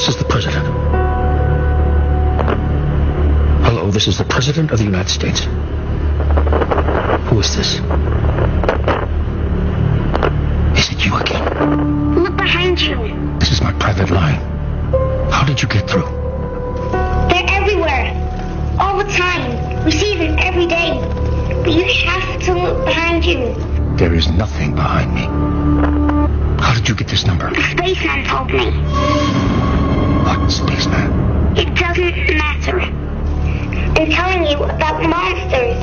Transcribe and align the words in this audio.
this 0.00 0.08
is 0.08 0.16
the 0.16 0.24
President. 0.24 0.66
Hello, 3.66 3.90
this 3.90 4.06
is 4.06 4.16
the 4.16 4.24
President 4.24 4.70
of 4.70 4.78
the 4.78 4.84
United 4.84 5.10
States. 5.10 5.40
Who 7.28 7.38
is 7.38 7.54
this? 7.54 7.74
Is 10.80 10.90
it 10.90 11.04
you 11.04 11.14
again? 11.16 12.14
Look 12.14 12.34
behind 12.34 12.80
you. 12.80 12.96
This 13.40 13.52
is 13.52 13.60
my 13.60 13.74
private 13.74 14.08
line. 14.08 14.40
How 15.30 15.44
did 15.44 15.60
you 15.60 15.68
get 15.68 15.86
through? 15.86 16.08
They're 17.28 17.50
everywhere. 17.60 18.16
All 18.80 18.96
the 18.96 19.04
time. 19.04 19.84
We 19.84 19.90
see 19.90 20.16
them 20.16 20.38
every 20.38 20.66
day. 20.66 20.98
But 21.62 21.72
you 21.72 21.84
have 22.08 22.40
to 22.44 22.54
look 22.54 22.86
behind 22.86 23.26
you. 23.26 23.54
There 23.98 24.14
is 24.14 24.30
nothing 24.30 24.74
behind 24.74 25.12
me. 25.12 25.26
How 26.58 26.72
did 26.72 26.88
you 26.88 26.94
get 26.94 27.08
this 27.08 27.26
number? 27.26 27.50
The 27.50 27.62
spaceman 27.62 28.24
told 28.24 28.50
me. 28.50 29.69
What 30.30 30.48
spaceman? 30.48 31.58
It 31.58 31.74
doesn't 31.74 32.36
matter. 32.38 32.78
I'm 32.78 34.10
telling 34.12 34.46
you 34.46 34.62
about 34.62 35.02
monsters. 35.02 35.76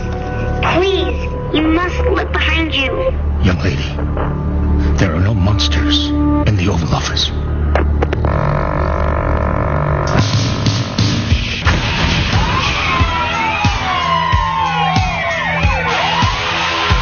Please, 0.73 1.21
you 1.53 1.63
must 1.67 1.97
look 2.11 2.31
behind 2.31 2.73
you. 2.73 2.93
Young 3.43 3.59
lady, 3.59 3.83
there 4.99 5.13
are 5.13 5.19
no 5.19 5.33
monsters 5.33 6.07
in 6.07 6.55
the 6.55 6.69
Oval 6.69 6.95
Office. 6.95 7.27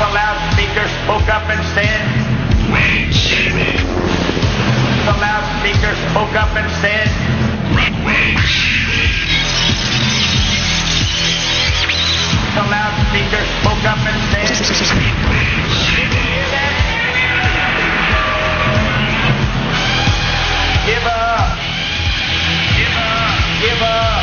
The 0.02 0.10
loudspeaker 0.18 0.88
spoke 1.04 1.30
up 1.30 1.44
and 1.52 1.64
said, 1.76 2.15
the 5.66 5.72
loudspeaker 5.72 5.96
spoke 6.12 6.36
up 6.36 6.56
and 6.56 6.72
said, 6.80 7.08
the 12.54 12.62
loudspeaker 12.70 13.44
spoke 13.62 13.84
up 13.86 13.98
and 14.06 14.22
said, 14.30 14.52
give 20.86 21.04
up, 21.04 21.58
give 22.78 22.96
up, 22.96 23.62
give 23.62 23.82
up, 23.82 24.15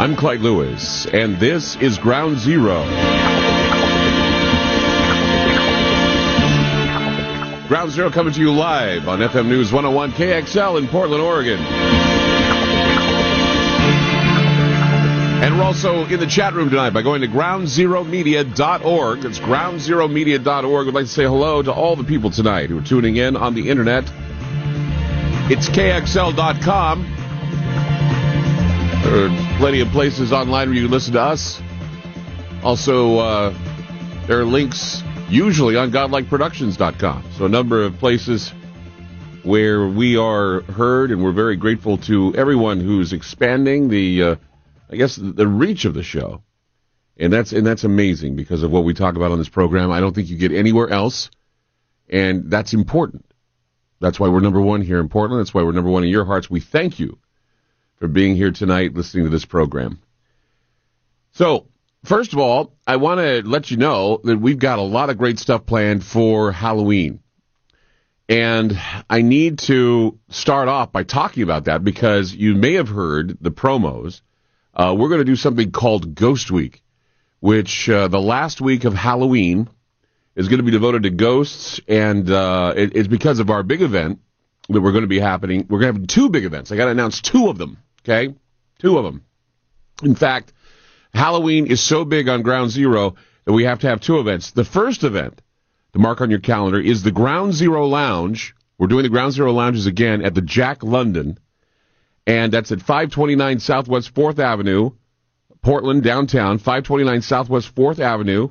I'm 0.00 0.16
Clyde 0.16 0.40
Lewis, 0.40 1.04
and 1.06 1.38
this 1.38 1.76
is 1.76 1.98
Ground 1.98 2.38
Zero. 2.38 2.82
Ground 7.68 7.90
Zero 7.92 8.10
coming 8.10 8.32
to 8.32 8.40
you 8.40 8.54
live 8.54 9.06
on 9.06 9.18
FM 9.18 9.48
News 9.48 9.70
101 9.70 10.12
KXL 10.12 10.78
in 10.78 10.88
Portland, 10.88 11.22
Oregon. 11.22 12.03
And 15.44 15.58
we're 15.58 15.64
also 15.64 16.06
in 16.06 16.20
the 16.20 16.26
chat 16.26 16.54
room 16.54 16.70
tonight 16.70 16.94
by 16.94 17.02
going 17.02 17.20
to 17.20 17.28
groundzeromedia.org. 17.28 19.20
That's 19.20 19.38
groundzeromedia.org. 19.38 20.86
We'd 20.86 20.94
like 20.94 21.04
to 21.04 21.10
say 21.10 21.24
hello 21.24 21.62
to 21.62 21.70
all 21.70 21.96
the 21.96 22.04
people 22.04 22.30
tonight 22.30 22.70
who 22.70 22.78
are 22.78 22.82
tuning 22.82 23.16
in 23.16 23.36
on 23.36 23.52
the 23.54 23.68
internet. 23.68 24.04
It's 25.50 25.68
KXL.com. 25.68 27.02
There 29.02 29.26
are 29.26 29.58
plenty 29.58 29.80
of 29.80 29.88
places 29.88 30.32
online 30.32 30.70
where 30.70 30.76
you 30.76 30.84
can 30.84 30.90
listen 30.90 31.12
to 31.12 31.20
us. 31.20 31.60
Also, 32.62 33.18
uh, 33.18 33.54
there 34.26 34.40
are 34.40 34.46
links 34.46 35.02
usually 35.28 35.76
on 35.76 35.90
godlikeproductions.com. 35.90 37.22
So 37.36 37.44
a 37.44 37.50
number 37.50 37.84
of 37.84 37.98
places 37.98 38.48
where 39.42 39.86
we 39.86 40.16
are 40.16 40.62
heard, 40.62 41.10
and 41.10 41.22
we're 41.22 41.32
very 41.32 41.56
grateful 41.56 41.98
to 41.98 42.34
everyone 42.34 42.80
who's 42.80 43.12
expanding 43.12 43.90
the, 43.90 44.22
uh, 44.22 44.36
I 44.90 44.96
guess, 44.96 45.16
the 45.16 45.46
reach 45.46 45.84
of 45.84 45.94
the 45.94 46.02
show. 46.02 46.42
And 47.16 47.32
that's 47.32 47.52
and 47.52 47.66
that's 47.66 47.84
amazing 47.84 48.34
because 48.34 48.62
of 48.62 48.72
what 48.72 48.84
we 48.84 48.92
talk 48.92 49.14
about 49.14 49.30
on 49.30 49.38
this 49.38 49.48
program. 49.48 49.92
I 49.92 50.00
don't 50.00 50.14
think 50.14 50.28
you 50.28 50.36
get 50.36 50.50
anywhere 50.50 50.88
else, 50.90 51.30
and 52.08 52.50
that's 52.50 52.74
important. 52.74 53.24
That's 54.00 54.18
why 54.18 54.28
we're 54.28 54.40
number 54.40 54.60
one 54.60 54.82
here 54.82 54.98
in 54.98 55.08
Portland. 55.08 55.40
That's 55.40 55.54
why 55.54 55.62
we're 55.62 55.72
number 55.72 55.90
one 55.90 56.02
in 56.02 56.10
your 56.10 56.24
hearts. 56.24 56.50
We 56.50 56.58
thank 56.58 56.98
you 56.98 57.18
for 57.96 58.08
being 58.08 58.34
here 58.34 58.50
tonight 58.50 58.94
listening 58.94 59.24
to 59.24 59.30
this 59.30 59.44
program. 59.44 60.00
So, 61.32 61.68
first 62.04 62.32
of 62.32 62.38
all, 62.38 62.76
I 62.86 62.96
want 62.96 63.20
to 63.20 63.42
let 63.48 63.70
you 63.70 63.76
know 63.76 64.20
that 64.24 64.38
we've 64.38 64.58
got 64.58 64.78
a 64.78 64.82
lot 64.82 65.10
of 65.10 65.18
great 65.18 65.38
stuff 65.38 65.66
planned 65.66 66.04
for 66.04 66.52
Halloween. 66.52 67.20
And 68.28 68.78
I 69.10 69.22
need 69.22 69.58
to 69.60 70.18
start 70.30 70.68
off 70.68 70.92
by 70.92 71.02
talking 71.02 71.42
about 71.42 71.64
that 71.64 71.84
because 71.84 72.34
you 72.34 72.54
may 72.54 72.74
have 72.74 72.88
heard 72.88 73.36
the 73.40 73.50
promos. 73.50 74.22
Uh, 74.74 74.94
we're 74.98 75.08
going 75.08 75.20
to 75.20 75.24
do 75.24 75.36
something 75.36 75.70
called 75.70 76.14
Ghost 76.14 76.50
Week, 76.50 76.82
which 77.40 77.88
uh, 77.88 78.08
the 78.08 78.20
last 78.20 78.60
week 78.60 78.84
of 78.84 78.94
Halloween 78.94 79.68
is 80.34 80.48
going 80.48 80.58
to 80.58 80.64
be 80.64 80.72
devoted 80.72 81.04
to 81.04 81.10
ghosts, 81.10 81.80
and 81.86 82.28
uh, 82.28 82.74
it, 82.76 82.96
it's 82.96 83.08
because 83.08 83.38
of 83.38 83.50
our 83.50 83.62
big 83.62 83.82
event 83.82 84.20
that 84.68 84.80
we're 84.80 84.90
going 84.90 85.02
to 85.02 85.08
be 85.08 85.20
happening. 85.20 85.66
We're 85.68 85.78
going 85.78 85.94
to 85.94 86.00
have 86.00 86.08
two 86.08 86.28
big 86.28 86.44
events. 86.44 86.72
I 86.72 86.76
got 86.76 86.86
to 86.86 86.90
announce 86.90 87.20
two 87.20 87.48
of 87.48 87.58
them. 87.58 87.78
Okay, 88.02 88.34
two 88.80 88.98
of 88.98 89.04
them. 89.04 89.24
In 90.02 90.16
fact, 90.16 90.52
Halloween 91.14 91.66
is 91.68 91.80
so 91.80 92.04
big 92.04 92.28
on 92.28 92.42
Ground 92.42 92.70
Zero 92.70 93.14
that 93.44 93.52
we 93.52 93.64
have 93.64 93.80
to 93.80 93.88
have 93.88 94.00
two 94.00 94.18
events. 94.18 94.50
The 94.50 94.64
first 94.64 95.04
event 95.04 95.40
to 95.92 96.00
mark 96.00 96.20
on 96.20 96.30
your 96.30 96.40
calendar 96.40 96.80
is 96.80 97.02
the 97.02 97.12
Ground 97.12 97.54
Zero 97.54 97.86
Lounge. 97.86 98.56
We're 98.76 98.88
doing 98.88 99.04
the 99.04 99.08
Ground 99.08 99.32
Zero 99.34 99.52
Lounges 99.52 99.86
again 99.86 100.24
at 100.24 100.34
the 100.34 100.42
Jack 100.42 100.82
London, 100.82 101.38
and 102.26 102.52
that's 102.52 102.72
at 102.72 102.80
529 102.80 103.58
Southwest 103.60 104.14
4th 104.14 104.38
Avenue, 104.38 104.90
Portland, 105.62 106.02
downtown, 106.02 106.58
529 106.58 107.22
Southwest 107.22 107.74
4th 107.74 107.98
Avenue. 107.98 108.50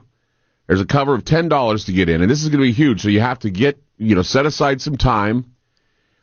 There's 0.68 0.82
a 0.82 0.86
cover 0.86 1.14
of 1.14 1.24
$10 1.24 1.86
to 1.86 1.92
get 1.92 2.10
in, 2.10 2.22
and 2.22 2.30
this 2.32 2.44
is 2.44 2.50
going 2.50 2.60
to 2.60 2.68
be 2.68 2.72
huge, 2.72 3.02
so 3.02 3.10
you 3.10 3.20
have 3.20 3.40
to 3.40 3.50
get, 3.50 3.82
you 3.98 4.16
know, 4.16 4.22
set 4.22 4.46
aside 4.46 4.82
some 4.82 4.98
time. 4.98 5.46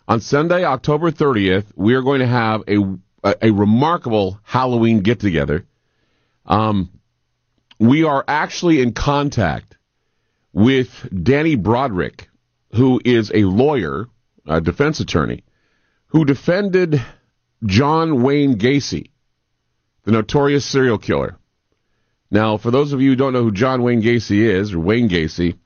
On 0.08 0.20
Sunday, 0.20 0.64
October 0.64 1.10
30th, 1.10 1.66
we 1.76 1.94
are 1.94 2.02
going 2.02 2.20
to 2.20 2.26
have 2.26 2.62
a, 2.66 2.78
a, 3.22 3.36
a 3.42 3.50
remarkable 3.50 4.40
Halloween 4.42 5.00
get 5.00 5.20
together. 5.20 5.66
Um, 6.46 6.90
we 7.78 8.04
are 8.04 8.24
actually 8.26 8.82
in 8.82 8.92
contact 8.92 9.76
with 10.52 11.08
Danny 11.22 11.54
Broderick, 11.54 12.28
who 12.74 13.00
is 13.04 13.30
a 13.32 13.44
lawyer, 13.44 14.08
a 14.46 14.60
defense 14.60 15.00
attorney, 15.00 15.44
who 16.08 16.24
defended 16.24 17.00
John 17.64 18.22
Wayne 18.22 18.56
Gacy, 18.56 19.10
the 20.04 20.12
notorious 20.12 20.64
serial 20.64 20.98
killer. 20.98 21.36
Now, 22.30 22.56
for 22.56 22.70
those 22.70 22.92
of 22.92 23.02
you 23.02 23.10
who 23.10 23.16
don't 23.16 23.32
know 23.32 23.42
who 23.42 23.52
John 23.52 23.82
Wayne 23.82 24.02
Gacy 24.02 24.38
is, 24.38 24.72
or 24.72 24.78
Wayne 24.78 25.08
Gacy, 25.08 25.56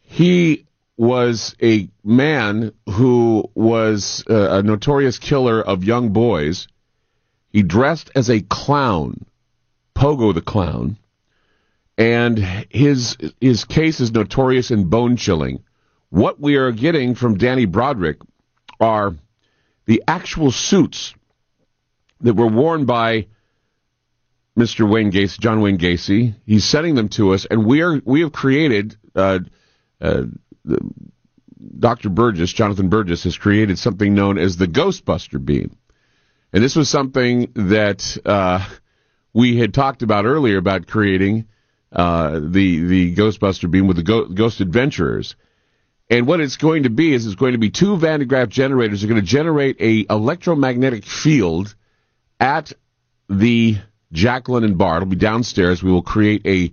he 0.00 0.66
was 0.96 1.54
a 1.62 1.88
man 2.04 2.72
who 2.88 3.50
was 3.54 4.24
uh, 4.28 4.58
a 4.58 4.62
notorious 4.62 5.18
killer 5.18 5.60
of 5.62 5.84
young 5.84 6.10
boys. 6.10 6.66
He 7.50 7.62
dressed 7.62 8.10
as 8.14 8.28
a 8.28 8.40
clown, 8.40 9.24
Pogo 9.94 10.34
the 10.34 10.42
Clown, 10.42 10.98
and 11.96 12.38
his 12.70 13.16
his 13.40 13.64
case 13.64 14.00
is 14.00 14.12
notorious 14.12 14.70
and 14.70 14.90
bone 14.90 15.16
chilling. 15.16 15.62
What 16.10 16.40
we 16.40 16.56
are 16.56 16.72
getting 16.72 17.14
from 17.14 17.38
Danny 17.38 17.64
Broderick 17.64 18.18
are 18.80 19.14
the 19.88 20.04
actual 20.06 20.52
suits 20.52 21.14
that 22.20 22.34
were 22.34 22.46
worn 22.46 22.84
by 22.84 23.26
Mr. 24.56 24.88
Wayne 24.88 25.10
Gacy, 25.10 25.40
John 25.40 25.62
Wayne 25.62 25.78
Gacy. 25.78 26.34
He's 26.44 26.64
sending 26.64 26.94
them 26.94 27.08
to 27.10 27.32
us, 27.32 27.46
and 27.46 27.64
we 27.64 27.80
are 27.80 28.00
we 28.04 28.20
have 28.20 28.30
created. 28.30 28.96
Uh, 29.16 29.40
uh, 30.00 30.24
Dr. 31.78 32.10
Burgess, 32.10 32.52
Jonathan 32.52 32.88
Burgess, 32.88 33.24
has 33.24 33.38
created 33.38 33.78
something 33.78 34.14
known 34.14 34.36
as 34.36 34.56
the 34.56 34.66
Ghostbuster 34.66 35.42
beam, 35.42 35.74
and 36.52 36.62
this 36.62 36.76
was 36.76 36.90
something 36.90 37.50
that 37.54 38.18
uh, 38.26 38.68
we 39.32 39.56
had 39.56 39.72
talked 39.72 40.02
about 40.02 40.26
earlier 40.26 40.58
about 40.58 40.86
creating 40.86 41.46
uh, 41.92 42.32
the 42.42 42.80
the 42.80 43.14
Ghostbuster 43.16 43.70
beam 43.70 43.86
with 43.86 43.96
the 43.96 44.02
Go- 44.02 44.28
Ghost 44.28 44.60
Adventurers. 44.60 45.34
And 46.10 46.26
what 46.26 46.40
it's 46.40 46.56
going 46.56 46.84
to 46.84 46.90
be 46.90 47.12
is 47.12 47.26
it's 47.26 47.34
going 47.34 47.52
to 47.52 47.58
be 47.58 47.70
two 47.70 47.96
Van 47.98 48.20
de 48.20 48.26
Graaff 48.26 48.48
generators 48.48 49.04
are 49.04 49.08
going 49.08 49.20
to 49.20 49.26
generate 49.26 49.76
a 49.80 50.06
electromagnetic 50.08 51.04
field 51.04 51.74
at 52.40 52.72
the 53.28 53.76
Jack 54.12 54.48
London 54.48 54.76
bar. 54.76 54.96
It'll 54.96 55.08
be 55.08 55.16
downstairs. 55.16 55.82
We 55.82 55.92
will 55.92 56.02
create 56.02 56.46
a 56.46 56.72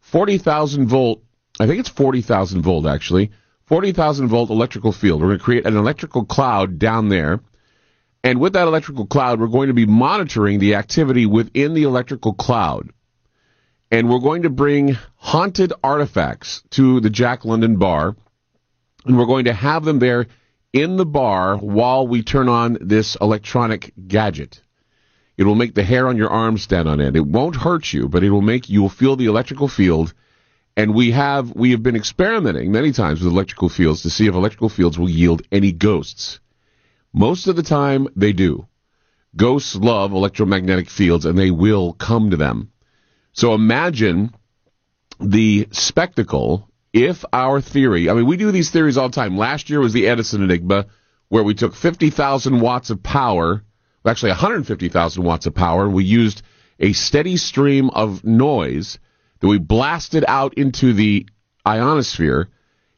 40,000 0.00 0.86
volt, 0.86 1.22
I 1.58 1.66
think 1.66 1.80
it's 1.80 1.88
40,000 1.88 2.60
volt 2.60 2.86
actually, 2.86 3.30
40,000 3.66 4.28
volt 4.28 4.50
electrical 4.50 4.92
field. 4.92 5.22
We're 5.22 5.28
going 5.28 5.38
to 5.38 5.44
create 5.44 5.66
an 5.66 5.78
electrical 5.78 6.26
cloud 6.26 6.78
down 6.78 7.08
there. 7.08 7.40
And 8.22 8.38
with 8.38 8.52
that 8.52 8.68
electrical 8.68 9.06
cloud, 9.06 9.40
we're 9.40 9.46
going 9.46 9.68
to 9.68 9.74
be 9.74 9.86
monitoring 9.86 10.58
the 10.58 10.74
activity 10.74 11.24
within 11.24 11.72
the 11.72 11.84
electrical 11.84 12.34
cloud. 12.34 12.90
And 13.90 14.10
we're 14.10 14.18
going 14.18 14.42
to 14.42 14.50
bring 14.50 14.98
haunted 15.16 15.72
artifacts 15.82 16.62
to 16.70 17.00
the 17.00 17.10
Jack 17.10 17.46
London 17.46 17.76
bar 17.76 18.16
and 19.04 19.18
we're 19.18 19.26
going 19.26 19.46
to 19.46 19.52
have 19.52 19.84
them 19.84 19.98
there 19.98 20.26
in 20.72 20.96
the 20.96 21.06
bar 21.06 21.56
while 21.56 22.06
we 22.06 22.22
turn 22.22 22.48
on 22.48 22.78
this 22.80 23.16
electronic 23.20 23.92
gadget. 24.08 24.60
It 25.36 25.44
will 25.44 25.54
make 25.54 25.74
the 25.74 25.82
hair 25.82 26.08
on 26.08 26.16
your 26.16 26.30
arm 26.30 26.58
stand 26.58 26.88
on 26.88 27.00
end. 27.00 27.16
It 27.16 27.26
won't 27.26 27.56
hurt 27.56 27.92
you, 27.92 28.08
but 28.08 28.22
it 28.22 28.30
will 28.30 28.42
make 28.42 28.68
you 28.68 28.82
will 28.82 28.88
feel 28.88 29.16
the 29.16 29.26
electrical 29.26 29.68
field. 29.68 30.14
And 30.76 30.94
we 30.94 31.12
have 31.12 31.54
we 31.54 31.70
have 31.72 31.82
been 31.82 31.96
experimenting 31.96 32.72
many 32.72 32.92
times 32.92 33.20
with 33.20 33.32
electrical 33.32 33.68
fields 33.68 34.02
to 34.02 34.10
see 34.10 34.26
if 34.26 34.34
electrical 34.34 34.68
fields 34.68 34.98
will 34.98 35.10
yield 35.10 35.42
any 35.52 35.72
ghosts. 35.72 36.40
Most 37.12 37.46
of 37.46 37.56
the 37.56 37.62
time 37.62 38.08
they 38.16 38.32
do. 38.32 38.66
Ghosts 39.36 39.76
love 39.76 40.12
electromagnetic 40.12 40.88
fields 40.88 41.24
and 41.24 41.38
they 41.38 41.50
will 41.50 41.92
come 41.92 42.30
to 42.30 42.36
them. 42.36 42.70
So 43.32 43.54
imagine 43.54 44.32
the 45.20 45.68
spectacle 45.70 46.68
if 46.94 47.24
our 47.32 47.60
theory, 47.60 48.08
I 48.08 48.14
mean, 48.14 48.24
we 48.24 48.36
do 48.36 48.52
these 48.52 48.70
theories 48.70 48.96
all 48.96 49.08
the 49.08 49.14
time. 49.14 49.36
Last 49.36 49.68
year 49.68 49.80
was 49.80 49.92
the 49.92 50.06
Edison 50.06 50.44
Enigma, 50.44 50.86
where 51.28 51.42
we 51.42 51.52
took 51.52 51.74
50,000 51.74 52.60
watts 52.60 52.90
of 52.90 53.02
power, 53.02 53.64
actually 54.06 54.30
150,000 54.30 55.24
watts 55.24 55.46
of 55.46 55.54
power, 55.54 55.86
and 55.86 55.92
we 55.92 56.04
used 56.04 56.42
a 56.78 56.92
steady 56.92 57.36
stream 57.36 57.90
of 57.90 58.22
noise 58.24 59.00
that 59.40 59.48
we 59.48 59.58
blasted 59.58 60.24
out 60.28 60.54
into 60.54 60.92
the 60.92 61.26
ionosphere. 61.66 62.48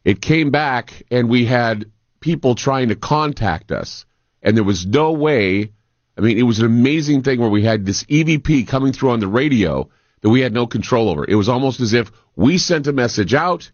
It 0.04 0.20
came 0.20 0.50
back, 0.50 1.02
and 1.10 1.30
we 1.30 1.46
had 1.46 1.90
people 2.20 2.54
trying 2.54 2.90
to 2.90 2.96
contact 2.96 3.72
us, 3.72 4.04
and 4.42 4.54
there 4.54 4.64
was 4.64 4.84
no 4.84 5.12
way. 5.12 5.72
I 6.18 6.20
mean, 6.20 6.36
it 6.36 6.42
was 6.42 6.58
an 6.58 6.66
amazing 6.66 7.22
thing 7.22 7.40
where 7.40 7.48
we 7.48 7.64
had 7.64 7.86
this 7.86 8.04
EVP 8.04 8.68
coming 8.68 8.92
through 8.92 9.12
on 9.12 9.20
the 9.20 9.26
radio 9.26 9.88
that 10.20 10.28
we 10.28 10.42
had 10.42 10.52
no 10.52 10.66
control 10.66 11.08
over. 11.08 11.24
It 11.26 11.34
was 11.34 11.48
almost 11.48 11.80
as 11.80 11.94
if 11.94 12.12
we 12.34 12.58
sent 12.58 12.88
a 12.88 12.92
message 12.92 13.32
out 13.32 13.70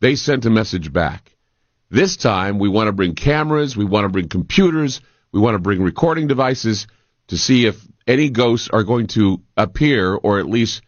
they 0.00 0.16
sent 0.16 0.46
a 0.46 0.50
message 0.50 0.92
back. 0.92 1.36
This 1.90 2.16
time, 2.16 2.58
we 2.58 2.68
want 2.68 2.88
to 2.88 2.92
bring 2.92 3.14
cameras, 3.14 3.76
we 3.76 3.84
want 3.84 4.04
to 4.04 4.08
bring 4.08 4.28
computers, 4.28 5.00
we 5.32 5.40
want 5.40 5.54
to 5.54 5.60
bring 5.60 5.82
recording 5.82 6.26
devices 6.26 6.86
to 7.28 7.36
see 7.36 7.66
if 7.66 7.80
any 8.06 8.30
ghosts 8.30 8.68
are 8.68 8.82
going 8.82 9.06
to 9.08 9.42
appear 9.56 10.14
or 10.14 10.38
at 10.38 10.46
least 10.46 10.82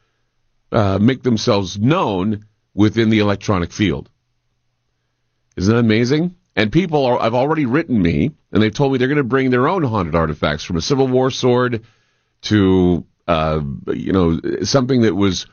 uh, 0.72 0.98
make 0.98 1.22
themselves 1.22 1.78
known 1.78 2.46
within 2.74 3.10
the 3.10 3.20
electronic 3.20 3.72
field. 3.72 4.10
Isn't 5.56 5.74
that 5.74 5.80
amazing? 5.80 6.36
And 6.54 6.72
people 6.72 7.06
are, 7.06 7.20
have 7.20 7.34
already 7.34 7.66
written 7.66 8.00
me, 8.00 8.32
and 8.52 8.62
they've 8.62 8.74
told 8.74 8.92
me 8.92 8.98
they're 8.98 9.08
going 9.08 9.18
to 9.18 9.24
bring 9.24 9.50
their 9.50 9.68
own 9.68 9.82
haunted 9.82 10.14
artifacts 10.14 10.64
from 10.64 10.76
a 10.76 10.80
Civil 10.80 11.08
War 11.08 11.30
sword 11.30 11.84
to, 12.42 13.04
uh, 13.26 13.60
you 13.88 14.12
know, 14.12 14.40
something 14.62 15.02
that 15.02 15.14
was 15.14 15.46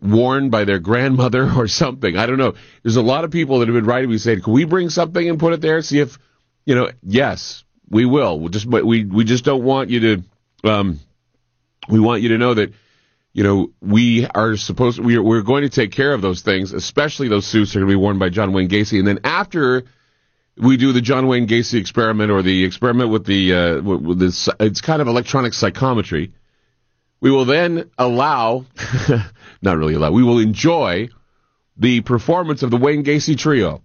worn 0.00 0.50
by 0.50 0.64
their 0.64 0.78
grandmother 0.78 1.50
or 1.56 1.68
something. 1.68 2.16
I 2.16 2.26
don't 2.26 2.38
know. 2.38 2.54
There's 2.82 2.96
a 2.96 3.02
lot 3.02 3.24
of 3.24 3.30
people 3.30 3.60
that 3.60 3.68
have 3.68 3.74
been 3.74 3.86
writing 3.86 4.10
me 4.10 4.18
saying, 4.18 4.42
"Can 4.42 4.52
we 4.52 4.64
bring 4.64 4.90
something 4.90 5.28
and 5.28 5.38
put 5.38 5.52
it 5.52 5.60
there? 5.60 5.80
See 5.82 6.00
if, 6.00 6.18
you 6.64 6.74
know, 6.74 6.90
yes, 7.02 7.64
we 7.88 8.04
will. 8.04 8.38
We'll 8.38 8.50
just 8.50 8.66
we 8.66 9.04
we 9.04 9.24
just 9.24 9.44
don't 9.44 9.64
want 9.64 9.90
you 9.90 10.00
to, 10.00 10.70
um, 10.70 11.00
we 11.88 12.00
want 12.00 12.22
you 12.22 12.30
to 12.30 12.38
know 12.38 12.54
that." 12.54 12.72
You 13.32 13.44
know, 13.44 13.70
we 13.80 14.26
are 14.26 14.56
supposed 14.56 14.98
we 14.98 15.14
are, 15.16 15.22
we're 15.22 15.42
going 15.42 15.62
to 15.62 15.68
take 15.68 15.92
care 15.92 16.12
of 16.12 16.20
those 16.20 16.42
things, 16.42 16.72
especially 16.72 17.28
those 17.28 17.46
suits 17.46 17.76
are 17.76 17.78
going 17.78 17.88
to 17.88 17.92
be 17.92 17.96
worn 17.96 18.18
by 18.18 18.28
John 18.28 18.52
Wayne 18.52 18.68
Gacy. 18.68 18.98
And 18.98 19.06
then 19.06 19.20
after 19.22 19.84
we 20.56 20.76
do 20.76 20.92
the 20.92 21.00
John 21.00 21.26
Wayne 21.26 21.46
Gacy 21.46 21.78
experiment 21.78 22.30
or 22.30 22.42
the 22.42 22.64
experiment 22.64 23.10
with 23.10 23.24
the 23.24 23.54
uh, 23.54 23.80
with 23.82 24.18
this, 24.18 24.48
it's 24.58 24.80
kind 24.80 25.00
of 25.00 25.08
electronic 25.08 25.54
psychometry. 25.54 26.32
We 27.20 27.30
will 27.30 27.44
then 27.44 27.90
allow 27.98 28.64
not 29.62 29.76
really 29.76 29.94
allow, 29.94 30.10
we 30.10 30.22
will 30.22 30.38
enjoy 30.38 31.10
the 31.76 32.00
performance 32.00 32.62
of 32.62 32.70
the 32.70 32.76
Wayne 32.76 33.04
Gacy 33.04 33.36
Trio. 33.36 33.82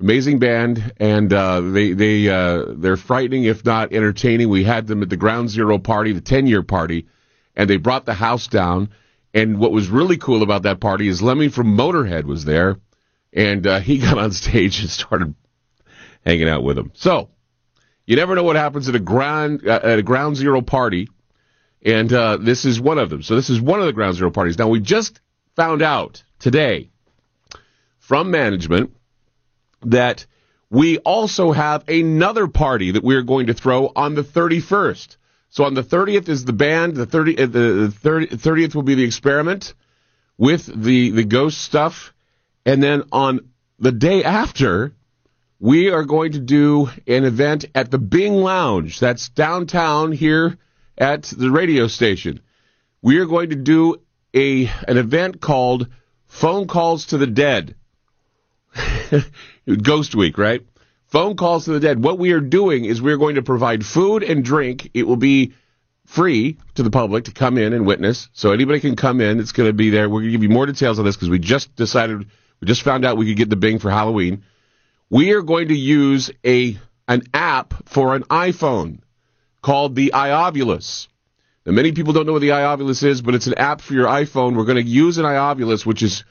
Amazing 0.00 0.38
band, 0.38 0.92
and 0.98 1.32
uh, 1.32 1.60
they 1.60 1.92
they 1.92 2.28
uh, 2.28 2.66
they're 2.68 2.96
frightening 2.96 3.44
if 3.44 3.64
not 3.64 3.92
entertaining. 3.92 4.48
We 4.48 4.62
had 4.62 4.86
them 4.86 5.02
at 5.02 5.08
the 5.08 5.16
Ground 5.16 5.50
Zero 5.50 5.78
party, 5.78 6.12
the 6.12 6.20
10 6.20 6.46
year 6.46 6.62
party, 6.62 7.08
and 7.56 7.68
they 7.68 7.78
brought 7.78 8.06
the 8.06 8.14
house 8.14 8.46
down. 8.46 8.90
And 9.34 9.58
what 9.58 9.72
was 9.72 9.88
really 9.88 10.16
cool 10.16 10.44
about 10.44 10.62
that 10.62 10.78
party 10.78 11.08
is 11.08 11.20
Lemmy 11.20 11.48
from 11.48 11.76
Motorhead 11.76 12.24
was 12.24 12.44
there, 12.44 12.76
and 13.32 13.66
uh, 13.66 13.80
he 13.80 13.98
got 13.98 14.18
on 14.18 14.30
stage 14.30 14.80
and 14.80 14.88
started 14.88 15.34
hanging 16.24 16.48
out 16.48 16.62
with 16.62 16.76
them. 16.76 16.92
So 16.94 17.30
you 18.06 18.14
never 18.14 18.36
know 18.36 18.44
what 18.44 18.54
happens 18.54 18.88
at 18.88 18.94
a 18.94 19.00
ground 19.00 19.66
uh, 19.66 19.80
at 19.82 19.98
a 19.98 20.02
Ground 20.04 20.36
Zero 20.36 20.60
party 20.62 21.08
and 21.84 22.12
uh, 22.12 22.36
this 22.38 22.64
is 22.64 22.80
one 22.80 22.98
of 22.98 23.10
them. 23.10 23.22
So 23.22 23.36
this 23.36 23.50
is 23.50 23.60
one 23.60 23.80
of 23.80 23.86
the 23.86 23.92
ground 23.92 24.16
zero 24.16 24.30
parties. 24.30 24.58
Now 24.58 24.68
we 24.68 24.80
just 24.80 25.20
found 25.56 25.82
out 25.82 26.22
today 26.38 26.90
from 27.98 28.30
management 28.30 28.94
that 29.82 30.26
we 30.70 30.98
also 30.98 31.52
have 31.52 31.88
another 31.88 32.46
party 32.46 32.92
that 32.92 33.02
we're 33.02 33.22
going 33.22 33.46
to 33.46 33.54
throw 33.54 33.90
on 33.94 34.14
the 34.14 34.22
31st. 34.22 35.16
So 35.50 35.64
on 35.64 35.74
the 35.74 35.82
30th 35.82 36.28
is 36.28 36.44
the 36.44 36.52
band. 36.52 36.94
The 36.94 37.06
30 37.06 37.38
uh, 37.38 37.46
the 37.46 37.94
30th 38.30 38.74
will 38.74 38.82
be 38.82 38.94
the 38.94 39.04
experiment 39.04 39.74
with 40.36 40.66
the 40.66 41.10
the 41.10 41.24
ghost 41.24 41.58
stuff, 41.58 42.12
and 42.66 42.82
then 42.82 43.04
on 43.12 43.48
the 43.78 43.92
day 43.92 44.22
after, 44.24 44.92
we 45.58 45.90
are 45.90 46.04
going 46.04 46.32
to 46.32 46.40
do 46.40 46.90
an 47.06 47.24
event 47.24 47.64
at 47.74 47.90
the 47.90 47.98
Bing 47.98 48.34
Lounge. 48.34 49.00
That's 49.00 49.30
downtown 49.30 50.12
here 50.12 50.58
at 50.98 51.22
the 51.22 51.50
radio 51.50 51.86
station. 51.86 52.40
We 53.00 53.18
are 53.18 53.26
going 53.26 53.50
to 53.50 53.56
do 53.56 54.02
a 54.34 54.66
an 54.66 54.98
event 54.98 55.40
called 55.40 55.88
Phone 56.26 56.66
Calls 56.66 57.06
to 57.06 57.18
the 57.18 57.26
Dead. 57.26 57.76
Ghost 59.82 60.14
Week, 60.14 60.36
right? 60.36 60.66
Phone 61.06 61.36
calls 61.36 61.64
to 61.64 61.72
the 61.72 61.80
dead. 61.80 62.02
What 62.02 62.18
we 62.18 62.32
are 62.32 62.40
doing 62.40 62.84
is 62.84 63.00
we're 63.00 63.16
going 63.16 63.36
to 63.36 63.42
provide 63.42 63.84
food 63.84 64.22
and 64.22 64.44
drink. 64.44 64.90
It 64.92 65.06
will 65.06 65.16
be 65.16 65.54
free 66.04 66.58
to 66.74 66.82
the 66.82 66.90
public 66.90 67.24
to 67.24 67.32
come 67.32 67.56
in 67.56 67.72
and 67.72 67.86
witness. 67.86 68.28
So 68.34 68.52
anybody 68.52 68.80
can 68.80 68.94
come 68.94 69.22
in. 69.22 69.40
It's 69.40 69.52
going 69.52 69.70
to 69.70 69.72
be 69.72 69.88
there. 69.88 70.08
We're 70.08 70.20
going 70.20 70.32
to 70.32 70.32
give 70.32 70.42
you 70.42 70.50
more 70.50 70.66
details 70.66 70.98
on 70.98 71.06
this 71.06 71.16
because 71.16 71.30
we 71.30 71.38
just 71.38 71.74
decided, 71.76 72.26
we 72.60 72.66
just 72.66 72.82
found 72.82 73.06
out 73.06 73.16
we 73.16 73.26
could 73.26 73.38
get 73.38 73.48
the 73.48 73.56
Bing 73.56 73.78
for 73.78 73.90
Halloween. 73.90 74.44
We 75.08 75.32
are 75.32 75.42
going 75.42 75.68
to 75.68 75.74
use 75.74 76.30
a 76.44 76.78
an 77.08 77.22
app 77.32 77.88
for 77.88 78.14
an 78.14 78.24
iPhone 78.24 78.98
called 79.68 79.94
the 79.94 80.12
iOvilus. 80.14 81.08
Now, 81.66 81.72
many 81.72 81.92
people 81.92 82.14
don't 82.14 82.24
know 82.24 82.32
what 82.32 82.40
the 82.40 82.56
iOvilus 82.60 83.04
is, 83.04 83.20
but 83.20 83.34
it's 83.34 83.48
an 83.48 83.58
app 83.58 83.82
for 83.82 83.92
your 83.92 84.06
iPhone. 84.06 84.56
We're 84.56 84.64
going 84.64 84.82
to 84.82 84.90
use 84.90 85.18
an 85.18 85.26
iOvilus, 85.26 85.84
which 85.84 86.02
is 86.02 86.24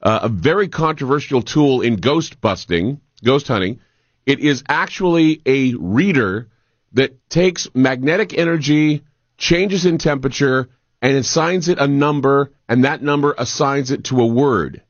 uh, 0.00 0.20
a 0.22 0.28
very 0.28 0.68
controversial 0.68 1.42
tool 1.42 1.80
in 1.80 1.96
ghost 1.96 2.40
busting, 2.40 3.00
ghost 3.24 3.48
hunting. 3.48 3.80
It 4.24 4.38
is 4.38 4.62
actually 4.68 5.42
a 5.44 5.74
reader 5.74 6.46
that 6.92 7.28
takes 7.28 7.66
magnetic 7.74 8.38
energy, 8.38 9.02
changes 9.36 9.84
in 9.84 9.98
temperature, 9.98 10.68
and 11.02 11.16
assigns 11.16 11.68
it 11.68 11.80
a 11.80 11.88
number, 11.88 12.52
and 12.68 12.84
that 12.84 13.02
number 13.02 13.34
assigns 13.36 13.90
it 13.90 14.04
to 14.04 14.20
a 14.20 14.26
word. 14.26 14.80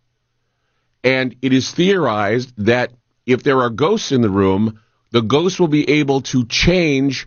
And 1.02 1.34
it 1.40 1.54
is 1.54 1.70
theorized 1.72 2.52
that 2.58 2.92
if 3.24 3.42
there 3.42 3.62
are 3.62 3.70
ghosts 3.70 4.12
in 4.12 4.20
the 4.20 4.28
room, 4.28 4.80
the 5.12 5.22
ghost 5.22 5.58
will 5.58 5.68
be 5.68 5.88
able 5.88 6.20
to 6.32 6.44
change 6.44 7.26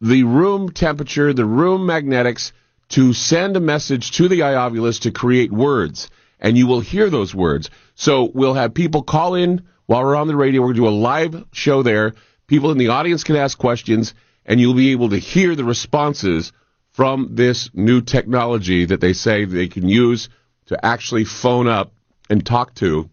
the 0.00 0.24
room 0.24 0.70
temperature, 0.70 1.32
the 1.32 1.44
room 1.44 1.86
magnetics 1.86 2.52
to 2.90 3.12
send 3.12 3.56
a 3.56 3.60
message 3.60 4.12
to 4.12 4.28
the 4.28 4.40
iOvilus 4.40 5.02
to 5.02 5.10
create 5.10 5.52
words. 5.52 6.10
And 6.40 6.56
you 6.56 6.66
will 6.66 6.80
hear 6.80 7.10
those 7.10 7.34
words. 7.34 7.70
So 7.94 8.30
we'll 8.32 8.54
have 8.54 8.74
people 8.74 9.02
call 9.02 9.34
in 9.34 9.66
while 9.86 10.02
we're 10.02 10.16
on 10.16 10.26
the 10.26 10.36
radio. 10.36 10.62
We're 10.62 10.68
going 10.68 10.76
to 10.76 10.82
do 10.82 10.88
a 10.88 10.90
live 10.90 11.44
show 11.52 11.82
there. 11.82 12.14
People 12.46 12.70
in 12.72 12.78
the 12.78 12.88
audience 12.88 13.24
can 13.24 13.36
ask 13.36 13.58
questions, 13.58 14.14
and 14.44 14.58
you'll 14.58 14.74
be 14.74 14.92
able 14.92 15.10
to 15.10 15.18
hear 15.18 15.54
the 15.54 15.64
responses 15.64 16.52
from 16.92 17.28
this 17.34 17.70
new 17.74 18.00
technology 18.00 18.86
that 18.86 19.00
they 19.00 19.12
say 19.12 19.44
they 19.44 19.68
can 19.68 19.88
use 19.88 20.28
to 20.66 20.84
actually 20.84 21.24
phone 21.24 21.68
up 21.68 21.92
and 22.28 22.44
talk 22.44 22.74
to 22.76 23.10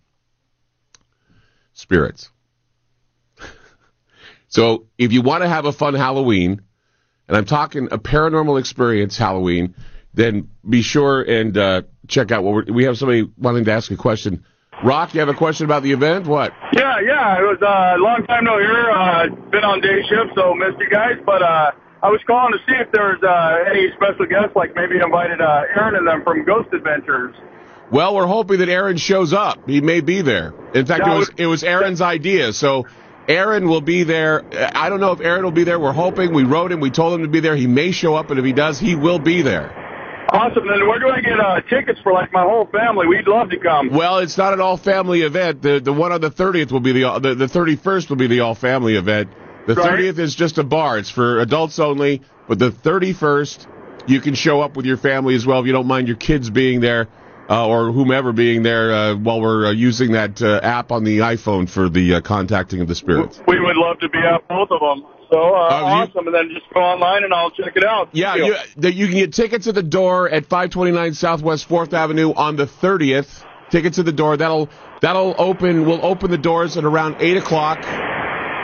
spirits. 1.74 2.32
so 4.48 4.88
if 4.98 5.12
you 5.12 5.22
want 5.22 5.44
to 5.44 5.50
have 5.50 5.66
a 5.66 5.74
fun 5.74 5.94
Halloween, 5.94 6.62
and 7.28 7.38
I'm 7.38 7.46
talking 7.46 7.90
a 7.92 7.98
paranormal 7.98 8.60
experience 8.60 9.18
Halloween, 9.18 9.76
then 10.14 10.50
be 10.68 10.82
sure 10.82 11.22
and 11.22 11.58
uh, 11.58 11.82
check 12.08 12.32
out 12.32 12.44
what 12.44 12.70
we 12.70 12.86
have 12.86 12.98
somebody 12.98 13.30
wanting 13.38 13.66
to 13.66 13.72
ask 13.72 13.92
a 13.92 13.98
question. 13.98 14.46
Rock, 14.84 15.14
you 15.14 15.20
have 15.22 15.30
a 15.30 15.34
question 15.34 15.66
about 15.66 15.82
the 15.84 15.92
event? 15.92 16.28
What? 16.28 16.54
Yeah, 16.74 17.00
yeah. 17.00 17.40
It 17.40 17.42
was 17.42 17.58
uh, 17.62 17.98
a 17.98 18.02
long 18.02 18.24
time 18.28 18.44
no 18.44 18.60
here. 18.60 18.92
Uh, 18.92 19.30
been 19.50 19.64
on 19.64 19.82
day 19.82 20.04
shift, 20.08 20.36
so 20.36 20.54
missed 20.54 20.78
you 20.80 20.90
guys. 20.90 21.18
But 21.26 21.42
uh, 21.42 21.72
I 22.04 22.10
was 22.10 22.22
calling 22.28 22.54
to 22.54 22.60
see 22.60 22.78
if 22.78 22.92
there's 22.92 23.22
uh, 23.24 23.64
any 23.70 23.90
special 23.96 24.28
guests, 24.28 24.56
like 24.56 24.76
maybe 24.76 25.00
invited 25.04 25.42
uh, 25.42 25.64
Aaron 25.76 25.96
and 25.96 26.08
them 26.08 26.24
from 26.24 26.46
Ghost 26.46 26.70
Adventures. 26.74 27.36
Well, 27.90 28.16
we're 28.16 28.28
hoping 28.28 28.60
that 28.60 28.70
Aaron 28.70 28.98
shows 28.98 29.34
up. 29.34 29.68
He 29.68 29.82
may 29.82 30.02
be 30.02 30.22
there. 30.22 30.54
In 30.76 30.86
fact, 30.86 31.04
yeah, 31.08 31.16
it 31.16 31.18
was 31.18 31.32
it 31.38 31.46
was 31.48 31.64
Aaron's 31.64 32.02
idea. 32.02 32.54
So 32.54 32.86
Aaron 33.28 33.68
will 33.68 33.82
be 33.82 34.04
there. 34.04 34.46
I 34.76 34.90
don't 34.90 35.00
know 35.00 35.12
if 35.12 35.20
Aaron 35.20 35.44
will 35.44 35.52
be 35.52 35.64
there. 35.64 35.80
We're 35.80 35.92
hoping. 35.92 36.34
We 36.34 36.44
wrote 36.44 36.72
him. 36.72 36.80
We 36.80 36.92
told 36.92 37.14
him 37.14 37.24
to 37.24 37.28
be 37.28 37.42
there. 37.42 37.56
He 37.56 37.68
may 37.68 37.92
show 37.92 38.16
up, 38.16 38.30
and 38.30 38.40
if 38.40 38.46
he 38.46 38.54
does, 38.54 38.80
he 38.80 38.96
will 38.96 39.20
be 39.20 39.42
there. 39.42 39.74
Awesome. 40.30 40.68
Then 40.68 40.88
where 40.88 41.00
do 41.00 41.10
I 41.10 41.22
get 41.22 41.40
uh, 41.40 41.62
tickets 41.70 42.00
for 42.04 42.12
like 42.12 42.32
my 42.34 42.44
whole 42.44 42.66
family? 42.68 43.08
We'd 43.08 43.28
love 43.28 43.50
to 43.50 43.58
come. 43.58 43.92
Well, 43.92 44.20
it's 44.20 44.38
not 44.38 44.54
an 44.54 44.60
all 44.60 44.78
family 44.78 45.22
event. 45.22 45.62
The 45.62 45.80
the 45.80 45.94
one 45.94 46.12
on 46.12 46.22
the 46.22 46.32
30th 46.32 46.72
will 46.72 46.82
be 46.82 46.92
the 46.92 47.20
the, 47.20 47.36
the 47.36 47.46
31st 47.46 48.10
will 48.10 48.18
be 48.18 48.28
the 48.28 48.42
all 48.42 48.56
family 48.56 48.96
event. 48.96 49.30
The 49.68 49.76
right. 49.76 50.00
30th 50.00 50.20
is 50.20 50.36
just 50.36 50.58
a 50.58 50.64
bar. 50.64 50.98
It's 50.98 51.10
for 51.10 51.40
adults 51.40 51.80
only. 51.80 52.22
But 52.48 52.60
the 52.60 52.72
31st, 52.72 53.68
you 54.08 54.22
can 54.22 54.34
show 54.34 54.62
up 54.62 54.78
with 54.78 54.86
your 54.86 54.98
family 54.98 55.36
as 55.36 55.46
well 55.46 55.60
if 55.60 55.66
you 55.66 55.74
don't 55.74 55.88
mind 55.88 56.08
your 56.08 56.18
kids 56.18 56.50
being 56.50 56.80
there. 56.80 57.08
Uh, 57.50 57.66
or 57.68 57.94
whomever 57.94 58.34
being 58.34 58.62
there 58.62 58.94
uh, 58.94 59.16
while 59.16 59.40
we're 59.40 59.68
uh, 59.68 59.72
using 59.72 60.12
that 60.12 60.42
uh, 60.42 60.60
app 60.62 60.92
on 60.92 61.06
the 61.06 61.20
iPhone 61.20 61.70
for 61.70 61.88
the 61.88 62.16
uh, 62.16 62.22
contacting 62.22 62.82
of 62.82 62.90
the 62.90 62.96
spirits. 62.96 63.42
We 63.48 63.58
would 63.58 63.78
love 63.78 64.00
to 64.00 64.10
be 64.10 64.18
at 64.18 64.46
both 64.50 64.70
of 64.70 64.82
them. 64.82 65.10
So 65.32 65.38
uh, 65.38 65.70
awesome, 65.70 66.26
you, 66.26 66.26
and 66.28 66.36
then 66.36 66.50
just 66.54 66.74
go 66.74 66.82
online 66.82 67.24
and 67.24 67.34
I'll 67.34 67.52
check 67.52 67.76
it 67.76 67.84
out. 67.84 68.10
Yeah, 68.14 68.36
you, 68.36 68.56
the, 68.78 68.94
you 68.94 69.08
can 69.08 69.16
get 69.16 69.34
tickets 69.34 69.68
at 69.68 69.76
the 69.76 69.84
door 69.84 70.30
at 70.30 70.46
529 70.46 71.14
Southwest 71.14 71.68
4th 71.68 71.94
Avenue 71.94 72.34
on 72.34 72.56
the 72.56 72.66
30th. 72.66 73.44
Tickets 73.70 74.00
at 74.00 74.06
the 74.06 74.14
door. 74.14 74.38
That'll 74.38 74.70
that'll 75.02 75.36
open. 75.38 75.86
We'll 75.86 76.06
open 76.06 76.32
the 76.32 76.38
doors 76.38 76.78
at 76.78 76.86
around 76.86 77.18
eight 77.20 77.36
o'clock. 77.36 77.84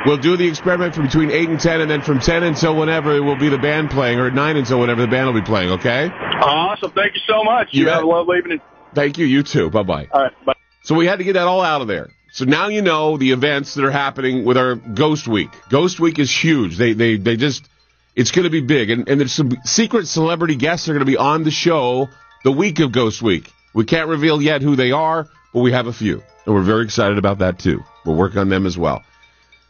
We'll 0.05 0.17
do 0.17 0.37
the 0.37 0.47
experiment 0.47 0.95
from 0.95 1.05
between 1.05 1.29
eight 1.29 1.49
and 1.49 1.59
ten, 1.59 1.81
and 1.81 1.91
then 1.91 2.01
from 2.01 2.19
ten 2.19 2.43
until 2.43 2.77
whenever 2.77 3.13
it 3.13 3.19
will 3.19 3.35
be 3.35 3.49
the 3.49 3.57
band 3.57 3.89
playing, 3.89 4.19
or 4.19 4.27
at 4.27 4.33
nine 4.33 4.55
until 4.55 4.79
whenever 4.79 5.01
the 5.01 5.07
band 5.07 5.27
will 5.27 5.41
be 5.41 5.45
playing. 5.45 5.71
Okay. 5.71 6.07
Awesome. 6.07 6.91
Thank 6.91 7.15
you 7.15 7.21
so 7.27 7.43
much. 7.43 7.69
You, 7.71 7.83
you 7.83 7.89
have 7.89 8.03
a 8.03 8.07
lovely 8.07 8.37
evening. 8.37 8.61
Thank 8.93 9.17
you. 9.17 9.25
You 9.25 9.43
too. 9.43 9.69
Bye 9.69 9.83
bye. 9.83 10.07
All 10.11 10.21
right. 10.21 10.45
Bye. 10.45 10.53
So 10.83 10.95
we 10.95 11.05
had 11.05 11.19
to 11.19 11.23
get 11.23 11.33
that 11.33 11.47
all 11.47 11.61
out 11.61 11.81
of 11.81 11.87
there. 11.87 12.09
So 12.31 12.45
now 12.45 12.67
you 12.67 12.81
know 12.81 13.17
the 13.17 13.31
events 13.31 13.75
that 13.75 13.85
are 13.85 13.91
happening 13.91 14.43
with 14.43 14.57
our 14.57 14.75
Ghost 14.75 15.27
Week. 15.27 15.49
Ghost 15.69 15.99
Week 15.99 16.17
is 16.19 16.31
huge. 16.31 16.77
They 16.77 16.93
they 16.93 17.17
they 17.17 17.37
just 17.37 17.69
it's 18.15 18.31
going 18.31 18.43
to 18.43 18.49
be 18.49 18.61
big, 18.61 18.89
and 18.89 19.07
and 19.07 19.19
there's 19.19 19.33
some 19.33 19.51
secret 19.63 20.07
celebrity 20.07 20.55
guests 20.55 20.85
that 20.85 20.91
are 20.91 20.95
going 20.95 21.05
to 21.05 21.11
be 21.11 21.17
on 21.17 21.43
the 21.43 21.51
show 21.51 22.09
the 22.43 22.51
week 22.51 22.79
of 22.79 22.91
Ghost 22.91 23.21
Week. 23.21 23.51
We 23.73 23.85
can't 23.85 24.09
reveal 24.09 24.41
yet 24.41 24.61
who 24.61 24.75
they 24.75 24.91
are, 24.91 25.27
but 25.53 25.59
we 25.61 25.71
have 25.71 25.87
a 25.87 25.93
few, 25.93 26.23
and 26.45 26.55
we're 26.55 26.63
very 26.63 26.83
excited 26.83 27.17
about 27.17 27.39
that 27.39 27.59
too. 27.59 27.83
We're 28.05 28.15
working 28.15 28.39
on 28.39 28.49
them 28.49 28.65
as 28.65 28.77
well. 28.77 29.03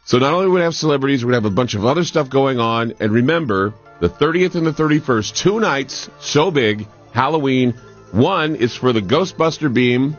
So 0.06 0.18
not 0.18 0.34
only 0.34 0.48
we 0.48 0.60
have 0.60 0.74
celebrities, 0.74 1.24
we 1.24 1.32
have 1.34 1.46
a 1.46 1.50
bunch 1.50 1.74
of 1.74 1.86
other 1.86 2.04
stuff 2.04 2.28
going 2.28 2.58
on, 2.58 2.94
and 3.00 3.12
remember 3.12 3.72
the 4.00 4.08
30th 4.08 4.54
and 4.54 4.66
the 4.66 4.72
31st, 4.72 5.34
two 5.34 5.60
nights, 5.60 6.10
so 6.20 6.50
big, 6.50 6.86
Halloween. 7.12 7.74
One 8.14 8.54
is 8.54 8.76
for 8.76 8.92
the 8.92 9.00
Ghostbuster 9.00 9.74
Beam 9.74 10.16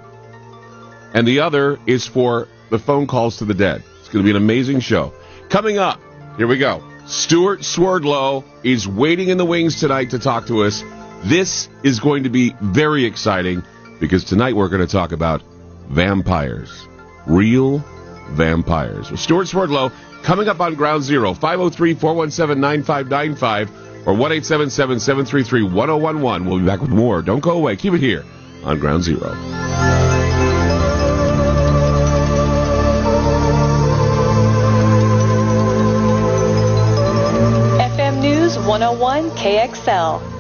and 1.14 1.26
the 1.26 1.40
other 1.40 1.80
is 1.88 2.06
for 2.06 2.50
the 2.70 2.78
phone 2.78 3.08
calls 3.08 3.38
to 3.38 3.46
the 3.46 3.54
dead. 3.54 3.84
It's 4.00 4.10
going 4.10 4.22
to 4.22 4.24
be 4.24 4.32
an 4.32 4.36
amazing 4.36 4.82
show. 4.82 5.14
Coming 5.48 5.78
up, 5.78 6.02
here 6.36 6.46
we 6.46 6.58
go. 6.58 6.84
Stuart 7.08 7.64
Swerdlow 7.64 8.44
is 8.66 8.86
waiting 8.86 9.30
in 9.30 9.38
the 9.38 9.46
wings 9.46 9.80
tonight 9.80 10.10
to 10.10 10.20
talk 10.20 10.48
to 10.48 10.64
us. 10.64 10.84
This 11.24 11.70
is 11.84 12.02
going 12.02 12.24
to 12.24 12.30
be 12.30 12.54
very 12.62 13.06
exciting 13.06 13.64
because 14.02 14.26
tonight 14.26 14.58
we're 14.58 14.68
going 14.68 14.86
to 14.86 14.92
talk 14.92 15.14
about 15.14 15.42
vampires. 15.88 16.88
Real 17.26 17.78
vampires. 18.32 19.18
Stuart 19.18 19.48
Swerdlow 19.48 19.94
coming 20.22 20.50
up 20.50 20.60
on 20.60 20.76
Ground 20.76 21.04
Zero, 21.04 21.34
503 21.34 21.94
417 21.94 22.60
9595 22.60 23.95
or 24.06 24.14
1 24.14 24.44
733 24.44 25.64
1011. 25.64 26.46
We'll 26.46 26.60
be 26.60 26.66
back 26.66 26.82
with 26.82 26.90
more. 26.90 27.22
Don't 27.22 27.42
go 27.42 27.52
away. 27.52 27.76
Keep 27.76 27.94
it 27.94 28.02
here 28.02 28.24
on 28.64 28.80
Ground 28.80 29.04
Zero. 29.04 29.36
FM 37.80 38.22
News 38.22 38.58
101 38.60 39.32
KXL. 39.32 40.35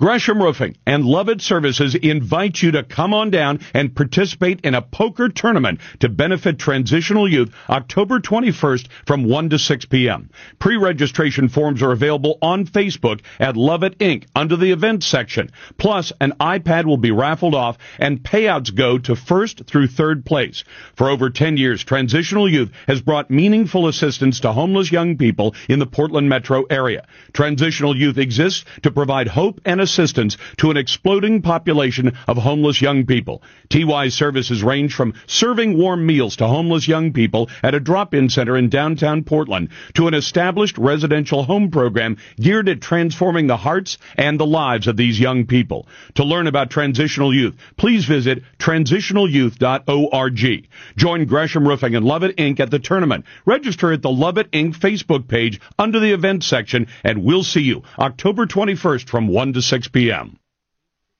Gresham 0.00 0.42
Roofing 0.42 0.78
and 0.86 1.04
Lovett 1.04 1.42
Services 1.42 1.94
invite 1.94 2.62
you 2.62 2.70
to 2.70 2.82
come 2.82 3.12
on 3.12 3.28
down 3.28 3.60
and 3.74 3.94
participate 3.94 4.62
in 4.62 4.74
a 4.74 4.80
poker 4.80 5.28
tournament 5.28 5.78
to 5.98 6.08
benefit 6.08 6.58
transitional 6.58 7.28
youth 7.28 7.54
October 7.68 8.18
21st 8.18 8.88
from 9.04 9.24
1 9.24 9.50
to 9.50 9.58
6 9.58 9.84
p.m. 9.84 10.30
Pre-registration 10.58 11.50
forms 11.50 11.82
are 11.82 11.92
available 11.92 12.38
on 12.40 12.64
Facebook 12.64 13.20
at 13.38 13.58
Lovett 13.58 13.98
Inc. 13.98 14.24
under 14.34 14.56
the 14.56 14.72
events 14.72 15.04
section. 15.04 15.50
Plus, 15.76 16.14
an 16.18 16.32
iPad 16.40 16.86
will 16.86 16.96
be 16.96 17.10
raffled 17.10 17.54
off 17.54 17.76
and 17.98 18.22
payouts 18.22 18.74
go 18.74 18.96
to 18.96 19.14
first 19.14 19.66
through 19.66 19.86
third 19.86 20.24
place. 20.24 20.64
For 20.96 21.10
over 21.10 21.28
10 21.28 21.58
years, 21.58 21.84
Transitional 21.84 22.48
Youth 22.48 22.72
has 22.86 23.02
brought 23.02 23.30
meaningful 23.30 23.86
assistance 23.86 24.40
to 24.40 24.52
homeless 24.52 24.90
young 24.90 25.18
people 25.18 25.54
in 25.68 25.78
the 25.78 25.84
Portland 25.84 26.30
metro 26.30 26.64
area. 26.70 27.06
Transitional 27.34 27.94
Youth 27.94 28.16
exists 28.16 28.64
to 28.82 28.90
provide 28.90 29.28
hope 29.28 29.60
and 29.66 29.89
assistance 29.90 30.36
to 30.58 30.70
an 30.70 30.76
exploding 30.76 31.42
population 31.42 32.16
of 32.28 32.36
homeless 32.36 32.80
young 32.80 33.06
people. 33.06 33.42
TY 33.70 34.08
services 34.08 34.62
range 34.62 34.94
from 34.94 35.14
serving 35.26 35.76
warm 35.76 36.06
meals 36.06 36.36
to 36.36 36.46
homeless 36.46 36.86
young 36.86 37.12
people 37.12 37.50
at 37.62 37.74
a 37.74 37.80
drop-in 37.80 38.28
center 38.28 38.56
in 38.56 38.68
downtown 38.68 39.24
Portland 39.24 39.70
to 39.94 40.06
an 40.06 40.14
established 40.14 40.78
residential 40.78 41.42
home 41.42 41.70
program 41.70 42.18
geared 42.38 42.68
at 42.68 42.80
transforming 42.80 43.48
the 43.48 43.56
hearts 43.56 43.98
and 44.16 44.38
the 44.38 44.46
lives 44.46 44.86
of 44.86 44.96
these 44.96 45.18
young 45.18 45.46
people. 45.46 45.88
To 46.14 46.22
learn 46.24 46.46
about 46.46 46.70
transitional 46.70 47.34
youth, 47.34 47.56
please 47.76 48.04
visit 48.04 48.44
transitionalyouth.org. 48.58 50.68
Join 50.96 51.24
Gresham 51.24 51.66
Roofing 51.66 51.96
and 51.96 52.04
Lovett 52.04 52.36
Inc. 52.36 52.60
at 52.60 52.70
the 52.70 52.78
tournament. 52.78 53.24
Register 53.44 53.92
at 53.92 54.02
the 54.02 54.10
Lovett 54.10 54.52
Inc. 54.52 54.76
Facebook 54.76 55.26
page 55.26 55.60
under 55.78 55.98
the 55.98 56.12
events 56.12 56.46
section 56.46 56.86
and 57.02 57.24
we'll 57.24 57.42
see 57.42 57.62
you 57.62 57.82
October 57.98 58.46
21st 58.46 59.08
from 59.08 59.26
1 59.28 59.54
to 59.54 59.62
6 59.62 59.79
6 59.80 59.88
p.m. 59.88 60.39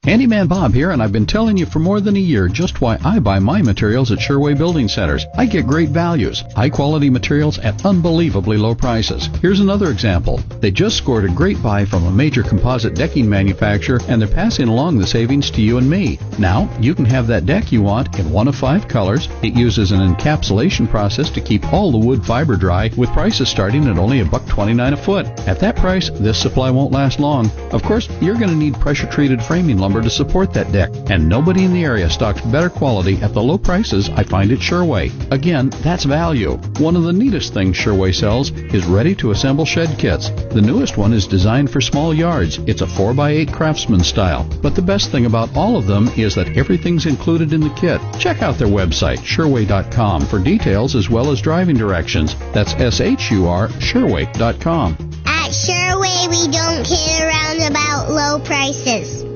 Handyman 0.05 0.49
Bob 0.49 0.73
here, 0.73 0.93
and 0.93 1.03
I've 1.03 1.13
been 1.13 1.27
telling 1.27 1.59
you 1.59 1.67
for 1.67 1.79
more 1.79 2.01
than 2.01 2.17
a 2.17 2.19
year 2.19 2.49
just 2.49 2.81
why 2.81 2.99
I 3.05 3.19
buy 3.19 3.39
my 3.39 3.61
materials 3.61 4.11
at 4.11 4.19
Shurway 4.19 4.57
Building 4.57 4.89
Centers. 4.89 5.27
I 5.37 5.45
get 5.45 5.67
great 5.67 5.91
values, 5.91 6.43
high 6.57 6.71
quality 6.71 7.11
materials 7.11 7.59
at 7.59 7.85
unbelievably 7.85 8.57
low 8.57 8.75
prices. 8.75 9.29
Here's 9.43 9.61
another 9.61 9.91
example. 9.91 10.39
They 10.61 10.71
just 10.71 10.97
scored 10.97 11.27
a 11.27 11.29
great 11.29 11.63
buy 11.63 11.85
from 11.85 12.07
a 12.07 12.11
major 12.11 12.43
composite 12.43 12.95
decking 12.95 13.29
manufacturer, 13.29 14.01
and 14.09 14.23
they're 14.23 14.29
passing 14.29 14.69
along 14.69 14.97
the 14.97 15.07
savings 15.07 15.51
to 15.51 15.61
you 15.61 15.77
and 15.77 15.91
me. 15.91 16.19
Now, 16.39 16.75
you 16.81 16.95
can 16.95 17.05
have 17.05 17.27
that 17.27 17.45
deck 17.45 17.71
you 17.71 17.83
want 17.83 18.19
in 18.19 18.33
one 18.33 18.49
of 18.49 18.57
five 18.57 18.89
colors. 18.89 19.29
It 19.43 19.53
uses 19.53 19.93
an 19.93 20.01
encapsulation 20.01 20.89
process 20.89 21.29
to 21.29 21.43
keep 21.43 21.75
all 21.75 21.93
the 21.93 21.99
wood 21.99 22.25
fiber 22.25 22.57
dry, 22.57 22.91
with 22.97 23.13
prices 23.13 23.51
starting 23.51 23.87
at 23.87 23.99
only 23.99 24.21
a 24.21 24.25
buck 24.25 24.47
29 24.49 24.95
a 24.95 24.97
foot. 24.97 25.27
At 25.47 25.61
that 25.61 25.77
price, 25.77 26.09
this 26.09 26.41
supply 26.41 26.71
won't 26.71 26.91
last 26.91 27.21
long. 27.21 27.51
Of 27.71 27.83
course, 27.83 28.09
you're 28.23 28.39
going 28.39 28.49
to 28.49 28.57
need 28.57 28.81
pressure 28.81 29.07
treated 29.07 29.43
framing 29.43 29.77
lumber 29.77 29.90
lumber 29.91 30.03
to 30.09 30.11
support 30.11 30.53
that 30.53 30.71
deck, 30.71 30.89
and 31.11 31.29
nobody 31.29 31.65
in 31.65 31.73
the 31.73 31.83
area 31.83 32.09
stocks 32.09 32.41
better 32.43 32.71
quality 32.71 33.17
at 33.23 33.35
the 33.35 33.43
low 33.43 33.59
prices 33.59 34.09
I 34.11 34.23
find 34.23 34.53
at 34.53 34.61
Shurway. 34.61 35.11
Again, 35.33 35.71
that's 35.83 36.05
value. 36.05 36.53
One 36.79 36.95
of 36.95 37.03
the 37.03 37.13
neatest 37.13 37.53
things 37.53 37.77
Shurway 37.77 38.15
sells 38.15 38.53
is 38.53 38.85
ready 38.85 39.17
to 39.17 39.33
assemble 39.33 39.65
shed 39.65 39.99
kits. 39.99 40.31
The 40.31 40.63
newest 40.63 40.97
one 40.97 41.13
is 41.13 41.27
designed 41.27 41.73
for 41.73 41.81
small 41.81 42.15
yards. 42.15 42.59
It's 42.69 42.83
a 42.83 42.87
4x8 42.87 43.53
craftsman 43.53 44.05
style. 44.05 44.45
But 44.63 44.77
the 44.77 44.83
best 44.83 45.11
thing 45.11 45.27
about 45.27 45.57
all 45.57 45.77
of 45.77 45.89
them 45.89 46.07
is 46.17 46.37
that 46.37 46.57
everything's 46.57 47.07
included 47.07 47.53
in 47.53 47.61
the 47.61 47.75
kit. 47.75 48.01
Check 48.21 48.43
out 48.43 48.59
their 48.59 48.69
website, 48.69 49.19
shurway.com, 49.19 50.27
for 50.27 50.39
details 50.39 50.95
as 50.95 51.11
well 51.11 51.33
as 51.33 51.41
driving 51.41 51.77
directions. 51.77 52.37
That's 52.53 52.75
S 52.75 53.01
H 53.01 53.33
U 53.33 53.49
R, 53.49 53.69
shurway.com. 53.69 54.97
At 55.27 55.51
Shurway, 55.51 56.29
we 56.31 56.53
don't 56.53 56.85
kid 56.87 57.23
around 57.25 57.73
about 57.73 58.11
low 58.11 58.39
prices. 58.45 59.30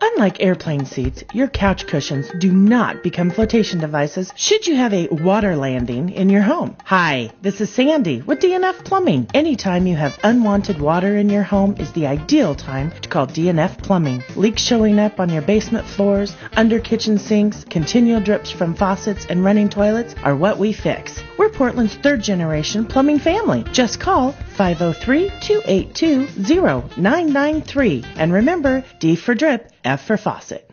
Unlike 0.00 0.40
airplane 0.40 0.84
seats, 0.84 1.24
your 1.32 1.48
couch 1.48 1.86
cushions 1.88 2.30
do 2.38 2.52
not 2.52 3.02
become 3.02 3.30
flotation 3.30 3.80
devices 3.80 4.32
should 4.36 4.64
you 4.64 4.76
have 4.76 4.94
a 4.94 5.08
water 5.08 5.56
landing 5.56 6.10
in 6.10 6.30
your 6.30 6.42
home. 6.42 6.76
Hi, 6.84 7.32
this 7.42 7.60
is 7.60 7.70
Sandy 7.70 8.22
with 8.22 8.38
DNF 8.38 8.84
Plumbing. 8.84 9.26
Anytime 9.34 9.88
you 9.88 9.96
have 9.96 10.16
unwanted 10.22 10.80
water 10.80 11.16
in 11.16 11.28
your 11.28 11.42
home 11.42 11.74
is 11.78 11.90
the 11.92 12.06
ideal 12.06 12.54
time 12.54 12.92
to 13.00 13.08
call 13.08 13.26
DNF 13.26 13.82
Plumbing. 13.82 14.22
Leaks 14.36 14.62
showing 14.62 15.00
up 15.00 15.18
on 15.18 15.30
your 15.30 15.42
basement 15.42 15.84
floors, 15.84 16.36
under 16.52 16.78
kitchen 16.78 17.18
sinks, 17.18 17.64
continual 17.64 18.20
drips 18.20 18.50
from 18.50 18.74
faucets, 18.74 19.26
and 19.28 19.44
running 19.44 19.68
toilets 19.68 20.14
are 20.22 20.36
what 20.36 20.58
we 20.58 20.72
fix. 20.72 21.20
We're 21.38 21.48
Portland's 21.48 21.96
third 21.96 22.22
generation 22.22 22.86
plumbing 22.86 23.18
family. 23.18 23.64
Just 23.72 23.98
call 23.98 24.36
503 24.58 25.30
282 25.40 26.26
0993. 26.98 28.04
And 28.16 28.32
remember, 28.32 28.84
D 28.98 29.14
for 29.14 29.34
drip, 29.36 29.70
F 29.84 30.04
for 30.04 30.16
faucet. 30.16 30.68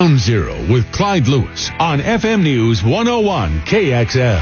Ground 0.00 0.18
Zero 0.18 0.54
with 0.72 0.90
Clyde 0.90 1.28
Lewis 1.28 1.70
on 1.78 2.00
FM 2.00 2.42
News 2.42 2.82
101 2.82 3.60
KXL. 3.60 4.40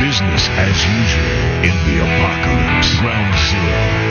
Business 0.00 0.48
as 0.50 0.84
usual 0.84 1.62
in 1.62 1.76
the 1.86 2.02
apocalypse. 2.02 2.98
Ground 2.98 3.38
Zero 3.48 4.03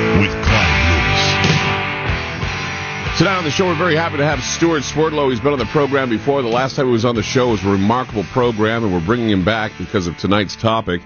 Tonight 3.17 3.37
on 3.37 3.43
the 3.43 3.51
show, 3.51 3.67
we're 3.67 3.77
very 3.77 3.95
happy 3.95 4.17
to 4.17 4.25
have 4.25 4.43
Stuart 4.43 4.81
Swerdlow. 4.81 5.29
He's 5.29 5.39
been 5.39 5.53
on 5.53 5.59
the 5.59 5.65
program 5.65 6.09
before. 6.09 6.41
The 6.41 6.47
last 6.47 6.75
time 6.75 6.87
he 6.87 6.91
was 6.91 7.05
on 7.05 7.13
the 7.13 7.21
show 7.21 7.49
was 7.49 7.63
a 7.63 7.69
remarkable 7.69 8.23
program, 8.23 8.83
and 8.83 8.91
we're 8.91 9.05
bringing 9.05 9.29
him 9.29 9.45
back 9.45 9.71
because 9.77 10.07
of 10.07 10.17
tonight's 10.17 10.55
topic. 10.55 11.01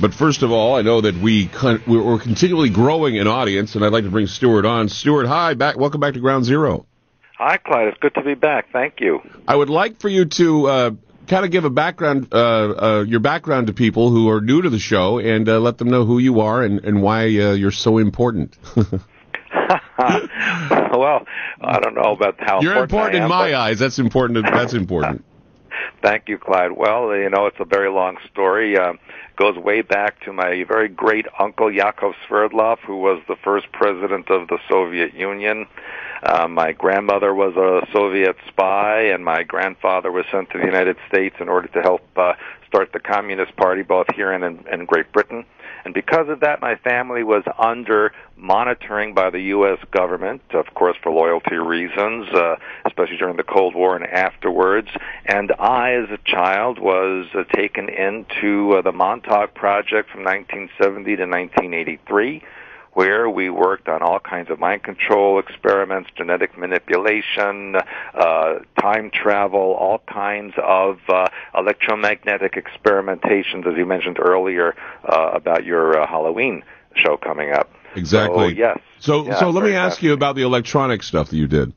But 0.00 0.12
first 0.12 0.42
of 0.42 0.50
all, 0.50 0.74
I 0.74 0.82
know 0.82 1.00
that 1.02 1.14
we 1.14 1.46
con- 1.46 1.80
we're 1.86 2.18
continually 2.18 2.68
growing 2.68 3.16
an 3.20 3.28
audience, 3.28 3.76
and 3.76 3.84
I'd 3.84 3.92
like 3.92 4.02
to 4.02 4.10
bring 4.10 4.26
Stuart 4.26 4.66
on. 4.66 4.88
Stuart, 4.88 5.28
hi, 5.28 5.54
back. 5.54 5.78
Welcome 5.78 6.00
back 6.00 6.14
to 6.14 6.20
Ground 6.20 6.44
Zero. 6.44 6.84
Hi, 7.38 7.58
Clyde. 7.58 7.88
It's 7.88 7.98
good 8.00 8.14
to 8.14 8.22
be 8.22 8.34
back. 8.34 8.72
Thank 8.72 8.94
you. 8.98 9.20
I 9.46 9.54
would 9.54 9.70
like 9.70 10.00
for 10.00 10.08
you 10.08 10.24
to 10.24 10.66
uh, 10.66 10.90
kind 11.28 11.44
of 11.44 11.52
give 11.52 11.64
a 11.64 11.70
background, 11.70 12.26
uh, 12.32 12.38
uh, 12.38 13.04
your 13.06 13.20
background 13.20 13.68
to 13.68 13.72
people 13.72 14.10
who 14.10 14.30
are 14.30 14.40
new 14.40 14.62
to 14.62 14.68
the 14.68 14.80
show, 14.80 15.20
and 15.20 15.48
uh, 15.48 15.60
let 15.60 15.78
them 15.78 15.90
know 15.90 16.04
who 16.04 16.18
you 16.18 16.40
are 16.40 16.64
and, 16.64 16.84
and 16.84 17.02
why 17.02 17.26
uh, 17.26 17.52
you're 17.52 17.70
so 17.70 17.98
important. 17.98 18.58
well, 20.92 21.26
I 21.60 21.80
don't 21.80 21.94
know 21.94 22.12
about 22.12 22.36
how 22.38 22.60
you're 22.60 22.72
important, 22.72 23.14
important 23.14 23.14
in 23.16 23.22
am, 23.24 23.28
my 23.28 23.50
but- 23.50 23.54
eyes. 23.54 23.78
That's 23.78 23.98
important. 23.98 24.44
That's 24.44 24.74
important. 24.74 25.24
Thank 26.02 26.28
you, 26.28 26.38
Clyde. 26.38 26.72
Well, 26.72 27.14
you 27.16 27.28
know, 27.30 27.46
it's 27.46 27.60
a 27.60 27.64
very 27.64 27.90
long 27.90 28.16
story. 28.30 28.78
Um, 28.78 28.98
goes 29.36 29.56
way 29.56 29.82
back 29.82 30.20
to 30.24 30.32
my 30.32 30.64
very 30.64 30.88
great 30.88 31.26
uncle 31.38 31.72
Yakov 31.72 32.14
Sverdlov, 32.26 32.78
who 32.80 32.96
was 32.96 33.22
the 33.28 33.36
first 33.36 33.70
president 33.72 34.30
of 34.30 34.48
the 34.48 34.58
Soviet 34.68 35.14
Union. 35.14 35.66
Uh, 36.22 36.48
my 36.48 36.72
grandmother 36.72 37.34
was 37.34 37.54
a 37.56 37.86
Soviet 37.92 38.36
spy, 38.48 39.02
and 39.02 39.24
my 39.24 39.42
grandfather 39.42 40.10
was 40.10 40.24
sent 40.32 40.50
to 40.50 40.58
the 40.58 40.64
United 40.64 40.96
States 41.08 41.36
in 41.38 41.48
order 41.48 41.68
to 41.68 41.82
help 41.82 42.02
uh, 42.16 42.32
start 42.66 42.92
the 42.92 43.00
Communist 43.00 43.54
Party, 43.56 43.82
both 43.82 44.06
here 44.14 44.32
and 44.32 44.42
in, 44.42 44.64
in 44.72 44.86
Great 44.86 45.12
Britain. 45.12 45.44
And 45.86 45.94
because 45.94 46.28
of 46.28 46.40
that, 46.40 46.60
my 46.60 46.74
family 46.74 47.22
was 47.22 47.44
under 47.60 48.12
monitoring 48.36 49.14
by 49.14 49.30
the 49.30 49.38
U.S. 49.54 49.78
government, 49.92 50.42
of 50.52 50.66
course, 50.74 50.96
for 51.00 51.12
loyalty 51.12 51.54
reasons, 51.54 52.26
uh, 52.34 52.56
especially 52.84 53.18
during 53.18 53.36
the 53.36 53.44
Cold 53.44 53.76
War 53.76 53.94
and 53.94 54.04
afterwards. 54.04 54.88
And 55.26 55.52
I, 55.60 55.92
as 55.92 56.10
a 56.10 56.18
child, 56.24 56.80
was 56.80 57.26
uh, 57.36 57.44
taken 57.54 57.88
into 57.88 58.72
uh, 58.72 58.82
the 58.82 58.90
Montauk 58.90 59.54
Project 59.54 60.10
from 60.10 60.24
1970 60.24 61.04
to 61.04 61.22
1983 61.22 62.42
where 62.96 63.28
we 63.28 63.50
worked 63.50 63.90
on 63.90 64.00
all 64.00 64.18
kinds 64.18 64.48
of 64.48 64.58
mind 64.58 64.82
control 64.82 65.38
experiments, 65.38 66.08
genetic 66.16 66.56
manipulation, 66.56 67.76
uh, 68.14 68.54
time 68.80 69.10
travel, 69.10 69.76
all 69.78 70.00
kinds 70.10 70.54
of 70.56 70.98
uh, 71.10 71.28
electromagnetic 71.54 72.54
experimentations, 72.54 73.66
as 73.66 73.76
you 73.76 73.86
mentioned 73.86 74.18
earlier 74.20 74.74
uh, 75.04 75.30
about 75.34 75.64
your 75.64 76.00
uh, 76.00 76.06
Halloween 76.06 76.62
show 76.94 77.16
coming 77.16 77.52
up. 77.52 77.70
Exactly. 77.94 78.50
So, 78.50 78.58
yes. 78.58 78.78
So, 78.98 79.26
Yeah, 79.26 79.40
so 79.40 79.50
let 79.50 79.64
me 79.64 79.74
ask 79.74 80.02
you 80.02 80.12
about 80.12 80.36
the 80.36 80.42
electronic 80.42 81.02
stuff 81.02 81.30
that 81.30 81.36
you 81.36 81.46
did. 81.46 81.72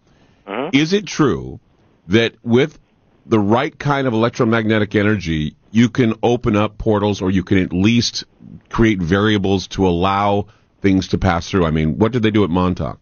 Mhm. 0.48 0.74
Is 0.74 0.94
it 0.94 1.06
true 1.06 1.60
that 2.08 2.34
with 2.44 2.80
the 3.26 3.40
right 3.40 3.78
kind 3.78 4.08
of 4.08 4.14
electromagnetic 4.14 4.96
energy, 4.96 5.56
you 5.72 5.90
can 5.90 6.16
open 6.24 6.56
up 6.56 6.78
portals, 6.78 7.22
or 7.22 7.30
you 7.30 7.44
can 7.44 7.60
at 7.60 7.72
least 7.72 8.24
create 8.70 9.00
variables 9.00 9.68
to 9.68 9.88
allow 9.88 10.48
things 10.82 11.10
to 11.10 11.18
pass 11.18 11.50
through? 11.50 11.66
I 11.66 11.72
mean, 11.72 12.00
what 12.00 12.12
did 12.12 12.24
they 12.24 12.32
do 12.32 12.44
at 12.44 12.50
Montauk? 12.50 13.00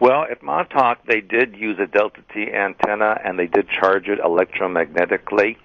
Well, 0.00 0.26
at 0.30 0.42
Montauk, 0.42 0.98
they 1.06 1.20
did 1.20 1.56
use 1.56 1.78
a 1.80 1.86
Delta 1.86 2.20
T 2.32 2.52
antenna 2.52 3.18
and 3.24 3.38
they 3.38 3.46
did 3.46 3.68
charge 3.68 4.08
it 4.08 4.20
electromagnetically. 4.20 5.56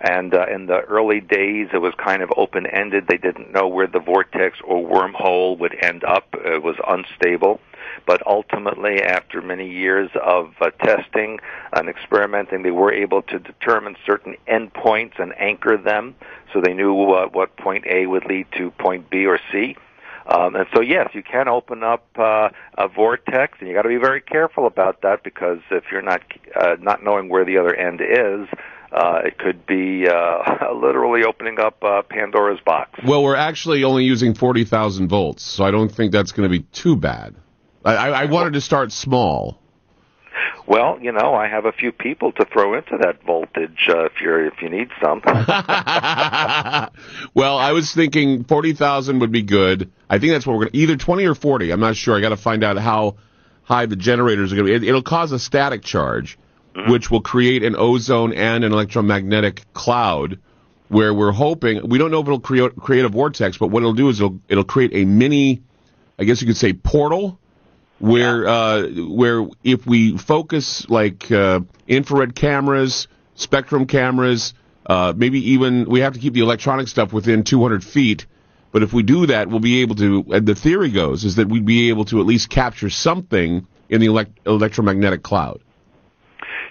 And 0.00 0.34
uh, 0.34 0.46
in 0.52 0.66
the 0.66 0.80
early 0.80 1.20
days, 1.20 1.68
it 1.72 1.78
was 1.78 1.92
kind 1.96 2.22
of 2.22 2.30
open 2.36 2.66
ended. 2.66 3.06
They 3.08 3.16
didn't 3.16 3.52
know 3.52 3.66
where 3.68 3.86
the 3.86 4.00
vortex 4.00 4.58
or 4.64 4.76
wormhole 4.86 5.58
would 5.58 5.76
end 5.82 6.04
up. 6.04 6.28
It 6.44 6.62
was 6.62 6.76
unstable. 6.86 7.60
But 8.06 8.26
ultimately, 8.26 9.02
after 9.02 9.42
many 9.42 9.70
years 9.70 10.10
of 10.22 10.54
uh, 10.60 10.70
testing 10.82 11.40
and 11.72 11.88
experimenting, 11.88 12.62
they 12.62 12.70
were 12.70 12.92
able 12.92 13.22
to 13.22 13.38
determine 13.38 13.96
certain 14.06 14.36
endpoints 14.46 15.18
and 15.18 15.32
anchor 15.38 15.76
them 15.76 16.14
so 16.52 16.60
they 16.60 16.74
knew 16.74 17.12
uh, 17.12 17.28
what 17.28 17.56
point 17.56 17.84
A 17.86 18.06
would 18.06 18.24
lead 18.26 18.46
to 18.56 18.70
point 18.72 19.10
B 19.10 19.26
or 19.26 19.38
C. 19.52 19.76
Um, 20.26 20.56
and 20.56 20.66
so, 20.74 20.82
yes, 20.82 21.08
you 21.14 21.22
can 21.22 21.48
open 21.48 21.82
up 21.82 22.06
uh, 22.18 22.50
a 22.76 22.88
vortex, 22.88 23.58
and 23.60 23.68
you 23.68 23.74
got 23.74 23.82
to 23.82 23.88
be 23.88 23.96
very 23.96 24.20
careful 24.20 24.66
about 24.66 25.00
that 25.00 25.22
because 25.22 25.58
if 25.70 25.84
you're 25.90 26.02
not 26.02 26.20
uh, 26.54 26.76
not 26.80 27.02
knowing 27.02 27.30
where 27.30 27.46
the 27.46 27.56
other 27.56 27.74
end 27.74 28.02
is, 28.02 28.46
uh, 28.92 29.20
it 29.24 29.38
could 29.38 29.66
be 29.66 30.06
uh, 30.08 30.74
literally 30.80 31.24
opening 31.24 31.60
up 31.60 31.82
uh, 31.82 32.02
Pandora's 32.02 32.60
box. 32.64 33.00
Well, 33.04 33.22
we're 33.22 33.36
actually 33.36 33.84
only 33.84 34.04
using 34.04 34.34
40,000 34.34 35.08
volts, 35.08 35.42
so 35.42 35.64
I 35.64 35.70
don't 35.70 35.90
think 35.90 36.12
that's 36.12 36.32
going 36.32 36.50
to 36.50 36.58
be 36.58 36.64
too 36.72 36.96
bad. 36.96 37.34
I, 37.84 38.10
I, 38.10 38.24
wanted 38.26 38.54
to 38.54 38.60
start 38.60 38.92
small. 38.92 39.60
Well, 40.66 40.98
you 41.00 41.12
know, 41.12 41.34
I 41.34 41.48
have 41.48 41.64
a 41.64 41.72
few 41.72 41.92
people 41.92 42.32
to 42.32 42.44
throw 42.44 42.76
into 42.76 42.98
that 43.00 43.22
voltage 43.24 43.88
uh, 43.88 44.04
if 44.04 44.20
you're 44.20 44.46
if 44.46 44.60
you 44.60 44.68
need 44.68 44.88
some. 45.02 45.20
well, 47.34 47.56
I 47.56 47.72
was 47.72 47.94
thinking 47.94 48.44
40,000 48.44 49.20
would 49.20 49.32
be 49.32 49.42
good. 49.42 49.90
I 50.10 50.18
think 50.18 50.32
that's 50.32 50.46
what 50.46 50.54
we're 50.54 50.64
going 50.64 50.72
to, 50.72 50.78
either 50.78 50.96
20 50.96 51.24
or 51.24 51.34
40. 51.34 51.70
I'm 51.70 51.80
not 51.80 51.96
sure. 51.96 52.16
I 52.16 52.20
got 52.20 52.30
to 52.30 52.36
find 52.36 52.64
out 52.64 52.76
how 52.76 53.16
high 53.62 53.86
the 53.86 53.96
generators 53.96 54.52
are 54.52 54.56
going 54.56 54.66
to 54.66 54.78
be. 54.78 54.86
It, 54.86 54.88
it'll 54.88 55.02
cause 55.02 55.32
a 55.32 55.38
static 55.38 55.82
charge, 55.82 56.38
which 56.86 57.10
will 57.10 57.20
create 57.20 57.64
an 57.64 57.74
ozone 57.76 58.32
and 58.32 58.64
an 58.64 58.72
electromagnetic 58.72 59.64
cloud 59.72 60.38
where 60.88 61.12
we're 61.12 61.32
hoping, 61.32 61.86
we 61.88 61.98
don't 61.98 62.10
know 62.10 62.20
if 62.20 62.26
it'll 62.26 62.40
create, 62.40 62.74
create 62.76 63.04
a 63.04 63.08
vortex, 63.08 63.58
but 63.58 63.68
what 63.68 63.80
it'll 63.80 63.92
do 63.92 64.08
is 64.08 64.20
it'll, 64.20 64.40
it'll 64.48 64.64
create 64.64 64.92
a 64.94 65.04
mini, 65.04 65.62
I 66.18 66.24
guess 66.24 66.40
you 66.40 66.46
could 66.46 66.56
say 66.56 66.72
portal 66.72 67.38
where 67.98 68.46
uh, 68.46 68.86
where 68.88 69.46
if 69.64 69.86
we 69.86 70.16
focus 70.16 70.88
like 70.88 71.30
uh, 71.30 71.60
infrared 71.86 72.34
cameras, 72.34 73.08
spectrum 73.34 73.86
cameras, 73.86 74.54
uh, 74.86 75.12
maybe 75.16 75.52
even 75.52 75.84
we 75.88 76.00
have 76.00 76.14
to 76.14 76.20
keep 76.20 76.34
the 76.34 76.40
electronic 76.40 76.88
stuff 76.88 77.12
within 77.12 77.44
200 77.44 77.84
feet. 77.84 78.26
But 78.70 78.82
if 78.82 78.92
we 78.92 79.02
do 79.02 79.26
that, 79.26 79.48
we'll 79.48 79.60
be 79.60 79.80
able 79.80 79.96
to. 79.96 80.24
And 80.30 80.46
the 80.46 80.54
theory 80.54 80.90
goes 80.90 81.24
is 81.24 81.36
that 81.36 81.48
we'd 81.48 81.64
be 81.64 81.88
able 81.88 82.04
to 82.06 82.20
at 82.20 82.26
least 82.26 82.50
capture 82.50 82.90
something 82.90 83.66
in 83.88 84.00
the 84.00 84.06
elect- 84.06 84.38
electromagnetic 84.46 85.22
cloud. 85.22 85.60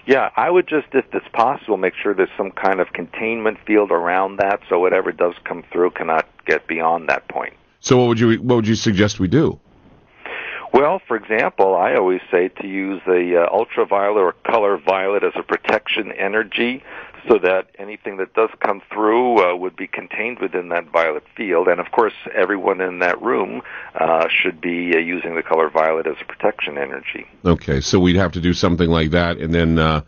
Yeah, 0.08 0.30
I 0.36 0.48
would 0.48 0.66
just, 0.66 0.86
if 0.94 1.04
it's 1.12 1.28
possible, 1.34 1.76
make 1.76 1.92
sure 1.94 2.14
there's 2.14 2.30
some 2.34 2.50
kind 2.50 2.80
of 2.80 2.94
containment 2.94 3.58
field 3.66 3.90
around 3.90 4.38
that, 4.38 4.60
so 4.66 4.78
whatever 4.78 5.12
does 5.12 5.34
come 5.44 5.62
through 5.70 5.90
cannot 5.90 6.26
get 6.46 6.66
beyond 6.66 7.10
that 7.10 7.28
point. 7.28 7.52
So 7.80 7.98
what 7.98 8.08
would 8.08 8.18
you 8.18 8.36
what 8.40 8.56
would 8.56 8.66
you 8.66 8.74
suggest 8.74 9.20
we 9.20 9.28
do? 9.28 9.60
Well, 10.72 11.02
for 11.06 11.14
example, 11.14 11.76
I 11.76 11.94
always 11.94 12.22
say 12.30 12.48
to 12.48 12.66
use 12.66 13.02
the 13.04 13.44
uh, 13.46 13.54
ultraviolet 13.54 14.22
or 14.22 14.32
color 14.50 14.78
violet 14.78 15.24
as 15.24 15.32
a 15.36 15.42
protection 15.42 16.10
energy 16.12 16.82
so 17.28 17.38
that 17.38 17.70
anything 17.78 18.18
that 18.18 18.34
does 18.34 18.50
come 18.60 18.82
through 18.92 19.42
uh, 19.42 19.56
would 19.56 19.76
be 19.76 19.86
contained 19.86 20.38
within 20.40 20.68
that 20.68 20.90
violet 20.90 21.24
field. 21.36 21.68
And 21.68 21.80
of 21.80 21.90
course, 21.90 22.12
everyone 22.34 22.80
in 22.80 23.00
that 23.00 23.20
room 23.22 23.62
uh, 23.94 24.28
should 24.28 24.60
be 24.60 24.94
uh, 24.94 24.98
using 24.98 25.34
the 25.34 25.42
color 25.42 25.70
violet 25.70 26.06
as 26.06 26.16
a 26.20 26.24
protection 26.24 26.78
energy. 26.78 27.26
Okay, 27.44 27.80
so 27.80 27.98
we'd 27.98 28.16
have 28.16 28.32
to 28.32 28.40
do 28.40 28.52
something 28.52 28.88
like 28.88 29.10
that, 29.12 29.38
and 29.38 29.54
then 29.54 29.78
uh, 29.78 30.02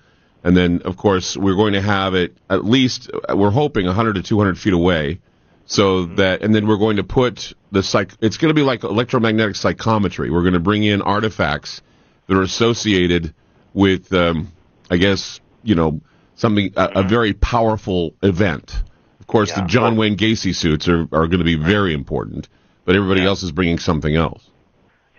and 0.45 0.57
then 0.57 0.83
of 0.85 0.97
course 0.97 1.37
we're 1.37 1.57
going 1.57 1.75
to 1.75 1.83
have 1.83 2.15
it 2.15 2.37
at 2.49 2.65
least 2.65 3.11
we're 3.35 3.51
hoping 3.51 3.87
100 3.87 4.15
to 4.15 4.23
200 4.23 4.59
feet 4.59 4.73
away, 4.73 5.21
so 5.67 6.07
that 6.07 6.43
and 6.43 6.55
then 6.55 6.67
we're 6.67 6.79
going 6.79 6.97
to 6.97 7.05
put 7.05 7.53
the 7.73 7.83
psych. 7.83 8.13
It's 8.21 8.37
going 8.37 8.51
to 8.51 8.55
be 8.55 8.63
like 8.63 8.85
electromagnetic 8.85 9.57
psychometry. 9.57 10.31
We're 10.31 10.43
going 10.43 10.55
to 10.55 10.61
bring 10.61 10.85
in 10.85 11.03
artifacts 11.03 11.83
that 12.27 12.37
are 12.37 12.43
associated 12.43 13.35
with, 13.75 14.13
um, 14.13 14.53
I 14.91 14.97
guess 14.97 15.41
you 15.63 15.75
know, 15.75 16.01
something 16.41 16.73
a, 16.77 16.85
a 16.85 16.89
mm-hmm. 16.89 17.09
very 17.09 17.33
powerful 17.35 18.15
event. 18.23 18.83
Of 19.21 19.27
course, 19.27 19.53
the 19.53 19.63
John 19.63 19.97
Wayne 19.97 20.17
Gacy 20.17 20.55
suits 20.55 20.89
are, 20.89 21.03
are 21.13 21.29
going 21.29 21.39
to 21.39 21.45
be 21.45 21.55
very 21.55 21.95
important, 21.95 22.49
but 22.85 22.97
everybody 22.97 23.25
else 23.25 23.43
is 23.45 23.53
bringing 23.53 23.79
something 23.79 24.17
else. 24.17 24.51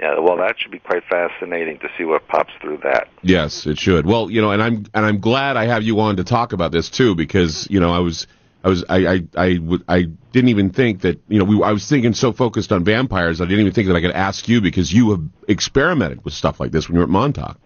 Yeah, 0.01 0.17
well, 0.19 0.35
that 0.37 0.55
should 0.57 0.71
be 0.71 0.79
quite 0.79 1.03
fascinating 1.07 1.77
to 1.79 1.87
see 1.95 2.05
what 2.05 2.27
pops 2.27 2.51
through 2.59 2.79
that. 2.83 3.07
Yes, 3.21 3.67
it 3.67 3.77
should. 3.77 4.07
Well, 4.07 4.31
you 4.31 4.41
know, 4.41 4.51
and 4.51 4.61
I'm 4.61 4.85
and 4.95 5.05
I'm 5.05 5.19
glad 5.19 5.57
I 5.57 5.67
have 5.67 5.83
you 5.83 5.99
on 5.99 6.17
to 6.17 6.23
talk 6.23 6.53
about 6.53 6.71
this 6.71 6.89
too 6.89 7.13
because 7.13 7.67
you 7.69 7.79
know 7.79 7.93
I 7.93 7.99
was 7.99 8.25
I 8.63 8.69
was 8.69 8.83
I 8.89 8.97
I 8.97 9.23
I, 9.37 9.59
I 9.87 10.01
didn't 10.31 10.49
even 10.49 10.71
think 10.71 11.01
that 11.01 11.21
you 11.27 11.37
know 11.37 11.45
we 11.45 11.61
I 11.61 11.71
was 11.71 11.87
thinking 11.87 12.15
so 12.15 12.33
focused 12.33 12.71
on 12.71 12.83
vampires 12.83 13.41
I 13.41 13.45
didn't 13.45 13.59
even 13.59 13.73
think 13.73 13.89
that 13.89 13.95
I 13.95 14.01
could 14.01 14.11
ask 14.11 14.49
you 14.49 14.59
because 14.59 14.91
you 14.91 15.11
have 15.11 15.21
experimented 15.47 16.25
with 16.25 16.33
stuff 16.33 16.59
like 16.59 16.71
this 16.71 16.89
when 16.89 16.95
you 16.95 16.99
were 17.01 17.05
at 17.05 17.09
Montauk. 17.09 17.59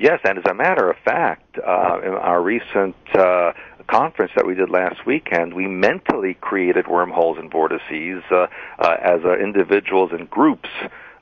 Yes, 0.00 0.20
and 0.24 0.38
as 0.38 0.44
a 0.50 0.54
matter 0.54 0.90
of 0.90 0.96
fact, 1.04 1.58
uh, 1.58 2.00
in 2.02 2.14
our 2.14 2.40
recent 2.40 2.96
uh, 3.12 3.52
conference 3.86 4.32
that 4.34 4.46
we 4.46 4.54
did 4.54 4.70
last 4.70 5.04
weekend, 5.04 5.52
we 5.52 5.66
mentally 5.66 6.38
created 6.40 6.88
wormholes 6.88 7.36
and 7.36 7.52
vortices 7.52 8.22
uh, 8.30 8.46
uh, 8.78 8.96
as 9.02 9.20
uh, 9.26 9.36
individuals 9.36 10.10
and 10.12 10.30
groups 10.30 10.70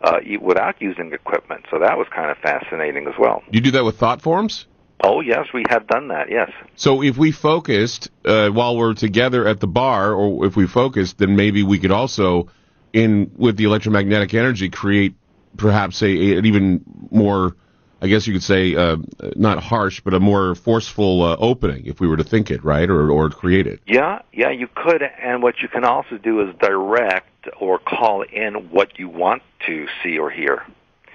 uh, 0.01 0.19
without 0.41 0.81
using 0.81 1.13
equipment. 1.13 1.67
So 1.73 1.81
that 1.81 1.99
was 1.99 2.07
kind 2.15 2.31
of 2.31 2.39
fascinating 2.39 3.09
as 3.09 3.15
well. 3.19 3.43
You 3.51 3.61
do 3.61 3.73
that 3.73 3.85
with 3.85 3.97
thought 3.99 4.23
forms? 4.23 4.67
Oh 5.03 5.23
yes, 5.23 5.47
we 5.53 5.65
have 5.71 5.89
done 5.89 6.09
that. 6.09 6.31
Yes. 6.31 6.51
So 6.77 7.03
if 7.03 7.17
we 7.17 7.33
focused 7.33 8.11
uh, 8.25 8.51
while 8.51 8.77
we're 8.77 8.95
together 8.95 9.49
at 9.49 9.59
the 9.59 9.67
bar, 9.67 10.13
or 10.13 10.47
if 10.47 10.55
we 10.55 10.69
focused, 10.69 11.19
then 11.19 11.35
maybe 11.35 11.65
we 11.65 11.81
could 11.81 11.93
also, 11.93 12.49
in 12.93 13.33
with 13.37 13.57
the 13.57 13.65
electromagnetic 13.65 14.35
energy, 14.35 14.71
create 14.71 15.15
perhaps 15.57 16.01
a, 16.03 16.07
a 16.07 16.39
an 16.39 16.47
even 16.47 16.85
more, 17.11 17.57
I 18.01 18.07
guess 18.07 18.27
you 18.27 18.33
could 18.33 18.43
say, 18.43 18.77
uh, 18.77 18.99
not 19.35 19.63
harsh, 19.63 20.01
but 20.01 20.15
a 20.15 20.21
more 20.21 20.55
forceful 20.55 21.23
uh, 21.23 21.37
opening 21.39 21.87
if 21.87 22.01
we 22.01 22.07
were 22.07 22.17
to 22.17 22.25
think 22.25 22.51
it 22.51 22.63
right 22.65 22.89
or 22.89 23.11
or 23.11 23.29
create 23.31 23.67
it. 23.67 23.81
Yeah, 23.87 24.23
yeah, 24.33 24.51
you 24.51 24.69
could. 24.73 25.03
And 25.03 25.43
what 25.43 25.61
you 25.61 25.69
can 25.69 25.85
also 25.85 26.17
do 26.17 26.41
is 26.43 26.55
direct 26.61 27.49
or 27.61 27.79
call 27.79 28.23
in 28.23 28.71
what 28.71 28.99
you 28.99 29.09
want 29.09 29.43
to 29.67 29.89
see 30.03 30.19
or 30.19 30.31
hear. 30.31 30.65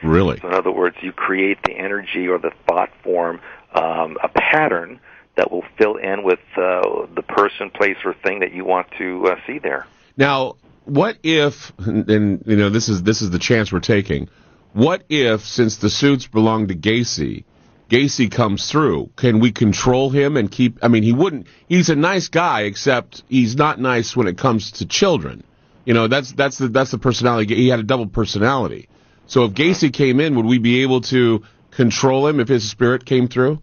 Really? 0.02 0.40
So 0.42 0.50
in 0.50 0.54
other 0.54 0.72
words, 0.72 0.98
you 1.02 1.14
create 1.14 1.60
the 1.64 1.72
energy 1.72 2.28
or 2.28 2.38
the 2.38 2.52
thought 2.68 2.90
form, 3.04 3.40
um, 3.74 4.18
a 4.22 4.28
pattern 4.28 5.00
that 5.36 5.52
will 5.52 5.64
fill 5.78 5.96
in 5.96 6.24
with 6.24 6.40
uh, 6.58 7.08
the 7.16 7.24
person, 7.26 7.70
place, 7.70 7.98
or 8.04 8.14
thing 8.14 8.42
that 8.42 8.54
you 8.54 8.66
want 8.66 8.88
to 8.98 9.28
uh, 9.28 9.36
see 9.48 9.60
there. 9.60 9.88
Now, 10.18 10.58
what 10.86 11.18
if, 11.24 11.72
and 11.80 12.44
you 12.46 12.58
know, 12.58 12.70
this 12.70 12.90
is 12.90 13.04
this 13.04 13.22
is 13.22 13.30
the 13.32 13.40
chance 13.40 13.72
we're 13.72 13.80
taking. 13.80 14.30
What 14.74 15.04
if, 15.08 15.46
since 15.46 15.78
the 15.78 15.90
suits 15.90 16.26
belong 16.28 16.68
to 16.68 16.76
Gacy, 16.76 17.46
Gacy 17.90 18.32
comes 18.32 18.72
through, 18.72 19.12
can 19.16 19.40
we 19.40 19.52
control 19.52 20.10
him 20.10 20.36
and 20.36 20.50
keep? 20.50 20.80
I 20.82 20.88
mean, 20.88 21.04
he 21.04 21.14
wouldn't. 21.14 21.46
He's 21.70 21.90
a 21.90 21.96
nice 21.96 22.28
guy, 22.28 22.62
except 22.62 23.22
he's 23.30 23.56
not 23.56 23.80
nice 23.80 24.16
when 24.16 24.28
it 24.28 24.36
comes 24.38 24.72
to 24.74 24.88
children. 24.88 25.44
You 25.86 25.94
know, 25.94 26.08
that's 26.08 26.32
that's 26.32 26.58
the 26.58 26.70
that's 26.70 26.90
the 26.90 26.98
personality. 26.98 27.54
He 27.56 27.68
had 27.68 27.80
a 27.80 27.84
double 27.84 28.08
personality. 28.08 28.90
So 29.28 29.46
if 29.46 29.54
Gacy 29.54 29.94
came 29.94 30.20
in, 30.20 30.36
would 30.36 30.46
we 30.46 30.58
be 30.58 30.82
able 30.82 31.02
to 31.02 31.44
control 31.70 32.26
him 32.28 32.40
if 32.40 32.48
his 32.48 32.68
spirit 32.70 33.06
came 33.06 33.28
through? 33.28 33.62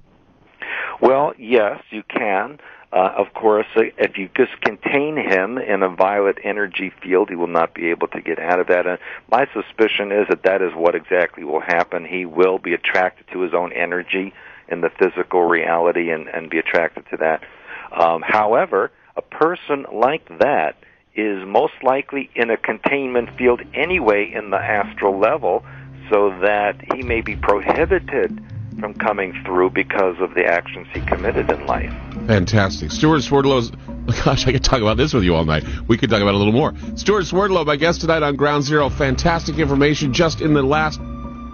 Well, 1.02 1.32
yes, 1.36 1.82
you 1.90 2.02
can. 2.08 2.58
Uh, 2.92 3.12
of 3.16 3.32
course, 3.34 3.66
uh, 3.76 3.82
if 3.98 4.18
you 4.18 4.28
just 4.36 4.60
contain 4.62 5.16
him 5.16 5.58
in 5.58 5.82
a 5.82 5.88
violet 5.88 6.38
energy 6.42 6.92
field, 7.02 7.28
he 7.28 7.36
will 7.36 7.46
not 7.46 7.72
be 7.72 7.90
able 7.90 8.08
to 8.08 8.20
get 8.20 8.38
out 8.40 8.58
of 8.58 8.66
that. 8.66 8.84
And 8.84 8.98
my 9.30 9.46
suspicion 9.52 10.10
is 10.10 10.26
that 10.28 10.42
that 10.42 10.60
is 10.60 10.74
what 10.74 10.96
exactly 10.96 11.44
will 11.44 11.60
happen. 11.60 12.04
He 12.04 12.24
will 12.24 12.58
be 12.58 12.74
attracted 12.74 13.28
to 13.32 13.42
his 13.42 13.54
own 13.54 13.72
energy 13.72 14.34
in 14.66 14.80
the 14.80 14.90
physical 14.98 15.42
reality 15.42 16.10
and, 16.10 16.26
and 16.28 16.50
be 16.50 16.58
attracted 16.58 17.04
to 17.10 17.16
that. 17.18 17.44
Um, 17.92 18.22
however, 18.26 18.90
a 19.16 19.22
person 19.22 19.86
like 19.92 20.26
that 20.38 20.76
is 21.14 21.46
most 21.46 21.74
likely 21.82 22.28
in 22.34 22.50
a 22.50 22.56
containment 22.56 23.36
field 23.36 23.60
anyway 23.74 24.32
in 24.32 24.50
the 24.50 24.56
astral 24.56 25.18
level, 25.18 25.64
so 26.10 26.30
that 26.40 26.76
he 26.94 27.02
may 27.02 27.20
be 27.20 27.36
prohibited 27.36 28.42
from 28.80 28.94
coming 28.94 29.32
through 29.44 29.70
because 29.70 30.16
of 30.20 30.34
the 30.34 30.44
actions 30.44 30.88
he 30.92 31.00
committed 31.02 31.50
in 31.50 31.66
life. 31.66 31.92
Fantastic. 32.26 32.90
Stuart 32.90 33.20
Swerdlow, 33.22 33.62
gosh, 34.24 34.46
I 34.46 34.52
could 34.52 34.64
talk 34.64 34.80
about 34.80 34.96
this 34.96 35.12
with 35.12 35.24
you 35.24 35.34
all 35.34 35.44
night. 35.44 35.64
We 35.86 35.98
could 35.98 36.10
talk 36.10 36.20
about 36.20 36.30
it 36.30 36.36
a 36.36 36.38
little 36.38 36.52
more. 36.52 36.74
Stuart 36.96 37.26
Swerdlow, 37.26 37.64
my 37.64 37.76
guest 37.76 38.00
tonight 38.00 38.22
on 38.22 38.36
Ground 38.36 38.64
Zero. 38.64 38.88
Fantastic 38.88 39.58
information 39.58 40.12
just 40.12 40.40
in 40.40 40.54
the 40.54 40.62
last 40.62 41.00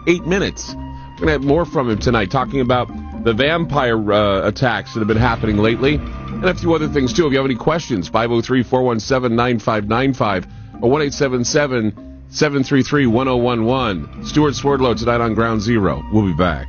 eight 0.07 0.25
minutes. 0.25 0.75
We're 0.75 1.27
going 1.27 1.27
to 1.27 1.33
have 1.33 1.43
more 1.45 1.65
from 1.65 1.91
him 1.91 1.99
tonight, 1.99 2.31
talking 2.31 2.61
about 2.61 2.89
the 3.25 3.33
vampire 3.33 4.13
uh, 4.13 4.47
attacks 4.47 4.95
that 4.95 5.01
have 5.01 5.09
been 5.09 5.17
happening 5.17 5.57
lately 5.57 5.97
and 5.97 6.45
a 6.45 6.55
few 6.55 6.75
other 6.75 6.89
things 6.89 7.13
too. 7.13 7.27
If 7.27 7.33
you 7.33 7.39
have 7.39 7.47
any 7.47 7.57
questions, 7.57 8.09
503 8.09 8.63
417 8.63 9.35
9595 9.35 10.47
or 10.83 10.91
1 10.91 11.11
733 11.11 13.07
1011. 13.07 14.27
Stuart 14.27 14.55
Swerdlow 14.55 14.95
tonight 14.95 15.21
on 15.21 15.35
Ground 15.35 15.63
Zero. 15.63 16.05
We'll 16.13 16.27
be 16.27 16.35
back. 16.37 16.69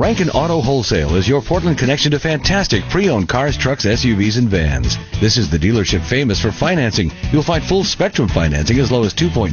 Rankin 0.00 0.30
Auto 0.30 0.62
Wholesale 0.62 1.14
is 1.16 1.28
your 1.28 1.42
Portland 1.42 1.76
connection 1.76 2.12
to 2.12 2.18
fantastic 2.18 2.82
pre-owned 2.84 3.28
cars, 3.28 3.58
trucks, 3.58 3.84
SUVs, 3.84 4.38
and 4.38 4.48
vans. 4.48 4.96
This 5.20 5.36
is 5.36 5.50
the 5.50 5.58
dealership 5.58 6.02
famous 6.02 6.40
for 6.40 6.50
financing. 6.50 7.12
You'll 7.30 7.42
find 7.42 7.62
full 7.62 7.84
spectrum 7.84 8.26
financing 8.26 8.78
as 8.78 8.90
low 8.90 9.04
as 9.04 9.12
2.99% 9.12 9.52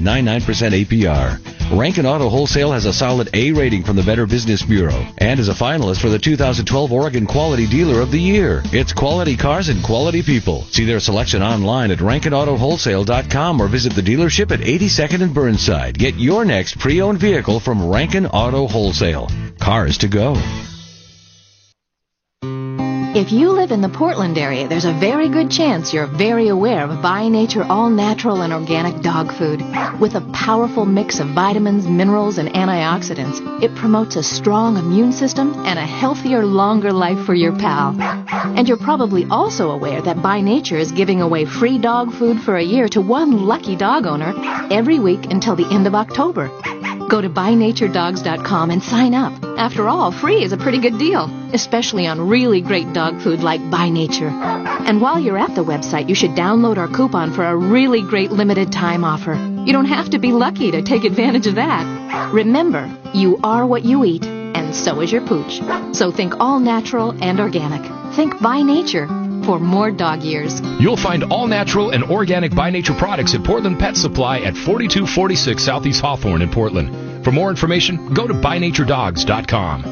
APR. 0.86 1.78
Rankin 1.78 2.06
Auto 2.06 2.30
Wholesale 2.30 2.72
has 2.72 2.86
a 2.86 2.94
solid 2.94 3.30
A 3.34 3.52
rating 3.52 3.84
from 3.84 3.98
the 3.98 4.04
Better 4.04 4.26
Business 4.26 4.64
Bureau 4.64 5.06
and 5.18 5.38
is 5.38 5.50
a 5.50 5.54
finalist 5.54 6.00
for 6.00 6.08
the 6.08 6.18
2012 6.18 6.94
Oregon 6.94 7.28
Quality 7.28 7.68
Dealer 7.68 8.00
of 8.00 8.12
the 8.12 8.22
Year. 8.22 8.62
It's 8.68 8.94
quality 8.94 9.36
cars 9.36 9.68
and 9.68 9.84
quality 9.84 10.24
people. 10.24 10.62
See 10.72 10.86
their 10.86 11.02
selection 11.02 11.44
online 11.44 11.92
at 11.92 11.98
rankinautoWholesale.com 11.98 13.60
or 13.60 13.68
visit 13.68 13.96
the 13.96 14.02
dealership 14.02 14.52
at 14.52 14.62
82nd 14.62 15.24
and 15.24 15.34
Burnside. 15.34 16.00
Get 16.00 16.16
your 16.16 16.46
next 16.46 16.80
pre-owned 16.80 17.20
vehicle 17.20 17.60
from 17.60 17.86
Rankin 17.86 18.28
Auto 18.28 18.66
Wholesale. 18.66 19.28
Cars 19.60 19.98
to 19.98 20.08
go. 20.08 20.37
If 23.18 23.32
you 23.32 23.52
live 23.52 23.72
in 23.72 23.82
the 23.82 23.90
Portland 23.90 24.38
area, 24.38 24.68
there's 24.68 24.86
a 24.86 24.94
very 24.94 25.28
good 25.28 25.50
chance 25.50 25.92
you're 25.92 26.06
very 26.06 26.50
aware 26.50 26.84
of 26.84 27.02
By 27.02 27.30
Nature 27.30 27.64
all 27.64 27.90
natural 27.90 28.44
and 28.44 28.54
organic 28.54 29.02
dog 29.02 29.34
food. 29.34 29.60
With 30.00 30.14
a 30.14 30.30
powerful 30.34 30.86
mix 30.86 31.20
of 31.20 31.30
vitamins, 31.30 31.88
minerals, 31.88 32.38
and 32.38 32.48
antioxidants, 32.50 33.42
it 33.64 33.74
promotes 33.74 34.18
a 34.18 34.22
strong 34.22 34.78
immune 34.78 35.12
system 35.12 35.66
and 35.66 35.80
a 35.80 35.86
healthier, 35.86 36.46
longer 36.46 36.94
life 36.94 37.26
for 37.26 37.34
your 37.34 37.58
pal. 37.58 38.00
And 38.00 38.68
you're 38.68 38.78
probably 38.78 39.26
also 39.32 39.72
aware 39.72 40.04
that 40.04 40.22
By 40.22 40.42
Nature 40.42 40.78
is 40.78 40.92
giving 40.92 41.24
away 41.24 41.46
free 41.46 41.80
dog 41.80 42.14
food 42.14 42.40
for 42.40 42.58
a 42.58 42.64
year 42.64 42.88
to 42.90 43.02
one 43.02 43.48
lucky 43.48 43.76
dog 43.76 44.06
owner 44.06 44.36
every 44.72 45.00
week 45.00 45.32
until 45.32 45.56
the 45.56 45.68
end 45.74 45.88
of 45.88 45.96
October. 45.96 46.52
Go 47.10 47.22
to 47.22 47.30
bynaturedogs.com 47.30 48.72
and 48.72 48.84
sign 48.84 49.14
up. 49.14 49.34
After 49.58 49.88
all, 49.88 50.12
free 50.12 50.44
is 50.44 50.52
a 50.52 50.58
pretty 50.58 50.80
good 50.80 50.98
deal. 50.98 51.30
especially 51.54 52.06
on 52.08 52.28
really 52.28 52.62
great 52.62 52.92
dog 52.94 53.22
food 53.22 53.40
like 53.42 53.62
By 53.72 53.90
Nature. 53.90 54.28
And 54.28 55.02
while 55.02 55.20
you're 55.20 55.38
at 55.38 55.56
the 55.56 55.64
website, 55.64 56.10
you 56.10 56.16
should 56.16 56.32
download 56.32 56.78
our 56.78 56.88
coupon 56.90 57.34
for 57.34 57.46
a 57.46 57.56
really 57.56 58.02
great 58.02 58.32
limited 58.32 58.72
time 58.72 59.04
offer. 59.04 59.34
You 59.66 59.74
don't 59.74 59.86
have 59.86 60.10
to 60.10 60.20
be 60.20 60.32
lucky 60.32 60.72
to 60.72 60.82
take 60.82 61.06
advantage 61.06 61.48
of 61.48 61.56
that. 61.56 62.34
Remember, 62.34 62.94
you 63.14 63.40
are 63.44 63.66
what 63.66 63.86
you 63.86 64.04
eat, 64.04 64.26
and 64.26 64.76
so 64.76 65.00
is 65.02 65.12
your 65.12 65.26
pooch. 65.26 65.62
So 65.96 66.12
think 66.12 66.34
all 66.40 66.60
natural 66.60 67.16
and 67.24 67.40
organic. 67.40 67.82
Think 68.16 68.40
By 68.42 68.62
Nature 68.62 69.08
for 69.48 69.60
more 69.60 69.90
dog 69.92 70.24
years. 70.24 70.62
You'll 70.80 70.98
find 70.98 71.24
all 71.24 71.48
natural 71.48 71.92
and 71.92 72.04
organic 72.04 72.54
by 72.54 72.70
nature 72.70 72.94
products 72.94 73.34
at 73.34 73.46
Portland 73.46 73.80
Pet 73.80 73.96
Supply 73.96 74.40
at 74.40 74.56
4246 74.56 75.64
Southeast 75.64 76.02
Hawthorne 76.02 76.42
in 76.42 76.50
Portland. 76.52 77.24
For 77.24 77.32
more 77.32 77.50
information, 77.50 78.14
go 78.14 78.28
to 78.28 78.34
bynaturedogs.com. 78.34 79.84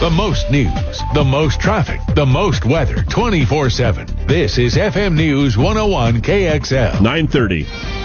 The 0.00 0.10
most 0.10 0.50
news, 0.50 1.02
the 1.12 1.24
most 1.24 1.60
traffic, 1.60 2.00
the 2.14 2.24
most 2.24 2.64
weather 2.64 3.02
24 3.02 3.68
7. 3.68 4.06
This 4.26 4.58
is 4.58 4.76
FM 4.76 5.14
News 5.14 5.58
101 5.58 6.22
KXL. 6.22 7.02
930. 7.02 7.99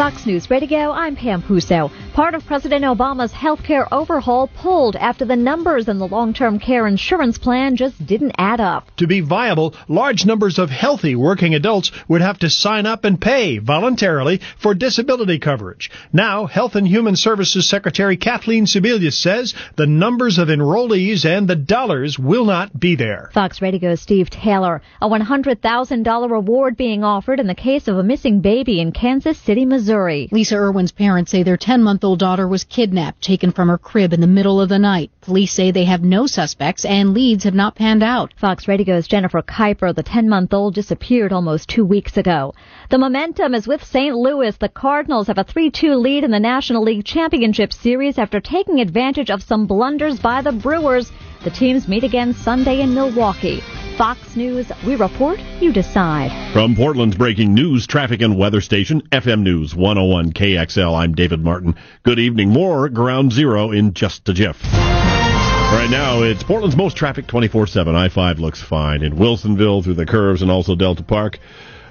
Fox 0.00 0.24
News 0.24 0.48
Radio, 0.48 0.92
I'm 0.92 1.14
Pam 1.14 1.42
Puso. 1.42 1.90
Part 2.14 2.34
of 2.34 2.46
President 2.46 2.86
Obama's 2.86 3.34
healthcare 3.34 3.86
overhaul 3.92 4.46
pulled 4.46 4.96
after 4.96 5.26
the 5.26 5.36
numbers 5.36 5.88
in 5.88 5.98
the 5.98 6.08
long-term 6.08 6.58
care 6.58 6.86
insurance 6.86 7.36
plan 7.36 7.76
just 7.76 8.06
didn't 8.06 8.34
add 8.38 8.62
up. 8.62 8.90
To 8.96 9.06
be 9.06 9.20
viable, 9.20 9.74
large 9.88 10.24
numbers 10.24 10.58
of 10.58 10.70
healthy 10.70 11.14
working 11.14 11.54
adults 11.54 11.92
would 12.08 12.22
have 12.22 12.38
to 12.38 12.48
sign 12.48 12.86
up 12.86 13.04
and 13.04 13.20
pay 13.20 13.58
voluntarily 13.58 14.40
for 14.58 14.72
disability 14.72 15.38
coverage. 15.38 15.90
Now, 16.14 16.46
Health 16.46 16.76
and 16.76 16.88
Human 16.88 17.14
Services 17.14 17.68
Secretary 17.68 18.16
Kathleen 18.16 18.64
Sebelius 18.64 19.20
says 19.20 19.52
the 19.76 19.86
numbers 19.86 20.38
of 20.38 20.48
enrollees 20.48 21.26
and 21.26 21.46
the 21.46 21.56
dollars 21.56 22.18
will 22.18 22.46
not 22.46 22.80
be 22.80 22.94
there. 22.94 23.28
Fox 23.34 23.60
Radio's 23.60 24.00
Steve 24.00 24.30
Taylor, 24.30 24.80
a 25.02 25.08
$100,000 25.10 26.30
reward 26.30 26.78
being 26.78 27.04
offered 27.04 27.38
in 27.38 27.46
the 27.46 27.54
case 27.54 27.86
of 27.86 27.98
a 27.98 28.02
missing 28.02 28.40
baby 28.40 28.80
in 28.80 28.92
Kansas 28.92 29.36
City, 29.36 29.66
Missouri. 29.66 29.89
Lisa 30.30 30.54
Irwin's 30.54 30.92
parents 30.92 31.32
say 31.32 31.42
their 31.42 31.56
10 31.56 31.82
month 31.82 32.04
old 32.04 32.20
daughter 32.20 32.46
was 32.46 32.62
kidnapped, 32.62 33.22
taken 33.22 33.50
from 33.50 33.68
her 33.68 33.76
crib 33.78 34.12
in 34.12 34.20
the 34.20 34.26
middle 34.26 34.60
of 34.60 34.68
the 34.68 34.78
night. 34.78 35.10
Police 35.20 35.52
say 35.52 35.70
they 35.70 35.84
have 35.84 36.02
no 36.02 36.26
suspects 36.26 36.84
and 36.84 37.12
leads 37.12 37.42
have 37.42 37.54
not 37.54 37.74
panned 37.74 38.02
out. 38.02 38.32
Fox 38.36 38.68
Radio's 38.68 39.08
Jennifer 39.08 39.42
Kuiper, 39.42 39.92
the 39.92 40.02
10 40.02 40.28
month 40.28 40.54
old, 40.54 40.74
disappeared 40.74 41.32
almost 41.32 41.68
two 41.68 41.84
weeks 41.84 42.16
ago. 42.16 42.54
The 42.90 42.98
momentum 42.98 43.52
is 43.52 43.66
with 43.66 43.82
St. 43.82 44.14
Louis. 44.14 44.56
The 44.56 44.68
Cardinals 44.68 45.26
have 45.26 45.38
a 45.38 45.44
3-2 45.44 46.00
lead 46.00 46.22
in 46.22 46.30
the 46.30 46.38
National 46.38 46.84
League 46.84 47.04
Championship 47.04 47.72
Series 47.72 48.16
after 48.16 48.40
taking 48.40 48.80
advantage 48.80 49.30
of 49.30 49.42
some 49.42 49.66
blunders 49.66 50.20
by 50.20 50.40
the 50.40 50.52
Brewers. 50.52 51.10
The 51.42 51.50
teams 51.50 51.88
meet 51.88 52.04
again 52.04 52.32
Sunday 52.32 52.80
in 52.80 52.94
Milwaukee. 52.94 53.60
Fox 54.00 54.34
News, 54.34 54.72
we 54.86 54.96
report, 54.96 55.38
you 55.60 55.74
decide. 55.74 56.30
From 56.54 56.74
Portland's 56.74 57.18
breaking 57.18 57.52
news, 57.52 57.86
traffic, 57.86 58.22
and 58.22 58.38
weather 58.38 58.62
station, 58.62 59.02
FM 59.12 59.42
News 59.42 59.74
101 59.74 60.32
KXL, 60.32 60.98
I'm 60.98 61.14
David 61.14 61.44
Martin. 61.44 61.74
Good 62.02 62.18
evening. 62.18 62.48
More 62.48 62.88
Ground 62.88 63.30
Zero 63.30 63.72
in 63.72 63.92
just 63.92 64.26
a 64.30 64.32
jiff. 64.32 64.56
Right 64.72 65.88
now, 65.90 66.22
it's 66.22 66.42
Portland's 66.42 66.76
most 66.76 66.96
traffic 66.96 67.26
24 67.26 67.66
7. 67.66 67.94
I 67.94 68.08
5 68.08 68.38
looks 68.38 68.62
fine. 68.62 69.02
In 69.02 69.16
Wilsonville 69.16 69.84
through 69.84 69.92
the 69.92 70.06
curves 70.06 70.40
and 70.40 70.50
also 70.50 70.74
Delta 70.74 71.02
Park. 71.02 71.38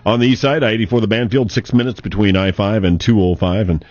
On 0.04 0.20
the 0.20 0.26
east 0.26 0.42
side, 0.42 0.64
I 0.64 0.72
84 0.72 1.02
the 1.02 1.08
Banfield, 1.08 1.52
six 1.52 1.74
minutes 1.74 2.02
between 2.02 2.36
I 2.36 2.52
5 2.52 2.86
and 2.86 3.00
205. 3.00 3.70
And 3.70 3.86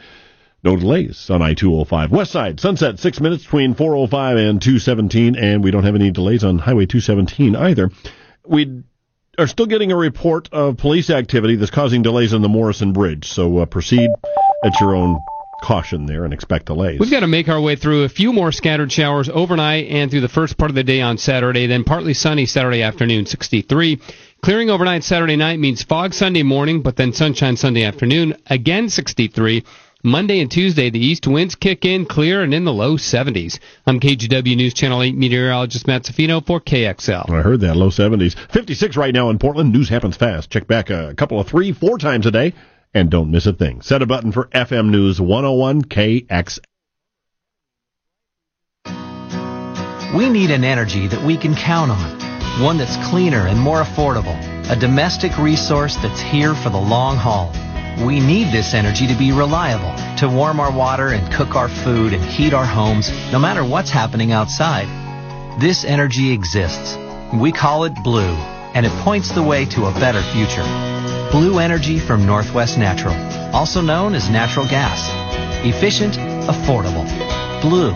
no 0.62 0.76
delays 0.76 1.30
on 1.30 1.42
I 1.42 1.54
205. 1.54 2.10
West 2.10 2.32
side, 2.32 2.60
Sunset, 2.60 2.98
six 2.98 3.20
minutes 3.20 3.44
between 3.44 3.74
405 3.74 4.36
and 4.36 4.60
217. 4.60 5.36
And 5.36 5.62
we 5.62 5.70
don't 5.70 5.84
have 5.84 5.94
any 5.94 6.10
delays 6.10 6.44
on 6.44 6.58
Highway 6.58 6.86
217 6.86 7.54
either. 7.54 7.90
We 8.46 8.82
are 9.38 9.46
still 9.46 9.66
getting 9.66 9.92
a 9.92 9.96
report 9.96 10.48
of 10.52 10.76
police 10.76 11.10
activity 11.10 11.56
that's 11.56 11.70
causing 11.70 12.02
delays 12.02 12.34
on 12.34 12.42
the 12.42 12.48
Morrison 12.48 12.92
Bridge. 12.92 13.28
So 13.28 13.58
uh, 13.58 13.66
proceed 13.66 14.10
at 14.64 14.80
your 14.80 14.96
own 14.96 15.20
caution 15.62 16.06
there 16.06 16.24
and 16.24 16.32
expect 16.32 16.66
delays. 16.66 17.00
We've 17.00 17.10
got 17.10 17.20
to 17.20 17.26
make 17.26 17.48
our 17.48 17.60
way 17.60 17.76
through 17.76 18.04
a 18.04 18.08
few 18.08 18.32
more 18.32 18.52
scattered 18.52 18.92
showers 18.92 19.28
overnight 19.28 19.88
and 19.88 20.10
through 20.10 20.20
the 20.20 20.28
first 20.28 20.56
part 20.56 20.70
of 20.70 20.74
the 20.74 20.84
day 20.84 21.00
on 21.00 21.18
Saturday, 21.18 21.66
then 21.66 21.84
partly 21.84 22.14
sunny 22.14 22.46
Saturday 22.46 22.82
afternoon, 22.82 23.26
63. 23.26 24.00
Clearing 24.40 24.70
overnight 24.70 25.02
Saturday 25.02 25.36
night 25.36 25.58
means 25.58 25.82
fog 25.82 26.14
Sunday 26.14 26.44
morning, 26.44 26.82
but 26.82 26.96
then 26.96 27.12
sunshine 27.12 27.56
Sunday 27.56 27.84
afternoon, 27.84 28.36
again 28.46 28.88
63. 28.88 29.64
Monday 30.04 30.38
and 30.38 30.48
Tuesday, 30.48 30.90
the 30.90 31.04
east 31.04 31.26
winds 31.26 31.56
kick 31.56 31.84
in 31.84 32.06
clear 32.06 32.44
and 32.44 32.54
in 32.54 32.64
the 32.64 32.72
low 32.72 32.96
70s. 32.96 33.58
I'm 33.84 33.98
KGW 33.98 34.56
News 34.56 34.72
Channel 34.72 35.02
8 35.02 35.16
meteorologist 35.16 35.88
Matt 35.88 36.04
Zaffino 36.04 36.44
for 36.46 36.60
KXL. 36.60 37.28
I 37.28 37.42
heard 37.42 37.60
that, 37.62 37.74
low 37.76 37.90
70s. 37.90 38.36
56 38.52 38.96
right 38.96 39.12
now 39.12 39.28
in 39.30 39.40
Portland. 39.40 39.72
News 39.72 39.88
happens 39.88 40.16
fast. 40.16 40.50
Check 40.50 40.68
back 40.68 40.90
a 40.90 41.14
couple 41.16 41.40
of 41.40 41.48
three, 41.48 41.72
four 41.72 41.98
times 41.98 42.26
a 42.26 42.30
day 42.30 42.54
and 42.94 43.10
don't 43.10 43.32
miss 43.32 43.46
a 43.46 43.52
thing. 43.52 43.80
Set 43.80 44.00
a 44.00 44.06
button 44.06 44.30
for 44.30 44.44
FM 44.46 44.90
News 44.90 45.20
101 45.20 45.82
KX. 45.82 46.60
We 50.16 50.30
need 50.30 50.52
an 50.52 50.62
energy 50.62 51.08
that 51.08 51.26
we 51.26 51.36
can 51.36 51.56
count 51.56 51.90
on, 51.90 52.62
one 52.62 52.78
that's 52.78 52.96
cleaner 53.10 53.48
and 53.48 53.58
more 53.58 53.82
affordable, 53.82 54.38
a 54.70 54.76
domestic 54.78 55.36
resource 55.38 55.96
that's 55.96 56.20
here 56.20 56.54
for 56.54 56.70
the 56.70 56.78
long 56.78 57.16
haul. 57.16 57.52
We 58.04 58.20
need 58.20 58.52
this 58.52 58.74
energy 58.74 59.08
to 59.08 59.18
be 59.18 59.32
reliable, 59.32 59.92
to 60.18 60.28
warm 60.28 60.60
our 60.60 60.70
water 60.70 61.08
and 61.08 61.32
cook 61.32 61.56
our 61.56 61.68
food 61.68 62.12
and 62.12 62.22
heat 62.24 62.54
our 62.54 62.64
homes, 62.64 63.10
no 63.32 63.40
matter 63.40 63.64
what's 63.64 63.90
happening 63.90 64.30
outside. 64.30 64.86
This 65.60 65.84
energy 65.84 66.30
exists. 66.30 66.96
We 67.34 67.50
call 67.50 67.82
it 67.84 68.04
blue, 68.04 68.36
and 68.74 68.86
it 68.86 68.92
points 69.02 69.32
the 69.32 69.42
way 69.42 69.64
to 69.64 69.86
a 69.86 69.92
better 69.94 70.22
future. 70.22 70.62
Blue 71.32 71.58
energy 71.58 71.98
from 71.98 72.24
Northwest 72.24 72.78
Natural, 72.78 73.16
also 73.52 73.80
known 73.80 74.14
as 74.14 74.30
natural 74.30 74.68
gas. 74.68 75.02
Efficient, 75.66 76.14
affordable. 76.46 77.04
Blue. 77.60 77.92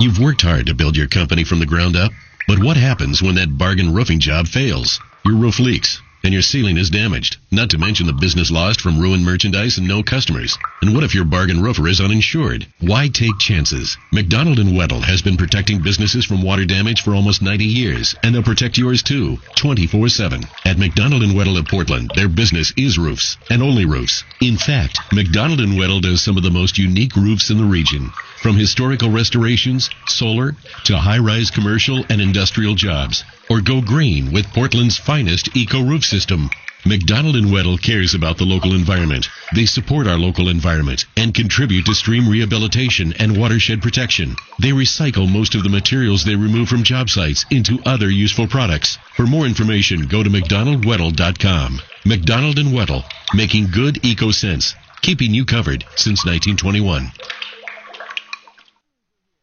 You've 0.00 0.18
worked 0.18 0.42
hard 0.42 0.66
to 0.66 0.74
build 0.74 0.98
your 0.98 1.08
company 1.08 1.44
from 1.44 1.60
the 1.60 1.66
ground 1.66 1.96
up, 1.96 2.12
but 2.46 2.58
what 2.58 2.76
happens 2.76 3.22
when 3.22 3.36
that 3.36 3.56
bargain 3.56 3.94
roofing 3.94 4.20
job 4.20 4.48
fails? 4.48 5.00
Your 5.24 5.36
roof 5.36 5.58
leaks 5.58 6.02
and 6.24 6.32
your 6.32 6.42
ceiling 6.42 6.76
is 6.76 6.90
damaged, 6.90 7.36
not 7.50 7.70
to 7.70 7.78
mention 7.78 8.06
the 8.06 8.12
business 8.12 8.50
lost 8.50 8.80
from 8.80 9.00
ruined 9.00 9.24
merchandise 9.24 9.78
and 9.78 9.88
no 9.88 10.02
customers. 10.02 10.56
And 10.80 10.94
what 10.94 11.04
if 11.04 11.14
your 11.14 11.24
bargain 11.24 11.62
roofer 11.62 11.88
is 11.88 12.00
uninsured? 12.00 12.66
Why 12.80 13.08
take 13.08 13.38
chances? 13.38 13.96
McDonald 14.12 14.58
Wetle 14.58 15.02
has 15.02 15.22
been 15.22 15.36
protecting 15.36 15.82
businesses 15.82 16.24
from 16.24 16.42
water 16.42 16.64
damage 16.64 17.02
for 17.02 17.14
almost 17.14 17.42
90 17.42 17.64
years, 17.64 18.14
and 18.22 18.34
they'll 18.34 18.42
protect 18.42 18.78
yours 18.78 19.02
too, 19.02 19.38
24-7. 19.56 20.46
At 20.64 20.78
McDonald 20.78 21.22
Wetle 21.22 21.58
of 21.58 21.66
Portland, 21.66 22.10
their 22.14 22.28
business 22.28 22.72
is 22.76 22.98
roofs, 22.98 23.36
and 23.50 23.62
only 23.62 23.84
roofs. 23.84 24.24
In 24.40 24.56
fact, 24.56 24.98
McDonald 25.12 25.60
Wetle 25.60 26.00
does 26.02 26.22
some 26.22 26.36
of 26.36 26.42
the 26.42 26.50
most 26.50 26.78
unique 26.78 27.16
roofs 27.16 27.50
in 27.50 27.58
the 27.58 27.64
region. 27.64 28.10
From 28.42 28.56
historical 28.56 29.08
restorations, 29.08 29.88
solar, 30.06 30.56
to 30.86 30.96
high-rise 30.96 31.52
commercial 31.52 32.04
and 32.08 32.20
industrial 32.20 32.74
jobs. 32.74 33.22
Or 33.48 33.60
go 33.60 33.80
green 33.80 34.32
with 34.32 34.52
Portland's 34.52 34.98
finest 34.98 35.56
eco-roof 35.56 36.04
system. 36.04 36.50
McDonald 36.84 37.36
and 37.36 37.52
Wetle 37.52 37.80
cares 37.80 38.14
about 38.14 38.38
the 38.38 38.44
local 38.44 38.74
environment. 38.74 39.28
They 39.54 39.66
support 39.66 40.08
our 40.08 40.18
local 40.18 40.48
environment 40.48 41.04
and 41.16 41.32
contribute 41.32 41.86
to 41.86 41.94
stream 41.94 42.28
rehabilitation 42.28 43.12
and 43.20 43.36
watershed 43.36 43.80
protection. 43.80 44.34
They 44.60 44.70
recycle 44.70 45.30
most 45.30 45.54
of 45.54 45.62
the 45.62 45.68
materials 45.68 46.24
they 46.24 46.34
remove 46.34 46.68
from 46.68 46.82
job 46.82 47.10
sites 47.10 47.46
into 47.48 47.78
other 47.86 48.10
useful 48.10 48.48
products. 48.48 48.98
For 49.14 49.24
more 49.24 49.46
information, 49.46 50.08
go 50.08 50.24
to 50.24 50.30
mcdonaldwetle.com. 50.30 51.80
McDonald 52.04 52.58
and 52.58 52.70
Wetle, 52.70 53.04
making 53.34 53.70
good 53.70 54.04
eco 54.04 54.32
sense, 54.32 54.74
keeping 55.00 55.32
you 55.32 55.44
covered 55.44 55.84
since 55.94 56.26
1921. 56.26 57.12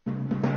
Thank 0.10 0.44
you. 0.44 0.49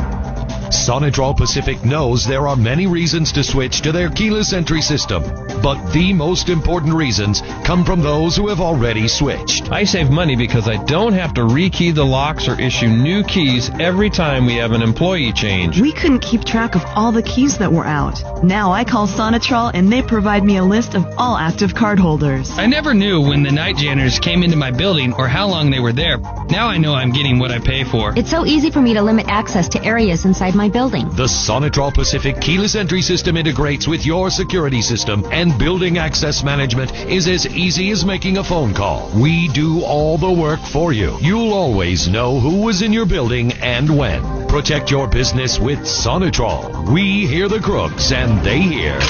Sonitrol 0.72 1.36
Pacific 1.36 1.84
knows 1.84 2.26
there 2.26 2.48
are 2.48 2.56
many 2.56 2.86
reasons 2.86 3.30
to 3.32 3.44
switch 3.44 3.82
to 3.82 3.92
their 3.92 4.08
keyless 4.08 4.54
entry 4.54 4.80
system, 4.80 5.22
but 5.62 5.92
the 5.92 6.12
most 6.14 6.48
important 6.48 6.94
reasons 6.94 7.42
come 7.62 7.84
from 7.84 8.00
those 8.00 8.36
who 8.36 8.48
have 8.48 8.60
already 8.60 9.06
switched. 9.06 9.70
I 9.70 9.84
save 9.84 10.10
money 10.10 10.34
because 10.34 10.68
I 10.68 10.82
don't 10.84 11.12
have 11.12 11.34
to 11.34 11.42
rekey 11.42 11.94
the 11.94 12.04
locks 12.04 12.48
or 12.48 12.58
issue 12.58 12.88
new 12.88 13.22
keys 13.22 13.70
every 13.78 14.08
time 14.08 14.46
we 14.46 14.56
have 14.56 14.72
an 14.72 14.82
employee 14.82 15.32
change. 15.32 15.78
We 15.80 15.92
couldn't 15.92 16.20
keep 16.20 16.44
track 16.44 16.74
of 16.74 16.82
all 16.96 17.12
the 17.12 17.22
keys 17.22 17.58
that 17.58 17.70
were 17.70 17.86
out. 17.86 18.42
Now 18.42 18.72
I 18.72 18.84
call 18.84 19.06
Sonitrol 19.06 19.70
and 19.74 19.92
they 19.92 20.02
provide 20.02 20.42
me 20.42 20.56
a 20.56 20.64
list 20.64 20.94
of 20.94 21.04
all 21.18 21.36
active 21.36 21.74
cardholders. 21.74 22.50
I 22.58 22.66
never 22.66 22.94
knew 22.94 23.20
when 23.20 23.42
the 23.42 23.52
night 23.52 23.76
janitors 23.76 24.18
came 24.18 24.42
into 24.42 24.56
my 24.56 24.70
building 24.70 25.12
or 25.12 25.28
how 25.28 25.48
long 25.48 25.70
they 25.70 25.80
were 25.80 25.92
there. 25.92 26.18
Now 26.48 26.68
I 26.68 26.78
know 26.78 26.94
I'm 26.94 27.12
getting 27.12 27.38
what 27.38 27.50
I 27.50 27.58
pay 27.58 27.84
for. 27.84 28.18
It's 28.18 28.30
so 28.30 28.46
easy 28.46 28.70
for 28.70 28.80
me 28.80 28.94
to 28.94 29.02
limit 29.02 29.26
access 29.28 29.68
to 29.70 29.84
areas 29.84 30.24
inside 30.24 30.54
my 30.54 30.61
my 30.62 30.68
building. 30.68 31.08
The 31.10 31.26
Sonitrol 31.26 31.92
Pacific 31.92 32.40
keyless 32.40 32.76
entry 32.76 33.02
system 33.02 33.36
integrates 33.36 33.88
with 33.88 34.06
your 34.06 34.30
security 34.30 34.80
system, 34.80 35.24
and 35.32 35.58
building 35.58 35.98
access 35.98 36.44
management 36.44 36.94
is 37.10 37.26
as 37.26 37.48
easy 37.48 37.90
as 37.90 38.04
making 38.04 38.38
a 38.38 38.44
phone 38.44 38.72
call. 38.72 39.10
We 39.20 39.48
do 39.48 39.82
all 39.82 40.18
the 40.18 40.30
work 40.30 40.60
for 40.60 40.92
you. 40.92 41.18
You'll 41.20 41.52
always 41.52 42.06
know 42.06 42.38
who 42.38 42.62
was 42.62 42.80
in 42.82 42.92
your 42.92 43.06
building 43.06 43.52
and 43.54 43.98
when. 43.98 44.46
Protect 44.46 44.88
your 44.88 45.08
business 45.08 45.58
with 45.58 45.80
Sonitrol. 45.80 46.88
We 46.92 47.26
hear 47.26 47.48
the 47.48 47.58
crooks 47.58 48.12
and 48.12 48.40
they 48.46 48.60
hear. 48.60 49.00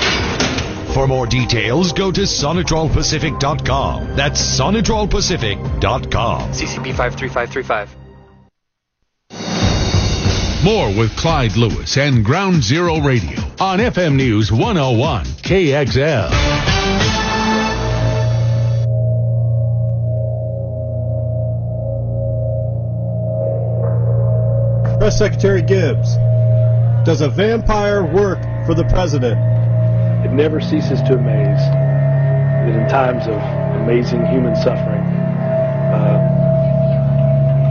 For 0.95 1.07
more 1.07 1.27
details, 1.27 1.93
go 1.93 2.11
to 2.12 2.23
SonitrolPacific.com. 2.23 4.17
That's 4.17 4.41
SonitrolPacific.com. 4.59 6.53
CCP 6.53 6.95
53535. 6.97 8.02
More 10.64 10.94
with 10.96 11.16
Clyde 11.16 11.57
Lewis 11.57 11.96
and 11.96 12.25
Ground 12.25 12.62
Zero 12.62 13.01
Radio 13.01 13.40
on 13.59 13.81
FM 13.81 14.14
News 14.14 14.53
101 14.53 15.25
KXL. 15.25 16.29
Press 25.01 25.18
Secretary 25.18 25.62
Gibbs, 25.62 26.14
does 27.05 27.22
a 27.22 27.29
vampire 27.29 28.05
work 28.05 28.38
for 28.64 28.75
the 28.75 28.85
president? 28.85 29.40
It 30.25 30.31
never 30.31 30.61
ceases 30.61 31.03
to 31.03 31.14
amaze 31.14 31.59
that 31.59 32.68
in 32.68 32.88
times 32.88 33.27
of 33.27 33.35
amazing 33.83 34.25
human 34.27 34.55
suffering, 34.55 35.03
uh, 35.90 36.20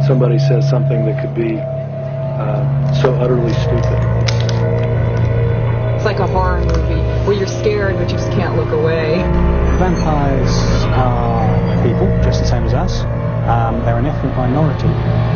somebody 0.06 0.40
says 0.40 0.70
something 0.70 1.06
that 1.06 1.22
could 1.22 1.34
be 1.34 1.58
uh, 2.40 2.94
so 3.02 3.14
utterly 3.16 3.54
stupid. 3.54 4.00
It's 5.96 6.06
like 6.06 6.20
a 6.20 6.28
horror 6.28 6.62
movie 6.62 7.02
where 7.28 7.38
you're 7.38 7.48
scared 7.48 7.98
but 7.98 8.10
you 8.10 8.18
just 8.18 8.32
can't 8.32 8.56
look 8.56 8.70
away. 8.70 9.18
Vampires 9.78 10.54
are 10.98 11.46
people 11.84 12.08
just 12.24 12.42
the 12.42 12.48
same 12.48 12.64
as 12.64 12.74
us. 12.74 13.02
Um, 13.50 13.84
they're 13.86 13.98
an 13.98 14.06
ethnic 14.06 14.36
minority. 14.38 14.90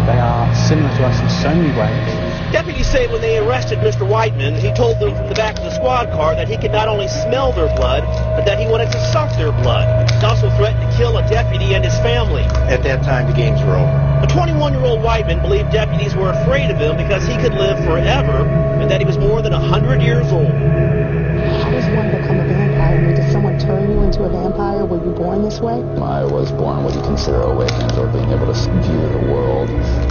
They 0.06 0.18
are 0.18 0.46
similar 0.56 0.90
to 0.98 1.06
us 1.06 1.20
in 1.20 1.30
so 1.42 1.50
many 1.54 1.74
ways. 1.78 2.52
Deputies 2.52 2.88
say 2.88 3.08
when 3.08 3.22
they 3.22 3.40
arrested 3.40 3.80
Mr. 3.80 4.08
Whiteman, 4.08 4.56
he 4.56 4.72
told 4.74 5.00
them 5.00 5.16
from 5.16 5.28
the 5.28 5.36
back 5.36 5.58
of 5.58 5.64
the 5.64 5.74
squad 5.74 6.10
car 6.12 6.36
that 6.36 6.48
he 6.48 6.58
could 6.58 6.72
not 6.72 6.88
only 6.88 7.08
smell 7.08 7.52
their 7.52 7.74
blood, 7.76 8.04
but 8.38 8.46
that 8.46 8.60
he 8.60 8.68
wanted 8.68 8.92
to 8.92 9.12
suck 9.12 9.32
their 9.38 9.52
blood. 9.52 10.10
He 10.12 10.26
also 10.26 10.50
threatened 10.58 10.90
to 10.90 10.98
kill 10.98 11.18
a 11.18 11.28
deputy 11.28 11.74
and 11.74 11.84
his 11.84 11.98
family. 12.00 12.44
At 12.70 12.84
that 12.84 13.04
time, 13.04 13.28
the 13.28 13.34
games 13.34 13.62
were 13.62 13.76
over. 13.76 14.05
The 14.26 14.34
21-year-old 14.34 15.04
Whiteman 15.04 15.40
believed 15.44 15.72
deputies 15.72 16.16
were 16.16 16.32
afraid 16.32 16.72
of 16.72 16.78
him 16.78 16.98
because 16.98 17.28
he 17.28 17.38
could 17.38 17.54
live 17.54 17.78
forever 17.86 18.44
and 18.82 18.90
that 18.90 19.00
he 19.00 19.06
was 19.06 19.20
more 19.20 19.44
than 19.44 19.54
100 19.54 20.02
years 20.02 20.26
old. 20.32 20.48
How 20.48 21.70
does 21.70 21.86
one 21.96 22.10
become 22.10 22.40
a 22.40 22.48
vampire? 22.48 22.98
I 22.98 23.02
mean, 23.02 23.16
did 23.16 23.32
someone 23.32 23.60
turn 23.60 23.92
you 23.92 24.02
into 24.02 24.24
a 24.24 24.30
vampire? 24.30 24.84
Were 24.84 24.98
you 24.98 25.12
born 25.12 25.44
this 25.44 25.60
way? 25.60 25.76
I 26.02 26.26
was 26.26 26.52
born 26.52 26.84
what 26.84 26.96
you 26.96 27.02
consider 27.02 27.40
awakened 27.44 27.92
or 28.00 28.08
being 28.08 28.32
able 28.32 28.52
to 28.52 28.54
view 28.82 29.10
the 29.10 29.32
world 29.32 29.70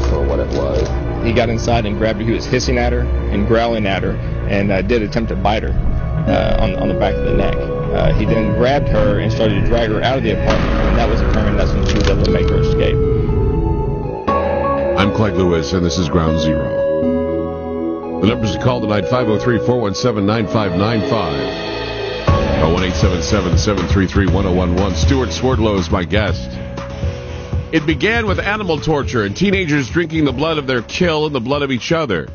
for 0.08 0.24
what 0.24 0.38
it 0.38 0.46
was. 0.56 0.86
He 1.26 1.32
got 1.32 1.48
inside 1.48 1.84
and 1.84 1.98
grabbed 1.98 2.20
her. 2.20 2.24
He 2.24 2.34
was 2.34 2.46
hissing 2.46 2.78
at 2.78 2.92
her 2.92 3.00
and 3.00 3.48
growling 3.48 3.84
at 3.84 4.04
her 4.04 4.12
and 4.48 4.70
uh, 4.70 4.82
did 4.82 5.02
attempt 5.02 5.30
to 5.30 5.36
bite 5.36 5.64
her 5.64 5.72
uh, 6.30 6.62
on, 6.62 6.76
on 6.76 6.86
the 6.86 6.94
back 6.94 7.14
of 7.14 7.24
the 7.24 7.34
neck. 7.34 7.56
Uh, 7.56 8.14
he 8.14 8.26
then 8.26 8.54
grabbed 8.56 8.86
her 8.86 9.18
and 9.18 9.32
started 9.32 9.60
to 9.60 9.66
drag 9.66 9.90
her 9.90 10.00
out 10.02 10.18
of 10.18 10.22
the 10.22 10.40
apartment, 10.40 10.70
and 10.70 10.98
that 10.98 11.08
was 11.08 11.20
determined 11.20 11.58
that's 11.58 11.72
when 11.72 11.84
she 11.88 11.94
was 11.94 12.08
able 12.08 12.22
to 12.22 12.30
make 12.30 12.48
her 12.48 12.60
escape. 12.60 13.23
I'm 14.96 15.12
Clyde 15.12 15.34
Lewis, 15.34 15.72
and 15.72 15.84
this 15.84 15.98
is 15.98 16.08
Ground 16.08 16.38
Zero. 16.38 18.20
The 18.20 18.28
numbers 18.28 18.52
to 18.52 18.62
call 18.62 18.80
tonight 18.80 19.08
503 19.08 19.66
417 19.66 20.24
9595 20.24 22.62
or 22.62 22.72
1 22.72 22.92
733 22.92 24.26
1011. 24.26 24.96
Stewart 24.96 25.32
Swerdlow 25.32 25.78
is 25.78 25.90
my 25.90 26.04
guest. 26.04 26.48
It 27.72 27.84
began 27.86 28.28
with 28.28 28.38
animal 28.38 28.78
torture 28.78 29.24
and 29.24 29.36
teenagers 29.36 29.90
drinking 29.90 30.26
the 30.26 30.32
blood 30.32 30.58
of 30.58 30.68
their 30.68 30.82
kill 30.82 31.26
and 31.26 31.34
the 31.34 31.40
blood 31.40 31.62
of 31.62 31.72
each 31.72 31.90
other. 31.90 32.28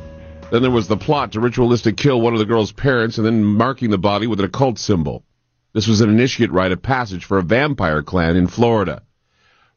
Then 0.52 0.62
there 0.62 0.69
was 0.69 0.89
the 0.89 0.98
plot 0.98 1.32
to 1.32 1.39
ritualistic 1.39 1.95
kill 1.95 2.19
one 2.19 2.34
of 2.34 2.39
the 2.39 2.45
girl's 2.45 2.74
parents 2.74 3.17
and 3.17 3.26
then 3.26 3.41
marking 3.41 3.89
the 3.89 3.98
body 3.98 4.28
with 4.28 4.39
an 4.39 4.45
occult 4.45 4.80
symbol. 4.80 5.24
This 5.72 5.88
was 5.88 6.02
an 6.02 6.10
initiate 6.10 6.52
rite 6.52 6.74
of 6.74 6.82
passage 6.82 7.24
for 7.24 7.38
a 7.38 7.43
vampire 7.43 8.04
clan 8.04 8.36
in 8.36 8.48
Florida. 8.48 9.04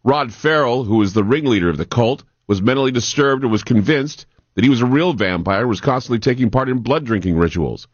Rod 0.02 0.32
Ferrell, 0.32 0.82
who 0.82 0.96
was 0.96 1.12
the 1.12 1.22
ringleader 1.22 1.68
of 1.68 1.76
the 1.76 1.86
cult, 1.86 2.24
was 2.52 2.60
mentally 2.60 2.90
disturbed 2.92 3.44
and 3.44 3.50
was 3.50 3.64
convinced 3.64 4.26
that 4.54 4.62
he 4.62 4.68
was 4.68 4.82
a 4.82 4.86
real 4.86 5.14
vampire, 5.14 5.66
was 5.66 5.80
constantly 5.80 6.18
taking 6.18 6.50
part 6.50 6.68
in 6.68 6.80
blood 6.80 7.02
drinking 7.02 7.34
rituals. 7.34 7.88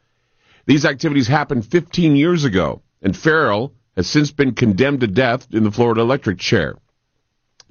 These 0.67 0.85
activities 0.85 1.29
happened 1.29 1.65
15 1.65 2.17
years 2.17 2.43
ago, 2.43 2.83
and 3.01 3.17
Ferrell 3.17 3.73
has 3.95 4.09
since 4.09 4.33
been 4.33 4.57
condemned 4.57 5.03
to 5.03 5.07
death 5.07 5.47
in 5.53 5.63
the 5.63 5.71
Florida 5.71 6.01
electric 6.01 6.41
chair. 6.41 6.75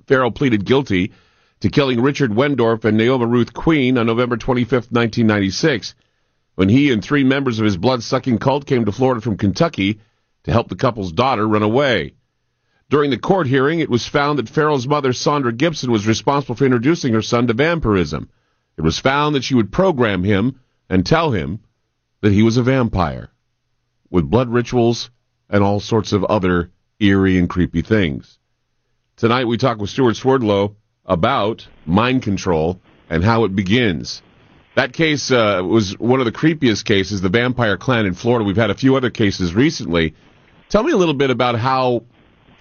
Ferrell 0.06 0.32
pleaded 0.32 0.64
guilty 0.64 1.12
to 1.60 1.70
killing 1.70 2.02
Richard 2.02 2.32
Wendorf 2.32 2.86
and 2.86 2.96
Naomi 2.96 3.26
Ruth 3.26 3.54
Queen 3.54 3.98
on 3.98 4.06
November 4.06 4.38
25, 4.38 4.72
1996, 4.72 5.94
when 6.56 6.70
he 6.70 6.94
and 6.94 7.04
three 7.04 7.26
members 7.26 7.60
of 7.60 7.66
his 7.66 7.76
blood-sucking 7.76 8.38
cult 8.38 8.66
came 8.66 8.86
to 8.86 8.94
Florida 8.94 9.20
from 9.20 9.36
Kentucky 9.36 10.00
to 10.46 10.54
help 10.54 10.70
the 10.70 10.78
couple's 10.78 11.12
daughter 11.12 11.46
run 11.46 11.64
away. 11.64 12.14
During 12.90 13.10
the 13.10 13.18
court 13.18 13.48
hearing, 13.48 13.82
it 13.82 13.90
was 13.90 14.08
found 14.08 14.40
that 14.40 14.48
Ferrell's 14.48 14.88
mother, 14.88 15.12
Sondra 15.12 15.56
Gibson, 15.56 15.92
was 15.92 16.08
responsible 16.08 16.56
for 16.56 16.66
introducing 16.66 17.14
her 17.14 17.22
son 17.22 17.48
to 17.48 17.54
vampirism. 17.54 18.30
It 18.78 18.82
was 18.82 18.98
found 18.98 19.36
that 19.36 19.44
she 19.44 19.56
would 19.56 19.72
program 19.72 20.24
him 20.24 20.62
and 20.90 21.06
tell 21.06 21.32
him 21.32 21.60
that 22.22 22.32
he 22.32 22.44
was 22.44 22.56
a 22.56 22.64
vampire, 22.64 23.30
with 24.10 24.30
blood 24.30 24.50
rituals 24.50 25.10
and 25.50 25.64
all 25.64 25.82
sorts 25.82 26.14
of 26.14 26.24
other 26.24 26.72
eerie 27.00 27.38
and 27.38 27.50
creepy 27.50 27.82
things. 27.82 28.40
Tonight 29.18 29.46
we 29.46 29.58
talk 29.58 29.80
with 29.80 29.90
Stewart 29.90 30.16
Swerdlow 30.16 30.76
about 31.06 31.68
mind 31.86 32.22
control 32.22 32.80
and 33.10 33.24
how 33.24 33.44
it 33.44 33.56
begins. 33.56 34.22
That 34.76 34.94
case 34.94 35.30
uh, 35.32 35.62
was 35.66 35.98
one 35.98 36.20
of 36.20 36.26
the 36.26 36.32
creepiest 36.32 36.86
cases, 36.86 37.20
the 37.20 37.30
vampire 37.30 37.78
clan 37.78 38.06
in 38.06 38.14
Florida. 38.14 38.46
We've 38.46 38.56
had 38.56 38.70
a 38.70 38.76
few 38.76 38.96
other 38.96 39.10
cases 39.10 39.54
recently. 39.54 40.14
Tell 40.70 40.84
me 40.84 40.92
a 40.92 40.98
little 40.98 41.16
bit 41.16 41.32
about 41.32 41.58
how 41.58 42.04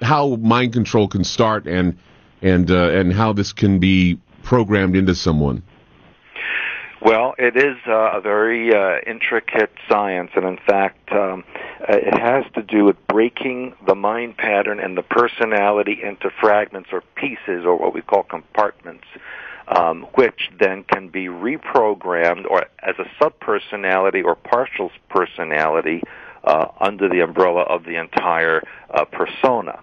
how 0.03 0.37
mind 0.37 0.73
control 0.73 1.09
can 1.09 1.25
start 1.25 1.67
and 1.67 1.97
and 2.43 2.71
uh, 2.71 2.91
and 2.91 3.13
how 3.13 3.33
this 3.33 3.53
can 3.53 3.79
be 3.79 4.19
programmed 4.43 4.97
into 4.97 5.15
someone. 5.15 5.63
Well, 7.03 7.35
it 7.39 7.57
is 7.57 7.77
uh, 7.87 8.19
a 8.19 8.21
very 8.21 8.75
uh, 8.75 8.99
intricate 9.07 9.71
science, 9.89 10.31
and 10.35 10.45
in 10.45 10.59
fact, 10.67 11.13
um, 11.13 11.45
it 11.89 12.19
has 12.19 12.45
to 12.55 12.63
do 12.63 12.85
with 12.85 12.97
breaking 13.07 13.75
the 13.87 13.95
mind 13.95 14.37
pattern 14.37 14.81
and 14.81 14.97
the 14.97 15.03
personality 15.03 16.01
into 16.03 16.31
fragments 16.41 16.89
or 16.93 17.03
pieces, 17.15 17.65
or 17.65 17.77
what 17.77 17.95
we 17.95 18.01
call 18.01 18.23
compartments, 18.23 19.05
um, 19.69 20.07
which 20.15 20.51
then 20.59 20.85
can 20.85 21.09
be 21.09 21.27
reprogrammed 21.27 22.47
or 22.51 22.65
as 22.83 22.97
a 22.99 23.23
subpersonality 23.23 24.25
or 24.25 24.35
partial 24.35 24.91
personality 25.09 26.03
uh, 26.47 26.69
under 26.81 27.09
the 27.09 27.21
umbrella 27.21 27.63
of 27.63 27.85
the 27.85 27.99
entire 27.99 28.63
uh, 28.91 29.05
persona. 29.05 29.81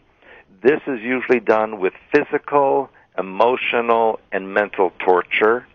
This 0.62 0.80
is 0.88 1.02
usually 1.02 1.40
done 1.40 1.80
with 1.80 1.94
physical, 2.12 2.90
emotional, 3.18 4.20
and 4.32 4.54
mental 4.54 4.92
torture 5.00 5.68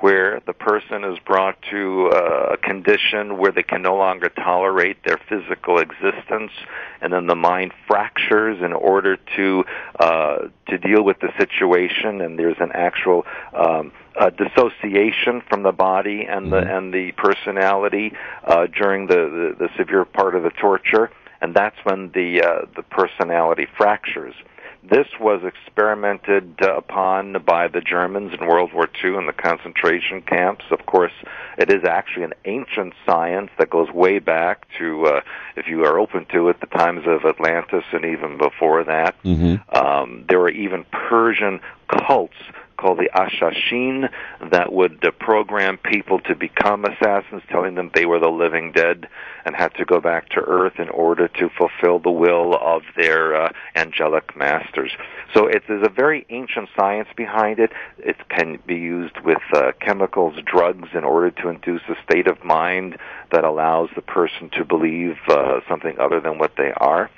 where 0.00 0.40
the 0.46 0.52
person 0.52 1.04
is 1.04 1.18
brought 1.26 1.56
to 1.70 2.10
uh, 2.12 2.54
a 2.54 2.56
condition 2.56 3.38
where 3.38 3.52
they 3.52 3.62
can 3.62 3.82
no 3.82 3.96
longer 3.96 4.28
tolerate 4.28 4.96
their 5.04 5.18
physical 5.28 5.78
existence, 5.78 6.52
and 7.00 7.12
then 7.12 7.26
the 7.26 7.34
mind 7.34 7.72
fractures 7.86 8.62
in 8.62 8.72
order 8.72 9.16
to 9.36 9.64
uh, 9.98 10.38
to 10.68 10.78
deal 10.78 11.02
with 11.02 11.18
the 11.20 11.32
situation, 11.38 12.20
and 12.20 12.38
there's 12.38 12.58
an 12.60 12.70
actual 12.74 13.26
um, 13.54 13.92
uh, 14.18 14.30
dissociation 14.30 15.42
from 15.48 15.62
the 15.62 15.72
body 15.72 16.26
and 16.28 16.52
the 16.52 16.58
and 16.58 16.92
the 16.92 17.12
personality 17.12 18.12
uh, 18.44 18.66
during 18.66 19.06
the, 19.06 19.14
the 19.14 19.66
the 19.66 19.68
severe 19.76 20.04
part 20.04 20.34
of 20.34 20.42
the 20.42 20.50
torture, 20.50 21.10
and 21.40 21.54
that's 21.54 21.76
when 21.84 22.10
the 22.12 22.42
uh, 22.42 22.66
the 22.76 22.82
personality 22.82 23.66
fractures. 23.76 24.34
This 24.82 25.08
was 25.20 25.42
experimented 25.44 26.54
uh, 26.62 26.76
upon 26.76 27.42
by 27.44 27.68
the 27.68 27.80
Germans 27.80 28.32
in 28.38 28.46
World 28.46 28.72
War 28.72 28.88
II 29.02 29.16
in 29.16 29.26
the 29.26 29.32
concentration 29.32 30.22
camps. 30.22 30.64
Of 30.70 30.86
course, 30.86 31.12
it 31.58 31.70
is 31.70 31.84
actually 31.84 32.24
an 32.24 32.34
ancient 32.44 32.94
science 33.04 33.50
that 33.58 33.70
goes 33.70 33.90
way 33.90 34.18
back 34.18 34.66
to, 34.78 35.06
uh, 35.06 35.20
if 35.56 35.66
you 35.66 35.84
are 35.84 35.98
open 35.98 36.26
to 36.32 36.48
it, 36.48 36.60
the 36.60 36.66
times 36.66 37.04
of 37.06 37.24
Atlantis 37.24 37.84
and 37.92 38.04
even 38.04 38.38
before 38.38 38.84
that. 38.84 39.20
Mm-hmm. 39.24 39.76
Um, 39.76 40.24
there 40.28 40.38
were 40.38 40.50
even 40.50 40.84
Persian 40.84 41.60
cults 41.88 42.36
called 42.78 42.98
the 42.98 43.10
Ashashin 43.14 44.08
that 44.50 44.72
would 44.72 45.04
uh, 45.04 45.10
program 45.10 45.76
people 45.76 46.20
to 46.20 46.34
become 46.34 46.84
assassins, 46.84 47.42
telling 47.50 47.74
them 47.74 47.90
they 47.94 48.06
were 48.06 48.20
the 48.20 48.28
living 48.28 48.72
dead 48.72 49.08
and 49.44 49.54
had 49.54 49.74
to 49.74 49.84
go 49.84 50.00
back 50.00 50.28
to 50.30 50.40
Earth 50.40 50.78
in 50.78 50.88
order 50.88 51.28
to 51.28 51.50
fulfill 51.58 51.98
the 51.98 52.10
will 52.10 52.54
of 52.54 52.82
their 52.96 53.34
uh, 53.34 53.52
angelic 53.76 54.36
masters. 54.36 54.92
So 55.34 55.46
it, 55.46 55.64
there's 55.68 55.86
a 55.86 55.90
very 55.90 56.24
ancient 56.30 56.68
science 56.78 57.08
behind 57.16 57.58
it. 57.58 57.72
It 57.98 58.16
can 58.28 58.58
be 58.66 58.76
used 58.76 59.18
with 59.24 59.42
uh, 59.54 59.72
chemicals, 59.80 60.38
drugs, 60.46 60.88
in 60.94 61.04
order 61.04 61.30
to 61.42 61.48
induce 61.48 61.82
a 61.88 61.96
state 62.04 62.26
of 62.26 62.42
mind 62.44 62.96
that 63.32 63.44
allows 63.44 63.90
the 63.94 64.02
person 64.02 64.50
to 64.50 64.64
believe 64.64 65.16
uh, 65.28 65.60
something 65.68 65.98
other 65.98 66.20
than 66.20 66.38
what 66.38 66.52
they 66.56 66.72
are. 66.76 67.10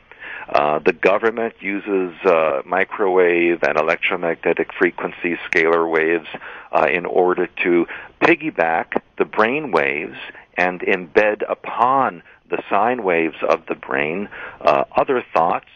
Uh, 0.48 0.78
the 0.80 0.92
government 0.92 1.54
uses 1.60 2.14
uh, 2.24 2.62
microwave 2.64 3.62
and 3.62 3.78
electromagnetic 3.78 4.72
frequency 4.72 5.36
scalar 5.48 5.88
waves 5.88 6.26
uh, 6.72 6.86
in 6.90 7.06
order 7.06 7.46
to 7.62 7.86
piggyback 8.20 9.00
the 9.18 9.24
brain 9.24 9.70
waves 9.70 10.16
and 10.56 10.80
embed 10.80 11.42
upon 11.48 12.22
the 12.48 12.62
sine 12.68 13.02
waves 13.02 13.36
of 13.48 13.64
the 13.66 13.74
brain 13.74 14.28
uh, 14.60 14.84
other 14.96 15.24
thoughts 15.32 15.68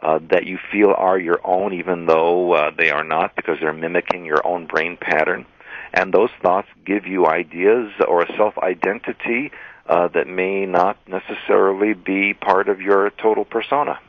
uh, 0.00 0.18
that 0.30 0.46
you 0.46 0.58
feel 0.70 0.92
are 0.96 1.18
your 1.18 1.40
own, 1.44 1.72
even 1.72 2.06
though 2.06 2.52
uh, 2.52 2.70
they 2.76 2.90
are 2.90 3.04
not, 3.04 3.36
because 3.36 3.58
they're 3.60 3.72
mimicking 3.72 4.24
your 4.24 4.44
own 4.44 4.66
brain 4.66 4.96
pattern. 4.96 5.46
And 5.94 6.12
those 6.12 6.30
thoughts 6.42 6.68
give 6.84 7.06
you 7.06 7.26
ideas 7.26 7.92
or 8.08 8.22
a 8.22 8.36
self 8.36 8.58
identity 8.58 9.52
uh, 9.86 10.08
that 10.08 10.26
may 10.26 10.66
not 10.66 10.96
necessarily 11.06 11.92
be 11.92 12.34
part 12.34 12.68
of 12.68 12.80
your 12.80 13.10
total 13.10 13.44
persona. 13.44 14.00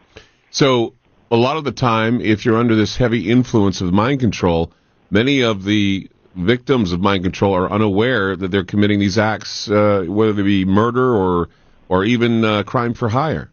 So, 0.53 0.93
a 1.31 1.35
lot 1.35 1.57
of 1.57 1.63
the 1.63 1.71
time, 1.71 2.21
if 2.21 2.45
you're 2.45 2.57
under 2.57 2.75
this 2.75 2.95
heavy 2.95 3.31
influence 3.31 3.81
of 3.81 3.91
mind 3.91 4.19
control, 4.19 4.71
many 5.09 5.41
of 5.41 5.63
the 5.63 6.07
victims 6.35 6.91
of 6.91 6.99
mind 6.99 7.23
control 7.23 7.55
are 7.55 7.71
unaware 7.71 8.35
that 8.35 8.51
they're 8.51 8.63
committing 8.63 8.99
these 8.99 9.17
acts, 9.17 9.67
uh, 9.67 10.05
whether 10.07 10.31
they 10.31 10.43
be 10.43 10.63
murder 10.63 11.15
or 11.15 11.49
or 11.89 12.05
even 12.05 12.45
uh, 12.45 12.61
crime 12.61 12.93
for 12.93 13.09
hire. 13.09 13.49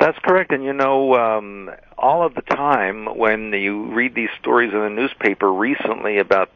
That's 0.00 0.18
correct, 0.18 0.50
and 0.50 0.64
you 0.64 0.72
know, 0.72 1.14
um, 1.14 1.70
all 1.96 2.26
of 2.26 2.34
the 2.34 2.42
time 2.42 3.06
when 3.16 3.52
you 3.52 3.94
read 3.94 4.16
these 4.16 4.30
stories 4.40 4.72
in 4.72 4.80
the 4.80 4.90
newspaper 4.90 5.52
recently 5.52 6.18
about 6.18 6.50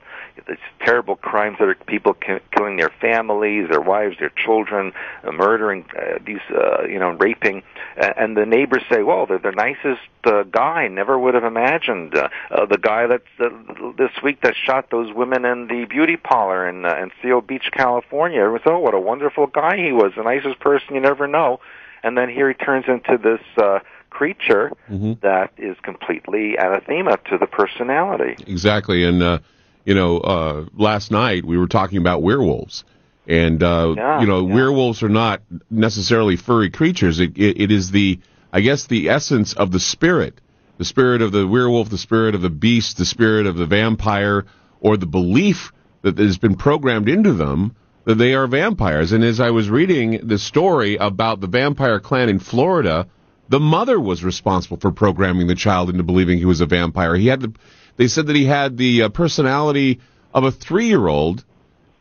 these 0.49 0.57
terrible 0.80 1.16
crimes 1.16 1.57
that 1.59 1.68
are 1.68 1.74
people 1.87 2.14
ki- 2.14 2.41
killing 2.51 2.76
their 2.76 2.93
families, 3.01 3.68
their 3.68 3.80
wives, 3.80 4.16
their 4.18 4.30
children, 4.30 4.93
uh, 5.22 5.32
murdering 5.32 5.85
uh, 5.97 6.18
these, 6.24 6.41
uh, 6.51 6.85
you 6.85 6.99
know, 6.99 7.11
raping, 7.11 7.62
uh, 8.01 8.12
and 8.16 8.37
the 8.37 8.45
neighbors 8.45 8.82
say, 8.91 9.03
"Well, 9.03 9.26
they're 9.26 9.39
the 9.39 9.53
nicest 9.53 10.03
uh, 10.24 10.43
guy. 10.45 10.89
Never 10.89 11.18
would 11.18 11.35
have 11.35 11.45
imagined 11.45 12.14
uh, 12.14 12.28
uh, 12.51 12.66
the 12.66 12.78
guy 12.78 13.07
that's 13.07 13.24
uh, 13.41 13.49
this 13.97 14.11
week 14.22 14.41
that 14.43 14.55
shot 14.57 14.91
those 14.91 15.12
women 15.12 15.45
in 15.45 15.68
the 15.68 15.87
beauty 15.89 16.16
parlor 16.16 16.68
in 16.68 16.85
uh, 16.85 16.97
in 16.97 17.11
Seal 17.22 17.41
Beach, 17.41 17.70
California. 17.72 18.41
Everyone 18.41 18.61
said, 18.64 18.72
"Oh, 18.72 18.80
what 18.80 18.95
a 18.95 19.01
wonderful 19.01 19.47
guy 19.47 19.76
he 19.76 19.93
was. 19.93 20.12
The 20.16 20.22
nicest 20.22 20.61
person 20.61 20.95
you 20.95 21.01
never 21.01 21.26
know." 21.26 21.61
And 22.03 22.18
then 22.18 22.28
here 22.28 22.49
he 22.49 22.55
turns 22.55 22.87
into 22.89 23.18
this. 23.18 23.41
uh 23.57 23.80
creature 24.11 24.70
mm-hmm. 24.89 25.14
that 25.22 25.51
is 25.59 25.76
completely 25.82 26.57
anathema 26.57 27.18
to 27.28 27.37
the 27.37 27.49
personality. 27.49 28.37
Exactly, 28.47 29.03
and 29.03 29.20
uh, 29.20 29.41
you 29.85 29.95
know, 29.95 30.18
uh, 30.18 30.64
last 30.74 31.11
night 31.11 31.45
we 31.45 31.59
were 31.59 31.66
talking 31.66 31.99
about 31.99 32.22
werewolves, 32.22 32.85
and 33.26 33.62
uh, 33.62 33.95
Yeah, 33.97 34.20
you 34.20 34.26
know, 34.26 34.47
yeah. 34.47 34.55
werewolves 34.55 35.03
are 35.03 35.09
not 35.09 35.43
necessarily 35.70 36.37
furry 36.37 36.70
creatures. 36.70 37.20
It, 37.20 37.37
it, 37.37 37.61
it 37.61 37.70
is 37.70 37.91
the, 37.91 38.18
I 38.53 38.61
guess, 38.61 38.87
the 38.87 39.09
essence 39.09 39.55
of 39.55 39.70
the 39.70 39.80
spirit, 39.80 40.41
the 40.78 40.85
spirit 40.85 41.22
of 41.22 41.32
the 41.32 41.47
werewolf, 41.47 41.91
the 41.91 41.99
spirit 41.99 42.35
of 42.35 42.43
the 42.43 42.51
beast, 42.51 42.97
the 42.97 43.05
spirit 43.07 43.47
of 43.47 43.57
the 43.57 43.66
vampire, 43.66 44.45
or 44.80 44.97
the 44.97 45.07
belief 45.07 45.72
that 46.03 46.18
has 46.18 46.39
been 46.39 46.57
programmed 46.57 47.09
into 47.09 47.32
them 47.32 47.74
that 48.05 48.16
they 48.16 48.35
are 48.35 48.47
vampires. 48.47 49.12
And 49.12 49.24
as 49.24 49.41
I 49.41 49.51
was 49.51 49.70
reading 49.70 50.26
the 50.26 50.39
story 50.39 50.97
about 50.97 51.41
the 51.41 51.47
vampire 51.47 52.01
clan 52.01 52.28
in 52.28 52.39
Florida, 52.39 53.07
the 53.49 53.61
mother 53.61 53.99
was 53.99 54.22
responsible 54.22 54.78
for 54.78 54.91
programming 54.91 55.47
the 55.47 55.55
child 55.55 55.89
into 55.89 56.03
believing 56.03 56.39
he 56.39 56.45
was 56.45 56.61
a 56.61 56.66
vampire. 56.66 57.14
He 57.16 57.28
had 57.28 57.41
the, 57.41 57.55
they 57.97 58.09
said 58.09 58.26
that 58.26 58.36
he 58.36 58.45
had 58.45 58.76
the 58.76 59.03
uh, 59.03 59.09
personality 59.09 60.01
of 60.32 60.45
a 60.45 60.51
three-year-old, 60.51 61.45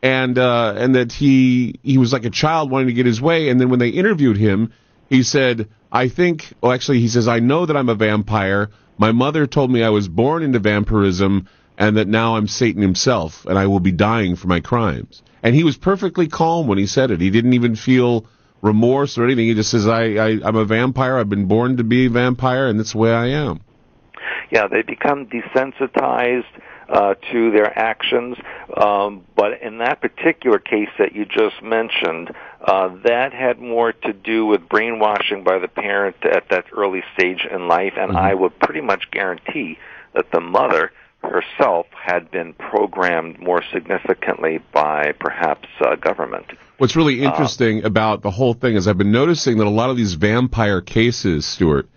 and 0.02 0.38
uh, 0.38 0.74
and 0.78 0.96
that 0.96 1.12
he 1.12 1.80
he 1.84 1.98
was 1.98 2.12
like 2.12 2.26
a 2.26 2.30
child 2.30 2.72
wanting 2.72 2.88
to 2.88 2.94
get 2.94 3.06
his 3.06 3.22
way. 3.22 3.50
And 3.50 3.60
then 3.60 3.70
when 3.70 3.80
they 3.80 3.90
interviewed 3.90 4.38
him, 4.38 4.74
he 5.10 5.24
said, 5.24 5.70
"I 5.92 6.08
think." 6.08 6.54
Well, 6.62 6.72
actually, 6.72 7.00
he 7.00 7.08
says, 7.08 7.28
"I 7.28 7.40
know 7.40 7.66
that 7.66 7.78
I'm 7.78 7.90
a 7.90 7.96
vampire. 7.96 8.70
My 8.98 9.12
mother 9.12 9.48
told 9.48 9.72
me 9.72 9.84
I 9.84 9.90
was 9.90 10.08
born 10.08 10.44
into 10.44 10.60
vampirism, 10.60 11.48
and 11.78 11.98
that 11.98 12.08
now 12.08 12.36
I'm 12.36 12.48
Satan 12.48 12.82
himself, 12.82 13.46
and 13.46 13.58
I 13.58 13.68
will 13.68 13.80
be 13.80 13.92
dying 13.92 14.36
for 14.36 14.48
my 14.48 14.60
crimes." 14.60 15.22
And 15.44 15.54
he 15.54 15.64
was 15.64 15.78
perfectly 15.78 16.28
calm 16.28 16.68
when 16.68 16.78
he 16.78 16.88
said 16.88 17.12
it. 17.12 17.20
He 17.20 17.30
didn't 17.30 17.54
even 17.54 17.76
feel 17.76 18.26
remorse 18.62 19.18
or 19.18 19.26
anything. 19.26 19.46
He 19.46 19.54
just 19.54 19.70
says, 19.70 19.86
I, 19.88 20.04
I, 20.16 20.40
I'm 20.44 20.56
a 20.56 20.66
vampire. 20.66 21.18
I've 21.18 21.30
been 21.30 21.48
born 21.48 21.78
to 21.78 21.84
be 21.84 22.06
a 22.06 22.10
vampire, 22.10 22.68
and 22.68 22.80
that's 22.80 22.94
the 22.94 22.98
way 22.98 23.12
I 23.12 23.28
am. 23.28 23.60
Yeah, 24.54 24.68
they 24.68 24.84
become 24.84 25.26
desensitized 25.26 26.46
uh, 26.88 27.16
to 27.32 27.52
their 27.52 27.78
actions. 27.78 28.38
Um, 28.78 29.26
but 29.36 29.64
in 29.64 29.80
that 29.80 30.00
particular 30.00 30.60
case 30.60 30.90
that 31.00 31.16
you 31.16 31.26
just 31.26 31.64
mentioned, 31.64 32.32
uh, 32.62 32.90
that 33.04 33.34
had 33.34 33.60
more 33.60 33.94
to 33.94 34.14
do 34.14 34.46
with 34.46 34.70
brainwashing 34.70 35.44
by 35.44 35.58
the 35.58 35.68
parent 35.68 36.18
at 36.24 36.50
that 36.50 36.66
early 36.72 37.04
stage 37.18 37.48
in 37.50 37.68
life, 37.68 37.94
and 37.98 38.16
I 38.16 38.36
would 38.36 38.60
pretty 38.60 38.82
much 38.82 39.10
guarantee 39.10 39.80
that 40.14 40.30
the 40.32 40.40
mother 40.40 40.92
herself 41.24 41.88
had 41.92 42.30
been 42.30 42.54
programmed 42.54 43.40
more 43.40 43.64
significantly 43.74 44.60
by 44.72 45.14
perhaps 45.20 45.68
uh, 45.82 45.96
government. 45.96 46.46
What's 46.78 46.96
really 46.96 47.24
interesting 47.24 47.86
about 47.86 48.22
the 48.22 48.32
whole 48.32 48.54
thing 48.54 48.76
is 48.76 48.88
I've 48.88 48.98
been 48.98 49.12
noticing 49.12 49.58
that 49.58 49.68
a 49.68 49.70
lot 49.70 49.90
of 49.90 49.98
these 49.98 50.14
vampire 50.14 50.82
cases, 50.82 51.46
Stewart, 51.46 51.88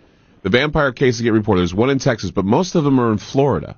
the 0.47 0.57
vampire 0.57 0.93
cases 0.93 1.19
get 1.19 1.33
reported. 1.33 1.59
There's 1.59 1.73
one 1.73 1.89
in 1.89 1.99
Texas, 1.99 2.31
but 2.31 2.45
most 2.45 2.75
of 2.75 2.85
them 2.85 3.01
are 3.01 3.11
in 3.11 3.17
Florida. 3.17 3.75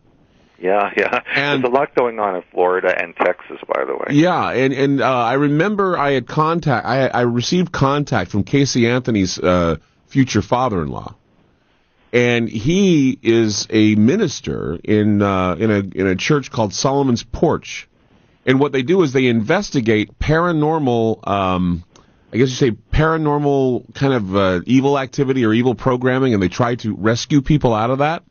Yeah, 0.61 0.91
yeah. 0.95 1.21
There's 1.33 1.63
a 1.63 1.67
lot 1.67 1.95
going 1.95 2.19
on 2.19 2.35
in 2.35 2.43
Florida 2.51 2.93
and 2.95 3.15
Texas, 3.15 3.57
by 3.67 3.85
the 3.85 3.95
way. 3.95 4.07
Yeah, 4.11 4.51
and 4.51 4.71
and 4.71 5.01
uh, 5.01 5.09
I 5.09 5.33
remember 5.33 5.97
I 5.97 6.11
had 6.11 6.27
contact. 6.27 6.85
I 6.85 7.07
I 7.07 7.21
received 7.21 7.71
contact 7.71 8.29
from 8.29 8.43
Casey 8.43 8.87
Anthony's 8.87 9.39
uh, 9.39 9.77
future 10.07 10.43
father-in-law, 10.43 11.15
and 12.13 12.47
he 12.47 13.17
is 13.23 13.65
a 13.71 13.95
minister 13.95 14.77
in 14.83 15.23
uh, 15.23 15.55
in 15.57 15.71
a 15.71 15.79
in 15.79 16.05
a 16.05 16.15
church 16.15 16.51
called 16.51 16.73
Solomon's 16.73 17.23
Porch, 17.23 17.87
and 18.45 18.59
what 18.59 18.73
they 18.73 18.83
do 18.83 19.01
is 19.01 19.11
they 19.11 19.25
investigate 19.25 20.19
paranormal. 20.19 21.27
Um, 21.27 21.83
I 22.31 22.37
guess 22.37 22.49
you 22.49 22.55
say 22.55 22.71
paranormal 22.71 23.93
kind 23.95 24.13
of 24.13 24.35
uh, 24.35 24.61
evil 24.65 24.99
activity 24.99 25.45
or 25.45 25.53
evil 25.53 25.75
programming, 25.75 26.33
and 26.33 26.43
they 26.43 26.47
try 26.49 26.75
to 26.75 26.95
rescue 26.95 27.41
people 27.41 27.73
out 27.73 27.89
of 27.89 27.99
that. 27.99 28.23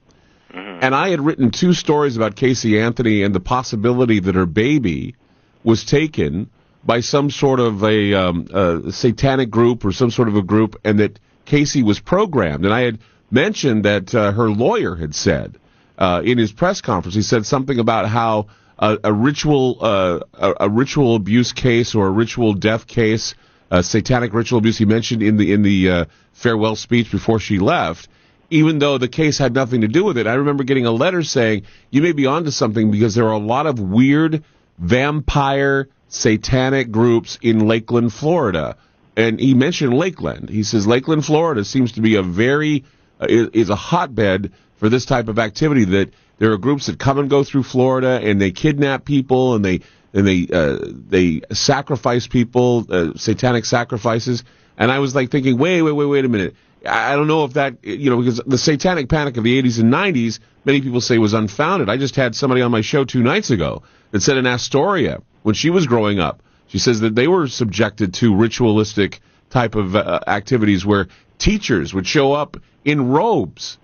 And 0.80 0.94
I 0.94 1.10
had 1.10 1.20
written 1.20 1.50
two 1.50 1.72
stories 1.72 2.16
about 2.16 2.36
Casey 2.36 2.80
Anthony 2.80 3.22
and 3.24 3.34
the 3.34 3.40
possibility 3.40 4.20
that 4.20 4.34
her 4.36 4.46
baby 4.46 5.16
was 5.64 5.84
taken 5.84 6.50
by 6.84 7.00
some 7.00 7.30
sort 7.30 7.58
of 7.58 7.82
a, 7.82 8.14
um, 8.14 8.46
a 8.52 8.92
satanic 8.92 9.50
group 9.50 9.84
or 9.84 9.92
some 9.92 10.10
sort 10.10 10.28
of 10.28 10.36
a 10.36 10.42
group, 10.42 10.80
and 10.84 11.00
that 11.00 11.18
Casey 11.44 11.82
was 11.82 11.98
programmed. 11.98 12.64
And 12.64 12.72
I 12.72 12.82
had 12.82 13.00
mentioned 13.30 13.84
that 13.84 14.14
uh, 14.14 14.32
her 14.32 14.48
lawyer 14.48 14.94
had 14.94 15.14
said 15.14 15.58
uh, 15.98 16.22
in 16.24 16.38
his 16.38 16.52
press 16.52 16.80
conference, 16.80 17.16
he 17.16 17.22
said 17.22 17.44
something 17.44 17.78
about 17.78 18.08
how 18.08 18.46
a, 18.78 18.98
a 19.04 19.12
ritual 19.12 19.78
uh, 19.80 20.20
a, 20.34 20.54
a 20.60 20.68
ritual 20.68 21.16
abuse 21.16 21.52
case 21.52 21.94
or 21.94 22.06
a 22.06 22.10
ritual 22.10 22.54
death 22.54 22.86
case, 22.86 23.34
uh, 23.70 23.82
satanic 23.82 24.32
ritual 24.32 24.58
abuse. 24.58 24.78
He 24.78 24.84
mentioned 24.84 25.22
in 25.22 25.36
the 25.36 25.52
in 25.52 25.62
the 25.62 25.90
uh, 25.90 26.04
farewell 26.32 26.76
speech 26.76 27.10
before 27.10 27.38
she 27.38 27.58
left 27.58 28.08
even 28.50 28.78
though 28.78 28.98
the 28.98 29.08
case 29.08 29.38
had 29.38 29.54
nothing 29.54 29.82
to 29.82 29.88
do 29.88 30.04
with 30.04 30.16
it. 30.16 30.26
I 30.26 30.34
remember 30.34 30.64
getting 30.64 30.86
a 30.86 30.90
letter 30.90 31.22
saying, 31.22 31.64
you 31.90 32.02
may 32.02 32.12
be 32.12 32.26
onto 32.26 32.50
something 32.50 32.90
because 32.90 33.14
there 33.14 33.26
are 33.26 33.32
a 33.32 33.38
lot 33.38 33.66
of 33.66 33.78
weird 33.78 34.42
vampire 34.78 35.88
satanic 36.08 36.90
groups 36.90 37.38
in 37.42 37.66
Lakeland, 37.66 38.12
Florida. 38.12 38.76
And 39.16 39.38
he 39.38 39.54
mentioned 39.54 39.94
Lakeland. 39.94 40.48
He 40.48 40.62
says 40.62 40.86
Lakeland, 40.86 41.24
Florida 41.24 41.64
seems 41.64 41.92
to 41.92 42.00
be 42.00 42.16
a 42.16 42.22
very, 42.22 42.84
uh, 43.20 43.26
is, 43.28 43.48
is 43.52 43.70
a 43.70 43.76
hotbed 43.76 44.52
for 44.76 44.88
this 44.88 45.04
type 45.04 45.28
of 45.28 45.38
activity 45.38 45.84
that 45.84 46.10
there 46.38 46.52
are 46.52 46.58
groups 46.58 46.86
that 46.86 46.98
come 46.98 47.18
and 47.18 47.28
go 47.28 47.42
through 47.42 47.64
Florida 47.64 48.20
and 48.22 48.40
they 48.40 48.52
kidnap 48.52 49.04
people 49.04 49.54
and 49.54 49.64
they, 49.64 49.80
and 50.12 50.26
they, 50.26 50.48
uh, 50.52 50.78
they 50.82 51.42
sacrifice 51.52 52.26
people, 52.26 52.86
uh, 52.90 53.12
satanic 53.16 53.64
sacrifices. 53.64 54.44
And 54.76 54.90
I 54.90 54.98
was 55.00 55.14
like 55.14 55.30
thinking, 55.30 55.58
wait, 55.58 55.82
wait, 55.82 55.92
wait, 55.92 56.06
wait 56.06 56.24
a 56.24 56.28
minute. 56.28 56.54
I 56.86 57.16
don't 57.16 57.26
know 57.26 57.44
if 57.44 57.54
that, 57.54 57.84
you 57.84 58.10
know, 58.10 58.18
because 58.18 58.40
the 58.46 58.58
satanic 58.58 59.08
panic 59.08 59.36
of 59.36 59.44
the 59.44 59.60
80s 59.60 59.80
and 59.80 59.92
90s, 59.92 60.38
many 60.64 60.80
people 60.80 61.00
say 61.00 61.18
was 61.18 61.34
unfounded. 61.34 61.90
I 61.90 61.96
just 61.96 62.14
had 62.14 62.34
somebody 62.36 62.62
on 62.62 62.70
my 62.70 62.82
show 62.82 63.04
two 63.04 63.22
nights 63.22 63.50
ago 63.50 63.82
that 64.12 64.20
said 64.20 64.36
in 64.36 64.46
Astoria, 64.46 65.22
when 65.42 65.54
she 65.54 65.70
was 65.70 65.86
growing 65.86 66.20
up, 66.20 66.42
she 66.68 66.78
says 66.78 67.00
that 67.00 67.14
they 67.14 67.26
were 67.26 67.48
subjected 67.48 68.14
to 68.14 68.34
ritualistic 68.34 69.20
type 69.50 69.74
of 69.74 69.96
uh, 69.96 70.20
activities 70.26 70.86
where 70.86 71.08
teachers 71.38 71.92
would 71.94 72.06
show 72.06 72.32
up 72.32 72.56
in 72.84 73.08
robes 73.08 73.78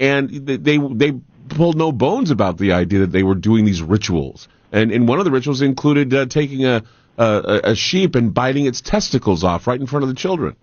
and 0.00 0.30
they, 0.30 0.56
they, 0.56 0.78
they 0.78 1.12
pulled 1.48 1.76
no 1.76 1.92
bones 1.92 2.30
about 2.30 2.58
the 2.58 2.72
idea 2.72 3.00
that 3.00 3.12
they 3.12 3.22
were 3.22 3.34
doing 3.34 3.64
these 3.64 3.82
rituals. 3.82 4.48
And, 4.72 4.92
and 4.92 5.08
one 5.08 5.18
of 5.18 5.24
the 5.24 5.30
rituals 5.30 5.62
included 5.62 6.12
uh, 6.12 6.26
taking 6.26 6.64
a, 6.64 6.82
a, 7.16 7.60
a 7.64 7.74
sheep 7.74 8.14
and 8.14 8.32
biting 8.32 8.66
its 8.66 8.80
testicles 8.80 9.44
off 9.44 9.66
right 9.66 9.80
in 9.80 9.86
front 9.86 10.02
of 10.02 10.08
the 10.08 10.14
children. 10.14 10.56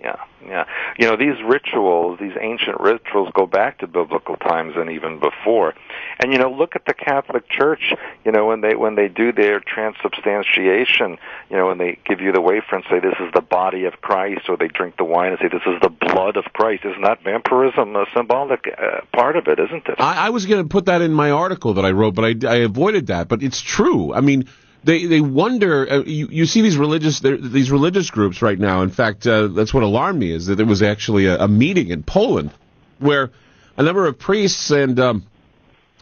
Yeah, 0.00 0.16
yeah. 0.46 0.64
You 0.96 1.08
know, 1.08 1.16
these 1.16 1.42
rituals, 1.44 2.18
these 2.20 2.36
ancient 2.40 2.80
rituals 2.80 3.30
go 3.34 3.46
back 3.46 3.78
to 3.78 3.88
biblical 3.88 4.36
times 4.36 4.74
and 4.76 4.90
even 4.90 5.18
before. 5.18 5.74
And 6.20 6.32
you 6.32 6.38
know, 6.38 6.50
look 6.50 6.76
at 6.76 6.84
the 6.86 6.94
Catholic 6.94 7.48
Church, 7.48 7.92
you 8.24 8.30
know, 8.30 8.46
when 8.46 8.60
they 8.60 8.76
when 8.76 8.94
they 8.94 9.08
do 9.08 9.32
their 9.32 9.60
transubstantiation, 9.60 11.18
you 11.50 11.56
know, 11.56 11.66
when 11.66 11.78
they 11.78 11.98
give 12.04 12.20
you 12.20 12.30
the 12.32 12.40
wafer 12.40 12.76
and 12.76 12.84
say 12.88 13.00
this 13.00 13.18
is 13.18 13.32
the 13.34 13.40
body 13.40 13.84
of 13.84 14.00
Christ 14.00 14.48
or 14.48 14.56
they 14.56 14.68
drink 14.68 14.96
the 14.96 15.04
wine 15.04 15.32
and 15.32 15.38
say 15.40 15.48
this 15.48 15.66
is 15.66 15.80
the 15.82 15.90
blood 15.90 16.36
of 16.36 16.44
Christ. 16.52 16.84
Isn't 16.84 17.02
that 17.02 17.22
vampirism 17.24 17.96
a 17.96 18.06
symbolic 18.14 18.66
uh, 18.68 19.00
part 19.12 19.36
of 19.36 19.48
it, 19.48 19.58
isn't 19.58 19.86
it? 19.88 19.96
I, 19.98 20.26
I 20.26 20.30
was 20.30 20.46
going 20.46 20.62
to 20.62 20.68
put 20.68 20.86
that 20.86 21.02
in 21.02 21.12
my 21.12 21.32
article 21.32 21.74
that 21.74 21.84
I 21.84 21.90
wrote, 21.90 22.14
but 22.14 22.24
I, 22.24 22.48
I 22.48 22.56
avoided 22.58 23.08
that. 23.08 23.28
But 23.28 23.42
it's 23.42 23.60
true. 23.60 24.14
I 24.14 24.20
mean, 24.20 24.48
they 24.84 25.06
they 25.06 25.20
wonder. 25.20 25.90
Uh, 25.90 26.02
you 26.04 26.28
you 26.30 26.46
see 26.46 26.62
these 26.62 26.76
religious 26.76 27.20
these 27.20 27.70
religious 27.70 28.10
groups 28.10 28.42
right 28.42 28.58
now. 28.58 28.82
In 28.82 28.90
fact, 28.90 29.26
uh, 29.26 29.48
that's 29.48 29.74
what 29.74 29.82
alarmed 29.82 30.18
me 30.18 30.32
is 30.32 30.46
that 30.46 30.56
there 30.56 30.66
was 30.66 30.82
actually 30.82 31.26
a, 31.26 31.38
a 31.38 31.48
meeting 31.48 31.88
in 31.88 32.02
Poland 32.02 32.52
where 32.98 33.30
a 33.76 33.82
number 33.82 34.06
of 34.06 34.18
priests 34.18 34.70
and 34.70 34.98
um, 34.98 35.24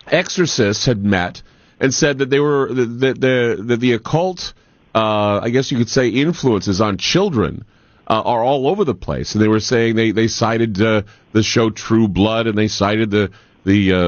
exorcists 0.07 0.87
had 0.87 1.05
met 1.05 1.43
and 1.81 1.93
said 1.93 2.19
that 2.19 2.31
they 2.31 2.41
were 2.41 2.73
that 2.73 3.21
the 3.21 3.63
that 3.67 3.81
the 3.81 3.93
occult, 3.93 4.53
uh, 4.95 5.41
I 5.43 5.51
guess 5.51 5.71
you 5.71 5.79
could 5.79 5.91
say, 5.91 6.09
influences 6.09 6.81
on 6.81 6.99
children. 6.99 7.65
Uh, 8.09 8.23
are 8.25 8.45
all 8.45 8.69
over 8.69 8.85
the 8.85 8.95
place, 8.95 9.35
and 9.35 9.43
they 9.43 9.49
were 9.49 9.59
saying 9.59 9.97
they 9.97 10.13
they 10.13 10.29
cited 10.29 10.81
uh, 10.81 11.03
the 11.33 11.43
show 11.43 11.71
True 11.71 12.07
Blood, 12.07 12.47
and 12.47 12.57
they 12.57 12.69
cited 12.69 13.11
the 13.11 13.33
the 13.65 13.93
uh, 13.93 13.99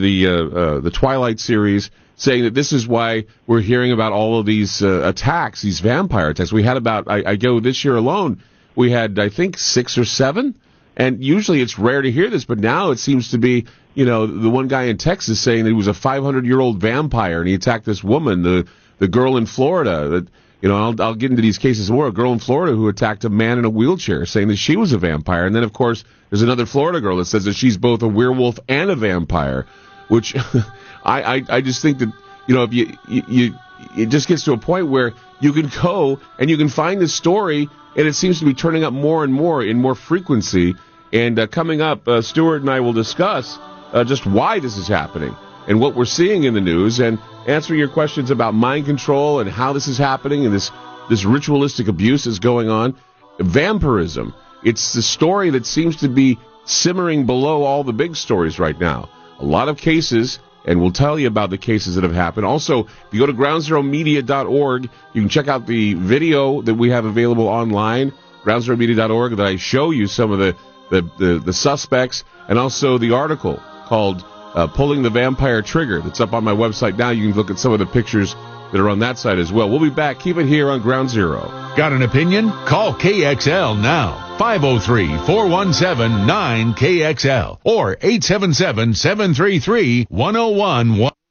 the 0.00 0.26
uh, 0.26 0.58
uh, 0.58 0.80
the 0.80 0.90
Twilight 0.90 1.40
series, 1.40 1.90
saying 2.22 2.44
that 2.44 2.54
this 2.54 2.72
is 2.72 2.86
why 2.86 3.24
we're 3.46 3.60
hearing 3.60 3.90
about 3.90 4.12
all 4.12 4.38
of 4.38 4.46
these 4.46 4.80
uh, 4.80 5.02
attacks, 5.04 5.60
these 5.60 5.80
vampire 5.80 6.30
attacks. 6.30 6.52
We 6.52 6.62
had 6.62 6.76
about, 6.76 7.10
I, 7.10 7.32
I 7.32 7.36
go 7.36 7.58
this 7.58 7.84
year 7.84 7.96
alone, 7.96 8.42
we 8.76 8.92
had, 8.92 9.18
I 9.18 9.28
think, 9.28 9.58
six 9.58 9.98
or 9.98 10.04
seven. 10.04 10.54
And 10.96 11.24
usually 11.24 11.60
it's 11.60 11.78
rare 11.78 12.00
to 12.00 12.10
hear 12.10 12.30
this, 12.30 12.44
but 12.44 12.58
now 12.58 12.92
it 12.92 12.98
seems 12.98 13.30
to 13.32 13.38
be, 13.38 13.66
you 13.94 14.04
know, 14.04 14.26
the 14.26 14.50
one 14.50 14.68
guy 14.68 14.84
in 14.84 14.98
Texas 14.98 15.40
saying 15.40 15.64
that 15.64 15.70
he 15.70 15.74
was 15.74 15.88
a 15.88 15.94
500 15.94 16.46
year 16.46 16.60
old 16.60 16.80
vampire 16.80 17.40
and 17.40 17.48
he 17.48 17.54
attacked 17.54 17.84
this 17.84 18.04
woman, 18.04 18.42
the 18.42 18.66
the 18.98 19.08
girl 19.08 19.36
in 19.36 19.46
Florida. 19.46 20.08
That 20.08 20.28
you 20.60 20.68
know, 20.68 20.76
I'll, 20.76 21.02
I'll 21.02 21.14
get 21.16 21.30
into 21.30 21.42
these 21.42 21.58
cases 21.58 21.90
more. 21.90 22.06
A 22.06 22.12
girl 22.12 22.32
in 22.32 22.38
Florida 22.38 22.72
who 22.72 22.88
attacked 22.88 23.24
a 23.24 23.30
man 23.30 23.58
in 23.58 23.64
a 23.64 23.70
wheelchair, 23.70 24.26
saying 24.26 24.46
that 24.48 24.56
she 24.56 24.76
was 24.76 24.92
a 24.92 24.98
vampire. 24.98 25.44
And 25.44 25.56
then, 25.56 25.64
of 25.64 25.72
course, 25.72 26.04
there's 26.30 26.42
another 26.42 26.66
Florida 26.66 27.00
girl 27.00 27.16
that 27.16 27.24
says 27.24 27.44
that 27.44 27.56
she's 27.56 27.76
both 27.76 28.02
a 28.02 28.08
werewolf 28.08 28.60
and 28.68 28.88
a 28.88 28.94
vampire, 28.94 29.66
which 30.06 30.36
I, 31.04 31.36
I, 31.36 31.42
I 31.48 31.60
just 31.60 31.82
think 31.82 31.98
that 31.98 32.12
you 32.46 32.54
know 32.54 32.64
if 32.64 32.72
you, 32.72 32.96
you 33.08 33.22
you 33.28 33.54
it 33.96 34.06
just 34.06 34.28
gets 34.28 34.44
to 34.44 34.52
a 34.52 34.58
point 34.58 34.88
where 34.88 35.12
you 35.40 35.52
can 35.52 35.70
go 35.82 36.20
and 36.38 36.48
you 36.48 36.56
can 36.56 36.68
find 36.68 37.00
this 37.00 37.14
story, 37.14 37.68
and 37.96 38.06
it 38.06 38.14
seems 38.14 38.38
to 38.40 38.44
be 38.44 38.54
turning 38.54 38.84
up 38.84 38.92
more 38.92 39.24
and 39.24 39.32
more 39.32 39.62
in 39.62 39.78
more 39.78 39.94
frequency. 39.94 40.74
And 41.12 41.38
uh, 41.38 41.46
coming 41.46 41.80
up, 41.80 42.08
uh, 42.08 42.22
Stewart 42.22 42.62
and 42.62 42.70
I 42.70 42.80
will 42.80 42.94
discuss 42.94 43.58
uh, 43.92 44.04
just 44.04 44.24
why 44.24 44.60
this 44.60 44.76
is 44.78 44.88
happening 44.88 45.36
and 45.68 45.78
what 45.78 45.94
we're 45.94 46.04
seeing 46.06 46.44
in 46.44 46.54
the 46.54 46.60
news, 46.60 46.98
and 46.98 47.18
answering 47.46 47.78
your 47.78 47.88
questions 47.88 48.30
about 48.30 48.54
mind 48.54 48.86
control 48.86 49.40
and 49.40 49.48
how 49.48 49.72
this 49.72 49.86
is 49.86 49.98
happening 49.98 50.44
and 50.44 50.54
this 50.54 50.70
this 51.10 51.24
ritualistic 51.24 51.88
abuse 51.88 52.26
is 52.26 52.38
going 52.38 52.68
on. 52.68 52.96
Vampirism. 53.38 54.34
It's 54.64 54.92
the 54.92 55.02
story 55.02 55.50
that 55.50 55.66
seems 55.66 55.96
to 55.96 56.08
be 56.08 56.38
simmering 56.64 57.26
below 57.26 57.64
all 57.64 57.82
the 57.82 57.92
big 57.92 58.14
stories 58.14 58.58
right 58.58 58.78
now. 58.78 59.08
A 59.40 59.44
lot 59.44 59.68
of 59.68 59.76
cases 59.76 60.38
and 60.64 60.80
we'll 60.80 60.92
tell 60.92 61.18
you 61.18 61.26
about 61.26 61.50
the 61.50 61.58
cases 61.58 61.94
that 61.96 62.04
have 62.04 62.14
happened. 62.14 62.46
Also, 62.46 62.80
if 62.84 62.88
you 63.10 63.20
go 63.20 63.26
to 63.26 63.32
groundzeromedia.org, 63.32 64.90
you 65.12 65.22
can 65.22 65.28
check 65.28 65.48
out 65.48 65.66
the 65.66 65.94
video 65.94 66.62
that 66.62 66.74
we 66.74 66.90
have 66.90 67.04
available 67.04 67.48
online, 67.48 68.12
groundzeromedia.org, 68.44 69.36
that 69.36 69.46
I 69.46 69.56
show 69.56 69.90
you 69.90 70.06
some 70.06 70.30
of 70.30 70.38
the, 70.38 70.56
the, 70.90 71.02
the, 71.18 71.38
the 71.38 71.52
suspects, 71.52 72.24
and 72.48 72.58
also 72.58 72.98
the 72.98 73.12
article 73.12 73.60
called 73.86 74.24
uh, 74.54 74.66
Pulling 74.66 75.02
the 75.02 75.10
Vampire 75.10 75.62
Trigger 75.62 76.00
that's 76.00 76.20
up 76.20 76.32
on 76.32 76.44
my 76.44 76.52
website 76.52 76.96
now. 76.96 77.10
You 77.10 77.28
can 77.28 77.36
look 77.36 77.50
at 77.50 77.58
some 77.58 77.72
of 77.72 77.78
the 77.78 77.86
pictures 77.86 78.34
that 78.72 78.80
are 78.80 78.88
on 78.88 78.98
that 79.00 79.18
side 79.18 79.38
as 79.38 79.52
well. 79.52 79.68
We'll 79.68 79.80
be 79.80 79.90
back. 79.90 80.18
Keep 80.18 80.38
it 80.38 80.46
here 80.46 80.70
on 80.70 80.80
Ground 80.80 81.10
Zero. 81.10 81.42
Got 81.76 81.92
an 81.92 82.02
opinion? 82.02 82.50
Call 82.50 82.94
KXL 82.94 83.80
now. 83.80 84.36
503 84.38 85.18
417 85.26 86.26
9KXL 86.26 87.58
or 87.64 87.92
877 88.00 88.94
733 88.94 90.06
1011. 90.08 91.21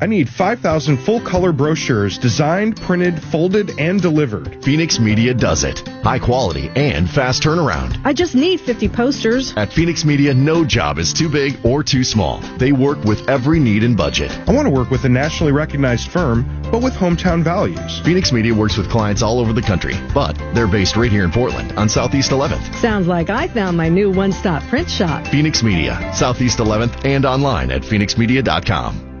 I 0.00 0.06
need 0.06 0.28
5,000 0.28 0.98
full 0.98 1.20
color 1.20 1.52
brochures 1.52 2.18
designed, 2.18 2.76
printed, 2.80 3.22
folded, 3.22 3.78
and 3.78 4.00
delivered. 4.00 4.64
Phoenix 4.64 4.98
Media 4.98 5.32
does 5.34 5.64
it. 5.64 5.86
High 6.02 6.18
quality 6.18 6.70
and 6.74 7.08
fast 7.08 7.42
turnaround. 7.42 8.00
I 8.04 8.12
just 8.12 8.34
need 8.34 8.60
50 8.60 8.88
posters. 8.88 9.54
At 9.56 9.72
Phoenix 9.72 10.04
Media, 10.04 10.34
no 10.34 10.64
job 10.64 10.98
is 10.98 11.12
too 11.12 11.28
big 11.28 11.64
or 11.64 11.82
too 11.82 12.04
small. 12.04 12.40
They 12.58 12.72
work 12.72 13.04
with 13.04 13.28
every 13.28 13.60
need 13.60 13.84
and 13.84 13.96
budget. 13.96 14.30
I 14.48 14.52
want 14.52 14.66
to 14.66 14.70
work 14.70 14.90
with 14.90 15.04
a 15.04 15.08
nationally 15.08 15.52
recognized 15.52 16.10
firm, 16.10 16.62
but 16.70 16.82
with 16.82 16.94
hometown 16.94 17.44
values. 17.44 18.00
Phoenix 18.04 18.32
Media 18.32 18.54
works 18.54 18.76
with 18.76 18.90
clients 18.90 19.22
all 19.22 19.38
over 19.38 19.52
the 19.52 19.62
country, 19.62 19.94
but 20.12 20.36
they're 20.54 20.66
based 20.66 20.96
right 20.96 21.10
here 21.10 21.24
in 21.24 21.30
Portland 21.30 21.72
on 21.78 21.88
Southeast 21.88 22.30
11th. 22.32 22.74
Sounds 22.80 23.06
like 23.06 23.30
I 23.30 23.46
found 23.48 23.76
my 23.76 23.88
new 23.88 24.10
one 24.10 24.32
stop 24.32 24.62
print 24.64 24.90
shop. 24.90 25.26
Phoenix 25.28 25.62
Media, 25.62 26.12
Southeast 26.14 26.58
11th, 26.58 27.04
and 27.04 27.24
online 27.24 27.70
at 27.70 27.82
phoenixmedia.com. 27.82 29.13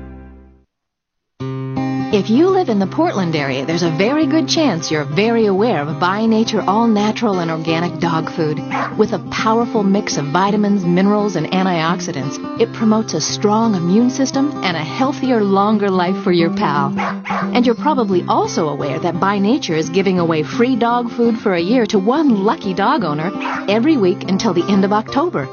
If 2.14 2.30
you 2.30 2.48
live 2.48 2.68
in 2.68 2.78
the 2.78 2.86
Portland 2.86 3.34
area, 3.34 3.66
there's 3.66 3.82
a 3.82 3.90
very 3.90 4.24
good 4.24 4.48
chance 4.48 4.88
you're 4.88 5.02
very 5.04 5.46
aware 5.46 5.80
of 5.82 5.98
By 5.98 6.26
Nature 6.26 6.62
all 6.64 6.86
natural 6.86 7.40
and 7.40 7.50
organic 7.50 7.98
dog 7.98 8.30
food. 8.30 8.60
With 8.96 9.14
a 9.14 9.28
powerful 9.32 9.82
mix 9.82 10.16
of 10.16 10.26
vitamins, 10.26 10.84
minerals, 10.84 11.34
and 11.34 11.48
antioxidants, 11.48 12.38
it 12.60 12.72
promotes 12.72 13.14
a 13.14 13.20
strong 13.20 13.74
immune 13.74 14.10
system 14.10 14.52
and 14.62 14.76
a 14.76 14.84
healthier, 14.84 15.42
longer 15.42 15.90
life 15.90 16.22
for 16.22 16.30
your 16.30 16.54
pal. 16.54 16.94
And 16.96 17.66
you're 17.66 17.74
probably 17.74 18.22
also 18.28 18.68
aware 18.68 19.00
that 19.00 19.18
By 19.18 19.40
Nature 19.40 19.74
is 19.74 19.90
giving 19.90 20.20
away 20.20 20.44
free 20.44 20.76
dog 20.76 21.10
food 21.10 21.36
for 21.40 21.54
a 21.54 21.60
year 21.60 21.84
to 21.86 21.98
one 21.98 22.44
lucky 22.44 22.74
dog 22.74 23.02
owner 23.02 23.32
every 23.68 23.96
week 23.96 24.30
until 24.30 24.54
the 24.54 24.64
end 24.68 24.84
of 24.84 24.92
October. 24.92 25.48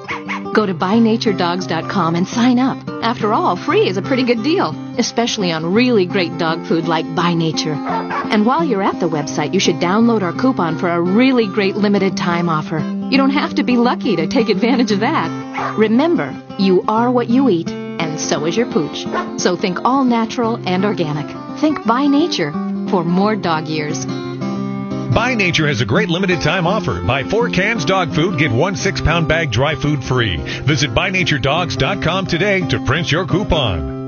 Go 0.53 0.65
to 0.65 0.73
bynaturedogs.com 0.73 2.15
and 2.15 2.27
sign 2.27 2.59
up. 2.59 2.77
After 3.01 3.33
all, 3.33 3.55
free 3.55 3.87
is 3.87 3.97
a 3.97 4.01
pretty 4.01 4.23
good 4.23 4.43
deal, 4.43 4.75
especially 4.97 5.51
on 5.51 5.73
really 5.73 6.05
great 6.05 6.37
dog 6.37 6.65
food 6.65 6.87
like 6.87 7.15
By 7.15 7.33
Nature. 7.33 7.73
And 7.73 8.45
while 8.45 8.63
you're 8.63 8.83
at 8.83 8.99
the 8.99 9.09
website, 9.09 9.53
you 9.53 9.59
should 9.59 9.77
download 9.77 10.21
our 10.21 10.33
coupon 10.33 10.77
for 10.77 10.89
a 10.89 11.01
really 11.01 11.47
great 11.47 11.75
limited 11.75 12.17
time 12.17 12.49
offer. 12.49 12.79
You 12.79 13.17
don't 13.17 13.31
have 13.31 13.55
to 13.55 13.63
be 13.63 13.77
lucky 13.77 14.15
to 14.17 14.27
take 14.27 14.49
advantage 14.49 14.91
of 14.91 14.99
that. 15.01 15.77
Remember, 15.77 16.35
you 16.59 16.83
are 16.87 17.09
what 17.09 17.29
you 17.29 17.49
eat, 17.49 17.69
and 17.69 18.19
so 18.19 18.45
is 18.45 18.57
your 18.57 18.71
pooch. 18.71 19.05
So 19.39 19.55
think 19.55 19.79
all 19.85 20.03
natural 20.03 20.59
and 20.67 20.85
organic. 20.85 21.27
Think 21.59 21.85
By 21.85 22.07
Nature 22.07 22.51
for 22.89 23.03
more 23.03 23.35
dog 23.35 23.67
years. 23.67 24.05
By 25.13 25.35
Nature 25.35 25.67
has 25.67 25.81
a 25.81 25.85
great 25.85 26.07
limited 26.07 26.39
time 26.39 26.65
offer. 26.65 27.01
Buy 27.01 27.23
four 27.25 27.49
cans 27.49 27.83
dog 27.83 28.15
food, 28.15 28.39
get 28.39 28.49
one 28.49 28.77
six 28.77 29.01
pound 29.01 29.27
bag 29.27 29.51
dry 29.51 29.75
food 29.75 30.01
free. 30.03 30.37
Visit 30.37 30.91
ByNatureDogs.com 30.91 32.27
today 32.27 32.61
to 32.69 32.85
print 32.85 33.11
your 33.11 33.27
coupon. 33.27 33.99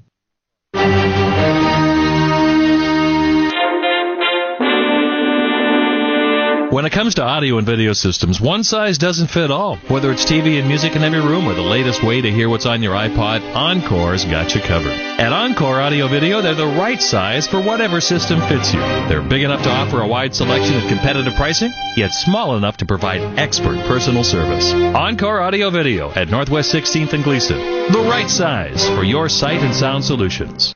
When 6.76 6.84
it 6.84 6.91
comes 6.91 7.15
to 7.15 7.23
audio 7.23 7.57
and 7.57 7.65
video 7.65 7.93
systems, 7.93 8.41
one 8.41 8.65
size 8.65 8.97
doesn't 8.97 9.28
fit 9.28 9.49
all. 9.49 9.78
Whether 9.88 10.11
it's 10.11 10.26
TV 10.26 10.59
and 10.59 10.67
music 10.67 10.97
in 10.97 11.03
every 11.05 11.21
room 11.21 11.47
or 11.47 11.53
the 11.53 11.61
latest 11.61 12.03
way 12.03 12.19
to 12.19 12.30
hear 12.30 12.49
what's 12.49 12.65
on 12.65 12.84
your 12.84 12.93
iPod, 12.93 13.39
Encore's 13.55 14.26
got 14.26 14.53
you 14.53 14.59
covered. 14.59 14.91
At 14.91 15.32
Encore 15.32 15.80
Audio 15.80 16.09
Video, 16.09 16.41
they're 16.41 16.53
the 16.53 16.65
right 16.65 17.01
size 17.01 17.47
for 17.47 17.61
whatever 17.61 18.01
system 18.01 18.41
fits 18.49 18.73
you. 18.73 18.82
They're 18.82 19.21
big 19.21 19.43
enough 19.43 19.63
to 19.63 19.69
offer 19.69 20.01
a 20.01 20.07
wide 20.07 20.36
selection 20.36 20.76
at 20.76 20.89
competitive 20.89 21.36
pricing, 21.36 21.71
yet 21.95 22.11
small 22.11 22.57
enough 22.57 22.76
to 22.84 22.86
provide 22.86 23.39
expert 23.39 23.78
personal 23.88 24.26
service. 24.26 24.73
Encore 24.73 25.39
Audio 25.39 25.69
Video 25.69 26.11
at 26.11 26.28
Northwest 26.28 26.73
16th 26.73 27.13
and 27.13 27.23
Gleason. 27.23 27.57
The 27.57 28.05
right 28.09 28.30
size 28.30 28.86
for 28.89 29.05
your 29.05 29.30
sight 29.30 29.61
and 29.61 29.73
sound 29.73 30.03
solutions. 30.03 30.76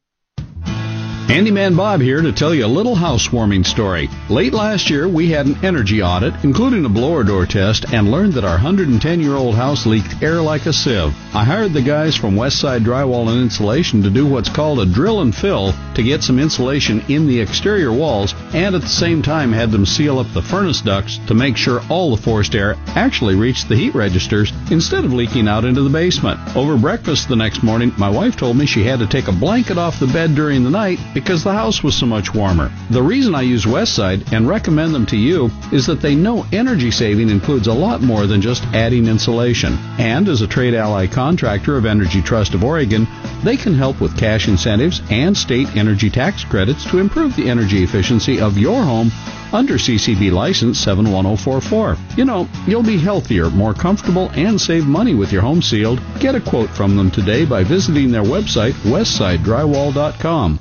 Handyman 1.31 1.77
Bob 1.77 2.01
here 2.01 2.21
to 2.21 2.33
tell 2.33 2.53
you 2.53 2.65
a 2.65 2.67
little 2.67 2.93
housewarming 2.93 3.63
story. 3.63 4.09
Late 4.27 4.51
last 4.51 4.89
year, 4.89 5.07
we 5.07 5.29
had 5.29 5.45
an 5.45 5.63
energy 5.63 6.03
audit, 6.03 6.33
including 6.43 6.83
a 6.83 6.89
blower 6.89 7.23
door 7.23 7.45
test, 7.45 7.85
and 7.93 8.11
learned 8.11 8.33
that 8.33 8.43
our 8.43 8.55
110 8.55 9.21
year 9.21 9.35
old 9.35 9.55
house 9.55 9.85
leaked 9.85 10.21
air 10.21 10.41
like 10.41 10.65
a 10.65 10.73
sieve. 10.73 11.15
I 11.33 11.45
hired 11.45 11.71
the 11.71 11.81
guys 11.81 12.17
from 12.17 12.35
Westside 12.35 12.83
Drywall 12.83 13.29
and 13.29 13.43
Insulation 13.43 14.03
to 14.03 14.09
do 14.09 14.27
what's 14.27 14.49
called 14.49 14.81
a 14.81 14.85
drill 14.85 15.21
and 15.21 15.33
fill 15.33 15.73
to 15.95 16.03
get 16.03 16.21
some 16.21 16.37
insulation 16.37 17.01
in 17.07 17.27
the 17.27 17.39
exterior 17.39 17.93
walls, 17.93 18.35
and 18.53 18.75
at 18.75 18.81
the 18.81 18.89
same 18.89 19.21
time 19.21 19.53
had 19.53 19.71
them 19.71 19.85
seal 19.85 20.19
up 20.19 20.27
the 20.33 20.41
furnace 20.41 20.81
ducts 20.81 21.17
to 21.27 21.33
make 21.33 21.55
sure 21.55 21.81
all 21.87 22.13
the 22.13 22.21
forced 22.21 22.55
air 22.55 22.75
actually 22.87 23.35
reached 23.35 23.69
the 23.69 23.77
heat 23.77 23.95
registers 23.95 24.51
instead 24.69 25.05
of 25.05 25.13
leaking 25.13 25.47
out 25.47 25.63
into 25.63 25.81
the 25.81 25.89
basement. 25.89 26.57
Over 26.57 26.75
breakfast 26.75 27.29
the 27.29 27.37
next 27.37 27.63
morning, 27.63 27.93
my 27.97 28.09
wife 28.09 28.35
told 28.35 28.57
me 28.57 28.65
she 28.65 28.83
had 28.83 28.99
to 28.99 29.07
take 29.07 29.29
a 29.29 29.31
blanket 29.31 29.77
off 29.77 29.97
the 29.97 30.07
bed 30.07 30.35
during 30.35 30.65
the 30.65 30.69
night 30.69 30.99
because 31.21 31.43
the 31.43 31.53
house 31.53 31.83
was 31.83 31.95
so 31.95 32.07
much 32.07 32.33
warmer. 32.33 32.71
The 32.89 33.03
reason 33.03 33.35
I 33.35 33.43
use 33.43 33.65
Westside 33.65 34.33
and 34.33 34.47
recommend 34.47 34.93
them 34.93 35.05
to 35.07 35.17
you 35.17 35.51
is 35.71 35.85
that 35.85 36.01
they 36.01 36.15
know 36.15 36.47
energy 36.51 36.89
saving 36.89 37.29
includes 37.29 37.67
a 37.67 37.73
lot 37.73 38.01
more 38.01 38.25
than 38.25 38.41
just 38.41 38.63
adding 38.73 39.05
insulation. 39.05 39.77
And 39.99 40.27
as 40.27 40.41
a 40.41 40.47
trade 40.47 40.73
ally 40.73 41.05
contractor 41.05 41.77
of 41.77 41.85
Energy 41.85 42.23
Trust 42.23 42.55
of 42.55 42.63
Oregon, 42.63 43.07
they 43.43 43.55
can 43.55 43.75
help 43.75 44.01
with 44.01 44.17
cash 44.17 44.47
incentives 44.47 45.01
and 45.11 45.37
state 45.37 45.75
energy 45.77 46.09
tax 46.09 46.43
credits 46.43 46.89
to 46.89 46.97
improve 46.97 47.35
the 47.35 47.49
energy 47.49 47.83
efficiency 47.83 48.41
of 48.41 48.57
your 48.57 48.81
home 48.81 49.11
under 49.53 49.75
CCB 49.75 50.31
license 50.31 50.79
71044. 50.79 51.97
You 52.17 52.25
know, 52.25 52.49
you'll 52.65 52.81
be 52.81 52.97
healthier, 52.97 53.51
more 53.51 53.75
comfortable, 53.75 54.31
and 54.33 54.59
save 54.59 54.87
money 54.87 55.13
with 55.13 55.31
your 55.31 55.43
home 55.43 55.61
sealed. 55.61 56.01
Get 56.19 56.33
a 56.33 56.41
quote 56.41 56.71
from 56.71 56.95
them 56.95 57.11
today 57.11 57.45
by 57.45 57.63
visiting 57.63 58.11
their 58.11 58.23
website, 58.23 58.73
westsidedrywall.com. 58.83 60.59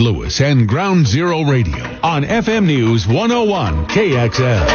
Lewis 0.00 0.40
and 0.40 0.66
Ground 0.66 1.06
Zero 1.06 1.42
Radio 1.42 1.76
on 2.02 2.24
FM 2.24 2.66
News 2.66 3.06
101 3.06 3.86
KXL. 3.86 4.66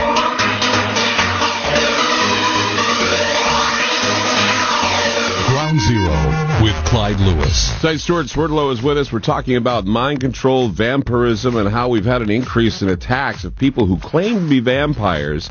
Ground 5.49 5.81
Zero 5.81 6.63
with 6.63 6.85
Clyde 6.85 7.19
Lewis. 7.19 7.69
Tonight, 7.81 7.97
Stewart 7.97 8.29
Swerdlow 8.29 8.71
is 8.71 8.81
with 8.81 8.97
us. 8.97 9.11
We're 9.11 9.19
talking 9.19 9.57
about 9.57 9.85
mind 9.85 10.21
control, 10.21 10.69
vampirism, 10.69 11.57
and 11.57 11.67
how 11.67 11.89
we've 11.89 12.05
had 12.05 12.21
an 12.21 12.31
increase 12.31 12.81
in 12.81 12.87
attacks 12.87 13.43
of 13.43 13.57
people 13.57 13.87
who 13.87 13.97
claim 13.97 14.35
to 14.35 14.49
be 14.49 14.61
vampires. 14.61 15.49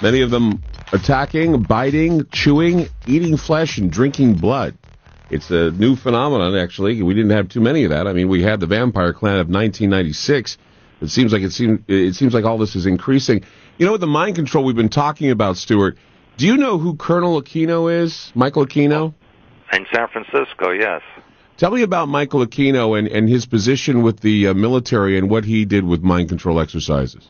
Many 0.00 0.20
of 0.20 0.30
them 0.30 0.62
attacking, 0.92 1.64
biting, 1.64 2.26
chewing, 2.30 2.88
eating 3.08 3.36
flesh, 3.36 3.78
and 3.78 3.90
drinking 3.90 4.34
blood. 4.34 4.76
It's 5.30 5.50
a 5.50 5.70
new 5.70 5.94
phenomenon, 5.94 6.56
actually. 6.56 7.02
We 7.02 7.14
didn't 7.14 7.32
have 7.32 7.48
too 7.48 7.60
many 7.60 7.84
of 7.84 7.90
that. 7.90 8.06
I 8.06 8.12
mean, 8.14 8.28
we 8.28 8.42
had 8.42 8.60
the 8.60 8.66
Vampire 8.66 9.12
Clan 9.12 9.34
of 9.34 9.48
1996. 9.48 10.56
It 11.00 11.08
seems 11.08 11.32
like 11.32 11.42
it, 11.42 11.52
seems 11.52 11.80
it 11.86 12.14
seems 12.14 12.32
like 12.32 12.44
all 12.44 12.58
this 12.58 12.74
is 12.74 12.86
increasing. 12.86 13.44
You 13.76 13.86
know, 13.86 13.92
with 13.92 14.00
the 14.00 14.06
mind 14.06 14.36
control 14.36 14.64
we've 14.64 14.74
been 14.74 14.88
talking 14.88 15.30
about, 15.30 15.56
Stewart, 15.56 15.98
do 16.38 16.46
you 16.46 16.56
know 16.56 16.78
who 16.78 16.96
Colonel 16.96 17.40
Aquino 17.40 17.92
is? 17.92 18.32
Michael 18.34 18.66
Aquino? 18.66 19.14
In 19.72 19.86
San 19.92 20.08
Francisco, 20.08 20.70
yes. 20.70 21.02
Tell 21.58 21.72
me 21.72 21.82
about 21.82 22.08
Michael 22.08 22.46
Aquino 22.46 22.98
and, 22.98 23.06
and 23.06 23.28
his 23.28 23.44
position 23.44 24.02
with 24.02 24.20
the 24.20 24.48
uh, 24.48 24.54
military 24.54 25.18
and 25.18 25.28
what 25.28 25.44
he 25.44 25.64
did 25.64 25.84
with 25.84 26.02
mind 26.02 26.28
control 26.28 26.58
exercises. 26.58 27.28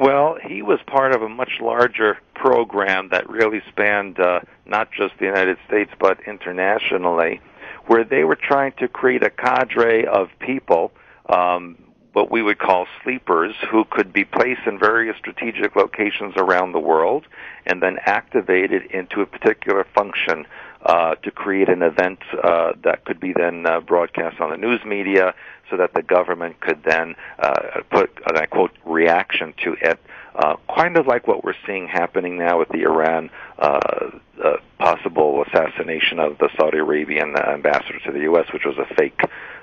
Well, 0.00 0.38
he 0.42 0.62
was 0.62 0.78
part 0.86 1.14
of 1.14 1.20
a 1.20 1.28
much 1.28 1.60
larger 1.60 2.16
program 2.34 3.10
that 3.10 3.28
really 3.28 3.60
spanned 3.68 4.18
uh, 4.18 4.40
not 4.64 4.90
just 4.90 5.18
the 5.18 5.26
United 5.26 5.58
States 5.66 5.90
but 6.00 6.18
internationally, 6.26 7.42
where 7.84 8.02
they 8.02 8.24
were 8.24 8.38
trying 8.40 8.72
to 8.78 8.88
create 8.88 9.22
a 9.22 9.28
cadre 9.28 10.06
of 10.06 10.30
people, 10.38 10.92
um, 11.28 11.76
what 12.14 12.30
we 12.30 12.42
would 12.42 12.58
call 12.58 12.86
sleepers, 13.04 13.54
who 13.70 13.84
could 13.90 14.10
be 14.10 14.24
placed 14.24 14.62
in 14.66 14.78
various 14.78 15.18
strategic 15.18 15.76
locations 15.76 16.32
around 16.38 16.72
the 16.72 16.80
world 16.80 17.26
and 17.66 17.82
then 17.82 17.98
activated 18.06 18.90
into 18.92 19.20
a 19.20 19.26
particular 19.26 19.86
function. 19.94 20.46
Uh, 20.82 21.14
to 21.16 21.30
create 21.30 21.68
an 21.68 21.82
event 21.82 22.20
uh, 22.42 22.72
that 22.82 23.04
could 23.04 23.20
be 23.20 23.34
then 23.34 23.66
uh, 23.66 23.80
broadcast 23.80 24.40
on 24.40 24.48
the 24.48 24.56
news 24.56 24.80
media 24.86 25.34
so 25.68 25.76
that 25.76 25.92
the 25.92 26.02
government 26.02 26.58
could 26.60 26.82
then 26.84 27.14
uh, 27.38 27.82
put, 27.90 28.10
and 28.26 28.38
I 28.38 28.46
quote, 28.46 28.72
reaction 28.86 29.52
to 29.62 29.76
it. 29.80 30.00
Uh, 30.34 30.56
kind 30.74 30.96
of 30.96 31.06
like 31.06 31.26
what 31.26 31.44
we're 31.44 31.54
seeing 31.66 31.86
happening 31.86 32.38
now 32.38 32.58
with 32.58 32.68
the 32.68 32.82
Iran 32.82 33.30
uh, 33.58 34.10
uh, 34.42 34.56
possible 34.78 35.44
assassination 35.46 36.18
of 36.18 36.38
the 36.38 36.48
Saudi 36.56 36.78
Arabian 36.78 37.34
ambassador 37.36 37.98
to 38.06 38.12
the 38.12 38.20
U.S., 38.20 38.46
which 38.52 38.64
was 38.64 38.76
a 38.78 38.94
fake 38.94 39.20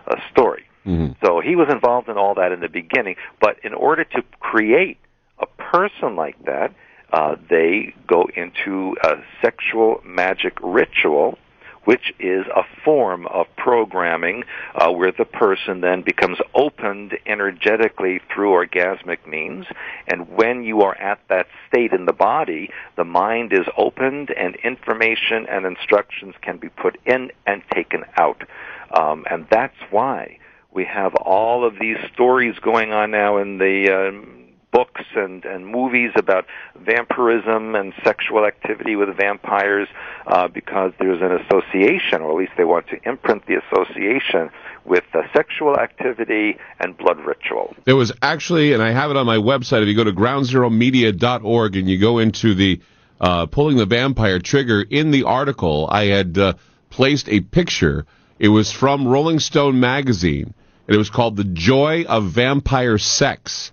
uh, 0.07 0.15
story. 0.32 0.65
Mm-hmm. 0.86 1.13
So 1.26 1.39
he 1.39 1.55
was 1.55 1.68
involved 1.72 2.09
in 2.09 2.18
all 2.18 2.36
that 2.36 2.51
in 2.51 2.59
the 2.59 2.70
beginning. 2.70 3.15
But 3.41 3.57
in 3.63 3.74
order 3.74 4.03
to 4.03 4.22
create 4.39 4.97
a 5.39 5.45
person 5.45 6.15
like 6.15 6.38
that, 6.45 6.74
uh, 7.11 7.35
they 7.49 7.93
go 8.07 8.27
into 8.35 8.95
a 9.03 9.15
sexual 9.41 10.01
magic 10.05 10.57
ritual, 10.61 11.37
which 11.85 12.13
is 12.19 12.45
a 12.47 12.63
form 12.83 13.25
of 13.27 13.47
programming 13.55 14.43
uh, 14.75 14.91
where 14.91 15.13
the 15.13 15.23
person 15.23 15.79
then 15.79 16.01
becomes 16.01 16.37
opened 16.53 17.17
energetically 17.25 18.19
through 18.33 18.51
orgasmic 18.51 19.25
means. 19.25 19.65
And 20.05 20.27
when 20.27 20.63
you 20.63 20.81
are 20.81 20.97
at 20.97 21.21
that 21.29 21.47
state 21.69 21.93
in 21.93 22.05
the 22.05 22.11
body, 22.11 22.71
the 22.97 23.05
mind 23.05 23.53
is 23.53 23.65
opened 23.77 24.31
and 24.31 24.57
information 24.57 25.45
and 25.49 25.65
instructions 25.65 26.35
can 26.41 26.57
be 26.57 26.67
put 26.67 26.97
in 27.05 27.31
and 27.45 27.61
taken 27.73 28.03
out. 28.17 28.43
Um, 28.91 29.23
and 29.31 29.47
that's 29.49 29.77
why 29.89 30.39
we 30.73 30.83
have 30.83 31.15
all 31.15 31.65
of 31.65 31.75
these 31.79 31.97
stories 32.13 32.55
going 32.59 32.91
on 32.91 33.11
now 33.11 33.37
in 33.37 33.59
the 33.59 34.09
um, 34.09 34.36
books 34.78 35.05
and, 35.15 35.43
and 35.43 35.65
movies 35.65 36.11
about 36.15 36.45
vampirism 36.75 37.73
and 37.73 37.93
sexual 38.03 38.45
activity 38.45 38.95
with 38.95 39.09
vampires 39.17 39.88
uh, 40.28 40.47
because 40.47 40.91
there's 40.99 41.19
an 41.19 41.32
association, 41.32 42.21
or 42.21 42.30
at 42.30 42.38
least 42.38 42.51
they 42.57 42.63
want 42.63 42.86
to 42.88 43.09
imprint 43.09 43.43
the 43.47 43.55
association 43.55 44.51
with 44.86 45.03
uh, 45.15 45.23
sexual 45.34 45.75
activity 45.80 46.57
and 46.80 46.95
blood 46.95 47.17
ritual. 47.25 47.75
There 47.86 47.95
was 47.95 48.11
actually, 48.21 48.73
and 48.73 48.84
I 48.84 48.91
have 48.91 49.09
it 49.09 49.17
on 49.17 49.25
my 49.25 49.38
website. 49.38 49.82
If 49.82 49.88
you 49.88 49.95
go 49.95 50.03
to 50.03 50.13
groundzeromedia.org 50.13 51.75
and 51.75 51.89
you 51.89 51.97
go 51.97 52.19
into 52.19 52.53
the 52.53 52.80
uh, 53.19 53.47
pulling 53.47 53.78
the 53.78 53.88
vampire 53.88 54.38
trigger 54.38 54.86
in 54.88 55.09
the 55.09 55.23
article, 55.23 55.88
I 55.89 56.05
had 56.05 56.38
uh, 56.38 56.53
placed 56.91 57.30
a 57.30 57.39
picture. 57.39 58.05
It 58.38 58.49
was 58.49 58.71
from 58.71 59.07
Rolling 59.07 59.39
Stone 59.39 59.80
magazine, 59.80 60.53
and 60.88 60.95
it 60.95 60.99
was 60.99 61.09
called 61.09 61.36
"The 61.36 61.45
Joy 61.45 62.03
of 62.03 62.25
Vampire 62.25 62.99
Sex," 62.99 63.71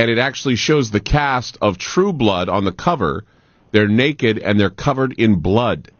and 0.00 0.10
it 0.10 0.16
actually 0.16 0.56
shows 0.56 0.90
the 0.90 1.00
cast 1.00 1.58
of 1.60 1.76
True 1.76 2.14
Blood 2.14 2.48
on 2.48 2.64
the 2.64 2.72
cover. 2.72 3.26
They're 3.70 3.86
naked 3.86 4.38
and 4.38 4.58
they're 4.58 4.70
covered 4.70 5.12
in 5.12 5.40
blood, 5.40 5.90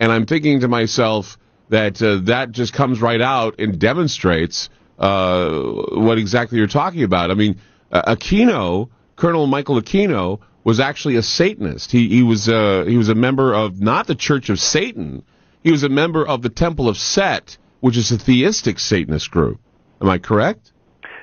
and 0.00 0.10
I'm 0.10 0.26
thinking 0.26 0.60
to 0.60 0.68
myself 0.68 1.38
that 1.68 2.02
uh, 2.02 2.16
that 2.24 2.50
just 2.50 2.72
comes 2.72 3.00
right 3.00 3.20
out 3.20 3.60
and 3.60 3.78
demonstrates 3.78 4.70
uh, 4.98 5.50
what 5.92 6.18
exactly 6.18 6.58
you're 6.58 6.66
talking 6.66 7.04
about. 7.04 7.30
I 7.30 7.34
mean, 7.34 7.60
uh, 7.92 8.16
Aquino, 8.16 8.88
Colonel 9.14 9.46
Michael 9.46 9.80
Aquino, 9.80 10.40
was 10.64 10.80
actually 10.80 11.14
a 11.14 11.22
Satanist. 11.22 11.92
He 11.92 12.08
he 12.08 12.24
was 12.24 12.48
uh, 12.48 12.86
he 12.88 12.96
was 12.96 13.08
a 13.08 13.14
member 13.14 13.54
of 13.54 13.80
not 13.80 14.08
the 14.08 14.16
Church 14.16 14.50
of 14.50 14.58
Satan. 14.58 15.22
He 15.62 15.70
was 15.70 15.84
a 15.84 15.88
member 15.88 16.26
of 16.26 16.42
the 16.42 16.50
Temple 16.50 16.88
of 16.88 16.98
Set, 16.98 17.56
which 17.78 17.96
is 17.96 18.10
a 18.10 18.18
theistic 18.18 18.80
Satanist 18.80 19.30
group. 19.30 19.60
Am 20.00 20.08
I 20.08 20.18
correct? 20.18 20.72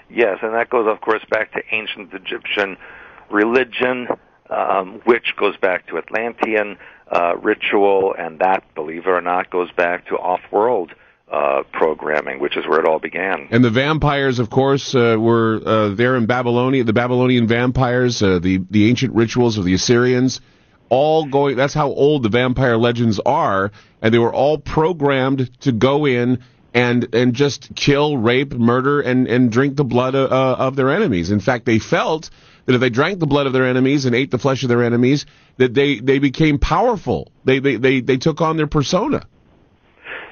Yes, 0.10 0.40
and 0.42 0.54
that 0.54 0.70
goes, 0.70 0.88
of 0.88 1.02
course, 1.02 1.24
back 1.30 1.52
to 1.54 1.62
ancient 1.72 2.14
Egyptian 2.14 2.78
religion, 3.32 4.08
um, 4.50 5.02
which 5.06 5.36
goes 5.38 5.58
back 5.58 5.88
to 5.88 5.98
Atlantean 5.98 6.78
uh, 7.12 7.36
ritual, 7.38 8.16
and 8.18 8.40
that, 8.40 8.64
believe 8.76 9.08
it 9.08 9.10
or 9.10 9.22
not, 9.22 9.50
goes 9.50 9.72
back 9.72 10.08
to 10.08 10.16
off-world 10.16 10.92
uh, 11.32 11.64
programming, 11.72 12.40
which 12.40 12.56
is 12.56 12.66
where 12.68 12.80
it 12.80 12.88
all 12.88 13.00
began. 13.00 13.48
And 13.50 13.64
the 13.64 13.72
vampires, 13.72 14.38
of 14.40 14.50
course, 14.50 14.94
uh, 14.94 15.18
were 15.20 15.60
uh, 15.66 15.90
there 15.90 16.16
in 16.16 16.28
Babylonia. 16.28 16.84
The 16.84 16.94
Babylonian 16.94 17.48
vampires, 17.48 18.22
uh, 18.22 18.40
the 18.40 18.62
the 18.70 18.90
ancient 18.90 19.14
rituals 19.14 19.58
of 19.58 19.66
the 19.66 19.74
Assyrians, 19.74 20.40
all 20.90 21.26
going. 21.26 21.58
That's 21.58 21.74
how 21.74 21.88
old 21.88 22.22
the 22.24 22.30
vampire 22.30 22.78
legends 22.78 23.20
are, 23.26 23.72
and 24.02 24.14
they 24.14 24.20
were 24.20 24.34
all 24.34 24.60
programmed 24.60 25.60
to 25.62 25.72
go 25.72 26.06
in 26.06 26.44
and 26.76 27.16
and 27.16 27.34
just 27.34 27.74
kill, 27.74 28.18
rape, 28.18 28.54
murder, 28.54 29.00
and 29.00 29.28
and 29.28 29.50
drink 29.52 29.78
the 29.78 29.86
blood 29.86 30.14
uh, 30.14 30.28
of 30.28 30.76
their 30.76 30.92
enemies. 30.92 31.32
In 31.32 31.40
fact, 31.40 31.66
they 31.66 31.80
felt 31.80 32.30
that 32.66 32.76
if 32.76 32.82
they 32.82 32.90
drank 32.90 33.20
the 33.20 33.26
blood 33.26 33.48
of 33.48 33.54
their 33.54 33.66
enemies 33.66 34.06
and 34.06 34.14
ate 34.14 34.30
the 34.30 34.38
flesh 34.38 34.62
of 34.62 34.70
their 34.70 34.84
enemies, 34.84 35.26
that 35.58 35.74
they 35.74 36.00
they 36.00 36.20
became 36.20 36.60
powerful. 36.60 37.32
They 37.46 37.60
they 37.60 37.78
they, 37.78 38.02
they 38.02 38.18
took 38.18 38.42
on 38.42 38.58
their 38.58 38.68
persona. 38.68 39.26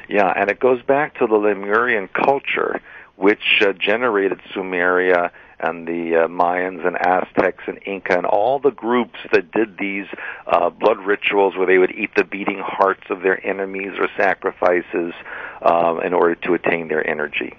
Yeah, 0.10 0.32
and 0.36 0.52
it 0.52 0.60
goes 0.60 0.82
back 0.84 1.18
to 1.20 1.28
the 1.28 1.36
Lemurian 1.36 2.10
culture, 2.10 2.82
which 3.16 3.62
uh, 3.62 3.72
generated 3.72 4.42
Sumeria 4.54 5.32
and 5.64 5.88
the 5.88 6.24
uh, 6.24 6.28
Mayans 6.28 6.86
and 6.86 6.98
Aztecs 6.98 7.64
and 7.68 7.80
Inca 7.86 8.18
and 8.18 8.26
all 8.26 8.60
the 8.60 8.72
groups 8.72 9.18
that 9.32 9.52
did 9.52 9.78
these 9.78 10.06
uh, 10.46 10.70
blood 10.70 11.00
rituals 11.00 11.56
where 11.56 11.66
they 11.66 11.78
would 11.78 11.92
eat 11.92 12.12
the 12.16 12.24
beating 12.24 12.62
hearts 12.64 13.04
of 13.10 13.22
their 13.22 13.44
enemies 13.46 13.94
or 13.98 14.10
sacrifices 14.18 15.14
um, 15.62 16.02
in 16.02 16.14
order 16.14 16.36
to 16.36 16.54
attain 16.54 16.88
their 16.90 17.08
energy. 17.08 17.56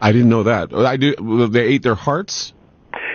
I 0.00 0.12
didn't 0.12 0.28
know 0.28 0.42
that. 0.42 0.74
I 0.74 0.96
do. 0.96 1.48
They 1.48 1.64
ate 1.64 1.82
their 1.82 1.94
hearts. 1.94 2.52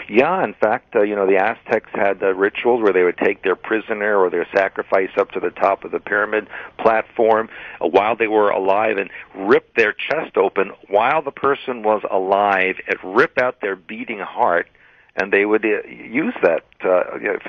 Yeah, 0.10 0.44
in 0.44 0.54
fact, 0.54 0.96
uh, 0.96 1.04
you 1.04 1.16
know, 1.16 1.26
the 1.26 1.38
Aztecs 1.38 1.90
had 1.94 2.22
uh, 2.22 2.34
rituals 2.34 2.82
where 2.82 2.94
they 2.94 3.04
would 3.04 3.18
take 3.18 3.44
their 3.44 3.56
prisoner 3.56 4.18
or 4.18 4.30
their 4.30 4.48
sacrifice 4.54 5.12
up 5.18 5.32
to 5.32 5.40
the 5.40 5.52
top 5.52 5.84
of 5.84 5.92
the 5.92 6.00
pyramid 6.00 6.48
platform 6.78 7.50
uh, 7.80 7.88
while 7.88 8.16
they 8.16 8.28
were 8.28 8.50
alive 8.50 8.98
and 8.98 9.10
rip 9.36 9.76
their 9.76 9.94
chest 9.94 10.38
open 10.38 10.72
while 10.90 11.22
the 11.22 11.32
person 11.32 11.84
was 11.84 12.02
alive 12.10 12.76
and 12.88 13.16
rip 13.16 13.38
out 13.38 13.62
their 13.62 13.76
beating 13.76 14.20
heart 14.20 14.68
and 15.16 15.32
they 15.32 15.46
would 15.46 15.66
uh, 15.66 15.88
use 15.88 16.34
that 16.42 16.64
uh, 16.84 17.18
you 17.18 17.28
know, 17.28 17.40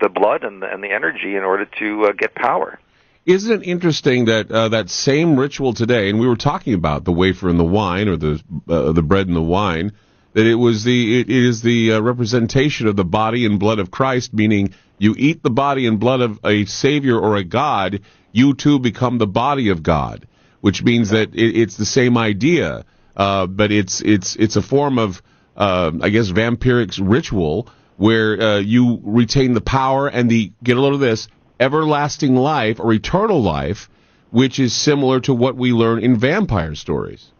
the 0.00 0.08
blood 0.08 0.44
and 0.44 0.62
the, 0.62 0.72
and 0.72 0.82
the 0.82 0.90
energy 0.90 1.36
in 1.36 1.42
order 1.42 1.66
to 1.78 2.04
uh, 2.06 2.12
get 2.12 2.34
power. 2.34 2.78
Isn't 3.26 3.62
it 3.62 3.66
interesting 3.66 4.24
that 4.26 4.50
uh, 4.50 4.70
that 4.70 4.88
same 4.88 5.38
ritual 5.38 5.74
today, 5.74 6.08
and 6.08 6.18
we 6.18 6.26
were 6.26 6.36
talking 6.36 6.72
about 6.72 7.04
the 7.04 7.12
wafer 7.12 7.50
and 7.50 7.60
the 7.60 7.64
wine, 7.64 8.08
or 8.08 8.16
the 8.16 8.42
uh, 8.66 8.92
the 8.92 9.02
bread 9.02 9.26
and 9.26 9.36
the 9.36 9.42
wine, 9.42 9.92
that 10.32 10.46
it 10.46 10.54
was 10.54 10.84
the 10.84 11.20
it 11.20 11.30
is 11.30 11.62
the 11.62 11.92
uh, 11.92 12.00
representation 12.00 12.86
of 12.86 12.96
the 12.96 13.04
body 13.04 13.44
and 13.44 13.58
blood 13.58 13.78
of 13.78 13.90
Christ, 13.90 14.32
meaning 14.32 14.74
you 14.98 15.14
eat 15.18 15.42
the 15.42 15.50
body 15.50 15.86
and 15.86 15.98
blood 15.98 16.20
of 16.20 16.38
a 16.44 16.64
Savior 16.66 17.18
or 17.18 17.36
a 17.36 17.44
God, 17.44 18.00
you 18.32 18.54
too 18.54 18.78
become 18.78 19.18
the 19.18 19.26
body 19.26 19.70
of 19.70 19.82
God, 19.82 20.26
which 20.60 20.82
means 20.82 21.10
that 21.10 21.34
it, 21.34 21.56
it's 21.56 21.76
the 21.76 21.86
same 21.86 22.16
idea, 22.16 22.84
uh, 23.16 23.46
but 23.46 23.72
it's 23.72 24.00
it's 24.00 24.36
it's 24.36 24.56
a 24.56 24.62
form 24.62 24.98
of 24.98 25.22
uh, 25.56 25.90
I 26.00 26.10
guess 26.10 26.30
vampiric 26.30 26.98
ritual 27.02 27.68
where 27.96 28.40
uh, 28.40 28.58
you 28.58 29.00
retain 29.02 29.52
the 29.52 29.60
power 29.60 30.08
and 30.08 30.30
the 30.30 30.52
get 30.62 30.76
a 30.76 30.80
load 30.80 30.94
of 30.94 31.00
this 31.00 31.28
everlasting 31.58 32.34
life 32.34 32.80
or 32.80 32.92
eternal 32.92 33.42
life, 33.42 33.90
which 34.30 34.58
is 34.58 34.72
similar 34.72 35.20
to 35.20 35.34
what 35.34 35.56
we 35.56 35.72
learn 35.72 36.02
in 36.02 36.16
vampire 36.16 36.74
stories. 36.74 37.30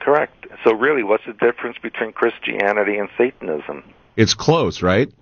Correct. 0.00 0.46
So 0.64 0.74
really, 0.74 1.02
what's 1.02 1.24
the 1.26 1.32
difference 1.32 1.76
between 1.82 2.12
Christianity 2.12 2.96
and 2.96 3.08
Satanism? 3.16 3.84
It's 4.16 4.34
close, 4.34 4.82
right? 4.82 5.12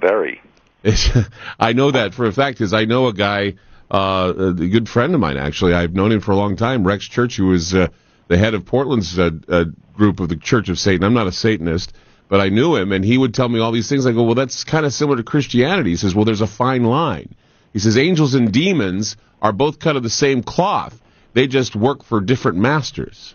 Very. 0.00 0.40
It's, 0.82 1.10
I 1.60 1.72
know 1.72 1.90
that 1.90 2.14
for 2.14 2.26
a 2.26 2.32
fact 2.32 2.58
because 2.58 2.72
I 2.72 2.84
know 2.84 3.08
a 3.08 3.12
guy, 3.12 3.54
uh, 3.90 4.32
a 4.36 4.52
good 4.52 4.88
friend 4.88 5.14
of 5.14 5.20
mine 5.20 5.36
actually. 5.36 5.74
I've 5.74 5.94
known 5.94 6.12
him 6.12 6.20
for 6.20 6.32
a 6.32 6.36
long 6.36 6.56
time, 6.56 6.86
Rex 6.86 7.06
Church, 7.06 7.36
who 7.36 7.46
was 7.46 7.74
uh, 7.74 7.88
the 8.28 8.38
head 8.38 8.54
of 8.54 8.64
Portland's 8.64 9.18
uh, 9.18 9.30
uh, 9.48 9.64
group 9.94 10.20
of 10.20 10.28
the 10.28 10.36
Church 10.36 10.68
of 10.68 10.78
Satan. 10.78 11.04
I'm 11.04 11.14
not 11.14 11.26
a 11.26 11.32
Satanist, 11.32 11.92
but 12.28 12.40
I 12.40 12.48
knew 12.48 12.76
him, 12.76 12.92
and 12.92 13.04
he 13.04 13.18
would 13.18 13.34
tell 13.34 13.48
me 13.48 13.60
all 13.60 13.72
these 13.72 13.88
things. 13.88 14.06
I 14.06 14.12
go, 14.12 14.22
well, 14.22 14.36
that's 14.36 14.64
kind 14.64 14.86
of 14.86 14.92
similar 14.92 15.16
to 15.16 15.22
Christianity. 15.22 15.90
He 15.90 15.96
says, 15.96 16.14
well, 16.14 16.24
there's 16.24 16.40
a 16.40 16.46
fine 16.46 16.84
line. 16.84 17.34
He 17.72 17.78
says, 17.80 17.98
angels 17.98 18.34
and 18.34 18.52
demons 18.52 19.16
are 19.42 19.52
both 19.52 19.78
cut 19.78 19.96
of 19.96 20.02
the 20.02 20.10
same 20.10 20.42
cloth. 20.42 21.00
They 21.32 21.46
just 21.46 21.76
work 21.76 22.04
for 22.04 22.20
different 22.20 22.58
masters. 22.58 23.34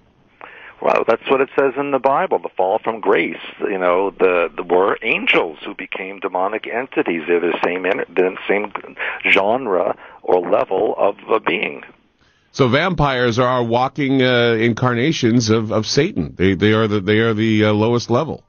Well, 0.85 1.03
that's 1.07 1.27
what 1.31 1.41
it 1.41 1.49
says 1.57 1.73
in 1.77 1.89
the 1.89 1.97
Bible. 1.97 2.37
The 2.37 2.49
fall 2.55 2.77
from 2.77 2.99
grace. 2.99 3.41
You 3.59 3.79
know, 3.79 4.11
the, 4.11 4.51
the 4.55 4.61
were 4.61 4.99
angels 5.01 5.57
who 5.65 5.73
became 5.73 6.19
demonic 6.19 6.67
entities. 6.67 7.23
They're 7.27 7.39
the 7.39 7.57
same 7.65 7.81
the 7.81 8.37
same 8.47 8.71
genre 9.27 9.97
or 10.21 10.47
level 10.47 10.93
of 10.95 11.15
a 11.33 11.39
being. 11.39 11.81
So 12.51 12.67
vampires 12.67 13.39
are 13.39 13.63
walking 13.63 14.21
uh, 14.21 14.57
incarnations 14.59 15.49
of, 15.49 15.71
of 15.71 15.87
Satan. 15.87 16.35
They 16.37 16.53
they 16.53 16.73
are 16.73 16.87
the 16.87 16.99
they 16.99 17.17
are 17.17 17.33
the 17.33 17.65
uh, 17.65 17.73
lowest 17.73 18.11
level. 18.11 18.43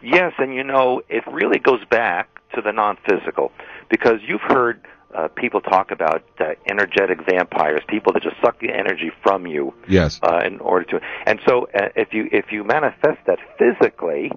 Yes, 0.00 0.34
and 0.38 0.54
you 0.54 0.62
know 0.62 1.02
it 1.08 1.24
really 1.26 1.58
goes 1.58 1.84
back 1.90 2.28
to 2.54 2.60
the 2.60 2.70
non-physical 2.70 3.50
because 3.90 4.20
you've 4.24 4.42
heard 4.42 4.86
uh, 5.14 5.28
people 5.28 5.60
talk 5.60 5.90
about 5.90 6.22
uh, 6.40 6.50
energetic 6.70 7.18
vampires, 7.28 7.80
people 7.88 8.12
that 8.12 8.22
just 8.22 8.36
suck 8.42 8.60
the 8.60 8.70
energy 8.70 9.10
from 9.22 9.46
you. 9.46 9.74
Yes. 9.88 10.20
Uh, 10.22 10.40
in 10.44 10.60
order 10.60 10.84
to, 10.84 11.00
and 11.26 11.40
so 11.46 11.68
uh, 11.74 11.88
if 11.96 12.12
you 12.12 12.28
if 12.30 12.52
you 12.52 12.64
manifest 12.64 13.18
that 13.26 13.38
physically, 13.58 14.30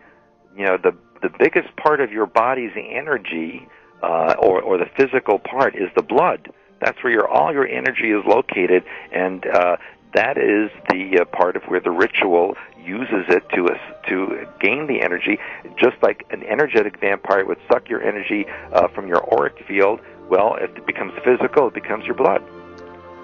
you 0.56 0.66
know 0.66 0.78
the 0.82 0.96
the 1.22 1.30
biggest 1.40 1.76
part 1.76 2.00
of 2.00 2.12
your 2.12 2.26
body's 2.26 2.72
energy, 2.76 3.68
uh, 4.02 4.36
or 4.40 4.62
or 4.62 4.78
the 4.78 4.90
physical 4.98 5.40
part 5.40 5.76
is 5.76 5.90
the 5.96 6.04
blood. 6.04 6.52
That's 6.80 7.04
where 7.04 7.14
your 7.14 7.28
all 7.28 7.52
your 7.52 7.68
energy 7.68 8.12
is 8.12 8.24
located, 8.26 8.84
and 9.12 9.46
uh, 9.46 9.76
that 10.14 10.38
is 10.38 10.72
the 10.90 11.22
uh, 11.22 11.26
part 11.26 11.56
of 11.56 11.64
where 11.64 11.80
the 11.80 11.92
ritual 11.92 12.56
uses 12.84 13.26
it 13.28 13.44
to 13.56 13.68
uh, 13.68 14.10
to 14.10 14.48
gain 14.60 14.88
the 14.88 15.02
energy. 15.02 15.38
Just 15.78 15.98
like 16.02 16.26
an 16.32 16.44
energetic 16.44 17.00
vampire 17.00 17.46
would 17.46 17.60
suck 17.72 17.90
your 17.90 18.02
energy 18.02 18.46
uh, 18.72 18.88
from 18.88 19.08
your 19.08 19.22
auric 19.34 19.64
field 19.68 20.00
well, 20.32 20.56
if 20.56 20.76
it 20.78 20.88
becomes 20.88 21.12
physical, 21.26 21.68
it 21.68 21.74
becomes 21.74 22.06
your 22.06 22.16
blood. 22.16 22.42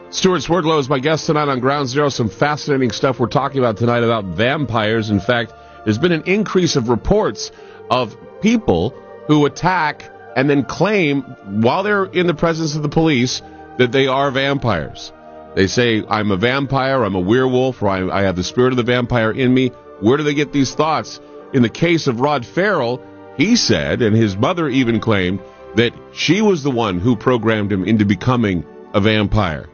Stewart 0.10 0.42
Swerdlow 0.42 0.78
is 0.78 0.90
my 0.90 1.00
guest 1.00 1.26
tonight 1.26 1.48
on 1.48 1.62
Ground 1.62 1.88
Zero. 1.88 2.10
Some 2.10 2.30
fascinating 2.30 2.92
stuff 2.92 3.18
we're 3.18 3.28
talking 3.28 3.60
about 3.60 3.78
tonight 3.78 4.04
about 4.04 4.26
vampires. 4.26 5.10
In 5.10 5.22
fact, 5.22 5.54
there's 5.86 5.98
been 5.98 6.12
an 6.12 6.24
increase 6.26 6.76
of 6.76 6.90
reports 6.90 7.52
of 7.90 8.16
people 8.42 8.90
who 9.28 9.46
attack 9.46 10.04
and 10.36 10.50
then 10.50 10.66
claim, 10.66 11.22
while 11.62 11.84
they're 11.84 12.06
in 12.06 12.28
the 12.28 12.34
presence 12.34 12.76
of 12.76 12.84
the 12.84 12.90
police, 12.90 13.42
that 13.78 13.94
they 13.94 14.08
are 14.08 14.30
vampires. 14.30 15.14
They 15.56 15.68
say, 15.68 16.04
I'm 16.08 16.30
a 16.32 16.38
vampire, 16.38 17.04
I'm 17.04 17.16
a 17.16 17.22
werewolf, 17.22 17.82
or 17.82 17.88
I, 17.88 18.20
I 18.20 18.22
have 18.24 18.36
the 18.36 18.44
spirit 18.44 18.74
of 18.74 18.78
the 18.78 18.84
vampire 18.84 19.32
in 19.32 19.54
me. 19.54 19.70
Where 20.02 20.18
do 20.18 20.24
they 20.24 20.34
get 20.34 20.52
these 20.52 20.76
thoughts? 20.76 21.22
In 21.54 21.62
the 21.62 21.70
case 21.70 22.08
of 22.08 22.20
Rod 22.20 22.46
Ferrell, 22.46 23.02
he 23.38 23.56
said, 23.56 24.02
and 24.02 24.16
his 24.16 24.36
mother 24.36 24.68
even 24.68 25.00
claimed, 25.00 25.40
that 25.78 25.94
she 26.12 26.42
was 26.42 26.64
the 26.64 26.72
one 26.72 27.00
who 27.00 27.16
programmed 27.16 27.72
him 27.72 27.86
into 27.86 28.04
becoming 28.06 28.66
a 28.94 29.00
vampire. 29.00 29.70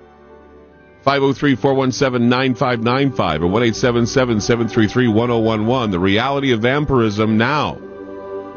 503-417-9595 1.06 3.42
or 3.42 3.50
1-877-733-1011. 3.50 5.92
The 5.92 6.00
reality 6.00 6.52
of 6.52 6.62
vampirism 6.62 7.38
now. 7.38 7.76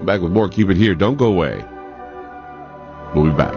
back 0.02 0.20
with 0.20 0.32
more. 0.32 0.48
Keep 0.48 0.70
it 0.70 0.76
here. 0.76 0.94
Don't 0.94 1.16
go 1.16 1.26
away. 1.26 1.64
We'll 3.14 3.30
be 3.30 3.36
back. 3.36 3.54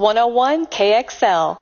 101 0.00 0.64
KXL. 0.68 1.58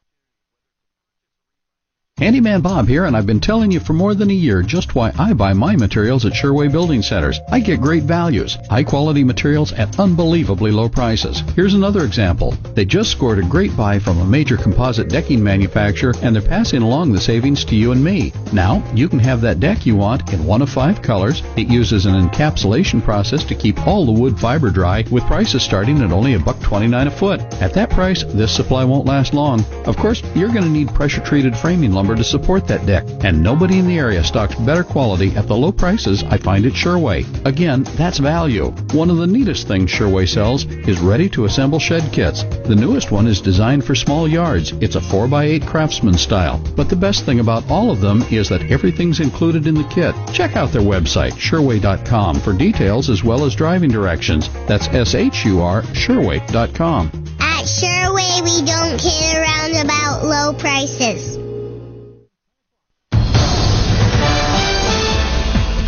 Handyman 2.18 2.62
Bob 2.62 2.88
here, 2.88 3.04
and 3.04 3.16
I've 3.16 3.26
been 3.26 3.38
telling 3.38 3.70
you 3.70 3.78
for 3.78 3.92
more 3.92 4.12
than 4.12 4.30
a 4.30 4.34
year 4.34 4.60
just 4.60 4.96
why 4.96 5.12
I 5.16 5.32
buy 5.34 5.52
my 5.52 5.76
materials 5.76 6.26
at 6.26 6.32
Shurway 6.32 6.70
Building 6.70 7.00
Centers. 7.00 7.38
I 7.52 7.60
get 7.60 7.80
great 7.80 8.02
values, 8.02 8.58
high 8.68 8.82
quality 8.82 9.22
materials 9.22 9.72
at 9.74 10.00
unbelievably 10.00 10.72
low 10.72 10.88
prices. 10.88 11.44
Here's 11.54 11.74
another 11.74 12.04
example. 12.04 12.56
They 12.74 12.84
just 12.84 13.12
scored 13.12 13.38
a 13.38 13.42
great 13.42 13.76
buy 13.76 14.00
from 14.00 14.18
a 14.18 14.24
major 14.24 14.56
composite 14.56 15.08
decking 15.08 15.40
manufacturer, 15.40 16.12
and 16.20 16.34
they're 16.34 16.42
passing 16.42 16.82
along 16.82 17.12
the 17.12 17.20
savings 17.20 17.64
to 17.66 17.76
you 17.76 17.92
and 17.92 18.02
me. 18.02 18.32
Now, 18.52 18.82
you 18.96 19.08
can 19.08 19.20
have 19.20 19.40
that 19.42 19.60
deck 19.60 19.86
you 19.86 19.94
want 19.94 20.32
in 20.32 20.44
one 20.44 20.60
of 20.60 20.68
five 20.68 21.00
colors. 21.00 21.44
It 21.56 21.68
uses 21.68 22.06
an 22.06 22.14
encapsulation 22.14 23.00
process 23.00 23.44
to 23.44 23.54
keep 23.54 23.86
all 23.86 24.04
the 24.04 24.20
wood 24.20 24.40
fiber 24.40 24.70
dry, 24.70 25.04
with 25.12 25.24
prices 25.26 25.62
starting 25.62 26.02
at 26.02 26.10
only 26.10 26.34
a 26.34 26.40
buck 26.40 26.60
twenty-nine 26.60 27.06
a 27.06 27.12
foot. 27.12 27.40
At 27.62 27.74
that 27.74 27.90
price, 27.90 28.24
this 28.24 28.52
supply 28.52 28.82
won't 28.82 29.06
last 29.06 29.34
long. 29.34 29.64
Of 29.84 29.96
course, 29.96 30.20
you're 30.34 30.48
going 30.48 30.64
to 30.64 30.68
need 30.68 30.88
pressure 30.88 31.20
treated 31.20 31.56
framing 31.56 31.92
lumber 31.92 32.07
to 32.16 32.24
support 32.24 32.66
that 32.66 32.86
deck, 32.86 33.04
and 33.24 33.42
nobody 33.42 33.78
in 33.78 33.86
the 33.86 33.98
area 33.98 34.22
stocks 34.24 34.54
better 34.54 34.84
quality 34.84 35.34
at 35.36 35.46
the 35.46 35.56
low 35.56 35.72
prices 35.72 36.22
I 36.24 36.38
find 36.38 36.66
at 36.66 36.72
Shurway. 36.72 37.24
Again, 37.44 37.82
that's 37.96 38.18
value. 38.18 38.70
One 38.92 39.11
of 39.11 39.16
the 39.18 39.26
neatest 39.26 39.68
things 39.68 39.90
Shurway 39.90 40.28
sells 40.28 40.64
is 40.64 41.00
ready 41.00 41.28
to 41.30 41.44
assemble 41.44 41.78
shed 41.78 42.12
kits. 42.12 42.42
The 42.42 42.76
newest 42.76 43.11
one 43.11 43.26
is 43.26 43.40
designed 43.40 43.84
for 43.84 43.94
small 43.94 44.28
yards. 44.28 44.72
It's 44.80 44.96
a 44.96 45.00
4x8 45.00 45.66
craftsman 45.66 46.18
style. 46.18 46.59
But 46.76 46.88
the 46.88 46.96
best 46.96 47.24
thing 47.24 47.40
about 47.40 47.68
all 47.70 47.90
of 47.90 48.00
them 48.00 48.22
is 48.30 48.48
that 48.48 48.70
everything's 48.70 49.20
included 49.20 49.66
in 49.66 49.74
the 49.74 49.88
kit. 49.88 50.14
Check 50.32 50.56
out 50.56 50.72
their 50.72 50.82
website, 50.82 51.32
shurway.com, 51.32 52.40
for 52.40 52.52
details 52.52 53.11
as 53.11 53.24
well 53.24 53.44
as 53.44 53.54
driving 53.54 53.90
directions. 53.90 54.48
That's 54.66 54.88
S 54.88 55.14
H 55.14 55.44
U 55.44 55.61
R, 55.61 55.82
shurway.com. 55.82 57.11
At 57.40 57.64
Shurway, 57.64 58.42
we 58.44 58.64
don't 58.64 58.98
kid 58.98 59.36
around 59.36 59.84
about 59.84 60.24
low 60.24 60.52
prices. 60.52 61.47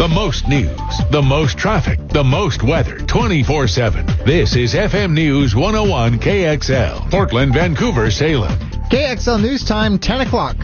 The 0.01 0.09
most 0.09 0.49
news, 0.49 0.81
the 1.11 1.21
most 1.21 1.59
traffic, 1.59 1.99
the 2.09 2.25
most 2.25 2.63
weather 2.63 2.97
24 3.01 3.69
7. 3.69 4.07
This 4.25 4.57
is 4.57 4.73
FM 4.73 5.13
News 5.13 5.55
101 5.55 6.19
KXL, 6.21 7.11
Portland, 7.11 7.53
Vancouver, 7.53 8.11
Salem. 8.11 8.51
KXL 8.91 9.43
News 9.43 9.63
Time, 9.63 9.99
10 9.99 10.23
o'clock. 10.23 10.57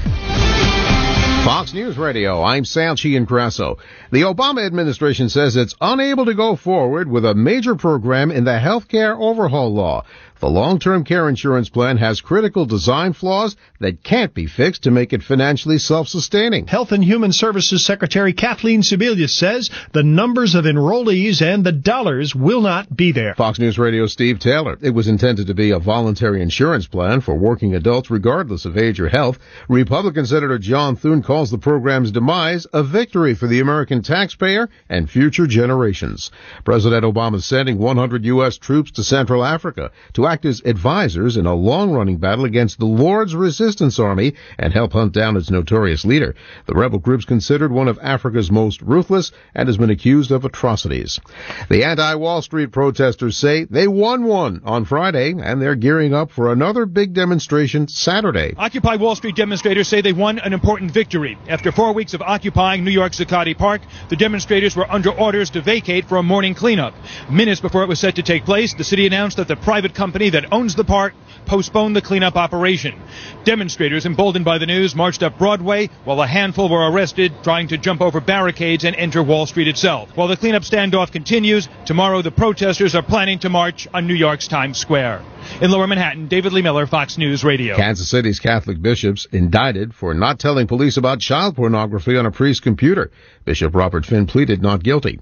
Fox 1.45 1.75
News 1.75 1.99
Radio, 1.99 2.43
I'm 2.43 2.65
Sal 2.65 2.97
Ciancrasso. 2.97 3.79
The 4.11 4.23
Obama 4.23 4.67
administration 4.67 5.29
says 5.29 5.55
it's 5.55 5.77
unable 5.83 6.25
to 6.25 6.35
go 6.35 6.57
forward 6.57 7.09
with 7.09 7.27
a 7.27 7.35
major 7.35 7.77
program 7.77 8.33
in 8.33 8.45
the 8.45 8.59
healthcare 8.59 9.17
overhaul 9.21 9.73
law. 9.73 10.05
The 10.39 10.51
long-term 10.51 11.05
care 11.05 11.31
insurance 11.31 11.71
plan 11.71 11.97
has 11.97 12.21
critical 12.21 12.67
design 12.67 13.15
flaws 13.15 13.57
that 13.81 14.03
can't 14.03 14.35
be 14.35 14.47
fixed 14.47 14.83
to 14.83 14.91
make 14.91 15.15
it 15.15 15.23
financially 15.23 15.79
self-sustaining. 15.79 16.67
Health 16.67 16.93
and 16.93 17.03
Human 17.03 17.33
Services 17.33 17.85
Secretary 17.85 18.35
Kathleen 18.35 18.83
Sebelius 18.83 19.31
says 19.31 19.71
the 19.93 20.03
numbers 20.03 20.55
of 20.55 20.67
enrollees 20.67 21.41
and 21.41 21.65
the 21.65 21.73
dollars 21.73 22.35
will 22.35 22.61
not 22.61 22.95
be 22.95 23.13
there. 23.13 23.35
Fox 23.35 23.59
News 23.59 23.79
Radio 23.79 24.07
Steve 24.07 24.39
Taylor. 24.39 24.77
It 24.83 24.91
was 24.91 25.09
intended 25.09 25.47
to 25.47 25.55
be 25.55 25.71
a 25.71 25.79
voluntary 25.79 26.43
insurance 26.43 26.87
plan 26.87 27.23
for 27.23 27.35
working 27.35 27.75
adults 27.75 28.11
regardless 28.11 28.67
of 28.67 28.77
age 28.77 29.01
or 29.01 29.09
health. 29.09 29.39
Republican 29.71 30.27
Senator 30.27 30.59
John 30.59 30.97
Thune 30.97 31.23
calls 31.23 31.51
the 31.51 31.57
program's 31.59 32.11
demise 32.11 32.67
a 32.75 32.83
victory 32.83 33.35
for 33.35 33.47
the 33.47 33.61
American 33.61 34.03
taxpayer 34.03 34.69
and 34.91 35.09
future 35.09 35.47
generations. 35.47 36.31
President 36.63 37.05
Obama 37.05 37.37
is 37.37 37.47
sending 37.47 37.79
100 37.79 38.25
U.S. 38.27 38.59
troops 38.59 38.91
to 38.91 39.03
Central 39.03 39.43
Africa 39.43 39.93
to 40.13 40.26
act 40.27 40.45
as 40.45 40.63
advisors 40.65 41.37
in 41.37 41.47
a 41.47 41.55
long-running 41.55 42.19
battle 42.19 42.45
against 42.45 42.79
the 42.79 42.87
Lord's 42.87 43.35
Resistance 43.35 43.99
Army 43.99 44.35
and 44.59 44.73
help 44.73 44.93
hunt 44.93 45.13
down 45.13 45.37
its 45.37 45.51
notorious 45.51 46.05
leader. 46.05 46.35
The 46.67 46.75
rebel 46.75 46.99
group's 46.99 47.25
considered 47.25 47.73
one 47.73 47.89
of 47.89 47.99
Africa's 48.03 48.51
most 48.51 48.83
ruthless 48.83 49.33
and 49.55 49.69
has 49.69 49.77
been 49.77 49.91
accused 49.91 50.31
of 50.31 50.45
atrocities. 50.45 51.21
The 51.69 51.85
anti-Wall 51.85 52.43
Street 52.43 52.73
protesters 52.73 53.37
say 53.37 53.65
they 53.65 53.89
won 53.89 54.25
one 54.25 54.63
on 54.65 54.85
Friday 54.85 55.35
and 55.37 55.61
they're 55.61 55.75
gearing 55.75 56.15
up 56.15 56.31
for 56.31 56.53
another 56.53 56.87
big 56.87 57.13
demonstration 57.13 57.89
Saturday. 57.89 58.55
Occupy 58.57 58.97
Wall 58.97 59.15
Street 59.15 59.37
demonstrators 59.37 59.89
say 59.89 60.01
they 60.01 60.13
won 60.13 60.39
an 60.39 60.53
important 60.53 60.91
victory. 60.91 61.39
After 61.49 61.71
four 61.73 61.93
weeks 61.93 62.15
of 62.15 62.23
occupying 62.23 62.85
New 62.85 62.91
York's 62.91 63.19
Zuccotti 63.19 63.57
Park, 63.57 63.83
the 64.09 64.17
demonstrators 64.17 64.75
were 64.75 64.91
under 64.91 65.11
orders 65.11 65.51
to 65.51 65.61
vacate 65.61 66.07
for 66.07 66.17
a 66.17 66.23
morning 66.23 66.55
cleanup. 66.55 66.95
Minutes 67.31 67.61
before 67.61 67.83
it 67.83 67.89
was 67.89 68.01
set 68.01 68.17
to 68.17 68.23
take 68.23 68.45
place, 68.45 68.75
the 68.75 68.85
city 68.85 69.07
announced 69.07 69.37
that 69.37 69.49
the 69.49 69.57
private 69.57 69.95
company 69.95 70.16
that 70.17 70.53
owns 70.53 70.75
the 70.75 70.85
park 70.85 71.15
postponed 71.47 71.95
the 71.95 72.03
cleanup 72.03 72.37
operation. 72.37 73.01
Demonstrators, 73.45 74.05
emboldened 74.05 74.45
by 74.45 74.59
the 74.59 74.67
news, 74.67 74.95
marched 74.95 75.23
up 75.23 75.39
Broadway, 75.39 75.89
while 76.05 76.21
a 76.21 76.27
handful 76.27 76.69
were 76.69 76.91
arrested 76.91 77.33
trying 77.43 77.69
to 77.69 77.79
jump 77.79 78.01
over 78.01 78.21
barricades 78.21 78.85
and 78.85 78.97
enter 78.97 79.23
Wall 79.23 79.47
Street 79.47 79.69
itself. 79.69 80.11
While 80.17 80.29
the 80.29 80.37
cleanup 80.37 80.63
standoff 80.63 81.13
continues, 81.13 81.69
tomorrow 81.85 82.23
the 82.23 82.31
protesters 82.31 82.95
are 82.95 83.03
planning 83.03 83.39
to 83.41 83.49
march 83.49 83.87
on 83.95 84.07
New 84.07 84.15
York's 84.15 84.49
Times 84.49 84.79
Square. 84.79 85.23
In 85.61 85.71
Lower 85.71 85.87
Manhattan, 85.87 86.27
David 86.27 86.53
Lee 86.53 86.63
Miller, 86.63 86.87
Fox 86.87 87.17
News 87.17 87.45
Radio. 87.45 87.77
Kansas 87.77 88.11
City's 88.11 88.41
Catholic 88.41 88.83
bishops 88.83 89.27
indicted 89.31 89.95
for 89.95 90.13
not 90.15 90.41
telling 90.41 90.67
police 90.67 90.97
about 90.97 91.21
child 91.21 91.55
pornography 91.55 92.17
on 92.17 92.27
a 92.27 92.33
priest's 92.33 92.61
computer. 92.61 93.11
Bishop 93.45 93.75
Robert 93.75 94.05
Finn 94.05 94.27
pleaded 94.27 94.61
not 94.61 94.83
guilty. 94.83 95.21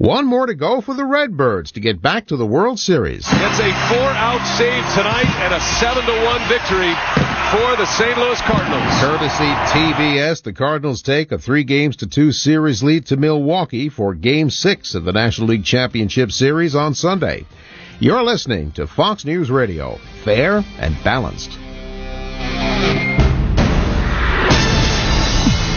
One 0.00 0.24
more 0.24 0.46
to 0.46 0.54
go 0.54 0.80
for 0.80 0.94
the 0.94 1.04
Redbirds 1.04 1.72
to 1.72 1.80
get 1.80 2.00
back 2.00 2.28
to 2.28 2.38
the 2.38 2.46
World 2.46 2.80
Series. 2.80 3.26
It's 3.26 3.60
a 3.60 3.70
four-out 3.92 4.40
save 4.56 4.82
tonight 4.94 5.28
and 5.44 5.52
a 5.52 5.60
seven-to-one 5.60 6.48
victory 6.48 6.94
for 7.52 7.76
the 7.76 7.84
St. 7.84 8.16
Louis 8.16 8.40
Cardinals. 8.40 8.94
Courtesy 8.98 9.44
TBS, 9.44 10.42
the 10.42 10.54
Cardinals 10.54 11.02
take 11.02 11.32
a 11.32 11.38
three 11.38 11.64
games 11.64 11.96
to 11.96 12.06
two 12.06 12.32
series 12.32 12.82
lead 12.82 13.04
to 13.08 13.18
Milwaukee 13.18 13.90
for 13.90 14.14
Game 14.14 14.48
Six 14.48 14.94
of 14.94 15.04
the 15.04 15.12
National 15.12 15.48
League 15.48 15.66
Championship 15.66 16.32
Series 16.32 16.74
on 16.74 16.94
Sunday. 16.94 17.44
You're 17.98 18.22
listening 18.22 18.72
to 18.72 18.86
Fox 18.86 19.26
News 19.26 19.50
Radio, 19.50 19.98
fair 20.24 20.64
and 20.78 20.96
balanced. 21.04 21.50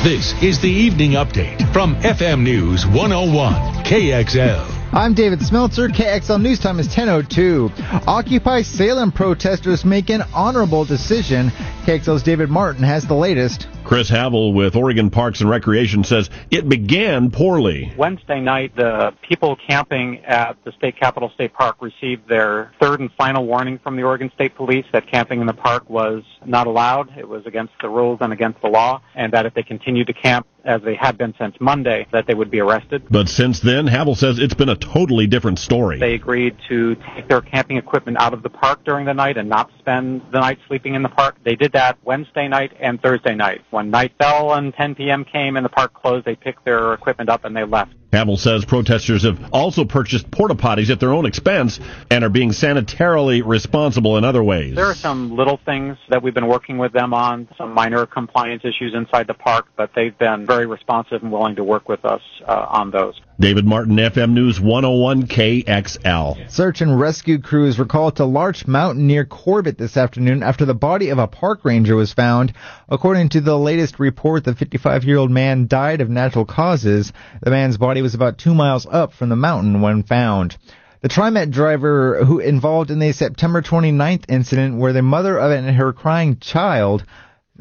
This 0.03 0.33
is 0.43 0.59
the 0.59 0.67
evening 0.67 1.11
update 1.11 1.71
from 1.71 1.95
FM 2.01 2.41
News 2.41 2.85
101 2.85 3.53
KXL. 3.85 4.69
I'm 4.91 5.13
David 5.13 5.39
Smeltzer. 5.39 5.87
KXL 5.87 6.41
News 6.41 6.59
Time 6.59 6.77
is 6.81 6.89
10:02. 6.89 7.71
Occupy 8.05 8.63
Salem 8.63 9.13
protesters 9.13 9.85
make 9.85 10.09
an 10.09 10.23
honorable 10.33 10.83
decision. 10.83 11.51
KXL's 11.85 12.21
David 12.21 12.49
Martin 12.49 12.83
has 12.83 13.05
the 13.05 13.13
latest. 13.13 13.67
Chris 13.93 14.09
Havel 14.09 14.53
with 14.53 14.75
Oregon 14.75 15.11
Parks 15.11 15.41
and 15.41 15.49
Recreation 15.51 16.03
says 16.03 16.27
it 16.49 16.67
began 16.67 17.29
poorly. 17.29 17.93
Wednesday 17.95 18.41
night, 18.41 18.75
the 18.75 19.13
people 19.21 19.55
camping 19.67 20.17
at 20.25 20.57
the 20.63 20.71
state 20.71 20.99
capitol 20.99 21.29
state 21.35 21.53
park 21.53 21.75
received 21.79 22.27
their 22.27 22.73
third 22.81 23.01
and 23.01 23.11
final 23.11 23.45
warning 23.45 23.77
from 23.77 23.95
the 23.95 24.01
Oregon 24.01 24.31
State 24.33 24.55
Police 24.55 24.85
that 24.93 25.05
camping 25.11 25.41
in 25.41 25.45
the 25.45 25.53
park 25.53 25.87
was 25.91 26.23
not 26.43 26.65
allowed. 26.65 27.15
It 27.19 27.29
was 27.29 27.45
against 27.45 27.73
the 27.83 27.89
rules 27.89 28.17
and 28.19 28.33
against 28.33 28.63
the 28.63 28.67
law, 28.67 28.99
and 29.13 29.31
that 29.33 29.45
if 29.45 29.53
they 29.53 29.61
continued 29.61 30.07
to 30.07 30.13
camp 30.13 30.47
as 30.65 30.81
they 30.81 30.95
had 30.95 31.17
been 31.17 31.33
since 31.37 31.55
Monday, 31.59 32.07
that 32.11 32.25
they 32.25 32.33
would 32.33 32.49
be 32.49 32.59
arrested. 32.59 33.03
But 33.09 33.27
since 33.27 33.59
then, 33.59 33.87
Havel 33.87 34.15
says 34.15 34.39
it's 34.39 34.53
been 34.53 34.69
a 34.69 34.75
totally 34.75 35.27
different 35.27 35.59
story. 35.59 35.99
They 35.99 36.13
agreed 36.13 36.55
to 36.69 36.95
take 36.95 37.27
their 37.27 37.41
camping 37.41 37.77
equipment 37.77 38.17
out 38.17 38.33
of 38.33 38.43
the 38.43 38.49
park 38.49 38.83
during 38.85 39.05
the 39.05 39.13
night 39.13 39.37
and 39.37 39.49
not 39.49 39.69
spend 39.79 40.21
the 40.31 40.39
night 40.39 40.59
sleeping 40.67 40.95
in 40.95 41.03
the 41.03 41.09
park. 41.09 41.35
They 41.43 41.55
did 41.55 41.73
that 41.73 41.97
Wednesday 42.03 42.47
night 42.47 42.71
and 42.79 43.01
Thursday 43.01 43.35
night. 43.35 43.61
When 43.71 43.82
night 43.89 44.13
fell 44.17 44.53
and 44.53 44.73
10 44.73 44.95
p.m. 44.95 45.25
came 45.25 45.57
and 45.57 45.65
the 45.65 45.69
park 45.69 45.93
closed, 45.93 46.25
they 46.25 46.35
picked 46.35 46.65
their 46.65 46.93
equipment 46.93 47.29
up 47.29 47.45
and 47.45 47.55
they 47.55 47.63
left. 47.63 47.93
Havel 48.13 48.37
says 48.37 48.63
protesters 48.63 49.23
have 49.23 49.39
also 49.51 49.85
purchased 49.85 50.29
porta 50.29 50.53
potties 50.53 50.91
at 50.91 50.99
their 50.99 51.11
own 51.11 51.25
expense 51.25 51.79
and 52.11 52.23
are 52.23 52.29
being 52.29 52.51
sanitarily 52.51 53.41
responsible 53.43 54.17
in 54.17 54.23
other 54.23 54.43
ways. 54.43 54.75
There 54.75 54.85
are 54.85 54.93
some 54.93 55.35
little 55.35 55.59
things 55.65 55.97
that 56.09 56.21
we've 56.21 56.33
been 56.35 56.47
working 56.47 56.77
with 56.77 56.93
them 56.93 57.15
on, 57.15 57.49
some 57.57 57.73
minor 57.73 58.05
compliance 58.05 58.63
issues 58.63 58.93
inside 58.93 59.25
the 59.25 59.33
park, 59.33 59.65
but 59.75 59.89
they've 59.95 60.15
been 60.15 60.45
very 60.45 60.67
responsive 60.67 61.23
and 61.23 61.31
willing 61.31 61.55
to 61.55 61.63
work 61.63 61.89
with 61.89 62.05
us 62.05 62.21
uh, 62.47 62.67
on 62.69 62.91
those. 62.91 63.19
David 63.39 63.65
Martin, 63.65 63.95
FM 63.95 64.33
News 64.33 64.61
101 64.61 65.23
KXL. 65.23 66.51
Search 66.51 66.81
and 66.81 66.99
rescue 66.99 67.39
crews 67.39 67.79
were 67.79 67.85
called 67.85 68.17
to 68.17 68.25
Larch 68.25 68.67
Mountain 68.67 69.07
near 69.07 69.25
Corbett 69.25 69.79
this 69.79 69.97
afternoon 69.97 70.43
after 70.43 70.65
the 70.65 70.75
body 70.75 71.09
of 71.09 71.17
a 71.17 71.25
park 71.25 71.65
ranger 71.65 71.95
was 71.95 72.13
found. 72.13 72.53
According 72.87 73.29
to 73.29 73.41
the 73.41 73.57
latest 73.57 73.97
report, 73.97 74.43
the 74.43 74.53
55 74.53 75.03
year 75.03 75.17
old 75.17 75.31
man 75.31 75.65
died 75.65 75.99
of 75.99 76.11
natural 76.11 76.45
causes. 76.45 77.11
The 77.41 77.49
man's 77.49 77.77
body 77.77 78.02
was 78.03 78.13
about 78.13 78.37
two 78.37 78.53
miles 78.53 78.85
up 78.85 79.13
from 79.13 79.29
the 79.29 79.35
mountain 79.37 79.79
when 79.79 80.03
found. 80.03 80.57
The 80.99 81.07
TriMet 81.07 81.51
driver 81.51 82.23
who 82.25 82.39
involved 82.39 82.91
in 82.91 82.99
the 82.99 83.13
September 83.13 83.61
29th 83.61 84.25
incident 84.27 84.77
where 84.77 84.91
the 84.91 85.01
mother 85.01 85.39
of 85.39 85.51
and 85.51 85.75
her 85.75 85.93
crying 85.93 86.37
child 86.39 87.05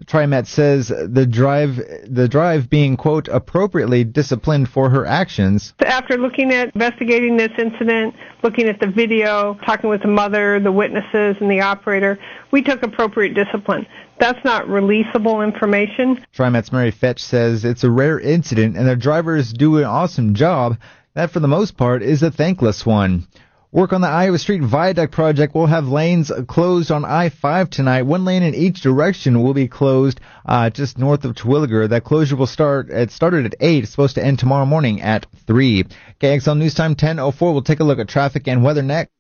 TriMet 0.07 0.46
says 0.46 0.88
the 0.88 1.26
drive 1.26 1.76
the 2.07 2.28
drive 2.28 2.68
being 2.68 2.96
quote 2.96 3.28
appropriately 3.28 4.05
disciplined 4.05 4.68
for 4.68 4.90
her 4.90 5.07
actions. 5.07 5.74
After 5.84 6.16
looking 6.16 6.53
at 6.53 6.74
investigating 6.74 7.36
this 7.36 7.53
incident, 7.59 8.14
looking 8.42 8.68
at 8.68 8.80
the 8.80 8.86
video, 8.86 9.59
talking 9.66 9.90
with 9.90 10.03
the 10.03 10.09
mother, 10.09 10.61
the 10.61 10.72
witnesses, 10.72 11.36
and 11.40 11.50
the 11.50 11.61
operator, 11.61 12.18
we 12.50 12.62
took 12.62 12.82
appropriate 12.82 13.34
discipline. 13.34 13.86
That's 14.18 14.44
not 14.44 14.66
releasable 14.66 15.44
information. 15.44 16.24
TriMet's 16.34 16.72
Mary 16.72 16.92
Fetsch 16.92 17.20
says 17.20 17.64
it's 17.64 17.84
a 17.84 17.90
rare 17.90 18.20
incident 18.20 18.76
and 18.76 18.88
the 18.88 18.96
drivers 18.96 19.53
do 19.53 19.78
an 19.78 19.84
awesome 19.84 20.34
job. 20.34 20.78
That 21.14 21.30
for 21.30 21.40
the 21.40 21.48
most 21.48 21.76
part 21.76 22.03
is 22.03 22.22
a 22.22 22.30
thankless 22.30 22.86
one. 22.86 23.26
Work 23.74 23.94
on 23.94 24.02
the 24.02 24.08
Iowa 24.08 24.38
Street 24.38 24.60
Viaduct 24.60 25.14
project 25.14 25.54
will 25.54 25.64
have 25.64 25.88
lanes 25.88 26.30
closed 26.46 26.90
on 26.90 27.06
I-5 27.06 27.70
tonight. 27.70 28.02
One 28.02 28.26
lane 28.26 28.42
in 28.42 28.54
each 28.54 28.82
direction 28.82 29.42
will 29.42 29.54
be 29.54 29.66
closed 29.66 30.20
uh, 30.44 30.68
just 30.68 30.98
north 30.98 31.24
of 31.24 31.34
Terwilliger. 31.34 31.88
That 31.88 32.04
closure 32.04 32.36
will 32.36 32.46
start. 32.46 32.90
It 32.90 33.10
started 33.10 33.46
at 33.46 33.54
8. 33.58 33.84
It's 33.84 33.90
supposed 33.90 34.16
to 34.16 34.24
end 34.24 34.38
tomorrow 34.38 34.66
morning 34.66 35.00
at 35.00 35.24
3. 35.46 35.84
KXL 36.20 36.58
News 36.58 36.74
Time 36.74 36.94
10:04. 36.94 37.40
We'll 37.40 37.62
take 37.62 37.80
a 37.80 37.84
look 37.84 37.98
at 37.98 38.08
traffic 38.08 38.46
and 38.46 38.62
weather 38.62 38.82
next. 38.82 39.10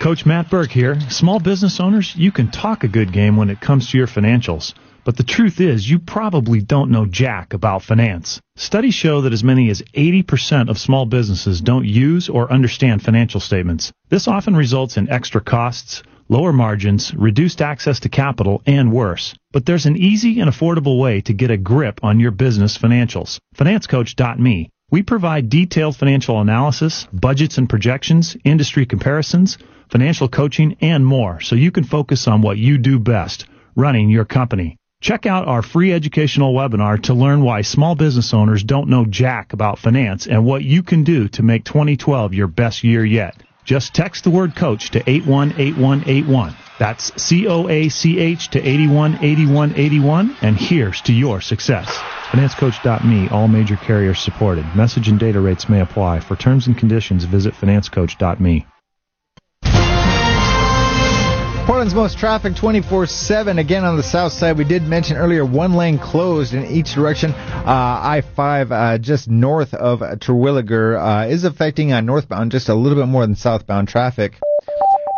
Coach 0.00 0.24
Matt 0.24 0.50
Burke 0.50 0.70
here. 0.70 1.00
Small 1.10 1.40
business 1.40 1.80
owners, 1.80 2.14
you 2.14 2.30
can 2.30 2.52
talk 2.52 2.84
a 2.84 2.88
good 2.88 3.12
game 3.12 3.36
when 3.36 3.50
it 3.50 3.60
comes 3.60 3.90
to 3.90 3.98
your 3.98 4.06
financials. 4.06 4.72
But 5.04 5.18
the 5.18 5.22
truth 5.22 5.60
is, 5.60 5.88
you 5.88 5.98
probably 5.98 6.62
don't 6.62 6.90
know 6.90 7.04
jack 7.04 7.52
about 7.52 7.82
finance. 7.82 8.40
Studies 8.56 8.94
show 8.94 9.20
that 9.20 9.34
as 9.34 9.44
many 9.44 9.68
as 9.68 9.82
80% 9.94 10.70
of 10.70 10.78
small 10.78 11.04
businesses 11.04 11.60
don't 11.60 11.84
use 11.84 12.30
or 12.30 12.50
understand 12.50 13.02
financial 13.02 13.40
statements. 13.40 13.92
This 14.08 14.26
often 14.26 14.56
results 14.56 14.96
in 14.96 15.10
extra 15.10 15.42
costs, 15.42 16.02
lower 16.30 16.54
margins, 16.54 17.14
reduced 17.14 17.60
access 17.60 18.00
to 18.00 18.08
capital, 18.08 18.62
and 18.64 18.92
worse. 18.92 19.34
But 19.52 19.66
there's 19.66 19.84
an 19.84 19.98
easy 19.98 20.40
and 20.40 20.50
affordable 20.50 20.98
way 20.98 21.20
to 21.22 21.34
get 21.34 21.50
a 21.50 21.58
grip 21.58 22.00
on 22.02 22.18
your 22.18 22.30
business 22.30 22.78
financials. 22.78 23.38
FinanceCoach.me. 23.56 24.70
We 24.90 25.02
provide 25.02 25.50
detailed 25.50 25.96
financial 25.96 26.40
analysis, 26.40 27.06
budgets 27.12 27.58
and 27.58 27.68
projections, 27.68 28.38
industry 28.42 28.86
comparisons, 28.86 29.58
financial 29.90 30.28
coaching, 30.28 30.76
and 30.80 31.04
more 31.04 31.40
so 31.40 31.56
you 31.56 31.72
can 31.72 31.84
focus 31.84 32.26
on 32.26 32.40
what 32.40 32.56
you 32.56 32.78
do 32.78 32.98
best, 32.98 33.46
running 33.76 34.08
your 34.08 34.24
company. 34.24 34.78
Check 35.04 35.26
out 35.26 35.46
our 35.46 35.60
free 35.60 35.92
educational 35.92 36.54
webinar 36.54 36.98
to 37.02 37.12
learn 37.12 37.42
why 37.42 37.60
small 37.60 37.94
business 37.94 38.32
owners 38.32 38.64
don't 38.64 38.88
know 38.88 39.04
jack 39.04 39.52
about 39.52 39.78
finance 39.78 40.26
and 40.26 40.46
what 40.46 40.64
you 40.64 40.82
can 40.82 41.04
do 41.04 41.28
to 41.28 41.42
make 41.42 41.64
2012 41.64 42.32
your 42.32 42.46
best 42.46 42.82
year 42.82 43.04
yet. 43.04 43.36
Just 43.66 43.92
text 43.92 44.24
the 44.24 44.30
word 44.30 44.56
coach 44.56 44.92
to 44.92 45.00
818181. 45.00 46.56
That's 46.78 47.22
C 47.22 47.46
O 47.46 47.68
A 47.68 47.90
C 47.90 48.18
H 48.18 48.48
to 48.52 48.58
818181 48.66 50.38
and 50.40 50.56
here's 50.56 51.02
to 51.02 51.12
your 51.12 51.42
success. 51.42 51.86
FinanceCoach.me, 52.30 53.28
all 53.28 53.46
major 53.46 53.76
carriers 53.76 54.20
supported. 54.20 54.64
Message 54.74 55.08
and 55.08 55.20
data 55.20 55.38
rates 55.38 55.68
may 55.68 55.82
apply. 55.82 56.20
For 56.20 56.34
terms 56.34 56.66
and 56.66 56.78
conditions, 56.78 57.24
visit 57.24 57.52
FinanceCoach.me. 57.52 58.66
Portland's 61.66 61.94
most 61.94 62.18
traffic 62.18 62.52
24-7. 62.52 63.58
Again, 63.58 63.84
on 63.84 63.96
the 63.96 64.02
south 64.02 64.32
side, 64.32 64.58
we 64.58 64.64
did 64.64 64.82
mention 64.82 65.16
earlier 65.16 65.46
one 65.46 65.72
lane 65.72 65.98
closed 65.98 66.52
in 66.52 66.66
each 66.66 66.92
direction. 66.92 67.30
Uh, 67.30 67.64
I-5 67.64 68.70
uh, 68.70 68.98
just 68.98 69.28
north 69.28 69.72
of 69.72 70.00
Terwilliger 70.00 70.98
uh, 70.98 71.26
is 71.26 71.44
affecting 71.44 71.90
uh, 71.90 72.02
northbound 72.02 72.52
just 72.52 72.68
a 72.68 72.74
little 72.74 72.98
bit 72.98 73.08
more 73.08 73.26
than 73.26 73.34
southbound 73.34 73.88
traffic. 73.88 74.34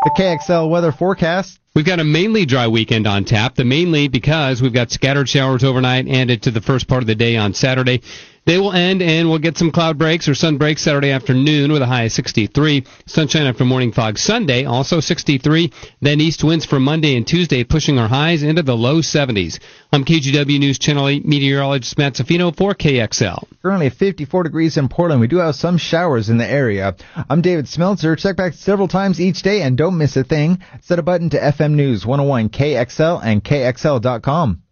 The 0.05 0.11
KXL 0.16 0.70
weather 0.70 0.92
forecast. 0.92 1.59
We've 1.74 1.84
got 1.84 1.99
a 1.99 2.05
mainly 2.05 2.47
dry 2.47 2.68
weekend 2.68 3.09
on 3.09 3.24
tap. 3.24 3.57
The 3.57 3.64
mainly 3.64 4.07
because 4.07 4.62
we've 4.62 4.72
got 4.72 4.92
scattered 4.92 5.28
showers 5.28 5.64
overnight 5.64 6.07
and 6.07 6.30
into 6.30 6.53
the 6.53 6.61
first 6.61 6.86
part 6.86 7.03
of 7.03 7.09
the 7.09 7.16
day 7.16 7.36
on 7.36 7.55
Saturday. 7.55 8.03
They 8.47 8.59
will 8.59 8.72
end 8.72 9.03
and 9.03 9.28
we'll 9.28 9.40
get 9.40 9.59
some 9.59 9.72
cloud 9.72 9.99
breaks 9.99 10.28
or 10.28 10.34
sun 10.36 10.57
breaks 10.57 10.82
Saturday 10.82 11.11
afternoon 11.11 11.72
with 11.72 11.82
a 11.82 11.86
high 11.86 12.05
of 12.05 12.12
63. 12.12 12.84
Sunshine 13.05 13.44
after 13.44 13.64
morning 13.64 13.90
fog 13.90 14.18
Sunday, 14.18 14.64
also 14.64 15.01
63. 15.01 15.72
Then 16.01 16.20
east 16.20 16.44
winds 16.44 16.64
for 16.64 16.78
Monday 16.78 17.16
and 17.16 17.26
Tuesday 17.26 17.64
pushing 17.64 17.99
our 17.99 18.07
highs 18.07 18.44
into 18.44 18.62
the 18.62 18.76
low 18.76 18.99
70s. 18.99 19.59
I'm 19.92 20.05
KGW 20.05 20.61
News 20.61 20.78
Channel 20.78 21.09
8 21.09 21.26
meteorologist 21.26 21.99
Matt 21.99 22.14
Zaffino 22.14 22.55
for 22.55 22.72
KXL. 22.72 23.49
Currently 23.62 23.90
54 23.90 24.44
degrees 24.44 24.76
in 24.76 24.88
Portland. 24.88 25.20
We 25.20 25.26
do 25.26 25.38
have 25.38 25.57
some 25.57 25.76
showers 25.76 26.30
in 26.30 26.38
the 26.38 26.49
area. 26.49 26.94
I'm 27.28 27.42
David 27.42 27.64
Smeltzer. 27.64 28.16
Check 28.16 28.36
back 28.36 28.53
several 28.53 28.86
times 28.86 29.20
each 29.20 29.42
day 29.42 29.62
and 29.62 29.76
don't 29.76 29.99
miss 29.99 30.16
a 30.16 30.22
thing. 30.22 30.62
Set 30.82 31.01
a 31.01 31.03
button 31.03 31.30
to 31.30 31.40
FM 31.40 31.72
News 31.72 32.07
101 32.07 32.51
KXL 32.51 33.20
and 33.24 33.42
KXL.com. 33.42 34.62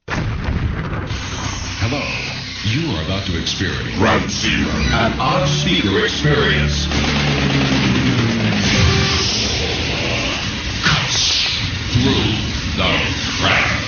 Hello. 2.74 2.90
You 2.90 2.96
are 2.96 3.04
about 3.04 3.24
to 3.26 3.40
experience 3.40 3.96
Ground 3.98 4.28
Zero, 4.28 4.66
an 4.66 5.20
on-speaker 5.20 6.04
experience. 6.04 6.86
Cuts 10.82 11.54
through 11.94 12.34
the 12.74 12.90
crowd. 13.38 13.78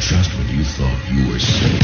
Just 0.00 0.34
when 0.34 0.48
you 0.50 0.64
thought 0.64 0.98
you 1.14 1.30
were 1.30 1.38
safe. 1.38 1.78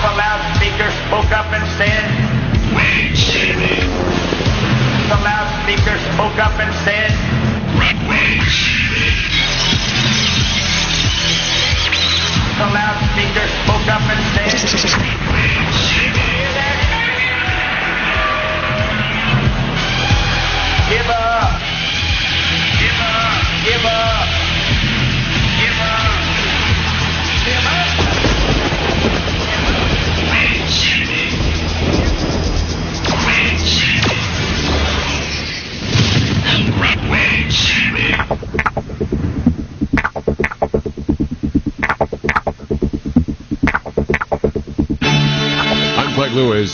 The 0.00 0.12
loudspeaker 0.16 0.90
spoke 1.04 1.32
up 1.36 1.52
and 1.52 1.66
said, 1.76 2.08
Wait, 2.74 3.12
Jimmy. 3.14 3.84
The 5.08 5.20
loudspeaker 5.20 5.98
spoke 6.14 6.38
up 6.40 6.58
and 6.58 6.74
said, 6.84 7.43
the 7.76 7.84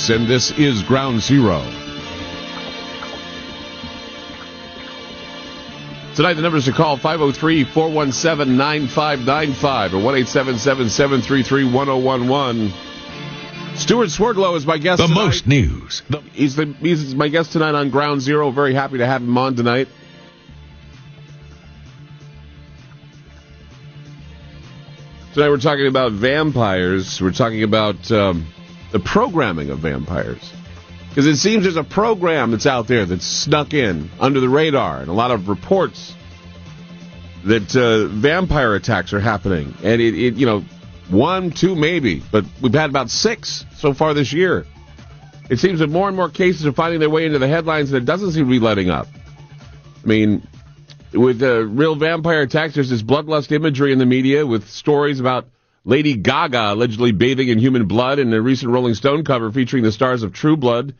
And 0.09 0.27
this 0.27 0.51
is 0.53 0.83
Ground 0.83 1.21
Zero. 1.21 1.61
Tonight, 6.17 6.35
the 6.35 6.43
numbers 6.43 6.65
to 6.65 6.73
call 6.73 6.97
503 6.97 7.65
417 7.65 8.57
9595 8.57 9.95
or 9.95 9.99
1 10.03 10.27
733 10.27 11.65
1011. 11.73 12.73
Stewart 13.77 14.11
Swerdlow 14.11 14.55
is 14.57 14.67
my 14.67 14.79
guest 14.79 15.01
The 15.03 15.07
tonight. 15.07 15.25
most 15.27 15.47
news. 15.47 16.03
He's, 16.33 16.57
the, 16.57 16.67
he's 16.81 17.15
my 17.15 17.29
guest 17.29 17.53
tonight 17.53 17.75
on 17.75 17.91
Ground 17.91 18.23
Zero. 18.23 18.51
Very 18.51 18.75
happy 18.75 18.99
to 18.99 19.07
have 19.07 19.23
him 19.23 19.37
on 19.39 19.55
tonight. 19.55 19.89
Tonight 25.35 25.51
we're 25.51 25.59
talking 25.59 25.87
about 25.87 26.13
vampires. 26.13 27.21
We're 27.21 27.31
talking 27.33 27.63
about 27.63 28.11
um, 28.11 28.47
the 28.91 29.01
programming 29.01 29.71
of 29.71 29.79
vampires. 29.79 30.53
Because 31.09 31.27
it 31.27 31.37
seems 31.37 31.65
there's 31.65 31.77
a 31.77 31.85
program 31.85 32.53
that's 32.53 32.67
out 32.67 32.87
there 32.87 33.05
that's 33.05 33.27
snuck 33.27 33.75
in 33.75 34.11
under 34.21 34.41
the 34.41 34.49
radar, 34.49 35.01
and 35.01 35.09
a 35.09 35.13
lot 35.13 35.31
of 35.33 35.49
reports 35.49 36.15
that 37.45 37.75
uh, 37.75 38.07
vampire 38.07 38.75
attacks 38.75 39.13
are 39.13 39.21
happening. 39.21 39.75
And 39.83 40.01
it, 40.01 40.15
it, 40.15 40.35
you 40.35 40.47
know, 40.47 40.65
one, 41.09 41.51
two, 41.51 41.75
maybe, 41.75 42.23
but 42.31 42.45
we've 42.63 42.73
had 42.73 42.91
about 42.91 43.11
six 43.11 43.65
so 43.77 43.93
far 43.93 44.15
this 44.15 44.33
year. 44.33 44.67
It 45.51 45.59
seems 45.59 45.81
that 45.81 45.89
more 45.89 46.07
and 46.07 46.17
more 46.17 46.31
cases 46.31 46.65
are 46.67 46.73
finding 46.73 47.01
their 47.01 47.11
way 47.11 47.27
into 47.27 47.41
the 47.41 47.49
headlines, 47.49 47.93
and 47.93 48.01
it 48.01 48.05
doesn't 48.05 48.33
seem 48.33 48.45
to 48.45 48.51
be 48.51 48.61
letting 48.61 48.89
up. 48.89 49.09
I 50.05 50.07
mean, 50.07 50.47
with 51.13 51.43
uh, 51.43 51.65
real 51.65 51.97
vampire 51.97 52.43
attacks, 52.43 52.75
there's 52.75 52.91
this 52.91 53.03
bloodlust 53.03 53.51
imagery 53.51 53.93
in 53.93 53.99
the 53.99 54.07
media 54.07 54.47
with 54.47 54.69
stories 54.69 55.19
about 55.19 55.47
Lady 55.85 56.15
Gaga 56.17 56.73
allegedly 56.75 57.13
bathing 57.13 57.49
in 57.49 57.59
human 57.59 57.87
blood 57.87 58.19
in 58.19 58.33
a 58.33 58.41
recent 58.41 58.71
Rolling 58.71 58.95
Stone 58.95 59.25
cover 59.25 59.51
featuring 59.51 59.83
the 59.83 59.93
stars 59.93 60.23
of 60.23 60.33
True 60.33 60.57
Blood 60.57 60.95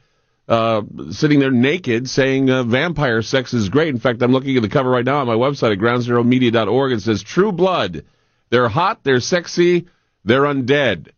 uh, 0.51 0.83
sitting 1.13 1.39
there 1.39 1.53
naked 1.53 2.11
saying 2.11 2.51
uh, 2.51 2.65
vampire 2.65 3.23
sex 3.23 3.55
is 3.55 3.69
great. 3.69 3.89
In 3.89 4.01
fact, 4.01 4.21
I'm 4.21 4.33
looking 4.33 4.57
at 4.57 4.63
the 4.63 4.69
cover 4.69 4.91
right 4.91 5.05
now 5.05 5.21
on 5.21 5.27
my 5.29 5.35
website 5.35 5.73
at 5.73 5.79
groundzeromedia.org. 5.79 6.93
It 6.93 7.03
says 7.03 7.23
True 7.23 7.53
Blood. 7.53 8.05
They're 8.51 8.69
hot, 8.69 9.05
they're 9.05 9.21
sexy, 9.21 9.87
they're 10.25 10.43
undead. 10.43 11.11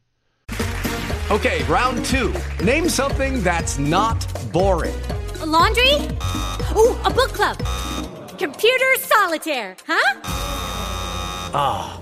Okay, 1.30 1.62
round 1.64 2.04
two. 2.04 2.34
Name 2.62 2.90
something 2.90 3.42
that's 3.42 3.78
not 3.78 4.26
boring. 4.52 4.94
A 5.40 5.46
laundry? 5.46 5.94
Ooh, 6.76 6.94
a 7.06 7.10
book 7.10 7.32
club. 7.32 7.56
Computer 8.38 8.94
solitaire, 8.98 9.76
huh? 9.86 10.20
Ah, 11.54 11.96
oh, 11.96 12.01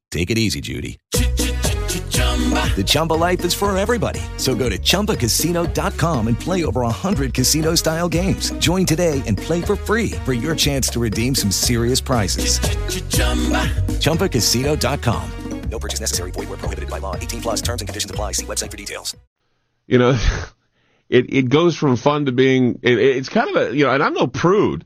Take 0.11 0.29
it 0.29 0.37
easy, 0.37 0.59
Judy. 0.59 0.99
The 1.11 2.83
Chumba 2.85 3.13
life 3.13 3.45
is 3.45 3.53
for 3.53 3.75
everybody. 3.77 4.19
So 4.37 4.55
go 4.55 4.67
to 4.69 4.77
ChumbaCasino.com 4.77 6.27
and 6.27 6.39
play 6.39 6.65
over 6.65 6.81
100 6.81 7.33
casino 7.33 7.75
style 7.75 8.09
games. 8.09 8.51
Join 8.53 8.85
today 8.85 9.21
and 9.27 9.37
play 9.37 9.61
for 9.61 9.75
free 9.75 10.11
for 10.25 10.33
your 10.33 10.55
chance 10.55 10.89
to 10.89 10.99
redeem 10.99 11.35
some 11.35 11.51
serious 11.51 12.01
prizes. 12.01 12.59
ChumbaCasino.com. 13.99 15.31
No 15.69 15.79
purchase 15.79 16.01
necessary. 16.01 16.31
Void 16.31 16.49
where 16.49 16.57
prohibited 16.57 16.89
by 16.89 16.97
law. 16.97 17.15
18 17.15 17.41
plus 17.41 17.61
terms 17.61 17.81
and 17.81 17.87
conditions 17.87 18.11
apply. 18.11 18.33
See 18.33 18.45
website 18.45 18.71
for 18.71 18.77
details. 18.77 19.15
You 19.87 19.97
know, 19.97 20.19
it, 21.09 21.33
it 21.33 21.49
goes 21.49 21.77
from 21.77 21.95
fun 21.95 22.25
to 22.25 22.33
being, 22.33 22.79
it, 22.81 22.99
it's 22.99 23.29
kind 23.29 23.49
of 23.49 23.55
a, 23.55 23.75
you 23.75 23.85
know, 23.85 23.91
and 23.91 24.03
I'm 24.03 24.13
no 24.13 24.27
prude, 24.27 24.83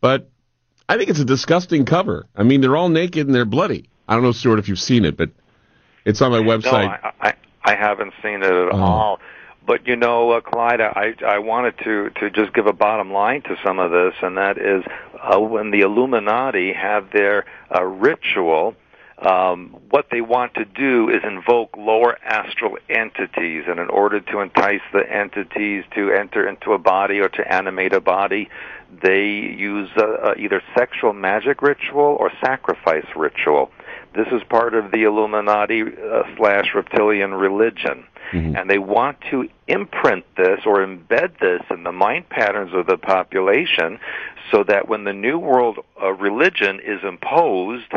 but 0.00 0.28
I 0.88 0.96
think 0.96 1.10
it's 1.10 1.20
a 1.20 1.24
disgusting 1.24 1.84
cover. 1.84 2.26
I 2.34 2.42
mean, 2.42 2.60
they're 2.60 2.76
all 2.76 2.88
naked 2.88 3.26
and 3.26 3.34
they're 3.34 3.44
bloody. 3.44 3.90
I 4.08 4.14
don't 4.14 4.22
know, 4.22 4.32
Stewart, 4.32 4.58
if 4.58 4.68
you've 4.68 4.78
seen 4.78 5.04
it, 5.04 5.16
but 5.16 5.30
it's 6.04 6.22
on 6.22 6.30
my 6.30 6.38
website. 6.38 7.02
No, 7.02 7.08
I, 7.10 7.12
I, 7.20 7.34
I 7.64 7.74
haven't 7.74 8.12
seen 8.22 8.42
it 8.42 8.52
at 8.52 8.72
oh. 8.72 8.76
all. 8.76 9.20
But 9.66 9.86
you 9.88 9.96
know, 9.96 10.30
uh, 10.30 10.40
Clyde, 10.40 10.80
I 10.80 11.14
I 11.26 11.38
wanted 11.40 11.76
to 11.78 12.10
to 12.20 12.30
just 12.30 12.54
give 12.54 12.66
a 12.66 12.72
bottom 12.72 13.12
line 13.12 13.42
to 13.42 13.56
some 13.64 13.80
of 13.80 13.90
this, 13.90 14.14
and 14.22 14.36
that 14.36 14.58
is 14.58 14.84
uh, 15.20 15.40
when 15.40 15.72
the 15.72 15.80
Illuminati 15.80 16.72
have 16.72 17.10
their 17.10 17.44
uh, 17.74 17.82
ritual. 17.82 18.76
Um, 19.18 19.74
what 19.88 20.08
they 20.10 20.20
want 20.20 20.52
to 20.54 20.66
do 20.66 21.08
is 21.08 21.22
invoke 21.24 21.74
lower 21.74 22.18
astral 22.22 22.76
entities, 22.90 23.64
and 23.66 23.80
in 23.80 23.88
order 23.88 24.20
to 24.20 24.40
entice 24.40 24.82
the 24.92 25.10
entities 25.10 25.84
to 25.94 26.12
enter 26.12 26.46
into 26.46 26.72
a 26.72 26.78
body 26.78 27.20
or 27.20 27.30
to 27.30 27.52
animate 27.52 27.94
a 27.94 28.00
body, 28.00 28.50
they 29.02 29.24
use 29.24 29.88
uh, 29.96 30.02
uh, 30.02 30.34
either 30.36 30.62
sexual 30.76 31.14
magic 31.14 31.62
ritual 31.62 32.18
or 32.20 32.30
sacrifice 32.44 33.06
ritual. 33.16 33.70
This 34.16 34.28
is 34.32 34.42
part 34.48 34.74
of 34.74 34.90
the 34.90 35.02
Illuminati 35.02 35.82
uh, 35.82 36.22
slash 36.36 36.74
reptilian 36.74 37.34
religion. 37.34 38.06
Mm-hmm. 38.32 38.56
And 38.56 38.68
they 38.68 38.78
want 38.78 39.18
to 39.30 39.48
imprint 39.68 40.24
this 40.36 40.60
or 40.66 40.78
embed 40.78 41.38
this 41.38 41.62
in 41.70 41.84
the 41.84 41.92
mind 41.92 42.28
patterns 42.28 42.72
of 42.74 42.86
the 42.86 42.96
population 42.96 44.00
so 44.50 44.64
that 44.64 44.88
when 44.88 45.04
the 45.04 45.12
New 45.12 45.38
World 45.38 45.78
uh, 46.02 46.12
religion 46.12 46.80
is 46.80 47.00
imposed, 47.04 47.92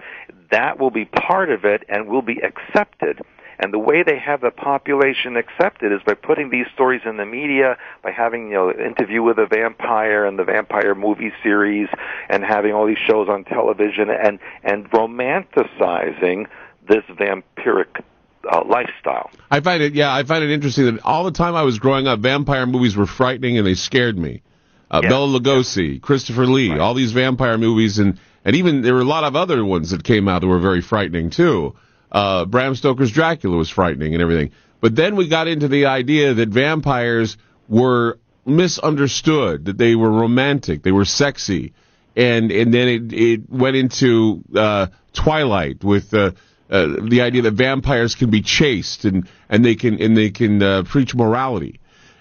that 0.51 0.79
will 0.79 0.91
be 0.91 1.05
part 1.05 1.49
of 1.49 1.65
it 1.65 1.83
and 1.89 2.07
will 2.07 2.21
be 2.21 2.39
accepted. 2.39 3.21
And 3.59 3.73
the 3.73 3.79
way 3.79 4.03
they 4.03 4.17
have 4.17 4.39
the 4.39 4.51
population 4.51 5.35
accepted 5.35 5.91
is 5.91 5.99
by 6.05 6.13
putting 6.13 6.49
these 6.49 6.65
stories 6.73 7.01
in 7.05 7.17
the 7.17 7.25
media, 7.25 7.77
by 8.01 8.11
having 8.11 8.47
you 8.47 8.53
know 8.53 8.71
interview 8.71 9.21
with 9.21 9.37
a 9.37 9.47
vampire 9.47 10.25
and 10.25 10.39
the 10.39 10.45
vampire 10.45 10.95
movie 10.95 11.33
series, 11.43 11.89
and 12.29 12.43
having 12.43 12.71
all 12.71 12.87
these 12.87 12.97
shows 13.05 13.27
on 13.27 13.43
television, 13.43 14.09
and 14.09 14.39
and 14.63 14.89
romanticizing 14.91 16.47
this 16.87 17.03
vampiric 17.09 18.01
uh, 18.49 18.63
lifestyle. 18.65 19.29
I 19.51 19.59
find 19.59 19.83
it, 19.83 19.93
yeah, 19.93 20.13
I 20.13 20.23
find 20.23 20.43
it 20.43 20.51
interesting 20.51 20.85
that 20.85 21.03
all 21.03 21.25
the 21.25 21.31
time 21.31 21.55
I 21.55 21.63
was 21.63 21.79
growing 21.79 22.07
up, 22.07 22.19
vampire 22.19 22.65
movies 22.65 22.95
were 22.95 23.05
frightening 23.05 23.57
and 23.57 23.67
they 23.67 23.75
scared 23.75 24.17
me. 24.17 24.41
Uh, 24.89 25.01
yeah. 25.03 25.09
Bela 25.09 25.39
Lugosi, 25.39 25.93
yeah. 25.93 25.99
Christopher 25.99 26.47
Lee, 26.47 26.71
right. 26.71 26.79
all 26.79 26.93
these 26.93 27.11
vampire 27.11 27.57
movies, 27.57 27.99
and 27.99 28.19
and 28.43 28.55
even 28.55 28.81
there 28.81 28.95
were 28.95 29.01
a 29.01 29.05
lot 29.05 29.23
of 29.23 29.35
other 29.35 29.63
ones 29.63 29.91
that 29.91 30.03
came 30.03 30.27
out 30.27 30.41
that 30.41 30.47
were 30.47 30.59
very 30.59 30.81
frightening 30.81 31.29
too. 31.29 31.75
Uh, 32.11 32.45
Bram 32.45 32.75
Stoker's 32.75 33.11
Dracula 33.11 33.57
was 33.57 33.69
frightening 33.69 34.13
and 34.13 34.21
everything. 34.21 34.51
But 34.81 34.95
then 34.95 35.15
we 35.15 35.27
got 35.27 35.47
into 35.47 35.67
the 35.67 35.87
idea 35.87 36.33
that 36.33 36.49
vampires 36.49 37.37
were 37.67 38.19
misunderstood, 38.45 39.65
that 39.65 39.77
they 39.77 39.95
were 39.95 40.11
romantic, 40.11 40.83
they 40.83 40.91
were 40.91 41.05
sexy, 41.05 41.73
and 42.15 42.51
and 42.51 42.73
then 42.73 42.87
it 42.87 43.13
it 43.13 43.49
went 43.49 43.75
into 43.75 44.43
uh, 44.55 44.87
Twilight 45.13 45.83
with 45.83 46.13
uh, 46.13 46.31
uh, 46.69 46.87
the 47.01 47.21
idea 47.21 47.43
that 47.43 47.53
vampires 47.53 48.15
can 48.15 48.29
be 48.29 48.41
chaste 48.41 49.05
and 49.05 49.27
and 49.49 49.63
they 49.63 49.75
can 49.75 50.01
and 50.01 50.17
they 50.17 50.31
can 50.31 50.61
uh, 50.61 50.83
preach 50.83 51.15
morality, 51.15 51.79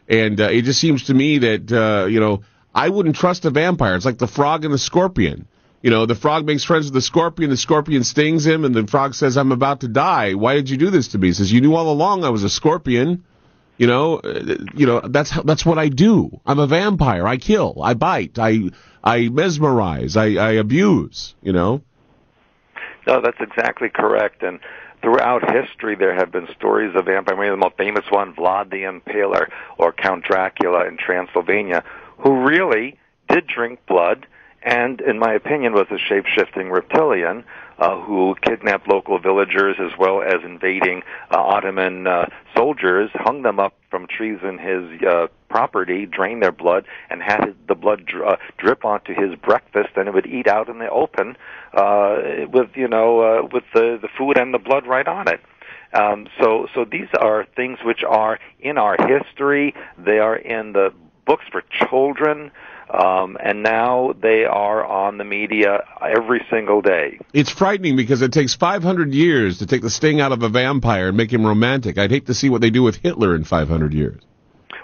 and 0.09 0.41
uh, 0.41 0.45
it 0.45 0.62
just 0.62 0.80
seems 0.80 1.05
to 1.05 1.14
me 1.14 1.39
that 1.39 1.72
uh, 1.72 2.07
you 2.07 2.20
know 2.20 2.43
I 2.74 2.89
wouldn't 2.89 3.16
trust 3.16 3.45
a 3.45 3.51
vampire. 3.51 3.97
It's 3.97 4.05
like 4.05 4.18
the 4.18 4.28
frog 4.28 4.64
and 4.64 4.72
the 4.72 4.78
scorpion. 4.78 5.47
You 5.82 5.90
know, 5.90 6.06
the 6.06 6.16
frog 6.16 6.44
makes 6.44 6.64
friends 6.64 6.86
with 6.86 6.94
the 6.94 7.00
scorpion. 7.00 7.50
The 7.50 7.56
scorpion 7.56 8.02
stings 8.02 8.44
him, 8.44 8.64
and 8.64 8.74
the 8.74 8.86
frog 8.86 9.14
says, 9.14 9.36
"I'm 9.36 9.52
about 9.52 9.80
to 9.80 9.88
die. 9.88 10.34
Why 10.34 10.54
did 10.54 10.70
you 10.70 10.76
do 10.76 10.90
this 10.90 11.08
to 11.08 11.18
me?" 11.18 11.28
He 11.28 11.32
says, 11.34 11.52
"You 11.52 11.60
knew 11.60 11.74
all 11.74 11.90
along 11.92 12.24
I 12.24 12.30
was 12.30 12.42
a 12.42 12.50
scorpion." 12.50 13.24
You 13.76 13.86
know, 13.86 14.20
you 14.74 14.86
know 14.86 15.00
that's 15.00 15.30
that's 15.42 15.64
what 15.64 15.78
I 15.78 15.88
do. 15.88 16.40
I'm 16.44 16.58
a 16.58 16.66
vampire. 16.66 17.26
I 17.26 17.36
kill. 17.36 17.78
I 17.80 17.94
bite. 17.94 18.36
I 18.36 18.70
I 19.04 19.28
mesmerize. 19.28 20.16
I, 20.16 20.34
I 20.34 20.50
abuse. 20.52 21.36
You 21.42 21.52
know. 21.52 21.82
No, 23.06 23.20
that's 23.22 23.40
exactly 23.40 23.88
correct. 23.88 24.42
And 24.42 24.58
throughout 25.00 25.48
history, 25.48 25.94
there 25.94 26.14
have 26.14 26.32
been 26.32 26.48
stories 26.56 26.94
of 26.96 27.06
vampires. 27.06 27.38
Maybe 27.38 27.50
the 27.50 27.56
most 27.56 27.76
famous 27.76 28.04
one, 28.10 28.34
Vlad 28.34 28.70
the 28.70 28.82
Impaler, 28.82 29.46
or 29.78 29.92
Count 29.92 30.24
Dracula 30.24 30.86
in 30.88 30.96
Transylvania, 30.96 31.84
who 32.18 32.44
really 32.44 32.98
did 33.28 33.46
drink 33.46 33.78
blood 33.86 34.26
and, 34.62 35.00
in 35.00 35.18
my 35.18 35.32
opinion, 35.34 35.72
was 35.72 35.86
a 35.90 35.98
shape-shifting 35.98 36.70
reptilian 36.70 37.44
uh, 37.78 38.00
who 38.00 38.34
kidnapped 38.42 38.88
local 38.88 39.18
villagers 39.18 39.76
as 39.78 39.96
well 39.98 40.20
as 40.20 40.42
invading 40.44 41.02
uh, 41.30 41.38
Ottoman 41.38 42.06
uh, 42.06 42.26
soldiers, 42.56 43.11
hung 43.14 43.42
them 43.42 43.61
up 43.61 43.74
from 43.90 44.06
trees 44.06 44.38
in 44.42 44.59
his 44.59 45.00
uh, 45.02 45.28
property, 45.48 46.06
drained 46.06 46.42
their 46.42 46.52
blood, 46.52 46.84
and 47.09 47.22
had 47.22 47.54
the 47.68 47.74
blood 47.74 48.04
dr- 48.04 48.26
uh, 48.26 48.36
drip 48.56 48.84
onto 48.84 49.14
his 49.14 49.34
breakfast, 49.36 49.90
and 49.96 50.09
it 50.09 50.14
would 50.14 50.26
eat 50.26 50.48
out 50.48 50.68
in 50.68 50.78
the 50.78 50.90
open 50.90 51.36
uh, 51.72 52.18
with 52.50 52.70
you 52.74 52.88
know 52.88 53.20
uh, 53.20 53.48
with 53.52 53.64
the 53.74 53.98
the 54.00 54.09
food 54.18 54.36
and 54.36 54.52
the 54.52 54.59
blood 54.59 54.86
right 54.86 55.06
on 55.06 55.28
it. 55.28 55.40
Um, 55.94 56.26
so 56.40 56.66
so 56.74 56.84
these 56.84 57.09
are 57.18 57.46
things 57.56 57.78
which 57.84 58.02
are 58.02 58.38
in 58.61 58.76
our 58.76 58.96
history. 58.98 59.74
They 59.96 60.18
are 60.18 60.36
in 60.36 60.72
the 60.72 60.92
books 61.24 61.44
for 61.50 61.62
children. 61.70 62.50
Um, 62.91 63.36
and 63.43 63.62
now 63.62 64.14
they 64.20 64.45
are 64.45 64.84
on 64.84 65.18
the 65.18 65.24
media 65.24 65.84
every 66.01 66.45
single 66.51 66.80
day. 66.80 67.18
It's 67.34 67.51
frightening 67.51 67.97
because 67.97 68.22
it 68.22 68.32
takes 68.32 68.55
500 68.55 69.12
years 69.12 69.59
to 69.59 69.66
take 69.66 69.82
the 69.82 69.91
sting 69.91 70.20
out 70.20 70.32
of 70.32 70.43
a 70.43 70.49
vampire 70.49 71.09
and 71.09 71.16
make 71.16 71.32
him 71.32 71.47
romantic. 71.47 71.99
I'd 71.99 72.11
hate 72.11 72.26
to 72.26 72.34
see 72.34 72.49
what 72.49 72.61
they 72.61 72.70
do 72.70 72.82
with 72.82 72.97
Hitler 72.97 73.34
in 73.34 73.45
500 73.45 73.93
years. 73.93 74.22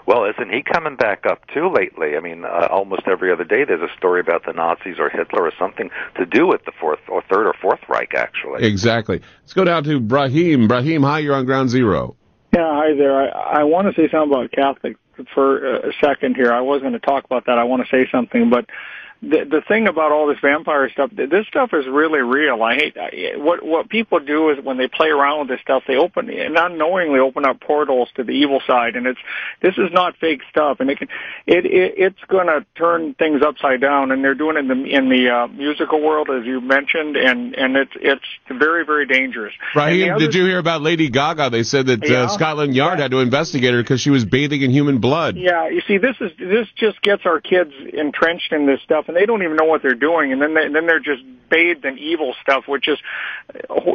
Well, 0.07 0.25
isn't 0.25 0.53
he 0.53 0.61
coming 0.61 0.97
back 0.97 1.25
up 1.25 1.47
too 1.47 1.67
lately? 1.73 2.15
I 2.15 2.19
mean, 2.19 2.45
uh, 2.45 2.67
almost 2.69 3.03
every 3.07 3.31
other 3.31 3.43
day 3.43 3.63
there's 3.65 3.81
a 3.81 3.97
story 3.97 4.19
about 4.19 4.45
the 4.45 4.53
Nazis 4.53 4.97
or 4.99 5.09
Hitler 5.09 5.43
or 5.43 5.51
something 5.57 5.89
to 6.17 6.25
do 6.27 6.45
with 6.45 6.63
the 6.65 6.71
fourth 6.79 6.99
or 7.07 7.23
third 7.23 7.47
or 7.47 7.55
fourth 7.59 7.79
Reich, 7.89 8.13
actually. 8.13 8.67
Exactly. 8.67 9.21
Let's 9.41 9.53
go 9.53 9.63
down 9.63 9.83
to 9.85 9.99
Brahim. 9.99 10.67
Brahim, 10.67 11.01
hi, 11.01 11.19
you're 11.19 11.33
on 11.33 11.45
ground 11.45 11.71
zero. 11.71 12.15
Yeah, 12.53 12.71
hi 12.71 12.93
there. 12.95 13.35
I, 13.35 13.61
I 13.61 13.63
want 13.63 13.87
to 13.87 13.99
say 13.99 14.07
something 14.11 14.31
about 14.31 14.51
Catholics 14.51 14.99
for 15.33 15.77
a 15.77 15.93
second 16.01 16.35
here. 16.35 16.51
I 16.51 16.61
was 16.61 16.81
going 16.81 16.93
to 16.93 16.99
talk 16.99 17.25
about 17.25 17.45
that. 17.45 17.57
I 17.57 17.63
want 17.63 17.85
to 17.85 17.89
say 17.89 18.09
something, 18.11 18.49
but 18.49 18.65
the 19.29 19.45
the 19.45 19.61
thing 19.67 19.87
about 19.87 20.11
all 20.11 20.27
this 20.27 20.37
vampire 20.39 20.89
stuff, 20.89 21.09
this 21.11 21.47
stuff 21.47 21.71
is 21.73 21.85
really 21.87 22.19
real. 22.19 22.61
I 22.61 22.75
hate 22.75 22.97
I, 22.97 23.37
what 23.37 23.63
what 23.63 23.89
people 23.89 24.19
do 24.19 24.51
is 24.51 24.63
when 24.63 24.77
they 24.77 24.87
play 24.87 25.09
around 25.09 25.39
with 25.39 25.47
this 25.49 25.61
stuff, 25.61 25.83
they 25.87 25.95
open 25.95 26.29
and 26.29 26.55
unknowingly 26.57 27.19
open 27.19 27.45
up 27.45 27.59
portals 27.59 28.09
to 28.15 28.23
the 28.23 28.31
evil 28.31 28.61
side, 28.67 28.95
and 28.95 29.07
it's 29.07 29.19
this 29.61 29.77
is 29.77 29.91
not 29.91 30.15
fake 30.17 30.41
stuff, 30.49 30.79
and 30.79 30.89
it 30.89 30.99
can 30.99 31.07
it, 31.47 31.65
it 31.65 31.93
it's 31.97 32.23
going 32.27 32.47
to 32.47 32.65
turn 32.77 33.15
things 33.15 33.41
upside 33.41 33.81
down, 33.81 34.11
and 34.11 34.23
they're 34.23 34.35
doing 34.35 34.57
it 34.57 34.69
in 34.71 34.83
the 34.83 34.89
in 34.89 35.09
the 35.09 35.29
uh, 35.29 35.47
musical 35.47 36.01
world 36.01 36.29
as 36.29 36.45
you 36.45 36.61
mentioned, 36.61 37.17
and 37.17 37.55
and 37.55 37.75
it's 37.75 37.93
it's 37.95 38.25
very 38.49 38.85
very 38.85 39.07
dangerous. 39.07 39.53
Raheem, 39.75 40.17
did 40.19 40.35
you 40.35 40.45
hear 40.45 40.59
about 40.59 40.81
Lady 40.81 41.09
Gaga? 41.09 41.49
They 41.49 41.63
said 41.63 41.87
that 41.87 42.03
uh, 42.03 42.07
yeah, 42.07 42.23
uh, 42.23 42.27
Scotland 42.27 42.75
Yard 42.75 42.99
yeah. 42.99 43.03
had 43.03 43.11
to 43.11 43.19
investigate 43.19 43.73
her 43.73 43.81
because 43.81 44.01
she 44.01 44.11
was 44.11 44.23
bathing 44.23 44.61
in 44.61 44.69
human 44.69 44.99
blood. 44.99 45.35
Yeah, 45.35 45.69
you 45.69 45.81
see, 45.87 45.97
this 45.97 46.15
is 46.21 46.31
this 46.37 46.67
just 46.75 47.01
gets 47.01 47.25
our 47.25 47.39
kids 47.39 47.71
entrenched 47.93 48.51
in 48.51 48.67
this 48.67 48.81
stuff. 48.83 49.05
And 49.15 49.21
they 49.21 49.25
don't 49.25 49.43
even 49.43 49.55
know 49.55 49.63
what 49.65 49.81
they're 49.81 49.93
doing, 49.95 50.33
and 50.33 50.41
then 50.41 50.53
they, 50.53 50.67
then 50.67 50.85
they're 50.87 50.99
just 50.99 51.23
bathed 51.49 51.85
in 51.85 51.97
evil 51.97 52.33
stuff, 52.41 52.67
which 52.67 52.87
is 52.87 52.97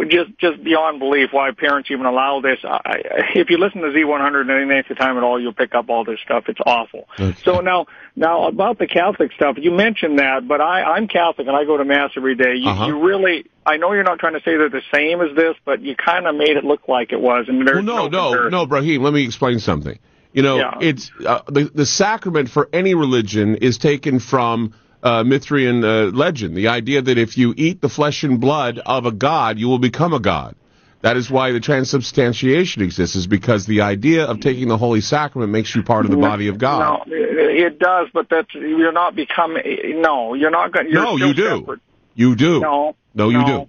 just 0.09 0.30
just 0.38 0.62
beyond 0.64 0.98
belief. 0.98 1.30
Why 1.32 1.51
parents 1.51 1.90
even 1.90 2.06
allow 2.06 2.40
this? 2.40 2.59
I, 2.64 2.80
I, 2.84 3.02
if 3.34 3.51
you 3.51 3.59
listen 3.59 3.82
to 3.82 3.88
Z100 3.88 4.48
any 4.51 4.72
length 4.72 4.90
of 4.90 4.98
time 4.98 5.16
at 5.16 5.22
all, 5.22 5.40
you'll 5.40 5.52
pick 5.52 5.74
up 5.74 5.90
all 5.90 6.05
this 6.05 6.20
stuff. 6.24 6.44
It's 6.48 6.60
awful. 6.64 7.09
Okay. 7.18 7.36
So 7.44 7.60
now, 7.60 7.86
now 8.16 8.47
about 8.47 8.78
the 8.78 8.86
Catholic 8.86 9.32
stuff, 9.32 9.56
you 9.59 9.70
mentioned 9.72 10.18
that, 10.18 10.47
but 10.48 10.60
I, 10.60 10.82
I'm 10.82 11.09
Catholic 11.09 11.47
and 11.47 11.56
I 11.56 11.64
go 11.64 11.76
to 11.76 11.84
mass 11.84 12.12
every 12.16 12.34
day. 12.34 12.55
You, 12.56 12.70
Uh-huh. 12.70 12.86
you 12.86 13.01
really, 13.05 13.47
I 13.66 13.76
know 13.76 13.92
you're 13.92 14.05
not 14.05 14.20
trying 14.20 14.34
to 14.34 14.40
say 14.40 14.56
they're 14.56 14.68
the 14.70 14.82
same 14.94 15.20
as 15.20 15.34
this, 15.36 15.56
but 15.64 15.80
you 15.82 15.97
kind 15.97 16.26
of 16.26 16.34
made 16.36 16.56
it 16.56 16.64
look 16.64 16.88
like 16.88 17.12
it 17.12 17.20
was. 17.20 17.47
And 17.48 17.66
there's 17.66 17.74
Well, 17.76 17.82
no, 17.84 18.09
no, 18.09 18.28
comparison. 18.30 18.51
no, 18.52 18.66
Brahim. 18.66 19.02
Let 19.02 19.12
me 19.12 19.24
explain 19.24 19.59
something. 19.59 19.98
You 20.32 20.42
know, 20.42 20.56
Yeah. 20.59 20.78
it's 20.80 21.10
uh, 21.26 21.40
the 21.48 21.64
the 21.74 21.84
sacrament 21.84 22.48
for 22.48 22.68
any 22.72 22.94
religion 22.94 23.56
is 23.56 23.78
taken 23.78 24.20
from 24.20 24.74
uh, 25.02 25.22
Mithrian 25.22 25.85
uh, 25.85 26.10
legend. 26.16 26.56
The 26.56 26.68
idea 26.68 27.02
that 27.02 27.18
if 27.18 27.39
you 27.39 27.55
eat 27.56 27.81
the 27.81 27.89
flesh 27.89 28.22
and 28.24 28.40
blood 28.40 28.78
of 28.78 29.06
a 29.06 29.12
god, 29.12 29.59
you 29.59 29.68
will 29.68 29.78
become 29.78 30.12
a 30.12 30.20
god. 30.20 30.56
That 31.02 31.16
is 31.16 31.31
why 31.31 31.52
the 31.52 31.60
transubstantiation 31.60 32.82
exists, 32.82 33.16
is 33.16 33.27
because 33.27 33.64
the 33.64 33.81
idea 33.81 34.27
of 34.27 34.40
taking 34.40 34.68
the 34.68 34.77
holy 34.77 35.01
sacrament 35.01 35.51
makes 35.51 35.74
you 35.74 35.82
part 35.82 36.05
of 36.05 36.10
the 36.10 36.18
body 36.18 36.48
of 36.48 36.59
God. 36.59 37.09
No, 37.09 37.14
it 37.14 37.78
does, 37.78 38.09
but 38.12 38.28
that's 38.28 38.52
you're 38.55 38.93
not 38.93 39.16
becoming. 39.16 39.62
No, 40.02 40.35
you're 40.35 40.51
not 40.51 40.72
going. 40.72 40.93
No, 40.93 41.16
you 41.16 41.32
do. 41.32 41.78
You 42.14 42.36
do. 42.36 42.60
No, 42.60 42.97
no, 43.14 43.31
you 43.31 43.39
no. 43.39 43.47
do. 43.47 43.66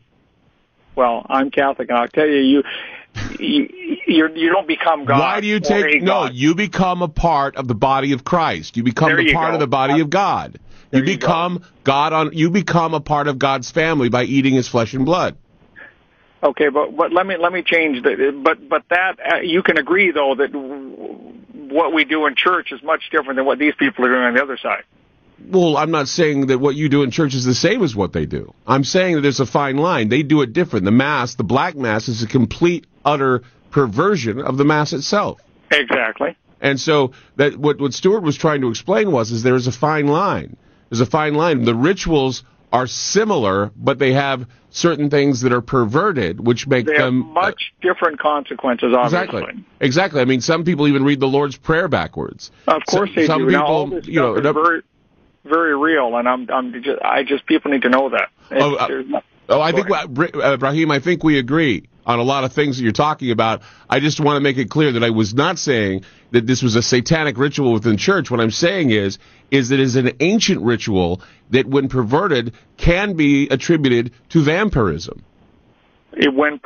Well, 0.93 1.25
I'm 1.29 1.51
Catholic, 1.51 1.89
and 1.89 1.97
I'll 1.97 2.09
tell 2.09 2.27
you, 2.27 2.41
you 2.41 2.63
you 3.39 3.69
you're, 4.07 4.35
you 4.35 4.49
don't 4.49 4.67
become 4.67 5.05
God. 5.05 5.19
Why 5.19 5.39
do 5.39 5.47
you 5.47 5.61
take 5.61 6.01
no? 6.01 6.25
God. 6.25 6.33
You 6.33 6.53
become 6.53 7.01
a 7.01 7.07
part 7.07 7.55
of 7.55 7.67
the 7.67 7.75
body 7.75 8.11
of 8.11 8.25
Christ. 8.25 8.75
You 8.75 8.83
become 8.83 9.07
There 9.07 9.21
you 9.21 9.33
part 9.33 9.51
go. 9.51 9.53
of 9.55 9.59
the 9.61 9.67
body 9.67 10.01
of 10.01 10.09
God. 10.09 10.59
You 10.91 11.03
become 11.03 11.63
God 11.84 12.13
on. 12.13 12.34
You 12.34 12.49
become 12.49 12.93
a 12.93 12.99
part 12.99 13.27
of 13.27 13.39
God's 13.39 13.72
family 13.72 14.09
by 14.09 14.23
eating 14.23 14.53
His 14.53 14.68
flesh 14.68 14.93
and 14.93 15.05
blood. 15.05 15.38
Okay, 16.43 16.69
but 16.69 16.95
but 16.95 17.13
let 17.13 17.26
me 17.26 17.38
let 17.38 17.53
me 17.53 17.61
change 17.61 18.03
the. 18.03 18.39
But 18.43 18.68
but 18.68 18.84
that 18.89 19.19
uh, 19.19 19.38
you 19.38 19.63
can 19.63 19.77
agree 19.77 20.11
though 20.11 20.35
that 20.35 20.51
w- 20.51 21.34
what 21.53 21.93
we 21.93 22.03
do 22.03 22.26
in 22.26 22.35
church 22.35 22.72
is 22.72 22.81
much 22.84 23.09
different 23.11 23.38
than 23.38 23.45
what 23.45 23.59
these 23.59 23.73
people 23.76 24.05
are 24.05 24.09
doing 24.09 24.23
on 24.23 24.34
the 24.34 24.41
other 24.41 24.57
side. 24.57 24.84
Well, 25.49 25.77
I'm 25.77 25.91
not 25.91 26.07
saying 26.07 26.47
that 26.47 26.59
what 26.59 26.76
you 26.76 26.89
do 26.89 27.03
in 27.03 27.11
church 27.11 27.34
is 27.34 27.45
the 27.45 27.55
same 27.55 27.84
as 27.84 27.95
what 27.95 28.13
they 28.13 28.26
do. 28.26 28.53
I'm 28.68 28.84
saying 28.84 29.15
that 29.15 29.22
there's 29.22 29.39
a 29.39 29.45
fine 29.45 29.77
line. 29.77 30.09
They 30.09 30.23
do 30.23 30.41
it 30.41 30.53
different. 30.53 30.85
The 30.85 30.91
mass, 30.91 31.35
the 31.35 31.43
black 31.43 31.76
mass, 31.76 32.07
is 32.07 32.22
a 32.22 32.27
complete, 32.27 32.85
utter 33.03 33.41
perversion 33.72 34.39
of 34.39 34.57
the 34.57 34.65
mass 34.65 34.93
itself. 34.93 35.41
Exactly. 35.72 36.35
And 36.59 36.80
so 36.80 37.13
that 37.38 37.57
what 37.57 37.80
what 37.80 37.93
Stewart 37.93 38.23
was 38.23 38.38
trying 38.38 38.61
to 38.61 38.69
explain 38.69 39.11
was 39.11 39.31
is 39.31 39.43
there 39.43 39.55
is 39.55 39.68
a 39.68 39.72
fine 39.72 40.07
line. 40.07 40.57
There's 40.91 40.99
a 41.01 41.05
fine 41.05 41.35
line. 41.35 41.63
The 41.63 41.73
rituals 41.73 42.43
are 42.73 42.85
similar, 42.85 43.72
but 43.77 43.97
they 43.97 44.11
have 44.11 44.45
certain 44.72 45.09
things 45.09 45.41
that 45.41 45.53
are 45.53 45.61
perverted, 45.61 46.45
which 46.45 46.68
make 46.68 46.85
They 46.85 46.93
have 46.95 47.05
them 47.05 47.34
much 47.34 47.73
different 47.81 48.19
consequences, 48.19 48.93
obviously. 48.93 49.39
exactly 49.39 49.63
exactly. 49.80 50.22
I 50.22 50.26
mean, 50.26 50.41
some 50.41 50.65
people 50.65 50.89
even 50.89 51.03
read 51.05 51.22
the 51.22 51.27
Lord's 51.30 51.55
Prayer 51.55 51.88
backwards. 51.88 52.51
Of 52.68 52.85
course 52.85 53.09
So- 53.11 53.22
they 53.22 53.26
some 53.26 53.41
do. 53.47 53.47
people, 53.51 53.88
now, 53.88 53.99
you 54.03 54.19
know, 54.19 54.34
very 54.53 54.81
very 55.45 55.76
real, 55.77 56.15
and 56.18 56.27
I'm 56.27 56.49
I'm 56.51 56.84
just 56.84 57.01
I 57.01 57.23
just 57.23 57.45
people 57.45 57.72
need 57.72 57.81
to 57.84 57.89
know 57.89 58.09
that. 58.09 58.30
Oh, 58.51 58.76
uh, 58.76 59.22
Oh, 59.49 59.59
I 59.59 59.72
think, 59.73 59.89
uh, 59.89 60.07
uh, 60.39 60.55
Brahim, 60.57 60.91
I 60.91 60.99
think 60.99 61.23
we 61.26 61.38
agree 61.38 61.84
on 62.05 62.19
a 62.19 62.23
lot 62.23 62.43
of 62.43 62.53
things 62.53 62.77
that 62.77 62.83
you're 62.83 62.91
talking 62.91 63.31
about. 63.31 63.61
I 63.89 63.99
just 63.99 64.19
want 64.19 64.37
to 64.37 64.41
make 64.41 64.57
it 64.57 64.69
clear 64.69 64.91
that 64.93 65.03
I 65.03 65.09
was 65.11 65.33
not 65.33 65.59
saying 65.59 66.03
that 66.31 66.47
this 66.47 66.61
was 66.63 66.75
a 66.75 66.81
satanic 66.81 67.37
ritual 67.37 67.73
within 67.73 67.97
church. 67.97 68.31
What 68.31 68.39
I'm 68.39 68.51
saying 68.51 68.91
is, 68.91 69.19
is 69.51 69.69
that 69.69 69.75
it 69.79 69.83
is 69.83 69.95
an 69.95 70.11
ancient 70.19 70.61
ritual 70.61 71.21
that, 71.51 71.67
when 71.67 71.89
perverted, 71.89 72.53
can 72.77 73.15
be 73.15 73.47
attributed 73.49 74.11
to 74.29 74.41
vampirism. 74.41 75.23
it 76.13 76.33
went 76.33 76.61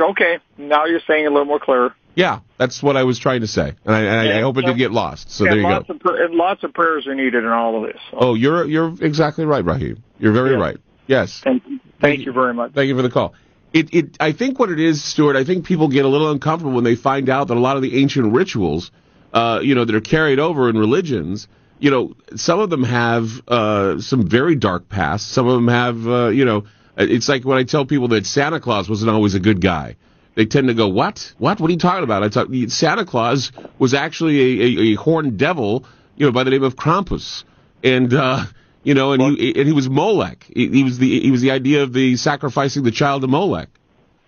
okay. 0.00 0.38
Now 0.58 0.86
you're 0.86 1.00
saying 1.06 1.24
it 1.24 1.28
a 1.28 1.30
little 1.30 1.46
more 1.46 1.60
clear. 1.60 1.94
Yeah, 2.16 2.40
that's 2.58 2.80
what 2.80 2.96
I 2.96 3.02
was 3.02 3.18
trying 3.18 3.40
to 3.40 3.48
say, 3.48 3.72
and 3.84 3.94
I, 3.94 4.00
and 4.02 4.28
I, 4.28 4.38
I 4.38 4.40
hope 4.42 4.56
it 4.58 4.62
didn't 4.62 4.78
get 4.78 4.92
lost. 4.92 5.32
So 5.32 5.42
there 5.44 5.56
you 5.56 5.62
lots 5.64 5.88
go. 5.88 5.94
Of, 5.94 6.30
lots 6.30 6.62
of 6.62 6.72
prayers 6.72 7.08
are 7.08 7.14
needed 7.14 7.42
in 7.42 7.50
all 7.50 7.82
of 7.82 7.92
this. 7.92 8.00
Oh, 8.12 8.34
you're 8.34 8.64
you're 8.66 8.94
exactly 9.00 9.44
right, 9.44 9.64
Brahim. 9.64 10.00
You're 10.20 10.32
very 10.32 10.52
Yeah. 10.52 10.58
right. 10.58 10.76
Yes. 11.08 11.40
Thank 11.42 11.66
you. 11.68 11.80
Thank 12.00 12.20
you 12.24 12.32
very 12.32 12.54
much. 12.54 12.72
Thank 12.72 12.86
you 12.88 12.94
for 12.94 13.02
the 13.02 13.10
call. 13.10 13.34
It, 13.74 13.92
it, 13.92 14.16
I 14.20 14.30
think 14.30 14.60
what 14.60 14.70
it 14.70 14.78
is, 14.78 15.02
Stewart. 15.02 15.34
I 15.34 15.42
think 15.42 15.66
people 15.66 15.88
get 15.88 16.04
a 16.04 16.08
little 16.08 16.30
uncomfortable 16.30 16.72
when 16.72 16.84
they 16.84 16.94
find 16.94 17.28
out 17.28 17.48
that 17.48 17.56
a 17.56 17.60
lot 17.60 17.74
of 17.74 17.82
the 17.82 18.00
ancient 18.00 18.32
rituals, 18.32 18.92
uh, 19.32 19.58
you 19.62 19.74
know, 19.74 19.84
that 19.84 19.94
are 19.96 20.00
carried 20.00 20.38
over 20.38 20.68
in 20.70 20.78
religions, 20.78 21.48
you 21.80 21.90
know, 21.90 22.14
some 22.36 22.60
of 22.60 22.70
them 22.70 22.84
have 22.84 23.42
uh, 23.48 24.00
some 24.00 24.28
very 24.28 24.54
dark 24.54 24.88
past. 24.88 25.28
Some 25.28 25.48
of 25.48 25.56
them 25.56 25.66
have, 25.66 26.06
uh, 26.06 26.28
you 26.28 26.44
know, 26.44 26.66
it's 26.96 27.28
like 27.28 27.44
when 27.44 27.58
I 27.58 27.64
tell 27.64 27.84
people 27.84 28.06
that 28.08 28.26
Santa 28.26 28.60
Claus 28.60 28.88
wasn't 28.88 29.10
always 29.10 29.34
a 29.34 29.40
good 29.40 29.60
guy. 29.60 29.96
They 30.36 30.46
tend 30.46 30.68
to 30.68 30.74
go, 30.74 30.86
"What? 30.86 31.32
What? 31.38 31.60
What 31.60 31.68
are 31.68 31.72
you 31.72 31.78
talking 31.78 32.04
about?" 32.04 32.22
I 32.22 32.28
talk. 32.28 32.48
Santa 32.68 33.04
Claus 33.04 33.50
was 33.80 33.92
actually 33.92 34.38
a, 34.40 34.62
a, 34.62 34.92
a 34.92 34.94
horned 34.94 35.36
devil, 35.36 35.84
you 36.16 36.26
know, 36.26 36.32
by 36.32 36.44
the 36.44 36.50
name 36.50 36.62
of 36.62 36.76
Krampus, 36.76 37.42
and 37.82 38.14
uh, 38.14 38.44
you 38.84 38.94
know, 38.94 39.12
and 39.12 39.38
he 39.38 39.54
and 39.58 39.66
he 39.66 39.72
was 39.72 39.88
Molech. 39.88 40.44
He, 40.44 40.68
he 40.68 40.84
was 40.84 40.98
the 40.98 41.20
he 41.20 41.30
was 41.30 41.40
the 41.40 41.50
idea 41.50 41.82
of 41.82 41.92
the 41.92 42.16
sacrificing 42.16 42.84
the 42.84 42.90
child 42.90 43.22
to 43.22 43.28
Molech. 43.28 43.68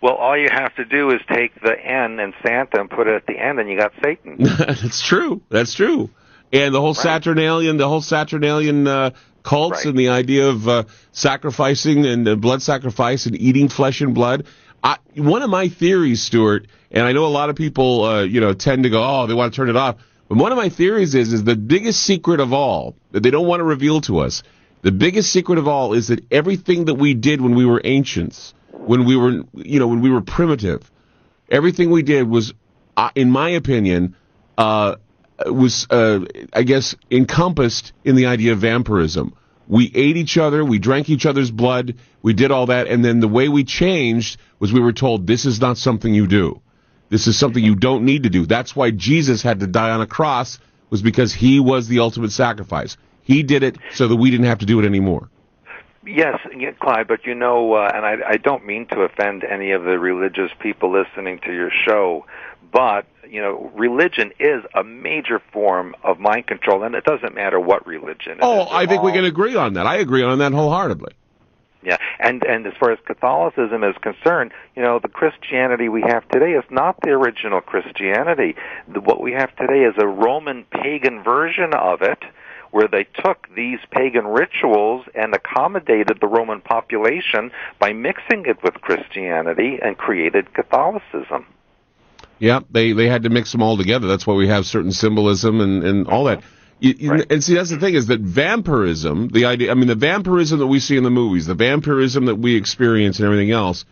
Well, 0.01 0.15
all 0.15 0.37
you 0.37 0.49
have 0.51 0.75
to 0.77 0.85
do 0.85 1.11
is 1.11 1.21
take 1.29 1.55
the 1.61 1.75
N 1.79 2.19
and 2.21 2.35
Santa 2.45 2.81
and 2.81 2.91
put 2.91 3.07
it 3.07 3.15
at 3.15 3.27
the 3.27 3.39
end, 3.39 3.59
and 3.59 3.69
you 3.69 3.79
got 3.79 3.93
Satan. 4.03 4.37
That's 4.41 5.01
true. 5.01 5.43
That's 5.49 5.75
true. 5.75 6.11
And 6.53 6.75
the 6.75 6.81
whole 6.81 6.95
Saturnalian, 6.95 7.77
the 7.77 7.89
whole 7.89 8.03
Saturnalian 8.03 8.87
uh, 8.87 9.11
cults 9.43 9.85
and 9.85 9.99
the 9.99 10.11
idea 10.11 10.49
of 10.49 10.69
uh, 10.69 10.85
sacrificing 11.13 12.07
and 12.07 12.29
uh, 12.29 12.37
blood 12.37 12.63
sacrifice 12.63 13.27
and 13.27 13.37
eating 13.37 13.69
flesh 13.69 14.01
and 14.01 14.15
blood. 14.15 14.47
I, 14.83 14.99
one 15.17 15.43
of 15.43 15.51
my 15.51 15.69
theories, 15.69 16.23
Stewart, 16.23 16.69
and 16.91 17.05
I 17.05 17.13
know 17.13 17.27
a 17.27 17.29
lot 17.29 17.51
of 17.51 17.57
people, 17.57 18.05
uh, 18.05 18.23
you 18.23 18.41
know, 18.41 18.53
tend 18.53 18.85
to 18.85 18.91
go, 18.91 19.03
oh, 19.03 19.27
they 19.27 19.35
want 19.35 19.53
to 19.53 19.57
turn 19.57 19.69
it 19.69 19.77
off. 19.77 19.97
But 20.29 20.39
one 20.39 20.53
of 20.53 20.59
my 20.59 20.69
theories 20.69 21.15
is, 21.15 21.33
is 21.33 21.45
the 21.45 21.57
biggest 21.57 22.03
secret 22.03 22.41
of 22.41 22.53
all 22.53 22.97
that 23.13 23.23
they 23.23 23.31
don't 23.31 23.47
want 23.47 23.61
to 23.61 23.65
reveal 23.65 24.01
to 24.03 24.19
us. 24.19 24.43
The 24.83 24.93
biggest 24.93 25.33
secret 25.33 25.59
of 25.59 25.69
all 25.69 25.95
is 25.95 26.09
that 26.09 26.25
everything 26.31 26.87
that 26.87 26.95
we 26.95 27.15
did 27.15 27.41
when 27.41 27.55
we 27.55 27.65
were 27.65 27.81
ancients, 27.85 28.55
when 28.73 29.05
we 29.05 29.17
were, 29.17 29.43
you 29.55 29.79
know, 29.79 29.89
when 29.89 30.01
we 30.01 30.11
were 30.11 30.21
primitive, 30.21 30.91
everything 31.51 31.91
we 31.91 32.03
did 32.03 32.29
was, 32.29 32.53
uh, 32.97 33.11
in 33.15 33.31
my 33.31 33.51
opinion, 33.51 34.17
uh, 34.59 34.97
was, 35.47 35.87
uh, 35.91 36.21
I 36.53 36.63
guess, 36.63 36.95
encompassed 37.11 37.93
in 38.05 38.17
the 38.17 38.27
idea 38.27 38.53
of 38.53 38.59
vampirism. 38.59 39.35
We 39.69 39.91
ate 39.95 40.17
each 40.17 40.39
other, 40.39 40.65
we 40.65 40.79
drank 40.79 41.09
each 41.11 41.27
other's 41.27 41.51
blood, 41.51 41.97
we 42.23 42.33
did 42.33 42.51
all 42.51 42.67
that, 42.67 42.87
and 42.87 43.05
then 43.05 43.21
the 43.21 43.29
way 43.29 43.49
we 43.49 43.65
changed 43.65 44.39
was 44.59 44.73
we 44.73 44.81
were 44.81 44.93
told 44.93 45.27
this 45.27 45.45
is 45.45 45.61
not 45.61 45.77
something 45.77 46.15
you 46.15 46.27
do. 46.27 46.61
This 47.09 47.27
is 47.27 47.39
something 47.39 47.63
you 47.63 47.77
don't 47.77 48.05
need 48.05 48.25
to 48.25 48.31
do. 48.31 48.47
That's 48.47 48.75
why 48.75 48.91
Jesus 48.91 49.43
had 49.43 49.61
to 49.61 49.67
die 49.67 49.91
on 49.91 50.01
a 50.01 50.07
cross, 50.07 50.59
was 50.91 51.03
because 51.03 51.33
he 51.33 51.61
was 51.61 51.89
the 51.89 52.01
ultimate 52.01 52.33
sacrifice. 52.33 52.97
He 53.23 53.43
did 53.43 53.63
it 53.63 53.77
so 53.93 54.09
that 54.09 54.17
we 54.17 54.31
didn't 54.31 54.47
have 54.47 54.59
to 54.59 54.67
do 54.67 54.79
it 54.81 54.85
anymore. 54.85 55.29
Yes, 56.05 56.39
Clyde, 56.81 57.09
but 57.09 57.27
you 57.27 57.35
know, 57.35 57.75
uh, 57.75 57.91
and 57.93 58.07
I, 58.07 58.17
I 58.29 58.37
don't 58.37 58.65
mean 58.65 58.87
to 58.89 59.01
offend 59.01 59.43
any 59.43 59.73
of 59.73 59.83
the 59.83 59.99
religious 59.99 60.53
people 60.61 60.93
listening 60.93 61.41
to 61.41 61.53
your 61.53 61.71
show, 61.71 62.27
but 62.73 63.07
you 63.29 63.41
know, 63.41 63.73
religion 63.75 64.33
is 64.39 64.63
a 64.75 64.85
major 64.85 65.41
form 65.53 65.97
of 66.05 66.21
mind 66.21 66.47
control, 66.47 66.85
and 66.85 66.95
it 66.95 67.05
doesn't 67.05 67.35
matter 67.35 67.59
what 67.59 67.87
religion. 67.87 68.33
it 68.33 68.39
Oh. 68.43 68.69
I 68.71 68.87
think 68.87 69.03
we 69.03 69.13
can 69.13 69.25
agree 69.25 69.57
on 69.57 69.75
that. 69.75 69.87
I 69.87 69.97
agree 69.97 70.23
on 70.23 70.39
that 70.39 70.53
wholeheartedly. 70.53 71.13
Yeah, 71.83 71.99
and 72.19 72.43
and 72.45 72.67
as 72.67 72.73
far 72.81 72.91
as 72.91 72.99
Catholicism 73.07 73.85
is 73.85 73.95
concerned, 74.01 74.53
you 74.75 74.83
know, 74.83 74.99
the 74.99 75.09
Christianity 75.09 75.89
we 75.89 76.03
have 76.03 76.29
today 76.29 76.53
is 76.53 76.65
not 76.71 77.01
the 77.03 77.11
original 77.11 77.61
Christianity. 77.61 78.57
The, 78.89 79.01
what 79.01 79.21
we 79.21 79.33
have 79.33 79.55
today 79.57 79.85
is 79.85 79.95
a 79.99 80.07
Roman 80.07 80.65
pagan 80.65 81.23
version 81.23 81.75
of 81.75 82.03
it, 82.03 82.19
where 82.71 82.89
they 82.89 83.05
took 83.05 83.49
these 83.55 83.79
pagan 83.91 84.27
rituals 84.27 85.07
and 85.15 85.35
accommodated 85.35 86.19
the 86.21 86.27
Roman 86.27 86.61
population 86.61 87.53
by 87.79 87.93
mixing 87.93 88.47
it 88.47 88.63
with 88.63 88.75
Christianity 88.81 89.79
and 89.81 89.97
created 89.97 90.53
Catholicism. 90.55 91.47
Yeah, 92.39 92.61
they 92.71 92.93
they 92.93 93.09
had 93.09 93.23
to 93.23 93.31
mix 93.31 93.53
them 93.53 93.63
all 93.63 93.77
together. 93.77 94.07
That's 94.09 94.27
why 94.27 94.35
we 94.35 94.49
have 94.49 94.67
certain 94.67 94.93
symbolism 94.93 95.61
and 95.61 95.83
and 95.85 96.07
all 96.09 96.25
that. 96.25 96.43
You, 96.79 96.95
you- 96.99 97.25
And 97.31 97.43
see, 97.43 97.55
that's 97.55 97.71
the 97.71 97.79
thing 97.79 97.95
is 97.95 98.09
that 98.09 98.21
vampirism, 98.21 99.29
the 99.29 99.47
idea, 99.47 99.71
I 99.71 99.75
mean, 99.75 99.89
the 99.89 99.95
vampirism 99.95 100.59
that 100.59 100.67
we 100.67 100.79
see 100.81 100.97
in 100.97 101.05
the 101.05 101.11
movies, 101.11 101.47
the 101.47 101.55
vampirism 101.55 102.27
that 102.27 102.37
we 102.37 102.57
experience 102.57 103.19
and 103.19 103.27
everything 103.27 103.51
else, 103.51 103.85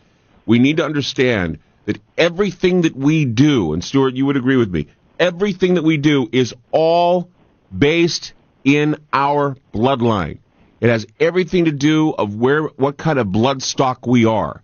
we 0.46 0.58
need 0.58 0.76
to 0.78 0.84
understand 0.84 1.58
that 1.86 1.98
everything 2.18 2.82
that 2.82 2.94
we 2.96 3.24
do, 3.24 3.72
and 3.72 3.82
Stewart, 3.82 4.14
you 4.14 4.26
would 4.26 4.36
agree 4.36 4.56
with 4.56 4.70
me, 4.70 4.88
everything 5.18 5.74
that 5.74 5.84
we 5.84 5.96
do 5.96 6.28
is 6.32 6.54
all 6.72 7.30
based 7.76 8.32
in 8.64 8.96
our 9.12 9.56
bloodline. 9.72 10.38
It 10.80 10.88
has 10.90 11.06
everything 11.18 11.64
to 11.66 11.72
do 11.72 12.10
of 12.10 12.34
where, 12.34 12.64
what 12.64 12.96
kind 12.98 13.18
of 13.18 13.30
blood 13.32 13.62
stock 13.62 14.06
we 14.06 14.26
are. 14.26 14.62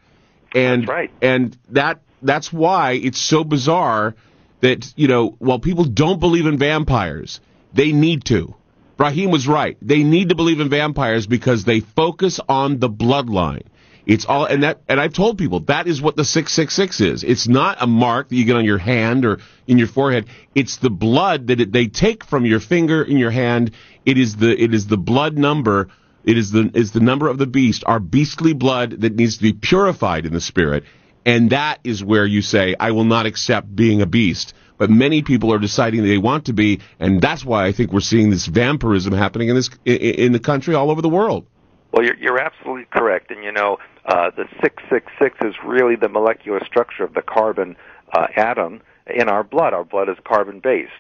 And, 0.55 0.87
and 1.23 1.57
that, 1.71 2.01
that's 2.21 2.53
why 2.53 2.93
it's 2.93 3.19
so 3.19 3.45
bizarre 3.45 4.15
that, 4.61 4.93
you 4.97 5.09
know, 5.09 5.37
while 5.39 5.59
people 5.59 5.85
don't 5.85 6.21
believe 6.21 6.45
in 6.47 6.59
vampires, 6.59 7.41
they 7.73 7.93
need 7.93 8.25
to. 8.27 8.55
Raheem 8.99 9.31
was 9.31 9.49
right. 9.49 9.79
They 9.81 10.03
need 10.03 10.29
to 10.29 10.35
believe 10.35 10.61
in 10.61 10.69
vampires 10.69 11.27
because 11.27 11.65
they 11.65 11.81
focus 11.81 12.39
on 12.49 12.81
the 12.81 12.91
bloodline. 12.91 13.67
It's 14.07 14.25
all, 14.25 14.45
and 14.45 14.63
that, 14.63 14.81
and 14.89 15.01
I've 15.01 15.13
told 15.13 15.39
people 15.39 15.61
that 15.61 15.87
is 15.87 16.03
what 16.03 16.17
the 16.17 16.25
666 16.25 17.01
is. 17.01 17.25
It's 17.25 17.49
not 17.49 17.79
a 17.81 17.87
mark 17.87 18.29
that 18.29 18.37
you 18.37 18.45
get 18.45 18.57
on 18.57 18.65
your 18.65 18.79
hand 18.79 19.25
or 19.25 19.39
in 19.67 19.79
your 19.79 19.87
forehead. 19.87 20.27
It's 20.55 20.79
the 20.79 20.91
blood 20.91 21.47
that 21.47 21.61
it, 21.61 21.73
they 21.73 21.87
take 21.87 22.25
from 22.25 22.45
your 22.45 22.61
finger 22.61 23.03
in 23.03 23.19
your 23.19 23.31
hand. 23.31 23.73
It 24.05 24.19
is 24.19 24.37
the, 24.37 24.51
it 24.51 24.75
is 24.75 24.87
the 24.87 24.97
blood 24.97 25.39
number. 25.39 25.89
It 26.25 26.37
is 26.37 26.51
the, 26.51 26.71
is 26.75 26.93
the 26.93 27.01
number 27.01 27.29
of 27.29 27.39
the 27.39 27.47
beast, 27.47 27.85
our 27.87 28.01
beastly 28.01 28.53
blood 28.53 29.03
that 29.03 29.15
needs 29.15 29.37
to 29.37 29.43
be 29.43 29.53
purified 29.53 30.27
in 30.27 30.33
the 30.33 30.41
spirit. 30.41 30.85
And 31.25 31.51
that 31.51 31.81
is 31.85 32.03
where 32.03 32.27
you 32.27 32.43
say, 32.43 32.75
I 32.79 32.91
will 32.91 33.05
not 33.05 33.27
accept 33.27 33.75
being 33.75 34.03
a 34.03 34.07
beast. 34.07 34.55
But 34.81 34.89
many 34.89 35.21
people 35.21 35.53
are 35.53 35.59
deciding 35.59 36.05
they 36.05 36.17
want 36.17 36.47
to 36.47 36.55
be, 36.55 36.81
and 36.99 37.21
that's 37.21 37.45
why 37.45 37.67
I 37.67 37.73
think 37.73 37.93
we're 37.93 38.01
seeing 38.01 38.31
this 38.31 38.47
vampirism 38.47 39.13
happening 39.13 39.51
in 39.51 39.55
this, 39.55 39.69
in, 39.85 40.33
the 40.33 40.39
country 40.39 40.75
all 40.75 40.91
over 40.91 41.03
the 41.03 41.09
world. 41.11 41.45
Well, 41.93 42.03
you're, 42.03 42.17
you're 42.17 42.41
absolutely 42.41 42.87
correct. 42.91 43.31
And 43.31 43.45
you 43.45 43.53
know, 43.53 43.77
uh, 44.07 44.31
the 44.31 44.47
666 44.63 45.37
is 45.45 45.55
really 45.67 45.97
the 45.97 46.09
molecular 46.09 46.65
structure 46.65 47.05
of 47.05 47.13
the 47.13 47.21
carbon 47.21 47.77
uh, 48.15 48.29
atom 48.35 48.81
in 49.15 49.29
our 49.29 49.45
blood. 49.45 49.75
Our 49.75 49.85
blood 49.85 50.09
is 50.09 50.17
carbon 50.25 50.61
based. 50.61 50.93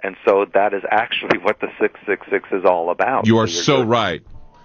And 0.00 0.16
so 0.26 0.46
that 0.54 0.72
is 0.72 0.82
actually 0.90 1.36
what 1.36 1.60
the 1.60 1.68
666 1.78 2.48
is 2.52 2.64
all 2.64 2.88
about. 2.88 3.26
You 3.26 3.36
are 3.36 3.46
so, 3.46 3.60
so 3.60 3.82
right. 3.82 4.22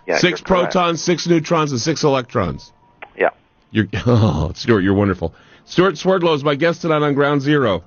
Yeah, 0.08 0.18
six 0.18 0.40
you're 0.40 0.46
correct. 0.46 0.74
protons, 0.76 1.04
six 1.04 1.28
neutrons, 1.28 1.74
and 1.74 1.82
six 1.82 2.06
electrons. 2.06 2.72
Yeah. 3.18 3.32
You're, 3.70 3.88
oh, 4.06 4.54
Stewart, 4.56 4.82
you're 4.82 4.94
wonderful. 4.94 5.36
Stewart 5.66 5.98
Swerdlow 5.98 6.36
is 6.36 6.44
my 6.46 6.56
guest 6.56 6.84
tonight 6.84 7.02
on 7.02 7.14
Ground 7.16 7.42
Zero. 7.42 7.84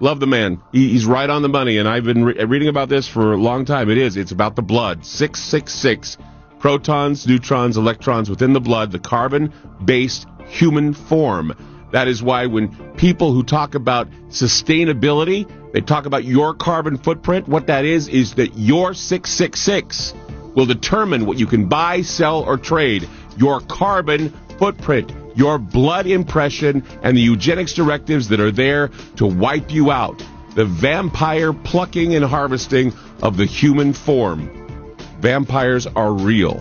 Love 0.00 0.20
the 0.20 0.26
man. 0.26 0.60
He, 0.72 0.88
he's 0.90 1.06
right 1.06 1.28
on 1.28 1.42
the 1.42 1.48
money, 1.48 1.78
and 1.78 1.88
I've 1.88 2.04
been 2.04 2.24
re- 2.24 2.44
reading 2.44 2.68
about 2.68 2.88
this 2.88 3.06
for 3.06 3.32
a 3.32 3.36
long 3.36 3.64
time. 3.64 3.90
It 3.90 3.98
is. 3.98 4.16
It's 4.16 4.32
about 4.32 4.56
the 4.56 4.62
blood. 4.62 5.04
666 5.04 6.18
protons, 6.58 7.26
neutrons, 7.26 7.76
electrons 7.76 8.30
within 8.30 8.52
the 8.52 8.60
blood, 8.60 8.92
the 8.92 8.98
carbon 8.98 9.52
based 9.84 10.26
human 10.46 10.94
form. 10.94 11.54
That 11.92 12.08
is 12.08 12.22
why 12.22 12.46
when 12.46 12.94
people 12.94 13.32
who 13.32 13.42
talk 13.42 13.74
about 13.74 14.08
sustainability, 14.28 15.46
they 15.72 15.80
talk 15.80 16.06
about 16.06 16.24
your 16.24 16.54
carbon 16.54 16.98
footprint. 16.98 17.48
What 17.48 17.66
that 17.66 17.84
is, 17.84 18.08
is 18.08 18.34
that 18.34 18.56
your 18.56 18.94
666 18.94 20.14
will 20.54 20.66
determine 20.66 21.26
what 21.26 21.38
you 21.38 21.46
can 21.46 21.68
buy, 21.68 22.02
sell, 22.02 22.42
or 22.42 22.56
trade. 22.56 23.08
Your 23.36 23.60
carbon 23.60 24.32
footprint, 24.58 25.12
your 25.34 25.58
blood 25.58 26.06
impression, 26.06 26.84
and 27.02 27.16
the 27.16 27.20
eugenics 27.20 27.72
directives 27.72 28.28
that 28.28 28.40
are 28.40 28.50
there 28.50 28.90
to 29.16 29.26
wipe 29.26 29.72
you 29.72 29.90
out. 29.90 30.24
The 30.54 30.64
vampire 30.64 31.52
plucking 31.52 32.14
and 32.14 32.24
harvesting 32.24 32.92
of 33.22 33.36
the 33.36 33.46
human 33.46 33.92
form. 33.92 34.96
Vampires 35.20 35.86
are 35.86 36.12
real. 36.12 36.58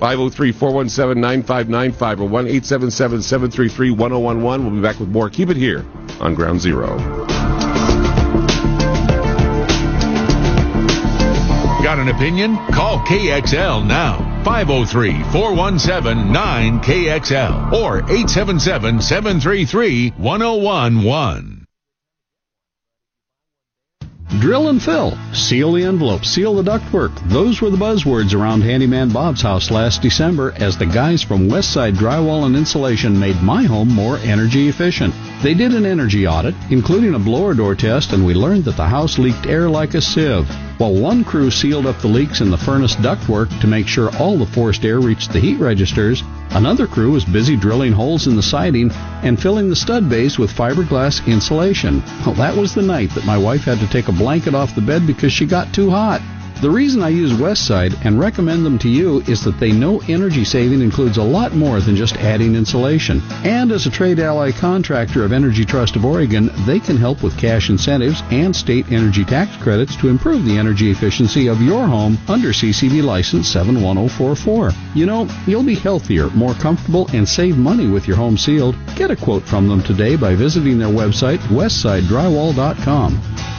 503 0.00 0.50
417 0.50 1.20
9595 1.20 2.20
or 2.20 2.24
1 2.24 2.46
877 2.46 3.22
733 3.22 3.90
1011. 3.92 4.66
We'll 4.66 4.74
be 4.74 4.82
back 4.82 4.98
with 4.98 5.08
more. 5.08 5.30
Keep 5.30 5.50
it 5.50 5.56
here 5.56 5.84
on 6.18 6.34
Ground 6.34 6.60
Zero. 6.60 6.98
Got 11.84 11.98
an 11.98 12.08
opinion? 12.08 12.56
Call 12.72 12.98
KXL 13.00 13.86
now. 13.86 14.31
503 14.44 15.22
417 15.32 16.32
9KXL 16.32 17.72
or 17.72 17.98
877 17.98 19.00
733 19.00 20.10
1011. 20.16 21.51
Drill 24.40 24.70
and 24.70 24.82
fill. 24.82 25.18
Seal 25.34 25.72
the 25.72 25.84
envelope. 25.84 26.24
Seal 26.24 26.54
the 26.54 26.62
ductwork. 26.62 27.12
Those 27.28 27.60
were 27.60 27.68
the 27.68 27.76
buzzwords 27.76 28.34
around 28.34 28.62
Handyman 28.62 29.10
Bob's 29.10 29.42
house 29.42 29.70
last 29.70 30.00
December 30.00 30.54
as 30.56 30.78
the 30.78 30.86
guys 30.86 31.22
from 31.22 31.48
Westside 31.48 31.96
Drywall 31.96 32.46
and 32.46 32.56
Insulation 32.56 33.18
made 33.20 33.42
my 33.42 33.64
home 33.64 33.88
more 33.88 34.16
energy 34.18 34.68
efficient. 34.68 35.14
They 35.42 35.52
did 35.52 35.74
an 35.74 35.84
energy 35.84 36.26
audit, 36.26 36.54
including 36.70 37.14
a 37.14 37.18
blower 37.18 37.52
door 37.52 37.74
test, 37.74 38.12
and 38.12 38.24
we 38.24 38.32
learned 38.32 38.64
that 38.64 38.76
the 38.76 38.86
house 38.86 39.18
leaked 39.18 39.46
air 39.46 39.68
like 39.68 39.92
a 39.94 40.00
sieve. 40.00 40.48
While 40.78 40.94
one 40.94 41.22
crew 41.22 41.50
sealed 41.50 41.86
up 41.86 42.00
the 42.00 42.08
leaks 42.08 42.40
in 42.40 42.50
the 42.50 42.56
furnace 42.56 42.96
ductwork 42.96 43.60
to 43.60 43.66
make 43.66 43.86
sure 43.86 44.10
all 44.16 44.36
the 44.36 44.46
forced 44.46 44.84
air 44.84 44.98
reached 44.98 45.32
the 45.32 45.38
heat 45.38 45.60
registers, 45.60 46.24
another 46.50 46.88
crew 46.88 47.12
was 47.12 47.24
busy 47.24 47.56
drilling 47.56 47.92
holes 47.92 48.26
in 48.26 48.34
the 48.34 48.42
siding 48.42 48.90
and 49.22 49.40
filling 49.40 49.68
the 49.68 49.76
stud 49.76 50.08
base 50.08 50.38
with 50.38 50.50
fiberglass 50.50 51.24
insulation. 51.26 52.02
Well, 52.26 52.34
that 52.34 52.56
was 52.56 52.74
the 52.74 52.82
night 52.82 53.10
that 53.10 53.26
my 53.26 53.38
wife 53.38 53.62
had 53.62 53.78
to 53.78 53.86
take 53.88 54.08
a 54.08 54.12
blanket 54.22 54.54
off 54.54 54.76
the 54.76 54.80
bed 54.80 55.04
because 55.04 55.32
she 55.32 55.44
got 55.44 55.74
too 55.74 55.90
hot. 55.90 56.20
The 56.62 56.70
reason 56.70 57.02
I 57.02 57.08
use 57.08 57.32
Westside 57.32 57.92
and 58.04 58.20
recommend 58.20 58.64
them 58.64 58.78
to 58.78 58.88
you 58.88 59.18
is 59.22 59.42
that 59.42 59.58
they 59.58 59.72
know 59.72 60.00
energy 60.06 60.44
saving 60.44 60.80
includes 60.80 61.16
a 61.16 61.22
lot 61.24 61.56
more 61.56 61.80
than 61.80 61.96
just 61.96 62.14
adding 62.18 62.54
insulation. 62.54 63.20
And 63.42 63.72
as 63.72 63.86
a 63.86 63.90
trade 63.90 64.20
ally 64.20 64.52
contractor 64.52 65.24
of 65.24 65.32
Energy 65.32 65.64
Trust 65.64 65.96
of 65.96 66.04
Oregon, 66.04 66.50
they 66.64 66.78
can 66.78 66.96
help 66.96 67.24
with 67.24 67.36
cash 67.36 67.68
incentives 67.68 68.22
and 68.30 68.54
state 68.54 68.92
energy 68.92 69.24
tax 69.24 69.56
credits 69.56 69.96
to 69.96 70.08
improve 70.08 70.44
the 70.44 70.56
energy 70.56 70.92
efficiency 70.92 71.48
of 71.48 71.60
your 71.60 71.84
home 71.84 72.16
under 72.28 72.50
CCB 72.50 73.02
license 73.02 73.48
71044. 73.48 74.70
You 74.94 75.06
know, 75.06 75.28
you'll 75.48 75.64
be 75.64 75.74
healthier, 75.74 76.30
more 76.30 76.54
comfortable, 76.54 77.08
and 77.12 77.28
save 77.28 77.58
money 77.58 77.88
with 77.88 78.06
your 78.06 78.16
home 78.16 78.38
sealed. 78.38 78.76
Get 78.94 79.10
a 79.10 79.16
quote 79.16 79.42
from 79.42 79.66
them 79.66 79.82
today 79.82 80.14
by 80.14 80.36
visiting 80.36 80.78
their 80.78 80.86
website, 80.86 81.38
westsidedrywall.com. 81.48 83.51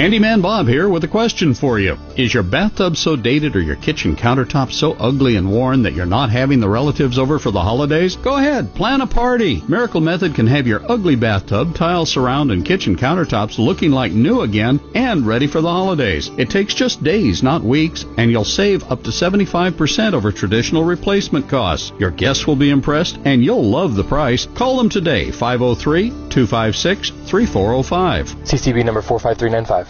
Handyman 0.00 0.40
Bob 0.40 0.66
here 0.66 0.88
with 0.88 1.04
a 1.04 1.08
question 1.08 1.52
for 1.52 1.78
you. 1.78 1.98
Is 2.16 2.32
your 2.32 2.42
bathtub 2.42 2.96
so 2.96 3.16
dated 3.16 3.54
or 3.54 3.60
your 3.60 3.76
kitchen 3.76 4.16
countertop 4.16 4.72
so 4.72 4.92
ugly 4.92 5.36
and 5.36 5.50
worn 5.50 5.82
that 5.82 5.92
you're 5.94 6.06
not 6.06 6.30
having 6.30 6.58
the 6.58 6.68
relatives 6.68 7.18
over 7.18 7.38
for 7.38 7.50
the 7.50 7.60
holidays? 7.60 8.16
Go 8.16 8.36
ahead, 8.36 8.72
plan 8.74 9.02
a 9.02 9.06
party. 9.06 9.62
Miracle 9.68 10.00
Method 10.00 10.34
can 10.34 10.46
have 10.46 10.66
your 10.66 10.80
ugly 10.90 11.16
bathtub, 11.16 11.74
tile 11.74 12.06
surround, 12.06 12.50
and 12.50 12.64
kitchen 12.64 12.96
countertops 12.96 13.58
looking 13.58 13.90
like 13.90 14.12
new 14.12 14.40
again 14.40 14.80
and 14.94 15.26
ready 15.26 15.46
for 15.46 15.60
the 15.60 15.68
holidays. 15.68 16.30
It 16.38 16.48
takes 16.48 16.72
just 16.72 17.02
days, 17.02 17.42
not 17.42 17.62
weeks, 17.62 18.06
and 18.16 18.30
you'll 18.30 18.44
save 18.44 18.90
up 18.90 19.02
to 19.02 19.10
75% 19.10 20.14
over 20.14 20.32
traditional 20.32 20.84
replacement 20.84 21.48
costs. 21.48 21.92
Your 21.98 22.10
guests 22.10 22.46
will 22.46 22.56
be 22.56 22.70
impressed 22.70 23.18
and 23.24 23.44
you'll 23.44 23.68
love 23.68 23.96
the 23.96 24.04
price. 24.04 24.46
Call 24.54 24.78
them 24.78 24.88
today, 24.88 25.30
503 25.30 26.08
256 26.30 27.10
3405. 27.10 28.26
CCB 28.44 28.84
number 28.84 29.02
45395. 29.02 29.89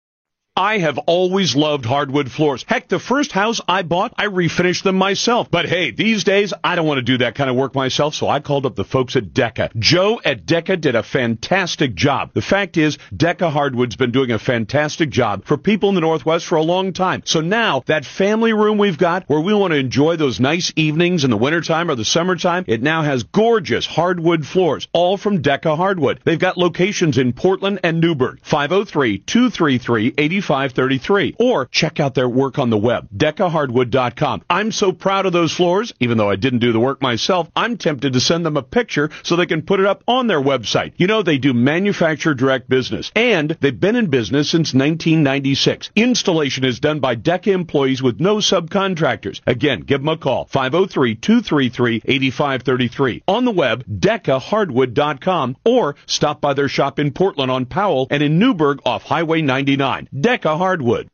I 0.57 0.79
have 0.79 0.97
always 0.97 1.55
loved 1.55 1.85
hardwood 1.85 2.29
floors. 2.29 2.65
Heck, 2.67 2.89
the 2.89 2.99
first 2.99 3.31
house 3.31 3.61
I 3.69 3.83
bought, 3.83 4.13
I 4.17 4.25
refinished 4.25 4.83
them 4.83 4.97
myself. 4.97 5.49
But 5.49 5.65
hey, 5.65 5.91
these 5.91 6.25
days, 6.25 6.53
I 6.61 6.75
don't 6.75 6.85
want 6.85 6.97
to 6.97 7.03
do 7.03 7.19
that 7.19 7.35
kind 7.35 7.49
of 7.49 7.55
work 7.55 7.73
myself, 7.73 8.15
so 8.15 8.27
I 8.27 8.41
called 8.41 8.65
up 8.65 8.75
the 8.75 8.83
folks 8.83 9.15
at 9.15 9.27
Deca. 9.33 9.73
Joe 9.79 10.19
at 10.25 10.45
Deca 10.45 10.81
did 10.81 10.95
a 10.95 11.03
fantastic 11.03 11.95
job. 11.95 12.31
The 12.33 12.41
fact 12.41 12.75
is, 12.75 12.97
Deca 13.15 13.49
Hardwood's 13.49 13.95
been 13.95 14.11
doing 14.11 14.31
a 14.31 14.37
fantastic 14.37 15.09
job 15.09 15.45
for 15.45 15.57
people 15.57 15.87
in 15.87 15.95
the 15.95 16.01
Northwest 16.01 16.45
for 16.45 16.57
a 16.57 16.63
long 16.63 16.91
time. 16.91 17.21
So 17.23 17.39
now, 17.39 17.83
that 17.85 18.03
family 18.03 18.51
room 18.51 18.77
we've 18.77 18.97
got, 18.97 19.23
where 19.29 19.39
we 19.39 19.53
want 19.53 19.71
to 19.71 19.79
enjoy 19.79 20.17
those 20.17 20.41
nice 20.41 20.73
evenings 20.75 21.23
in 21.23 21.31
the 21.31 21.37
wintertime 21.37 21.89
or 21.89 21.95
the 21.95 22.03
summertime, 22.03 22.65
it 22.67 22.81
now 22.81 23.03
has 23.03 23.23
gorgeous 23.23 23.85
hardwood 23.85 24.45
floors, 24.45 24.89
all 24.91 25.15
from 25.15 25.41
Deca 25.41 25.77
Hardwood. 25.77 26.19
They've 26.25 26.37
got 26.37 26.57
locations 26.57 27.17
in 27.17 27.31
Portland 27.31 27.79
and 27.85 28.01
Newberg. 28.01 28.41
503 28.43 29.19
233 29.19 30.13
8533. 30.41 31.35
Or 31.39 31.65
check 31.65 31.99
out 31.99 32.15
their 32.15 32.27
work 32.27 32.59
on 32.59 32.69
the 32.69 32.77
web, 32.77 33.07
decahardwood.com. 33.15 34.43
I'm 34.49 34.71
so 34.71 34.91
proud 34.91 35.25
of 35.25 35.33
those 35.33 35.53
floors, 35.53 35.93
even 35.99 36.17
though 36.17 36.29
I 36.29 36.35
didn't 36.35 36.59
do 36.59 36.73
the 36.73 36.79
work 36.79 37.01
myself, 37.01 37.49
I'm 37.55 37.77
tempted 37.77 38.13
to 38.13 38.19
send 38.19 38.45
them 38.45 38.57
a 38.57 38.63
picture 38.63 39.09
so 39.23 39.35
they 39.35 39.45
can 39.45 39.61
put 39.61 39.79
it 39.79 39.85
up 39.85 40.03
on 40.07 40.25
their 40.27 40.41
website. 40.41 40.93
You 40.97 41.07
know, 41.07 41.21
they 41.21 41.37
do 41.37 41.53
manufacturer 41.53 42.33
direct 42.33 42.67
business, 42.69 43.11
and 43.15 43.55
they've 43.59 43.79
been 43.79 43.95
in 43.95 44.07
business 44.07 44.49
since 44.49 44.73
1996. 44.73 45.91
Installation 45.95 46.65
is 46.65 46.79
done 46.79 46.99
by 46.99 47.15
Deca 47.15 47.53
employees 47.53 48.01
with 48.01 48.19
no 48.19 48.37
subcontractors. 48.37 49.41
Again, 49.45 49.81
give 49.81 50.01
them 50.01 50.09
a 50.09 50.17
call, 50.17 50.47
503-233-8533. 50.47 53.21
On 53.27 53.45
the 53.45 53.51
web, 53.51 53.85
decahardwood.com, 53.85 55.57
or 55.65 55.95
stop 56.05 56.41
by 56.41 56.53
their 56.53 56.67
shop 56.67 56.99
in 56.99 57.11
Portland 57.11 57.51
on 57.51 57.65
Powell 57.65 58.07
and 58.09 58.23
in 58.23 58.39
Newberg 58.39 58.79
off 58.85 59.03
Highway 59.03 59.41
99. 59.41 60.07
Deca 60.13 60.30
Hardwood. 60.39 61.09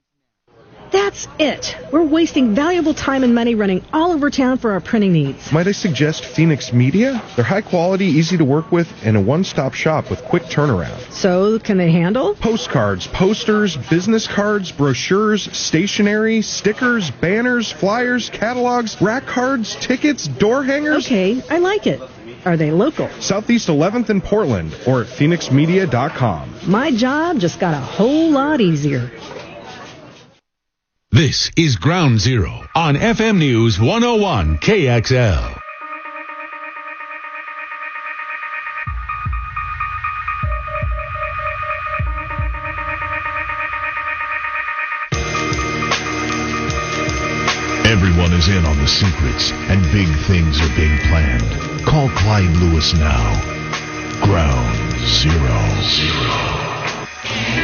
That's 0.91 1.27
it. 1.37 1.75
We're 1.91 2.03
wasting 2.03 2.55
valuable 2.55 2.93
time 2.93 3.23
and 3.23 3.35
money 3.35 3.55
running 3.55 3.83
all 3.91 4.11
over 4.11 4.29
town 4.29 4.57
for 4.57 4.71
our 4.71 4.79
printing 4.79 5.11
needs. 5.11 5.51
Might 5.51 5.67
I 5.67 5.73
suggest 5.73 6.23
Phoenix 6.23 6.71
Media? 6.71 7.21
They're 7.35 7.43
high 7.43 7.61
quality, 7.61 8.05
easy 8.05 8.37
to 8.37 8.45
work 8.45 8.71
with, 8.71 8.87
and 9.03 9.17
a 9.17 9.21
one 9.21 9.43
stop 9.43 9.73
shop 9.73 10.09
with 10.09 10.23
quick 10.23 10.43
turnaround. 10.43 11.11
So, 11.11 11.59
can 11.59 11.77
they 11.77 11.91
handle? 11.91 12.35
Postcards, 12.35 13.07
posters, 13.07 13.75
business 13.75 14.27
cards, 14.27 14.71
brochures, 14.71 15.51
stationery, 15.51 16.41
stickers, 16.41 17.11
banners, 17.11 17.71
flyers, 17.71 18.29
catalogs, 18.29 19.01
rack 19.01 19.25
cards, 19.25 19.75
tickets, 19.75 20.27
door 20.27 20.63
hangers. 20.63 21.05
Okay, 21.05 21.41
I 21.49 21.57
like 21.57 21.85
it. 21.87 22.01
Are 22.45 22.57
they 22.57 22.71
local? 22.71 23.09
Southeast 23.19 23.67
11th 23.67 24.09
in 24.09 24.21
Portland 24.21 24.75
or 24.87 25.01
at 25.01 25.07
phoenixmedia.com. 25.07 26.53
My 26.67 26.91
job 26.91 27.39
just 27.39 27.59
got 27.59 27.73
a 27.73 27.79
whole 27.79 28.31
lot 28.31 28.61
easier. 28.61 29.11
This 31.11 31.49
is 31.57 31.77
Ground 31.77 32.19
Zero 32.19 32.67
on 32.75 32.95
FM 32.95 33.39
News 33.39 33.79
101 33.79 34.57
KXL. 34.59 35.61
Everyone 47.87 48.33
is 48.33 48.49
in 48.49 48.65
on 48.65 48.77
the 48.77 48.87
secrets, 48.87 49.51
and 49.71 49.81
big 49.91 50.07
things 50.27 50.59
are 50.61 50.75
being 50.75 50.97
planned. 51.07 51.76
Call 51.87 52.09
Clyde 52.09 52.53
Lewis 52.57 52.93
now. 52.93 53.41
Ground 54.25 54.99
Zero. 55.07 55.57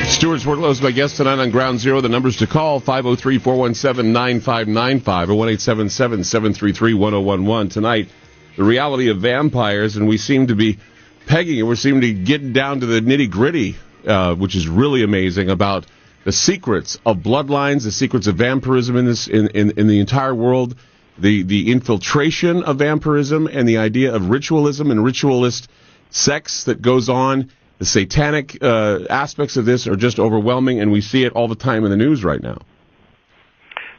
Stewart 0.05 0.39
Swerdlow 0.39 0.69
is 0.69 0.81
my 0.81 0.91
guest 0.91 1.17
tonight 1.17 1.39
on 1.39 1.51
Ground 1.51 1.81
Zero. 1.81 1.99
The 1.99 2.07
numbers 2.07 2.37
to 2.37 2.47
call 2.47 2.79
503 2.79 3.39
417 3.39 4.13
9595 4.13 5.29
or 5.29 5.35
1 5.35 5.59
733 5.59 6.93
1011. 6.93 7.69
Tonight, 7.69 8.07
the 8.55 8.63
reality 8.63 9.09
of 9.09 9.17
vampires, 9.19 9.97
and 9.97 10.07
we 10.07 10.17
seem 10.17 10.47
to 10.47 10.55
be 10.55 10.79
pegging 11.27 11.59
it. 11.59 11.63
We 11.63 11.75
seem 11.75 11.99
to 11.99 12.13
getting 12.13 12.53
down 12.53 12.79
to 12.79 12.85
the 12.85 13.01
nitty 13.01 13.29
gritty, 13.29 13.75
uh, 14.07 14.35
which 14.35 14.55
is 14.55 14.69
really 14.69 15.03
amazing 15.03 15.49
about 15.49 15.85
the 16.23 16.31
secrets 16.31 16.97
of 17.05 17.17
bloodlines, 17.17 17.83
the 17.83 17.91
secrets 17.91 18.27
of 18.27 18.37
vampirism 18.37 18.95
in 18.95 19.05
this 19.05 19.27
in, 19.27 19.49
in, 19.49 19.71
in 19.77 19.87
the 19.87 19.99
entire 19.99 20.33
world, 20.33 20.75
the 21.17 21.43
the 21.43 21.71
infiltration 21.71 22.63
of 22.63 22.77
vampirism, 22.77 23.47
and 23.47 23.67
the 23.67 23.77
idea 23.77 24.13
of 24.13 24.29
ritualism 24.29 24.91
and 24.91 25.03
ritualist 25.03 25.69
sex 26.09 26.65
that 26.65 26.81
goes 26.81 27.09
on. 27.09 27.51
The 27.79 27.85
satanic 27.85 28.57
uh, 28.61 28.99
aspects 29.09 29.57
of 29.57 29.65
this 29.65 29.87
are 29.87 29.95
just 29.95 30.19
overwhelming, 30.19 30.79
and 30.79 30.91
we 30.91 31.01
see 31.01 31.23
it 31.23 31.33
all 31.33 31.47
the 31.47 31.55
time 31.55 31.83
in 31.83 31.91
the 31.91 31.97
news 31.97 32.23
right 32.23 32.41
now. 32.41 32.59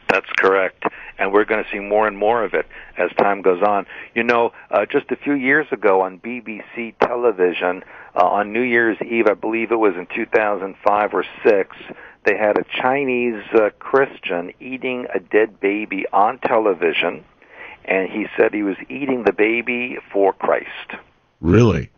That's 0.09 0.31
correct. 0.39 0.85
And 1.19 1.32
we're 1.32 1.45
going 1.45 1.62
to 1.62 1.70
see 1.70 1.81
more 1.81 2.07
and 2.07 2.16
more 2.16 2.45
of 2.45 2.55
it 2.55 2.66
as 2.97 3.11
time 3.19 3.43
goes 3.43 3.62
on. 3.62 3.86
You 4.15 4.23
know, 4.23 4.53
uh, 4.70 4.86
just 4.86 5.11
a 5.11 5.16
few 5.16 5.35
years 5.35 5.66
ago 5.73 6.03
on 6.03 6.20
BBC 6.20 6.95
television, 7.01 7.82
uh, 8.15 8.24
on 8.24 8.53
New 8.53 8.62
Year's 8.62 8.97
Eve, 9.03 9.27
I 9.28 9.35
believe 9.35 9.73
it 9.73 9.77
was 9.77 9.95
in 9.97 10.07
2005 10.15 11.15
or 11.15 11.24
6, 11.45 11.77
they 12.24 12.36
had 12.36 12.59
a 12.59 12.64
Chinese 12.80 13.42
uh, 13.55 13.70
Christian 13.78 14.52
eating 14.60 15.06
a 15.14 15.20
dead 15.20 15.60
baby 15.60 16.05
on 16.12 16.38
television, 16.38 17.24
and 17.84 18.10
he 18.10 18.26
said 18.36 18.52
he 18.52 18.62
was 18.62 18.76
eating 18.88 19.24
the 19.24 19.32
baby 19.32 19.98
for 20.12 20.32
Christ. 20.32 20.94
Really? 21.40 21.90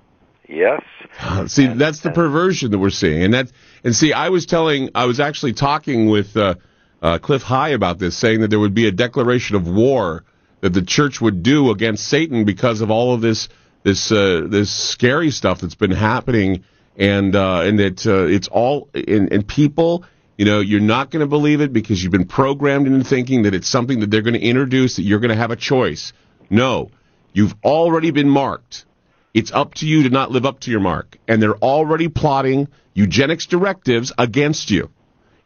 Yes. 0.49 0.83
Uh, 1.21 1.47
see, 1.47 1.65
and, 1.65 1.81
that's 1.81 2.01
the 2.01 2.11
perversion 2.11 2.71
that 2.71 2.79
we're 2.79 2.91
seeing, 2.91 3.23
and 3.23 3.35
that 3.35 3.53
and 3.83 3.95
see, 3.95 4.13
I 4.13 4.29
was 4.29 4.47
telling, 4.47 4.91
I 4.95 5.07
was 5.07 5.19
actually 5.19 5.55
talking 5.55 6.09
with 6.09 6.37
uh, 6.37 6.55
uh, 7.03 7.19
Cliff 7.19 7.43
High 7.43 7.71
about 7.71 7.99
this, 7.99 8.17
saying 8.17 8.41
that 8.41 8.49
there 8.49 8.61
would 8.61 8.75
be 8.75 8.87
a 8.87 8.93
declaration 8.93 9.57
of 9.57 9.69
war 9.69 10.25
that 10.61 10.71
the 10.73 10.83
church 10.83 11.21
would 11.21 11.43
do 11.43 11.71
against 11.71 12.07
Satan 12.07 12.45
because 12.45 12.81
of 12.81 12.91
all 12.91 13.15
of 13.15 13.21
this 13.21 13.49
this 13.83 14.11
uh, 14.11 14.47
this 14.49 14.71
scary 14.71 15.31
stuff 15.31 15.61
that's 15.61 15.75
been 15.75 15.93
happening, 15.93 16.65
and 16.97 17.35
uh, 17.37 17.61
and 17.61 17.79
that 17.79 18.07
uh, 18.07 18.25
it's 18.25 18.49
all 18.49 18.89
and, 18.95 19.33
and 19.33 19.47
people. 19.47 20.05
You 20.37 20.45
know, 20.45 20.61
you're 20.61 20.81
not 20.81 21.11
going 21.11 21.21
to 21.21 21.27
believe 21.27 21.61
it 21.63 21.73
because 21.73 22.03
you've 22.03 22.13
been 22.13 22.27
programmed 22.27 22.87
into 22.87 23.05
thinking 23.05 23.43
that 23.43 23.55
it's 23.55 23.69
something 23.69 24.01
that 24.01 24.11
they're 24.11 24.23
going 24.23 24.35
to 24.35 24.41
introduce, 24.41 24.97
that 24.97 25.03
you're 25.03 25.21
going 25.21 25.31
to 25.31 25.37
have 25.37 25.51
a 25.51 25.57
choice. 25.57 26.13
No, 26.51 26.91
you've 27.33 27.55
already 27.65 28.11
been 28.11 28.29
marked. 28.29 28.85
It's 29.33 29.51
up 29.53 29.75
to 29.75 29.87
you 29.87 30.03
to 30.05 30.11
not 30.11 30.31
live 30.31 30.45
up 30.45 30.61
to 30.61 30.71
your 30.71 30.81
mark. 30.81 31.17
And 31.27 31.43
they're 31.43 31.57
already 31.57 32.09
plotting 32.09 32.69
eugenics 32.93 33.47
directives 33.47 34.13
against 34.19 34.71
you. 34.71 34.91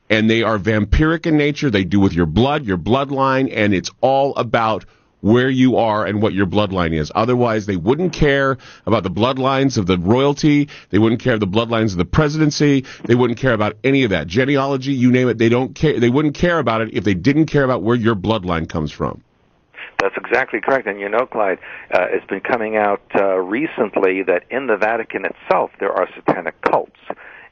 And 0.09 0.29
they 0.29 0.43
are 0.43 0.59
vampiric 0.59 1.27
in 1.27 1.37
nature. 1.37 1.71
They 1.71 1.85
do 1.85 2.01
with 2.01 2.12
your 2.12 2.27
blood, 2.27 2.65
your 2.65 2.79
bloodline, 2.79 3.53
and 3.55 3.73
it's 3.73 3.91
all 4.01 4.35
about 4.37 4.85
where 5.21 5.51
you 5.51 5.77
are 5.77 6.07
and 6.07 6.23
what 6.23 6.33
your 6.33 6.47
bloodline 6.47 6.93
is. 6.93 7.13
Otherwise, 7.15 7.67
they 7.67 7.77
wouldn't 7.77 8.13
care 8.13 8.59
about 8.87 9.03
the 9.03 9.11
bloodlines 9.11 9.79
of 9.79 9.87
the 9.87 9.99
royalty. 9.99 10.69
They 10.91 10.99
wouldn't 10.99 11.21
care 11.21 11.39
the 11.39 11.47
bloodlines 11.47 11.93
of 11.93 11.99
the 11.99 12.05
presidency. 12.05 12.85
They 13.05 13.15
wouldn't 13.15 13.39
care 13.39 13.53
about 13.53 13.77
any 13.85 14.05
of 14.05 14.11
that. 14.11 14.27
Genealogy, 14.27 14.93
you 14.93 15.11
name 15.11 15.29
it, 15.29 15.39
they 15.39 15.49
don't 15.49 15.75
care. 15.75 15.99
They 15.99 16.11
wouldn't 16.11 16.35
care 16.35 16.59
about 16.59 16.81
it 16.81 16.95
if 16.95 17.05
they 17.05 17.15
didn't 17.15 17.47
care 17.47 17.65
about 17.65 17.83
where 17.83 17.97
your 17.97 18.15
bloodline 18.15 18.69
comes 18.69 18.93
from. 18.93 19.23
That's 20.01 20.17
exactly 20.17 20.61
correct. 20.61 20.87
And 20.87 20.99
you 20.99 21.09
know, 21.09 21.27
Clyde, 21.27 21.59
uh, 21.93 22.07
it's 22.11 22.27
been 22.27 22.41
coming 22.41 22.77
out 22.77 23.03
uh, 23.15 23.37
recently 23.37 24.23
that 24.23 24.45
in 24.51 24.67
the 24.67 24.77
Vatican 24.77 25.27
itself 25.27 25.71
there 25.79 25.93
are 25.93 26.09
satanic 26.15 26.61
cults 26.63 26.99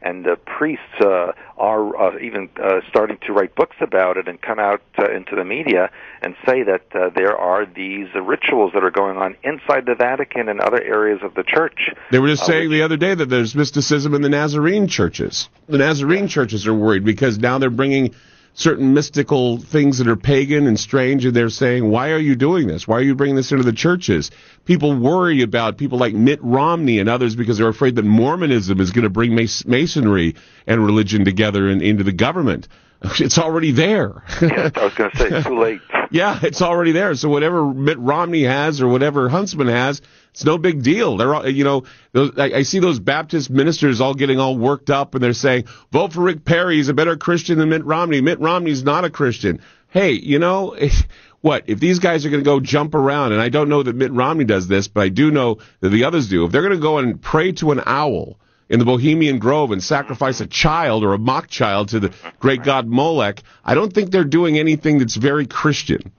and 0.02 0.24
the 0.24 0.36
priests 0.36 0.84
uh, 1.00 1.32
are 1.56 1.96
uh, 1.96 2.18
even 2.18 2.48
uh, 2.62 2.80
starting 2.88 3.18
to 3.26 3.32
write 3.32 3.54
books 3.54 3.76
about 3.80 4.16
it 4.16 4.28
and 4.28 4.40
come 4.40 4.58
out 4.58 4.80
uh, 4.98 5.10
into 5.10 5.34
the 5.34 5.44
media 5.44 5.90
and 6.22 6.34
say 6.46 6.62
that 6.62 6.82
uh, 6.94 7.10
there 7.14 7.36
are 7.36 7.66
these 7.66 8.06
uh, 8.14 8.20
rituals 8.22 8.72
that 8.74 8.84
are 8.84 8.90
going 8.90 9.16
on 9.16 9.36
inside 9.42 9.86
the 9.86 9.94
Vatican 9.94 10.48
and 10.48 10.60
other 10.60 10.80
areas 10.82 11.20
of 11.22 11.34
the 11.34 11.42
church. 11.42 11.90
They 12.10 12.18
were 12.18 12.28
just 12.28 12.46
saying 12.46 12.70
the 12.70 12.82
other 12.82 12.96
day 12.96 13.14
that 13.14 13.26
there's 13.26 13.54
mysticism 13.54 14.14
in 14.14 14.22
the 14.22 14.28
Nazarene 14.28 14.86
churches. 14.86 15.48
The 15.68 15.78
Nazarene 15.78 16.28
churches 16.28 16.66
are 16.66 16.74
worried 16.74 17.04
because 17.04 17.38
now 17.38 17.58
they're 17.58 17.70
bringing 17.70 18.14
certain 18.58 18.92
mystical 18.92 19.58
things 19.58 19.98
that 19.98 20.08
are 20.08 20.16
pagan 20.16 20.66
and 20.66 20.78
strange, 20.78 21.24
and 21.24 21.34
they're 21.34 21.48
saying, 21.48 21.88
why 21.88 22.10
are 22.10 22.18
you 22.18 22.34
doing 22.34 22.66
this? 22.66 22.88
Why 22.88 22.96
are 22.96 23.02
you 23.02 23.14
bringing 23.14 23.36
this 23.36 23.52
into 23.52 23.62
the 23.62 23.72
churches? 23.72 24.32
People 24.68 24.94
worry 24.94 25.40
about 25.40 25.78
people 25.78 25.96
like 25.96 26.12
Mitt 26.12 26.40
Romney 26.42 26.98
and 26.98 27.08
others 27.08 27.34
because 27.34 27.56
they're 27.56 27.68
afraid 27.68 27.96
that 27.96 28.04
Mormonism 28.04 28.80
is 28.82 28.90
going 28.90 29.04
to 29.04 29.08
bring 29.08 29.34
masonry 29.34 30.34
and 30.66 30.84
religion 30.84 31.24
together 31.24 31.70
and 31.70 31.80
into 31.80 32.04
the 32.04 32.12
government. 32.12 32.68
It's 33.20 33.38
already 33.38 33.70
there. 33.70 34.24
yes, 34.42 34.72
I 34.74 34.84
was 34.84 34.92
going 34.94 35.10
to 35.12 35.16
say, 35.16 35.42
too 35.42 35.58
late. 35.60 35.80
yeah, 36.10 36.38
it's 36.42 36.60
already 36.60 36.90
there. 36.92 37.14
So 37.14 37.28
whatever 37.28 37.64
Mitt 37.72 37.96
Romney 37.98 38.42
has 38.42 38.82
or 38.82 38.88
whatever 38.88 39.28
Huntsman 39.30 39.68
has, 39.68 40.02
it's 40.32 40.44
no 40.44 40.58
big 40.58 40.82
deal. 40.82 41.16
They're 41.16 41.32
all, 41.34 41.48
you 41.48 41.62
know, 41.64 41.84
those, 42.12 42.32
I, 42.36 42.46
I 42.56 42.62
see 42.62 42.80
those 42.80 42.98
Baptist 42.98 43.50
ministers 43.50 44.00
all 44.02 44.14
getting 44.14 44.38
all 44.40 44.58
worked 44.58 44.90
up 44.90 45.14
and 45.14 45.22
they're 45.24 45.32
saying, 45.32 45.64
vote 45.92 46.12
for 46.12 46.22
Rick 46.22 46.44
Perry. 46.44 46.76
He's 46.76 46.88
a 46.88 46.94
better 46.94 47.16
Christian 47.16 47.56
than 47.58 47.68
Mitt 47.70 47.84
Romney. 47.84 48.20
Mitt 48.20 48.40
Romney's 48.40 48.82
not 48.82 49.04
a 49.04 49.10
Christian. 49.10 49.60
Hey, 49.90 50.12
you 50.12 50.38
know, 50.40 50.76
what 51.40 51.64
if 51.66 51.78
these 51.80 51.98
guys 51.98 52.26
are 52.26 52.30
going 52.30 52.42
to 52.42 52.48
go 52.48 52.60
jump 52.60 52.94
around? 52.94 53.32
And 53.32 53.40
I 53.40 53.48
don't 53.48 53.68
know 53.68 53.82
that 53.82 53.94
Mitt 53.94 54.12
Romney 54.12 54.44
does 54.44 54.68
this, 54.68 54.88
but 54.88 55.02
I 55.02 55.08
do 55.08 55.30
know 55.30 55.58
that 55.80 55.90
the 55.90 56.04
others 56.04 56.28
do. 56.28 56.44
If 56.44 56.52
they're 56.52 56.62
going 56.62 56.74
to 56.74 56.80
go 56.80 56.98
and 56.98 57.20
pray 57.20 57.52
to 57.52 57.70
an 57.70 57.80
owl 57.86 58.38
in 58.68 58.78
the 58.78 58.84
Bohemian 58.84 59.38
Grove 59.38 59.70
and 59.70 59.82
sacrifice 59.82 60.40
a 60.40 60.46
child 60.46 61.04
or 61.04 61.14
a 61.14 61.18
mock 61.18 61.48
child 61.48 61.90
to 61.90 62.00
the 62.00 62.12
great 62.38 62.62
god 62.62 62.86
Molech, 62.86 63.42
I 63.64 63.74
don't 63.74 63.92
think 63.92 64.10
they're 64.10 64.24
doing 64.24 64.58
anything 64.58 64.98
that's 64.98 65.16
very 65.16 65.46
Christian. 65.46 66.12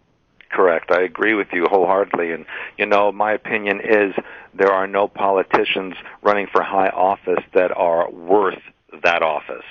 Correct. 0.50 0.90
I 0.90 1.02
agree 1.02 1.36
with 1.36 1.50
you 1.54 1.66
wholeheartedly. 1.70 2.32
And, 2.32 2.46
you 2.78 2.86
know, 2.88 3.12
my 3.12 3.34
opinion 3.34 3.82
is 3.82 4.16
there 4.56 4.72
are 4.72 4.88
no 4.88 5.08
politicians 5.08 5.94
running 6.24 6.48
for 6.52 6.64
high 6.64 6.90
office 6.90 7.44
that 7.54 7.72
are 7.72 8.10
worth 8.10 8.62
that 9.04 9.22
office. 9.22 9.66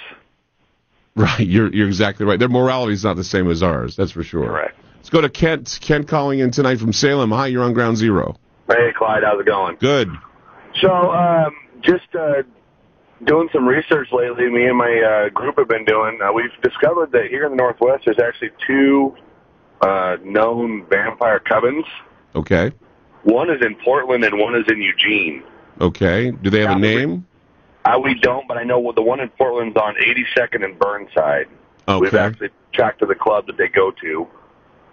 Right. 1.17 1.41
You're, 1.41 1.75
you're 1.75 1.89
exactly 1.89 2.27
right. 2.27 2.39
Their 2.39 2.49
morality 2.49 2.93
is 2.93 3.03
not 3.03 3.17
the 3.17 3.25
same 3.25 3.51
as 3.51 3.61
ours. 3.61 3.97
That's 3.97 4.13
for 4.13 4.23
sure. 4.23 4.47
Correct. 4.47 4.79
Let's 4.99 5.11
go 5.11 5.21
to 5.21 5.31
Kent. 5.31 5.79
Kent 5.81 6.09
calling 6.09 6.41
in 6.41 6.51
tonight 6.51 6.79
from 6.79 6.93
Salem. 6.93 7.31
Hi, 7.31 7.47
you're 7.47 7.63
on 7.65 7.73
ground 7.73 7.97
zero. 7.97 8.37
Hey, 8.69 8.93
Clyde. 8.97 9.23
How's 9.25 9.41
it 9.41 9.47
going? 9.47 9.77
Good. 9.81 10.11
So, 10.83 10.91
um, 10.91 11.57
just 11.81 12.15
uh, 12.15 12.43
doing 13.25 13.49
some 13.53 13.67
research 13.67 14.09
lately, 14.13 14.51
me 14.51 14.67
and 14.67 14.77
my 14.77 15.27
uh, 15.27 15.29
group 15.31 15.59
have 15.59 15.69
been 15.69 15.85
doing, 15.85 16.19
uh, 16.23 16.33
we've 16.33 16.51
discovered 16.63 17.13
that 17.13 17.27
here 17.31 17.45
in 17.47 17.53
the 17.53 17.57
Northwest 17.57 18.05
there's 18.05 18.19
actually 18.19 18.51
two 18.67 19.17
uh, 19.81 20.17
known 20.25 20.87
vampire 20.89 21.41
covens. 21.41 21.85
Okay. 22.35 22.73
One 23.23 23.51
is 23.51 23.65
in 23.65 23.77
Portland 23.77 24.25
and 24.25 24.39
one 24.39 24.55
is 24.55 24.65
in 24.69 24.81
Eugene. 24.81 25.43
Okay. 25.81 26.31
Do 26.31 26.51
they 26.51 26.61
have 26.61 26.77
a 26.77 26.81
name? 26.81 27.27
Uh, 27.85 27.99
we 28.03 28.15
don't, 28.21 28.47
but 28.47 28.59
I 28.59 28.65
know 28.65 28.93
the 28.93 29.03
one 29.03 29.21
in 29.21 29.29
Portland's 29.31 29.77
on 29.77 29.95
82nd 29.95 30.65
and 30.65 30.79
Burnside. 30.79 31.47
Okay. 31.87 32.01
We've 32.01 32.15
actually 32.15 32.51
tracked 32.75 33.01
to 33.01 33.07
the 33.07 33.15
club 33.15 33.47
that 33.47 33.57
they 33.57 33.69
go 33.69 33.91
to. 34.03 34.29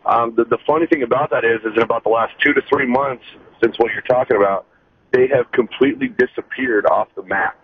Um, 0.05 0.35
the, 0.35 0.45
the 0.45 0.57
funny 0.67 0.85
thing 0.85 1.03
about 1.03 1.31
that 1.31 1.43
is, 1.43 1.61
is 1.61 1.75
in 1.75 1.81
about 1.81 2.03
the 2.03 2.09
last 2.09 2.33
two 2.43 2.53
to 2.53 2.61
three 2.69 2.85
months 2.85 3.23
since 3.61 3.77
what 3.79 3.91
you're 3.91 4.03
talking 4.03 4.37
about, 4.37 4.67
they 5.11 5.27
have 5.27 5.51
completely 5.51 6.07
disappeared 6.09 6.85
off 6.85 7.07
the 7.15 7.23
map. 7.23 7.57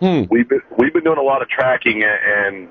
Hmm. 0.00 0.22
We've 0.30 0.48
been 0.48 0.62
we've 0.78 0.92
been 0.94 1.04
doing 1.04 1.18
a 1.18 1.22
lot 1.22 1.42
of 1.42 1.48
tracking, 1.48 2.02
and 2.02 2.70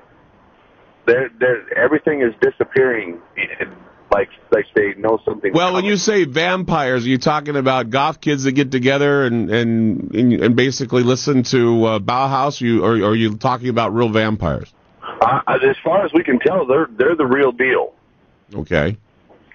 they're, 1.06 1.30
they're, 1.38 1.78
everything 1.78 2.22
is 2.22 2.34
disappearing. 2.40 3.20
and 3.36 3.70
Like 4.10 4.30
like 4.50 4.64
they 4.74 4.94
know 4.94 5.20
something. 5.24 5.52
Well, 5.52 5.74
when 5.74 5.84
you 5.84 5.96
say 5.96 6.24
vampires, 6.24 7.06
are 7.06 7.08
you 7.08 7.18
talking 7.18 7.54
about 7.54 7.90
goth 7.90 8.20
kids 8.20 8.42
that 8.42 8.52
get 8.52 8.72
together 8.72 9.24
and 9.24 9.48
and 9.50 10.14
and, 10.14 10.32
and 10.32 10.56
basically 10.56 11.04
listen 11.04 11.44
to 11.44 11.84
uh, 11.84 11.98
Bauhaus? 12.00 12.60
You 12.60 12.84
or, 12.84 12.96
or 12.96 13.10
are 13.10 13.14
you 13.14 13.36
talking 13.36 13.68
about 13.68 13.94
real 13.94 14.08
vampires? 14.08 14.72
Uh, 15.00 15.40
as 15.46 15.76
far 15.84 16.04
as 16.04 16.12
we 16.12 16.24
can 16.24 16.40
tell, 16.40 16.66
they're 16.66 16.88
they're 16.98 17.14
the 17.14 17.26
real 17.26 17.52
deal. 17.52 17.94
Okay. 18.54 18.96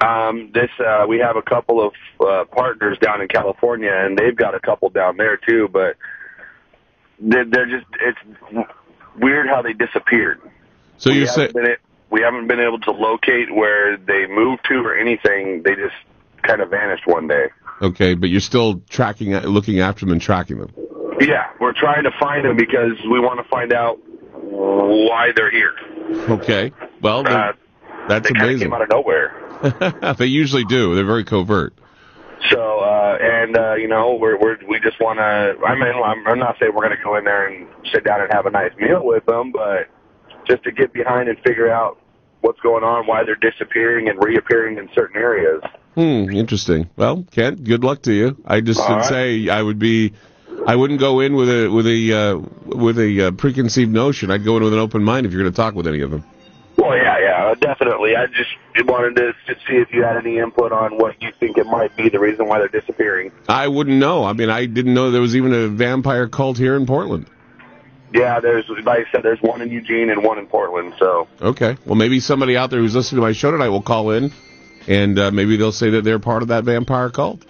Um, 0.01 0.51
this 0.53 0.69
uh, 0.85 1.05
we 1.07 1.19
have 1.19 1.37
a 1.37 1.41
couple 1.41 1.85
of 1.85 1.93
uh, 2.19 2.45
partners 2.45 2.97
down 2.99 3.21
in 3.21 3.27
California, 3.27 3.91
and 3.93 4.17
they've 4.17 4.35
got 4.35 4.53
a 4.53 4.59
couple 4.59 4.89
down 4.89 5.17
there 5.17 5.37
too. 5.37 5.69
But 5.71 5.95
they're, 7.19 7.45
they're 7.45 7.65
just 7.65 7.85
it's 8.01 8.67
weird 9.17 9.47
how 9.47 9.61
they 9.61 9.73
disappeared. 9.73 10.41
So 10.97 11.11
you 11.11 11.25
say 11.27 11.51
been 11.51 11.75
we 12.09 12.21
haven't 12.21 12.47
been 12.47 12.59
able 12.59 12.79
to 12.79 12.91
locate 12.91 13.53
where 13.53 13.97
they 13.97 14.25
moved 14.27 14.65
to 14.69 14.75
or 14.75 14.95
anything. 14.97 15.63
They 15.63 15.75
just 15.75 15.95
kind 16.43 16.61
of 16.61 16.69
vanished 16.69 17.07
one 17.07 17.27
day. 17.27 17.47
okay, 17.81 18.13
but 18.13 18.29
you're 18.29 18.39
still 18.41 18.81
tracking, 18.89 19.31
looking 19.33 19.79
after 19.79 20.05
them 20.05 20.11
and 20.13 20.21
tracking 20.21 20.59
them. 20.59 20.71
Yeah, 21.19 21.49
we're 21.59 21.73
trying 21.73 22.03
to 22.03 22.11
find 22.19 22.45
them 22.45 22.55
because 22.57 22.93
we 23.09 23.19
want 23.19 23.39
to 23.41 23.49
find 23.49 23.73
out 23.73 23.97
why 24.35 25.31
they're 25.35 25.51
here. 25.51 25.73
Okay. 26.29 26.71
Well, 27.01 27.27
Uh, 27.27 27.53
that's 28.07 28.31
they 28.31 28.39
amazing. 28.39 28.67
came 28.67 28.73
out 28.73 28.81
of 28.81 28.89
nowhere. 28.89 30.15
they 30.17 30.25
usually 30.25 30.65
do. 30.65 30.95
They're 30.95 31.05
very 31.05 31.23
covert. 31.23 31.73
So, 32.49 32.79
uh, 32.79 33.17
and, 33.19 33.57
uh, 33.57 33.73
you 33.75 33.87
know, 33.87 34.15
we're, 34.15 34.37
we're, 34.39 34.57
we 34.67 34.79
just 34.79 34.99
want 34.99 35.17
to, 35.17 35.55
I 35.65 35.73
mean, 35.75 36.03
I'm, 36.03 36.27
I'm 36.27 36.39
not 36.39 36.57
saying 36.59 36.73
we're 36.75 36.85
going 36.85 36.97
to 36.97 37.03
go 37.03 37.15
in 37.17 37.23
there 37.23 37.47
and 37.47 37.67
sit 37.91 38.03
down 38.03 38.21
and 38.21 38.31
have 38.31 38.45
a 38.45 38.51
nice 38.51 38.71
meal 38.77 39.03
with 39.03 39.25
them, 39.25 39.51
but 39.51 39.89
just 40.45 40.63
to 40.63 40.71
get 40.71 40.93
behind 40.93 41.27
and 41.27 41.39
figure 41.39 41.71
out 41.71 41.99
what's 42.41 42.59
going 42.59 42.83
on, 42.83 43.07
why 43.07 43.23
they're 43.23 43.35
disappearing 43.35 44.09
and 44.09 44.23
reappearing 44.23 44.77
in 44.77 44.89
certain 44.93 45.17
areas. 45.17 45.61
Hmm, 45.95 46.29
interesting. 46.29 46.89
Well, 46.95 47.25
Kent, 47.31 47.63
good 47.63 47.83
luck 47.83 48.03
to 48.03 48.13
you. 48.13 48.37
I 48.45 48.61
just 48.61 48.79
All 48.79 48.89
would 48.89 48.95
right. 48.97 49.09
say 49.09 49.49
I 49.49 49.61
would 49.61 49.79
be, 49.79 50.13
I 50.67 50.75
wouldn't 50.75 50.99
go 50.99 51.21
in 51.21 51.35
with 51.35 51.49
a 51.49 51.69
with 51.69 51.87
a 51.87 52.13
uh, 52.13 52.37
with 52.65 52.99
a 52.99 53.27
uh, 53.27 53.31
preconceived 53.31 53.91
notion. 53.91 54.29
I'd 54.29 54.43
go 54.43 54.57
in 54.57 54.63
with 54.63 54.73
an 54.73 54.79
open 54.79 55.03
mind 55.03 55.25
if 55.25 55.31
you're 55.31 55.41
going 55.41 55.51
to 55.51 55.55
talk 55.55 55.73
with 55.73 55.87
any 55.87 56.01
of 56.01 56.11
them. 56.11 56.23
Well, 56.77 56.95
yeah, 56.97 57.17
yeah, 57.19 57.34
definitely. 57.59 58.15
I 58.15 58.27
just 58.27 58.87
wanted 58.87 59.15
to 59.17 59.33
just 59.47 59.65
see 59.67 59.75
if 59.75 59.91
you 59.93 60.03
had 60.03 60.17
any 60.17 60.37
input 60.37 60.71
on 60.71 60.97
what 60.97 61.21
you 61.21 61.31
think 61.39 61.57
it 61.57 61.65
might 61.65 61.95
be 61.95 62.09
the 62.09 62.19
reason 62.19 62.47
why 62.47 62.59
they're 62.59 62.67
disappearing. 62.67 63.31
I 63.47 63.67
wouldn't 63.67 63.97
know. 63.97 64.23
I 64.23 64.33
mean, 64.33 64.49
I 64.49 64.65
didn't 64.65 64.93
know 64.93 65.11
there 65.11 65.21
was 65.21 65.35
even 65.35 65.53
a 65.53 65.67
vampire 65.67 66.27
cult 66.27 66.57
here 66.57 66.75
in 66.75 66.85
Portland. 66.85 67.27
Yeah, 68.13 68.39
there's, 68.39 68.65
like 68.69 69.07
I 69.07 69.11
said, 69.11 69.23
there's 69.23 69.41
one 69.41 69.61
in 69.61 69.71
Eugene 69.71 70.09
and 70.09 70.23
one 70.23 70.37
in 70.37 70.47
Portland, 70.47 70.93
so. 70.97 71.27
Okay. 71.41 71.77
Well, 71.85 71.95
maybe 71.95 72.19
somebody 72.19 72.55
out 72.55 72.69
there 72.69 72.79
who's 72.79 72.95
listening 72.95 73.17
to 73.17 73.27
my 73.27 73.33
show 73.33 73.51
tonight 73.51 73.69
will 73.69 73.81
call 73.81 74.11
in, 74.11 74.31
and 74.87 75.19
uh, 75.19 75.31
maybe 75.31 75.57
they'll 75.57 75.71
say 75.71 75.89
that 75.91 76.03
they're 76.03 76.19
part 76.19 76.41
of 76.41 76.47
that 76.49 76.63
vampire 76.63 77.09
cult. 77.09 77.43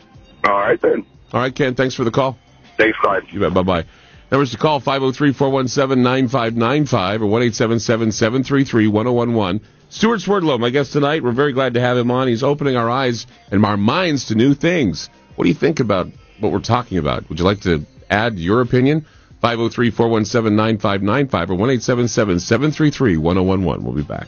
All 0.43 0.53
right, 0.53 0.81
then. 0.81 1.05
All 1.33 1.41
right, 1.41 1.53
Ken. 1.53 1.75
Thanks 1.75 1.93
for 1.93 2.03
the 2.03 2.11
call. 2.11 2.37
Thanks, 2.77 2.97
Clyde. 2.99 3.23
You 3.31 3.41
bet. 3.41 3.53
Bye 3.53 3.63
bye. 3.63 3.85
Numbers 4.31 4.51
to 4.51 4.57
call 4.57 4.79
503 4.79 5.33
417 5.33 6.03
9595 6.03 7.21
or 7.21 7.25
1 7.27 7.41
877 7.43 8.11
733 8.11 8.87
1011. 8.87 9.61
Stewart 9.89 10.19
Swerdlow, 10.21 10.57
my 10.57 10.71
guest 10.71 10.93
tonight. 10.93 11.23
We're 11.23 11.31
very 11.31 11.53
glad 11.53 11.75
to 11.75 11.79
have 11.79 11.97
him 11.97 12.11
on. 12.11 12.27
He's 12.27 12.43
opening 12.43 12.75
our 12.75 12.89
eyes 12.89 13.27
and 13.51 13.63
our 13.65 13.77
minds 13.77 14.25
to 14.25 14.35
new 14.35 14.53
things. 14.53 15.09
What 15.35 15.43
do 15.43 15.49
you 15.49 15.55
think 15.55 15.79
about 15.79 16.07
what 16.39 16.51
we're 16.51 16.59
talking 16.59 16.97
about? 16.97 17.29
Would 17.29 17.39
you 17.39 17.45
like 17.45 17.61
to 17.61 17.85
add 18.09 18.37
your 18.37 18.61
opinion? 18.61 19.05
503 19.41 19.91
417 19.91 20.55
9595 20.55 21.49
or 21.51 21.53
1 21.55 21.69
877 21.69 22.39
733 22.39 23.17
1011. 23.17 23.85
We'll 23.85 23.93
be 23.93 24.01
back. 24.01 24.27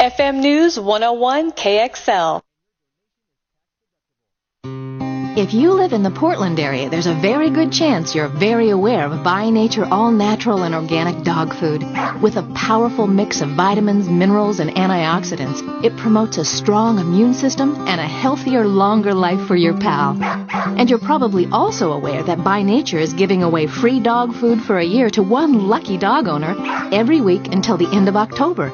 FM 0.00 0.40
News 0.40 0.80
101 0.80 1.52
KXL. 1.52 2.42
If 5.36 5.54
you 5.54 5.74
live 5.74 5.92
in 5.92 6.02
the 6.02 6.10
Portland 6.10 6.58
area, 6.58 6.90
there's 6.90 7.06
a 7.06 7.14
very 7.14 7.50
good 7.50 7.70
chance 7.70 8.16
you're 8.16 8.26
very 8.26 8.70
aware 8.70 9.06
of 9.06 9.22
By 9.22 9.48
Nature 9.48 9.86
all 9.88 10.10
natural 10.10 10.64
and 10.64 10.74
organic 10.74 11.22
dog 11.22 11.54
food. 11.54 11.84
With 12.20 12.36
a 12.36 12.50
powerful 12.54 13.06
mix 13.06 13.40
of 13.40 13.50
vitamins, 13.50 14.08
minerals, 14.08 14.58
and 14.58 14.70
antioxidants, 14.70 15.84
it 15.84 15.96
promotes 15.96 16.38
a 16.38 16.44
strong 16.44 16.98
immune 16.98 17.32
system 17.32 17.76
and 17.86 18.00
a 18.00 18.08
healthier, 18.08 18.66
longer 18.66 19.14
life 19.14 19.46
for 19.46 19.54
your 19.54 19.78
pal. 19.78 20.18
And 20.20 20.90
you're 20.90 20.98
probably 20.98 21.46
also 21.52 21.92
aware 21.92 22.24
that 22.24 22.42
By 22.42 22.62
Nature 22.62 22.98
is 22.98 23.12
giving 23.12 23.44
away 23.44 23.68
free 23.68 24.00
dog 24.00 24.34
food 24.34 24.60
for 24.60 24.78
a 24.78 24.84
year 24.84 25.10
to 25.10 25.22
one 25.22 25.68
lucky 25.68 25.96
dog 25.96 26.26
owner 26.26 26.56
every 26.92 27.20
week 27.20 27.46
until 27.46 27.76
the 27.76 27.88
end 27.92 28.08
of 28.08 28.16
October. 28.16 28.72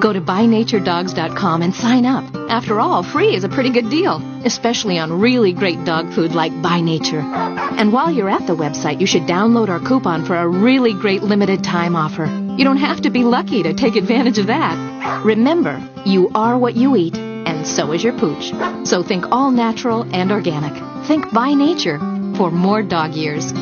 Go 0.00 0.14
to 0.14 0.20
bynaturedogs.com 0.20 1.60
and 1.60 1.74
sign 1.74 2.06
up. 2.06 2.24
After 2.48 2.80
all, 2.80 3.02
free 3.02 3.34
is 3.34 3.44
a 3.44 3.50
pretty 3.50 3.70
good 3.70 3.90
deal, 3.90 4.16
especially 4.46 4.98
on 4.98 5.20
really 5.20 5.52
great 5.52 5.84
dog 5.84 6.14
food 6.14 6.34
like 6.34 6.62
By 6.62 6.80
Nature. 6.80 7.20
And 7.20 7.92
while 7.92 8.10
you're 8.10 8.30
at 8.30 8.46
the 8.46 8.56
website, 8.56 8.98
you 8.98 9.06
should 9.06 9.24
download 9.24 9.68
our 9.68 9.78
coupon 9.78 10.24
for 10.24 10.36
a 10.36 10.48
really 10.48 10.94
great 10.94 11.22
limited 11.22 11.62
time 11.62 11.96
offer. 11.96 12.24
You 12.56 12.64
don't 12.64 12.78
have 12.78 13.02
to 13.02 13.10
be 13.10 13.24
lucky 13.24 13.62
to 13.62 13.74
take 13.74 13.96
advantage 13.96 14.38
of 14.38 14.46
that. 14.46 15.22
Remember, 15.22 15.86
you 16.06 16.30
are 16.34 16.56
what 16.56 16.76
you 16.76 16.96
eat, 16.96 17.16
and 17.16 17.66
so 17.66 17.92
is 17.92 18.02
your 18.02 18.18
pooch. 18.18 18.52
So 18.86 19.02
think 19.02 19.26
all 19.30 19.50
natural 19.50 20.06
and 20.14 20.32
organic. 20.32 20.72
Think 21.06 21.30
By 21.30 21.52
Nature 21.52 21.98
for 22.36 22.50
more 22.50 22.82
dog 22.82 23.12
years. 23.14 23.52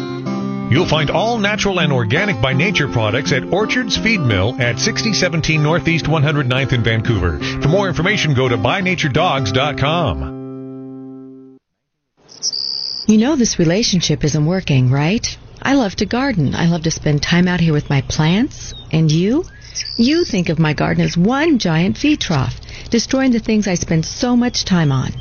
You'll 0.70 0.86
find 0.86 1.10
all 1.10 1.38
natural 1.38 1.80
and 1.80 1.92
organic 1.92 2.40
by 2.42 2.52
nature 2.52 2.88
products 2.88 3.32
at 3.32 3.50
Orchards 3.52 3.96
Feed 3.96 4.20
Mill 4.20 4.54
at 4.60 4.78
6017 4.78 5.62
Northeast 5.62 6.04
109th 6.04 6.74
in 6.74 6.84
Vancouver. 6.84 7.38
For 7.62 7.68
more 7.68 7.88
information, 7.88 8.34
go 8.34 8.48
to 8.48 8.58
bynaturedogs.com. 8.58 10.36
You 13.06 13.16
know 13.16 13.36
this 13.36 13.58
relationship 13.58 14.22
isn't 14.24 14.44
working, 14.44 14.90
right? 14.90 15.26
I 15.62 15.72
love 15.74 15.96
to 15.96 16.04
garden. 16.04 16.54
I 16.54 16.66
love 16.66 16.82
to 16.82 16.90
spend 16.90 17.22
time 17.22 17.48
out 17.48 17.60
here 17.60 17.72
with 17.72 17.88
my 17.88 18.02
plants. 18.02 18.74
And 18.92 19.10
you? 19.10 19.46
You 19.96 20.26
think 20.26 20.50
of 20.50 20.58
my 20.58 20.74
garden 20.74 21.02
as 21.02 21.16
one 21.16 21.58
giant 21.58 21.96
feed 21.96 22.20
trough, 22.20 22.60
destroying 22.90 23.32
the 23.32 23.38
things 23.38 23.66
I 23.66 23.72
spend 23.74 24.04
so 24.04 24.36
much 24.36 24.66
time 24.66 24.92
on. 24.92 25.12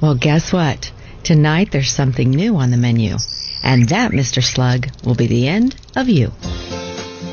Well, 0.00 0.16
guess 0.16 0.52
what? 0.52 0.90
Tonight 1.22 1.70
there's 1.70 1.92
something 1.92 2.30
new 2.30 2.56
on 2.56 2.72
the 2.72 2.76
menu. 2.76 3.16
And 3.62 3.88
that, 3.88 4.12
Mr. 4.12 4.42
Slug, 4.42 4.88
will 5.04 5.14
be 5.14 5.26
the 5.26 5.48
end 5.48 5.76
of 5.96 6.08
you. 6.08 6.32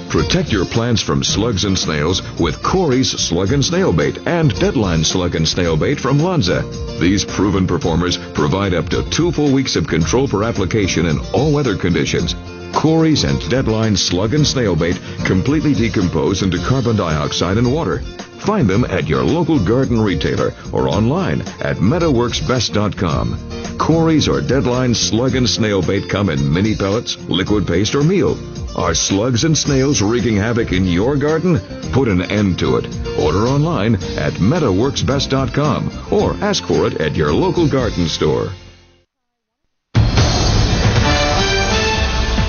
Protect 0.09 0.51
your 0.51 0.65
plants 0.65 1.01
from 1.01 1.23
slugs 1.23 1.65
and 1.65 1.77
snails 1.77 2.21
with 2.39 2.63
Corry's 2.63 3.11
Slug 3.11 3.51
and 3.51 3.65
Snail 3.65 3.91
Bait 3.91 4.17
and 4.25 4.53
Deadline 4.59 5.03
Slug 5.03 5.35
and 5.35 5.45
Snail 5.45 5.75
Bait 5.75 5.99
from 5.99 6.19
Lonza. 6.19 6.63
These 7.01 7.25
proven 7.25 7.67
performers 7.67 8.17
provide 8.33 8.73
up 8.73 8.87
to 8.89 9.03
two 9.09 9.31
full 9.31 9.51
weeks 9.51 9.75
of 9.75 9.87
control 9.87 10.25
for 10.25 10.45
application 10.45 11.07
in 11.07 11.19
all 11.33 11.51
weather 11.51 11.75
conditions. 11.75 12.33
Corry's 12.73 13.25
and 13.25 13.49
Deadline 13.49 13.97
Slug 13.97 14.33
and 14.33 14.47
Snail 14.47 14.75
Bait 14.75 14.97
completely 15.25 15.73
decompose 15.73 16.43
into 16.43 16.59
carbon 16.59 16.95
dioxide 16.95 17.57
and 17.57 17.73
water. 17.73 18.01
Find 18.45 18.67
them 18.67 18.85
at 18.85 19.07
your 19.07 19.23
local 19.23 19.59
garden 19.59 19.99
retailer 19.99 20.53
or 20.71 20.87
online 20.87 21.41
at 21.61 21.77
MetaWorksBest.com. 21.77 23.77
Corry's 23.77 24.27
or 24.27 24.39
Deadline 24.39 24.93
Slug 24.93 25.35
and 25.35 25.49
Snail 25.49 25.81
Bait 25.81 26.07
come 26.07 26.29
in 26.29 26.53
mini 26.53 26.75
pellets, 26.75 27.17
liquid 27.27 27.67
paste, 27.67 27.95
or 27.95 28.03
meal. 28.03 28.37
Are 28.77 28.93
slugs 28.93 29.45
and 29.45 29.57
snails 29.57 30.01
wreaking 30.01 30.35
havoc 30.35 30.73
in 30.73 30.85
your 30.85 31.15
garden? 31.15 31.59
Put 31.91 32.07
an 32.07 32.21
end 32.21 32.59
to 32.59 32.77
it. 32.77 32.85
Order 33.17 33.47
online 33.47 33.95
at 33.95 34.33
MetaWorksBest.com 34.33 36.13
or 36.13 36.35
ask 36.43 36.65
for 36.65 36.85
it 36.85 37.01
at 37.01 37.15
your 37.15 37.33
local 37.33 37.67
garden 37.67 38.07
store. 38.07 38.49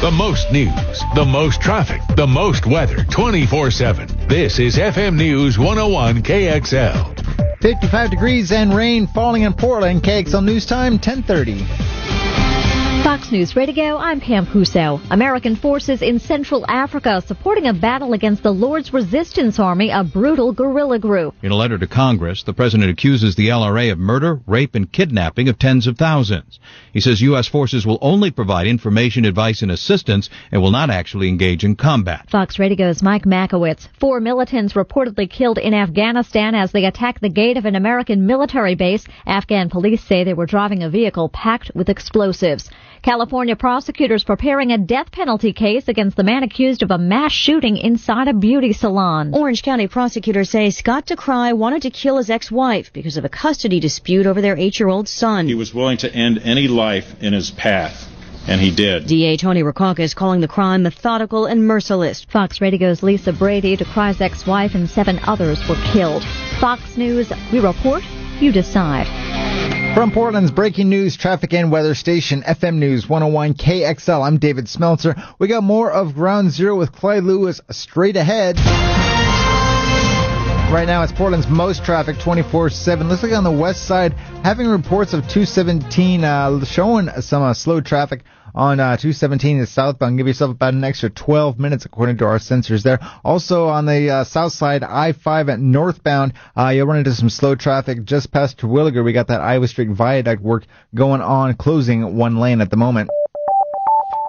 The 0.02 0.10
most 0.10 0.52
news, 0.52 1.02
the 1.14 1.24
most 1.24 1.62
traffic, 1.62 2.02
the 2.16 2.26
most 2.26 2.66
weather 2.66 3.02
24 3.04 3.70
7. 3.70 4.28
This 4.28 4.58
is 4.58 4.76
FM 4.76 5.16
News 5.16 5.58
101 5.58 6.22
KXL. 6.22 7.62
55 7.62 8.10
degrees 8.10 8.52
and 8.52 8.74
rain 8.74 9.06
falling 9.06 9.42
in 9.42 9.54
Portland. 9.54 10.02
KXL 10.02 10.44
News 10.44 10.66
Time, 10.66 10.98
1030. 11.00 11.64
Fox 13.06 13.30
News 13.30 13.54
Radio, 13.54 13.96
I'm 13.96 14.20
Pam 14.20 14.46
Puso. 14.46 15.00
American 15.10 15.54
forces 15.54 16.02
in 16.02 16.18
Central 16.18 16.68
Africa 16.68 17.22
supporting 17.24 17.66
a 17.66 17.72
battle 17.72 18.14
against 18.14 18.42
the 18.42 18.52
Lord's 18.52 18.92
Resistance 18.92 19.60
Army, 19.60 19.90
a 19.90 20.02
brutal 20.02 20.52
guerrilla 20.52 20.98
group. 20.98 21.34
In 21.42 21.52
a 21.52 21.56
letter 21.56 21.78
to 21.78 21.86
Congress, 21.86 22.42
the 22.42 22.52
president 22.52 22.90
accuses 22.90 23.36
the 23.36 23.48
LRA 23.48 23.92
of 23.92 23.98
murder, 23.98 24.40
rape, 24.46 24.74
and 24.74 24.90
kidnapping 24.90 25.48
of 25.48 25.56
tens 25.56 25.86
of 25.86 25.96
thousands. 25.96 26.58
He 26.96 27.02
says 27.02 27.20
U.S. 27.20 27.46
forces 27.46 27.84
will 27.84 27.98
only 28.00 28.30
provide 28.30 28.66
information, 28.66 29.26
advice, 29.26 29.60
and 29.60 29.70
assistance 29.70 30.30
and 30.50 30.62
will 30.62 30.70
not 30.70 30.88
actually 30.88 31.28
engage 31.28 31.62
in 31.62 31.76
combat. 31.76 32.30
Fox 32.30 32.58
Radio's 32.58 33.02
Mike 33.02 33.26
Makowitz. 33.26 33.86
Four 34.00 34.18
militants 34.18 34.72
reportedly 34.72 35.28
killed 35.28 35.58
in 35.58 35.74
Afghanistan 35.74 36.54
as 36.54 36.72
they 36.72 36.86
attacked 36.86 37.20
the 37.20 37.28
gate 37.28 37.58
of 37.58 37.66
an 37.66 37.76
American 37.76 38.24
military 38.24 38.76
base. 38.76 39.04
Afghan 39.26 39.68
police 39.68 40.02
say 40.04 40.24
they 40.24 40.32
were 40.32 40.46
driving 40.46 40.82
a 40.82 40.88
vehicle 40.88 41.28
packed 41.28 41.70
with 41.74 41.90
explosives. 41.90 42.70
California 43.06 43.54
prosecutors 43.54 44.24
preparing 44.24 44.72
a 44.72 44.78
death 44.78 45.12
penalty 45.12 45.52
case 45.52 45.86
against 45.86 46.16
the 46.16 46.24
man 46.24 46.42
accused 46.42 46.82
of 46.82 46.90
a 46.90 46.98
mass 46.98 47.30
shooting 47.30 47.76
inside 47.76 48.26
a 48.26 48.34
beauty 48.34 48.72
salon. 48.72 49.32
Orange 49.32 49.62
County 49.62 49.86
prosecutors 49.86 50.50
say 50.50 50.70
Scott 50.70 51.06
Dekraai 51.06 51.56
wanted 51.56 51.82
to 51.82 51.90
kill 51.90 52.16
his 52.16 52.30
ex-wife 52.30 52.92
because 52.92 53.16
of 53.16 53.24
a 53.24 53.28
custody 53.28 53.78
dispute 53.78 54.26
over 54.26 54.42
their 54.42 54.56
eight-year-old 54.56 55.06
son. 55.06 55.46
He 55.46 55.54
was 55.54 55.72
willing 55.72 55.98
to 55.98 56.12
end 56.12 56.40
any 56.42 56.66
life 56.66 57.14
in 57.20 57.32
his 57.32 57.52
path. 57.52 58.08
And 58.48 58.60
he 58.60 58.74
did. 58.74 59.06
DA 59.06 59.36
Tony 59.36 59.62
Rackauckas 59.62 60.16
calling 60.16 60.40
the 60.40 60.48
crime 60.48 60.82
methodical 60.82 61.46
and 61.46 61.64
merciless. 61.64 62.24
Fox 62.24 62.60
Radio's 62.60 63.04
Lisa 63.04 63.32
Brady, 63.32 63.76
Dekraai's 63.76 64.20
ex-wife, 64.20 64.74
and 64.74 64.90
seven 64.90 65.20
others 65.28 65.60
were 65.68 65.80
killed. 65.92 66.24
Fox 66.60 66.96
News, 66.96 67.32
we 67.52 67.60
report, 67.60 68.02
you 68.40 68.50
decide. 68.50 69.25
From 69.94 70.12
Portland's 70.12 70.50
breaking 70.50 70.90
news, 70.90 71.16
traffic 71.16 71.54
and 71.54 71.72
weather 71.72 71.94
station, 71.94 72.42
FM 72.42 72.74
News 72.74 73.08
101 73.08 73.54
KXL, 73.54 74.26
I'm 74.26 74.36
David 74.36 74.66
Smeltzer. 74.66 75.16
We 75.38 75.48
got 75.48 75.62
more 75.62 75.90
of 75.90 76.14
Ground 76.14 76.50
Zero 76.50 76.76
with 76.76 76.92
Clyde 76.92 77.24
Lewis 77.24 77.60
straight 77.70 78.16
ahead. 78.16 78.56
Right 80.70 80.86
now, 80.86 81.02
it's 81.02 81.12
Portland's 81.12 81.48
most 81.48 81.84
traffic 81.84 82.18
24 82.18 82.70
7. 82.70 83.08
Looks 83.08 83.22
like 83.22 83.32
on 83.32 83.44
the 83.44 83.50
west 83.50 83.86
side, 83.86 84.12
having 84.42 84.66
reports 84.66 85.14
of 85.14 85.20
217 85.28 86.24
uh, 86.24 86.64
showing 86.64 87.08
some 87.20 87.42
uh, 87.42 87.54
slow 87.54 87.80
traffic 87.80 88.24
on 88.56 88.80
uh, 88.80 88.96
217 88.96 89.58
is 89.58 89.70
southbound. 89.70 90.16
Give 90.16 90.26
yourself 90.26 90.50
about 90.50 90.74
an 90.74 90.82
extra 90.82 91.10
12 91.10 91.58
minutes 91.58 91.84
according 91.84 92.16
to 92.18 92.24
our 92.24 92.38
sensors 92.38 92.82
there. 92.82 92.98
Also 93.22 93.66
on 93.66 93.84
the 93.84 94.10
uh, 94.10 94.24
south 94.24 94.54
side, 94.54 94.82
I-5 94.82 95.52
at 95.52 95.60
northbound, 95.60 96.32
uh, 96.56 96.70
you'll 96.70 96.86
run 96.86 96.98
into 96.98 97.14
some 97.14 97.28
slow 97.28 97.54
traffic 97.54 98.04
just 98.04 98.32
past 98.32 98.58
Terwilliger. 98.58 99.04
We 99.04 99.12
got 99.12 99.28
that 99.28 99.42
Iowa 99.42 99.68
Street 99.68 99.90
viaduct 99.90 100.42
work 100.42 100.64
going 100.94 101.20
on, 101.20 101.54
closing 101.54 102.16
one 102.16 102.38
lane 102.38 102.60
at 102.60 102.70
the 102.70 102.76
moment. 102.76 103.10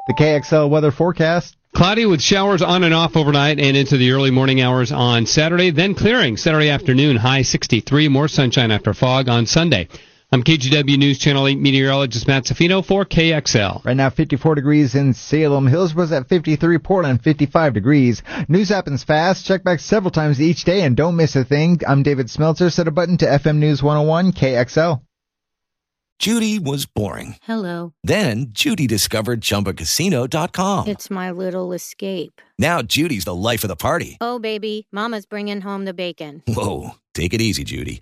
The 0.08 0.14
KXL 0.14 0.70
weather 0.70 0.92
forecast. 0.92 1.56
Cloudy 1.76 2.06
with 2.06 2.22
showers 2.22 2.62
on 2.62 2.84
and 2.84 2.94
off 2.94 3.16
overnight 3.16 3.60
and 3.60 3.78
into 3.78 3.98
the 3.98 4.12
early 4.12 4.32
morning 4.32 4.62
hours 4.62 4.92
on 4.92 5.26
Saturday, 5.26 5.70
then 5.70 5.94
clearing 5.94 6.36
Saturday 6.36 6.70
afternoon, 6.70 7.18
high 7.18 7.44
63, 7.44 8.08
more 8.08 8.28
sunshine 8.28 8.72
after 8.72 8.94
fog 8.94 9.30
on 9.30 9.46
Sunday. 9.46 9.88
I'm 10.30 10.44
KGW 10.44 10.98
News 10.98 11.20
Channel 11.20 11.48
8 11.48 11.58
meteorologist 11.58 12.28
Matt 12.28 12.44
Zaffino 12.44 12.84
for 12.84 13.06
KXL. 13.06 13.86
Right 13.86 13.96
now, 13.96 14.10
54 14.10 14.56
degrees 14.56 14.94
in 14.94 15.14
Salem. 15.14 15.68
Hillsboro's 15.68 16.12
at 16.12 16.28
53, 16.28 16.80
Portland 16.80 17.24
55 17.24 17.74
degrees. 17.74 18.22
News 18.50 18.68
happens 18.68 19.06
fast. 19.06 19.46
Check 19.46 19.64
back 19.64 19.80
several 19.80 20.12
times 20.12 20.42
each 20.42 20.66
day 20.66 20.82
and 20.82 20.98
don't 20.98 21.16
miss 21.16 21.38
a 21.38 21.46
thing. 21.46 21.80
I'm 21.88 22.04
David 22.04 22.28
Smeltzer. 22.28 22.70
Set 22.74 22.90
a 22.90 22.92
button 22.92 23.16
to 23.20 23.26
FM 23.26 23.58
News 23.60 23.82
101 23.82 24.34
KXL. 24.34 25.02
Judy 26.20 26.60
was 26.60 26.86
boring. 26.86 27.36
Hello. 27.44 27.94
Then 28.04 28.48
Judy 28.50 28.86
discovered 28.86 29.40
ChumbaCasino.com. 29.40 30.88
It's 30.88 31.10
my 31.10 31.32
little 31.32 31.72
escape. 31.72 32.42
Now 32.60 32.82
Judy's 32.82 33.24
the 33.24 33.36
life 33.36 33.64
of 33.64 33.70
the 33.70 33.76
party. 33.78 34.18
Oh, 34.20 34.40
baby, 34.40 34.88
Mama's 34.92 35.26
bringing 35.26 35.62
home 35.62 35.86
the 35.86 35.94
bacon. 35.94 36.44
Whoa, 36.48 36.96
take 37.14 37.34
it 37.34 37.40
easy, 37.40 37.64
Judy. 37.64 38.02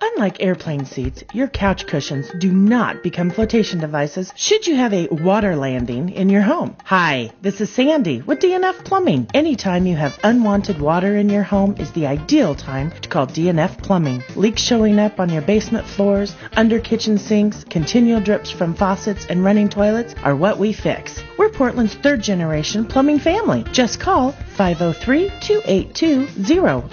Unlike 0.00 0.42
airplane 0.42 0.84
seats, 0.84 1.24
your 1.32 1.48
couch 1.48 1.86
cushions 1.86 2.30
do 2.38 2.52
not 2.52 3.02
become 3.02 3.30
flotation 3.30 3.80
devices 3.80 4.32
should 4.36 4.66
you 4.66 4.76
have 4.76 4.92
a 4.92 5.08
water 5.08 5.56
landing 5.56 6.10
in 6.10 6.28
your 6.28 6.42
home. 6.42 6.76
Hi, 6.84 7.32
this 7.42 7.60
is 7.60 7.70
Sandy 7.70 8.22
with 8.22 8.38
DNF 8.38 8.84
Plumbing. 8.84 9.28
Anytime 9.34 9.86
you 9.86 9.96
have 9.96 10.18
unwanted 10.22 10.80
water 10.80 11.16
in 11.16 11.28
your 11.28 11.42
home 11.42 11.74
is 11.78 11.90
the 11.92 12.06
ideal 12.06 12.54
time 12.54 12.92
to 13.00 13.08
call 13.08 13.26
DNF 13.26 13.82
Plumbing. 13.82 14.22
Leaks 14.36 14.62
showing 14.62 15.00
up 15.00 15.18
on 15.18 15.30
your 15.30 15.42
basement 15.42 15.86
floors, 15.86 16.34
under 16.52 16.78
kitchen 16.78 17.18
sinks, 17.18 17.64
continual 17.64 18.20
drips 18.20 18.50
from 18.50 18.74
faucets, 18.74 19.26
and 19.28 19.42
running 19.42 19.68
toilets 19.68 20.14
are 20.22 20.36
what 20.36 20.58
we 20.58 20.72
fix. 20.72 21.22
We're 21.38 21.48
Portland's 21.50 21.94
third 21.94 22.22
generation 22.22 22.86
plumbing 22.86 23.18
family. 23.18 23.64
Just 23.72 23.98
call 23.98 24.32
503 24.56 25.30
282 25.40 26.26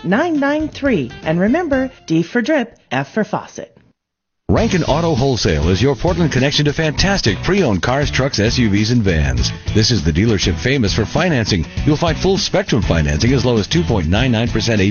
0993. 0.03 1.11
And 1.23 1.39
remember, 1.39 1.91
D 2.07 2.23
for 2.23 2.41
drip, 2.41 2.79
F 2.91 3.13
for 3.13 3.23
faucet. 3.23 3.74
Rankin 4.51 4.83
Auto 4.83 5.15
Wholesale 5.15 5.69
is 5.69 5.81
your 5.81 5.95
Portland 5.95 6.31
connection 6.31 6.65
to 6.65 6.71
fantastic 6.71 7.35
pre-owned 7.41 7.81
cars, 7.81 8.11
trucks, 8.11 8.37
SUVs, 8.37 8.91
and 8.91 9.01
vans. 9.01 9.51
This 9.73 9.89
is 9.89 10.03
the 10.03 10.11
dealership 10.11 10.55
famous 10.59 10.93
for 10.93 11.03
financing. 11.03 11.65
You'll 11.83 11.97
find 11.97 12.15
full 12.15 12.37
spectrum 12.37 12.83
financing 12.83 13.33
as 13.33 13.43
low 13.43 13.57
as 13.57 13.67
2.99% 13.67 14.05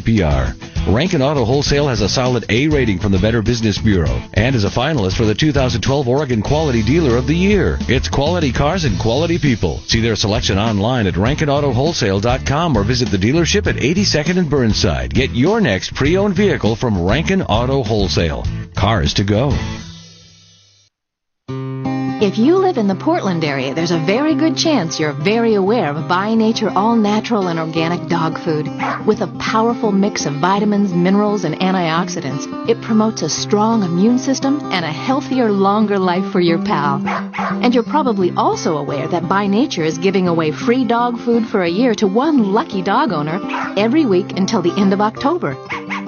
APR. 0.01 0.93
Rankin 0.93 1.23
Auto 1.23 1.45
Wholesale 1.45 1.87
has 1.87 2.01
a 2.01 2.09
solid 2.09 2.45
A 2.51 2.67
rating 2.67 2.99
from 2.99 3.13
the 3.13 3.19
Better 3.19 3.43
Business 3.43 3.79
Bureau 3.79 4.21
and 4.35 4.57
is 4.57 4.65
a 4.65 4.69
finalist 4.69 5.17
for 5.17 5.25
the 5.25 5.35
2012 5.35 6.09
Oregon 6.09 6.43
Quality 6.43 6.83
Dealer 6.83 7.17
of 7.17 7.29
the 7.29 7.37
Year. 7.37 7.79
It's 7.83 8.09
quality 8.09 8.53
cars 8.53 8.85
and 8.85 8.99
quality 8.99 9.39
people. 9.39 9.79
See 9.87 10.01
their 10.01 10.17
selection 10.17 10.59
online 10.59 11.07
at 11.07 11.15
rankinautoWholesale.com 11.15 12.77
or 12.77 12.83
visit 12.83 13.09
the 13.11 13.17
dealership 13.17 13.69
at 13.69 13.77
82nd 13.77 14.37
and 14.37 14.51
Burnside. 14.51 15.15
Get 15.15 15.31
your 15.31 15.61
next 15.61 15.95
pre-owned 15.95 16.35
vehicle 16.35 16.75
from 16.75 17.01
Rankin 17.01 17.43
Auto 17.43 17.85
Wholesale. 17.85 18.45
Cars 18.75 19.15
to 19.15 19.25
go. 19.25 19.44
If 22.25 22.39
you 22.39 22.57
live 22.57 22.79
in 22.79 22.89
the 22.89 22.95
Portland 22.95 23.45
area, 23.45 23.75
there's 23.75 23.91
a 23.91 23.99
very 23.99 24.35
good 24.35 24.57
chance 24.57 24.99
you're 24.99 25.13
very 25.13 25.57
aware 25.57 25.91
of 25.91 26.09
By 26.09 26.33
Nature 26.35 26.71
All 26.75 26.97
Natural 26.97 27.49
and 27.49 27.59
Organic 27.59 28.09
Dog 28.09 28.39
Food. 28.39 28.67
With 29.05 29.21
a 29.21 29.37
powerful 29.39 29.93
mix 29.93 30.25
of 30.25 30.35
vitamins, 30.35 30.95
minerals, 30.95 31.45
and 31.45 31.55
antioxidants, 31.57 32.47
it 32.67 32.81
promotes 32.81 33.21
a 33.21 33.29
strong 33.29 33.83
immune 33.83 34.19
system 34.19 34.61
and 34.73 34.87
a 34.87 34.93
healthier, 34.93 35.51
longer 35.51 35.99
life 35.99 36.33
for 36.33 36.41
your 36.41 36.65
pal. 36.65 37.03
And 37.63 37.75
you're 37.75 37.83
probably 37.83 38.33
also 38.37 38.79
aware 38.79 39.07
that 39.09 39.29
By 39.29 39.47
Nature 39.47 39.85
is 39.85 39.99
giving 39.99 40.27
away 40.27 40.51
free 40.51 40.87
dog 40.87 41.19
food 41.19 41.47
for 41.47 41.63
a 41.63 41.69
year 41.69 41.95
to 41.97 42.07
one 42.07 42.53
lucky 42.55 42.81
dog 42.81 43.13
owner 43.13 43.39
every 43.77 44.07
week 44.07 44.39
until 44.39 44.63
the 44.63 44.75
end 44.79 44.95
of 44.95 45.03
October. 45.03 45.57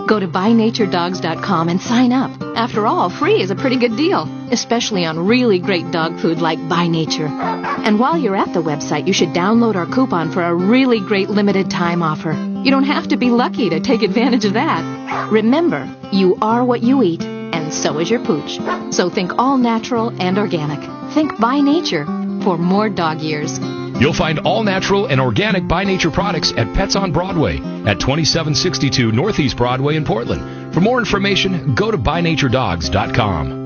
Go 0.07 0.21
to 0.21 0.29
bynaturedogs.com 0.29 1.69
and 1.69 1.81
sign 1.81 2.13
up. 2.13 2.31
After 2.57 2.87
all, 2.87 3.11
free 3.11 3.41
is 3.41 3.51
a 3.51 3.57
pretty 3.57 3.77
good 3.77 3.97
deal, 3.97 4.29
especially 4.53 5.05
on 5.05 5.27
really 5.27 5.59
great 5.59 5.91
dog 5.91 6.21
food 6.21 6.39
like 6.39 6.69
By 6.69 6.87
Nature. 6.87 7.27
And 7.27 7.99
while 7.99 8.17
you're 8.17 8.37
at 8.37 8.53
the 8.55 8.63
website, 8.63 9.09
you 9.09 9.13
should 9.13 9.31
download 9.31 9.75
our 9.75 9.87
coupon 9.87 10.31
for 10.31 10.43
a 10.43 10.55
really 10.55 11.01
great 11.01 11.29
limited 11.29 11.71
time 11.71 12.03
offer. 12.03 12.33
You 12.33 12.71
don't 12.71 12.85
have 12.85 13.09
to 13.09 13.17
be 13.17 13.31
lucky 13.31 13.69
to 13.71 13.81
take 13.81 14.03
advantage 14.03 14.45
of 14.45 14.55
that. 14.55 15.31
Remember, 15.31 15.93
you 16.13 16.37
are 16.41 16.65
what 16.65 16.83
you 16.83 17.03
eat, 17.03 17.23
and 17.23 17.75
so 17.75 17.99
is 17.99 18.09
your 18.09 18.25
pooch. 18.25 18.61
So 18.95 19.11
think 19.11 19.33
all 19.39 19.59
natural 19.59 20.13
and 20.21 20.39
organic. 20.39 20.81
Think 21.15 21.39
By 21.41 21.61
Nature 21.61 22.05
for 22.45 22.57
more 22.57 22.89
dog 22.89 23.21
years. 23.21 23.59
You'll 24.01 24.13
find 24.13 24.41
all 24.41 24.63
natural 24.63 25.07
and 25.07 25.21
organic 25.21 25.67
by 25.67 25.85
nature 25.85 26.11
products 26.11 26.53
at 26.57 26.73
Pets 26.75 26.97
on 26.97 27.13
Broadway 27.13 27.57
at 27.57 27.99
2762 27.99 29.13
Northeast 29.13 29.57
Broadway 29.57 29.97
in 29.97 30.05
Portland. 30.05 30.75
For 30.75 30.81
more 30.81 30.99
information, 30.99 31.75
go 31.75 31.91
to 31.91 31.97
bynaturedogs.com. 31.97 33.65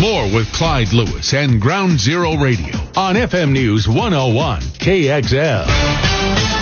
More 0.00 0.24
with 0.34 0.50
Clyde 0.52 0.92
Lewis 0.94 1.34
and 1.34 1.60
Ground 1.60 1.98
Zero 2.00 2.34
Radio 2.36 2.74
on 2.96 3.16
FM 3.16 3.52
News 3.52 3.86
101 3.86 4.62
KXL. 4.62 6.59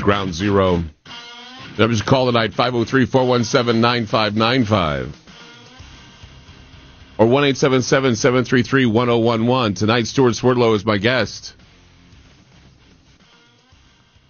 Is 0.00 0.04
Ground 0.04 0.32
Zero. 0.32 0.82
Numbers 1.76 2.00
to 2.00 2.06
call 2.06 2.24
tonight 2.24 2.54
503 2.54 3.04
417 3.04 3.82
9595 3.82 5.14
or 7.18 7.26
1 7.26 7.54
733 7.54 8.86
1011. 8.86 9.74
Tonight, 9.74 10.06
Stewart 10.06 10.34
Swerdlow 10.34 10.72
is 10.72 10.86
my 10.86 10.96
guest. 10.96 11.54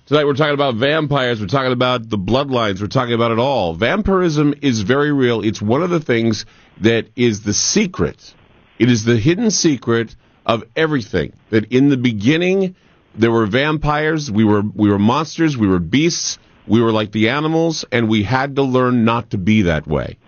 Tonight, 0.07 0.25
we're 0.25 0.35
talking 0.35 0.55
about 0.55 0.75
vampires. 0.75 1.41
We're 1.41 1.47
talking 1.47 1.73
about 1.73 2.09
the 2.09 2.19
bloodlines. 2.19 2.81
We're 2.81 2.89
talking 2.89 3.15
about 3.15 3.31
it 3.31 3.39
all. 3.39 3.75
Vampirism 3.75 4.55
is 4.63 4.81
very 4.81 5.13
real. 5.13 5.43
It's 5.45 5.63
one 5.63 5.85
of 5.85 5.91
the 5.91 6.01
things 6.01 6.47
that 6.81 7.07
is 7.15 7.43
the 7.43 7.55
secret. 7.55 8.35
It 8.81 8.91
is 8.91 9.05
the 9.05 9.17
hidden 9.17 9.53
secret 9.53 10.17
of 10.45 10.65
everything. 10.75 11.33
That 11.51 11.71
in 11.73 11.91
the 11.91 11.97
beginning, 11.97 12.75
there 13.15 13.31
were 13.31 13.47
vampires. 13.47 14.31
We 14.31 14.45
were 14.45 14.63
we 14.63 14.91
were 14.91 14.99
monsters. 14.99 15.57
We 15.57 15.69
were 15.69 15.79
beasts. 15.79 16.39
We 16.67 16.81
were 16.81 16.93
like 16.93 17.13
the 17.13 17.31
animals, 17.31 17.85
and 17.91 18.09
we 18.09 18.23
had 18.23 18.57
to 18.57 18.63
learn 18.63 19.05
not 19.05 19.31
to 19.31 19.39
be 19.39 19.63
that 19.63 19.87
way. 19.87 20.19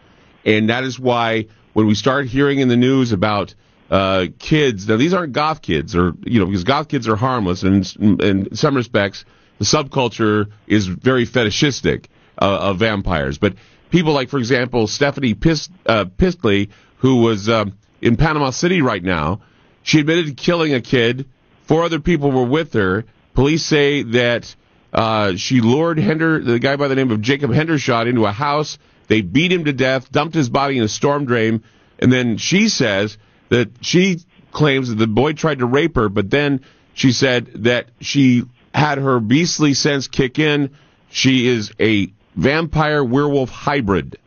And 0.45 0.71
that 0.71 0.83
is 0.85 0.99
why 0.99 1.47
when 1.73 1.87
we 1.87 1.95
start 1.95 2.27
hearing 2.27 2.59
in 2.59 2.69
the 2.69 2.77
news 2.77 3.13
about 3.13 3.55
uh, 3.91 4.27
kids, 4.39 4.89
now 4.89 4.97
these 4.97 5.15
aren't 5.15 5.33
goth 5.33 5.63
kids, 5.63 5.95
or 5.95 6.15
you 6.25 6.41
know, 6.41 6.47
because 6.47 6.65
goth 6.65 6.89
kids 6.89 7.07
are 7.09 7.17
harmless, 7.17 7.63
and 7.63 8.21
in 8.21 8.55
some 8.57 8.75
respects, 8.75 9.25
the 9.59 9.65
subculture 9.65 10.51
is 10.67 10.87
very 10.87 11.25
fetishistic 11.25 12.09
uh, 12.41 12.59
of 12.61 12.79
vampires. 12.79 13.39
But 13.39 13.55
people 13.91 14.13
like, 14.13 14.29
for 14.29 14.39
example, 14.39 14.89
Stephanie 14.89 15.35
Pist, 15.35 15.71
uh, 15.87 16.07
Pistley, 16.17 16.71
who 16.97 17.23
was 17.23 17.49
uh, 17.49 17.67
in 18.01 18.17
Panama 18.17 18.51
City 18.51 18.83
right 18.83 19.03
now, 19.03 19.43
she 19.83 20.01
admitted 20.01 20.27
to 20.27 20.35
killing 20.35 20.75
a 20.75 20.81
kid. 20.81 21.29
Four 21.73 21.85
other 21.85 22.01
people 22.01 22.31
were 22.31 22.45
with 22.45 22.75
her. 22.75 23.07
Police 23.33 23.65
say 23.65 24.03
that 24.03 24.55
uh, 24.93 25.37
she 25.37 25.63
lured 25.63 25.97
Hender, 25.97 26.39
the 26.45 26.59
guy 26.59 26.77
by 26.77 26.87
the 26.87 26.95
name 26.95 27.11
of 27.11 27.23
Jacob 27.23 27.51
Hendershot, 27.51 28.07
into 28.07 28.27
a 28.27 28.31
house. 28.31 28.77
They 29.09 29.23
beat 29.23 29.51
him 29.51 29.65
to 29.65 29.73
death, 29.73 30.13
dumped 30.13 30.35
his 30.35 30.51
body 30.51 30.77
in 30.77 30.85
a 30.85 30.89
storm 30.89 31.25
drain, 31.25 31.63
and 31.99 32.13
then 32.13 32.37
she 32.37 32.69
says 32.69 33.17
that 33.49 33.71
she 33.81 34.21
claims 34.53 34.91
that 34.91 34.97
the 34.97 35.07
boy 35.07 35.33
tried 35.33 35.61
to 35.61 35.65
rape 35.65 35.97
her, 35.97 36.11
but 36.11 36.29
then 36.29 36.61
she 36.93 37.11
said 37.11 37.65
that 37.65 37.87
she 38.03 38.43
had 38.75 38.99
her 38.99 39.19
beastly 39.19 39.73
sense 39.73 40.09
kick 40.09 40.39
in. 40.39 40.73
She 41.09 41.49
is 41.49 41.73
a 41.81 42.13
vampire 42.37 43.03
werewolf 43.03 43.49
hybrid. 43.49 44.19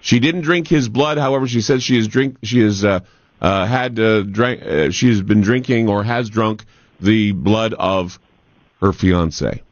She 0.00 0.18
didn't 0.18 0.40
drink 0.40 0.66
his 0.66 0.88
blood, 0.88 1.18
however, 1.18 1.46
she 1.46 1.60
says 1.60 1.84
she 1.84 1.96
is 1.96 2.08
drink 2.08 2.38
she 2.42 2.62
has 2.62 2.84
uh, 2.84 3.00
uh, 3.40 3.66
had 3.66 3.98
uh, 3.98 4.22
drank 4.22 4.62
uh, 4.62 4.90
she 4.90 5.08
has 5.08 5.22
been 5.22 5.40
drinking 5.40 5.88
or 5.88 6.02
has 6.02 6.30
drunk 6.30 6.64
the 7.00 7.32
blood 7.32 7.74
of 7.74 8.18
her 8.80 8.92
fiance. 8.92 9.62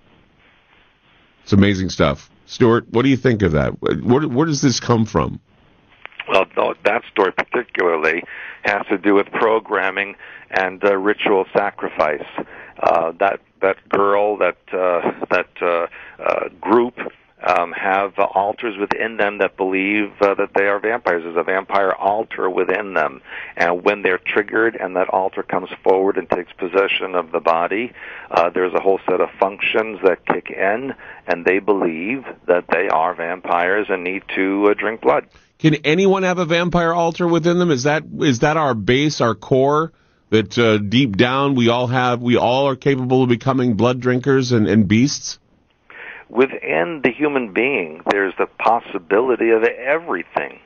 It's 1.43 1.53
amazing 1.53 1.91
stuff. 1.91 2.31
Stewart, 2.47 2.86
what 2.91 3.03
do 3.03 3.09
you 3.09 3.16
think 3.16 3.43
of 3.43 3.53
that? 3.53 3.81
Where, 3.81 4.28
where 4.28 4.47
does 4.47 4.61
this 4.61 4.81
come 4.81 5.05
from? 5.07 5.41
Well, 6.28 6.45
that 6.85 7.03
story 7.11 7.32
particularly 7.32 8.23
has 8.65 8.86
to 8.89 8.99
do 8.99 9.15
with 9.15 9.27
programming 9.31 10.16
and 10.51 10.82
uh, 10.85 10.97
ritual 10.97 11.45
sacrifice. 11.53 12.24
Uh, 12.82 13.12
that 13.20 13.41
that 13.61 13.77
girl, 13.89 14.36
that 14.39 14.57
uh, 14.73 15.12
that 15.31 15.49
uh, 15.62 15.86
uh, 16.23 16.49
group 16.61 16.95
um, 17.47 17.73
have 17.73 18.19
uh, 18.19 18.23
altars 18.23 18.77
within 18.79 19.16
them 19.16 19.39
that 19.39 19.57
believe 19.57 20.11
uh, 20.21 20.35
that 20.35 20.51
they 20.55 20.65
are 20.65 20.81
vampires. 20.81 21.23
There's 21.25 21.37
a 21.37 21.43
vampire 21.43 21.93
altar 21.93 22.49
within 22.49 22.95
them, 22.95 23.21
and 23.57 23.85
when 23.85 24.03
they're 24.03 24.19
triggered 24.19 24.77
and 24.77 24.97
that 24.97 25.09
altar 25.11 25.43
comes 25.43 25.69
forward 25.83 26.16
and 26.16 26.29
takes 26.29 26.53
possession 26.55 27.15
of 27.15 27.33
the 27.33 27.41
body, 27.41 27.93
uh, 28.31 28.51
there's 28.51 28.73
a 28.75 28.81
whole 28.81 29.01
set 29.09 29.21
of 29.21 29.29
functions 29.39 29.99
that 30.05 30.25
kick 30.27 30.51
in, 30.51 30.95
and 31.27 31.45
they 31.45 31.59
believe 31.59 32.25
that 32.47 32.65
they 32.73 32.89
are 32.89 33.15
vampires 33.15 33.87
and 33.91 34.05
need 34.05 34.23
to 34.35 34.69
uh, 34.71 34.75
drink 34.75 35.03
blood. 35.03 35.27
Can 35.59 35.77
anyone 35.77 36.25
have 36.25 36.39
a 36.39 36.45
vampire 36.45 36.93
altar 36.93 37.27
within 37.27 37.59
them? 37.59 37.71
Is 37.71 37.85
that 37.85 38.05
is 38.21 38.41
that 38.41 38.57
our 38.57 38.75
base, 38.75 39.21
our 39.21 39.35
core? 39.35 39.93
That 40.31 40.59
uh, 40.59 40.79
deep 40.79 41.16
down 41.16 41.55
we 41.55 41.69
all 41.69 41.87
have, 41.87 42.21
we 42.21 42.37
all 42.37 42.66
are 42.66 42.75
capable 42.75 43.23
of 43.23 43.29
becoming 43.29 43.75
blood 43.75 44.01
drinkers 44.01 44.51
and, 44.51 44.66
and 44.66 44.89
beasts. 44.89 45.39
Within 46.35 47.01
the 47.05 47.12
human 47.12 47.52
being, 47.52 48.02
there's 48.11 48.35
the 48.36 48.48
possibility 48.59 49.51
of 49.51 49.62
everything. 49.62 50.59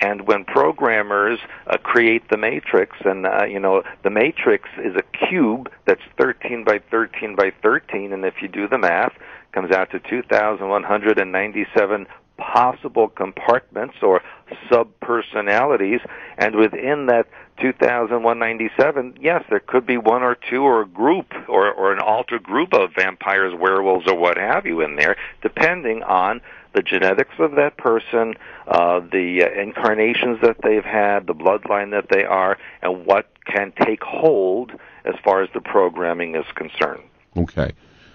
And 0.00 0.28
when 0.28 0.44
programmers 0.44 1.40
uh, 1.66 1.76
create 1.78 2.30
the 2.30 2.36
matrix, 2.36 2.96
and 3.04 3.26
uh, 3.26 3.44
you 3.44 3.58
know 3.58 3.82
the 4.04 4.10
matrix 4.10 4.68
is 4.78 4.94
a 4.94 5.02
cube 5.26 5.72
that's 5.86 6.02
13 6.18 6.62
by 6.62 6.78
13 6.88 7.34
by 7.34 7.50
13, 7.62 8.12
and 8.12 8.24
if 8.24 8.34
you 8.40 8.46
do 8.46 8.68
the 8.68 8.78
math, 8.78 9.12
comes 9.50 9.72
out 9.72 9.90
to 9.90 9.98
2,197 9.98 12.06
possible 12.36 13.08
compartments 13.08 13.96
or 14.00 14.22
subpersonalities, 14.70 15.98
and 16.36 16.54
within 16.54 17.06
that 17.06 17.26
2,197, 17.60 19.18
yes, 19.20 19.44
there 19.50 19.60
could 19.60 19.86
be 19.86 19.96
one 19.96 20.22
or 20.22 20.36
two 20.50 20.62
or 20.62 20.82
a 20.82 20.86
group 20.86 21.26
or, 21.48 21.70
or 21.72 21.92
an 21.92 22.00
alter 22.00 22.38
group 22.38 22.72
of 22.72 22.90
vampires, 22.96 23.54
werewolves, 23.58 24.06
or 24.08 24.16
what 24.16 24.36
have 24.36 24.66
you 24.66 24.80
in 24.80 24.96
there, 24.96 25.16
depending 25.42 26.02
on 26.02 26.40
the 26.74 26.82
genetics 26.82 27.34
of 27.38 27.52
that 27.52 27.76
person, 27.76 28.34
uh, 28.66 29.00
the 29.00 29.42
uh, 29.42 29.60
incarnations 29.60 30.38
that 30.42 30.56
they've 30.62 30.84
had, 30.84 31.26
the 31.26 31.34
bloodline 31.34 31.90
that 31.90 32.06
they 32.10 32.24
are, 32.24 32.58
and 32.82 33.06
what 33.06 33.30
can 33.46 33.72
take 33.84 34.02
hold 34.02 34.72
as 35.04 35.14
far 35.24 35.42
as 35.42 35.48
the 35.54 35.60
programming 35.60 36.36
is 36.36 36.44
concerned. 36.54 37.02
Okay. 37.36 37.72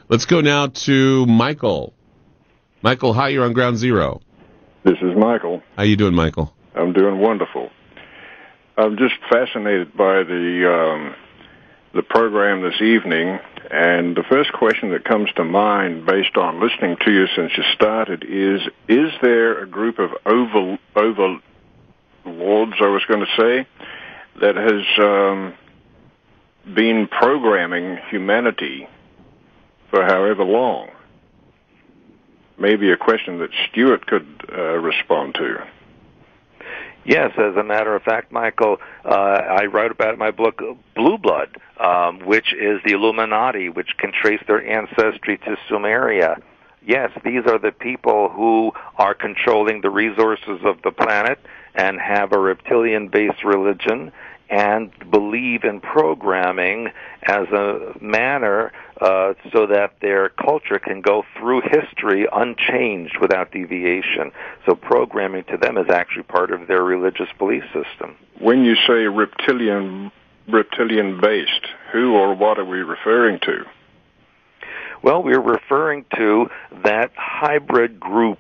Let's 0.10 0.26
go 0.26 0.42
now 0.42 0.68
to 0.68 1.26
Michael. 1.26 1.94
Michael, 2.82 3.14
hi, 3.14 3.30
you're 3.30 3.46
on 3.46 3.54
Ground 3.54 3.78
Zero. 3.78 4.22
This 4.84 4.98
is 5.02 5.18
Michael. 5.18 5.64
How 5.78 5.84
you 5.84 5.96
doing, 5.96 6.14
Michael? 6.14 6.54
I'm 6.76 6.94
doing 6.94 7.20
wonderful. 7.20 7.70
I'm 8.76 8.98
just 8.98 9.14
fascinated 9.30 9.96
by 9.96 10.24
the 10.24 10.74
um, 10.74 11.16
the 11.94 12.02
program 12.02 12.64
this 12.64 12.82
evening, 12.82 13.38
and 13.70 14.16
the 14.16 14.24
first 14.24 14.52
question 14.52 14.90
that 14.92 15.04
comes 15.06 15.30
to 15.36 15.44
mind, 15.44 16.08
based 16.08 16.36
on 16.38 16.60
listening 16.60 16.98
to 17.06 17.12
you 17.12 17.28
since 17.36 17.52
you 17.56 17.64
started, 17.76 18.24
is: 18.24 18.62
Is 18.88 19.12
there 19.22 19.62
a 19.62 19.68
group 19.68 20.00
of 20.00 20.10
over 20.26 20.80
overlords, 20.96 21.42
I 22.82 22.88
was 22.88 23.04
going 23.08 23.20
to 23.20 23.36
say, 23.38 23.68
that 24.42 24.56
has 24.56 25.06
um, 25.06 25.54
been 26.74 27.08
programming 27.08 28.00
humanity 28.10 28.88
for 29.92 30.04
however 30.04 30.44
long? 30.44 30.90
Maybe 32.58 32.92
a 32.92 32.98
question 32.98 33.38
that 33.40 33.52
Stewart 33.70 34.08
could 34.08 34.46
uh, 34.52 34.80
respond 34.80 35.36
to. 35.36 35.64
Yes, 37.06 37.32
as 37.38 37.56
a 37.58 37.64
matter 37.64 37.96
of 37.96 38.04
fact, 38.04 38.32
Michael, 38.32 38.78
uh, 39.04 39.10
I 39.10 39.66
wrote 39.66 39.92
about 39.92 40.14
in 40.14 40.20
my 40.20 40.32
book 40.32 40.62
Blue 40.96 41.18
Blood, 41.18 41.58
um, 41.78 42.20
which 42.20 42.54
is 42.54 42.82
the 42.86 42.94
Illuminati, 42.94 43.68
which 43.68 43.98
can 43.98 44.14
trace 44.14 44.42
their 44.48 44.66
ancestry 44.66 45.38
to 45.40 45.58
Sumeria. 45.70 46.42
Yes, 46.86 47.12
these 47.24 47.46
are 47.46 47.60
the 47.60 47.72
people 47.72 48.30
who 48.30 48.72
are 48.98 49.14
controlling 49.14 49.82
the 49.82 49.90
resources 49.90 50.62
of 50.64 50.82
the 50.82 50.92
planet 50.92 51.40
and 51.76 52.00
have 52.00 52.32
a 52.32 52.40
reptilian 52.40 53.08
based 53.10 53.44
religion 53.44 54.12
and 54.54 54.92
believe 55.10 55.64
in 55.64 55.82
programming 55.82 56.90
as 57.24 57.48
a 57.48 57.94
manner 58.00 58.72
uh, 59.02 59.34
so 59.52 59.66
that 59.66 59.96
their 60.00 60.30
culture 60.30 60.78
can 60.78 61.02
go 61.02 61.24
through 61.36 61.62
history 61.62 62.28
unchanged 62.32 63.18
without 63.20 63.52
deviation. 63.52 64.32
So 64.68 64.76
programming 64.76 65.46
to 65.46 65.58
them 65.58 65.76
is 65.80 65.88
actually 65.90 66.24
part 66.24 66.52
of 66.52 66.68
their 66.68 66.84
religious 66.84 67.30
belief 67.40 67.64
system. 67.74 68.16
When 68.40 68.64
you 68.64 68.76
say 68.88 69.08
reptilian 69.08 70.12
reptilian 70.48 71.20
based, 71.20 71.66
who 71.92 72.14
or 72.14 72.36
what 72.36 72.60
are 72.60 72.66
we 72.66 72.80
referring 72.80 73.40
to? 73.40 73.64
Well, 75.02 75.24
we're 75.24 75.42
referring 75.42 76.06
to 76.16 76.48
that 76.84 77.12
hybrid 77.16 78.00
group 78.00 78.40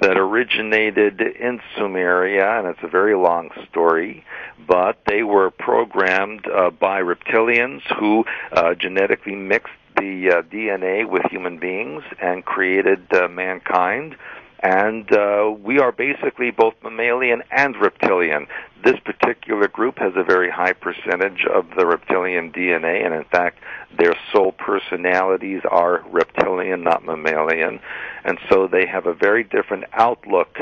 that 0.00 0.16
originated 0.16 1.20
in 1.20 1.60
Sumeria, 1.76 2.58
and 2.58 2.68
it's 2.68 2.82
a 2.82 2.88
very 2.88 3.14
long 3.14 3.50
story, 3.70 4.24
but 4.66 4.98
they 5.06 5.22
were 5.22 5.50
programmed 5.50 6.46
uh, 6.46 6.70
by 6.70 7.00
reptilians 7.00 7.80
who 7.98 8.24
uh, 8.52 8.74
genetically 8.74 9.34
mixed 9.34 9.72
the 9.96 10.30
uh, 10.30 10.42
DNA 10.42 11.08
with 11.08 11.22
human 11.30 11.58
beings 11.58 12.02
and 12.20 12.44
created 12.44 13.06
uh, 13.14 13.28
mankind. 13.28 14.16
And 14.60 15.10
uh, 15.12 15.54
we 15.62 15.78
are 15.78 15.92
basically 15.92 16.50
both 16.50 16.74
mammalian 16.82 17.42
and 17.50 17.76
reptilian. 17.76 18.46
This 18.82 18.98
particular 19.00 19.68
group 19.68 19.98
has 19.98 20.14
a 20.16 20.22
very 20.22 20.50
high 20.50 20.72
percentage 20.72 21.44
of 21.44 21.66
the 21.76 21.86
reptilian 21.86 22.52
DNA, 22.52 23.04
and 23.04 23.14
in 23.14 23.24
fact, 23.24 23.58
their 23.98 24.14
sole 24.32 24.52
personalities 24.52 25.62
are 25.70 26.04
reptilian, 26.10 26.82
not 26.82 27.04
mammalian. 27.04 27.80
And 28.24 28.38
so 28.48 28.66
they 28.66 28.86
have 28.86 29.06
a 29.06 29.14
very 29.14 29.44
different 29.44 29.84
outlook 29.92 30.56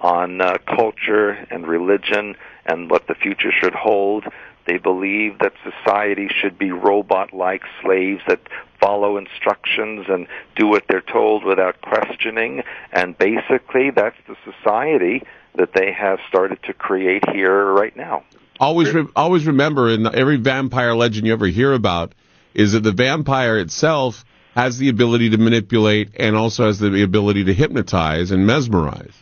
on 0.00 0.40
uh, 0.40 0.58
culture 0.66 1.30
and 1.50 1.66
religion 1.66 2.36
and 2.66 2.90
what 2.90 3.06
the 3.06 3.14
future 3.14 3.52
should 3.52 3.74
hold. 3.74 4.24
They 4.66 4.78
believe 4.78 5.38
that 5.40 5.52
society 5.62 6.28
should 6.28 6.58
be 6.58 6.72
robot 6.72 7.32
like 7.32 7.62
slaves 7.82 8.22
that 8.26 8.40
follow 8.84 9.16
instructions 9.16 10.06
and 10.08 10.26
do 10.56 10.66
what 10.66 10.84
they're 10.88 11.00
told 11.00 11.44
without 11.44 11.80
questioning. 11.80 12.62
And 12.92 13.16
basically, 13.16 13.90
that's 13.90 14.16
the 14.28 14.36
society 14.44 15.22
that 15.56 15.72
they 15.72 15.92
have 15.92 16.18
started 16.28 16.58
to 16.64 16.74
create 16.74 17.28
here 17.30 17.64
right 17.72 17.96
now. 17.96 18.24
Always, 18.60 18.92
re- 18.92 19.06
always 19.16 19.46
remember 19.46 19.90
in 19.90 20.06
every 20.14 20.36
vampire 20.36 20.94
legend 20.94 21.26
you 21.26 21.32
ever 21.32 21.46
hear 21.46 21.72
about 21.72 22.14
is 22.54 22.72
that 22.72 22.80
the 22.80 22.92
vampire 22.92 23.58
itself 23.58 24.24
has 24.54 24.78
the 24.78 24.88
ability 24.88 25.30
to 25.30 25.38
manipulate 25.38 26.10
and 26.16 26.36
also 26.36 26.66
has 26.66 26.78
the 26.78 27.02
ability 27.02 27.44
to 27.44 27.54
hypnotize 27.54 28.30
and 28.30 28.46
mesmerize, 28.46 29.14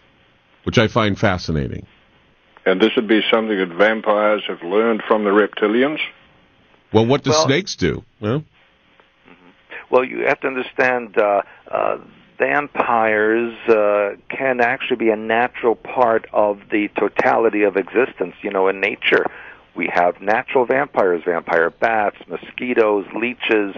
which 0.64 0.76
I 0.76 0.89
find 0.89 1.18
fascinating. 1.18 1.86
And 2.66 2.80
this 2.80 2.90
would 2.97 3.09
be 3.09 3.22
something 3.30 3.56
that 3.56 3.74
vampires 3.76 4.43
have 4.48 4.62
learned 4.62 5.02
from 5.09 5.24
the 5.24 5.30
reptilians? 5.30 5.98
Well, 6.93 7.06
what 7.06 7.22
do 7.22 7.30
Well- 7.30 7.47
snakes 7.47 7.76
do? 7.76 8.05
Well, 8.20 8.44
Well, 9.93 10.05
you 10.05 10.24
have 10.27 10.40
to 10.40 10.47
understand 10.47 11.19
uh, 11.19 11.43
uh, 11.70 11.98
vampires 12.39 13.55
uh, 13.69 14.16
can 14.31 14.62
actually 14.62 14.97
be 14.97 15.10
a 15.10 15.16
natural 15.16 15.74
part 15.74 16.24
of 16.32 16.60
the 16.70 16.89
totality 16.98 17.64
of 17.64 17.77
existence. 17.77 18.35
You 18.40 18.51
know, 18.52 18.69
in 18.69 18.81
nature, 18.81 19.27
we 19.77 19.90
have 19.93 20.19
natural 20.23 20.64
vampires, 20.64 21.24
vampire 21.27 21.69
bats, 21.69 22.16
mosquitoes, 22.27 23.05
leeches, 23.14 23.77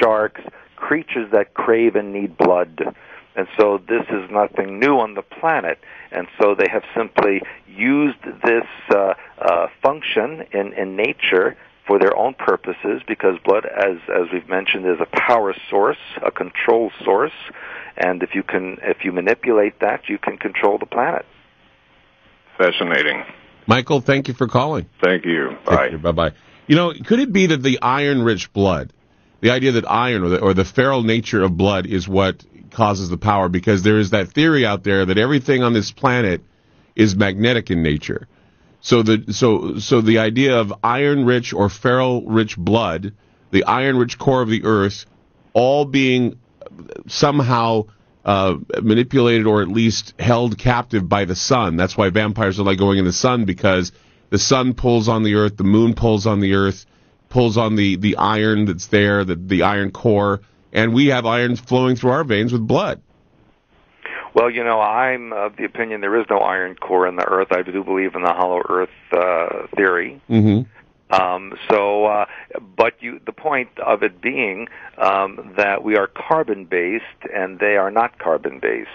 sharks, 0.00 0.40
creatures 0.74 1.30
that 1.30 1.54
crave 1.54 1.94
and 1.94 2.12
need 2.12 2.36
blood. 2.36 2.96
And 3.36 3.46
so 3.56 3.80
this 3.88 4.04
is 4.10 4.28
nothing 4.32 4.80
new 4.80 4.98
on 4.98 5.14
the 5.14 5.22
planet. 5.22 5.78
And 6.10 6.26
so 6.40 6.56
they 6.56 6.68
have 6.72 6.82
simply 6.92 7.40
used 7.68 8.18
this 8.44 8.66
uh, 8.90 9.14
uh, 9.38 9.68
function 9.80 10.44
in, 10.50 10.72
in 10.72 10.96
nature 10.96 11.56
for 11.92 11.98
their 11.98 12.16
own 12.16 12.32
purposes 12.32 13.02
because 13.06 13.36
blood, 13.44 13.66
as, 13.66 13.98
as 14.08 14.32
we've 14.32 14.48
mentioned, 14.48 14.86
is 14.86 14.96
a 14.98 15.04
power 15.04 15.54
source, 15.68 15.98
a 16.24 16.30
control 16.30 16.90
source. 17.04 17.34
And 17.98 18.22
if 18.22 18.34
you 18.34 18.42
can, 18.42 18.78
if 18.82 19.04
you 19.04 19.12
manipulate 19.12 19.80
that, 19.80 20.08
you 20.08 20.16
can 20.16 20.38
control 20.38 20.78
the 20.78 20.86
planet. 20.86 21.26
Fascinating. 22.56 23.24
Michael, 23.66 24.00
thank 24.00 24.26
you 24.28 24.32
for 24.32 24.48
calling. 24.48 24.86
Thank 25.02 25.26
you. 25.26 25.58
Bye. 25.66 25.90
Bye 25.96 26.12
bye. 26.12 26.30
You 26.66 26.76
know, 26.76 26.94
could 26.94 27.20
it 27.20 27.30
be 27.30 27.48
that 27.48 27.62
the 27.62 27.80
iron 27.82 28.22
rich 28.22 28.54
blood, 28.54 28.90
the 29.42 29.50
idea 29.50 29.72
that 29.72 29.84
iron 29.86 30.22
or 30.22 30.28
the, 30.30 30.40
or 30.40 30.54
the 30.54 30.64
feral 30.64 31.02
nature 31.02 31.42
of 31.42 31.58
blood 31.58 31.84
is 31.84 32.08
what 32.08 32.42
causes 32.70 33.10
the 33.10 33.18
power? 33.18 33.50
Because 33.50 33.82
there 33.82 33.98
is 33.98 34.10
that 34.10 34.28
theory 34.28 34.64
out 34.64 34.82
there 34.82 35.04
that 35.04 35.18
everything 35.18 35.62
on 35.62 35.74
this 35.74 35.92
planet 35.92 36.40
is 36.96 37.14
magnetic 37.14 37.70
in 37.70 37.82
nature. 37.82 38.28
So 38.82 39.02
the 39.02 39.32
so 39.32 39.78
so 39.78 40.00
the 40.00 40.18
idea 40.18 40.58
of 40.58 40.74
iron 40.82 41.24
rich 41.24 41.52
or 41.54 41.68
feral 41.68 42.26
rich 42.26 42.58
blood, 42.58 43.12
the 43.52 43.64
iron 43.64 43.96
rich 43.96 44.18
core 44.18 44.42
of 44.42 44.48
the 44.48 44.64
earth, 44.64 45.06
all 45.52 45.84
being 45.84 46.38
somehow 47.06 47.86
uh, 48.24 48.56
manipulated 48.82 49.46
or 49.46 49.62
at 49.62 49.68
least 49.68 50.14
held 50.18 50.58
captive 50.58 51.08
by 51.08 51.24
the 51.24 51.36
sun. 51.36 51.76
That's 51.76 51.96
why 51.96 52.10
vampires 52.10 52.58
are 52.58 52.64
like 52.64 52.78
going 52.78 52.98
in 52.98 53.04
the 53.04 53.12
sun 53.12 53.44
because 53.44 53.92
the 54.30 54.38
sun 54.38 54.74
pulls 54.74 55.08
on 55.08 55.22
the 55.22 55.36
earth, 55.36 55.56
the 55.56 55.64
moon 55.64 55.94
pulls 55.94 56.26
on 56.26 56.40
the 56.40 56.54
earth, 56.54 56.84
pulls 57.28 57.56
on 57.56 57.76
the, 57.76 57.96
the 57.96 58.16
iron 58.16 58.64
that's 58.64 58.86
there, 58.86 59.24
the, 59.24 59.36
the 59.36 59.62
iron 59.62 59.90
core, 59.90 60.40
and 60.72 60.92
we 60.94 61.06
have 61.08 61.26
iron 61.26 61.54
flowing 61.54 61.96
through 61.96 62.10
our 62.10 62.24
veins 62.24 62.52
with 62.52 62.66
blood. 62.66 63.00
Well, 64.34 64.50
you 64.50 64.64
know, 64.64 64.80
I'm 64.80 65.32
of 65.32 65.56
the 65.56 65.64
opinion 65.64 66.00
there 66.00 66.18
is 66.18 66.26
no 66.30 66.38
iron 66.38 66.74
core 66.76 67.06
in 67.06 67.16
the 67.16 67.24
Earth. 67.24 67.48
I 67.50 67.62
do 67.62 67.84
believe 67.84 68.14
in 68.14 68.22
the 68.22 68.32
hollow 68.32 68.62
Earth 68.68 68.88
uh, 69.12 69.66
theory. 69.76 70.20
Mm-hmm. 70.30 70.62
Um, 71.12 71.52
so, 71.70 72.06
uh, 72.06 72.24
but 72.74 72.94
you, 73.00 73.20
the 73.26 73.32
point 73.32 73.68
of 73.78 74.02
it 74.02 74.22
being 74.22 74.68
um, 74.96 75.52
that 75.58 75.84
we 75.84 75.96
are 75.96 76.06
carbon 76.06 76.64
based 76.64 77.04
and 77.34 77.58
they 77.58 77.76
are 77.76 77.90
not 77.90 78.18
carbon 78.18 78.60
based. 78.60 78.88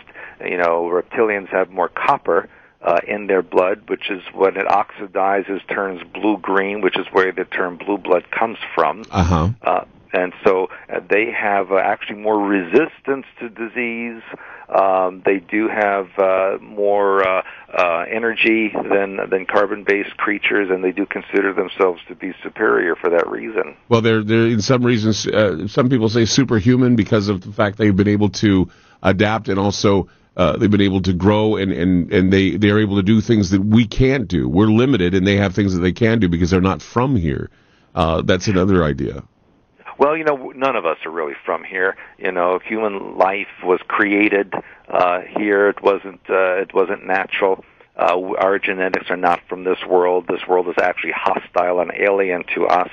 You 0.43 0.57
know, 0.57 0.89
reptilians 0.91 1.49
have 1.49 1.69
more 1.69 1.89
copper 1.89 2.49
uh, 2.81 2.99
in 3.07 3.27
their 3.27 3.43
blood, 3.43 3.87
which 3.87 4.09
is 4.09 4.21
when 4.33 4.57
it 4.57 4.65
oxidizes 4.65 5.67
turns 5.67 6.01
blue 6.13 6.37
green, 6.37 6.81
which 6.81 6.97
is 6.97 7.05
where 7.11 7.31
the 7.31 7.45
term 7.45 7.77
blue 7.77 7.97
blood 7.97 8.31
comes 8.31 8.57
from. 8.73 9.03
Uh-huh. 9.11 9.49
Uh, 9.61 9.85
and 10.13 10.33
so 10.43 10.69
uh, 10.91 10.99
they 11.09 11.31
have 11.31 11.71
uh, 11.71 11.77
actually 11.77 12.19
more 12.19 12.39
resistance 12.39 13.25
to 13.39 13.49
disease. 13.49 14.23
Um, 14.69 15.21
they 15.25 15.39
do 15.39 15.69
have 15.69 16.07
uh, 16.17 16.57
more 16.61 17.25
uh, 17.25 17.41
uh, 17.73 18.05
energy 18.11 18.73
than 18.73 19.17
than 19.29 19.45
carbon-based 19.45 20.17
creatures, 20.17 20.69
and 20.69 20.83
they 20.83 20.91
do 20.91 21.05
consider 21.05 21.53
themselves 21.53 22.01
to 22.09 22.15
be 22.15 22.33
superior 22.43 22.95
for 22.95 23.09
that 23.09 23.29
reason. 23.29 23.77
Well, 23.87 24.01
they're 24.01 24.23
they're 24.23 24.47
in 24.47 24.61
some 24.61 24.85
reasons. 24.85 25.25
Uh, 25.25 25.67
some 25.67 25.89
people 25.89 26.09
say 26.09 26.25
superhuman 26.25 26.97
because 26.97 27.29
of 27.29 27.41
the 27.41 27.51
fact 27.53 27.77
they've 27.77 27.95
been 27.95 28.09
able 28.09 28.29
to 28.29 28.69
adapt 29.01 29.47
and 29.47 29.59
also. 29.59 30.09
Uh, 30.35 30.55
they've 30.55 30.69
been 30.69 30.81
able 30.81 31.01
to 31.01 31.13
grow 31.13 31.55
and, 31.55 31.71
and, 31.71 32.13
and 32.13 32.31
they, 32.31 32.57
they're 32.57 32.77
able 32.77 32.97
to 32.97 33.01
do 33.01 33.21
things 33.21 33.49
that 33.49 33.59
we 33.59 33.87
can't 33.87 34.27
do. 34.27 34.47
We're 34.47 34.67
limited 34.67 35.15
and 35.15 35.25
they 35.25 35.37
have 35.37 35.55
things 35.55 35.73
that 35.73 35.79
they 35.79 35.93
can 35.93 36.19
do 36.19 36.29
because 36.29 36.51
they're 36.51 36.61
not 36.61 36.83
from 36.83 37.15
here. 37.15 37.49
Uh, 37.95 38.21
that's 38.21 38.45
another 38.45 38.83
idea. 38.83 39.23
Well, 39.97 40.15
you 40.15 40.23
know, 40.23 40.51
none 40.55 40.75
of 40.75 40.85
us 40.85 40.97
are 41.05 41.11
really 41.11 41.33
from 41.45 41.63
here. 41.63 41.95
You 42.17 42.31
know, 42.31 42.59
human 42.63 43.17
life 43.17 43.47
was 43.63 43.79
created 43.87 44.53
uh, 44.87 45.21
here. 45.37 45.69
It 45.69 45.81
wasn't. 45.81 46.21
Uh, 46.29 46.61
it 46.61 46.73
wasn't 46.73 47.05
natural. 47.05 47.63
Uh, 47.97 48.35
our 48.37 48.59
genetics 48.59 49.09
are 49.09 49.17
not 49.17 49.39
from 49.49 49.63
this 49.63 49.79
world. 49.89 50.25
This 50.27 50.41
world 50.47 50.67
is 50.67 50.75
actually 50.79 51.13
hostile 51.15 51.79
and 51.79 51.91
alien 51.97 52.43
to 52.53 52.67
us, 52.67 52.91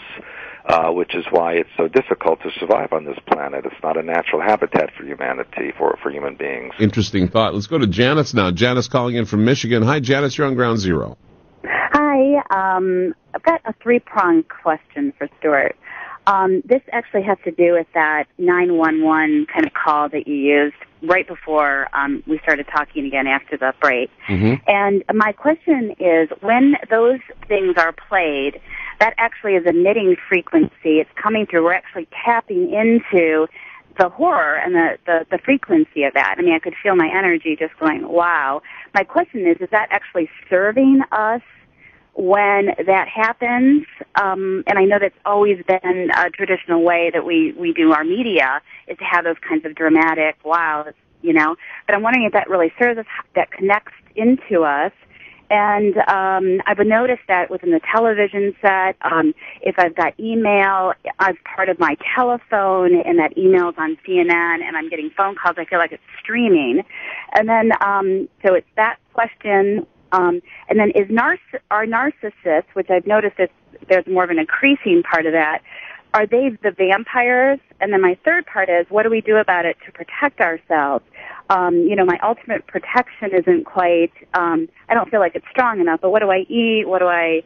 uh, 0.64 0.90
which 0.92 1.14
is 1.14 1.26
why 1.30 1.52
it's 1.52 1.68
so 1.76 1.88
difficult 1.88 2.40
to 2.40 2.50
survive 2.58 2.90
on 2.94 3.04
this 3.04 3.18
planet. 3.30 3.66
It's 3.66 3.82
not 3.82 3.98
a 3.98 4.02
natural 4.02 4.40
habitat 4.40 4.90
for 4.96 5.04
humanity, 5.04 5.72
for 5.76 5.98
for 6.02 6.10
human 6.10 6.36
beings. 6.36 6.72
Interesting 6.80 7.28
thought. 7.28 7.52
Let's 7.52 7.66
go 7.66 7.76
to 7.76 7.86
Janice 7.86 8.32
now. 8.32 8.50
Janice 8.50 8.88
calling 8.88 9.16
in 9.16 9.26
from 9.26 9.44
Michigan. 9.44 9.82
Hi, 9.82 10.00
Janice. 10.00 10.38
You're 10.38 10.46
on 10.46 10.54
Ground 10.54 10.78
Zero. 10.78 11.18
Hi. 11.66 12.38
Um, 12.50 13.14
I've 13.34 13.42
got 13.42 13.60
a 13.66 13.74
three 13.82 13.98
pronged 13.98 14.48
question 14.48 15.12
for 15.18 15.28
Stewart. 15.38 15.76
Um, 16.26 16.62
this 16.64 16.82
actually 16.92 17.22
has 17.22 17.38
to 17.44 17.50
do 17.50 17.72
with 17.72 17.86
that 17.94 18.24
911 18.38 19.46
kind 19.52 19.66
of 19.66 19.72
call 19.74 20.08
that 20.08 20.26
you 20.26 20.34
used 20.34 20.76
right 21.02 21.26
before 21.28 21.88
um, 21.92 22.22
we 22.26 22.38
started 22.38 22.66
talking 22.74 23.04
again 23.06 23.26
after 23.26 23.56
the 23.56 23.74
break. 23.80 24.10
Mm-hmm. 24.28 24.54
And 24.66 25.04
my 25.12 25.32
question 25.32 25.94
is 26.00 26.30
when 26.40 26.76
those 26.90 27.20
things 27.46 27.74
are 27.76 27.92
played, 27.92 28.60
that 29.00 29.14
actually 29.18 29.54
is 29.54 29.66
emitting 29.66 30.16
frequency. 30.28 31.00
It's 31.00 31.10
coming 31.20 31.46
through. 31.46 31.64
We're 31.64 31.74
actually 31.74 32.08
tapping 32.24 32.72
into 32.72 33.46
the 33.98 34.08
horror 34.08 34.56
and 34.56 34.74
the, 34.74 34.98
the, 35.06 35.26
the 35.30 35.38
frequency 35.38 36.04
of 36.04 36.14
that. 36.14 36.36
I 36.38 36.42
mean, 36.42 36.54
I 36.54 36.58
could 36.58 36.74
feel 36.82 36.96
my 36.96 37.08
energy 37.14 37.56
just 37.56 37.78
going, 37.78 38.08
wow. 38.08 38.62
My 38.94 39.04
question 39.04 39.46
is, 39.46 39.58
is 39.60 39.68
that 39.70 39.88
actually 39.90 40.28
serving 40.48 41.02
us 41.12 41.42
when 42.14 42.70
that 42.86 43.08
happens, 43.08 43.84
um, 44.14 44.62
and 44.66 44.78
I 44.78 44.84
know 44.84 44.98
that's 45.00 45.18
always 45.26 45.58
been 45.66 46.10
a 46.16 46.30
traditional 46.30 46.82
way 46.82 47.10
that 47.12 47.24
we, 47.24 47.52
we 47.52 47.72
do 47.72 47.92
our 47.92 48.04
media, 48.04 48.60
is 48.86 48.96
to 48.98 49.04
have 49.04 49.24
those 49.24 49.36
kinds 49.46 49.64
of 49.64 49.74
dramatic, 49.74 50.36
wow, 50.44 50.86
you 51.22 51.32
know. 51.32 51.56
But 51.86 51.96
I'm 51.96 52.02
wondering 52.02 52.24
if 52.24 52.32
that 52.32 52.48
really 52.48 52.72
serves 52.78 53.00
us, 53.00 53.06
that 53.34 53.50
connects 53.50 53.92
into 54.14 54.62
us. 54.62 54.92
And 55.50 55.96
um, 56.08 56.62
I've 56.66 56.78
noticed 56.86 57.22
that 57.28 57.50
within 57.50 57.70
the 57.70 57.80
television 57.92 58.54
set, 58.62 58.96
um, 59.02 59.34
if 59.60 59.78
I've 59.78 59.94
got 59.94 60.18
email 60.18 60.94
as 61.18 61.34
part 61.44 61.68
of 61.68 61.78
my 61.78 61.96
telephone, 62.14 62.94
and 63.04 63.18
that 63.18 63.36
email's 63.36 63.74
on 63.76 63.98
CNN, 64.06 64.62
and 64.62 64.76
I'm 64.76 64.88
getting 64.88 65.10
phone 65.16 65.34
calls, 65.34 65.56
I 65.58 65.64
feel 65.64 65.78
like 65.78 65.92
it's 65.92 66.02
streaming. 66.20 66.82
And 67.34 67.48
then, 67.48 67.72
um, 67.82 68.28
so 68.44 68.54
it's 68.54 68.66
that 68.76 68.98
question 69.12 69.86
um, 70.14 70.40
and 70.68 70.78
then 70.78 70.90
is 70.90 71.08
narciss- 71.08 71.64
are 71.70 71.86
narcissists, 71.86 72.70
which 72.74 72.88
I've 72.90 73.06
noticed 73.06 73.36
that 73.38 73.50
there's 73.88 74.06
more 74.06 74.24
of 74.24 74.30
an 74.30 74.38
increasing 74.38 75.02
part 75.02 75.26
of 75.26 75.32
that, 75.32 75.58
are 76.14 76.26
they 76.26 76.50
the 76.62 76.70
vampires? 76.70 77.58
And 77.80 77.92
then 77.92 78.00
my 78.00 78.16
third 78.24 78.46
part 78.46 78.68
is, 78.68 78.86
what 78.88 79.02
do 79.02 79.10
we 79.10 79.20
do 79.20 79.36
about 79.36 79.66
it 79.66 79.76
to 79.84 79.92
protect 79.92 80.40
ourselves? 80.40 81.04
Um, 81.50 81.74
you 81.76 81.96
know, 81.96 82.04
my 82.04 82.18
ultimate 82.22 82.66
protection 82.66 83.30
isn't 83.34 83.64
quite, 83.64 84.12
um, 84.32 84.68
I 84.88 84.94
don't 84.94 85.10
feel 85.10 85.20
like 85.20 85.34
it's 85.34 85.46
strong 85.50 85.80
enough, 85.80 86.00
but 86.00 86.10
what 86.10 86.22
do 86.22 86.30
I 86.30 86.46
eat? 86.48 86.84
What 86.86 87.00
do 87.00 87.06
I, 87.06 87.42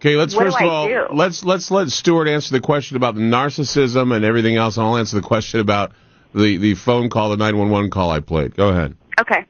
Okay, 0.00 0.16
let's 0.16 0.34
What 0.34 0.44
first 0.44 0.60
of 0.60 0.66
all 0.66 0.88
do? 0.88 1.06
let's 1.12 1.44
let's 1.44 1.70
let 1.70 1.90
Stewart 1.90 2.26
answer 2.26 2.52
the 2.54 2.60
question 2.60 2.96
about 2.96 3.16
the 3.16 3.20
narcissism 3.20 4.16
and 4.16 4.24
everything 4.24 4.56
else, 4.56 4.78
and 4.78 4.86
I'll 4.86 4.96
answer 4.96 5.16
the 5.16 5.26
question 5.26 5.60
about 5.60 5.92
the 6.34 6.56
the 6.56 6.74
phone 6.74 7.10
call, 7.10 7.28
the 7.28 7.36
nine 7.36 7.58
one 7.58 7.68
one 7.68 7.90
call 7.90 8.10
I 8.10 8.20
played. 8.20 8.56
Go 8.56 8.68
ahead. 8.70 8.96
okay. 9.20 9.44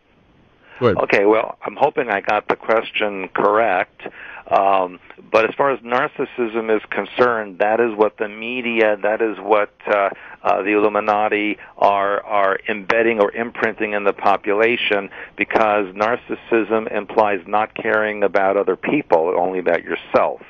Okay, 0.97 1.27
well, 1.27 1.59
I'm 1.65 1.77
hoping 1.77 2.09
I 2.09 2.21
got 2.21 2.49
the 2.49 2.57
question 2.57 3.29
correct. 3.29 4.03
Um, 4.51 4.99
but 5.31 5.49
as 5.49 5.55
far 5.55 5.71
as 5.71 5.79
narcissism 5.81 6.75
is 6.75 6.83
concerned, 6.91 7.59
that 7.59 7.79
is 7.79 7.95
what 7.95 8.17
the 8.17 8.29
media, 8.29 8.97
that 8.97 9.23
is 9.23 9.39
what 9.39 9.73
uh, 9.87 10.11
uh, 10.43 10.63
the 10.63 10.73
Illuminati 10.73 11.59
are 11.79 12.25
are 12.25 12.59
embedding 12.69 13.21
or 13.21 13.31
imprinting 13.31 13.93
in 13.93 14.05
the 14.05 14.13
population, 14.13 15.11
because 15.37 15.87
narcissism 15.95 16.91
implies 16.91 17.41
not 17.47 17.75
caring 17.75 18.25
about 18.25 18.57
other 18.57 18.75
people, 18.75 19.35
only 19.39 19.61
about 19.61 19.85
yourself. 19.85 20.41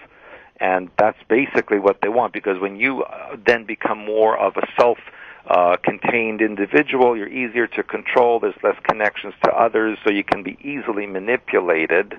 And 0.60 0.90
that's 0.98 1.18
basically 1.28 1.78
what 1.78 2.00
they 2.00 2.08
want, 2.08 2.32
because 2.32 2.58
when 2.58 2.76
you 2.76 3.02
uh, 3.02 3.36
then 3.46 3.64
become 3.64 3.98
more 3.98 4.38
of 4.38 4.56
a 4.56 4.66
self 4.78 4.98
uh, 5.46 5.76
contained 5.82 6.40
individual, 6.40 7.16
you're 7.16 7.28
easier 7.28 7.66
to 7.66 7.82
control, 7.82 8.40
there's 8.40 8.54
less 8.62 8.76
connections 8.82 9.34
to 9.44 9.50
others, 9.50 9.98
so 10.04 10.10
you 10.10 10.24
can 10.24 10.42
be 10.42 10.56
easily 10.62 11.06
manipulated. 11.06 12.18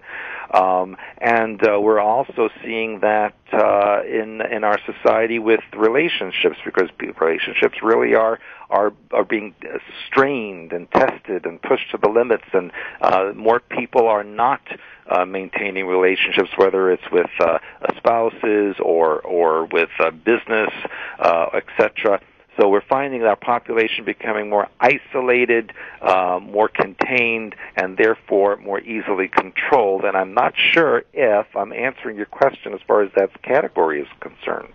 Um, 0.53 0.97
and 1.19 1.65
uh, 1.65 1.79
we're 1.79 1.99
also 1.99 2.49
seeing 2.63 2.99
that 3.01 3.35
uh, 3.53 4.01
in 4.03 4.41
in 4.41 4.63
our 4.63 4.79
society 4.85 5.39
with 5.39 5.61
relationships, 5.75 6.57
because 6.65 6.89
relationships 6.99 7.77
really 7.81 8.15
are 8.15 8.39
are 8.69 8.91
are 9.11 9.23
being 9.23 9.53
uh, 9.63 9.77
strained 10.07 10.73
and 10.73 10.91
tested 10.91 11.45
and 11.45 11.61
pushed 11.61 11.91
to 11.91 11.97
the 11.97 12.09
limits, 12.09 12.45
and 12.53 12.71
uh, 13.01 13.31
more 13.35 13.59
people 13.59 14.07
are 14.07 14.23
not 14.23 14.61
uh, 15.09 15.25
maintaining 15.25 15.85
relationships, 15.87 16.49
whether 16.57 16.91
it's 16.91 17.09
with 17.11 17.29
uh, 17.39 17.59
spouses 17.97 18.75
or 18.79 19.19
or 19.21 19.65
with 19.65 19.89
uh, 19.99 20.11
business, 20.11 20.71
uh, 21.19 21.47
etc. 21.53 22.19
So 22.61 22.69
we're 22.69 22.81
finding 22.87 23.23
our 23.23 23.35
population 23.35 24.05
becoming 24.05 24.47
more 24.47 24.67
isolated, 24.79 25.73
uh, 25.99 26.39
more 26.39 26.69
contained, 26.69 27.55
and 27.75 27.97
therefore 27.97 28.57
more 28.57 28.79
easily 28.79 29.29
controlled. 29.29 30.03
And 30.05 30.15
I'm 30.15 30.35
not 30.35 30.53
sure 30.55 31.01
if 31.11 31.47
I'm 31.55 31.73
answering 31.73 32.17
your 32.17 32.27
question 32.27 32.73
as 32.73 32.79
far 32.85 33.01
as 33.01 33.09
that 33.15 33.41
category 33.41 33.99
is 33.99 34.07
concerned. 34.19 34.71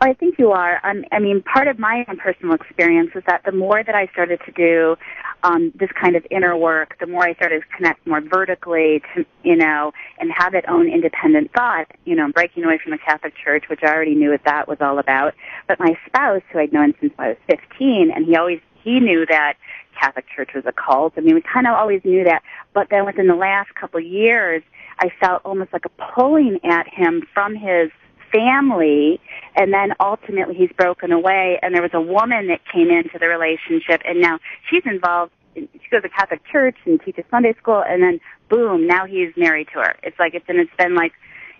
I 0.00 0.12
think 0.12 0.38
you 0.38 0.52
are. 0.52 0.80
Um, 0.84 1.04
I 1.12 1.18
mean, 1.18 1.42
part 1.42 1.68
of 1.68 1.78
my 1.78 2.04
own 2.08 2.16
personal 2.18 2.54
experience 2.54 3.10
is 3.14 3.22
that 3.26 3.42
the 3.44 3.52
more 3.52 3.82
that 3.82 3.94
I 3.94 4.06
started 4.08 4.40
to 4.46 4.52
do 4.52 4.96
um, 5.42 5.72
this 5.78 5.90
kind 6.00 6.16
of 6.16 6.26
inner 6.30 6.56
work, 6.56 6.96
the 7.00 7.06
more 7.06 7.24
I 7.24 7.34
started 7.34 7.62
to 7.62 7.76
connect 7.76 8.06
more 8.06 8.20
vertically 8.20 9.02
to, 9.14 9.24
you 9.42 9.56
know, 9.56 9.92
and 10.18 10.30
have 10.36 10.52
that 10.52 10.68
own 10.68 10.88
independent 10.88 11.52
thought, 11.52 11.86
you 12.04 12.14
know, 12.14 12.30
breaking 12.32 12.64
away 12.64 12.78
from 12.82 12.92
the 12.92 12.98
Catholic 12.98 13.34
Church, 13.36 13.64
which 13.68 13.80
I 13.82 13.88
already 13.88 14.14
knew 14.14 14.30
what 14.30 14.44
that 14.44 14.68
was 14.68 14.78
all 14.80 14.98
about. 14.98 15.34
But 15.66 15.78
my 15.80 15.96
spouse, 16.06 16.42
who 16.52 16.58
I'd 16.58 16.72
known 16.72 16.94
since 17.00 17.12
I 17.18 17.28
was 17.28 17.36
15, 17.48 18.10
and 18.14 18.26
he 18.26 18.36
always, 18.36 18.60
he 18.82 19.00
knew 19.00 19.26
that 19.26 19.54
Catholic 20.00 20.26
Church 20.34 20.50
was 20.54 20.64
a 20.66 20.72
cult. 20.72 21.14
I 21.16 21.20
mean, 21.20 21.34
we 21.34 21.42
kind 21.42 21.66
of 21.66 21.74
always 21.74 22.02
knew 22.04 22.24
that. 22.24 22.42
But 22.72 22.88
then 22.90 23.04
within 23.04 23.26
the 23.26 23.34
last 23.34 23.74
couple 23.74 23.98
of 23.98 24.06
years, 24.06 24.62
I 25.00 25.10
felt 25.20 25.42
almost 25.44 25.72
like 25.72 25.84
a 25.84 26.12
pulling 26.14 26.58
at 26.64 26.86
him 26.88 27.22
from 27.32 27.54
his 27.54 27.90
family 28.32 29.20
and 29.54 29.72
then 29.72 29.92
ultimately 30.00 30.54
he's 30.54 30.70
broken 30.76 31.12
away 31.12 31.58
and 31.62 31.74
there 31.74 31.82
was 31.82 31.94
a 31.94 32.00
woman 32.00 32.48
that 32.48 32.60
came 32.72 32.90
into 32.90 33.18
the 33.18 33.28
relationship 33.28 34.02
and 34.04 34.20
now 34.20 34.38
she's 34.68 34.82
involved 34.84 35.32
in, 35.54 35.68
she 35.72 35.88
goes 35.90 36.02
to 36.02 36.08
Catholic 36.08 36.40
church 36.50 36.76
and 36.84 37.00
teaches 37.00 37.24
Sunday 37.30 37.54
school 37.54 37.82
and 37.86 38.02
then 38.02 38.20
boom 38.48 38.86
now 38.86 39.06
he's 39.06 39.32
married 39.36 39.68
to 39.68 39.80
her. 39.80 39.96
It's 40.02 40.18
like 40.18 40.34
it's 40.34 40.44
and 40.48 40.58
it's 40.58 40.74
been 40.78 40.94
like 40.94 41.12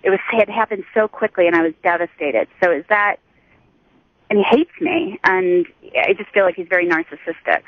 it 0.03 0.09
was 0.09 0.19
it 0.33 0.49
happened 0.49 0.83
so 0.93 1.07
quickly 1.07 1.47
and 1.47 1.55
I 1.55 1.61
was 1.61 1.73
devastated. 1.83 2.47
So 2.63 2.71
is 2.71 2.85
that 2.89 3.17
and 4.29 4.39
he 4.39 4.43
hates 4.43 4.71
me 4.79 5.19
and 5.23 5.65
I 5.95 6.13
just 6.13 6.29
feel 6.31 6.45
like 6.45 6.55
he's 6.55 6.67
very 6.69 6.87
narcissistic 6.87 7.63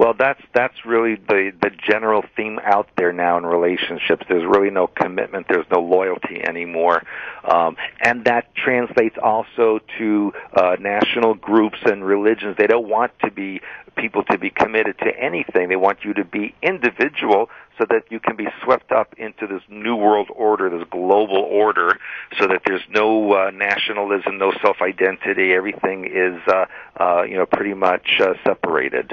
Well, 0.00 0.14
that's 0.18 0.40
that's 0.54 0.86
really 0.86 1.16
the 1.16 1.52
the 1.60 1.68
general 1.86 2.24
theme 2.34 2.58
out 2.64 2.88
there 2.96 3.12
now 3.12 3.36
in 3.36 3.44
relationships. 3.44 4.24
There's 4.30 4.46
really 4.46 4.70
no 4.70 4.86
commitment. 4.86 5.44
There's 5.46 5.66
no 5.70 5.80
loyalty 5.80 6.40
anymore, 6.42 7.02
um, 7.44 7.76
and 8.00 8.24
that 8.24 8.54
translates 8.54 9.16
also 9.22 9.80
to 9.98 10.32
uh, 10.54 10.76
national 10.80 11.34
groups 11.34 11.76
and 11.84 12.02
religions. 12.02 12.56
They 12.56 12.66
don't 12.66 12.88
want 12.88 13.12
to 13.26 13.30
be 13.30 13.60
people 13.94 14.22
to 14.30 14.38
be 14.38 14.48
committed 14.48 14.96
to 15.00 15.10
anything. 15.20 15.68
They 15.68 15.76
want 15.76 15.98
you 16.02 16.14
to 16.14 16.24
be 16.24 16.54
individual 16.62 17.50
so 17.76 17.84
that 17.90 18.04
you 18.08 18.20
can 18.20 18.36
be 18.36 18.46
swept 18.64 18.92
up 18.92 19.12
into 19.18 19.46
this 19.46 19.60
new 19.68 19.96
world 19.96 20.28
order, 20.34 20.70
this 20.70 20.88
global 20.90 21.46
order, 21.50 21.98
so 22.38 22.46
that 22.46 22.62
there's 22.64 22.86
no 22.88 23.34
uh, 23.34 23.50
nationalism, 23.50 24.38
no 24.38 24.50
self-identity. 24.62 25.52
Everything 25.52 26.06
is, 26.06 26.40
uh, 26.48 26.64
uh, 26.98 27.22
you 27.24 27.36
know, 27.36 27.44
pretty 27.44 27.74
much 27.74 28.18
uh, 28.18 28.32
separated. 28.46 29.12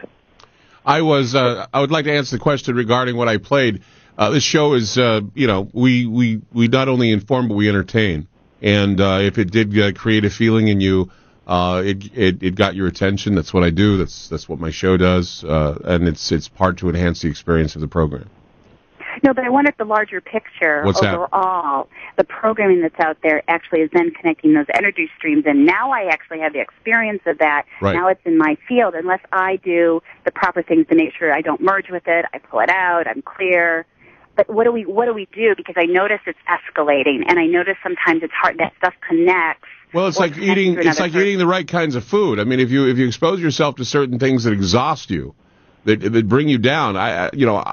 I 0.87 1.01
was. 1.03 1.35
Uh, 1.35 1.67
I 1.73 1.81
would 1.81 1.91
like 1.91 2.05
to 2.05 2.13
answer 2.13 2.37
the 2.37 2.41
question 2.41 2.75
regarding 2.75 3.15
what 3.17 3.27
I 3.27 3.37
played. 3.37 3.83
Uh, 4.17 4.31
this 4.31 4.43
show 4.43 4.73
is, 4.73 4.97
uh, 4.97 5.21
you 5.35 5.45
know, 5.45 5.69
we, 5.73 6.07
we, 6.07 6.41
we 6.51 6.67
not 6.69 6.87
only 6.87 7.11
inform 7.11 7.49
but 7.49 7.55
we 7.55 7.69
entertain. 7.69 8.27
And 8.63 8.99
uh, 8.99 9.19
if 9.21 9.37
it 9.37 9.51
did 9.51 9.77
uh, 9.77 9.91
create 9.91 10.25
a 10.25 10.29
feeling 10.31 10.67
in 10.69 10.81
you 10.81 11.11
Uh, 11.47 11.81
it, 11.85 11.97
it 12.13 12.43
it 12.43 12.55
got 12.55 12.75
your 12.75 12.87
attention. 12.87 13.33
That's 13.35 13.53
what 13.53 13.63
I 13.63 13.71
do. 13.71 13.97
That's 13.97 14.27
that's 14.27 14.49
what 14.49 14.59
my 14.59 14.71
show 14.71 14.97
does, 14.97 15.45
and 15.47 16.07
it's 16.11 16.31
it's 16.31 16.49
part 16.49 16.77
to 16.79 16.89
enhance 16.89 17.21
the 17.21 17.29
experience 17.29 17.75
of 17.77 17.81
the 17.81 17.87
program. 17.87 18.27
No, 19.23 19.33
but 19.33 19.43
I 19.43 19.49
wanted 19.49 19.75
the 19.77 19.85
larger 19.85 20.21
picture 20.21 20.83
What's 20.83 21.01
that? 21.01 21.13
overall. 21.13 21.89
The 22.17 22.23
programming 22.23 22.81
that's 22.81 22.99
out 22.99 23.17
there 23.23 23.43
actually 23.47 23.81
is 23.81 23.89
then 23.93 24.11
connecting 24.11 24.53
those 24.53 24.65
energy 24.73 25.09
streams, 25.17 25.43
and 25.45 25.65
now 25.65 25.91
I 25.91 26.05
actually 26.05 26.39
have 26.39 26.53
the 26.53 26.59
experience 26.59 27.21
of 27.25 27.37
that. 27.39 27.65
Right. 27.81 27.95
Now 27.95 28.07
it's 28.07 28.21
in 28.25 28.37
my 28.37 28.57
field. 28.67 28.95
Unless 28.95 29.21
I 29.31 29.57
do 29.57 30.01
the 30.25 30.31
proper 30.31 30.61
things 30.61 30.87
to 30.87 30.95
make 30.95 31.13
sure 31.17 31.33
I 31.33 31.41
don't 31.41 31.61
merge 31.61 31.89
with 31.89 32.07
it, 32.07 32.25
I 32.33 32.39
pull 32.39 32.59
it 32.59 32.69
out, 32.69 33.07
I'm 33.07 33.21
clear. 33.21 33.85
But 34.35 34.49
what 34.49 34.65
do 34.65 34.71
we 34.71 34.85
what 34.85 35.05
do 35.05 35.13
we 35.13 35.27
do? 35.33 35.55
Because 35.57 35.75
I 35.77 35.85
notice 35.85 36.19
it's 36.27 36.37
escalating, 36.47 37.23
and 37.27 37.39
I 37.39 37.47
notice 37.47 37.75
sometimes 37.81 38.21
it's 38.21 38.33
hard. 38.33 38.59
That 38.59 38.73
stuff 38.77 38.93
connects. 39.07 39.67
Well, 39.93 40.07
it's 40.07 40.19
like 40.19 40.37
eating. 40.37 40.77
It's 40.77 40.99
like 40.99 41.13
person. 41.13 41.21
eating 41.21 41.37
the 41.39 41.47
right 41.47 41.67
kinds 41.67 41.95
of 41.95 42.03
food. 42.03 42.39
I 42.39 42.43
mean, 42.43 42.59
if 42.59 42.69
you 42.69 42.87
if 42.87 42.97
you 42.97 43.07
expose 43.07 43.41
yourself 43.41 43.77
to 43.77 43.85
certain 43.85 44.19
things 44.19 44.43
that 44.43 44.53
exhaust 44.53 45.09
you, 45.09 45.33
that 45.85 46.01
that 46.01 46.27
bring 46.27 46.49
you 46.49 46.59
down, 46.59 46.95
I, 46.95 47.25
I 47.25 47.29
you 47.33 47.47
know, 47.47 47.63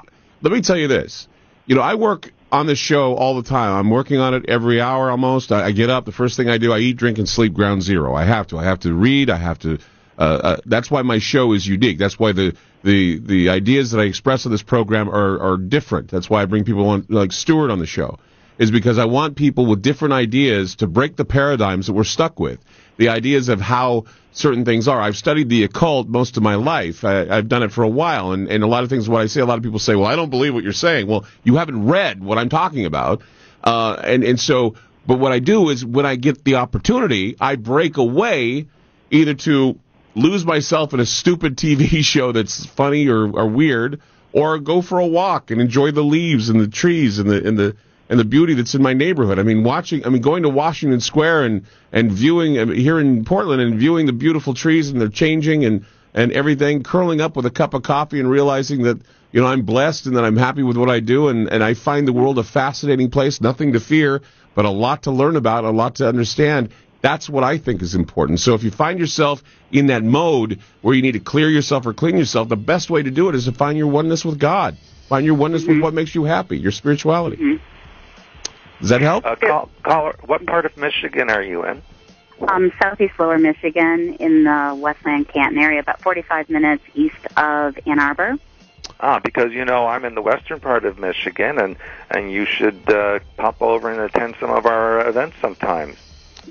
let 0.41 0.51
me 0.51 0.61
tell 0.61 0.77
you 0.77 0.87
this. 0.87 1.27
You 1.65 1.75
know, 1.75 1.81
I 1.81 1.95
work 1.95 2.31
on 2.51 2.67
this 2.67 2.77
show 2.77 3.15
all 3.15 3.35
the 3.35 3.47
time. 3.47 3.73
I'm 3.75 3.89
working 3.89 4.19
on 4.19 4.33
it 4.33 4.45
every 4.47 4.79
hour 4.79 5.09
almost. 5.09 5.51
I, 5.51 5.65
I 5.65 5.71
get 5.71 5.89
up. 5.89 6.05
The 6.05 6.11
first 6.11 6.37
thing 6.37 6.49
I 6.49 6.57
do, 6.57 6.71
I 6.71 6.79
eat, 6.79 6.97
drink, 6.97 7.17
and 7.17 7.27
sleep. 7.27 7.53
Ground 7.53 7.81
zero. 7.81 8.13
I 8.15 8.23
have 8.23 8.47
to. 8.47 8.57
I 8.57 8.63
have 8.63 8.79
to 8.81 8.93
read. 8.93 9.29
I 9.29 9.37
have 9.37 9.59
to. 9.59 9.79
Uh, 10.17 10.21
uh, 10.21 10.57
that's 10.65 10.89
why 10.89 11.01
my 11.01 11.19
show 11.19 11.53
is 11.53 11.67
unique. 11.67 11.97
That's 11.97 12.19
why 12.19 12.31
the 12.31 12.55
the 12.83 13.19
the 13.19 13.49
ideas 13.49 13.91
that 13.91 13.99
I 13.99 14.03
express 14.03 14.45
on 14.45 14.51
this 14.51 14.63
program 14.63 15.09
are 15.09 15.39
are 15.39 15.57
different. 15.57 16.09
That's 16.09 16.29
why 16.29 16.43
I 16.43 16.45
bring 16.45 16.63
people 16.63 16.87
on 16.87 17.05
like 17.09 17.31
Stewart 17.31 17.71
on 17.71 17.79
the 17.79 17.87
show 17.87 18.19
is 18.57 18.71
because 18.71 18.97
I 18.97 19.05
want 19.05 19.35
people 19.35 19.65
with 19.65 19.81
different 19.81 20.13
ideas 20.13 20.75
to 20.77 20.87
break 20.87 21.15
the 21.15 21.25
paradigms 21.25 21.87
that 21.87 21.93
we're 21.93 22.03
stuck 22.05 22.39
with. 22.39 22.59
The 22.97 23.09
ideas 23.09 23.49
of 23.49 23.59
how 23.59 24.05
certain 24.35 24.65
things 24.65 24.87
are. 24.87 25.01
I've 25.01 25.15
studied 25.15 25.49
the 25.49 25.63
occult 25.63 26.07
most 26.07 26.37
of 26.37 26.43
my 26.43 26.55
life. 26.55 27.03
I, 27.03 27.25
I've 27.27 27.47
done 27.47 27.63
it 27.63 27.71
for 27.71 27.83
a 27.83 27.89
while, 27.89 28.33
and, 28.33 28.49
and 28.49 28.63
a 28.63 28.67
lot 28.67 28.83
of 28.83 28.89
things, 28.89 29.09
what 29.09 29.21
I 29.21 29.27
say, 29.27 29.39
a 29.39 29.45
lot 29.45 29.57
of 29.57 29.63
people 29.63 29.79
say, 29.79 29.95
well, 29.95 30.05
I 30.05 30.15
don't 30.15 30.29
believe 30.29 30.53
what 30.53 30.63
you're 30.63 30.73
saying. 30.73 31.07
Well, 31.07 31.25
you 31.43 31.55
haven't 31.55 31.87
read 31.87 32.23
what 32.23 32.37
I'm 32.37 32.49
talking 32.49 32.85
about. 32.85 33.21
Uh, 33.63 33.93
and, 34.03 34.23
and 34.23 34.39
so, 34.39 34.75
but 35.07 35.19
what 35.19 35.31
I 35.31 35.39
do 35.39 35.69
is 35.69 35.83
when 35.83 36.05
I 36.05 36.17
get 36.17 36.43
the 36.43 36.55
opportunity, 36.55 37.37
I 37.39 37.55
break 37.55 37.95
away 37.95 38.67
either 39.09 39.33
to 39.33 39.79
lose 40.15 40.45
myself 40.45 40.93
in 40.93 40.99
a 40.99 41.05
stupid 41.05 41.57
TV 41.57 41.87
show 42.03 42.33
that's 42.33 42.65
funny 42.65 43.07
or, 43.07 43.31
or 43.31 43.47
weird, 43.47 44.01
or 44.33 44.59
go 44.59 44.81
for 44.81 44.99
a 44.99 45.07
walk 45.07 45.49
and 45.49 45.61
enjoy 45.61 45.91
the 45.91 46.03
leaves 46.03 46.49
and 46.49 46.59
the 46.59 46.67
trees 46.67 47.19
and 47.19 47.29
the 47.29 47.47
and 47.47 47.57
the 47.57 47.77
and 48.09 48.19
the 48.19 48.25
beauty 48.25 48.53
that's 48.53 48.75
in 48.75 48.81
my 48.81 48.93
neighborhood. 48.93 49.39
I 49.39 49.43
mean, 49.43 49.63
watching, 49.63 50.05
I 50.05 50.09
mean, 50.09 50.21
going 50.21 50.43
to 50.43 50.49
Washington 50.49 50.99
Square 50.99 51.43
and 51.43 51.65
and 51.91 52.11
viewing 52.11 52.59
I 52.59 52.65
mean, 52.65 52.79
here 52.79 52.99
in 52.99 53.25
Portland 53.25 53.61
and 53.61 53.79
viewing 53.79 54.05
the 54.05 54.13
beautiful 54.13 54.53
trees 54.53 54.89
and 54.89 55.01
they're 55.01 55.09
changing 55.09 55.65
and 55.65 55.85
and 56.13 56.31
everything, 56.31 56.83
curling 56.83 57.19
up 57.19 57.35
with 57.35 57.45
a 57.45 57.51
cup 57.51 57.73
of 57.73 57.83
coffee 57.83 58.19
and 58.19 58.29
realizing 58.29 58.83
that 58.83 59.01
you 59.31 59.41
know 59.41 59.47
I'm 59.47 59.63
blessed 59.63 60.05
and 60.05 60.17
that 60.17 60.23
I'm 60.23 60.37
happy 60.37 60.63
with 60.63 60.77
what 60.77 60.89
I 60.89 60.99
do 60.99 61.27
and 61.29 61.51
and 61.51 61.63
I 61.63 61.73
find 61.73 62.07
the 62.07 62.13
world 62.13 62.37
a 62.37 62.43
fascinating 62.43 63.09
place, 63.09 63.41
nothing 63.41 63.73
to 63.73 63.79
fear, 63.79 64.21
but 64.53 64.65
a 64.65 64.69
lot 64.69 65.03
to 65.03 65.11
learn 65.11 65.35
about, 65.35 65.63
a 65.63 65.71
lot 65.71 65.95
to 65.95 66.07
understand. 66.07 66.69
That's 67.01 67.29
what 67.29 67.43
I 67.43 67.59
think 67.59 67.83
is 67.83 67.93
important. 67.93 68.39
So 68.39 68.55
if 68.55 68.63
you 68.63 68.71
find 68.71 68.99
yourself 68.99 69.43
in 69.71 69.87
that 69.87 70.03
mode 70.03 70.59
where 70.81 70.95
you 70.95 71.03
need 71.03 71.11
to 71.11 71.19
clear 71.19 71.49
yourself 71.49 71.85
or 71.85 71.93
clean 71.93 72.17
yourself, 72.17 72.49
the 72.49 72.55
best 72.55 72.89
way 72.89 73.03
to 73.03 73.11
do 73.11 73.29
it 73.29 73.35
is 73.35 73.45
to 73.45 73.51
find 73.51 73.77
your 73.77 73.87
oneness 73.87 74.25
with 74.25 74.39
God. 74.39 74.75
Find 75.07 75.23
your 75.23 75.35
oneness 75.35 75.61
with 75.61 75.75
mm-hmm. 75.75 75.83
what 75.83 75.93
makes 75.93 76.15
you 76.15 76.23
happy, 76.23 76.57
your 76.57 76.71
spirituality. 76.71 77.37
Mm-hmm. 77.37 77.74
Does 78.79 78.89
that 78.89 79.01
help? 79.01 79.25
Uh, 79.25 79.35
call, 79.35 79.69
caller, 79.83 80.15
what 80.25 80.45
part 80.45 80.65
of 80.65 80.75
Michigan 80.77 81.29
are 81.29 81.41
you 81.41 81.65
in? 81.65 81.81
um, 82.41 82.71
southeast 82.81 83.13
Lower 83.19 83.37
Michigan 83.37 84.15
in 84.19 84.43
the 84.43 84.77
Westland 84.77 85.27
Canton 85.29 85.57
area, 85.59 85.79
about 85.79 86.01
45 86.01 86.49
minutes 86.49 86.83
east 86.93 87.15
of 87.37 87.77
Ann 87.85 87.99
Arbor. 87.99 88.35
Ah, 88.99 89.19
because 89.19 89.51
you 89.51 89.65
know 89.65 89.87
I'm 89.87 90.05
in 90.05 90.15
the 90.15 90.21
western 90.21 90.59
part 90.59 90.85
of 90.85 90.97
Michigan, 90.99 91.59
and 91.59 91.75
and 92.09 92.31
you 92.31 92.45
should 92.45 92.89
uh, 92.89 93.19
pop 93.35 93.61
over 93.61 93.91
and 93.91 93.99
attend 93.99 94.35
some 94.39 94.51
of 94.51 94.65
our 94.65 95.07
events 95.07 95.35
sometimes. 95.41 95.97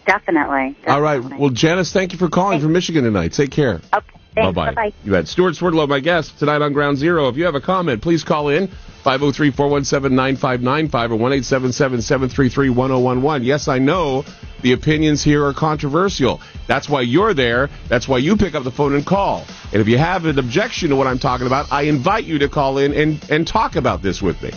Definitely. 0.04 0.76
All 0.86 1.00
right. 1.00 1.22
Well, 1.22 1.50
Janice, 1.50 1.92
thank 1.92 2.12
you 2.12 2.18
for 2.18 2.28
calling 2.28 2.60
from 2.60 2.72
Michigan 2.72 3.04
tonight. 3.04 3.32
Take 3.32 3.50
care. 3.52 3.80
Okay. 3.92 4.20
Thanks. 4.34 4.54
Bye-bye. 4.54 4.74
Bye-bye. 4.74 4.92
You 5.04 5.12
had 5.14 5.28
Stewart 5.28 5.54
Swerdlow, 5.56 5.86
my 5.86 6.00
guest, 6.00 6.38
tonight 6.38 6.62
on 6.62 6.72
Ground 6.72 6.98
Zero. 6.98 7.28
If 7.28 7.36
you 7.36 7.44
have 7.44 7.54
a 7.54 7.60
comment, 7.60 8.02
please 8.02 8.24
call 8.24 8.48
in 8.48 8.68
503-417-9595 9.04 11.12
or 11.12 11.18
1-877-733-1011. 11.18 13.44
Yes, 13.44 13.68
I 13.68 13.78
know 13.78 14.24
the 14.62 14.72
opinions 14.72 15.22
here 15.22 15.44
are 15.44 15.52
controversial. 15.52 16.40
That's 16.66 16.88
why 16.88 17.02
you're 17.02 17.34
there. 17.34 17.68
That's 17.88 18.08
why 18.08 18.18
you 18.18 18.36
pick 18.36 18.54
up 18.54 18.64
the 18.64 18.70
phone 18.70 18.94
and 18.94 19.04
call. 19.06 19.44
And 19.72 19.80
if 19.80 19.88
you 19.88 19.98
have 19.98 20.24
an 20.24 20.38
objection 20.38 20.88
to 20.90 20.96
what 20.96 21.06
I'm 21.06 21.18
talking 21.18 21.46
about, 21.46 21.70
I 21.70 21.82
invite 21.82 22.24
you 22.24 22.38
to 22.40 22.48
call 22.48 22.78
in 22.78 22.94
and, 22.94 23.22
and 23.30 23.46
talk 23.46 23.76
about 23.76 24.02
this 24.02 24.22
with 24.22 24.42
me. 24.42 24.50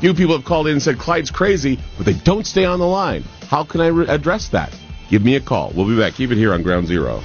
Few 0.00 0.14
people 0.14 0.36
have 0.36 0.44
called 0.44 0.66
in 0.66 0.72
and 0.72 0.82
said 0.82 0.98
Clyde's 0.98 1.30
crazy, 1.30 1.78
but 1.96 2.04
they 2.04 2.14
don't 2.14 2.44
stay 2.44 2.64
on 2.64 2.80
the 2.80 2.86
line. 2.86 3.22
How 3.48 3.62
can 3.62 3.80
I 3.80 3.86
re- 3.86 4.08
address 4.08 4.48
that? 4.48 4.76
Give 5.08 5.24
me 5.24 5.36
a 5.36 5.40
call. 5.40 5.72
We'll 5.76 5.86
be 5.86 5.96
back. 5.96 6.14
Keep 6.14 6.32
it 6.32 6.38
here 6.38 6.52
on 6.52 6.64
Ground 6.64 6.88
Zero. 6.88 7.22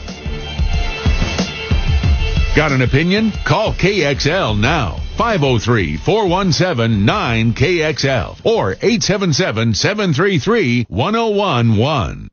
Got 2.57 2.71
an 2.71 2.81
opinion? 2.81 3.31
Call 3.45 3.71
KXL 3.71 4.59
now. 4.59 4.99
503 5.15 5.97
417 5.97 7.05
9KXL 7.05 8.43
or 8.43 8.71
877 8.71 9.75
733 9.75 10.87
1011. 10.89 12.31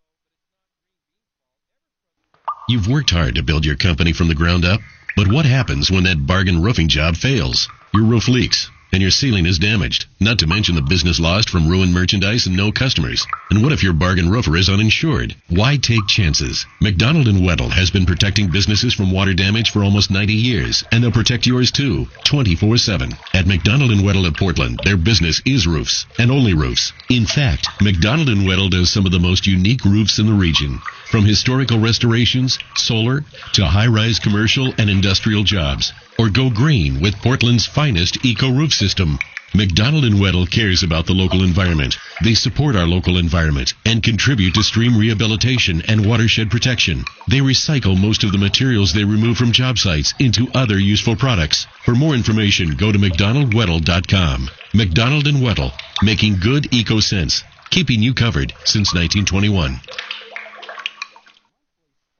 You've 2.70 2.88
worked 2.88 3.10
hard 3.10 3.34
to 3.34 3.42
build 3.42 3.66
your 3.66 3.76
company 3.76 4.14
from 4.14 4.28
the 4.28 4.34
ground 4.34 4.64
up, 4.64 4.80
but 5.14 5.30
what 5.30 5.44
happens 5.44 5.90
when 5.90 6.04
that 6.04 6.26
bargain 6.26 6.62
roofing 6.62 6.88
job 6.88 7.16
fails? 7.16 7.68
Your 7.92 8.04
roof 8.04 8.26
leaks 8.26 8.70
and 8.94 9.02
your 9.02 9.10
ceiling 9.10 9.44
is 9.44 9.58
damaged, 9.58 10.06
not 10.20 10.38
to 10.38 10.46
mention 10.46 10.76
the 10.76 10.80
business 10.80 11.18
lost 11.18 11.50
from 11.50 11.68
ruined 11.68 11.92
merchandise 11.92 12.46
and 12.46 12.56
no 12.56 12.70
customers. 12.70 13.26
And 13.50 13.60
what 13.60 13.72
if 13.72 13.82
your 13.82 13.92
bargain 13.92 14.30
roofer 14.30 14.56
is 14.56 14.68
uninsured? 14.68 15.34
Why 15.48 15.76
take 15.76 16.06
chances? 16.06 16.64
McDonald 16.80 17.26
and 17.26 17.38
Wetle 17.38 17.72
has 17.72 17.90
been 17.90 18.06
protecting 18.06 18.52
businesses 18.52 18.94
from 18.94 19.10
water 19.10 19.34
damage 19.34 19.70
for 19.72 19.82
almost 19.82 20.12
90 20.12 20.32
years, 20.32 20.84
and 20.92 21.02
they'll 21.02 21.10
protect 21.10 21.44
yours 21.44 21.72
too, 21.72 22.06
24-7. 22.24 23.18
At 23.34 23.48
McDonald 23.48 23.90
and 23.90 24.02
Wetle 24.02 24.28
of 24.28 24.34
Portland, 24.34 24.78
their 24.84 24.96
business 24.96 25.42
is 25.44 25.66
roofs, 25.66 26.06
and 26.20 26.30
only 26.30 26.54
roofs. 26.54 26.92
In 27.10 27.26
fact, 27.26 27.66
McDonald 27.80 28.28
and 28.28 28.46
Wetle 28.46 28.70
does 28.70 28.90
some 28.90 29.06
of 29.06 29.12
the 29.12 29.18
most 29.18 29.44
unique 29.44 29.84
roofs 29.84 30.20
in 30.20 30.26
the 30.26 30.32
region. 30.32 30.80
From 31.14 31.24
historical 31.24 31.78
restorations, 31.78 32.58
solar, 32.74 33.22
to 33.52 33.64
high-rise 33.64 34.18
commercial 34.18 34.74
and 34.78 34.90
industrial 34.90 35.44
jobs. 35.44 35.92
Or 36.18 36.28
go 36.28 36.50
green 36.50 37.00
with 37.00 37.14
Portland's 37.22 37.68
finest 37.68 38.24
eco-roof 38.24 38.72
system. 38.72 39.20
McDonald 39.54 40.04
and 40.04 40.16
Wetle 40.16 40.50
cares 40.50 40.82
about 40.82 41.06
the 41.06 41.12
local 41.12 41.44
environment. 41.44 41.96
They 42.24 42.34
support 42.34 42.74
our 42.74 42.88
local 42.88 43.16
environment 43.16 43.74
and 43.86 44.02
contribute 44.02 44.54
to 44.54 44.64
stream 44.64 44.98
rehabilitation 44.98 45.82
and 45.86 46.04
watershed 46.04 46.50
protection. 46.50 47.04
They 47.30 47.38
recycle 47.38 47.96
most 47.96 48.24
of 48.24 48.32
the 48.32 48.38
materials 48.38 48.92
they 48.92 49.04
remove 49.04 49.36
from 49.36 49.52
job 49.52 49.78
sites 49.78 50.14
into 50.18 50.50
other 50.52 50.80
useful 50.80 51.14
products. 51.14 51.68
For 51.84 51.94
more 51.94 52.16
information, 52.16 52.74
go 52.74 52.90
to 52.90 52.98
McDonaldWetle.com. 52.98 54.50
McDonald 54.74 55.28
and 55.28 55.36
Wetle, 55.36 55.70
making 56.02 56.40
good 56.40 56.74
eco 56.74 56.98
sense, 56.98 57.44
keeping 57.70 58.02
you 58.02 58.14
covered 58.14 58.52
since 58.64 58.92
1921. 58.92 59.78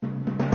Thank 0.04 0.40
you. 0.40 0.53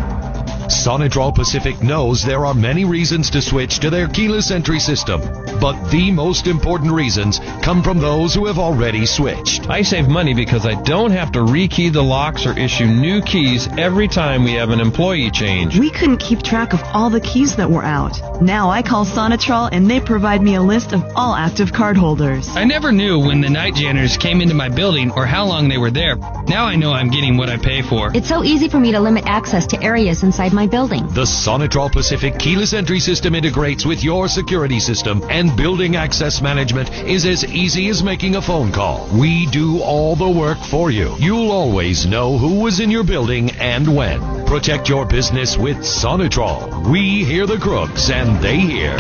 Sonitrol 0.70 1.34
Pacific 1.34 1.82
knows 1.82 2.24
there 2.24 2.46
are 2.46 2.54
many 2.54 2.86
reasons 2.86 3.32
to 3.32 3.42
switch 3.42 3.80
to 3.80 3.90
their 3.90 4.08
keyless 4.08 4.52
entry 4.52 4.80
system, 4.80 5.20
but 5.60 5.90
the 5.90 6.12
most 6.12 6.46
important 6.46 6.92
reasons 6.92 7.40
come 7.64 7.82
from 7.82 8.00
those 8.00 8.36
who 8.36 8.46
have 8.46 8.60
already 8.60 9.08
switched. 9.08 9.68
I 9.68 9.82
save 9.82 10.08
money 10.08 10.36
because 10.36 10.68
I 10.68 10.80
don't 10.84 11.10
have 11.12 11.32
to 11.32 11.40
rekey 11.40 11.92
the 11.92 12.04
locks 12.04 12.46
or 12.46 12.58
issue 12.58 12.86
new 12.86 13.20
keys 13.22 13.68
every 13.80 14.08
time 14.08 14.44
we 14.44 14.54
have 14.54 14.70
an 14.70 14.80
employee 14.80 15.32
change. 15.32 15.78
We 15.78 15.90
couldn't 15.90 16.18
keep 16.18 16.44
track 16.44 16.74
of 16.74 16.82
all 16.94 17.10
the 17.10 17.22
keys 17.22 17.56
that 17.56 17.70
were 17.70 17.84
out. 17.84 18.42
Now 18.42 18.70
I 18.70 18.84
call 18.84 19.06
Sonitrol 19.06 19.70
and 19.72 19.90
they 19.90 20.00
provide 20.00 20.42
me 20.44 20.56
a 20.56 20.62
list 20.62 20.94
of 20.94 21.04
all 21.16 21.34
active 21.34 21.72
cardholders. 21.72 22.48
I 22.56 22.64
never 22.64 22.92
knew 22.92 23.20
when 23.20 23.42
the 23.42 23.50
night 23.50 23.74
janitors 23.74 24.18
came 24.18 24.40
into 24.40 24.54
my 24.54 24.70
building 24.70 25.12
or 25.12 25.26
how 25.26 25.46
long 25.46 25.68
they 25.68 25.80
were 25.80 25.92
there. 25.92 26.16
Now 26.48 26.66
I 26.66 26.76
know 26.76 26.92
I'm 26.92 27.10
getting 27.10 27.38
what 27.38 27.50
I 27.50 27.58
pay 27.58 27.82
for. 27.82 28.16
It's 28.16 28.30
so 28.30 28.44
easy 28.44 28.70
for 28.70 28.80
me 28.80 28.92
to 28.92 29.00
limit 29.00 29.26
access 29.26 29.66
to 29.68 29.84
areas 29.84 30.22
inside 30.24 30.54
my 30.54 30.59
building. 30.68 31.08
The 31.08 31.26
Sonitrol 31.26 31.92
Pacific 31.92 32.38
keyless 32.40 32.74
entry 32.74 33.00
system 33.00 33.36
integrates 33.36 33.86
with 33.86 34.04
your 34.04 34.28
security 34.28 34.80
system, 34.80 35.24
and 35.30 35.56
building 35.56 35.96
access 35.96 36.42
management 36.42 36.92
is 37.06 37.26
as 37.26 37.46
easy 37.46 37.90
as 37.90 38.04
making 38.04 38.36
a 38.36 38.42
phone 38.42 38.72
call. 38.72 39.08
We 39.14 39.46
do 39.48 39.80
all 39.80 40.16
the 40.16 40.30
work 40.30 40.60
for 40.60 40.92
you. 40.92 41.16
You'll 41.20 41.52
always 41.52 42.06
know 42.06 42.38
who 42.38 42.62
was 42.62 42.80
in 42.80 42.92
your 42.92 43.04
building 43.04 43.52
and 43.52 43.96
when. 43.96 44.46
Protect 44.46 44.90
your 44.90 45.06
business 45.06 45.58
with 45.58 45.78
Sonitrol. 45.78 46.90
We 46.90 47.24
hear 47.24 47.46
the 47.46 47.58
crooks 47.58 48.10
and 48.10 48.42
they 48.44 48.58
hear. 48.58 48.98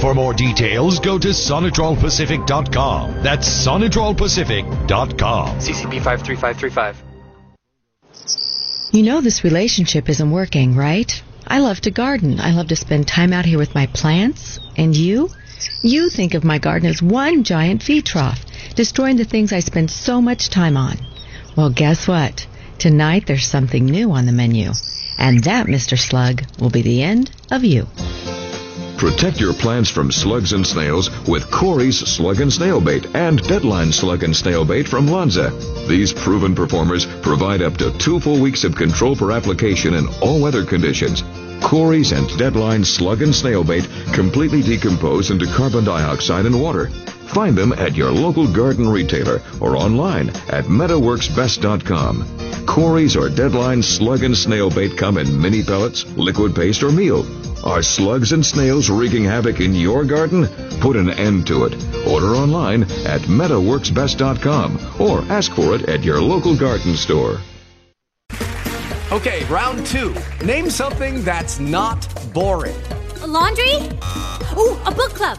For 0.00 0.14
more 0.14 0.32
details, 0.32 1.00
go 1.00 1.18
to 1.18 1.28
sonitrolpacific.com. 1.28 3.22
That's 3.22 3.48
sonitrolpacific.com. 3.48 5.58
CCP 5.58 6.02
53535. 6.02 7.02
You 8.90 9.02
know 9.02 9.20
this 9.20 9.44
relationship 9.44 10.08
isn't 10.08 10.30
working, 10.30 10.74
right? 10.74 11.22
I 11.46 11.58
love 11.58 11.80
to 11.82 11.90
garden. 11.90 12.40
I 12.40 12.52
love 12.52 12.68
to 12.68 12.76
spend 12.76 13.06
time 13.06 13.34
out 13.34 13.44
here 13.44 13.58
with 13.58 13.74
my 13.74 13.86
plants. 13.86 14.58
And 14.76 14.96
you? 14.96 15.28
You 15.82 16.08
think 16.08 16.32
of 16.32 16.42
my 16.42 16.58
garden 16.58 16.88
as 16.88 17.02
one 17.02 17.44
giant 17.44 17.82
feed 17.82 18.06
trough, 18.06 18.44
destroying 18.74 19.16
the 19.16 19.24
things 19.24 19.52
I 19.52 19.60
spend 19.60 19.90
so 19.90 20.22
much 20.22 20.48
time 20.48 20.78
on. 20.78 20.96
Well, 21.54 21.68
guess 21.68 22.08
what? 22.08 22.46
Tonight 22.78 23.26
there's 23.26 23.46
something 23.46 23.84
new 23.84 24.12
on 24.12 24.24
the 24.24 24.32
menu. 24.32 24.72
And 25.18 25.44
that, 25.44 25.66
Mr. 25.66 25.98
Slug, 25.98 26.44
will 26.58 26.70
be 26.70 26.82
the 26.82 27.02
end 27.02 27.30
of 27.50 27.64
you. 27.64 27.88
Protect 28.98 29.38
your 29.38 29.54
plants 29.54 29.88
from 29.88 30.10
slugs 30.10 30.52
and 30.52 30.66
snails 30.66 31.08
with 31.28 31.48
Corry's 31.52 32.00
Slug 32.00 32.40
and 32.40 32.52
Snail 32.52 32.80
Bait 32.80 33.06
and 33.14 33.40
Deadline 33.46 33.92
Slug 33.92 34.24
and 34.24 34.34
Snail 34.34 34.64
Bait 34.64 34.88
from 34.88 35.06
Lonza. 35.06 35.52
These 35.86 36.12
proven 36.12 36.52
performers 36.52 37.06
provide 37.22 37.62
up 37.62 37.76
to 37.76 37.96
two 37.98 38.18
full 38.18 38.40
weeks 38.40 38.64
of 38.64 38.74
control 38.74 39.14
for 39.14 39.30
application 39.30 39.94
in 39.94 40.08
all 40.20 40.40
weather 40.40 40.64
conditions. 40.64 41.22
Corry's 41.62 42.10
and 42.10 42.28
Deadline 42.38 42.84
Slug 42.84 43.22
and 43.22 43.32
Snail 43.32 43.62
Bait 43.62 43.86
completely 44.12 44.62
decompose 44.62 45.30
into 45.30 45.46
carbon 45.46 45.84
dioxide 45.84 46.46
and 46.46 46.60
water. 46.60 46.90
Find 47.28 47.56
them 47.56 47.72
at 47.72 47.94
your 47.94 48.10
local 48.10 48.50
garden 48.50 48.88
retailer 48.88 49.42
or 49.60 49.76
online 49.76 50.30
at 50.48 50.64
MetaWorksBest.com. 50.64 52.66
Corry's 52.66 53.16
or 53.16 53.28
Deadline 53.28 53.82
Slug 53.82 54.22
and 54.22 54.36
Snail 54.36 54.70
Bait 54.70 54.96
come 54.96 55.18
in 55.18 55.40
mini 55.40 55.62
pellets, 55.62 56.04
liquid 56.16 56.54
paste, 56.54 56.82
or 56.82 56.90
meal. 56.90 57.26
Are 57.64 57.82
slugs 57.82 58.32
and 58.32 58.44
snails 58.44 58.88
wreaking 58.88 59.24
havoc 59.24 59.60
in 59.60 59.74
your 59.74 60.04
garden? 60.04 60.46
Put 60.80 60.96
an 60.96 61.10
end 61.10 61.46
to 61.48 61.64
it. 61.64 61.74
Order 62.06 62.34
online 62.36 62.84
at 63.04 63.20
MetaWorksBest.com 63.22 65.00
or 65.00 65.20
ask 65.32 65.52
for 65.52 65.74
it 65.74 65.88
at 65.88 66.04
your 66.04 66.22
local 66.22 66.56
garden 66.56 66.96
store. 66.96 67.38
Okay, 69.10 69.42
round 69.46 69.86
two. 69.86 70.14
Name 70.44 70.68
something 70.68 71.24
that's 71.24 71.58
not 71.58 72.06
boring. 72.34 72.76
A 73.22 73.26
laundry? 73.26 73.74
Ooh, 74.56 74.76
a 74.84 74.92
book 74.94 75.14
club. 75.14 75.38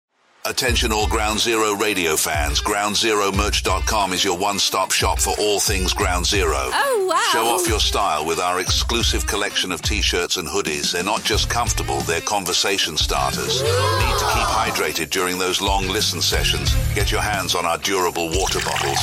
Attention 0.45 0.91
all 0.91 1.07
Ground 1.07 1.39
Zero 1.39 1.75
radio 1.75 2.15
fans. 2.15 2.61
GroundZeroMerch.com 2.61 4.11
is 4.11 4.23
your 4.23 4.35
one-stop 4.39 4.91
shop 4.91 5.19
for 5.19 5.35
all 5.39 5.59
things 5.59 5.93
Ground 5.93 6.25
Zero. 6.25 6.55
Oh, 6.55 7.05
wow. 7.07 7.29
Show 7.31 7.45
off 7.45 7.67
your 7.67 7.79
style 7.79 8.25
with 8.25 8.39
our 8.39 8.59
exclusive 8.59 9.27
collection 9.27 9.71
of 9.71 9.83
t-shirts 9.83 10.37
and 10.37 10.47
hoodies. 10.47 10.93
They're 10.93 11.03
not 11.03 11.23
just 11.23 11.47
comfortable, 11.47 11.99
they're 12.01 12.21
conversation 12.21 12.97
starters. 12.97 13.61
Need 13.61 14.17
to 14.17 14.25
keep 14.33 14.47
hydrated 14.49 15.11
during 15.11 15.37
those 15.37 15.61
long 15.61 15.87
listen 15.87 16.21
sessions? 16.23 16.73
Get 16.95 17.11
your 17.11 17.21
hands 17.21 17.53
on 17.53 17.67
our 17.67 17.77
durable 17.77 18.29
water 18.29 18.59
bottles. 18.61 18.99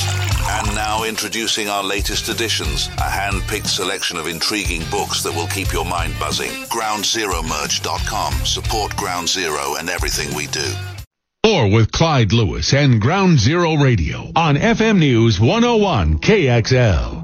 And 0.49 0.75
now 0.75 1.05
introducing 1.05 1.69
our 1.69 1.83
latest 1.83 2.27
editions, 2.27 2.89
a 2.97 3.09
hand-picked 3.09 3.67
selection 3.67 4.17
of 4.17 4.27
intriguing 4.27 4.83
books 4.91 5.23
that 5.23 5.33
will 5.33 5.47
keep 5.47 5.71
your 5.71 5.85
mind 5.85 6.15
buzzing. 6.19 6.51
GroundZeroMerch.com. 6.65 8.33
Support 8.45 8.97
Ground 8.97 9.29
Zero 9.29 9.75
and 9.79 9.89
everything 9.89 10.35
we 10.35 10.47
do. 10.47 10.69
Or 11.47 11.71
with 11.71 11.93
Clyde 11.93 12.33
Lewis 12.33 12.73
and 12.73 12.99
Ground 12.99 13.39
Zero 13.39 13.75
Radio 13.75 14.29
on 14.35 14.57
FM 14.57 14.99
News 14.99 15.39
101 15.39 16.19
KXL. 16.19 17.21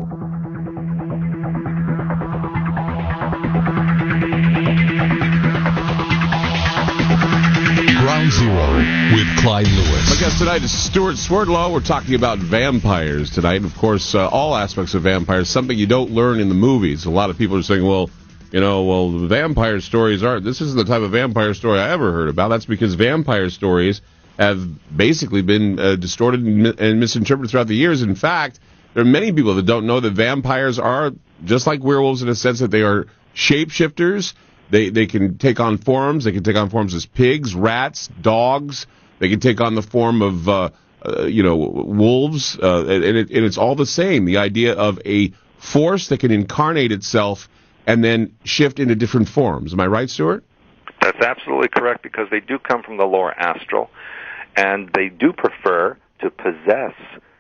Ground 7.99 8.31
Zero 8.31 8.77
with 9.17 9.27
Clyde 9.43 9.67
Lewis. 9.67 10.09
My 10.09 10.15
guest 10.17 10.37
tonight 10.37 10.61
is 10.63 10.71
Stewart 10.71 11.17
Swerdlow. 11.17 11.73
We're 11.73 11.81
talking 11.81 12.15
about 12.15 12.37
vampires 12.37 13.31
tonight. 13.31 13.65
Of 13.65 13.75
course, 13.75 14.15
uh, 14.15 14.29
all 14.29 14.55
aspects 14.55 14.93
of 14.93 15.01
vampires, 15.01 15.49
something 15.49 15.77
you 15.77 15.87
don't 15.87 16.11
learn 16.11 16.39
in 16.39 16.47
the 16.47 16.55
movies. 16.55 17.03
A 17.03 17.11
lot 17.11 17.29
of 17.29 17.37
people 17.37 17.57
are 17.57 17.63
saying, 17.63 17.85
well, 17.85 18.09
you 18.55 18.61
know, 18.61 18.83
well, 18.83 19.09
vampire 19.27 19.81
stories 19.81 20.23
aren't. 20.23 20.45
This 20.45 20.61
isn't 20.61 20.77
the 20.77 20.85
type 20.85 21.01
of 21.01 21.11
vampire 21.11 21.53
story 21.53 21.77
I 21.77 21.91
ever 21.91 22.13
heard 22.13 22.29
about. 22.29 22.47
That's 22.47 22.65
because 22.65 22.93
vampire 22.93 23.49
stories 23.49 23.99
have 24.39 24.65
basically 24.95 25.41
been 25.41 25.77
uh, 25.77 25.97
distorted 25.97 26.39
and, 26.39 26.67
and 26.79 27.01
misinterpreted 27.01 27.51
throughout 27.51 27.67
the 27.67 27.75
years. 27.75 28.01
In 28.01 28.15
fact, 28.15 28.61
there 28.93 29.03
are 29.03 29.05
many 29.05 29.33
people 29.33 29.55
that 29.55 29.65
don't 29.65 29.85
know 29.85 29.99
that 29.99 30.13
vampires 30.13 30.79
are 30.79 31.11
just 31.43 31.67
like 31.67 31.83
werewolves 31.83 32.21
in 32.21 32.29
a 32.29 32.35
sense 32.35 32.59
that 32.59 32.71
they 32.71 32.83
are 32.83 33.07
shapeshifters. 33.35 34.35
They 34.69 34.89
they 34.89 35.05
can 35.05 35.37
take 35.37 35.59
on 35.59 35.77
forms. 35.77 36.23
They 36.23 36.31
can 36.31 36.43
take 36.43 36.55
on 36.55 36.69
forms 36.69 36.93
as 36.95 37.05
pigs, 37.05 37.53
rats, 37.53 38.07
dogs. 38.21 38.87
They 39.19 39.27
can 39.27 39.41
take 39.41 39.59
on 39.59 39.75
the 39.75 39.81
form 39.81 40.21
of 40.21 40.47
uh, 40.47 40.69
uh, 41.05 41.23
you 41.23 41.43
know 41.43 41.57
wolves, 41.57 42.57
uh, 42.57 42.85
and, 42.85 43.03
it, 43.03 43.31
and 43.31 43.45
it's 43.45 43.57
all 43.57 43.75
the 43.75 43.85
same. 43.85 44.23
The 44.23 44.37
idea 44.37 44.75
of 44.75 45.01
a 45.05 45.33
force 45.57 46.07
that 46.07 46.21
can 46.21 46.31
incarnate 46.31 46.93
itself 46.93 47.49
and 47.85 48.03
then 48.03 48.35
shift 48.43 48.79
into 48.79 48.95
different 48.95 49.29
forms. 49.29 49.73
Am 49.73 49.79
I 49.79 49.87
right, 49.87 50.09
Stewart? 50.09 50.43
That's 51.01 51.23
absolutely 51.23 51.67
correct 51.67 52.01
because 52.01 52.27
they 52.31 52.39
do 52.39 52.57
come 52.57 52.83
from 52.83 52.97
the 52.97 53.05
lower 53.05 53.31
astral, 53.33 53.89
and 54.55 54.89
they 54.93 55.09
do 55.09 55.33
prefer 55.33 55.97
to 56.21 56.29
possess 56.29 56.93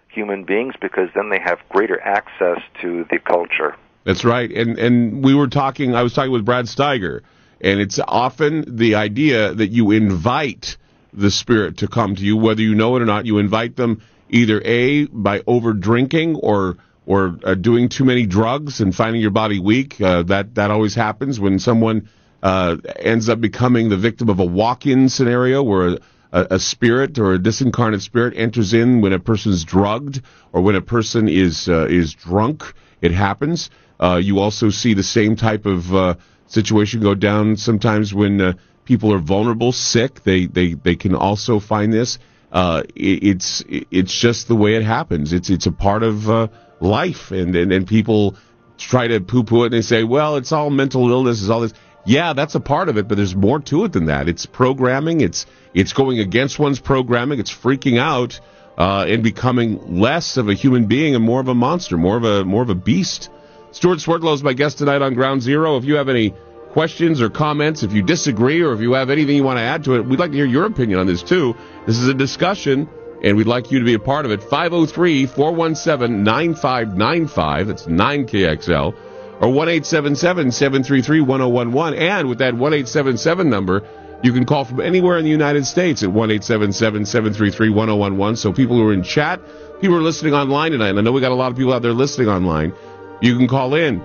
human 0.09 0.45
beings 0.45 0.75
because 0.81 1.09
then 1.15 1.29
they 1.29 1.39
have 1.39 1.59
greater 1.69 1.99
access 2.01 2.59
to 2.81 3.05
the 3.09 3.19
culture. 3.19 3.75
That's 4.05 4.23
right. 4.23 4.51
And 4.51 4.77
and 4.77 5.23
we 5.23 5.33
were 5.33 5.47
talking 5.47 5.95
I 5.95 6.03
was 6.03 6.13
talking 6.13 6.31
with 6.31 6.45
Brad 6.45 6.65
Steiger, 6.65 7.21
and 7.59 7.79
it's 7.79 7.99
often 7.99 8.77
the 8.77 8.95
idea 8.95 9.53
that 9.53 9.67
you 9.67 9.91
invite 9.91 10.77
the 11.11 11.31
spirit 11.31 11.77
to 11.77 11.87
come 11.87 12.15
to 12.15 12.21
you 12.21 12.37
whether 12.37 12.61
you 12.61 12.75
know 12.75 12.95
it 12.95 13.01
or 13.01 13.05
not. 13.05 13.25
You 13.25 13.39
invite 13.39 13.75
them 13.75 14.01
either 14.29 14.61
A 14.63 15.05
by 15.05 15.41
over 15.47 15.73
drinking 15.73 16.35
or 16.35 16.77
or 17.05 17.37
uh, 17.43 17.55
doing 17.55 17.89
too 17.89 18.05
many 18.05 18.25
drugs 18.25 18.81
and 18.81 18.95
finding 18.95 19.21
your 19.21 19.31
body 19.31 19.59
weak. 19.59 20.01
Uh, 20.01 20.23
that 20.23 20.55
that 20.55 20.71
always 20.71 20.95
happens 20.95 21.39
when 21.39 21.59
someone 21.59 22.09
uh, 22.41 22.77
ends 22.97 23.29
up 23.29 23.39
becoming 23.39 23.89
the 23.89 23.97
victim 23.97 24.29
of 24.29 24.39
a 24.39 24.45
walk-in 24.45 25.09
scenario 25.09 25.63
where 25.63 25.97
a, 26.31 26.59
spirit 26.59 27.17
or 27.17 27.33
a 27.33 27.39
disincarnate 27.39 28.01
spirit 28.01 28.33
enters 28.35 28.73
in 28.73 28.99
when 29.01 29.13
a 29.13 29.19
person's 29.19 29.63
drugged 29.63 30.21
or 30.51 30.61
when 30.61 30.75
a 30.75 30.81
person 30.81 31.29
is 31.29 31.69
uh, 31.69 31.87
is 31.89 32.13
drunk. 32.13 32.63
It 33.01 33.11
happens. 33.11 33.69
Uh, 33.99 34.19
you 34.21 34.39
also 34.39 34.69
see 34.69 34.93
the 34.93 35.03
same 35.03 35.35
type 35.37 35.65
of 35.65 35.95
uh, 35.95 36.15
situation 36.47 37.01
go 37.01 37.15
down 37.15 37.55
sometimes 37.55 38.13
when 38.13 38.57
people 38.83 39.13
are 39.13 39.19
vulnerable, 39.19 39.71
sick. 39.71 40.23
They 40.23 40.47
they 40.47 40.73
they 40.73 40.95
can 40.95 41.15
also 41.15 41.59
find 41.59 41.93
this. 41.93 42.19
It, 42.53 42.83
it's 42.95 43.63
it's 43.69 44.13
just 44.13 44.47
the 44.47 44.55
way 44.55 44.75
it 44.75 44.83
happens. 44.83 45.31
It's 45.33 45.49
it's 45.49 45.67
a 45.67 45.71
part 45.71 46.03
of 46.03 46.49
life, 46.79 47.31
and, 47.31 47.55
and 47.55 47.71
and 47.71 47.87
people 47.87 48.35
try 48.77 49.07
to 49.07 49.21
poo-poo 49.21 49.63
it 49.63 49.65
and 49.67 49.73
they 49.73 49.81
say, 49.81 50.03
well, 50.03 50.35
it's 50.35 50.51
all 50.51 50.69
mental 50.69 51.09
illness, 51.09 51.41
is 51.41 51.49
all 51.49 51.61
this. 51.61 51.73
Yeah, 52.05 52.33
that's 52.33 52.53
a 52.55 52.59
part 52.59 52.89
of 52.89 52.97
it, 52.97 53.07
but 53.07 53.15
there's 53.15 53.35
more 53.35 53.59
to 53.61 53.85
it 53.85 53.93
than 53.93 54.05
that. 54.05 54.29
It's 54.29 54.45
programming. 54.45 55.21
It's 55.21 55.45
it's 55.73 55.93
going 55.93 56.19
against 56.19 56.59
one's 56.59 56.79
programming. 56.79 57.39
It's 57.39 57.51
freaking 57.51 57.99
out 57.99 58.39
uh, 58.77 59.05
and 59.07 59.23
becoming 59.23 59.99
less 59.99 60.37
of 60.37 60.47
a 60.47 60.53
human 60.53 60.85
being 60.85 61.15
and 61.15 61.23
more 61.23 61.39
of 61.39 61.47
a 61.47 61.55
monster, 61.55 61.97
more 61.97 62.17
of 62.17 62.23
a 62.23 62.45
more 62.45 62.61
of 62.61 62.69
a 62.69 62.75
beast. 62.75 63.29
Stewart 63.71 63.99
Swerdlow 63.99 64.33
is 64.33 64.43
my 64.43 64.53
guest 64.53 64.77
tonight 64.77 65.01
on 65.01 65.15
Ground 65.15 65.41
Zero. 65.41 65.77
If 65.77 65.85
you 65.85 65.95
have 65.95 66.07
any 66.07 66.33
questions 66.69 67.21
or 67.21 67.29
comments, 67.29 67.83
if 67.83 67.93
you 67.93 68.03
disagree, 68.03 68.61
or 68.61 68.73
if 68.73 68.81
you 68.81 68.93
have 68.93 69.09
anything 69.09 69.35
you 69.35 69.43
want 69.43 69.57
to 69.57 69.63
add 69.63 69.85
to 69.85 69.95
it, 69.95 70.05
we'd 70.05 70.19
like 70.19 70.31
to 70.31 70.37
hear 70.37 70.45
your 70.45 70.65
opinion 70.65 70.99
on 70.99 71.07
this 71.07 71.23
too. 71.23 71.55
This 71.87 71.97
is 71.97 72.07
a 72.07 72.13
discussion 72.13 72.87
and 73.25 73.35
we'd 73.35 73.47
like 73.47 73.71
you 73.71 73.79
to 73.79 73.85
be 73.85 73.95
a 73.95 73.99
part 73.99 74.25
of 74.25 74.31
it. 74.31 74.43
503 74.43 75.25
417 75.25 76.23
9595. 76.23 77.67
That's 77.67 77.85
9KXL. 77.87 78.95
Or 79.41 79.49
1 79.51 79.83
733 79.83 81.21
1011. 81.21 81.99
And 81.99 82.29
with 82.29 82.37
that 82.37 82.53
1 82.53 82.73
877 82.73 83.49
number, 83.49 83.81
you 84.23 84.31
can 84.31 84.45
call 84.45 84.63
from 84.63 84.79
anywhere 84.79 85.17
in 85.17 85.25
the 85.25 85.31
United 85.31 85.65
States 85.65 86.03
at 86.03 86.11
1 86.11 86.41
733 86.41 87.69
1011. 87.69 88.35
So 88.37 88.53
people 88.53 88.77
who 88.77 88.87
are 88.87 88.93
in 88.93 89.01
chat, 89.01 89.41
people 89.81 89.95
who 89.95 89.97
are 89.97 90.03
listening 90.03 90.35
online 90.35 90.71
tonight, 90.71 90.89
and 90.89 90.99
I 90.99 91.01
know 91.01 91.11
we 91.11 91.19
got 91.19 91.31
a 91.31 91.35
lot 91.35 91.51
of 91.51 91.57
people 91.57 91.73
out 91.73 91.81
there 91.81 91.93
listening 91.93 92.29
online, 92.29 92.73
you 93.21 93.35
can 93.37 93.47
call 93.47 93.73
in 93.73 94.03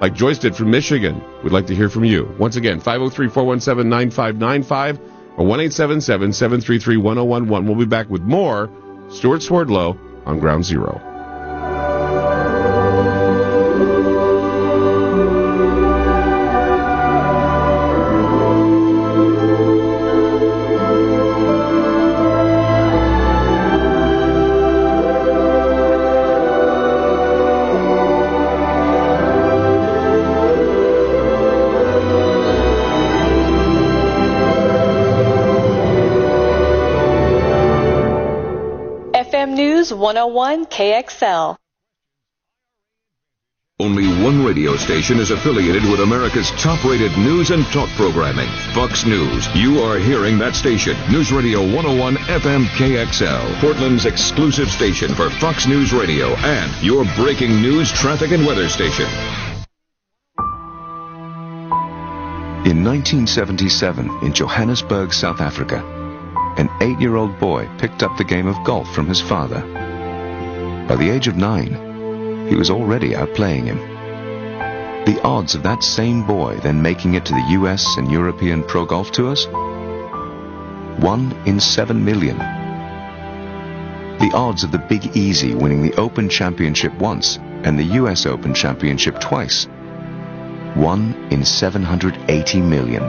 like 0.00 0.14
Joyce 0.14 0.38
did 0.38 0.54
from 0.54 0.70
Michigan. 0.70 1.20
We'd 1.42 1.52
like 1.52 1.66
to 1.66 1.74
hear 1.74 1.90
from 1.90 2.04
you. 2.04 2.34
Once 2.38 2.54
again, 2.54 2.78
503 2.78 3.28
417 3.28 3.90
9595 3.90 5.19
or 5.40 5.46
1 5.46 5.70
733 5.70 6.98
1011. 6.98 7.66
We'll 7.66 7.74
be 7.74 7.86
back 7.86 8.10
with 8.10 8.20
more 8.20 8.68
Stewart 9.08 9.42
Swerdlow 9.42 9.98
on 10.26 10.38
Ground 10.38 10.66
Zero. 10.66 11.09
101 40.30 40.66
KXL. 40.66 41.56
Only 43.80 44.06
one 44.22 44.44
radio 44.44 44.76
station 44.76 45.18
is 45.18 45.32
affiliated 45.32 45.82
with 45.84 46.00
America's 46.00 46.50
top-rated 46.52 47.16
news 47.18 47.50
and 47.50 47.64
talk 47.66 47.88
programming, 47.96 48.48
Fox 48.72 49.04
News. 49.04 49.48
You 49.56 49.82
are 49.82 49.98
hearing 49.98 50.38
that 50.38 50.54
station, 50.54 50.96
News 51.10 51.32
Radio 51.32 51.60
101 51.60 52.16
FM 52.16 52.66
KXL, 52.66 53.60
Portland's 53.60 54.06
exclusive 54.06 54.70
station 54.70 55.14
for 55.14 55.30
Fox 55.30 55.66
News 55.66 55.92
Radio 55.92 56.28
and 56.44 56.70
your 56.80 57.04
breaking 57.16 57.60
news, 57.60 57.90
traffic, 57.90 58.30
and 58.30 58.46
weather 58.46 58.68
station. 58.68 59.06
In 62.70 62.84
1977, 62.84 64.18
in 64.22 64.32
Johannesburg, 64.32 65.12
South 65.12 65.40
Africa, 65.40 65.82
an 66.56 66.68
eight-year-old 66.82 67.40
boy 67.40 67.68
picked 67.78 68.02
up 68.02 68.16
the 68.16 68.24
game 68.24 68.46
of 68.46 68.62
golf 68.64 68.94
from 68.94 69.08
his 69.08 69.20
father. 69.20 69.79
By 70.90 70.96
the 70.96 71.08
age 71.08 71.28
of 71.28 71.36
nine, 71.36 72.48
he 72.48 72.56
was 72.56 72.68
already 72.68 73.10
outplaying 73.10 73.66
him. 73.66 73.78
The 75.04 75.20
odds 75.22 75.54
of 75.54 75.62
that 75.62 75.84
same 75.84 76.26
boy 76.26 76.56
then 76.64 76.82
making 76.82 77.14
it 77.14 77.24
to 77.26 77.32
the 77.32 77.46
US 77.60 77.96
and 77.96 78.10
European 78.10 78.64
Pro 78.64 78.84
Golf 78.84 79.12
Tours? 79.12 79.46
One 80.98 81.32
in 81.46 81.60
seven 81.60 82.04
million. 82.04 82.38
The 82.38 84.32
odds 84.34 84.64
of 84.64 84.72
the 84.72 84.84
Big 84.88 85.16
Easy 85.16 85.54
winning 85.54 85.80
the 85.80 85.94
Open 85.94 86.28
Championship 86.28 86.92
once 86.94 87.38
and 87.62 87.78
the 87.78 87.94
US 88.00 88.26
Open 88.26 88.52
Championship 88.52 89.20
twice? 89.20 89.66
One 90.74 91.14
in 91.30 91.44
780 91.44 92.60
million. 92.62 93.06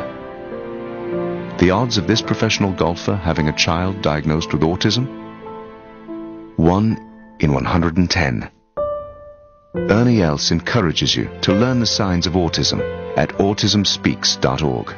The 1.58 1.72
odds 1.72 1.98
of 1.98 2.06
this 2.06 2.22
professional 2.22 2.74
golfer 2.74 3.16
having 3.16 3.50
a 3.50 3.58
child 3.58 4.04
diagnosed 4.04 4.54
with 4.54 4.62
autism? 4.62 5.08
One 6.58 7.11
in 7.44 7.54
110. 7.54 8.52
Ernie 9.76 10.22
Els 10.22 10.52
encourages 10.52 11.16
you 11.16 11.30
to 11.42 11.54
learn 11.54 11.80
the 11.80 11.86
signs 11.86 12.28
of 12.28 12.34
autism 12.34 12.82
at 13.18 13.30
autismspeaks.org. 13.30 14.94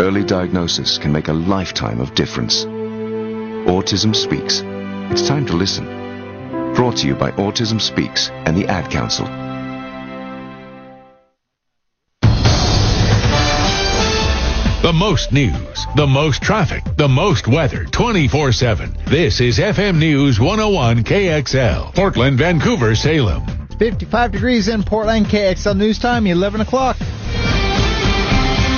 Early 0.00 0.24
diagnosis 0.24 0.98
can 0.98 1.12
make 1.12 1.28
a 1.28 1.32
lifetime 1.32 2.00
of 2.00 2.14
difference. 2.14 2.64
Autism 2.64 4.14
Speaks. 4.14 4.62
It's 5.10 5.26
time 5.26 5.46
to 5.46 5.54
listen. 5.54 5.86
Brought 6.74 6.98
to 6.98 7.06
you 7.06 7.14
by 7.14 7.30
Autism 7.32 7.80
Speaks 7.80 8.30
and 8.30 8.56
the 8.56 8.66
Ad 8.68 8.90
Council. 8.90 9.47
The 14.80 14.92
most 14.92 15.32
news, 15.32 15.86
the 15.96 16.06
most 16.06 16.40
traffic, 16.40 16.84
the 16.96 17.08
most 17.08 17.48
weather 17.48 17.84
24 17.86 18.52
7. 18.52 18.96
This 19.08 19.40
is 19.40 19.58
FM 19.58 19.98
News 19.98 20.38
101 20.38 21.02
KXL, 21.02 21.92
Portland, 21.96 22.38
Vancouver, 22.38 22.94
Salem. 22.94 23.44
55 23.76 24.30
degrees 24.30 24.68
in 24.68 24.84
Portland, 24.84 25.26
KXL 25.26 25.76
News 25.76 25.98
Time, 25.98 26.28
11 26.28 26.60
o'clock. 26.60 26.96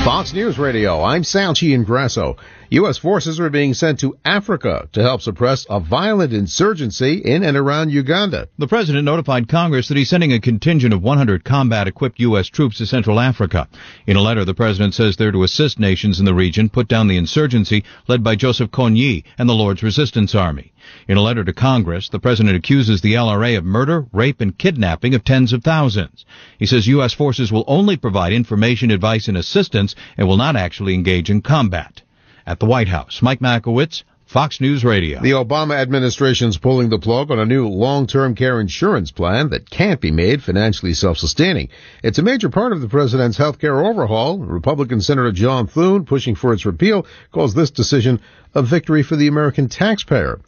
Fox 0.03 0.33
News 0.33 0.59
Radio, 0.59 1.03
I'm 1.03 1.21
Salchi 1.21 1.77
Ingrasso. 1.77 2.39
U.S. 2.73 2.99
forces 2.99 3.41
are 3.41 3.51
being 3.51 3.75
sent 3.75 3.99
to 3.99 4.17
Africa 4.25 4.89
to 4.93 5.03
help 5.03 5.23
suppress 5.23 5.67
a 5.69 5.81
violent 5.81 6.33
insurgency 6.33 7.15
in 7.15 7.43
and 7.43 7.57
around 7.57 7.91
Uganda. 7.91 8.49
The 8.59 8.69
president 8.69 9.05
notified 9.05 9.49
Congress 9.49 9.89
that 9.89 9.97
he's 9.97 10.09
sending 10.09 10.33
a 10.33 10.39
contingent 10.39 10.95
of 10.95 11.03
100 11.03 11.43
combat-equipped 11.43 12.21
U.S. 12.21 12.47
troops 12.47 12.79
to 12.79 12.87
Central 12.87 13.19
Africa. 13.19 13.67
In 14.07 14.17
a 14.17 14.23
letter, 14.23 14.45
the 14.45 14.55
president 14.55 14.95
says 14.95 15.17
they're 15.17 15.33
to 15.33 15.43
assist 15.43 15.81
nations 15.81 16.21
in 16.21 16.27
the 16.27 16.33
region 16.33 16.69
put 16.69 16.87
down 16.87 17.09
the 17.09 17.17
insurgency 17.17 17.83
led 18.07 18.23
by 18.23 18.37
Joseph 18.37 18.71
Kony 18.71 19.25
and 19.37 19.49
the 19.49 19.53
Lord's 19.53 19.83
Resistance 19.83 20.37
Army. 20.37 20.73
In 21.09 21.17
a 21.17 21.23
letter 21.23 21.43
to 21.43 21.53
Congress, 21.53 22.09
the 22.09 22.21
president 22.21 22.55
accuses 22.55 23.01
the 23.01 23.15
LRA 23.15 23.59
of 23.59 23.65
murder, 23.65 24.07
rape, 24.13 24.41
and 24.41 24.57
kidnapping 24.57 25.17
of 25.17 25.25
tens 25.25 25.53
of 25.53 25.65
thousands. 25.65 26.25
He 26.57 26.67
says 26.67 26.87
U.S. 26.87 27.15
forces 27.15 27.51
will 27.51 27.65
only 27.67 27.97
provide 27.97 28.33
information, 28.33 28.93
advice, 28.93 29.27
and 29.27 29.37
assistance 29.37 29.97
and 30.17 30.29
will 30.29 30.37
not 30.37 30.55
actually 30.55 30.95
engage 30.95 31.31
in 31.31 31.43
combat 31.43 32.03
at 32.47 32.59
the 32.61 32.67
White 32.67 32.89
House. 32.89 33.21
Mike 33.23 33.41
Makowitz, 33.41 34.03
Fox 34.27 34.61
News 34.61 34.85
Radio. 34.85 35.21
The 35.21 35.33
Obama 35.33 35.75
administration's 35.75 36.57
pulling 36.57 36.89
the 36.89 37.01
plug 37.01 37.33
on 37.33 37.41
a 37.41 37.45
new 37.45 37.67
long-term 37.67 38.37
care 38.37 38.61
insurance 38.61 39.11
plan 39.11 39.51
that 39.51 39.69
can't 39.69 40.01
be 40.01 40.13
made 40.13 40.41
financially 40.41 40.95
self-sustaining. 40.95 41.71
It's 42.05 42.19
a 42.21 42.23
major 42.23 42.49
part 42.49 42.73
of 42.73 42.81
the 42.81 42.89
president's 42.89 43.37
health 43.37 43.59
care 43.59 43.85
overhaul. 43.85 44.39
Republican 44.39 45.01
Senator 45.01 45.33
John 45.33 45.67
Thune, 45.67 46.05
pushing 46.05 46.37
for 46.37 46.53
its 46.53 46.65
repeal, 46.65 47.07
calls 47.33 47.55
this 47.55 47.73
decision 47.73 48.21
a 48.55 48.63
victory 48.63 49.03
for 49.03 49.17
the 49.17 49.27
American 49.27 49.69
taxpayer. 49.69 50.41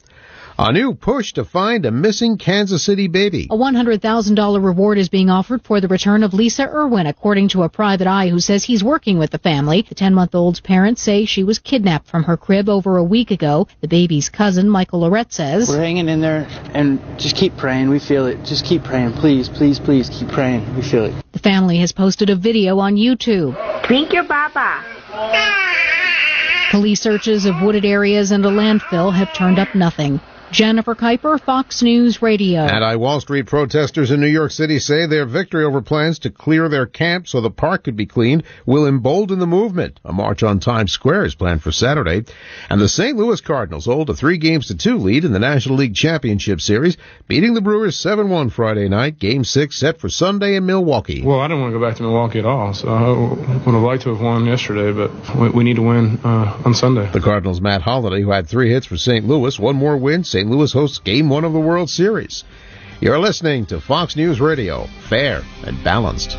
A 0.59 0.70
new 0.70 0.95
push 0.95 1.33
to 1.35 1.45
find 1.45 1.87
a 1.87 1.91
missing 1.91 2.37
Kansas 2.37 2.85
City 2.85 3.09
baby. 3.09 3.49
A 3.51 3.57
$100,000 3.57 4.65
reward 4.65 4.99
is 4.99 5.09
being 5.09 5.31
offered 5.31 5.62
for 5.62 5.81
the 5.81 5.89
return 5.89 6.23
of 6.23 6.35
Lisa 6.35 6.69
Irwin, 6.69 7.07
according 7.07 7.49
to 7.49 7.62
a 7.62 7.70
private 7.70 8.07
eye 8.07 8.29
who 8.29 8.39
says 8.39 8.62
he's 8.62 8.85
working 8.85 9.19
with 9.19 9.31
the 9.31 9.39
family. 9.39 9.87
The 9.89 9.95
10 9.95 10.12
month 10.12 10.35
old's 10.35 10.61
parents 10.61 11.01
say 11.01 11.24
she 11.24 11.43
was 11.43 11.59
kidnapped 11.59 12.07
from 12.07 12.24
her 12.24 12.37
crib 12.37 12.69
over 12.69 12.99
a 12.99 13.05
week 13.05 13.31
ago. 13.31 13.66
The 13.81 13.89
baby's 13.89 14.29
cousin, 14.29 14.69
Michael 14.69 15.01
Lorette, 15.01 15.33
says, 15.33 15.69
We're 15.69 15.81
hanging 15.81 16.09
in 16.09 16.20
there 16.20 16.47
and 16.74 17.01
just 17.19 17.35
keep 17.35 17.57
praying. 17.57 17.89
We 17.89 17.99
feel 17.99 18.27
it. 18.27 18.45
Just 18.45 18.66
keep 18.66 18.85
praying. 18.85 19.15
Please, 19.15 19.49
please, 19.49 19.81
please 19.81 20.11
keep 20.11 20.29
praying. 20.29 20.77
We 20.77 20.83
feel 20.83 21.07
it. 21.07 21.15
The 21.33 21.39
family 21.39 21.79
has 21.79 21.93
posted 21.93 22.29
a 22.29 22.37
video 22.37 22.79
on 22.79 22.97
YouTube. 22.97 23.57
Thank 23.89 24.12
you, 24.12 24.23
Baba. 24.23 24.85
Police 26.70 27.01
searches 27.01 27.47
of 27.47 27.55
wooded 27.62 27.85
areas 27.85 28.31
and 28.31 28.45
a 28.45 28.51
landfill 28.51 29.15
have 29.15 29.35
turned 29.35 29.59
up 29.59 29.74
nothing. 29.74 30.20
Jennifer 30.53 30.95
Kuiper, 30.95 31.41
Fox 31.41 31.83
News 31.83 32.20
Radio. 32.20 32.61
Anti 32.61 32.97
Wall 32.97 33.20
Street 33.23 33.47
protesters 33.47 34.11
in 34.11 34.20
New 34.20 34.27
York 34.27 34.51
City 34.51 34.79
say 34.79 35.07
their 35.07 35.24
victory 35.24 35.65
over 35.65 35.81
plans 35.81 36.19
to 36.20 36.31
clear 36.31 36.69
their 36.69 36.85
camp 36.85 37.27
so 37.27 37.41
the 37.41 37.51
park 37.51 37.85
could 37.85 37.97
be 37.97 38.05
cleaned 38.05 38.43
will 38.66 38.87
embolden 38.87 39.39
the 39.39 39.47
movement. 39.47 39.99
A 40.05 40.12
march 40.12 40.43
on 40.43 40.61
Times 40.61 40.93
Square 40.93 41.24
is 41.24 41.35
planned 41.35 41.62
for 41.62 41.73
Saturday. 41.73 42.24
And 42.69 42.79
the 42.79 42.89
St. 42.89 43.16
Louis 43.16 43.41
Cardinals 43.41 43.87
hold 43.87 44.11
a 44.11 44.15
three 44.15 44.37
games 44.37 44.66
to 44.66 44.77
two 44.77 44.99
lead 44.99 45.24
in 45.24 45.33
the 45.33 45.39
National 45.39 45.77
League 45.77 45.95
Championship 45.95 46.61
Series, 46.61 46.99
beating 47.29 47.55
the 47.55 47.62
Brewers 47.62 47.97
7-1 47.97 48.53
Friday 48.53 48.91
night. 48.91 49.19
Game 49.19 49.45
six 49.45 49.81
set 49.81 50.01
for 50.01 50.11
Sunday 50.11 50.57
in 50.57 50.66
Milwaukee. 50.66 51.23
Well, 51.23 51.41
I 51.41 51.49
didn't 51.49 51.62
want 51.62 51.73
to 51.73 51.79
go 51.79 51.85
back 51.87 51.97
to 51.97 52.03
Milwaukee 52.03 52.41
at 52.41 52.45
all, 52.45 52.74
so 52.74 52.89
I 52.89 53.09
would 53.09 53.74
have 53.74 53.83
liked 53.83 54.03
to 54.03 54.11
have 54.11 54.20
won 54.20 54.45
yesterday, 54.45 54.93
but 54.93 55.35
we, 55.35 55.49
we 55.49 55.65
need 55.65 55.77
to 55.77 55.83
win 55.83 56.20
uh, 56.23 56.61
on 56.66 56.74
Sunday. 56.74 57.11
The 57.11 57.20
Cardinals' 57.20 57.62
Matt 57.62 57.81
Holliday, 57.81 58.20
who 58.20 58.31
had 58.31 58.49
three 58.49 58.70
hits 58.70 58.85
for 58.85 58.99
St. 58.99 59.27
Louis, 59.27 59.59
one 59.59 59.77
more 59.77 59.97
win. 59.97 60.24
St. 60.24 60.41
Louis 60.51 60.73
hosts 60.73 60.98
Game 60.98 61.28
1 61.28 61.44
of 61.44 61.52
the 61.52 61.60
World 61.60 61.90
Series. 61.90 62.44
You're 63.01 63.19
listening 63.19 63.66
to 63.66 63.81
Fox 63.81 64.16
News 64.16 64.40
Radio, 64.40 64.86
fair 65.09 65.43
and 65.64 65.82
balanced. 65.82 66.36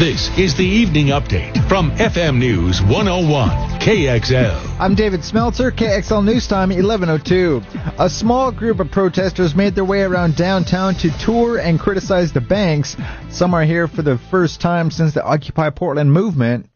This 0.00 0.30
is 0.38 0.54
the 0.54 0.64
evening 0.64 1.08
update 1.08 1.68
from 1.68 1.90
FM 1.90 2.38
News 2.38 2.80
101 2.80 3.50
KXL. 3.80 4.76
I'm 4.80 4.94
David 4.94 5.20
Smeltzer, 5.20 5.70
KXL 5.70 6.24
News 6.24 6.46
Time 6.46 6.70
1102. 6.70 7.60
A 7.98 8.08
small 8.08 8.50
group 8.50 8.80
of 8.80 8.90
protesters 8.90 9.54
made 9.54 9.74
their 9.74 9.84
way 9.84 10.00
around 10.00 10.36
downtown 10.36 10.94
to 10.94 11.10
tour 11.18 11.58
and 11.58 11.78
criticize 11.78 12.32
the 12.32 12.40
banks. 12.40 12.96
Some 13.28 13.52
are 13.52 13.64
here 13.64 13.88
for 13.88 14.00
the 14.00 14.16
first 14.30 14.62
time 14.62 14.90
since 14.90 15.12
the 15.12 15.22
Occupy 15.22 15.68
Portland 15.68 16.10
movement. 16.10 16.70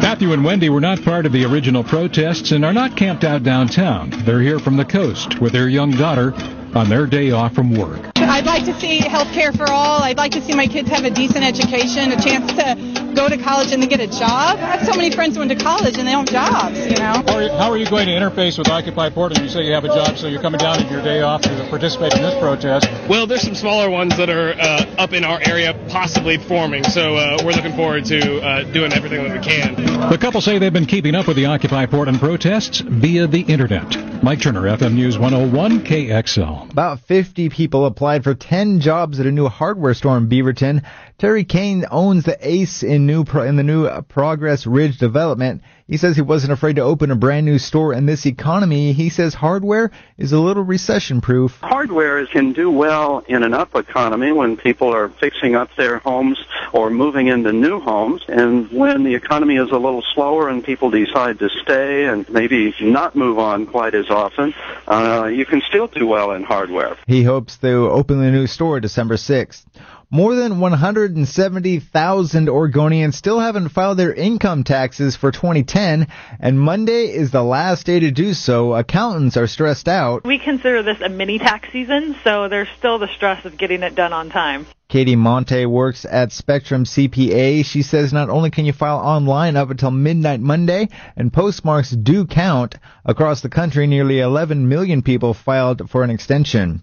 Matthew 0.00 0.32
and 0.32 0.42
Wendy 0.42 0.70
were 0.70 0.80
not 0.80 1.02
part 1.02 1.26
of 1.26 1.32
the 1.32 1.44
original 1.44 1.84
protests 1.84 2.52
and 2.52 2.64
are 2.64 2.72
not 2.72 2.96
camped 2.96 3.22
out 3.22 3.42
downtown. 3.42 4.08
They're 4.24 4.40
here 4.40 4.58
from 4.58 4.76
the 4.76 4.84
coast 4.84 5.40
with 5.40 5.52
their 5.52 5.68
young 5.68 5.90
daughter 5.90 6.32
on 6.74 6.88
their 6.88 7.06
day 7.06 7.32
off 7.32 7.54
from 7.54 7.74
work. 7.74 8.00
I'd 8.30 8.46
like 8.46 8.64
to 8.66 8.78
see 8.78 8.98
health 9.00 9.32
care 9.32 9.52
for 9.52 9.68
all. 9.68 10.04
I'd 10.04 10.16
like 10.16 10.30
to 10.32 10.40
see 10.40 10.54
my 10.54 10.68
kids 10.68 10.88
have 10.90 11.04
a 11.04 11.10
decent 11.10 11.42
education, 11.42 12.12
a 12.12 12.22
chance 12.22 12.52
to 12.52 13.12
go 13.12 13.28
to 13.28 13.36
college 13.36 13.72
and 13.72 13.82
to 13.82 13.88
get 13.88 13.98
a 13.98 14.06
job. 14.06 14.56
I 14.56 14.76
have 14.76 14.86
so 14.86 14.96
many 14.96 15.10
friends 15.10 15.34
who 15.34 15.40
went 15.40 15.50
to 15.50 15.58
college 15.58 15.98
and 15.98 16.06
they 16.06 16.12
don't 16.12 16.28
have 16.30 16.52
jobs, 16.52 16.78
you 16.78 16.96
know. 16.96 17.24
How 17.26 17.34
are 17.34 17.42
you, 17.42 17.50
how 17.50 17.70
are 17.72 17.76
you 17.76 17.90
going 17.90 18.06
to 18.06 18.12
interface 18.12 18.56
with 18.56 18.68
Occupy 18.68 19.10
Portland? 19.10 19.42
You 19.42 19.50
say 19.50 19.64
you 19.64 19.72
have 19.72 19.84
a 19.84 19.88
job, 19.88 20.16
so 20.16 20.28
you're 20.28 20.40
coming 20.40 20.60
down 20.60 20.78
on 20.80 20.92
your 20.92 21.02
day 21.02 21.22
off 21.22 21.42
to 21.42 21.66
participate 21.68 22.14
in 22.14 22.22
this 22.22 22.38
protest. 22.38 22.88
Well, 23.08 23.26
there's 23.26 23.42
some 23.42 23.56
smaller 23.56 23.90
ones 23.90 24.16
that 24.16 24.30
are 24.30 24.52
uh, 24.52 24.94
up 24.96 25.12
in 25.12 25.24
our 25.24 25.40
area 25.42 25.74
possibly 25.88 26.38
forming, 26.38 26.84
so 26.84 27.16
uh, 27.16 27.42
we're 27.44 27.50
looking 27.50 27.74
forward 27.74 28.04
to 28.06 28.40
uh, 28.40 28.62
doing 28.72 28.92
everything 28.92 29.24
that 29.24 29.36
we 29.36 29.44
can. 29.44 29.74
The 30.08 30.18
couple 30.18 30.40
say 30.40 30.58
they've 30.58 30.72
been 30.72 30.86
keeping 30.86 31.16
up 31.16 31.26
with 31.26 31.36
the 31.36 31.46
Occupy 31.46 31.86
Portland 31.86 32.20
protests 32.20 32.78
via 32.78 33.26
the 33.26 33.40
internet. 33.40 34.22
Mike 34.22 34.42
Turner, 34.42 34.62
FM 34.62 34.94
News 34.94 35.18
101 35.18 35.80
KXL. 35.80 36.70
About 36.70 37.00
50 37.00 37.48
people 37.48 37.86
applied 37.86 38.19
for 38.22 38.34
10 38.34 38.80
jobs 38.80 39.20
at 39.20 39.26
a 39.26 39.32
new 39.32 39.48
hardware 39.48 39.94
store 39.94 40.16
in 40.16 40.28
Beaverton. 40.28 40.84
Terry 41.20 41.44
Kane 41.44 41.84
owns 41.90 42.24
the 42.24 42.38
Ace 42.40 42.82
in 42.82 43.04
new 43.04 43.24
pro- 43.24 43.42
in 43.42 43.56
the 43.56 43.62
new 43.62 43.86
Progress 44.08 44.66
Ridge 44.66 44.96
development. 44.96 45.60
He 45.86 45.98
says 45.98 46.16
he 46.16 46.22
wasn't 46.22 46.54
afraid 46.54 46.76
to 46.76 46.82
open 46.82 47.10
a 47.10 47.14
brand 47.14 47.44
new 47.44 47.58
store 47.58 47.92
in 47.92 48.06
this 48.06 48.24
economy. 48.24 48.94
He 48.94 49.10
says 49.10 49.34
hardware 49.34 49.90
is 50.16 50.32
a 50.32 50.38
little 50.38 50.62
recession 50.62 51.20
proof. 51.20 51.58
Hardware 51.60 52.24
can 52.24 52.54
do 52.54 52.70
well 52.70 53.22
in 53.28 53.42
an 53.42 53.52
up 53.52 53.74
economy 53.74 54.32
when 54.32 54.56
people 54.56 54.94
are 54.94 55.10
fixing 55.10 55.54
up 55.54 55.68
their 55.76 55.98
homes 55.98 56.42
or 56.72 56.88
moving 56.88 57.26
into 57.26 57.52
new 57.52 57.80
homes. 57.80 58.22
And 58.26 58.70
when 58.70 59.02
the 59.02 59.14
economy 59.14 59.56
is 59.56 59.70
a 59.72 59.78
little 59.78 60.02
slower 60.14 60.48
and 60.48 60.64
people 60.64 60.88
decide 60.88 61.38
to 61.40 61.50
stay 61.50 62.06
and 62.06 62.26
maybe 62.30 62.74
not 62.80 63.14
move 63.14 63.38
on 63.38 63.66
quite 63.66 63.94
as 63.94 64.08
often, 64.08 64.54
uh, 64.88 65.26
you 65.26 65.44
can 65.44 65.60
still 65.68 65.88
do 65.88 66.06
well 66.06 66.30
in 66.30 66.44
hardware. 66.44 66.96
He 67.06 67.24
hopes 67.24 67.58
to 67.58 67.90
open 67.90 68.22
the 68.22 68.30
new 68.30 68.46
store 68.46 68.80
December 68.80 69.16
6th. 69.16 69.66
More 70.12 70.34
than 70.34 70.58
170,000 70.58 72.48
Oregonians 72.48 73.14
still 73.14 73.38
haven't 73.38 73.68
filed 73.68 73.96
their 73.96 74.12
income 74.12 74.64
taxes 74.64 75.14
for 75.14 75.30
2010, 75.30 76.08
and 76.40 76.60
Monday 76.60 77.04
is 77.12 77.30
the 77.30 77.44
last 77.44 77.86
day 77.86 78.00
to 78.00 78.10
do 78.10 78.34
so. 78.34 78.74
Accountants 78.74 79.36
are 79.36 79.46
stressed 79.46 79.86
out. 79.86 80.24
We 80.24 80.40
consider 80.40 80.82
this 80.82 81.00
a 81.00 81.08
mini 81.08 81.38
tax 81.38 81.70
season, 81.70 82.16
so 82.24 82.48
there's 82.48 82.66
still 82.76 82.98
the 82.98 83.06
stress 83.06 83.44
of 83.44 83.56
getting 83.56 83.84
it 83.84 83.94
done 83.94 84.12
on 84.12 84.30
time. 84.30 84.66
Katie 84.88 85.14
Monte 85.14 85.64
works 85.66 86.04
at 86.04 86.32
Spectrum 86.32 86.82
CPA. 86.82 87.64
She 87.64 87.82
says 87.82 88.12
not 88.12 88.30
only 88.30 88.50
can 88.50 88.64
you 88.64 88.72
file 88.72 88.98
online 88.98 89.54
up 89.54 89.70
until 89.70 89.92
midnight 89.92 90.40
Monday, 90.40 90.88
and 91.14 91.32
postmarks 91.32 91.90
do 91.90 92.26
count. 92.26 92.74
Across 93.04 93.42
the 93.42 93.48
country, 93.48 93.86
nearly 93.86 94.18
11 94.18 94.68
million 94.68 95.02
people 95.02 95.34
filed 95.34 95.88
for 95.88 96.02
an 96.02 96.10
extension. 96.10 96.82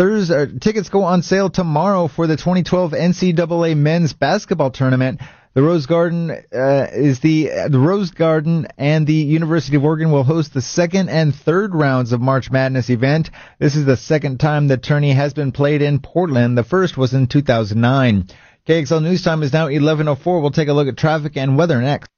Thursday, 0.00 0.34
uh, 0.34 0.46
tickets 0.58 0.88
go 0.88 1.04
on 1.04 1.22
sale 1.22 1.50
tomorrow 1.50 2.08
for 2.08 2.26
the 2.26 2.38
2012 2.38 2.92
NCAA 2.92 3.76
men's 3.76 4.14
basketball 4.14 4.70
tournament. 4.70 5.20
The 5.52 5.60
Rose 5.60 5.84
Garden 5.84 6.30
uh, 6.30 6.86
is 6.90 7.20
the 7.20 7.50
uh, 7.52 7.68
the 7.68 7.78
Rose 7.78 8.10
Garden 8.10 8.66
and 8.78 9.06
the 9.06 9.12
University 9.12 9.76
of 9.76 9.84
Oregon 9.84 10.10
will 10.10 10.24
host 10.24 10.54
the 10.54 10.62
second 10.62 11.10
and 11.10 11.34
third 11.34 11.74
rounds 11.74 12.12
of 12.12 12.20
March 12.22 12.50
Madness 12.50 12.88
event. 12.88 13.28
This 13.58 13.76
is 13.76 13.84
the 13.84 13.98
second 13.98 14.40
time 14.40 14.68
the 14.68 14.78
tourney 14.78 15.12
has 15.12 15.34
been 15.34 15.52
played 15.52 15.82
in 15.82 15.98
Portland. 15.98 16.56
The 16.56 16.64
first 16.64 16.96
was 16.96 17.12
in 17.12 17.26
2009. 17.26 18.26
KXL 18.66 19.02
News 19.02 19.22
Time 19.22 19.42
is 19.42 19.52
now 19.52 19.66
11:04. 19.68 20.40
We'll 20.40 20.50
take 20.50 20.68
a 20.68 20.72
look 20.72 20.88
at 20.88 20.96
traffic 20.96 21.36
and 21.36 21.58
weather 21.58 21.78
next. 21.82 22.08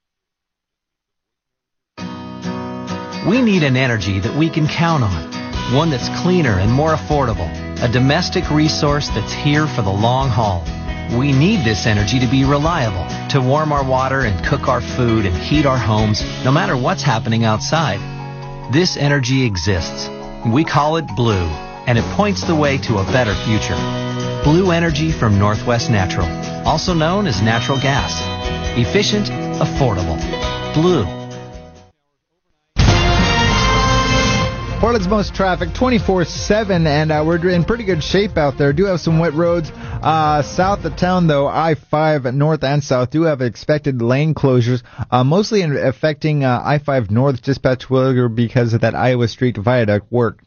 We 3.29 3.43
need 3.43 3.65
an 3.65 3.77
energy 3.77 4.21
that 4.21 4.39
we 4.39 4.51
can 4.51 4.69
count 4.69 5.03
on, 5.03 5.75
one 5.75 5.91
that's 5.91 6.09
cleaner 6.23 6.61
and 6.61 6.71
more 6.71 6.95
affordable, 6.95 7.72
a 7.83 7.89
domestic 7.89 8.49
resource 8.49 9.09
that's 9.09 9.33
here 9.33 9.67
for 9.67 9.83
the 9.83 9.91
long 9.91 10.29
haul. 10.29 10.63
We 11.19 11.33
need 11.33 11.65
this 11.65 11.85
energy 11.85 12.21
to 12.21 12.29
be 12.29 12.45
reliable, 12.45 13.05
to 13.31 13.41
warm 13.41 13.73
our 13.73 13.85
water 13.85 14.21
and 14.21 14.47
cook 14.47 14.69
our 14.69 14.81
food 14.81 15.27
and 15.27 15.37
heat 15.37 15.67
our 15.67 15.77
homes, 15.77 16.23
no 16.45 16.53
matter 16.53 16.77
what's 16.77 17.03
happening 17.03 17.45
outside. 17.45 17.99
This 18.73 18.97
energy 18.97 19.45
exists. 19.45 20.09
We 20.47 20.63
call 20.63 20.97
it 20.97 21.09
blue, 21.17 21.49
and 21.89 21.99
it 21.99 22.05
points 22.15 22.47
the 22.47 22.55
way 22.55 22.79
to 22.79 22.99
a 22.99 23.05
better 23.07 23.35
future. 23.35 23.75
Blue 24.45 24.71
energy 24.71 25.11
from 25.11 25.37
Northwest 25.37 25.91
Natural, 25.91 26.29
also 26.65 26.95
known 26.95 27.27
as 27.27 27.43
natural 27.43 27.81
gas. 27.81 28.15
Efficient, 28.79 29.27
affordable. 29.61 30.19
Blue. 30.73 31.22
Portland's 34.83 35.07
most 35.07 35.33
traffic 35.33 35.69
24-7 35.69 36.87
and 36.89 37.13
uh, 37.13 37.23
we're 37.25 37.49
in 37.49 37.63
pretty 37.63 37.85
good 37.85 38.03
shape 38.03 38.37
out 38.37 38.59
there. 38.59 38.73
Do 38.73 38.87
have 38.87 38.99
some 38.99 39.21
wet 39.21 39.33
roads. 39.33 39.71
Uh, 39.71 40.43
south 40.43 40.85
of 40.85 40.97
town 40.97 41.29
though, 41.29 41.47
I-5 41.47 42.35
north 42.35 42.65
and 42.65 42.83
south 42.83 43.11
do 43.11 43.23
have 43.23 43.43
expected 43.43 44.03
lane 44.03 44.35
closures, 44.35 44.83
uh, 45.09 45.23
mostly 45.23 45.63
in, 45.63 45.77
affecting 45.77 46.43
uh, 46.43 46.61
I-5 46.65 47.13
north 47.13 47.43
dispatch 47.43 47.89
because 48.35 48.75
of 48.75 48.81
that 48.81 48.97
Iowa 48.97 49.29
Street 49.29 49.57
viaduct 49.57 50.11
work. 50.11 50.43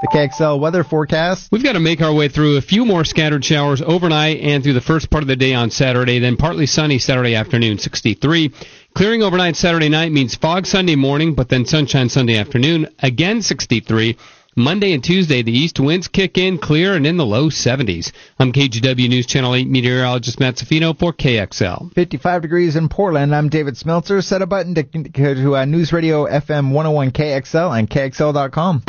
The 0.00 0.08
KXL 0.08 0.58
weather 0.58 0.82
forecast. 0.82 1.50
We've 1.52 1.62
got 1.62 1.72
to 1.72 1.80
make 1.80 2.00
our 2.00 2.14
way 2.14 2.28
through 2.28 2.56
a 2.56 2.62
few 2.62 2.86
more 2.86 3.04
scattered 3.04 3.44
showers 3.44 3.82
overnight 3.82 4.40
and 4.40 4.62
through 4.62 4.74
the 4.74 4.80
first 4.80 5.10
part 5.10 5.22
of 5.22 5.28
the 5.28 5.36
day 5.36 5.52
on 5.52 5.70
Saturday, 5.70 6.18
then 6.20 6.36
partly 6.36 6.66
sunny 6.66 6.98
Saturday 6.98 7.34
afternoon, 7.34 7.78
63. 7.78 8.52
Clearing 8.96 9.22
overnight 9.22 9.56
Saturday 9.56 9.90
night 9.90 10.10
means 10.10 10.36
fog 10.36 10.64
Sunday 10.64 10.96
morning, 10.96 11.34
but 11.34 11.50
then 11.50 11.66
sunshine 11.66 12.08
Sunday 12.08 12.38
afternoon, 12.38 12.88
again 13.00 13.42
63. 13.42 14.16
Monday 14.56 14.94
and 14.94 15.04
Tuesday, 15.04 15.42
the 15.42 15.52
east 15.52 15.78
winds 15.78 16.08
kick 16.08 16.38
in 16.38 16.56
clear 16.56 16.94
and 16.94 17.06
in 17.06 17.18
the 17.18 17.26
low 17.26 17.50
70s. 17.50 18.10
I'm 18.38 18.54
KGW 18.54 19.06
News 19.10 19.26
Channel 19.26 19.54
8 19.54 19.68
meteorologist 19.68 20.40
Matt 20.40 20.54
Zaffino 20.54 20.98
for 20.98 21.12
KXL. 21.12 21.92
55 21.92 22.40
degrees 22.40 22.74
in 22.74 22.88
Portland. 22.88 23.34
I'm 23.34 23.50
David 23.50 23.74
Smeltzer. 23.74 24.24
Set 24.24 24.40
a 24.40 24.46
button 24.46 24.74
to, 24.76 24.82
to 24.82 25.56
uh, 25.56 25.66
News 25.66 25.92
Radio 25.92 26.24
FM 26.24 26.72
101 26.72 27.10
KXL 27.10 27.78
and 27.78 27.90
KXL.com. 27.90 28.82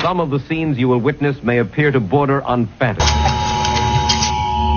Some 0.00 0.20
of 0.20 0.30
the 0.30 0.40
scenes 0.48 0.78
you 0.78 0.88
will 0.88 1.02
witness 1.02 1.42
may 1.42 1.58
appear 1.58 1.90
to 1.90 2.00
border 2.00 2.40
on 2.40 2.66
fantasy. 2.78 3.37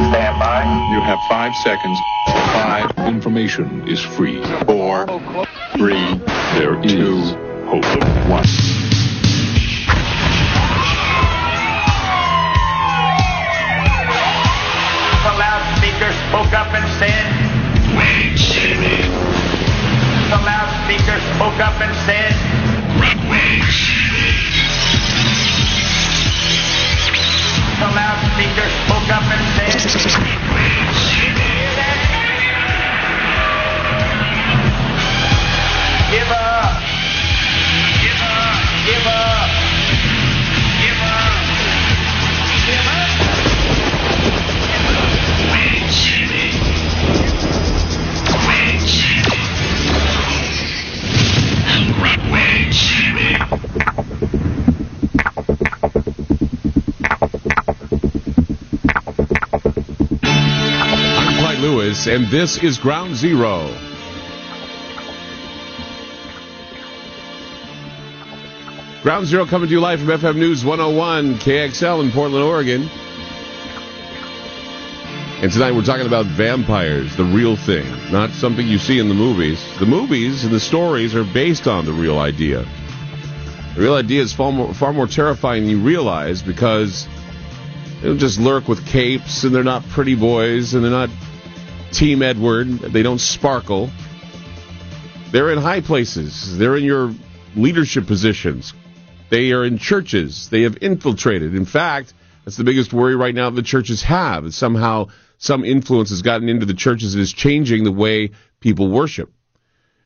Stand 0.09 0.39
by. 0.39 0.63
You 0.91 0.99
have 1.01 1.19
five 1.29 1.55
seconds. 1.55 1.99
Five. 2.25 2.91
Information 3.07 3.87
is 3.87 4.01
free. 4.01 4.43
Four. 4.65 5.05
Three. 5.77 6.15
There 6.57 6.79
is 6.83 7.31
hope. 7.69 7.85
One. 8.27 8.43
The 15.21 15.33
loudspeaker 15.37 16.11
spoke 16.27 16.53
up 16.53 16.73
and 16.73 16.87
said, 16.97 17.25
Wait, 17.95 18.35
Jimmy. 18.35 19.05
The 20.29 20.41
loudspeaker 20.41 21.19
spoke 21.35 21.59
up 21.61 21.79
and 21.79 21.95
said, 22.05 22.33
Wait, 23.29 23.61
Jimmy. 23.69 24.50
The 27.81 27.87
loudspeaker 27.87 28.69
spoke 28.85 29.09
up 29.09 29.23
and 29.23 29.41
said, 29.57 29.73
Give 36.11 36.29
up. 36.29 36.77
Give 38.01 38.21
up. 38.21 38.61
Give 38.85 39.07
up. 39.07 39.49
Give 40.79 41.01
up. 41.01 41.31
Lewis, 61.61 62.07
and 62.07 62.25
this 62.27 62.57
is 62.63 62.79
Ground 62.79 63.15
Zero. 63.15 63.67
Ground 69.03 69.27
Zero 69.27 69.45
coming 69.45 69.67
to 69.67 69.73
you 69.75 69.79
live 69.79 69.99
from 69.99 70.09
FM 70.09 70.37
News 70.37 70.65
101 70.65 71.35
KXL 71.35 72.03
in 72.03 72.11
Portland, 72.11 72.43
Oregon. 72.43 72.89
And 75.41 75.51
tonight 75.51 75.73
we're 75.73 75.83
talking 75.83 76.07
about 76.07 76.25
vampires, 76.25 77.15
the 77.15 77.25
real 77.25 77.55
thing, 77.55 77.85
not 78.11 78.31
something 78.31 78.67
you 78.67 78.79
see 78.79 78.97
in 78.97 79.07
the 79.07 79.13
movies. 79.13 79.63
The 79.77 79.85
movies 79.85 80.43
and 80.43 80.51
the 80.51 80.59
stories 80.59 81.13
are 81.13 81.23
based 81.23 81.67
on 81.67 81.85
the 81.85 81.93
real 81.93 82.17
idea. 82.17 82.65
The 83.75 83.81
real 83.81 83.93
idea 83.93 84.23
is 84.23 84.33
far 84.33 84.51
more, 84.51 84.73
far 84.73 84.93
more 84.93 85.05
terrifying 85.05 85.63
than 85.63 85.69
you 85.69 85.79
realize 85.79 86.41
because 86.41 87.07
they 88.01 88.07
don't 88.07 88.17
just 88.17 88.39
lurk 88.39 88.67
with 88.67 88.83
capes 88.87 89.43
and 89.43 89.53
they're 89.53 89.63
not 89.63 89.87
pretty 89.89 90.15
boys 90.15 90.73
and 90.73 90.83
they're 90.83 90.91
not 90.91 91.11
Team 91.91 92.21
Edward. 92.21 92.67
They 92.67 93.03
don't 93.03 93.19
sparkle. 93.19 93.89
They're 95.31 95.51
in 95.51 95.59
high 95.59 95.81
places. 95.81 96.57
They're 96.57 96.77
in 96.77 96.83
your 96.83 97.13
leadership 97.55 98.07
positions. 98.07 98.73
They 99.29 99.51
are 99.51 99.63
in 99.63 99.77
churches. 99.77 100.49
They 100.49 100.63
have 100.63 100.77
infiltrated. 100.81 101.55
In 101.55 101.65
fact, 101.65 102.13
that's 102.43 102.57
the 102.57 102.63
biggest 102.63 102.91
worry 102.91 103.15
right 103.15 103.33
now 103.33 103.49
the 103.49 103.61
churches 103.61 104.03
have. 104.03 104.53
Somehow 104.53 105.07
some 105.37 105.63
influence 105.63 106.09
has 106.09 106.21
gotten 106.21 106.49
into 106.49 106.65
the 106.65 106.73
churches 106.73 107.13
and 107.13 107.21
is 107.21 107.31
changing 107.31 107.83
the 107.83 107.91
way 107.91 108.31
people 108.59 108.89
worship. 108.89 109.31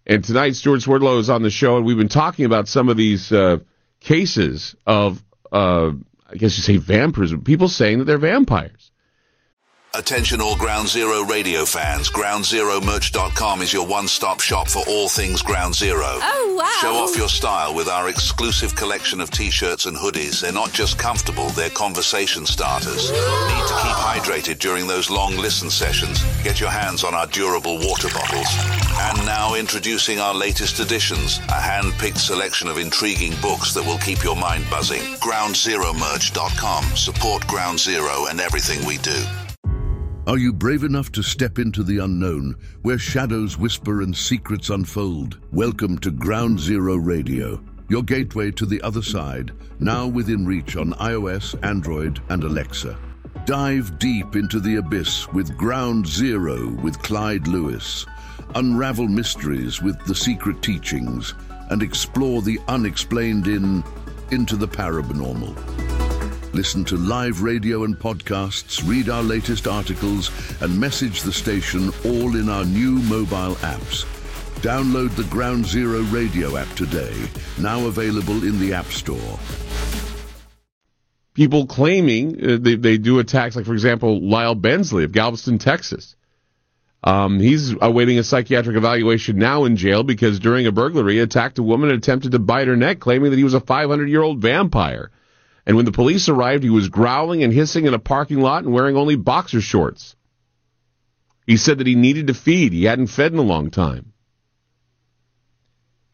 And 0.05 0.23
tonight, 0.23 0.55
Stewart 0.55 0.81
Swerdlow 0.81 1.17
is 1.17 1.29
on 1.29 1.41
the 1.41 1.49
show, 1.49 1.77
and 1.77 1.85
we've 1.85 1.97
been 1.97 2.09
talking 2.09 2.45
about 2.45 2.67
some 2.67 2.89
of 2.89 2.97
these 2.97 3.31
uh, 3.31 3.57
cases 3.99 4.75
of, 4.85 5.23
uh, 5.51 5.91
I 6.29 6.35
guess 6.35 6.55
you 6.57 6.63
say 6.63 6.77
vampirism, 6.77 7.43
people 7.43 7.67
saying 7.67 7.99
that 7.99 8.05
they're 8.05 8.19
vampires. 8.19 8.84
Attention 9.97 10.41
all 10.41 10.57
Ground 10.57 10.89
Zero 10.89 11.23
radio 11.23 11.63
fans. 11.63 12.09
GroundZeroMerch.com 12.09 13.61
is 13.61 13.71
your 13.71 13.87
one-stop 13.87 14.41
shop 14.41 14.67
for 14.67 14.83
all 14.89 15.07
things 15.07 15.41
Ground 15.41 15.73
Zero. 15.73 16.19
Oh, 16.21 16.55
wow. 16.57 16.69
Show 16.81 16.95
off 16.95 17.15
your 17.15 17.29
style 17.29 17.73
with 17.73 17.87
our 17.87 18.09
exclusive 18.09 18.75
collection 18.75 19.21
of 19.21 19.31
t-shirts 19.31 19.85
and 19.85 19.95
hoodies. 19.95 20.41
They're 20.41 20.51
not 20.51 20.73
just 20.73 20.99
comfortable, 20.99 21.47
they're 21.51 21.69
conversation 21.69 22.45
starters. 22.45 23.09
Need 23.09 23.67
to 23.67 23.79
keep 23.81 23.95
hydrated 23.95 24.59
during 24.59 24.85
those 24.85 25.09
long 25.09 25.37
listen 25.37 25.69
sessions? 25.69 26.21
Get 26.43 26.59
your 26.59 26.71
hands 26.71 27.05
on 27.05 27.13
our 27.13 27.27
durable 27.27 27.77
water 27.77 28.09
bottles. 28.09 28.47
And 28.99 29.25
now 29.25 29.55
introducing 29.55 30.19
our 30.19 30.33
latest 30.33 30.81
editions, 30.81 31.39
a 31.47 31.61
hand-picked 31.61 32.19
selection 32.19 32.67
of 32.67 32.77
intriguing 32.77 33.33
books 33.41 33.73
that 33.73 33.85
will 33.85 33.99
keep 33.99 34.25
your 34.25 34.35
mind 34.35 34.65
buzzing. 34.69 35.03
GroundZeroMerch.com. 35.23 36.83
Support 36.97 37.47
Ground 37.47 37.79
Zero 37.79 38.25
and 38.25 38.41
everything 38.41 38.85
we 38.85 38.97
do. 38.97 39.23
Are 40.27 40.39
you 40.39 40.53
brave 40.53 40.83
enough 40.83 41.11
to 41.11 41.21
step 41.21 41.59
into 41.59 41.83
the 41.83 41.99
unknown, 41.99 42.55
where 42.81 42.97
shadows 42.97 43.59
whisper 43.59 44.01
and 44.01 44.17
secrets 44.17 44.71
unfold? 44.71 45.39
Welcome 45.51 45.99
to 45.99 46.09
Ground 46.09 46.59
Zero 46.59 46.95
Radio, 46.95 47.63
your 47.89 48.01
gateway 48.01 48.49
to 48.53 48.65
the 48.65 48.81
other 48.81 49.03
side, 49.03 49.51
now 49.79 50.07
within 50.07 50.43
reach 50.43 50.77
on 50.77 50.93
iOS, 50.93 51.53
Android, 51.63 52.21
and 52.29 52.43
Alexa. 52.43 52.97
Dive 53.45 53.99
deep 53.99 54.35
into 54.35 54.59
the 54.59 54.77
abyss 54.77 55.27
with 55.31 55.55
Ground 55.55 56.07
Zero 56.07 56.71
with 56.81 56.97
Clyde 57.03 57.47
Lewis. 57.47 58.07
Unravel 58.55 59.07
mysteries 59.07 59.79
with 59.79 60.03
the 60.05 60.15
secret 60.15 60.59
teachings 60.63 61.35
and 61.69 61.83
explore 61.83 62.41
the 62.41 62.59
unexplained 62.67 63.45
in 63.45 63.83
Into 64.31 64.55
the 64.55 64.67
Paranormal. 64.67 65.94
Listen 66.55 66.85
to 66.85 66.95
live 66.95 67.41
radio 67.41 67.83
and 67.83 67.99
podcasts, 67.99 68.81
read 68.87 69.09
our 69.09 69.21
latest 69.21 69.67
articles, 69.67 70.31
and 70.61 70.79
message 70.79 71.21
the 71.21 71.33
station 71.33 71.89
all 72.05 72.37
in 72.37 72.47
our 72.47 72.63
new 72.63 72.91
mobile 72.91 73.55
apps. 73.55 74.05
Download 74.61 75.13
the 75.17 75.25
Ground 75.25 75.65
Zero 75.65 75.99
radio 76.03 76.55
app 76.55 76.69
today, 76.69 77.13
now 77.59 77.85
available 77.87 78.45
in 78.45 78.57
the 78.57 78.73
App 78.73 78.85
Store. 78.85 79.37
People 81.33 81.67
claiming 81.67 82.41
uh, 82.41 82.57
they, 82.61 82.75
they 82.75 82.97
do 82.97 83.19
attacks, 83.19 83.57
like, 83.57 83.65
for 83.65 83.73
example, 83.73 84.25
Lyle 84.25 84.55
Bensley 84.55 85.03
of 85.03 85.11
Galveston, 85.11 85.57
Texas. 85.57 86.15
Um, 87.03 87.41
he's 87.41 87.75
awaiting 87.81 88.17
a 88.17 88.23
psychiatric 88.23 88.77
evaluation 88.77 89.37
now 89.37 89.65
in 89.65 89.75
jail 89.75 90.03
because 90.03 90.39
during 90.39 90.67
a 90.67 90.71
burglary, 90.71 91.19
attacked 91.19 91.59
a 91.59 91.63
woman 91.63 91.89
and 91.89 91.97
attempted 91.97 92.31
to 92.31 92.39
bite 92.39 92.69
her 92.69 92.77
neck, 92.77 93.01
claiming 93.01 93.31
that 93.31 93.37
he 93.37 93.43
was 93.43 93.53
a 93.53 93.59
500 93.59 94.07
year 94.07 94.21
old 94.21 94.39
vampire. 94.39 95.11
And 95.65 95.75
when 95.75 95.85
the 95.85 95.91
police 95.91 96.29
arrived, 96.29 96.63
he 96.63 96.69
was 96.69 96.89
growling 96.89 97.43
and 97.43 97.51
hissing 97.51 97.85
in 97.85 97.93
a 97.93 97.99
parking 97.99 98.39
lot 98.39 98.63
and 98.63 98.73
wearing 98.73 98.95
only 98.95 99.15
boxer 99.15 99.61
shorts. 99.61 100.15
He 101.47 101.57
said 101.57 101.79
that 101.79 101.87
he 101.87 101.95
needed 101.95 102.27
to 102.27 102.33
feed. 102.33 102.73
He 102.73 102.85
hadn't 102.85 103.07
fed 103.07 103.31
in 103.31 103.39
a 103.39 103.43
long 103.43 103.71
time. 103.71 104.13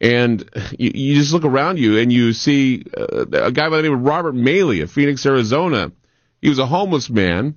And 0.00 0.48
you, 0.78 0.90
you 0.94 1.14
just 1.14 1.32
look 1.32 1.44
around 1.44 1.78
you 1.78 1.98
and 1.98 2.12
you 2.12 2.32
see 2.32 2.84
uh, 2.96 3.26
a 3.26 3.52
guy 3.52 3.68
by 3.68 3.76
the 3.76 3.82
name 3.84 3.94
of 3.94 4.02
Robert 4.02 4.34
Maley 4.34 4.82
of 4.82 4.90
Phoenix, 4.90 5.24
Arizona. 5.24 5.92
He 6.40 6.48
was 6.48 6.58
a 6.58 6.66
homeless 6.66 7.08
man, 7.08 7.56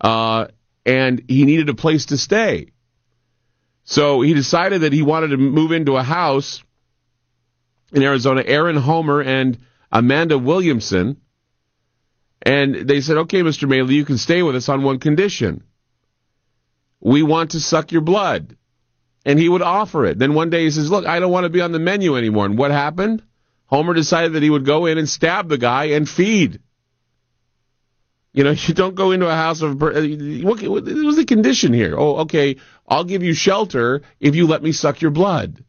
uh, 0.00 0.48
and 0.84 1.22
he 1.28 1.44
needed 1.44 1.70
a 1.70 1.74
place 1.74 2.06
to 2.06 2.18
stay. 2.18 2.72
So 3.84 4.20
he 4.20 4.34
decided 4.34 4.82
that 4.82 4.92
he 4.92 5.02
wanted 5.02 5.28
to 5.28 5.38
move 5.38 5.72
into 5.72 5.96
a 5.96 6.02
house 6.02 6.62
in 7.92 8.02
Arizona. 8.02 8.42
Aaron 8.44 8.76
Homer 8.76 9.22
and 9.22 9.58
Amanda 9.90 10.38
Williamson. 10.38 11.20
And 12.42 12.88
they 12.88 13.00
said, 13.00 13.16
okay, 13.18 13.42
Mr. 13.42 13.68
Maley, 13.68 13.94
you 13.94 14.04
can 14.04 14.18
stay 14.18 14.42
with 14.42 14.56
us 14.56 14.68
on 14.68 14.82
one 14.82 14.98
condition. 14.98 15.64
We 17.00 17.22
want 17.22 17.52
to 17.52 17.60
suck 17.60 17.92
your 17.92 18.02
blood. 18.02 18.56
And 19.24 19.38
he 19.38 19.48
would 19.48 19.62
offer 19.62 20.06
it. 20.06 20.18
Then 20.18 20.34
one 20.34 20.50
day 20.50 20.64
he 20.64 20.70
says, 20.70 20.90
look, 20.90 21.06
I 21.06 21.18
don't 21.18 21.32
want 21.32 21.44
to 21.44 21.50
be 21.50 21.60
on 21.60 21.72
the 21.72 21.80
menu 21.80 22.16
anymore. 22.16 22.46
And 22.46 22.56
what 22.56 22.70
happened? 22.70 23.22
Homer 23.66 23.94
decided 23.94 24.34
that 24.34 24.42
he 24.42 24.50
would 24.50 24.64
go 24.64 24.86
in 24.86 24.98
and 24.98 25.08
stab 25.08 25.48
the 25.48 25.58
guy 25.58 25.86
and 25.86 26.08
feed. 26.08 26.60
You 28.32 28.44
know, 28.44 28.50
you 28.56 28.74
don't 28.74 28.94
go 28.94 29.10
into 29.10 29.26
a 29.26 29.34
house 29.34 29.62
of. 29.62 29.80
What, 29.80 29.94
what 29.94 30.84
was 30.84 31.16
the 31.16 31.24
condition 31.26 31.72
here? 31.72 31.96
Oh, 31.98 32.18
okay, 32.18 32.56
I'll 32.86 33.04
give 33.04 33.24
you 33.24 33.34
shelter 33.34 34.02
if 34.20 34.36
you 34.36 34.46
let 34.46 34.62
me 34.62 34.72
suck 34.72 35.00
your 35.00 35.10
blood. 35.10 35.64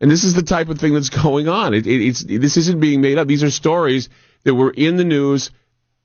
And 0.00 0.10
this 0.10 0.24
is 0.24 0.34
the 0.34 0.42
type 0.42 0.68
of 0.68 0.78
thing 0.78 0.94
that's 0.94 1.10
going 1.10 1.48
on. 1.48 1.74
It, 1.74 1.86
it, 1.86 2.00
it's 2.00 2.24
this 2.24 2.56
isn't 2.56 2.80
being 2.80 3.00
made 3.00 3.18
up. 3.18 3.28
These 3.28 3.42
are 3.42 3.50
stories 3.50 4.08
that 4.44 4.54
were 4.54 4.70
in 4.70 4.96
the 4.96 5.04
news 5.04 5.50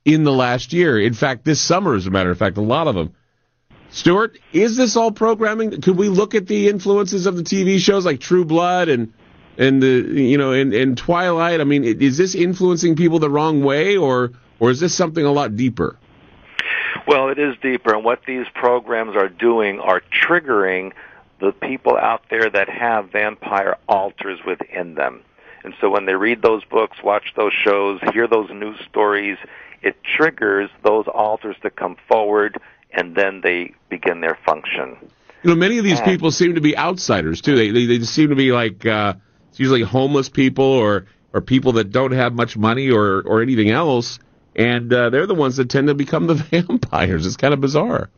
in 0.04 0.24
the 0.24 0.32
last 0.32 0.72
year. 0.72 1.00
In 1.00 1.14
fact, 1.14 1.44
this 1.44 1.60
summer, 1.60 1.94
as 1.94 2.06
a 2.06 2.10
matter 2.10 2.30
of 2.30 2.38
fact, 2.38 2.58
a 2.58 2.62
lot 2.62 2.88
of 2.88 2.94
them. 2.94 3.14
Stewart, 3.90 4.38
is 4.52 4.76
this 4.76 4.96
all 4.96 5.10
programming? 5.10 5.80
Could 5.80 5.96
we 5.96 6.08
look 6.08 6.34
at 6.34 6.46
the 6.46 6.68
influences 6.68 7.26
of 7.26 7.36
the 7.36 7.42
TV 7.42 7.78
shows 7.78 8.04
like 8.04 8.20
True 8.20 8.44
Blood 8.44 8.88
and 8.88 9.12
and 9.56 9.82
the 9.82 9.88
you 9.88 10.36
know 10.36 10.52
and, 10.52 10.74
and 10.74 10.98
Twilight? 10.98 11.60
I 11.60 11.64
mean, 11.64 11.84
is 11.84 12.18
this 12.18 12.34
influencing 12.34 12.96
people 12.96 13.18
the 13.18 13.30
wrong 13.30 13.62
way, 13.62 13.96
or 13.96 14.32
or 14.58 14.70
is 14.70 14.80
this 14.80 14.94
something 14.94 15.24
a 15.24 15.32
lot 15.32 15.56
deeper? 15.56 15.96
Well, 17.06 17.28
it 17.28 17.38
is 17.38 17.54
deeper, 17.62 17.94
and 17.94 18.04
what 18.04 18.20
these 18.26 18.46
programs 18.54 19.16
are 19.16 19.28
doing 19.28 19.78
are 19.78 20.02
triggering 20.10 20.92
the 21.40 21.52
people 21.52 21.96
out 21.96 22.22
there 22.30 22.48
that 22.48 22.68
have 22.68 23.10
vampire 23.10 23.76
alters 23.88 24.40
within 24.46 24.94
them. 24.94 25.22
And 25.64 25.74
so 25.80 25.90
when 25.90 26.06
they 26.06 26.14
read 26.14 26.42
those 26.42 26.64
books, 26.64 27.02
watch 27.02 27.32
those 27.36 27.52
shows, 27.52 28.00
hear 28.12 28.26
those 28.26 28.50
news 28.50 28.78
stories, 28.88 29.36
it 29.82 29.96
triggers 30.04 30.70
those 30.82 31.06
alters 31.06 31.56
to 31.62 31.70
come 31.70 31.96
forward 32.08 32.58
and 32.92 33.14
then 33.14 33.40
they 33.42 33.74
begin 33.88 34.20
their 34.20 34.38
function. 34.46 34.96
You 35.42 35.50
know, 35.50 35.56
many 35.56 35.78
of 35.78 35.84
these 35.84 36.00
and, 36.00 36.06
people 36.06 36.30
seem 36.30 36.54
to 36.54 36.60
be 36.60 36.76
outsiders 36.76 37.40
too. 37.40 37.56
They 37.56 37.70
they, 37.70 37.86
they 37.86 38.00
seem 38.00 38.30
to 38.30 38.34
be 38.34 38.52
like 38.52 38.84
uh, 38.86 39.14
it's 39.50 39.60
usually 39.60 39.82
homeless 39.82 40.28
people 40.28 40.64
or 40.64 41.06
or 41.32 41.40
people 41.40 41.72
that 41.72 41.92
don't 41.92 42.12
have 42.12 42.32
much 42.32 42.56
money 42.56 42.90
or 42.90 43.22
or 43.22 43.42
anything 43.42 43.70
else, 43.70 44.18
and 44.56 44.92
uh, 44.92 45.10
they're 45.10 45.26
the 45.26 45.34
ones 45.34 45.56
that 45.56 45.68
tend 45.68 45.88
to 45.88 45.94
become 45.94 46.26
the 46.26 46.34
vampires. 46.50 47.26
It's 47.26 47.36
kind 47.36 47.54
of 47.54 47.60
bizarre. 47.60 48.08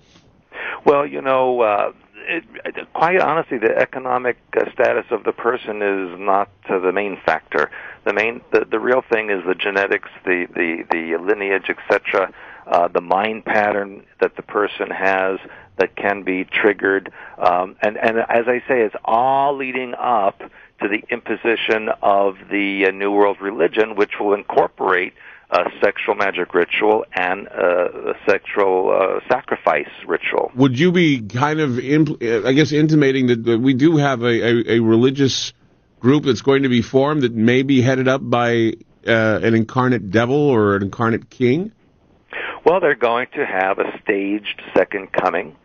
Well, 0.87 1.07
you 1.07 1.21
know, 1.21 1.61
uh, 1.61 1.93
it, 2.29 2.93
quite 2.93 3.21
honestly, 3.21 3.59
the 3.59 3.77
economic 3.77 4.39
uh, 4.57 4.71
status 4.73 5.07
of 5.11 5.25
the 5.25 5.33
person 5.33 5.83
is 5.83 6.19
not 6.19 6.51
uh, 6.69 6.79
the 6.79 6.93
main 6.93 7.19
factor. 7.25 7.71
The 8.05 8.13
main, 8.13 8.43
the, 8.53 8.67
the 8.71 8.79
real 8.79 9.03
thing 9.03 9.31
is 9.31 9.43
the 9.47 9.55
genetics, 9.55 10.11
the 10.25 10.47
the 10.55 10.85
the 10.91 11.17
lineage, 11.17 11.71
etc. 11.71 12.33
Uh, 12.67 12.89
the 12.89 13.01
mind 13.01 13.45
pattern 13.45 14.05
that 14.21 14.37
the 14.37 14.43
person 14.43 14.91
has 14.91 15.39
that 15.79 15.97
can 15.97 16.23
be 16.23 16.45
triggered, 16.45 17.11
um, 17.39 17.77
and 17.81 17.97
and 17.97 18.19
as 18.19 18.47
I 18.47 18.63
say, 18.69 18.83
it's 18.83 18.97
all 19.05 19.57
leading 19.57 19.95
up 19.95 20.43
to 20.81 20.89
the 20.89 21.03
imposition 21.11 21.89
of 22.03 22.37
the 22.51 22.87
uh, 22.87 22.91
New 22.91 23.11
World 23.11 23.41
religion, 23.41 23.97
which 23.97 24.21
will 24.21 24.35
incorporate 24.35 25.15
a 25.51 25.65
sexual 25.83 26.15
magic 26.15 26.53
ritual 26.55 27.05
and 27.15 27.47
a 27.47 28.15
sexual 28.29 28.91
uh, 28.91 29.21
sacrifice 29.29 29.89
ritual. 30.07 30.53
Would 30.55 30.79
you 30.79 30.93
be 30.93 31.23
kind 31.23 31.61
of, 31.61 31.71
impl- 31.71 32.47
I 32.47 32.53
guess, 32.53 32.73
intimating 32.73 33.29
that, 33.29 33.45
that 33.45 33.59
we 33.59 33.75
do 33.75 33.97
have 33.97 34.23
a, 34.23 34.27
a, 34.27 34.77
a, 34.77 34.81
religious 34.81 35.55
group 36.01 36.25
that's 36.25 36.43
going 36.43 36.65
to 36.65 36.69
be 36.69 36.83
formed 36.83 37.23
that 37.23 37.33
may 37.33 37.63
be 37.63 37.81
headed 37.81 38.09
up 38.09 38.21
by 38.23 38.75
uh, 39.07 39.41
an 39.43 39.55
incarnate 39.55 40.11
devil 40.11 40.37
or 40.37 40.77
an 40.77 40.83
incarnate 40.83 41.31
king? 41.31 41.73
Well, 42.65 42.81
they're 42.81 42.95
going 42.95 43.29
to 43.35 43.47
have 43.47 43.79
a 43.79 43.99
staged 44.03 44.61
second 44.77 45.13
coming 45.13 45.57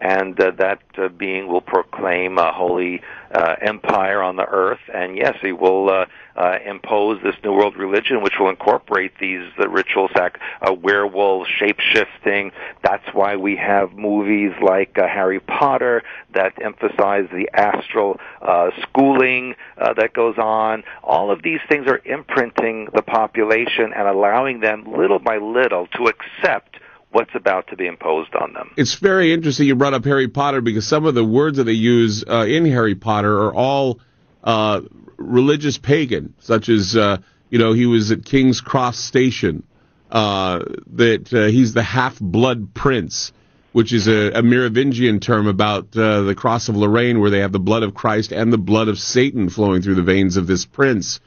and 0.00 0.40
uh, 0.40 0.50
that 0.58 0.80
uh, 0.96 1.08
being 1.08 1.46
will 1.48 1.60
proclaim 1.60 2.38
a 2.38 2.52
holy 2.52 3.02
uh, 3.32 3.56
empire 3.60 4.22
on 4.22 4.36
the 4.36 4.46
earth. 4.46 4.80
And 4.92 5.16
yes, 5.16 5.36
he 5.40 5.52
will 5.52 5.88
uh, 5.88 6.06
uh, 6.36 6.58
impose 6.64 7.22
this 7.22 7.34
new 7.44 7.52
world 7.52 7.76
religion, 7.76 8.22
which 8.22 8.34
will 8.38 8.48
incorporate 8.48 9.12
these 9.20 9.44
the 9.58 9.68
rituals, 9.68 10.10
like 10.14 10.38
uh, 10.62 10.72
werewolf, 10.72 11.46
shape 11.48 11.80
shifting. 11.80 12.52
That's 12.82 13.06
why 13.12 13.36
we 13.36 13.56
have 13.56 13.92
movies 13.92 14.52
like 14.62 14.98
uh, 14.98 15.06
Harry 15.06 15.40
Potter 15.40 16.02
that 16.34 16.54
emphasize 16.62 17.28
the 17.32 17.48
astral 17.52 18.18
uh, 18.42 18.70
schooling 18.82 19.54
uh, 19.78 19.94
that 19.94 20.12
goes 20.12 20.38
on. 20.38 20.84
All 21.02 21.30
of 21.30 21.42
these 21.42 21.60
things 21.68 21.86
are 21.88 22.00
imprinting 22.04 22.88
the 22.94 23.02
population 23.02 23.92
and 23.94 24.08
allowing 24.08 24.60
them 24.60 24.84
little 24.96 25.18
by 25.18 25.38
little 25.38 25.86
to 25.88 26.04
accept 26.06 26.76
what's 27.12 27.34
about 27.34 27.66
to 27.68 27.76
be 27.76 27.86
imposed 27.86 28.34
on 28.34 28.52
them. 28.52 28.70
It's 28.76 28.94
very 28.94 29.32
interesting 29.32 29.66
you 29.66 29.74
brought 29.74 29.94
up 29.94 30.04
Harry 30.04 30.28
Potter 30.28 30.60
because 30.60 30.86
some 30.86 31.06
of 31.06 31.14
the 31.14 31.24
words 31.24 31.58
that 31.58 31.64
they 31.64 31.72
use 31.72 32.24
uh, 32.26 32.46
in 32.46 32.64
Harry 32.66 32.94
Potter 32.94 33.46
are 33.46 33.54
all 33.54 34.00
uh, 34.44 34.82
religious 35.16 35.78
pagan, 35.78 36.34
such 36.40 36.68
as 36.68 36.96
uh, 36.96 37.18
you 37.50 37.58
know 37.58 37.72
he 37.72 37.86
was 37.86 38.10
at 38.10 38.24
King's 38.24 38.60
Cross 38.60 38.98
Station, 38.98 39.64
uh, 40.10 40.60
that 40.94 41.32
uh, 41.32 41.46
he's 41.46 41.74
the 41.74 41.82
half 41.82 42.18
blood 42.20 42.74
prince. 42.74 43.32
Which 43.72 43.92
is 43.92 44.08
a, 44.08 44.32
a 44.32 44.42
Merovingian 44.42 45.20
term 45.20 45.46
about 45.46 45.96
uh, 45.96 46.22
the 46.22 46.34
cross 46.34 46.68
of 46.68 46.74
Lorraine, 46.74 47.20
where 47.20 47.30
they 47.30 47.38
have 47.38 47.52
the 47.52 47.60
blood 47.60 47.84
of 47.84 47.94
Christ 47.94 48.32
and 48.32 48.52
the 48.52 48.58
blood 48.58 48.88
of 48.88 48.98
Satan 48.98 49.48
flowing 49.48 49.80
through 49.80 49.94
the 49.94 50.02
veins 50.02 50.36
of 50.36 50.48
this 50.48 50.66
prince, 50.66 51.20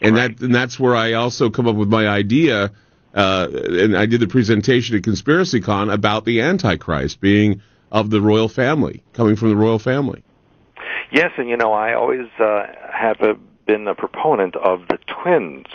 and 0.00 0.16
right. 0.16 0.36
that 0.36 0.44
and 0.44 0.52
that's 0.52 0.76
where 0.76 0.96
I 0.96 1.12
also 1.12 1.50
come 1.50 1.68
up 1.68 1.76
with 1.76 1.88
my 1.88 2.08
idea 2.08 2.72
uh, 3.14 3.48
and 3.52 3.96
I 3.96 4.06
did 4.06 4.20
the 4.20 4.26
presentation 4.26 4.96
at 4.96 5.02
ConspiracyCon 5.02 5.92
about 5.92 6.24
the 6.24 6.40
Antichrist 6.40 7.20
being 7.20 7.62
of 7.92 8.10
the 8.10 8.20
royal 8.20 8.48
family, 8.48 9.02
coming 9.12 9.36
from 9.36 9.50
the 9.50 9.56
royal 9.56 9.78
family. 9.78 10.22
Yes, 11.12 11.30
and 11.36 11.48
you 11.48 11.56
know, 11.56 11.72
I 11.72 11.94
always 11.94 12.28
uh, 12.40 12.66
have 12.92 13.20
a, 13.20 13.34
been 13.66 13.86
a 13.86 13.94
proponent 13.94 14.56
of 14.56 14.88
the 14.88 14.98
twins. 15.06 15.66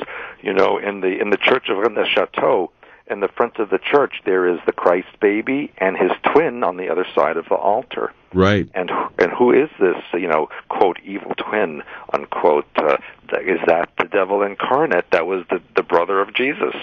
You 0.42 0.54
know, 0.54 0.78
in 0.78 1.02
the 1.02 1.20
in 1.20 1.30
the 1.30 1.38
Church 1.38 1.70
of 1.70 1.82
the 1.82 2.06
Chateau, 2.14 2.72
in 3.10 3.22
the 3.22 3.28
front 3.28 3.58
of 3.58 3.70
the 3.70 3.80
church, 3.80 4.22
there 4.26 4.48
is 4.48 4.60
the 4.66 4.72
Christ 4.72 5.08
baby 5.20 5.72
and 5.78 5.98
his 5.98 6.12
twin 6.34 6.64
on 6.64 6.78
the 6.78 6.90
other 6.90 7.06
side 7.16 7.38
of 7.38 7.46
the 7.46 7.56
altar. 7.56 8.14
Right. 8.34 8.70
And 8.74 8.92
and 9.18 9.32
who 9.32 9.52
is 9.52 9.70
this? 9.80 9.98
You 10.14 10.28
know, 10.28 10.50
quote 10.70 11.00
evil 11.04 11.34
twin 11.36 11.84
unquote. 12.14 12.68
Uh, 12.76 12.98
is 13.42 13.60
that 13.66 13.90
the 13.98 14.06
devil 14.06 14.44
incarnate? 14.44 15.06
That 15.12 15.26
was 15.26 15.46
the 15.50 15.62
the 15.76 15.84
brother 15.84 16.20
of 16.20 16.34
Jesus. 16.34 16.76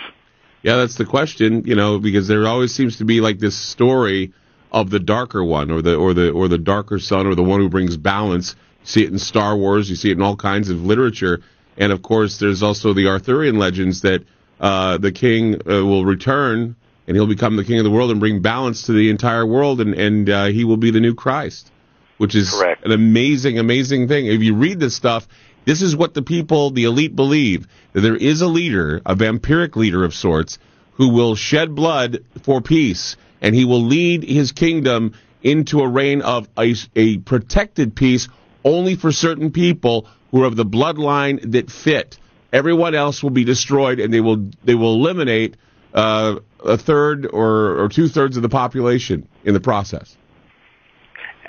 Yeah, 0.62 0.76
that's 0.76 0.96
the 0.96 1.04
question. 1.04 1.64
You 1.64 1.74
know, 1.74 1.98
because 1.98 2.28
there 2.28 2.46
always 2.46 2.74
seems 2.74 2.98
to 2.98 3.04
be 3.04 3.20
like 3.20 3.38
this 3.38 3.56
story 3.56 4.32
of 4.72 4.90
the 4.90 4.98
darker 4.98 5.44
one, 5.44 5.70
or 5.70 5.82
the 5.82 5.96
or 5.96 6.14
the 6.14 6.30
or 6.30 6.48
the 6.48 6.58
darker 6.58 6.98
son, 6.98 7.26
or 7.26 7.34
the 7.34 7.42
one 7.42 7.60
who 7.60 7.68
brings 7.68 7.96
balance. 7.96 8.56
You 8.82 8.86
see 8.86 9.04
it 9.04 9.12
in 9.12 9.18
Star 9.18 9.56
Wars. 9.56 9.88
You 9.88 9.96
see 9.96 10.10
it 10.10 10.16
in 10.16 10.22
all 10.22 10.36
kinds 10.36 10.70
of 10.70 10.84
literature, 10.84 11.40
and 11.76 11.92
of 11.92 12.02
course, 12.02 12.38
there's 12.38 12.62
also 12.62 12.92
the 12.92 13.08
Arthurian 13.08 13.58
legends 13.58 14.02
that 14.02 14.24
uh, 14.60 14.98
the 14.98 15.12
king 15.12 15.54
uh, 15.54 15.84
will 15.84 16.04
return 16.04 16.76
and 17.06 17.16
he'll 17.16 17.26
become 17.26 17.56
the 17.56 17.64
king 17.64 17.78
of 17.78 17.84
the 17.84 17.90
world 17.90 18.10
and 18.10 18.20
bring 18.20 18.42
balance 18.42 18.86
to 18.86 18.92
the 18.92 19.10
entire 19.10 19.46
world, 19.46 19.80
and 19.80 19.94
and 19.94 20.28
uh, 20.28 20.46
he 20.46 20.64
will 20.64 20.76
be 20.76 20.90
the 20.90 21.00
new 21.00 21.14
Christ, 21.14 21.70
which 22.18 22.34
is 22.34 22.50
Correct. 22.50 22.84
an 22.84 22.92
amazing, 22.92 23.58
amazing 23.58 24.08
thing. 24.08 24.26
If 24.26 24.42
you 24.42 24.54
read 24.54 24.80
this 24.80 24.96
stuff, 24.96 25.28
this 25.66 25.82
is 25.82 25.96
what 25.96 26.14
the 26.14 26.22
people, 26.22 26.70
the 26.70 26.84
elite, 26.84 27.14
believe 27.14 27.66
that 27.92 28.00
there 28.00 28.16
is 28.16 28.40
a 28.40 28.46
leader, 28.46 29.02
a 29.04 29.16
vampiric 29.16 29.76
leader 29.76 30.04
of 30.04 30.14
sorts, 30.14 30.58
who 30.92 31.08
will 31.08 31.34
shed 31.34 31.74
blood 31.74 32.24
for 32.42 32.62
peace, 32.62 33.16
and 33.42 33.54
he 33.54 33.64
will 33.64 33.82
lead 33.82 34.22
his 34.22 34.52
kingdom 34.52 35.12
into 35.42 35.80
a 35.80 35.88
reign 35.88 36.22
of 36.22 36.48
a, 36.56 36.74
a 36.94 37.18
protected 37.18 37.94
peace 37.94 38.28
only 38.64 38.94
for 38.94 39.12
certain 39.12 39.50
people 39.50 40.06
who 40.30 40.42
are 40.42 40.46
of 40.46 40.56
the 40.56 40.64
bloodline 40.64 41.52
that 41.52 41.70
fit. 41.70 42.16
Everyone 42.52 42.94
else 42.94 43.22
will 43.22 43.30
be 43.30 43.44
destroyed, 43.44 44.00
and 44.00 44.14
they 44.14 44.20
will 44.20 44.48
they 44.64 44.74
will 44.74 44.94
eliminate 44.94 45.56
uh, 45.92 46.36
a 46.64 46.78
third 46.78 47.26
or, 47.26 47.82
or 47.82 47.88
two 47.88 48.08
thirds 48.08 48.36
of 48.36 48.42
the 48.42 48.48
population 48.48 49.28
in 49.44 49.52
the 49.52 49.60
process. 49.60 50.16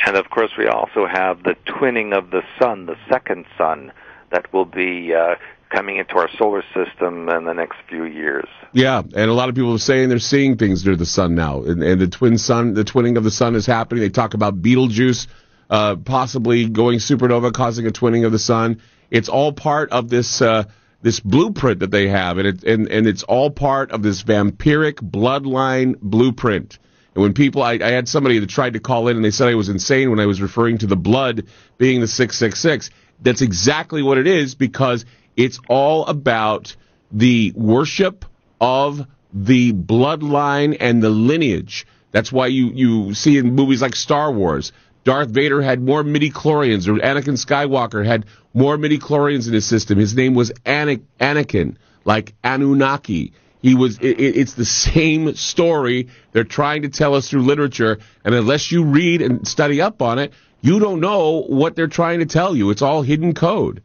And 0.05 0.15
of 0.15 0.29
course, 0.29 0.51
we 0.57 0.67
also 0.67 1.05
have 1.05 1.43
the 1.43 1.55
twinning 1.65 2.17
of 2.17 2.29
the 2.31 2.41
sun, 2.59 2.85
the 2.85 2.95
second 3.09 3.45
sun, 3.57 3.91
that 4.31 4.51
will 4.53 4.65
be 4.65 5.13
uh, 5.13 5.35
coming 5.69 5.97
into 5.97 6.15
our 6.15 6.29
solar 6.37 6.63
system 6.73 7.29
in 7.29 7.45
the 7.45 7.53
next 7.53 7.77
few 7.89 8.05
years. 8.05 8.47
Yeah, 8.73 8.99
and 8.99 9.29
a 9.29 9.33
lot 9.33 9.49
of 9.49 9.55
people 9.55 9.73
are 9.73 9.79
saying 9.79 10.09
they're 10.09 10.19
seeing 10.19 10.57
things 10.57 10.85
near 10.85 10.95
the 10.95 11.05
sun 11.05 11.35
now, 11.35 11.63
and, 11.63 11.81
and 11.83 11.99
the 11.99 12.07
twin 12.07 12.37
sun, 12.37 12.73
the 12.73 12.83
twinning 12.83 13.17
of 13.17 13.23
the 13.23 13.31
sun 13.31 13.55
is 13.55 13.65
happening. 13.65 14.01
They 14.01 14.09
talk 14.09 14.33
about 14.33 14.61
Betelgeuse 14.61 15.27
uh, 15.69 15.95
possibly 15.97 16.69
going 16.69 16.99
supernova, 16.99 17.53
causing 17.53 17.87
a 17.87 17.91
twinning 17.91 18.25
of 18.25 18.31
the 18.31 18.39
sun. 18.39 18.81
It's 19.11 19.29
all 19.29 19.53
part 19.53 19.91
of 19.91 20.09
this 20.09 20.41
uh, 20.41 20.65
this 21.01 21.19
blueprint 21.19 21.79
that 21.79 21.91
they 21.91 22.07
have, 22.07 22.37
and 22.37 22.47
it 22.47 22.63
and, 22.63 22.87
and 22.89 23.07
it's 23.07 23.23
all 23.23 23.49
part 23.49 23.91
of 23.91 24.01
this 24.01 24.23
vampiric 24.23 24.95
bloodline 24.95 25.95
blueprint. 26.01 26.79
And 27.15 27.23
when 27.23 27.33
people, 27.33 27.63
I, 27.63 27.73
I 27.73 27.91
had 27.91 28.07
somebody 28.07 28.39
that 28.39 28.49
tried 28.49 28.73
to 28.73 28.79
call 28.79 29.07
in, 29.07 29.15
and 29.15 29.25
they 29.25 29.31
said 29.31 29.47
I 29.47 29.55
was 29.55 29.69
insane 29.69 30.09
when 30.09 30.19
I 30.19 30.25
was 30.25 30.41
referring 30.41 30.77
to 30.79 30.87
the 30.87 30.95
blood 30.95 31.47
being 31.77 32.01
the 32.01 32.07
six 32.07 32.37
six 32.37 32.59
six. 32.59 32.89
That's 33.21 33.41
exactly 33.41 34.03
what 34.03 34.17
it 34.17 34.27
is 34.27 34.55
because 34.55 35.05
it's 35.35 35.59
all 35.69 36.05
about 36.05 36.75
the 37.11 37.53
worship 37.55 38.25
of 38.59 39.05
the 39.33 39.73
bloodline 39.73 40.77
and 40.79 41.01
the 41.01 41.09
lineage. 41.09 41.85
That's 42.11 42.31
why 42.31 42.47
you, 42.47 42.71
you 42.73 43.13
see 43.13 43.37
in 43.37 43.53
movies 43.53 43.81
like 43.81 43.95
Star 43.95 44.31
Wars, 44.31 44.71
Darth 45.03 45.29
Vader 45.29 45.61
had 45.61 45.81
more 45.81 46.03
midi-chlorians, 46.03 46.87
or 46.87 46.95
Anakin 46.95 47.37
Skywalker 47.37 48.05
had 48.05 48.25
more 48.53 48.77
midi-chlorians 48.77 49.47
in 49.47 49.53
his 49.53 49.65
system. 49.65 49.97
His 49.97 50.15
name 50.15 50.33
was 50.33 50.51
Ana- 50.65 50.99
Anakin, 51.19 51.77
like 52.03 52.33
Anunnaki. 52.43 53.33
He 53.61 53.73
was. 53.73 53.97
It, 53.99 54.19
it's 54.19 54.53
the 54.53 54.65
same 54.65 55.35
story 55.35 56.09
they're 56.31 56.43
trying 56.43 56.83
to 56.83 56.89
tell 56.89 57.15
us 57.15 57.29
through 57.29 57.43
literature, 57.43 57.99
and 58.23 58.35
unless 58.35 58.71
you 58.71 58.83
read 58.83 59.21
and 59.21 59.47
study 59.47 59.81
up 59.81 60.01
on 60.01 60.19
it, 60.19 60.33
you 60.67 60.79
don't 60.79 60.99
know 60.99 61.43
what 61.43 61.75
they're 61.75 61.87
trying 61.87 62.19
to 62.19 62.25
tell 62.25 62.55
you. 62.55 62.69
It's 62.69 62.81
all 62.81 63.01
hidden 63.01 63.33
code. 63.33 63.81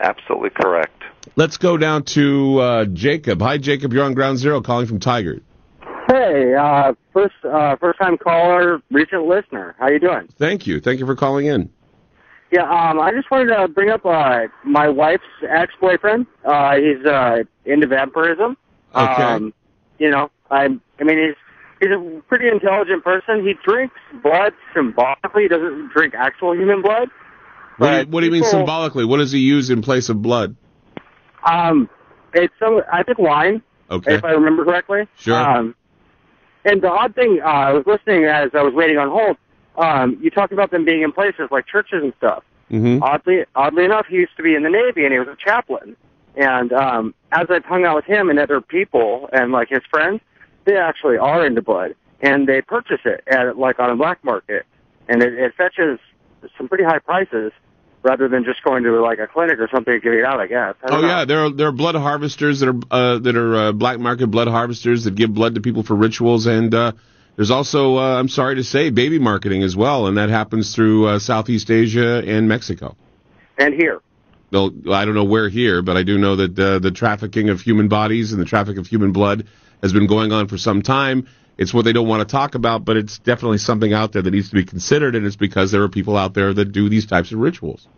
Absolutely 0.00 0.50
correct. 0.50 1.04
Let's 1.36 1.56
go 1.56 1.76
down 1.76 2.02
to 2.04 2.58
uh, 2.58 2.84
Jacob. 2.86 3.40
Hi, 3.40 3.56
Jacob. 3.56 3.92
You're 3.92 4.04
on 4.04 4.14
Ground 4.14 4.38
Zero, 4.38 4.60
calling 4.60 4.86
from 4.86 4.98
Tigard. 4.98 5.42
Hey, 6.08 6.54
uh, 6.54 6.92
first 7.12 7.34
uh, 7.44 7.76
first 7.76 7.98
time 8.00 8.18
caller, 8.18 8.82
recent 8.90 9.26
listener. 9.26 9.74
How 9.78 9.88
you 9.88 10.00
doing? 10.00 10.28
Thank 10.38 10.66
you. 10.66 10.80
Thank 10.80 10.98
you 10.98 11.06
for 11.06 11.14
calling 11.14 11.46
in. 11.46 11.70
Yeah, 12.50 12.62
um, 12.62 13.00
I 13.00 13.12
just 13.12 13.30
wanted 13.30 13.54
to 13.54 13.68
bring 13.68 13.90
up 13.90 14.04
uh, 14.04 14.46
my 14.64 14.88
wife's 14.88 15.24
ex 15.48 15.72
boyfriend. 15.80 16.26
Uh, 16.44 16.76
he's 16.76 17.04
uh, 17.04 17.38
into 17.64 17.86
vampirism. 17.86 18.56
Okay. 18.94 19.22
Um, 19.22 19.52
you 19.98 20.10
know, 20.10 20.30
I 20.50 20.64
I 21.00 21.04
mean 21.04 21.18
he's 21.18 21.36
he's 21.80 21.90
a 21.90 22.22
pretty 22.28 22.48
intelligent 22.48 23.04
person. 23.04 23.46
He 23.46 23.54
drinks 23.64 23.96
blood 24.22 24.52
symbolically. 24.74 25.42
He 25.42 25.48
doesn't 25.48 25.92
drink 25.92 26.14
actual 26.14 26.54
human 26.54 26.82
blood. 26.82 27.08
What 27.78 27.90
do 27.90 27.96
you, 27.98 28.06
what 28.06 28.20
do 28.20 28.26
you 28.26 28.32
mean 28.32 28.44
symbolically? 28.44 29.04
What 29.04 29.18
does 29.18 29.32
he 29.32 29.40
use 29.40 29.68
in 29.68 29.82
place 29.82 30.08
of 30.08 30.22
blood? 30.22 30.56
Um, 31.44 31.88
it's 32.32 32.54
some 32.58 32.82
I 32.90 33.02
think 33.02 33.18
wine. 33.18 33.62
Okay. 33.90 34.14
If 34.14 34.24
I 34.24 34.32
remember 34.32 34.64
correctly. 34.64 35.06
Sure. 35.16 35.36
Um, 35.36 35.74
and 36.64 36.82
the 36.82 36.90
odd 36.90 37.14
thing, 37.14 37.40
uh, 37.42 37.46
I 37.46 37.72
was 37.72 37.84
listening 37.86 38.24
as 38.24 38.50
I 38.54 38.62
was 38.62 38.74
waiting 38.74 38.98
on 38.98 39.08
hold. 39.08 39.36
Um, 39.76 40.18
you 40.20 40.30
talked 40.30 40.52
about 40.52 40.70
them 40.70 40.84
being 40.84 41.02
in 41.02 41.12
places 41.12 41.48
like 41.50 41.66
churches 41.66 42.02
and 42.02 42.12
stuff. 42.18 42.42
Mm-hmm. 42.70 43.02
Oddly, 43.02 43.44
oddly 43.54 43.84
enough, 43.84 44.06
he 44.08 44.16
used 44.16 44.36
to 44.38 44.42
be 44.42 44.54
in 44.54 44.64
the 44.64 44.70
Navy 44.70 45.04
and 45.04 45.12
he 45.12 45.18
was 45.18 45.28
a 45.28 45.36
chaplain. 45.36 45.96
And 46.34 46.72
um, 46.72 47.14
as 47.30 47.46
I've 47.48 47.64
hung 47.64 47.84
out 47.84 47.96
with 47.96 48.04
him 48.04 48.28
and 48.28 48.38
other 48.38 48.60
people 48.60 49.28
and 49.32 49.52
like 49.52 49.68
his 49.68 49.82
friends, 49.88 50.20
they 50.66 50.76
actually 50.76 51.16
are 51.16 51.46
into 51.46 51.62
blood 51.62 51.94
and 52.20 52.46
they 52.46 52.60
purchase 52.60 53.00
it 53.04 53.22
at 53.26 53.56
like 53.58 53.78
on 53.78 53.90
a 53.90 53.96
black 53.96 54.22
market, 54.24 54.66
and 55.08 55.22
it, 55.22 55.34
it 55.34 55.54
fetches 55.56 55.98
some 56.56 56.68
pretty 56.68 56.84
high 56.84 56.98
prices 56.98 57.52
rather 58.02 58.28
than 58.28 58.44
just 58.44 58.62
going 58.62 58.84
to 58.84 59.00
like 59.02 59.18
a 59.18 59.26
clinic 59.26 59.58
or 59.58 59.68
something 59.72 59.94
and 59.94 60.02
giving 60.02 60.20
it 60.20 60.24
out. 60.24 60.40
I 60.40 60.46
guess. 60.46 60.74
I 60.82 60.94
Oh 60.94 61.00
know. 61.00 61.08
yeah, 61.08 61.24
there 61.24 61.44
are 61.46 61.50
there 61.50 61.68
are 61.68 61.72
blood 61.72 61.94
harvesters 61.94 62.60
that 62.60 62.68
are 62.68 62.80
uh, 62.90 63.18
that 63.18 63.36
are 63.36 63.56
uh, 63.56 63.72
black 63.72 63.98
market 63.98 64.28
blood 64.28 64.48
harvesters 64.48 65.04
that 65.04 65.14
give 65.14 65.32
blood 65.34 65.54
to 65.56 65.60
people 65.60 65.82
for 65.82 65.94
rituals, 65.94 66.46
and 66.46 66.74
uh, 66.74 66.92
there's 67.36 67.50
also 67.50 67.96
uh, 67.96 68.18
I'm 68.18 68.28
sorry 68.28 68.56
to 68.56 68.64
say 68.64 68.90
baby 68.90 69.18
marketing 69.18 69.62
as 69.62 69.76
well, 69.76 70.06
and 70.06 70.16
that 70.16 70.28
happens 70.30 70.74
through 70.74 71.06
uh, 71.06 71.18
Southeast 71.18 71.70
Asia 71.70 72.22
and 72.26 72.48
Mexico. 72.48 72.96
And 73.58 73.74
here. 73.74 74.00
Well, 74.52 74.70
I 74.92 75.04
don't 75.04 75.14
know 75.14 75.24
where 75.24 75.48
here, 75.48 75.82
but 75.82 75.96
I 75.96 76.02
do 76.04 76.18
know 76.18 76.36
that 76.36 76.58
uh, 76.58 76.78
the 76.78 76.92
trafficking 76.92 77.48
of 77.48 77.60
human 77.60 77.88
bodies 77.88 78.32
and 78.32 78.40
the 78.40 78.44
traffic 78.44 78.78
of 78.78 78.86
human 78.86 79.10
blood 79.12 79.48
has 79.82 79.92
been 79.92 80.06
going 80.06 80.32
on 80.32 80.48
for 80.48 80.58
some 80.58 80.82
time. 80.82 81.26
It's 81.58 81.72
what 81.72 81.84
they 81.84 81.92
don't 81.92 82.08
want 82.08 82.26
to 82.26 82.30
talk 82.30 82.54
about, 82.54 82.84
but 82.84 82.96
it's 82.96 83.18
definitely 83.18 83.58
something 83.58 83.92
out 83.92 84.12
there 84.12 84.22
that 84.22 84.30
needs 84.30 84.50
to 84.50 84.54
be 84.54 84.64
considered, 84.64 85.14
and 85.14 85.26
it's 85.26 85.36
because 85.36 85.70
there 85.70 85.82
are 85.82 85.88
people 85.88 86.16
out 86.16 86.34
there 86.34 86.52
that 86.52 86.66
do 86.66 86.88
these 86.88 87.06
types 87.06 87.32
of 87.32 87.38
rituals. 87.38 87.88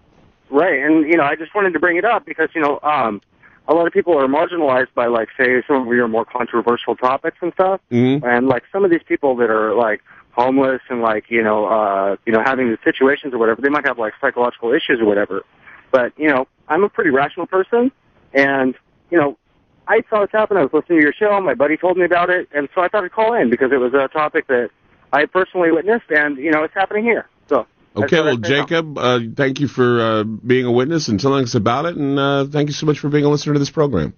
Right, 0.51 0.83
and 0.83 1.07
you 1.07 1.17
know, 1.17 1.25
I 1.25 1.35
just 1.35 1.55
wanted 1.55 1.73
to 1.73 1.81
bring 1.81 1.97
it 1.97 2.05
up 2.05 2.25
because 2.25 2.51
you 2.55 2.61
know, 2.61 2.79
um, 2.83 3.21
a 3.67 3.75
lot 3.75 3.87
of 3.87 3.93
people 3.93 4.17
are 4.17 4.27
marginalized 4.27 4.95
by 4.95 5.07
like, 5.07 5.29
say, 5.37 5.63
some 5.67 5.87
of 5.87 5.95
your 5.95 6.09
more 6.09 6.25
controversial 6.25 6.97
topics 6.97 7.37
and 7.43 7.53
stuff, 7.53 7.81
Mhm. 7.91 8.23
and 8.25 8.47
like 8.47 8.63
some 8.73 8.85
of 8.85 8.91
these 8.91 9.03
people 9.03 9.37
that 9.37 9.51
are 9.51 9.75
like 9.75 10.03
homeless 10.33 10.81
and 10.89 11.03
like 11.03 11.25
you 11.29 11.43
know, 11.43 11.67
uh, 11.67 12.17
you 12.27 12.33
know, 12.33 12.43
having 12.43 12.69
these 12.69 12.79
situations 12.85 13.35
or 13.35 13.39
whatever, 13.39 13.61
they 13.61 13.69
might 13.69 13.87
have 13.87 13.99
like 13.99 14.15
psychological 14.21 14.73
issues 14.73 15.01
or 15.01 15.05
whatever. 15.05 15.43
But 15.91 16.13
you 16.17 16.29
know, 16.29 16.47
I'm 16.69 16.85
a 16.85 16.89
pretty 16.89 17.11
rational 17.11 17.47
person, 17.47 17.91
and 18.33 18.75
you 19.11 19.19
know, 19.19 19.37
I 19.89 20.03
saw 20.11 20.21
this 20.21 20.31
happen. 20.33 20.59
I 20.59 20.63
was 20.63 20.73
listening 20.73 21.01
to 21.01 21.05
your 21.05 21.15
show. 21.15 21.41
My 21.41 21.55
buddy 21.55 21.79
told 21.79 21.97
me 21.97 22.05
about 22.05 22.29
it, 22.29 22.49
and 22.53 22.69
so 22.75 22.83
I 22.83 22.89
thought 22.89 23.05
I'd 23.05 23.13
call 23.13 23.33
in 23.35 23.49
because 23.49 23.73
it 23.73 23.79
was 23.79 23.95
a 23.95 24.09
topic 24.09 24.47
that 24.49 24.69
I 25.13 25.25
personally 25.25 25.73
witnessed, 25.73 26.11
and 26.11 26.37
you 26.37 26.51
know, 26.51 26.65
it's 26.65 26.75
happening 26.75 27.05
here. 27.05 27.27
So. 27.49 27.67
Okay, 27.97 28.21
well, 28.21 28.35
I'd 28.35 28.45
say 28.45 28.59
something. 28.59 28.69
Jacob, 28.69 28.99
uh, 28.99 29.21
thank 29.35 29.61
you 29.61 29.69
for 29.69 30.01
uh, 30.01 30.25
being 30.25 30.67
a 30.67 30.73
witness 30.73 31.09
and 31.09 31.19
telling 31.19 31.45
us 31.45 31.55
about 31.55 31.87
it, 31.87 31.97
and 31.97 32.19
uh, 32.19 32.45
thank 32.45 32.69
you 32.69 32.75
so 32.75 32.85
much 32.85 32.99
for 32.99 33.09
being 33.09 33.25
a 33.25 33.31
listener 33.31 33.55
to 33.55 33.59
this 33.59 33.71
program. 33.71 34.13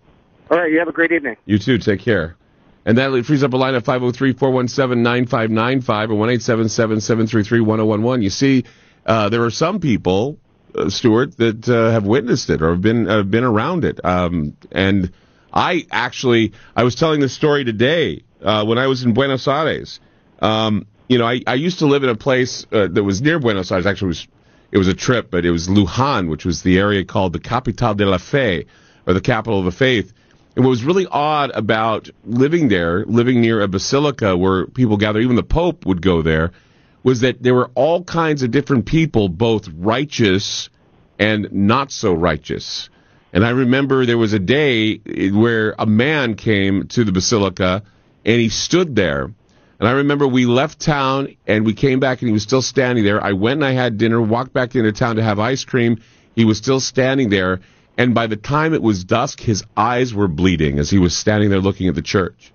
All 0.50 0.58
right, 0.58 0.72
you 0.72 0.80
have 0.80 0.88
a 0.88 0.92
great 0.92 1.12
evening. 1.12 1.36
You 1.46 1.58
too. 1.58 1.78
Take 1.78 2.00
care. 2.00 2.36
And 2.84 2.98
that 2.98 3.24
frees 3.24 3.44
up 3.44 3.52
a 3.52 3.56
line 3.56 3.74
at 3.74 3.84
503-417-9595 3.84 6.10
or 6.10 6.26
1-877-733-1011. 6.26 8.22
You 8.22 8.30
see, 8.30 8.64
uh, 9.06 9.28
there 9.28 9.44
are 9.44 9.50
some 9.50 9.78
people, 9.78 10.38
uh, 10.74 10.88
Stewart, 10.88 11.36
that 11.36 11.68
uh, 11.68 11.90
have 11.90 12.04
witnessed 12.04 12.50
it 12.50 12.62
or 12.62 12.70
have 12.70 12.80
been 12.80 13.08
uh, 13.08 13.22
been 13.22 13.44
around 13.44 13.84
it. 13.84 14.04
Um, 14.04 14.56
and 14.72 15.12
I 15.52 15.86
actually, 15.90 16.52
I 16.76 16.84
was 16.84 16.94
telling 16.94 17.20
this 17.20 17.32
story 17.32 17.64
today 17.64 18.22
uh, 18.42 18.64
when 18.64 18.78
I 18.78 18.86
was 18.86 19.02
in 19.02 19.14
Buenos 19.14 19.46
Aires. 19.48 20.00
Um, 20.40 20.86
you 21.08 21.18
know, 21.18 21.26
I, 21.26 21.40
I 21.46 21.54
used 21.54 21.80
to 21.80 21.86
live 21.86 22.04
in 22.04 22.08
a 22.08 22.14
place 22.14 22.66
uh, 22.72 22.88
that 22.88 23.02
was 23.02 23.20
near 23.20 23.38
Buenos 23.38 23.72
Aires. 23.72 23.86
Actually, 23.86 24.06
it 24.06 24.08
was 24.08 24.28
it 24.72 24.78
was 24.78 24.88
a 24.88 24.94
trip, 24.94 25.30
but 25.30 25.44
it 25.44 25.50
was 25.50 25.68
Lujan, 25.68 26.28
which 26.28 26.44
was 26.44 26.62
the 26.62 26.78
area 26.78 27.04
called 27.04 27.32
the 27.32 27.40
Capital 27.40 27.94
de 27.94 28.06
la 28.06 28.18
Fe, 28.18 28.66
or 29.06 29.14
the 29.14 29.20
capital 29.20 29.58
of 29.58 29.64
the 29.64 29.72
faith. 29.72 30.10
It 30.10 30.56
And 30.56 30.64
what 30.64 30.70
was 30.70 30.84
really 30.84 31.06
odd 31.10 31.50
about 31.54 32.08
living 32.24 32.68
there, 32.68 33.04
living 33.04 33.40
near 33.40 33.60
a 33.60 33.68
basilica 33.68 34.36
where 34.36 34.66
people 34.66 34.96
gather, 34.96 35.20
even 35.20 35.36
the 35.36 35.42
Pope 35.42 35.86
would 35.86 36.02
go 36.02 36.22
there, 36.22 36.52
was 37.02 37.20
that 37.20 37.42
there 37.42 37.54
were 37.54 37.70
all 37.74 38.04
kinds 38.04 38.42
of 38.42 38.50
different 38.50 38.86
people, 38.86 39.28
both 39.28 39.68
righteous 39.76 40.68
and 41.18 41.52
not 41.52 41.90
so 41.90 42.12
righteous. 42.12 42.90
And 43.32 43.44
I 43.44 43.50
remember 43.50 44.06
there 44.06 44.18
was 44.18 44.32
a 44.32 44.38
day 44.38 44.98
where 45.30 45.74
a 45.78 45.86
man 45.86 46.34
came 46.34 46.88
to 46.88 47.04
the 47.04 47.12
basilica 47.12 47.82
and 48.24 48.40
he 48.40 48.48
stood 48.48 48.96
there. 48.96 49.24
And 49.24 49.88
I 49.88 49.92
remember 49.92 50.26
we 50.26 50.46
left 50.46 50.80
town 50.80 51.36
and 51.46 51.64
we 51.64 51.72
came 51.72 52.00
back 52.00 52.20
and 52.20 52.28
he 52.28 52.32
was 52.32 52.42
still 52.42 52.62
standing 52.62 53.04
there. 53.04 53.22
I 53.22 53.32
went 53.32 53.58
and 53.58 53.64
I 53.64 53.72
had 53.72 53.98
dinner, 53.98 54.20
walked 54.20 54.52
back 54.52 54.74
into 54.74 54.92
town 54.92 55.16
to 55.16 55.22
have 55.22 55.38
ice 55.38 55.64
cream. 55.64 56.02
He 56.34 56.44
was 56.44 56.58
still 56.58 56.80
standing 56.80 57.30
there. 57.30 57.60
And 57.96 58.14
by 58.14 58.26
the 58.26 58.36
time 58.36 58.74
it 58.74 58.82
was 58.82 59.04
dusk, 59.04 59.40
his 59.40 59.64
eyes 59.76 60.12
were 60.12 60.28
bleeding 60.28 60.78
as 60.78 60.90
he 60.90 60.98
was 60.98 61.16
standing 61.16 61.50
there 61.50 61.60
looking 61.60 61.88
at 61.88 61.94
the 61.94 62.02
church. 62.02 62.52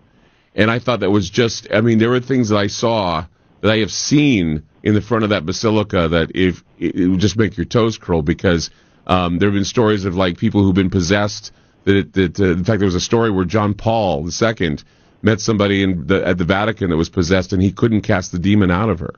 And 0.55 0.69
I 0.69 0.79
thought 0.79 1.01
that 1.01 1.09
was 1.09 1.29
just, 1.29 1.67
I 1.73 1.81
mean, 1.81 1.97
there 1.97 2.09
were 2.09 2.19
things 2.19 2.49
that 2.49 2.57
I 2.57 2.67
saw 2.67 3.25
that 3.61 3.71
I 3.71 3.77
have 3.79 3.91
seen 3.91 4.63
in 4.83 4.93
the 4.93 5.01
front 5.01 5.23
of 5.23 5.31
that 5.31 5.45
basilica 5.45 6.07
that 6.09 6.31
if 6.35 6.63
it, 6.77 6.95
would 6.95 7.19
just 7.19 7.37
make 7.37 7.57
your 7.57 7.65
toes 7.65 7.97
curl 7.97 8.21
because 8.21 8.69
um, 9.07 9.39
there 9.39 9.49
have 9.49 9.53
been 9.53 9.65
stories 9.65 10.05
of 10.05 10.15
like 10.15 10.37
people 10.37 10.63
who've 10.63 10.75
been 10.75 10.89
possessed. 10.89 11.51
That, 11.83 12.13
that 12.13 12.39
uh, 12.39 12.45
in 12.45 12.63
fact, 12.63 12.79
there 12.79 12.87
was 12.87 12.95
a 12.95 13.01
story 13.01 13.29
where 13.29 13.45
John 13.45 13.73
Paul 13.73 14.27
II 14.27 14.77
met 15.21 15.41
somebody 15.41 15.83
in 15.83 16.07
the, 16.07 16.25
at 16.25 16.37
the 16.37 16.45
Vatican 16.45 16.89
that 16.89 16.97
was 16.97 17.09
possessed, 17.09 17.53
and 17.53 17.61
he 17.61 17.71
couldn't 17.71 18.01
cast 18.01 18.31
the 18.31 18.39
demon 18.39 18.71
out 18.71 18.89
of 18.89 18.99
her. 18.99 19.15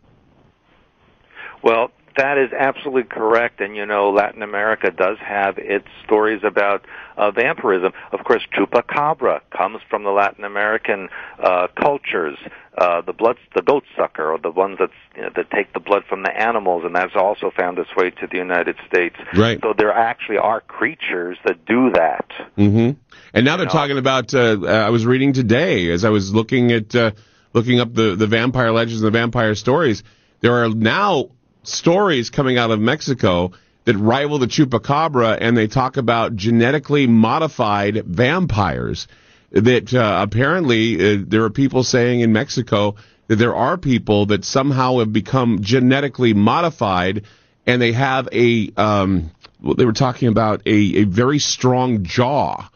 Well, 1.63 1.91
that 2.17 2.37
is 2.37 2.51
absolutely 2.51 3.03
correct, 3.03 3.61
and 3.61 3.75
you 3.75 3.85
know 3.85 4.09
Latin 4.09 4.41
America 4.41 4.91
does 4.91 5.17
have 5.19 5.57
its 5.57 5.87
stories 6.03 6.41
about 6.43 6.83
uh, 7.15 7.31
vampirism. 7.31 7.93
Of 8.11 8.23
course, 8.23 8.45
chupacabra 8.53 9.41
comes 9.51 9.81
from 9.89 10.03
the 10.03 10.09
Latin 10.09 10.43
American 10.43 11.09
uh, 11.39 11.67
cultures. 11.79 12.37
Uh, 12.77 13.01
the 13.01 13.13
blood, 13.13 13.37
the 13.55 13.61
goat 13.63 13.83
sucker, 13.95 14.31
or 14.31 14.37
the 14.37 14.51
ones 14.51 14.77
that 14.79 14.89
you 15.15 15.23
know, 15.23 15.29
that 15.35 15.49
take 15.49 15.73
the 15.73 15.79
blood 15.79 16.03
from 16.07 16.21
the 16.21 16.29
animals, 16.29 16.83
and 16.85 16.95
that's 16.95 17.15
also 17.15 17.49
found 17.49 17.79
its 17.79 17.89
way 17.95 18.11
to 18.11 18.27
the 18.27 18.37
United 18.37 18.75
States. 18.87 19.15
Right. 19.35 19.59
So 19.61 19.73
there 19.75 19.91
actually 19.91 20.37
are 20.37 20.61
creatures 20.61 21.37
that 21.45 21.65
do 21.65 21.91
that. 21.93 22.29
Mm-hmm. 22.55 22.99
And 23.33 23.45
now 23.45 23.57
they're 23.57 23.65
talking 23.65 23.97
about. 23.97 24.33
Uh, 24.33 24.59
I 24.65 24.89
was 24.89 25.05
reading 25.05 25.33
today 25.33 25.89
as 25.91 26.05
I 26.05 26.09
was 26.09 26.33
looking 26.33 26.71
at 26.71 26.95
uh, 26.95 27.11
looking 27.53 27.79
up 27.79 27.93
the 27.93 28.15
the 28.15 28.27
vampire 28.27 28.71
legends 28.71 29.01
and 29.01 29.07
the 29.07 29.17
vampire 29.17 29.55
stories. 29.55 30.03
There 30.41 30.63
are 30.63 30.69
now 30.69 31.29
stories 31.67 32.29
coming 32.29 32.57
out 32.57 32.71
of 32.71 32.79
Mexico 32.79 33.51
that 33.85 33.97
rival 33.97 34.39
the 34.39 34.47
chupacabra, 34.47 35.37
and 35.39 35.55
they 35.55 35.67
talk 35.67 35.97
about 35.97 36.35
genetically 36.35 37.07
modified 37.07 38.03
vampires. 38.05 39.07
That 39.51 39.93
uh, 39.93 40.19
apparently 40.27 40.95
uh, 40.95 41.23
there 41.25 41.43
are 41.43 41.49
people 41.49 41.83
saying 41.83 42.19
in 42.19 42.33
Mexico 42.33 42.95
that 43.27 43.37
there 43.37 43.55
are 43.55 43.77
people 43.77 44.25
that 44.27 44.43
somehow 44.43 44.99
have 44.99 45.13
become 45.13 45.61
genetically 45.61 46.33
modified, 46.33 47.23
and 47.65 47.81
they 47.81 47.93
have 47.93 48.27
a 48.33 48.71
um, 48.75 49.31
well, 49.61 49.75
they 49.75 49.85
were 49.85 49.93
talking 49.93 50.27
about 50.27 50.61
a, 50.65 50.97
a 50.97 51.03
very 51.05 51.39
strong 51.39 52.03
jaw 52.03 52.69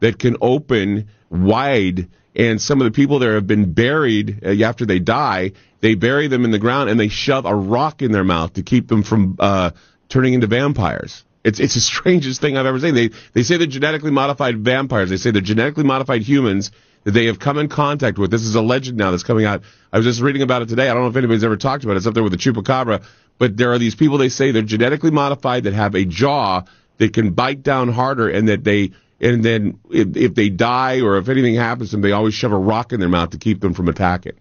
that 0.00 0.18
can 0.18 0.36
open 0.40 1.08
wide. 1.30 2.08
And 2.36 2.60
some 2.60 2.80
of 2.80 2.84
the 2.84 2.90
people 2.90 3.18
there 3.18 3.34
have 3.34 3.46
been 3.46 3.72
buried 3.72 4.44
uh, 4.44 4.64
after 4.64 4.86
they 4.86 4.98
die. 4.98 5.52
They 5.80 5.94
bury 5.94 6.28
them 6.28 6.44
in 6.44 6.50
the 6.50 6.58
ground 6.58 6.90
and 6.90 6.98
they 6.98 7.08
shove 7.08 7.44
a 7.44 7.54
rock 7.54 8.02
in 8.02 8.12
their 8.12 8.24
mouth 8.24 8.54
to 8.54 8.62
keep 8.62 8.88
them 8.88 9.02
from 9.02 9.36
uh, 9.38 9.70
turning 10.08 10.34
into 10.34 10.46
vampires. 10.46 11.24
It's 11.44 11.60
it's 11.60 11.74
the 11.74 11.80
strangest 11.94 12.40
thing 12.40 12.56
I've 12.56 12.66
ever 12.66 12.80
seen. 12.80 12.94
They 12.94 13.10
they 13.32 13.42
say 13.42 13.56
they're 13.56 13.66
genetically 13.66 14.10
modified 14.10 14.58
vampires. 14.58 15.10
They 15.10 15.16
say 15.16 15.30
they're 15.30 15.42
genetically 15.42 15.84
modified 15.84 16.22
humans 16.22 16.70
that 17.04 17.12
they 17.12 17.26
have 17.26 17.38
come 17.38 17.58
in 17.58 17.68
contact 17.68 18.18
with. 18.18 18.30
This 18.30 18.42
is 18.42 18.54
a 18.54 18.60
legend 18.60 18.98
now 18.98 19.12
that's 19.12 19.22
coming 19.22 19.44
out. 19.44 19.62
I 19.92 19.96
was 19.98 20.06
just 20.06 20.20
reading 20.20 20.42
about 20.42 20.62
it 20.62 20.68
today. 20.68 20.88
I 20.88 20.94
don't 20.94 21.04
know 21.04 21.08
if 21.08 21.16
anybody's 21.16 21.44
ever 21.44 21.56
talked 21.56 21.84
about 21.84 21.94
it. 21.94 21.98
It's 21.98 22.06
up 22.06 22.14
there 22.14 22.24
with 22.24 22.32
the 22.32 22.38
chupacabra. 22.38 23.04
But 23.38 23.56
there 23.56 23.72
are 23.72 23.78
these 23.78 23.94
people 23.94 24.18
they 24.18 24.28
say 24.30 24.50
they're 24.50 24.62
genetically 24.62 25.12
modified 25.12 25.64
that 25.64 25.74
have 25.74 25.94
a 25.94 26.04
jaw 26.04 26.62
that 26.98 27.12
can 27.12 27.32
bite 27.32 27.62
down 27.62 27.88
harder 27.88 28.28
and 28.28 28.48
that 28.48 28.64
they 28.64 28.90
and 29.20 29.44
then 29.44 29.78
if, 29.90 30.16
if 30.16 30.34
they 30.34 30.48
die 30.48 31.00
or 31.00 31.18
if 31.18 31.28
anything 31.28 31.54
happens 31.54 31.90
to 31.90 31.96
them, 31.96 32.02
they 32.02 32.12
always 32.12 32.34
shove 32.34 32.52
a 32.52 32.58
rock 32.58 32.92
in 32.92 33.00
their 33.00 33.08
mouth 33.08 33.30
to 33.30 33.38
keep 33.38 33.60
them 33.60 33.74
from 33.74 33.88
attacking. 33.88 34.34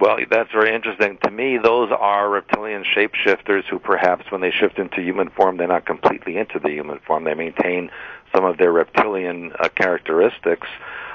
Well, 0.00 0.16
that's 0.30 0.50
very 0.50 0.74
interesting. 0.74 1.18
To 1.24 1.30
me, 1.30 1.58
those 1.58 1.90
are 1.92 2.30
reptilian 2.30 2.84
shapeshifters 2.84 3.64
who 3.66 3.78
perhaps 3.78 4.30
when 4.30 4.40
they 4.40 4.50
shift 4.50 4.78
into 4.78 5.02
human 5.02 5.28
form, 5.28 5.58
they're 5.58 5.68
not 5.68 5.84
completely 5.84 6.38
into 6.38 6.58
the 6.58 6.70
human 6.70 7.00
form. 7.00 7.24
They 7.24 7.34
maintain 7.34 7.90
some 8.34 8.46
of 8.46 8.56
their 8.56 8.72
reptilian 8.72 9.52
uh, 9.58 9.68
characteristics. 9.68 10.66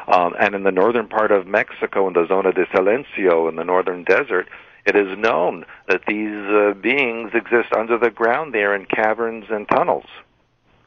Um, 0.07 0.35
and 0.39 0.53
in 0.53 0.61
the 0.61 0.71
northern 0.71 1.07
part 1.07 1.31
of 1.31 1.47
Mexico, 1.47 2.07
in 2.07 2.13
the 2.13 2.27
Zona 2.27 2.53
de 2.53 2.67
Silencio, 2.67 3.49
in 3.49 3.55
the 3.55 3.63
northern 3.63 4.03
desert, 4.03 4.47
it 4.85 4.95
is 4.95 5.17
known 5.17 5.65
that 5.87 6.01
these 6.07 6.35
uh, 6.45 6.75
beings 6.79 7.31
exist 7.33 7.73
under 7.75 7.97
the 7.97 8.11
ground 8.11 8.53
there 8.53 8.75
in 8.75 8.85
caverns 8.85 9.45
and 9.49 9.67
tunnels. 9.67 10.05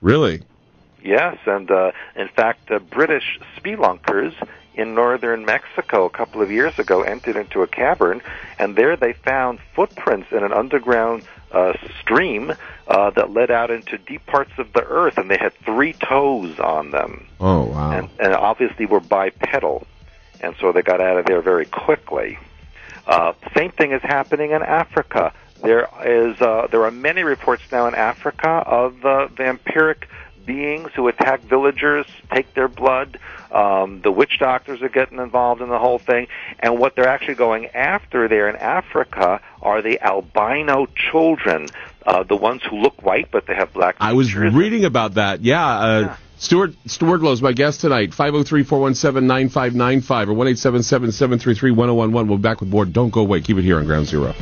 Really? 0.00 0.42
Yes, 1.02 1.36
and 1.46 1.68
uh, 1.68 1.90
in 2.14 2.28
fact, 2.28 2.70
uh, 2.70 2.78
British 2.78 3.40
spelunkers 3.56 4.34
in 4.78 4.94
northern 4.94 5.44
Mexico 5.44 6.04
a 6.06 6.10
couple 6.10 6.40
of 6.40 6.50
years 6.50 6.78
ago 6.78 7.02
entered 7.02 7.36
into 7.36 7.62
a 7.62 7.66
cavern, 7.66 8.22
and 8.58 8.76
there 8.76 8.96
they 8.96 9.12
found 9.12 9.58
footprints 9.74 10.30
in 10.32 10.42
an 10.44 10.52
underground 10.52 11.24
uh, 11.52 11.72
stream 12.00 12.52
uh, 12.86 13.10
that 13.10 13.32
led 13.32 13.50
out 13.50 13.70
into 13.70 13.98
deep 13.98 14.24
parts 14.26 14.52
of 14.58 14.72
the 14.72 14.84
earth, 14.84 15.18
and 15.18 15.30
they 15.30 15.36
had 15.36 15.52
three 15.64 15.92
toes 15.94 16.58
on 16.60 16.90
them, 16.92 17.26
Oh 17.40 17.64
wow! 17.64 17.90
and, 17.90 18.08
and 18.20 18.32
obviously 18.34 18.86
were 18.86 19.00
bipedal, 19.00 19.86
and 20.40 20.54
so 20.60 20.72
they 20.72 20.82
got 20.82 21.00
out 21.00 21.18
of 21.18 21.26
there 21.26 21.42
very 21.42 21.66
quickly. 21.66 22.38
Uh, 23.06 23.32
same 23.56 23.72
thing 23.72 23.92
is 23.92 24.02
happening 24.02 24.52
in 24.52 24.62
Africa. 24.62 25.32
There 25.62 25.88
is 26.04 26.40
uh, 26.40 26.68
there 26.70 26.84
are 26.84 26.90
many 26.90 27.24
reports 27.24 27.62
now 27.72 27.88
in 27.88 27.94
Africa 27.94 28.48
of 28.48 29.04
uh, 29.04 29.28
vampiric 29.28 30.04
beings 30.44 30.90
who 30.94 31.08
attack 31.08 31.40
villagers, 31.42 32.06
take 32.32 32.52
their 32.54 32.68
blood. 32.68 33.18
Um, 33.50 34.00
the 34.02 34.10
witch 34.10 34.38
doctors 34.38 34.82
are 34.82 34.88
getting 34.88 35.18
involved 35.18 35.62
in 35.62 35.68
the 35.68 35.78
whole 35.78 35.98
thing, 35.98 36.26
and 36.60 36.78
what 36.78 36.94
they're 36.94 37.08
actually 37.08 37.36
going 37.36 37.66
after 37.66 38.28
there 38.28 38.48
in 38.48 38.56
Africa 38.56 39.40
are 39.62 39.82
the 39.82 40.00
albino 40.00 40.86
children, 40.94 41.66
uh, 42.06 42.22
the 42.24 42.36
ones 42.36 42.62
who 42.68 42.76
look 42.76 43.02
white 43.02 43.30
but 43.30 43.46
they 43.46 43.54
have 43.54 43.72
black. 43.72 43.96
I 44.00 44.12
was 44.12 44.34
reading 44.34 44.84
about 44.84 45.14
that. 45.14 45.42
Yeah. 45.42 45.66
Uh, 45.66 46.16
Stewart 46.38 46.74
Stuart 46.86 47.20
Lowe 47.20 47.32
is 47.32 47.42
my 47.42 47.52
guest 47.52 47.80
tonight. 47.80 48.12
503-417-9595 48.12 50.28
or 50.28 50.34
1-877-733-1011. 50.34 52.28
We'll 52.28 52.36
be 52.36 52.42
back 52.42 52.60
with 52.60 52.68
more. 52.68 52.84
Don't 52.84 53.10
go 53.10 53.22
away. 53.22 53.40
Keep 53.40 53.56
it 53.58 53.62
here 53.62 53.78
on 53.78 53.86
Ground 53.86 54.06
Zero. 54.06 54.32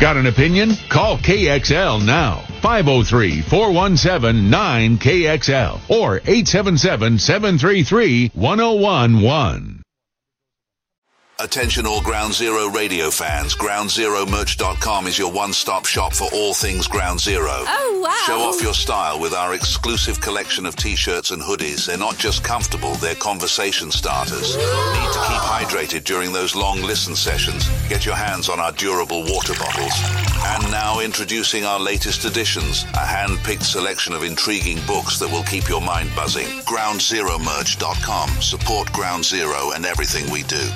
Got 0.00 0.16
an 0.16 0.26
opinion? 0.26 0.76
Call 0.88 1.18
KXL 1.18 2.04
now. 2.06 2.44
503 2.62 3.42
417 3.42 4.48
9KXL 4.48 5.80
or 5.90 6.18
877 6.18 7.18
733 7.18 8.30
1011. 8.34 9.77
Attention 11.40 11.86
all 11.86 12.02
Ground 12.02 12.34
Zero 12.34 12.66
radio 12.68 13.12
fans. 13.12 13.54
GroundZeroMerch.com 13.54 15.06
is 15.06 15.16
your 15.16 15.30
one-stop 15.30 15.86
shop 15.86 16.12
for 16.12 16.26
all 16.32 16.52
things 16.52 16.88
Ground 16.88 17.20
Zero. 17.20 17.46
Oh, 17.48 18.00
wow. 18.02 18.24
Show 18.26 18.40
off 18.40 18.60
your 18.60 18.74
style 18.74 19.20
with 19.20 19.32
our 19.32 19.54
exclusive 19.54 20.20
collection 20.20 20.66
of 20.66 20.74
t-shirts 20.74 21.30
and 21.30 21.40
hoodies. 21.40 21.86
They're 21.86 21.96
not 21.96 22.18
just 22.18 22.42
comfortable, 22.42 22.94
they're 22.94 23.14
conversation 23.14 23.92
starters. 23.92 24.56
Need 24.56 25.12
to 25.12 25.24
keep 25.28 25.40
hydrated 25.46 26.02
during 26.02 26.32
those 26.32 26.56
long 26.56 26.82
listen 26.82 27.14
sessions? 27.14 27.68
Get 27.88 28.04
your 28.04 28.16
hands 28.16 28.48
on 28.48 28.58
our 28.58 28.72
durable 28.72 29.22
water 29.22 29.54
bottles. 29.54 29.94
And 30.44 30.68
now 30.72 30.98
introducing 30.98 31.64
our 31.64 31.78
latest 31.78 32.24
editions, 32.24 32.82
a 32.94 33.06
hand-picked 33.06 33.64
selection 33.64 34.12
of 34.12 34.24
intriguing 34.24 34.80
books 34.88 35.20
that 35.20 35.30
will 35.30 35.44
keep 35.44 35.68
your 35.68 35.82
mind 35.82 36.10
buzzing. 36.16 36.48
GroundZeroMerch.com. 36.66 38.28
Support 38.42 38.92
Ground 38.92 39.24
Zero 39.24 39.70
and 39.70 39.86
everything 39.86 40.28
we 40.32 40.42
do. 40.42 40.68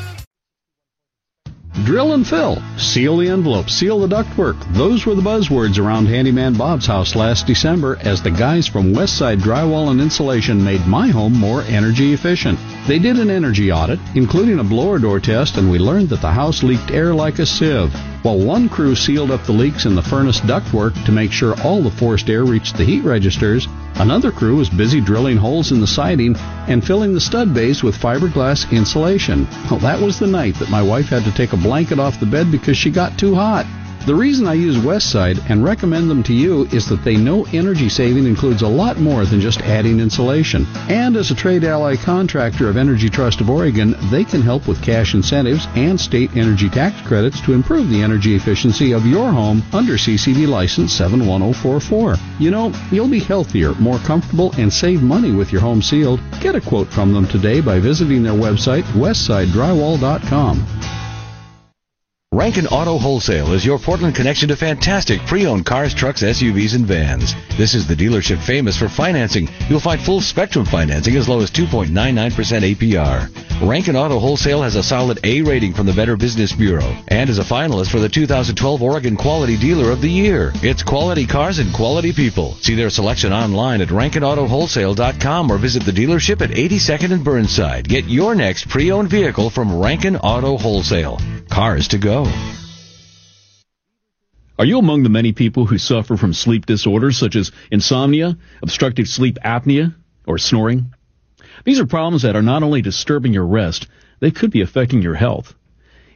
Drill 1.85 2.13
and 2.13 2.27
fill. 2.27 2.63
Seal 2.77 3.17
the 3.17 3.29
envelope. 3.29 3.71
Seal 3.71 3.99
the 4.01 4.15
ductwork. 4.15 4.61
Those 4.75 5.07
were 5.07 5.15
the 5.15 5.23
buzzwords 5.23 5.79
around 5.79 6.07
Handyman 6.07 6.55
Bob's 6.55 6.87
house 6.87 7.17
last 7.17 7.47
December 7.47 7.99
as 8.03 8.23
the 8.23 8.31
guys 8.31 8.69
from 8.69 8.93
Westside 8.93 9.39
Drywall 9.39 9.91
and 9.91 9.99
Insulation 9.99 10.63
made 10.63 10.87
my 10.87 11.09
home 11.09 11.33
more 11.33 11.63
energy 11.63 12.13
efficient. 12.13 12.59
They 12.87 12.99
did 12.99 13.19
an 13.19 13.31
energy 13.31 13.73
audit, 13.73 14.01
including 14.15 14.59
a 14.59 14.65
blower 14.65 14.99
door 14.99 15.19
test, 15.19 15.57
and 15.57 15.71
we 15.71 15.79
learned 15.79 16.11
that 16.11 16.21
the 16.21 16.31
house 16.31 16.63
leaked 16.63 16.91
air 16.91 17.15
like 17.15 17.39
a 17.39 17.47
sieve. 17.47 17.95
While 18.23 18.39
one 18.39 18.69
crew 18.69 18.95
sealed 18.95 19.33
up 19.33 19.45
the 19.45 19.53
leaks 19.53 19.85
in 19.85 19.97
the 19.97 20.03
furnace 20.03 20.41
ductwork 20.41 21.05
to 21.07 21.13
make 21.13 21.33
sure 21.33 21.61
all 21.63 21.83
the 21.83 21.91
forced 21.91 22.31
air 22.31 22.45
reached 22.45 22.77
the 22.77 22.85
heat 22.85 23.03
registers, 23.03 23.67
another 23.97 24.31
crew 24.31 24.57
was 24.57 24.71
busy 24.71 25.01
drilling 25.01 25.37
holes 25.37 25.73
in 25.73 25.81
the 25.81 25.89
siding 25.89 26.37
and 26.69 26.87
filling 26.87 27.15
the 27.15 27.21
stud 27.21 27.53
base 27.53 27.83
with 27.83 27.99
fiberglass 27.99 28.71
insulation. 28.71 29.49
Well, 29.69 29.81
that 29.81 30.01
was 30.01 30.21
the 30.21 30.29
night 30.29 30.55
that 30.61 30.71
my 30.71 30.83
wife 30.83 31.07
had 31.07 31.25
to 31.25 31.35
take 31.35 31.53
a 31.53 31.57
blanket 31.63 31.99
off 31.99 32.21
the 32.21 32.27
bed 32.27 32.51
because 32.51 32.77
she 32.77 32.91
got 32.91 33.19
too 33.19 33.35
hot. 33.35 33.67
The 34.05 34.15
reason 34.17 34.49
I 34.49 34.55
use 34.55 34.79
Westside 34.79 35.49
and 35.49 35.63
recommend 35.63 36.11
them 36.11 36.25
to 36.25 36.35
you 36.35 36.65
is 36.73 36.89
that 36.89 37.05
they 37.05 37.17
know 37.17 37.47
energy 37.53 37.89
saving 37.89 38.27
includes 38.27 38.63
a 38.63 38.69
lot 38.69 38.99
more 38.99 39.25
than 39.25 39.41
just 39.41 39.61
adding 39.61 40.01
insulation. 40.01 40.67
And 40.89 41.17
as 41.17 41.31
a 41.31 41.37
trade 41.37 41.63
ally 41.63 41.95
contractor 41.95 42.69
of 42.69 42.77
Energy 42.77 43.09
Trust 43.09 43.41
of 43.41 43.49
Oregon, 43.49 43.95
they 44.11 44.25
can 44.25 44.43
help 44.43 44.67
with 44.67 44.83
cash 44.83 45.15
incentives 45.15 45.69
and 45.77 46.01
state 46.01 46.37
energy 46.37 46.69
tax 46.69 47.01
credits 47.07 47.41
to 47.43 47.53
improve 47.53 47.91
the 47.91 48.03
energy 48.03 48.35
efficiency 48.35 48.91
of 48.91 49.07
your 49.07 49.31
home 49.31 49.63
under 49.73 49.93
CCB 49.93 50.49
license 50.49 50.93
71044. 50.95 52.17
You 52.41 52.51
know, 52.51 52.73
you'll 52.91 53.07
be 53.07 53.21
healthier, 53.21 53.73
more 53.75 53.99
comfortable, 53.99 54.53
and 54.59 54.73
save 54.73 55.05
money 55.05 55.31
with 55.31 55.53
your 55.53 55.61
home 55.61 55.81
sealed. 55.81 56.21
Get 56.41 56.57
a 56.57 56.61
quote 56.61 56.89
from 56.89 57.15
them 57.15 57.29
today 57.29 57.61
by 57.61 57.79
visiting 57.79 58.25
their 58.25 58.33
website, 58.33 58.83
westsidedrywall.com. 58.95 61.02
Rankin 62.35 62.67
Auto 62.69 62.97
Wholesale 62.97 63.53
is 63.53 63.63
your 63.63 63.79
Portland 63.79 64.15
connection 64.15 64.49
to 64.49 64.57
fantastic 64.57 65.21
pre-owned 65.27 65.67
cars, 65.67 65.93
trucks, 65.93 66.23
SUVs, 66.23 66.75
and 66.75 66.87
vans. 66.87 67.35
This 67.59 67.75
is 67.75 67.87
the 67.87 67.95
dealership 67.95 68.39
famous 68.39 68.75
for 68.75 68.89
financing. 68.89 69.51
You'll 69.69 69.81
find 69.81 70.01
full 70.01 70.23
spectrum 70.23 70.65
financing 70.65 71.15
as 71.17 71.29
low 71.29 71.43
as 71.43 71.51
2.99% 71.51 71.93
APR. 71.93 73.69
Rankin 73.69 73.97
Auto 73.97 74.19
Wholesale 74.19 74.63
has 74.63 74.77
a 74.77 74.83
solid 74.83 75.21
A 75.25 75.43
rating 75.43 75.75
from 75.75 75.85
the 75.85 75.93
Better 75.93 76.17
Business 76.17 76.53
Bureau 76.53 76.97
and 77.09 77.29
is 77.29 77.39
a 77.39 77.45
finalist 77.45 77.91
for 77.91 78.01
the 78.01 78.09
2012 78.09 78.83
Oregon 78.83 79.15
Quality 79.15 79.59
Dealer 79.59 79.91
of 79.91 80.01
the 80.01 80.09
Year. 80.09 80.53
It's 80.63 80.83
quality 80.83 81.27
cars 81.27 81.59
and 81.59 81.73
quality 81.75 82.15
people. 82.15 82.55
See 82.63 82.75
their 82.75 82.89
selection 82.89 83.35
online 83.35 83.83
at 83.83 83.89
rankinautoWholesale.com 83.89 85.51
or 85.51 85.59
visit 85.59 85.85
the 85.85 85.93
dealership 85.93 86.41
at 86.41 86.49
82nd 86.49 87.13
and 87.13 87.23
Burnside. 87.23 87.87
Get 87.87 88.07
your 88.07 88.35
next 88.35 88.71
pre-owned 88.71 89.11
vehicle 89.11 89.51
from 89.51 89.79
Rankin 89.79 90.17
Auto 90.17 90.57
Wholesale. 90.57 91.21
Cars 91.51 91.87
to 91.89 91.99
go. 91.99 92.22
Are 94.59 94.65
you 94.65 94.79
among 94.79 95.03
the 95.03 95.09
many 95.09 95.33
people 95.33 95.67
who 95.67 95.79
suffer 95.79 96.17
from 96.17 96.33
sleep 96.33 96.67
disorders 96.67 97.17
such 97.17 97.37
as 97.37 97.51
insomnia, 97.71 98.37
obstructive 98.63 99.09
sleep 99.09 99.39
apnea, 99.45 99.95
or 100.27 100.39
snoring? 100.39 100.93
These 101.65 101.81
are 101.81 101.87
problems 101.87 102.23
that 102.23 102.37
are 102.37 102.43
not 102.43 102.63
only 102.63 102.83
disturbing 102.83 103.33
your 103.33 103.47
rest, 103.47 103.89
they 104.21 104.31
could 104.31 104.51
be 104.51 104.61
affecting 104.61 105.03
your 105.03 105.15
health. 105.15 105.55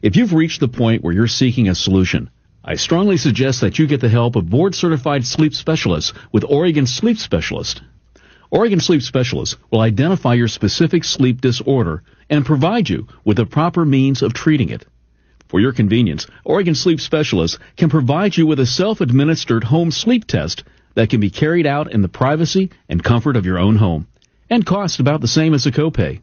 If 0.02 0.16
you've 0.16 0.32
reached 0.32 0.60
the 0.60 0.68
point 0.68 1.02
where 1.02 1.14
you're 1.14 1.26
seeking 1.26 1.68
a 1.68 1.74
solution, 1.74 2.30
I 2.64 2.74
strongly 2.74 3.16
suggest 3.16 3.60
that 3.60 3.78
you 3.78 3.86
get 3.86 4.00
the 4.00 4.08
help 4.08 4.36
of 4.36 4.50
board 4.50 4.74
certified 4.74 5.24
sleep 5.24 5.54
specialists 5.54 6.12
with 6.32 6.44
Oregon 6.48 6.86
Sleep 6.86 7.18
Specialist. 7.18 7.80
Oregon 8.50 8.80
Sleep 8.80 9.02
Specialist 9.02 9.56
will 9.70 9.80
identify 9.80 10.34
your 10.34 10.48
specific 10.48 11.04
sleep 11.04 11.40
disorder 11.40 12.02
and 12.30 12.44
provide 12.44 12.88
you 12.88 13.06
with 13.24 13.36
the 13.38 13.46
proper 13.46 13.84
means 13.84 14.22
of 14.22 14.34
treating 14.34 14.68
it. 14.68 14.86
For 15.48 15.60
your 15.60 15.72
convenience, 15.72 16.26
Oregon 16.44 16.74
Sleep 16.74 17.00
Specialists 17.00 17.58
can 17.76 17.88
provide 17.88 18.36
you 18.36 18.46
with 18.46 18.58
a 18.58 18.66
self-administered 18.66 19.64
home 19.64 19.90
sleep 19.90 20.26
test 20.26 20.64
that 20.94 21.08
can 21.08 21.20
be 21.20 21.30
carried 21.30 21.66
out 21.66 21.90
in 21.92 22.02
the 22.02 22.08
privacy 22.08 22.70
and 22.88 23.04
comfort 23.04 23.36
of 23.36 23.46
your 23.46 23.58
own 23.58 23.76
home 23.76 24.08
and 24.50 24.66
cost 24.66 24.98
about 24.98 25.20
the 25.20 25.28
same 25.28 25.54
as 25.54 25.66
a 25.66 25.72
copay. 25.72 26.20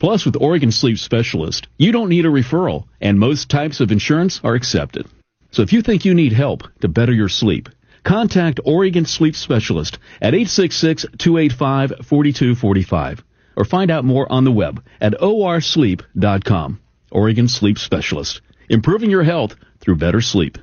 Plus, 0.00 0.26
with 0.26 0.34
Oregon 0.40 0.72
Sleep 0.72 0.98
Specialist, 0.98 1.68
you 1.78 1.92
don't 1.92 2.08
need 2.08 2.26
a 2.26 2.28
referral 2.28 2.86
and 3.00 3.16
most 3.18 3.48
types 3.48 3.80
of 3.80 3.92
insurance 3.92 4.40
are 4.42 4.54
accepted. 4.54 5.06
So 5.52 5.62
if 5.62 5.72
you 5.72 5.82
think 5.82 6.04
you 6.04 6.14
need 6.14 6.32
help 6.32 6.64
to 6.80 6.88
better 6.88 7.12
your 7.12 7.28
sleep, 7.28 7.68
contact 8.02 8.58
Oregon 8.64 9.04
Sleep 9.04 9.36
Specialist 9.36 10.00
at 10.20 10.34
866-285-4245 10.34 13.20
or 13.56 13.64
find 13.64 13.92
out 13.92 14.04
more 14.04 14.26
on 14.32 14.42
the 14.42 14.50
web 14.50 14.82
at 15.00 15.12
orsleep.com. 15.12 16.80
Oregon 17.12 17.46
Sleep 17.46 17.78
Specialist 17.78 18.40
improving 18.68 19.10
your 19.10 19.22
health 19.22 19.56
through 19.80 19.96
better 19.96 20.20
sleep. 20.20 20.58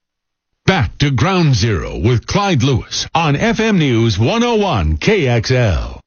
Back 0.65 0.97
to 0.99 1.11
Ground 1.11 1.55
Zero 1.55 1.97
with 1.97 2.27
Clyde 2.27 2.61
Lewis 2.61 3.07
on 3.15 3.35
FM 3.35 3.77
News 3.77 4.19
101 4.19 4.97
KXL. 4.97 6.01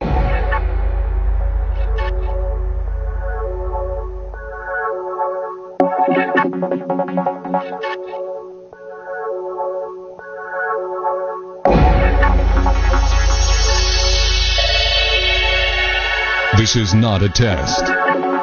This 16.56 16.74
is 16.74 16.92
not 16.92 17.22
a 17.22 17.28
test. 17.28 17.84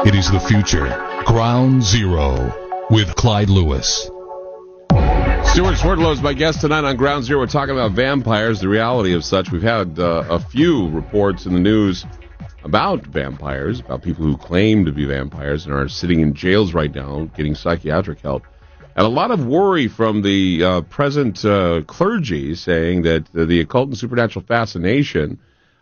It 0.08 0.16
is 0.16 0.32
the 0.32 0.40
future. 0.40 0.88
Ground 1.26 1.84
Zero 1.84 2.54
with 2.90 3.14
Clyde 3.16 3.50
Lewis. 3.50 4.10
Stewart 5.44 5.78
Swerdlow 5.78 6.12
is 6.12 6.22
my 6.22 6.34
guest 6.34 6.62
tonight 6.62 6.86
on 6.86 6.96
Ground 6.96 7.26
Zero. 7.26 7.42
We're 7.42 7.48
talking 7.48 7.76
about 7.76 7.92
vampires, 7.92 8.62
the 8.62 8.70
reality 8.70 9.14
of 9.16 9.26
such. 9.26 9.52
We've 9.52 9.62
had 9.62 10.00
uh, 10.00 10.24
a 10.30 10.40
few 10.40 10.90
reports 10.90 11.46
in 11.46 11.54
the 11.54 11.60
news 11.60 12.06
about 12.64 13.06
vampires, 13.06 13.80
about 13.80 14.02
people 14.02 14.26
who 14.26 14.38
claim 14.38 14.86
to 14.86 14.92
be 14.92 15.06
vampires 15.06 15.66
and 15.66 15.74
are 15.74 15.88
sitting 15.88 16.20
in 16.20 16.34
jails 16.34 16.74
right 16.74 16.94
now 16.94 17.30
getting 17.36 17.56
psychiatric 17.56 18.20
help. 18.20 18.44
And 18.96 19.06
a 19.06 19.10
lot 19.10 19.32
of 19.32 19.46
worry 19.46 19.88
from 19.88 20.22
the 20.22 20.64
uh, 20.64 20.82
present 20.82 21.46
uh, 21.46 21.82
clergy 21.88 22.56
saying 22.56 23.04
that 23.04 23.32
the 23.34 23.62
occult 23.62 23.90
and 23.90 23.98
supernatural 23.98 24.44
fascination 24.46 25.40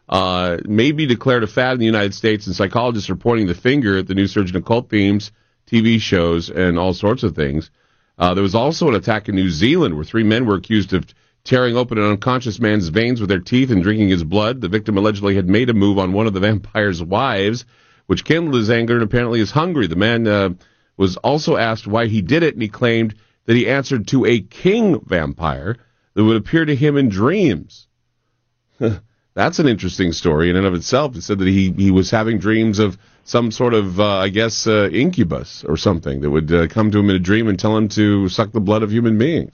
uh, 0.08 0.58
may 0.66 0.92
be 0.92 1.06
declared 1.06 1.44
a 1.44 1.48
fad 1.48 1.74
in 1.74 1.80
the 1.80 1.86
United 1.86 2.14
States, 2.14 2.48
and 2.48 2.56
psychologists 2.56 3.10
are 3.10 3.16
pointing 3.16 3.48
the 3.48 3.56
finger 3.56 3.98
at 3.98 4.08
the 4.08 4.14
new 4.14 4.28
surge 4.28 4.52
in 4.52 4.56
occult 4.56 4.90
themes, 4.90 5.32
TV 5.70 6.00
shows, 6.00 6.50
and 6.50 6.78
all 6.78 6.94
sorts 6.94 7.24
of 7.24 7.36
things. 7.36 7.72
Uh, 8.18 8.34
there 8.34 8.44
was 8.44 8.56
also 8.56 8.88
an 8.88 8.96
attack 8.96 9.30
in 9.30 9.36
New 9.36 9.50
Zealand 9.50 9.96
where 9.96 10.06
three 10.06 10.24
men 10.24 10.46
were 10.46 10.56
accused 10.56 10.94
of 10.94 11.06
tearing 11.48 11.78
open 11.78 11.98
an 11.98 12.04
unconscious 12.04 12.60
man's 12.60 12.90
veins 12.90 13.22
with 13.22 13.30
their 13.30 13.40
teeth 13.40 13.72
and 13.72 13.82
drinking 13.82 14.10
his 14.10 14.24
blood. 14.24 14.60
The 14.60 14.68
victim 14.68 14.98
allegedly 14.98 15.36
had 15.36 15.48
made 15.48 15.70
a 15.70 15.74
move 15.74 15.98
on 15.98 16.12
one 16.12 16.28
of 16.28 16.34
the 16.34 16.42
vampire's 16.42 17.02
wives, 17.02 17.66
which 18.06 18.26
kindled 18.26 18.56
his 18.56 18.70
anger 18.70 18.96
and 18.96 19.04
apparently 19.04 19.40
is 19.40 19.52
hungry. 19.52 19.88
The 19.88 19.96
man 19.96 20.28
uh, 20.28 20.50
was 20.98 21.16
also 21.18 21.56
asked 21.56 21.88
why 21.88 22.08
he 22.08 22.22
did 22.22 22.44
it, 22.44 22.54
and 22.54 22.62
he 22.62 22.68
claimed 22.68 23.16
that 23.46 23.56
he 23.56 23.70
answered 23.70 24.08
to 24.10 24.26
a 24.26 24.42
king 24.42 25.00
vampire 25.06 25.78
that 26.16 26.24
would 26.24 26.36
appear 26.36 26.66
to 26.66 26.76
him 26.76 26.98
in 26.98 27.08
dreams. 27.08 27.88
That's 29.34 29.60
an 29.60 29.68
interesting 29.68 30.12
story 30.12 30.50
in 30.50 30.58
and 30.58 30.66
of 30.66 30.74
itself. 30.74 31.16
It 31.16 31.22
said 31.22 31.40
that 31.40 31.48
he, 31.48 31.72
he 31.72 31.92
was 31.92 32.12
having 32.12 32.40
dreams 32.40 32.80
of 32.80 32.98
some 33.24 33.52
sort 33.52 33.74
of, 33.74 34.02
uh, 34.02 34.18
I 34.18 34.30
guess, 34.30 34.68
uh, 34.68 34.90
incubus 34.92 35.64
or 35.64 35.78
something 35.78 36.22
that 36.22 36.30
would 36.30 36.52
uh, 36.52 36.68
come 36.68 36.92
to 36.92 37.00
him 37.00 37.10
in 37.10 37.16
a 37.16 37.20
dream 37.20 37.48
and 37.48 37.58
tell 37.58 37.78
him 37.78 37.88
to 37.90 38.28
suck 38.28 38.52
the 38.52 38.60
blood 38.60 38.84
of 38.84 38.92
human 38.92 39.18
beings. 39.18 39.52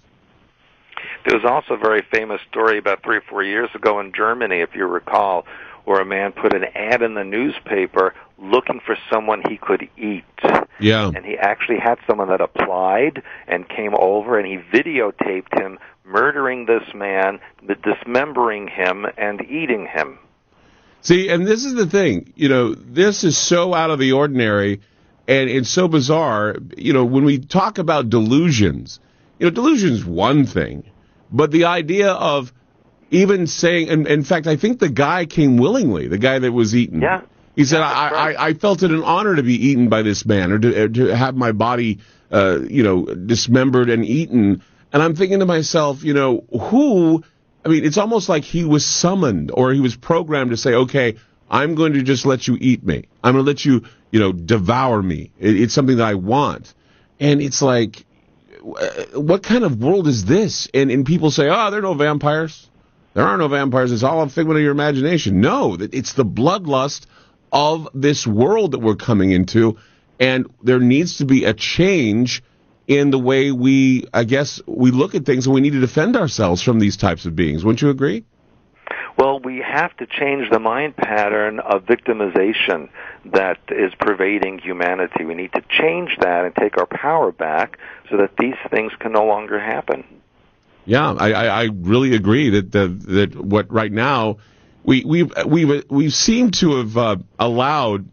There 1.26 1.38
was 1.38 1.46
also 1.46 1.76
a 1.76 1.78
very 1.78 2.02
famous 2.12 2.42
story 2.50 2.78
about 2.78 3.04
three 3.04 3.18
or 3.18 3.24
four 3.30 3.44
years 3.44 3.70
ago 3.74 4.00
in 4.00 4.12
Germany, 4.14 4.60
if 4.60 4.76
you 4.76 4.86
recall, 4.86 5.46
where 5.86 6.02
a 6.02 6.06
man 6.06 6.32
put 6.32 6.54
an 6.54 6.66
ad 6.76 7.02
in 7.02 7.14
the 7.14 7.24
newspaper 7.24 8.14
looking 8.38 8.82
for 8.86 8.98
someone 9.12 9.42
he 9.48 9.58
could 9.58 9.88
eat. 9.98 10.24
Yeah. 10.80 11.12
And 11.16 11.26
he 11.26 11.38
actually 11.38 11.80
had 11.80 11.98
someone 12.08 12.30
that 12.30 12.42
applied 12.42 13.24
and 13.48 13.68
came 13.68 13.94
over 13.98 14.38
and 14.38 14.48
he 14.48 14.58
videotaped 14.58 15.58
him 15.58 15.80
murdering 16.04 16.66
this 16.66 16.84
man, 16.94 17.40
dismembering 17.84 18.68
him, 18.68 19.06
and 19.18 19.42
eating 19.42 19.88
him. 19.88 20.20
See, 21.02 21.30
and 21.30 21.46
this 21.46 21.66
is 21.66 21.74
the 21.74 21.86
thing, 21.86 22.34
you 22.36 22.50
know, 22.50 22.74
this 22.74 23.24
is 23.24 23.38
so 23.38 23.74
out 23.74 23.90
of 23.90 24.00
the 24.00 24.14
ordinary 24.14 24.82
and 25.28 25.50
it's 25.50 25.70
so 25.70 25.88
bizarre. 25.88 26.58
You 26.78 26.94
know, 26.94 27.06
when 27.06 27.24
we 27.24 27.40
talk 27.40 27.78
about 27.78 28.10
delusions, 28.10 29.00
you 29.40 29.46
know, 29.46 29.50
delusion's 29.52 30.06
one 30.06 30.46
thing, 30.46 30.84
but 31.34 31.52
the 31.52 31.66
idea 31.66 32.12
of 32.12 32.54
even 33.10 33.48
saying, 33.48 33.90
and 33.90 34.08
in 34.08 34.24
fact, 34.24 34.48
I 34.48 34.56
think 34.56 34.80
the 34.80 34.90
guy 34.90 35.26
came 35.26 35.58
willingly, 35.58 36.08
the 36.08 36.18
guy 36.18 36.40
that 36.40 36.52
was 36.52 36.76
eaten. 36.76 37.02
Yeah. 37.02 37.22
He 37.56 37.66
said, 37.66 37.82
I, 37.82 38.08
I, 38.08 38.48
I 38.48 38.54
felt 38.54 38.82
it 38.82 38.92
an 38.92 39.04
honor 39.04 39.36
to 39.36 39.44
be 39.44 39.54
eaten 39.54 39.90
by 39.90 40.02
this 40.02 40.26
man 40.26 40.52
or 40.52 40.60
to, 40.60 40.90
to 40.90 41.16
have 41.16 41.36
my 41.36 41.52
body, 41.52 42.00
uh, 42.32 42.60
you 42.68 42.82
know, 42.82 43.06
dismembered 43.06 43.90
and 43.90 44.04
eaten. 44.06 44.64
And 44.92 45.04
I'm 45.04 45.16
thinking 45.16 45.40
to 45.40 45.46
myself, 45.46 46.04
you 46.04 46.14
know, 46.16 46.46
who, 46.52 47.24
I 47.64 47.70
mean, 47.70 47.86
it's 47.86 47.98
almost 47.98 48.30
like 48.30 48.44
he 48.44 48.64
was 48.64 48.86
summoned 48.86 49.52
or 49.54 49.72
he 49.72 49.82
was 49.82 49.96
programmed 49.96 50.52
to 50.52 50.58
say, 50.58 50.74
okay, 50.74 51.18
I'm 51.50 51.76
going 51.76 51.94
to 51.94 52.02
just 52.02 52.26
let 52.26 52.48
you 52.48 52.58
eat 52.60 52.84
me. 52.84 53.06
I'm 53.24 53.34
going 53.34 53.46
to 53.46 53.52
let 53.52 53.64
you, 53.64 53.84
you 54.10 54.20
know, 54.20 54.32
devour 54.32 55.02
me. 55.02 55.32
It, 55.40 55.62
it's 55.62 55.74
something 55.76 55.98
that 55.98 56.08
I 56.08 56.16
want. 56.16 56.74
And 57.20 57.42
it's 57.42 57.62
like, 57.62 58.04
Uh, 58.64 59.20
what 59.20 59.44
kind 59.44 59.64
of 59.64 59.82
world 59.82 60.08
is 60.08 60.26
this? 60.26 60.70
And, 60.74 60.90
and 60.90 61.06
people 61.06 61.32
say, 61.32 61.50
oh, 61.50 61.70
there 61.70 61.80
are 61.80 61.84
no 61.84 61.94
vampires. 61.94 62.70
There 63.14 63.26
are 63.26 63.38
no 63.38 63.48
vampires. 63.48 63.92
It's 63.92 64.04
all 64.04 64.22
a 64.22 64.30
figment 64.30 64.58
of 64.58 64.64
your 64.64 64.72
imagination. 64.72 65.42
No, 65.42 65.78
it's 65.80 66.14
the 66.14 66.26
bloodlust 66.26 67.06
of 67.52 67.88
this 67.94 68.26
world 68.26 68.72
that 68.72 68.80
we're 68.80 68.96
coming 68.96 69.32
into, 69.32 69.78
and 70.20 70.52
there 70.64 70.80
needs 70.80 71.18
to 71.18 71.26
be 71.26 71.46
a 71.46 71.54
change 71.54 72.42
in 72.88 73.12
the 73.12 73.20
way 73.20 73.52
we, 73.52 74.08
I 74.14 74.24
guess, 74.24 74.62
we 74.66 74.92
look 74.92 75.14
at 75.14 75.26
things, 75.26 75.46
and 75.46 75.54
we 75.54 75.62
need 75.62 75.74
to 75.74 75.80
defend 75.80 76.16
ourselves 76.16 76.62
from 76.62 76.80
these 76.80 76.98
types 76.98 77.26
of 77.26 77.36
beings. 77.36 77.64
Wouldn't 77.64 77.82
you 77.82 77.90
agree? 77.90 78.26
Well, 79.18 79.40
we 79.40 79.60
have 79.60 79.96
to 79.98 80.08
change 80.08 80.50
the 80.50 80.60
mind 80.60 80.96
pattern 80.98 81.60
of 81.60 81.84
victimization 81.84 82.90
that 83.26 83.60
is 83.70 83.94
pervading 84.00 84.60
humanity. 84.60 85.26
We 85.26 85.34
need 85.34 85.54
to 85.54 85.62
change 85.70 86.18
that 86.20 86.46
and 86.46 86.56
take 86.56 86.78
our 86.78 86.86
power 86.86 87.32
back 87.32 87.80
so 88.10 88.18
that 88.18 88.36
these 88.38 88.56
things 88.70 88.92
can 89.00 89.14
no 89.14 89.26
longer 89.26 89.60
happen. 89.60 90.04
Yeah, 90.86 91.14
I, 91.14 91.46
I, 91.46 91.64
really 91.72 92.14
agree 92.14 92.50
that 92.50 92.72
the, 92.72 92.88
that 92.88 93.36
what 93.36 93.72
right 93.72 93.92
now 93.92 94.38
we 94.84 95.06
we 95.06 95.24
we 95.46 95.84
we 95.90 96.10
seem 96.10 96.52
to 96.52 96.78
have 96.78 96.98
uh, 96.98 97.16
allowed 97.40 98.06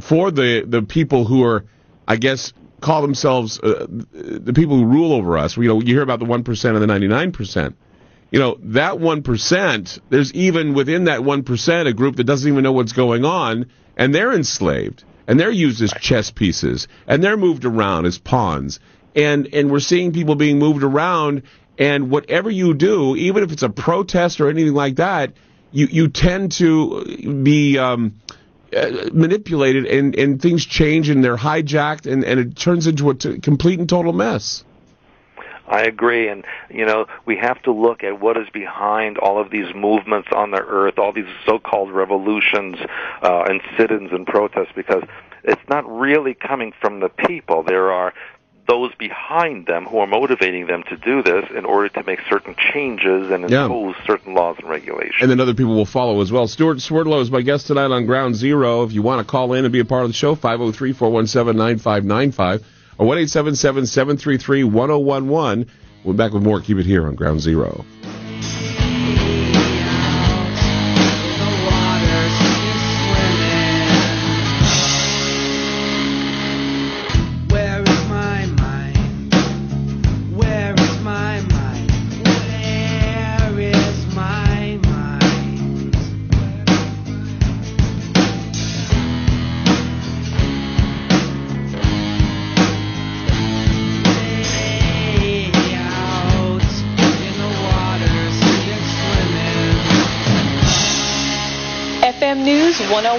for 0.00 0.30
the 0.30 0.64
the 0.66 0.82
people 0.82 1.24
who 1.24 1.42
are, 1.42 1.64
I 2.06 2.14
guess, 2.16 2.52
call 2.80 3.02
themselves 3.02 3.58
uh, 3.58 3.86
the 3.88 4.52
people 4.54 4.76
who 4.76 4.84
rule 4.84 5.12
over 5.12 5.36
us. 5.36 5.56
You 5.56 5.64
know, 5.64 5.80
you 5.80 5.94
hear 5.94 6.02
about 6.02 6.20
the 6.20 6.26
one 6.26 6.44
percent 6.44 6.76
and 6.76 6.82
the 6.82 6.86
ninety 6.86 7.08
nine 7.08 7.32
percent. 7.32 7.76
You 8.30 8.38
know, 8.38 8.58
that 8.60 9.00
one 9.00 9.22
percent. 9.22 9.98
There's 10.08 10.32
even 10.32 10.74
within 10.74 11.04
that 11.04 11.24
one 11.24 11.42
percent 11.42 11.88
a 11.88 11.92
group 11.92 12.16
that 12.16 12.24
doesn't 12.24 12.50
even 12.50 12.62
know 12.62 12.72
what's 12.72 12.92
going 12.92 13.24
on, 13.24 13.70
and 13.96 14.14
they're 14.14 14.32
enslaved, 14.32 15.04
and 15.26 15.38
they're 15.38 15.50
used 15.50 15.82
as 15.82 15.92
chess 16.00 16.30
pieces, 16.30 16.88
and 17.06 17.22
they're 17.22 17.36
moved 17.36 17.64
around 17.64 18.06
as 18.06 18.18
pawns, 18.18 18.80
and 19.14 19.48
and 19.52 19.70
we're 19.70 19.80
seeing 19.80 20.12
people 20.12 20.34
being 20.34 20.58
moved 20.58 20.82
around. 20.82 21.42
And 21.78 22.10
whatever 22.10 22.48
you 22.48 22.72
do, 22.72 23.16
even 23.16 23.42
if 23.42 23.52
it's 23.52 23.62
a 23.62 23.68
protest 23.68 24.40
or 24.40 24.48
anything 24.48 24.72
like 24.72 24.96
that, 24.96 25.34
you 25.72 25.86
you 25.90 26.08
tend 26.08 26.52
to 26.52 27.04
be 27.42 27.76
um, 27.76 28.14
uh, 28.74 29.10
manipulated 29.12 29.86
and, 29.86 30.18
and 30.18 30.42
things 30.42 30.66
change 30.66 31.08
and 31.08 31.22
they're 31.22 31.36
hijacked 31.36 32.10
and, 32.10 32.24
and 32.24 32.40
it 32.40 32.56
turns 32.56 32.86
into 32.86 33.10
a 33.10 33.14
t- 33.14 33.38
complete 33.38 33.78
and 33.78 33.88
total 33.88 34.12
mess. 34.12 34.64
I 35.68 35.82
agree, 35.82 36.28
and 36.28 36.44
you 36.70 36.86
know 36.86 37.06
we 37.24 37.36
have 37.36 37.60
to 37.62 37.72
look 37.72 38.04
at 38.04 38.20
what 38.20 38.36
is 38.36 38.48
behind 38.50 39.18
all 39.18 39.40
of 39.40 39.50
these 39.50 39.74
movements 39.74 40.28
on 40.34 40.50
the 40.50 40.60
earth, 40.60 40.98
all 40.98 41.12
these 41.12 41.28
so-called 41.44 41.90
revolutions 41.90 42.76
uh, 43.22 43.44
and 43.48 43.60
sit-ins 43.76 44.12
and 44.12 44.26
protests, 44.26 44.72
because 44.74 45.02
it's 45.44 45.68
not 45.68 45.88
really 45.88 46.34
coming 46.34 46.72
from 46.80 47.00
the 47.00 47.08
people. 47.08 47.62
There 47.62 47.92
are 47.92 48.14
those 48.68 48.92
behind 48.96 49.66
them 49.66 49.84
who 49.84 49.98
are 49.98 50.06
motivating 50.06 50.66
them 50.66 50.82
to 50.84 50.96
do 50.96 51.22
this 51.22 51.44
in 51.56 51.64
order 51.64 51.88
to 51.88 52.02
make 52.02 52.20
certain 52.28 52.54
changes 52.72 53.30
and 53.30 53.44
impose 53.44 53.94
yeah. 53.96 54.06
certain 54.06 54.34
laws 54.34 54.56
and 54.58 54.68
regulations. 54.68 55.16
And 55.20 55.30
then 55.30 55.38
other 55.38 55.54
people 55.54 55.76
will 55.76 55.86
follow 55.86 56.20
as 56.20 56.32
well. 56.32 56.48
Stewart 56.48 56.80
Swerdlow 56.80 57.20
is 57.20 57.30
my 57.30 57.42
guest 57.42 57.68
tonight 57.68 57.92
on 57.92 58.06
Ground 58.06 58.34
Zero. 58.34 58.82
If 58.82 58.92
you 58.92 59.02
want 59.02 59.24
to 59.24 59.30
call 59.30 59.52
in 59.52 59.64
and 59.64 59.72
be 59.72 59.78
a 59.78 59.84
part 59.84 60.02
of 60.02 60.10
the 60.10 60.14
show, 60.14 60.34
503 60.34 60.92
417 60.92 61.56
9595 61.56 62.75
or 62.98 63.06
1 63.06 63.26
733 63.28 64.64
1011. 64.64 65.70
We'll 66.04 66.14
be 66.14 66.16
back 66.16 66.32
with 66.32 66.42
more. 66.42 66.60
Keep 66.60 66.78
it 66.78 66.86
here 66.86 67.06
on 67.06 67.14
Ground 67.14 67.40
Zero. 67.40 67.84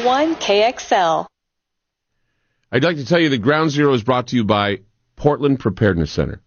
1061 0.07 0.35
KXL. 0.37 1.25
I'd 2.71 2.83
like 2.85 2.95
to 2.95 3.05
tell 3.05 3.19
you 3.19 3.27
that 3.27 3.39
Ground 3.39 3.71
Zero 3.71 3.91
is 3.93 4.03
brought 4.03 4.27
to 4.27 4.37
you 4.37 4.45
by 4.45 4.79
Portland 5.17 5.59
Preparedness 5.59 6.11
Center. 6.11 6.41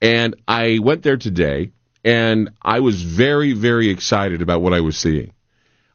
And 0.00 0.36
I 0.48 0.78
went 0.82 1.02
there 1.02 1.18
today 1.18 1.72
and 2.06 2.52
I 2.62 2.80
was 2.80 3.02
very, 3.02 3.52
very 3.52 3.90
excited 3.90 4.40
about 4.40 4.62
what 4.62 4.72
I 4.72 4.80
was 4.80 4.96
seeing. 4.96 5.34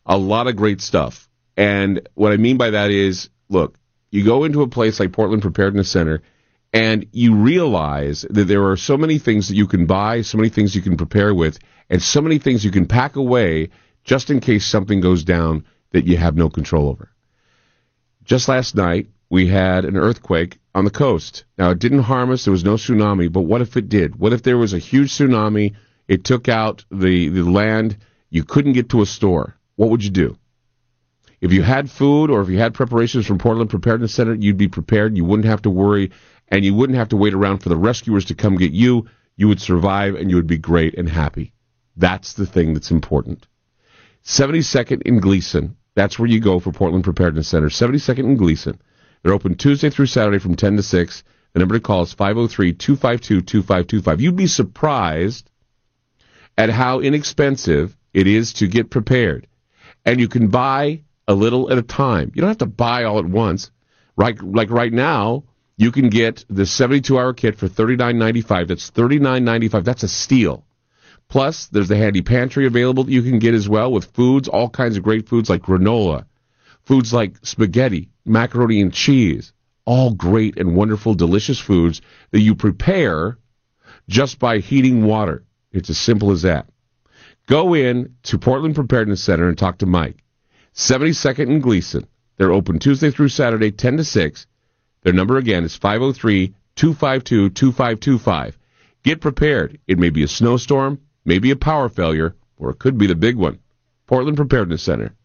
A 0.06 0.16
lot 0.16 0.46
of 0.46 0.56
great 0.56 0.80
stuff. 0.80 1.28
And 1.58 2.08
what 2.14 2.34
I 2.34 2.38
mean 2.38 2.58
by 2.58 2.70
that 2.70 2.92
is 2.92 3.30
look, 3.50 3.80
you 4.12 4.24
go 4.24 4.44
into 4.44 4.62
a 4.62 4.68
place 4.68 5.00
like 5.00 5.12
Portland 5.12 5.42
Preparedness 5.42 5.90
Center 5.90 6.22
and 6.72 7.08
you 7.12 7.34
realize 7.34 8.28
that 8.30 8.46
there 8.46 8.70
are 8.70 8.78
so 8.78 8.96
many 8.96 9.18
things 9.18 9.48
that 9.48 9.56
you 9.56 9.66
can 9.66 9.88
buy, 9.88 10.22
so 10.22 10.38
many 10.38 10.50
things 10.50 10.76
you 10.76 10.84
can 10.84 10.98
prepare 10.98 11.34
with, 11.34 11.58
and 11.90 12.00
so 12.00 12.22
many 12.22 12.38
things 12.38 12.64
you 12.64 12.70
can 12.70 12.86
pack 12.86 13.16
away 13.16 13.72
just 14.04 14.30
in 14.30 14.40
case 14.40 14.68
something 14.68 15.02
goes 15.02 15.24
down 15.24 15.66
that 15.92 16.06
you 16.06 16.18
have 16.18 16.36
no 16.36 16.50
control 16.50 16.90
over. 16.90 17.12
Just 18.24 18.48
last 18.48 18.76
night, 18.76 19.10
we 19.30 19.48
had 19.48 19.86
an 19.86 19.98
earthquake 19.98 20.60
on 20.76 20.86
the 20.86 20.92
coast. 20.92 21.46
Now, 21.58 21.72
it 21.72 21.80
didn't 21.80 22.04
harm 22.04 22.32
us. 22.32 22.46
There 22.46 22.52
was 22.52 22.64
no 22.64 22.76
tsunami, 22.76 23.32
but 23.32 23.42
what 23.42 23.62
if 23.62 23.78
it 23.78 23.90
did? 23.90 24.18
What 24.18 24.34
if 24.34 24.44
there 24.44 24.58
was 24.58 24.74
a 24.74 24.80
huge 24.80 25.12
tsunami? 25.12 25.76
It 26.08 26.24
took 26.24 26.50
out 26.50 26.84
the, 26.92 27.30
the 27.30 27.44
land. 27.44 27.98
You 28.30 28.44
couldn't 28.44 28.74
get 28.74 28.90
to 28.90 29.02
a 29.02 29.06
store. 29.06 29.56
What 29.76 29.90
would 29.90 30.04
you 30.04 30.10
do? 30.10 30.38
If 31.40 31.54
you 31.54 31.64
had 31.64 31.90
food 31.90 32.30
or 32.30 32.42
if 32.42 32.50
you 32.50 32.60
had 32.60 32.74
preparations 32.74 33.26
from 33.26 33.40
Portland 33.40 33.70
Preparedness 33.70 34.14
Center, 34.14 34.36
you'd 34.36 34.58
be 34.58 34.68
prepared. 34.68 35.18
You 35.18 35.26
wouldn't 35.26 35.48
have 35.48 35.64
to 35.64 35.70
worry, 35.70 36.12
and 36.48 36.64
you 36.64 36.74
wouldn't 36.74 37.00
have 37.00 37.10
to 37.10 37.18
wait 37.18 37.34
around 37.34 37.60
for 37.60 37.70
the 37.70 37.78
rescuers 37.78 38.26
to 38.26 38.36
come 38.36 38.58
get 38.58 38.72
you. 38.72 39.08
You 39.36 39.48
would 39.48 39.62
survive, 39.62 40.16
and 40.16 40.30
you 40.30 40.36
would 40.36 40.48
be 40.48 40.60
great 40.60 40.96
and 40.96 41.10
happy. 41.10 41.54
That's 41.98 42.34
the 42.34 42.46
thing 42.46 42.74
that's 42.74 42.92
important. 42.92 43.48
72nd 44.24 45.02
in 45.02 45.20
Gleason. 45.20 45.78
That's 45.96 46.18
where 46.18 46.30
you 46.30 46.40
go 46.40 46.60
for 46.60 46.72
Portland 46.72 47.04
Preparedness 47.04 47.48
Center. 47.48 47.70
72nd 47.70 48.20
in 48.20 48.38
Gleason. 48.38 48.80
They're 49.22 49.34
open 49.34 49.56
Tuesday 49.56 49.90
through 49.90 50.08
Saturday 50.08 50.40
from 50.40 50.56
10 50.56 50.78
to 50.78 50.84
6. 50.84 51.24
The 51.54 51.60
number 51.60 51.76
to 51.76 51.82
call 51.82 52.04
is 52.04 52.16
503-252-2525. 52.16 54.20
You'd 54.20 54.38
be 54.38 54.48
surprised 54.48 55.50
at 56.58 56.70
how 56.70 57.02
inexpensive 57.02 57.98
it 58.14 58.28
is 58.28 58.54
to 58.54 58.68
get 58.68 58.90
prepared. 58.90 59.48
And 60.06 60.20
you 60.20 60.28
can 60.28 60.48
buy 60.48 61.02
a 61.28 61.34
little 61.34 61.72
at 61.72 61.78
a 61.78 61.84
time. 61.84 62.32
You 62.34 62.42
don't 62.42 62.50
have 62.50 62.58
to 62.60 62.66
buy 62.66 63.04
all 63.04 63.20
at 63.20 63.26
once. 63.26 63.72
Right, 64.16 64.42
like 64.42 64.70
right 64.70 64.92
now, 64.92 65.44
you 65.78 65.92
can 65.92 66.10
get 66.10 66.46
the 66.50 66.64
72-hour 66.64 67.34
kit 67.34 67.58
for 67.58 67.68
$39.95. 67.68 68.68
That's 68.68 68.92
$39.95. 68.92 69.84
That's 69.84 70.04
a 70.04 70.08
steal. 70.08 70.66
Plus, 71.32 71.68
there's 71.68 71.88
the 71.88 71.96
handy 71.96 72.22
pantry 72.22 72.66
available 72.66 73.06
that 73.06 73.14
you 73.14 73.22
can 73.22 73.40
get 73.40 73.54
as 73.54 73.70
well 73.70 73.90
with 73.90 74.14
foods, 74.14 74.50
all 74.50 74.70
kinds 74.70 74.98
of 74.98 75.04
great 75.04 75.30
foods 75.30 75.50
like 75.50 75.62
granola, 75.62 76.26
foods 76.84 77.14
like 77.14 77.38
spaghetti, 77.42 78.10
macaroni 78.26 78.82
and 78.82 78.92
cheese, 78.94 79.54
all 79.86 80.12
great 80.12 80.60
and 80.60 80.76
wonderful, 80.76 81.14
delicious 81.14 81.58
foods 81.58 82.02
that 82.32 82.42
you 82.42 82.54
prepare 82.54 83.38
just 84.10 84.40
by 84.40 84.58
heating 84.58 85.06
water. 85.06 85.46
It's 85.72 85.90
as 85.90 85.98
simple 85.98 86.32
as 86.32 86.42
that. 86.42 86.68
Go 87.48 87.76
in 87.76 88.14
to 88.24 88.38
Portland 88.38 88.76
Preparedness 88.76 89.24
Center 89.24 89.48
and 89.48 89.58
talk 89.58 89.78
to 89.78 89.86
Mike. 89.86 90.22
72nd 90.74 91.50
and 91.50 91.64
Gleason. 91.64 92.08
They're 92.36 92.52
open 92.52 92.78
Tuesday 92.78 93.10
through 93.10 93.30
Saturday, 93.30 93.72
10 93.72 93.96
to 93.96 94.04
6. 94.04 94.48
Their 95.04 95.14
number 95.14 95.38
again 95.38 95.64
is 95.64 95.78
503 95.78 96.54
252 96.76 97.52
2525. 97.52 98.60
Get 99.04 99.22
prepared. 99.22 99.80
It 99.88 99.98
may 99.98 100.10
be 100.10 100.24
a 100.24 100.28
snowstorm, 100.28 101.00
maybe 101.26 101.52
a 101.52 101.56
power 101.56 101.90
failure, 101.90 102.36
or 102.58 102.72
it 102.72 102.80
could 102.80 102.98
be 102.98 103.08
the 103.08 103.16
big 103.16 103.36
one. 103.36 103.60
Portland 104.08 104.38
Preparedness 104.38 104.84
Center. 104.84 105.16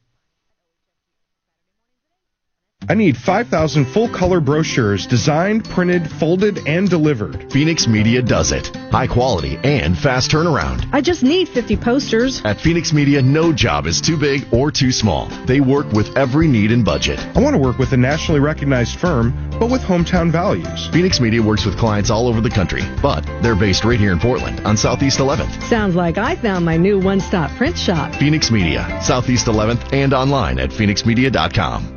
I 2.88 2.94
need 2.94 3.16
5,000 3.16 3.86
full 3.86 4.08
color 4.08 4.38
brochures 4.38 5.06
designed, 5.06 5.64
printed, 5.64 6.08
folded, 6.08 6.68
and 6.68 6.88
delivered. 6.88 7.50
Phoenix 7.50 7.88
Media 7.88 8.22
does 8.22 8.52
it. 8.52 8.68
High 8.92 9.08
quality 9.08 9.58
and 9.64 9.98
fast 9.98 10.30
turnaround. 10.30 10.88
I 10.92 11.00
just 11.00 11.24
need 11.24 11.48
50 11.48 11.76
posters. 11.78 12.42
At 12.44 12.60
Phoenix 12.60 12.92
Media, 12.92 13.20
no 13.22 13.52
job 13.52 13.86
is 13.86 14.00
too 14.00 14.16
big 14.16 14.46
or 14.52 14.70
too 14.70 14.92
small. 14.92 15.26
They 15.46 15.60
work 15.60 15.90
with 15.92 16.16
every 16.16 16.46
need 16.46 16.70
and 16.70 16.84
budget. 16.84 17.18
I 17.18 17.40
want 17.40 17.54
to 17.54 17.58
work 17.60 17.78
with 17.78 17.92
a 17.92 17.96
nationally 17.96 18.40
recognized 18.40 19.00
firm, 19.00 19.32
but 19.58 19.68
with 19.68 19.80
hometown 19.80 20.30
values. 20.30 20.86
Phoenix 20.92 21.18
Media 21.18 21.42
works 21.42 21.64
with 21.64 21.76
clients 21.76 22.10
all 22.10 22.28
over 22.28 22.40
the 22.40 22.50
country, 22.50 22.82
but 23.02 23.26
they're 23.42 23.56
based 23.56 23.84
right 23.84 23.98
here 23.98 24.12
in 24.12 24.20
Portland 24.20 24.60
on 24.60 24.76
Southeast 24.76 25.18
11th. 25.18 25.60
Sounds 25.64 25.96
like 25.96 26.18
I 26.18 26.36
found 26.36 26.64
my 26.64 26.76
new 26.76 27.00
one 27.00 27.18
stop 27.18 27.50
print 27.52 27.76
shop. 27.76 28.14
Phoenix 28.14 28.52
Media, 28.52 29.00
Southeast 29.02 29.46
11th, 29.46 29.92
and 29.92 30.12
online 30.14 30.60
at 30.60 30.70
phoenixmedia.com. 30.70 31.95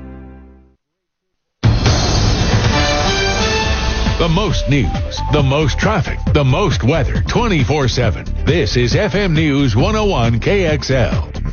Most 4.35 4.69
news, 4.69 5.19
the 5.33 5.41
most 5.41 5.79
traffic, 5.79 6.19
the 6.33 6.43
most 6.43 6.83
weather 6.83 7.23
24 7.23 7.87
7. 7.87 8.25
This 8.45 8.77
is 8.77 8.93
FM 8.93 9.33
News 9.33 9.75
101 9.75 10.39
KXL. 10.39 11.48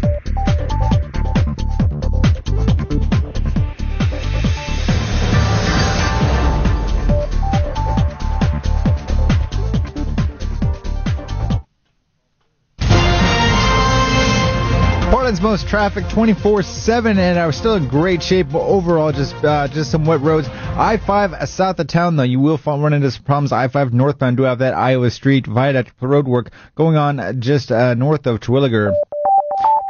Most 15.40 15.68
traffic 15.68 16.04
24/7, 16.04 17.18
and 17.18 17.38
I 17.38 17.46
was 17.46 17.56
still 17.56 17.74
in 17.74 17.88
great 17.88 18.22
shape 18.22 18.54
overall. 18.54 19.12
Just 19.12 19.34
uh, 19.44 19.68
just 19.68 19.90
some 19.90 20.04
wet 20.04 20.20
roads. 20.20 20.48
I-5 20.48 21.48
south 21.48 21.78
of 21.78 21.86
town, 21.86 22.16
though, 22.16 22.22
you 22.22 22.40
will 22.40 22.60
run 22.64 22.92
into 22.92 23.10
some 23.10 23.24
problems. 23.24 23.52
I-5 23.52 23.92
northbound 23.92 24.36
do 24.36 24.44
have 24.44 24.58
that 24.58 24.74
Iowa 24.74 25.10
Street 25.10 25.46
viaduct 25.46 25.92
road 26.00 26.26
work 26.26 26.50
going 26.74 26.96
on 26.96 27.40
just 27.40 27.72
uh, 27.72 27.94
north 27.94 28.26
of 28.26 28.40
Terwilliger. 28.40 28.92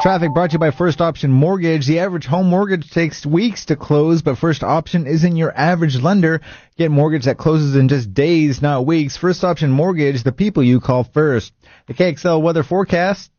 Traffic 0.00 0.33
brought 0.34 0.50
to 0.50 0.55
you 0.55 0.58
by 0.58 0.70
First 0.70 1.00
Option 1.00 1.33
Mortgage. 1.33 1.86
The 1.86 2.00
average 2.00 2.26
home 2.26 2.49
mortgage 2.49 2.91
takes 2.91 3.25
weeks 3.25 3.65
to 3.66 3.76
close, 3.76 4.23
but 4.23 4.39
First 4.39 4.62
Option 4.62 5.07
isn't 5.07 5.36
your 5.36 5.57
average 5.57 5.97
lender. 5.97 6.41
Get 6.76 6.91
mortgage 6.91 7.25
that 7.25 7.39
closes 7.39 7.76
in 7.76 7.89
just 7.89 8.12
days, 8.12 8.60
not 8.60 8.86
weeks. 8.86 9.16
First 9.16 9.42
Option 9.42 9.70
Mortgage, 9.70 10.23
the 10.23 10.33
people 10.33 10.62
you 10.62 10.81
call 10.81 11.05
first. 11.05 11.52
The 11.86 11.94
KXL 11.94 12.42
weather 12.42 12.62
forecast. 12.62 13.31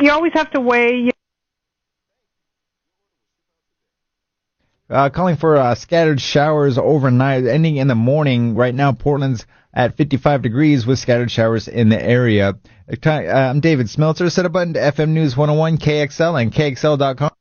You 0.00 0.10
always 0.10 0.32
have 0.34 0.50
to 0.52 0.60
weigh. 0.60 1.10
Uh, 4.90 5.08
calling 5.08 5.36
for 5.36 5.56
uh, 5.56 5.74
scattered 5.74 6.20
showers 6.20 6.78
overnight, 6.78 7.46
ending 7.46 7.76
in 7.76 7.88
the 7.88 7.94
morning. 7.94 8.54
Right 8.54 8.74
now, 8.74 8.92
Portland's 8.92 9.46
at 9.72 9.96
55 9.96 10.42
degrees 10.42 10.86
with 10.86 10.98
scattered 10.98 11.30
showers 11.30 11.68
in 11.68 11.88
the 11.88 12.00
area. 12.00 12.54
Uh, 12.88 13.10
I'm 13.10 13.60
David 13.60 13.86
Smeltzer. 13.86 14.30
Set 14.30 14.46
a 14.46 14.48
button 14.48 14.74
to 14.74 14.80
FM 14.80 15.10
News 15.10 15.36
101 15.36 15.78
KXL 15.78 16.40
and 16.40 16.52
KXL.com. 16.52 17.33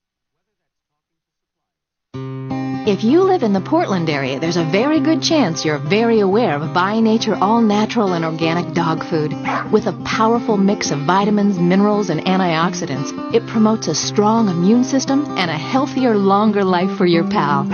If 2.86 3.02
you 3.02 3.24
live 3.24 3.44
in 3.44 3.54
the 3.54 3.62
Portland 3.62 4.10
area, 4.10 4.42
there's 4.42 4.58
a 4.58 4.66
very 4.66 5.00
good 5.00 5.24
chance 5.24 5.64
you're 5.64 5.78
very 5.78 6.20
aware 6.20 6.56
of 6.56 6.74
By 6.74 7.00
Nature 7.00 7.38
all 7.40 7.62
natural 7.62 8.12
and 8.12 8.26
organic 8.26 8.74
dog 8.74 9.06
food. 9.06 9.32
With 9.72 9.88
a 9.88 9.98
powerful 10.04 10.58
mix 10.58 10.92
of 10.92 11.00
vitamins, 11.00 11.58
minerals, 11.58 12.10
and 12.10 12.20
antioxidants, 12.26 13.34
it 13.34 13.48
promotes 13.48 13.88
a 13.88 13.96
strong 13.96 14.50
immune 14.50 14.84
system 14.84 15.24
and 15.38 15.50
a 15.50 15.58
healthier, 15.58 16.18
longer 16.18 16.66
life 16.66 16.98
for 16.98 17.06
your 17.06 17.24
pal. 17.24 17.66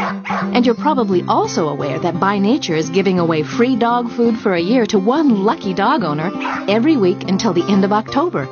And 0.53 0.63
you're 0.63 0.75
probably 0.75 1.23
also 1.27 1.69
aware 1.69 1.97
that 1.97 2.19
By 2.19 2.37
Nature 2.37 2.75
is 2.75 2.91
giving 2.91 3.17
away 3.17 3.41
free 3.41 3.75
dog 3.75 4.11
food 4.11 4.37
for 4.37 4.53
a 4.53 4.61
year 4.61 4.85
to 4.85 4.99
one 4.99 5.43
lucky 5.43 5.73
dog 5.73 6.03
owner 6.03 6.29
every 6.69 6.97
week 6.97 7.23
until 7.27 7.53
the 7.53 7.65
end 7.67 7.83
of 7.83 7.91
October. 7.91 8.47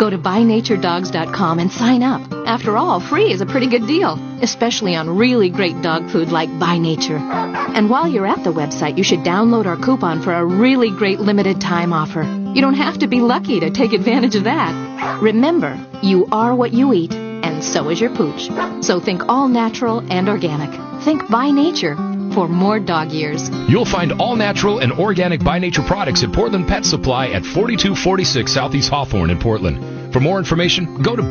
Go 0.00 0.08
to 0.08 0.16
bynaturedogs.com 0.16 1.58
and 1.58 1.70
sign 1.70 2.02
up. 2.02 2.22
After 2.46 2.78
all, 2.78 3.00
free 3.00 3.30
is 3.30 3.42
a 3.42 3.46
pretty 3.46 3.66
good 3.66 3.86
deal, 3.86 4.18
especially 4.40 4.96
on 4.96 5.14
really 5.14 5.50
great 5.50 5.82
dog 5.82 6.08
food 6.10 6.32
like 6.32 6.48
By 6.58 6.78
Nature. 6.78 7.18
And 7.18 7.90
while 7.90 8.08
you're 8.08 8.26
at 8.26 8.42
the 8.42 8.50
website, 8.50 8.96
you 8.96 9.04
should 9.04 9.20
download 9.20 9.66
our 9.66 9.76
coupon 9.76 10.22
for 10.22 10.32
a 10.32 10.42
really 10.42 10.88
great 10.90 11.20
limited 11.20 11.60
time 11.60 11.92
offer. 11.92 12.22
You 12.22 12.62
don't 12.62 12.80
have 12.86 13.00
to 13.00 13.08
be 13.08 13.20
lucky 13.20 13.60
to 13.60 13.68
take 13.68 13.92
advantage 13.92 14.36
of 14.36 14.44
that. 14.44 15.20
Remember, 15.20 15.78
you 16.02 16.26
are 16.32 16.54
what 16.54 16.72
you 16.72 16.94
eat, 16.94 17.12
and 17.12 17.62
so 17.62 17.90
is 17.90 18.00
your 18.00 18.16
pooch. 18.16 18.48
So 18.82 19.00
think 19.00 19.28
all 19.28 19.48
natural 19.48 20.02
and 20.10 20.30
organic. 20.30 20.70
Think 21.02 21.28
By 21.28 21.50
Nature 21.50 21.94
for 22.32 22.48
more 22.48 22.78
dog 22.78 23.10
years. 23.10 23.48
You'll 23.68 23.84
find 23.84 24.12
all 24.12 24.36
natural 24.36 24.78
and 24.78 24.92
organic 24.92 25.42
by 25.42 25.58
nature 25.58 25.82
products 25.82 26.22
at 26.22 26.32
Portland 26.32 26.68
Pet 26.68 26.84
Supply 26.84 27.28
at 27.28 27.44
4246 27.44 28.52
Southeast 28.52 28.90
Hawthorne 28.90 29.30
in 29.30 29.38
Portland. 29.38 30.12
For 30.12 30.20
more 30.20 30.38
information, 30.38 31.02
go 31.02 31.16
to 31.16 31.22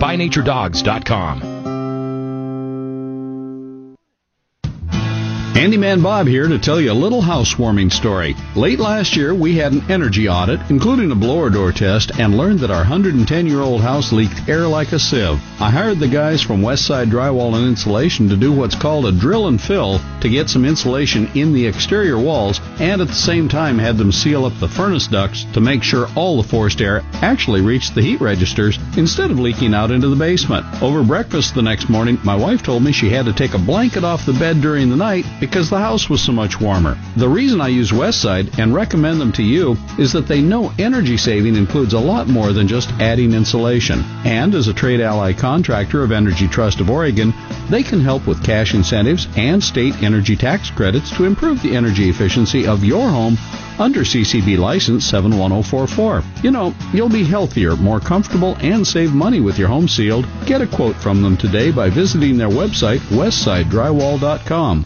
bynaturedogs.com. 5.49 5.59
Handyman 5.59 6.01
Bob 6.01 6.27
here 6.27 6.47
to 6.47 6.59
tell 6.59 6.79
you 6.79 6.91
a 6.91 6.93
little 6.93 7.21
housewarming 7.21 7.89
story. 7.89 8.35
Late 8.55 8.79
last 8.79 9.15
year, 9.15 9.33
we 9.33 9.55
had 9.55 9.73
an 9.73 9.83
energy 9.91 10.29
audit, 10.29 10.59
including 10.69 11.11
a 11.11 11.15
blower 11.15 11.49
door 11.49 11.71
test, 11.71 12.11
and 12.19 12.37
learned 12.37 12.59
that 12.59 12.71
our 12.71 12.77
110 12.77 13.47
year 13.47 13.61
old 13.61 13.81
house 13.81 14.11
leaked 14.11 14.47
air 14.47 14.67
like 14.67 14.91
a 14.91 14.99
sieve. 14.99 15.39
I 15.59 15.69
hired 15.69 15.99
the 15.99 16.07
guys 16.07 16.41
from 16.41 16.61
Westside 16.61 17.11
Drywall 17.11 17.55
and 17.55 17.67
Insulation 17.67 18.29
to 18.29 18.37
do 18.37 18.51
what's 18.53 18.75
called 18.75 19.05
a 19.05 19.11
drill 19.11 19.47
and 19.47 19.61
fill 19.61 19.99
to 20.21 20.29
get 20.29 20.49
some 20.49 20.65
insulation 20.65 21.29
in 21.35 21.53
the 21.53 21.65
exterior 21.65 22.17
walls, 22.17 22.61
and 22.79 23.01
at 23.01 23.07
the 23.07 23.13
same 23.13 23.49
time 23.49 23.77
had 23.77 23.97
them 23.97 24.11
seal 24.11 24.45
up 24.45 24.57
the 24.59 24.67
furnace 24.67 25.07
ducts 25.07 25.45
to 25.53 25.61
make 25.61 25.83
sure 25.83 26.07
all 26.15 26.41
the 26.41 26.47
forced 26.47 26.81
air 26.81 27.01
actually 27.15 27.61
reached 27.61 27.95
the 27.95 28.01
heat 28.01 28.21
registers 28.21 28.79
instead 28.97 29.31
of 29.31 29.39
leaking 29.39 29.73
out 29.73 29.91
into 29.91 30.07
the 30.07 30.15
basement. 30.15 30.65
Over 30.81 31.03
breakfast 31.03 31.55
the 31.55 31.61
next 31.61 31.89
morning, 31.89 32.17
my 32.23 32.35
wife 32.35 32.63
told 32.63 32.83
me 32.83 32.91
she 32.91 33.09
had 33.09 33.25
to 33.25 33.33
take 33.33 33.53
a 33.53 33.59
blanket 33.59 34.03
off 34.03 34.25
the 34.25 34.33
bed 34.33 34.61
during 34.61 34.89
the 34.89 34.95
night 34.95 35.25
because 35.39 35.69
the 35.69 35.79
house 35.79 36.09
was 36.09 36.21
so 36.21 36.31
much 36.31 36.59
warmer. 36.59 36.97
The 37.15 37.29
reason 37.29 37.61
I 37.61 37.67
use 37.69 37.91
Westside 37.91 38.59
and 38.59 38.73
recommend 38.73 39.19
them 39.19 39.31
to 39.33 39.43
you 39.43 39.77
is 39.97 40.11
that 40.13 40.27
they 40.27 40.41
know 40.41 40.73
energy 40.77 41.17
saving 41.17 41.55
includes 41.55 41.93
a 41.93 41.99
lot 41.99 42.27
more 42.27 42.53
than 42.53 42.67
just 42.67 42.91
adding 42.93 43.33
insulation. 43.33 44.03
And 44.25 44.53
as 44.55 44.67
a 44.67 44.73
trade 44.73 45.01
ally 45.01 45.33
contractor 45.33 46.03
of 46.03 46.11
Energy 46.11 46.47
Trust 46.47 46.79
of 46.79 46.89
Oregon, 46.89 47.33
they 47.69 47.83
can 47.83 48.01
help 48.01 48.27
with 48.27 48.43
cash 48.43 48.73
incentives 48.73 49.27
and 49.35 49.63
state 49.63 50.01
energy 50.01 50.35
tax 50.35 50.69
credits 50.69 51.15
to 51.17 51.25
improve 51.25 51.61
the 51.61 51.75
energy 51.75 52.09
efficiency 52.09 52.67
of 52.67 52.83
your 52.83 53.09
home 53.09 53.37
under 53.79 54.01
CCB 54.01 54.57
license 54.57 55.05
71044. 55.05 56.23
You 56.43 56.51
know, 56.51 56.75
you'll 56.93 57.09
be 57.09 57.23
healthier, 57.23 57.75
more 57.75 57.99
comfortable, 57.99 58.57
and 58.59 58.85
save 58.85 59.13
money 59.13 59.39
with 59.39 59.57
your 59.57 59.69
home 59.69 59.87
sealed. 59.87 60.27
Get 60.45 60.61
a 60.61 60.67
quote 60.67 60.95
from 60.97 61.21
them 61.21 61.37
today 61.37 61.71
by 61.71 61.89
visiting 61.89 62.37
their 62.37 62.49
website, 62.49 62.99
westsidedrywall.com. 63.09 64.85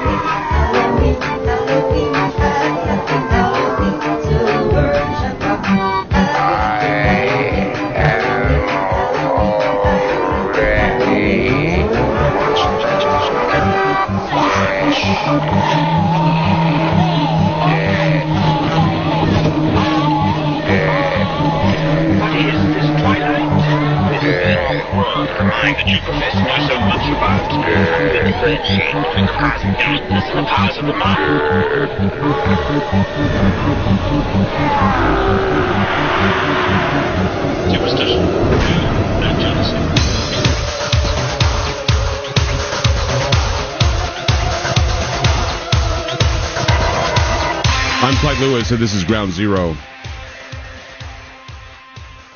I'm 48.03 48.15
Clyde 48.15 48.39
Lewis, 48.39 48.71
and 48.71 48.79
this 48.79 48.93
is 48.93 49.05
Ground 49.05 49.31
Zero. 49.31 49.77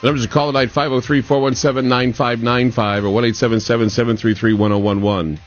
The 0.06 0.11
numbers 0.11 0.27
to 0.27 0.32
call 0.32 0.51
tonight 0.51 0.69
503 0.69 1.24
417 1.24 1.90
9595 1.90 3.06
or 3.06 3.09
1 3.09 3.34
733 3.34 4.53
1011. 4.53 5.40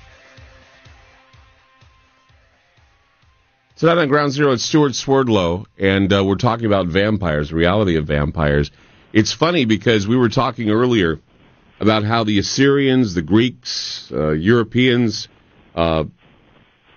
Tonight 3.76 3.98
on 3.98 4.08
Ground 4.08 4.32
Zero, 4.32 4.50
it's 4.50 4.64
Stewart 4.64 4.96
Swerdlow, 4.96 5.66
and 5.78 6.12
uh, 6.12 6.24
we're 6.24 6.34
talking 6.34 6.66
about 6.66 6.88
vampires, 6.88 7.52
reality 7.52 7.94
of 7.98 8.08
vampires. 8.08 8.72
It's 9.12 9.32
funny 9.32 9.64
because 9.64 10.08
we 10.08 10.16
were 10.16 10.28
talking 10.28 10.70
earlier 10.70 11.20
about 11.78 12.02
how 12.02 12.24
the 12.24 12.40
Assyrians, 12.40 13.14
the 13.14 13.22
Greeks, 13.22 14.10
uh, 14.10 14.30
Europeans, 14.30 15.28
uh, 15.76 16.02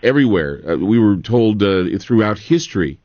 everywhere, 0.02 0.64
uh, 0.68 0.78
we 0.78 0.98
were 0.98 1.18
told 1.18 1.62
uh, 1.62 1.84
throughout 2.00 2.40
history 2.40 2.98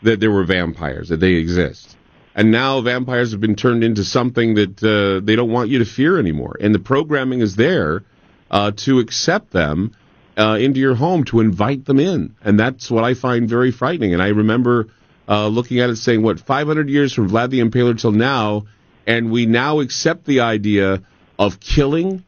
that 0.00 0.18
there 0.18 0.30
were 0.30 0.44
vampires, 0.44 1.10
that 1.10 1.20
they 1.20 1.34
exist. 1.34 1.97
And 2.38 2.52
now 2.52 2.80
vampires 2.80 3.32
have 3.32 3.40
been 3.40 3.56
turned 3.56 3.82
into 3.82 4.04
something 4.04 4.54
that 4.54 4.80
uh, 4.80 5.18
they 5.26 5.34
don't 5.34 5.50
want 5.50 5.70
you 5.70 5.80
to 5.80 5.84
fear 5.84 6.20
anymore. 6.20 6.56
And 6.60 6.72
the 6.72 6.78
programming 6.78 7.40
is 7.40 7.56
there 7.56 8.04
uh, 8.48 8.70
to 8.86 9.00
accept 9.00 9.50
them 9.50 9.90
uh, 10.36 10.56
into 10.60 10.78
your 10.78 10.94
home, 10.94 11.24
to 11.24 11.40
invite 11.40 11.84
them 11.84 11.98
in. 11.98 12.36
And 12.40 12.56
that's 12.56 12.92
what 12.92 13.02
I 13.02 13.14
find 13.14 13.48
very 13.48 13.72
frightening. 13.72 14.12
And 14.12 14.22
I 14.22 14.28
remember 14.28 14.86
uh, 15.28 15.48
looking 15.48 15.80
at 15.80 15.90
it 15.90 15.96
saying, 15.96 16.22
what, 16.22 16.38
500 16.38 16.88
years 16.88 17.12
from 17.12 17.28
Vlad 17.28 17.50
the 17.50 17.58
Impaler 17.58 18.00
till 18.00 18.12
now, 18.12 18.66
and 19.04 19.32
we 19.32 19.46
now 19.46 19.80
accept 19.80 20.24
the 20.24 20.42
idea 20.42 21.02
of 21.40 21.58
killing, 21.58 22.22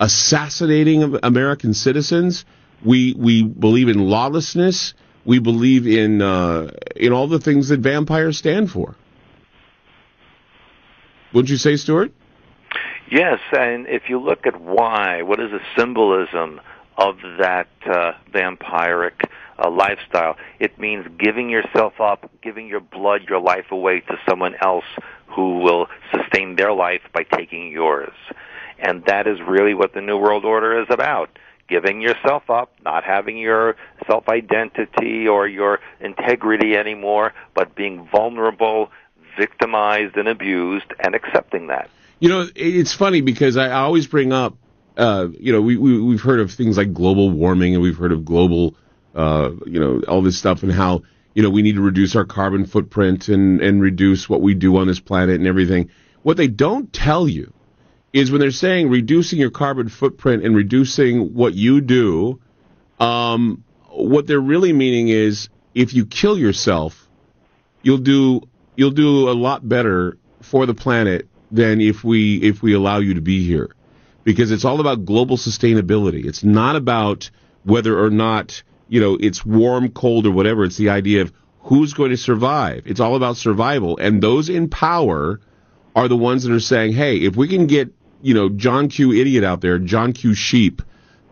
assassinating 0.00 1.16
American 1.22 1.74
citizens. 1.74 2.44
We, 2.84 3.14
we 3.16 3.44
believe 3.44 3.88
in 3.88 4.00
lawlessness. 4.00 4.94
We 5.24 5.38
believe 5.38 5.86
in, 5.86 6.22
uh, 6.22 6.72
in 6.96 7.12
all 7.12 7.28
the 7.28 7.38
things 7.38 7.68
that 7.68 7.78
vampires 7.78 8.36
stand 8.36 8.72
for. 8.72 8.96
Wouldn't 11.34 11.50
you 11.50 11.56
say, 11.56 11.76
Stewart? 11.76 12.12
Yes, 13.10 13.40
and 13.52 13.88
if 13.88 14.08
you 14.08 14.20
look 14.20 14.46
at 14.46 14.60
why, 14.60 15.22
what 15.22 15.40
is 15.40 15.50
the 15.50 15.60
symbolism 15.76 16.60
of 16.96 17.16
that 17.40 17.66
uh, 17.84 18.12
vampiric 18.32 19.20
uh, 19.58 19.68
lifestyle? 19.68 20.36
It 20.60 20.78
means 20.78 21.06
giving 21.18 21.50
yourself 21.50 22.00
up, 22.00 22.30
giving 22.40 22.68
your 22.68 22.80
blood, 22.80 23.22
your 23.28 23.40
life 23.40 23.72
away 23.72 24.00
to 24.00 24.16
someone 24.28 24.54
else 24.62 24.84
who 25.26 25.58
will 25.58 25.88
sustain 26.14 26.54
their 26.54 26.72
life 26.72 27.02
by 27.12 27.24
taking 27.24 27.70
yours. 27.72 28.14
And 28.78 29.04
that 29.06 29.26
is 29.26 29.40
really 29.40 29.74
what 29.74 29.92
the 29.92 30.00
New 30.00 30.16
World 30.16 30.44
Order 30.44 30.80
is 30.80 30.86
about. 30.88 31.36
Giving 31.68 32.00
yourself 32.00 32.48
up, 32.48 32.72
not 32.84 33.04
having 33.04 33.38
your 33.38 33.76
self 34.06 34.28
identity 34.28 35.26
or 35.26 35.48
your 35.48 35.80
integrity 36.00 36.76
anymore, 36.76 37.32
but 37.54 37.74
being 37.74 38.06
vulnerable, 38.12 38.90
victimized, 39.36 40.16
and 40.16 40.28
abused, 40.28 40.86
and 41.00 41.14
accepting 41.14 41.68
that. 41.68 41.90
You 42.20 42.28
know, 42.28 42.48
it's 42.54 42.94
funny 42.94 43.20
because 43.20 43.56
I 43.56 43.70
always 43.70 44.06
bring 44.06 44.32
up, 44.32 44.56
uh, 44.96 45.28
you 45.38 45.52
know, 45.52 45.60
we, 45.60 45.76
we 45.76 46.00
we've 46.00 46.22
heard 46.22 46.40
of 46.40 46.52
things 46.52 46.76
like 46.76 46.92
global 46.92 47.30
warming, 47.30 47.74
and 47.74 47.82
we've 47.82 47.96
heard 47.96 48.12
of 48.12 48.24
global, 48.24 48.76
uh, 49.14 49.50
you 49.66 49.80
know, 49.80 50.02
all 50.06 50.22
this 50.22 50.38
stuff, 50.38 50.62
and 50.62 50.72
how 50.72 51.02
you 51.34 51.42
know 51.42 51.50
we 51.50 51.62
need 51.62 51.74
to 51.74 51.82
reduce 51.82 52.16
our 52.16 52.24
carbon 52.24 52.66
footprint 52.66 53.28
and 53.28 53.60
and 53.60 53.82
reduce 53.82 54.28
what 54.28 54.40
we 54.40 54.54
do 54.54 54.76
on 54.76 54.86
this 54.86 55.00
planet 55.00 55.36
and 55.36 55.46
everything. 55.46 55.90
What 56.22 56.36
they 56.36 56.48
don't 56.48 56.92
tell 56.92 57.28
you 57.28 57.52
is 58.12 58.30
when 58.30 58.40
they're 58.40 58.52
saying 58.52 58.88
reducing 58.88 59.40
your 59.40 59.50
carbon 59.50 59.88
footprint 59.88 60.44
and 60.44 60.54
reducing 60.54 61.34
what 61.34 61.52
you 61.52 61.80
do, 61.80 62.40
um, 63.00 63.64
what 63.90 64.26
they're 64.26 64.40
really 64.40 64.72
meaning 64.72 65.08
is 65.08 65.48
if 65.74 65.92
you 65.92 66.06
kill 66.06 66.38
yourself, 66.38 67.08
you'll 67.82 67.98
do 67.98 68.42
you'll 68.76 68.90
do 68.90 69.28
a 69.28 69.32
lot 69.32 69.68
better 69.68 70.16
for 70.42 70.66
the 70.66 70.74
planet 70.74 71.28
than 71.50 71.80
if 71.80 72.02
we 72.04 72.36
if 72.38 72.62
we 72.62 72.74
allow 72.74 72.98
you 72.98 73.14
to 73.14 73.20
be 73.20 73.46
here, 73.46 73.70
because 74.24 74.50
it's 74.50 74.64
all 74.64 74.80
about 74.80 75.04
global 75.04 75.36
sustainability. 75.36 76.24
It's 76.24 76.44
not 76.44 76.76
about 76.76 77.30
whether 77.64 77.98
or 78.02 78.10
not 78.10 78.62
you 78.88 79.00
know 79.00 79.16
it's 79.20 79.44
warm, 79.44 79.90
cold, 79.90 80.26
or 80.26 80.32
whatever. 80.32 80.64
It's 80.64 80.76
the 80.76 80.90
idea 80.90 81.22
of 81.22 81.32
who's 81.60 81.94
going 81.94 82.10
to 82.10 82.16
survive. 82.16 82.86
It's 82.86 83.00
all 83.00 83.16
about 83.16 83.36
survival, 83.36 83.96
and 83.98 84.22
those 84.22 84.48
in 84.48 84.68
power 84.68 85.40
are 85.96 86.08
the 86.08 86.16
ones 86.16 86.42
that 86.42 86.52
are 86.52 86.60
saying, 86.60 86.92
"Hey, 86.92 87.18
if 87.18 87.36
we 87.36 87.48
can 87.48 87.66
get 87.66 87.92
you 88.22 88.34
know 88.34 88.48
John 88.48 88.88
Q. 88.88 89.12
Idiot 89.12 89.44
out 89.44 89.60
there, 89.60 89.78
John 89.78 90.12
Q. 90.12 90.34
Sheep." 90.34 90.82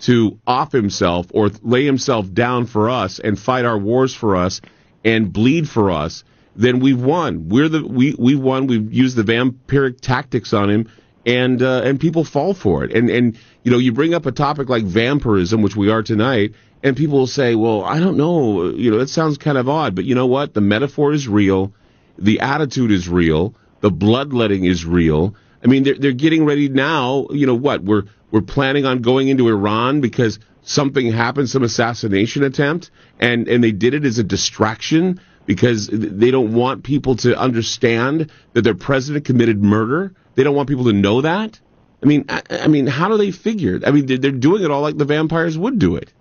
To 0.07 0.37
off 0.49 0.73
himself 0.73 1.29
or 1.33 1.53
lay 1.63 1.85
himself 1.85 2.35
down 2.35 2.67
for 2.67 2.91
us 2.91 3.21
and 3.21 3.39
fight 3.39 3.65
our 3.65 3.79
wars 3.79 4.13
for 4.13 4.35
us 4.35 4.61
and 5.05 5.33
bleed 5.33 5.69
for 5.69 5.93
us, 5.93 6.25
then 6.55 6.81
we've 6.81 7.01
won. 7.01 7.49
We're 7.49 7.69
the 7.69 7.87
we 7.87 8.15
we 8.19 8.35
won. 8.37 8.67
We've 8.67 8.93
used 8.93 9.17
the 9.17 9.23
vampiric 9.23 10.01
tactics 10.01 10.53
on 10.53 10.71
him, 10.71 10.89
and 11.25 11.63
uh, 11.63 11.83
and 11.85 11.99
people 11.99 12.25
fall 12.25 12.55
for 12.55 12.85
it. 12.85 12.93
And 12.93 13.11
and 13.11 13.39
you 13.63 13.71
know 13.71 13.79
you 13.79 13.93
bring 13.93 14.15
up 14.15 14.27
a 14.27 14.33
topic 14.33 14.69
like 14.69 14.85
vampirism, 14.85 15.63
which 15.63 15.77
we 15.77 15.91
are 15.91 16.03
tonight, 16.03 16.55
and 16.83 16.97
people 16.97 17.19
will 17.19 17.27
say, 17.27 17.55
well, 17.55 17.85
I 17.85 18.01
don't 18.01 18.17
know, 18.17 18.71
you 18.71 18.91
know, 18.91 18.99
that 18.99 19.09
sounds 19.09 19.39
kind 19.39 19.57
of 19.57 19.69
odd, 19.69 19.95
but 19.95 20.05
you 20.05 20.15
know 20.15 20.27
what? 20.27 20.53
The 20.55 20.61
metaphor 20.61 21.13
is 21.13 21.29
real, 21.29 21.73
the 22.19 22.41
attitude 22.41 22.91
is 22.91 23.09
real, 23.09 23.55
the 23.81 23.91
bloodletting 23.91 24.65
is 24.65 24.85
real. 24.85 25.35
I 25.65 25.69
mean, 25.69 25.85
they're 25.85 25.99
they're 25.99 26.13
getting 26.13 26.45
ready 26.45 26.69
now. 26.69 27.29
You 27.31 27.47
know 27.47 27.55
what? 27.55 27.83
We're 27.83 28.05
we're 28.31 28.43
planning 28.43 28.85
on 28.85 29.01
going 29.01 29.29
into 29.29 29.49
Iran 29.49 30.01
because 30.01 30.39
something 30.63 31.11
happened, 31.13 31.49
some 31.49 31.63
assassination 31.63 32.43
attempt, 32.43 32.91
and 33.21 33.49
and 33.49 33.63
they 33.63 33.73
did 33.73 33.95
it 33.95 34.05
as 34.05 34.19
a 34.19 34.25
distraction 34.25 35.21
because 35.47 35.89
they 35.89 36.31
don't 36.31 36.53
want 36.55 36.85
people 36.85 37.17
to 37.17 37.39
understand 37.39 38.31
that 38.53 38.63
their 38.63 38.75
president 38.75 39.25
committed 39.25 39.63
murder. 39.63 40.15
They 40.35 40.45
don't 40.45 40.55
want 40.55 40.69
people 40.69 40.85
to 40.85 40.93
know 40.93 41.21
that. 41.23 41.61
I 42.03 42.07
mean, 42.07 42.25
I, 42.29 42.43
I 42.51 42.69
mean, 42.69 42.87
how 42.87 43.09
do 43.09 43.17
they 43.17 43.31
figure? 43.31 43.81
I 43.87 43.91
mean, 43.91 44.07
they're, 44.07 44.19
they're 44.19 44.31
doing 44.33 44.63
it 44.65 44.71
all 44.71 44.83
like 44.83 44.97
the 44.97 45.05
vampires 45.05 45.57
would 45.57 45.79
do 45.79 45.97
it. 45.97 46.13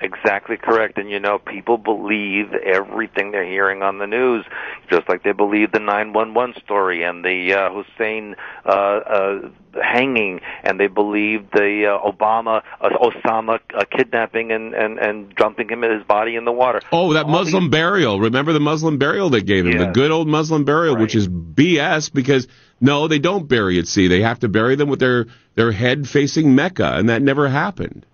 Exactly 0.00 0.56
correct. 0.56 0.98
And 0.98 1.08
you 1.08 1.20
know, 1.20 1.38
people 1.38 1.78
believe 1.78 2.52
everything 2.52 3.30
they're 3.30 3.46
hearing 3.46 3.82
on 3.82 3.98
the 3.98 4.06
news, 4.06 4.44
just 4.90 5.08
like 5.08 5.22
they 5.22 5.32
believe 5.32 5.70
the 5.72 5.78
911 5.78 6.60
story 6.62 7.04
and 7.04 7.24
the 7.24 7.54
uh, 7.54 7.72
Hussein 7.72 8.34
uh, 8.66 8.68
uh, 8.68 9.48
hanging, 9.80 10.40
and 10.64 10.80
they 10.80 10.88
believe 10.88 11.48
the 11.52 11.86
uh, 11.86 12.10
Obama, 12.10 12.62
uh, 12.80 12.88
Osama 12.90 13.60
uh, 13.72 13.84
kidnapping 13.84 14.50
and, 14.50 14.74
and, 14.74 14.98
and 14.98 15.34
dumping 15.36 15.68
him 15.68 15.84
in 15.84 15.92
his 15.92 16.04
body 16.04 16.34
in 16.34 16.44
the 16.44 16.52
water. 16.52 16.80
Oh, 16.90 17.12
that 17.12 17.28
Muslim 17.28 17.64
these... 17.64 17.70
burial. 17.70 18.18
Remember 18.18 18.52
the 18.52 18.60
Muslim 18.60 18.98
burial 18.98 19.30
they 19.30 19.42
gave 19.42 19.64
him? 19.64 19.72
Yeah. 19.72 19.86
The 19.86 19.92
good 19.92 20.10
old 20.10 20.26
Muslim 20.26 20.64
burial, 20.64 20.96
right. 20.96 21.02
which 21.02 21.14
is 21.14 21.28
BS 21.28 22.12
because 22.12 22.48
no, 22.80 23.06
they 23.06 23.20
don't 23.20 23.46
bury 23.46 23.78
at 23.78 23.86
sea. 23.86 24.08
They 24.08 24.22
have 24.22 24.40
to 24.40 24.48
bury 24.48 24.74
them 24.74 24.88
with 24.88 24.98
their, 24.98 25.26
their 25.54 25.70
head 25.70 26.08
facing 26.08 26.54
Mecca, 26.56 26.94
and 26.94 27.08
that 27.08 27.22
never 27.22 27.48
happened 27.48 28.04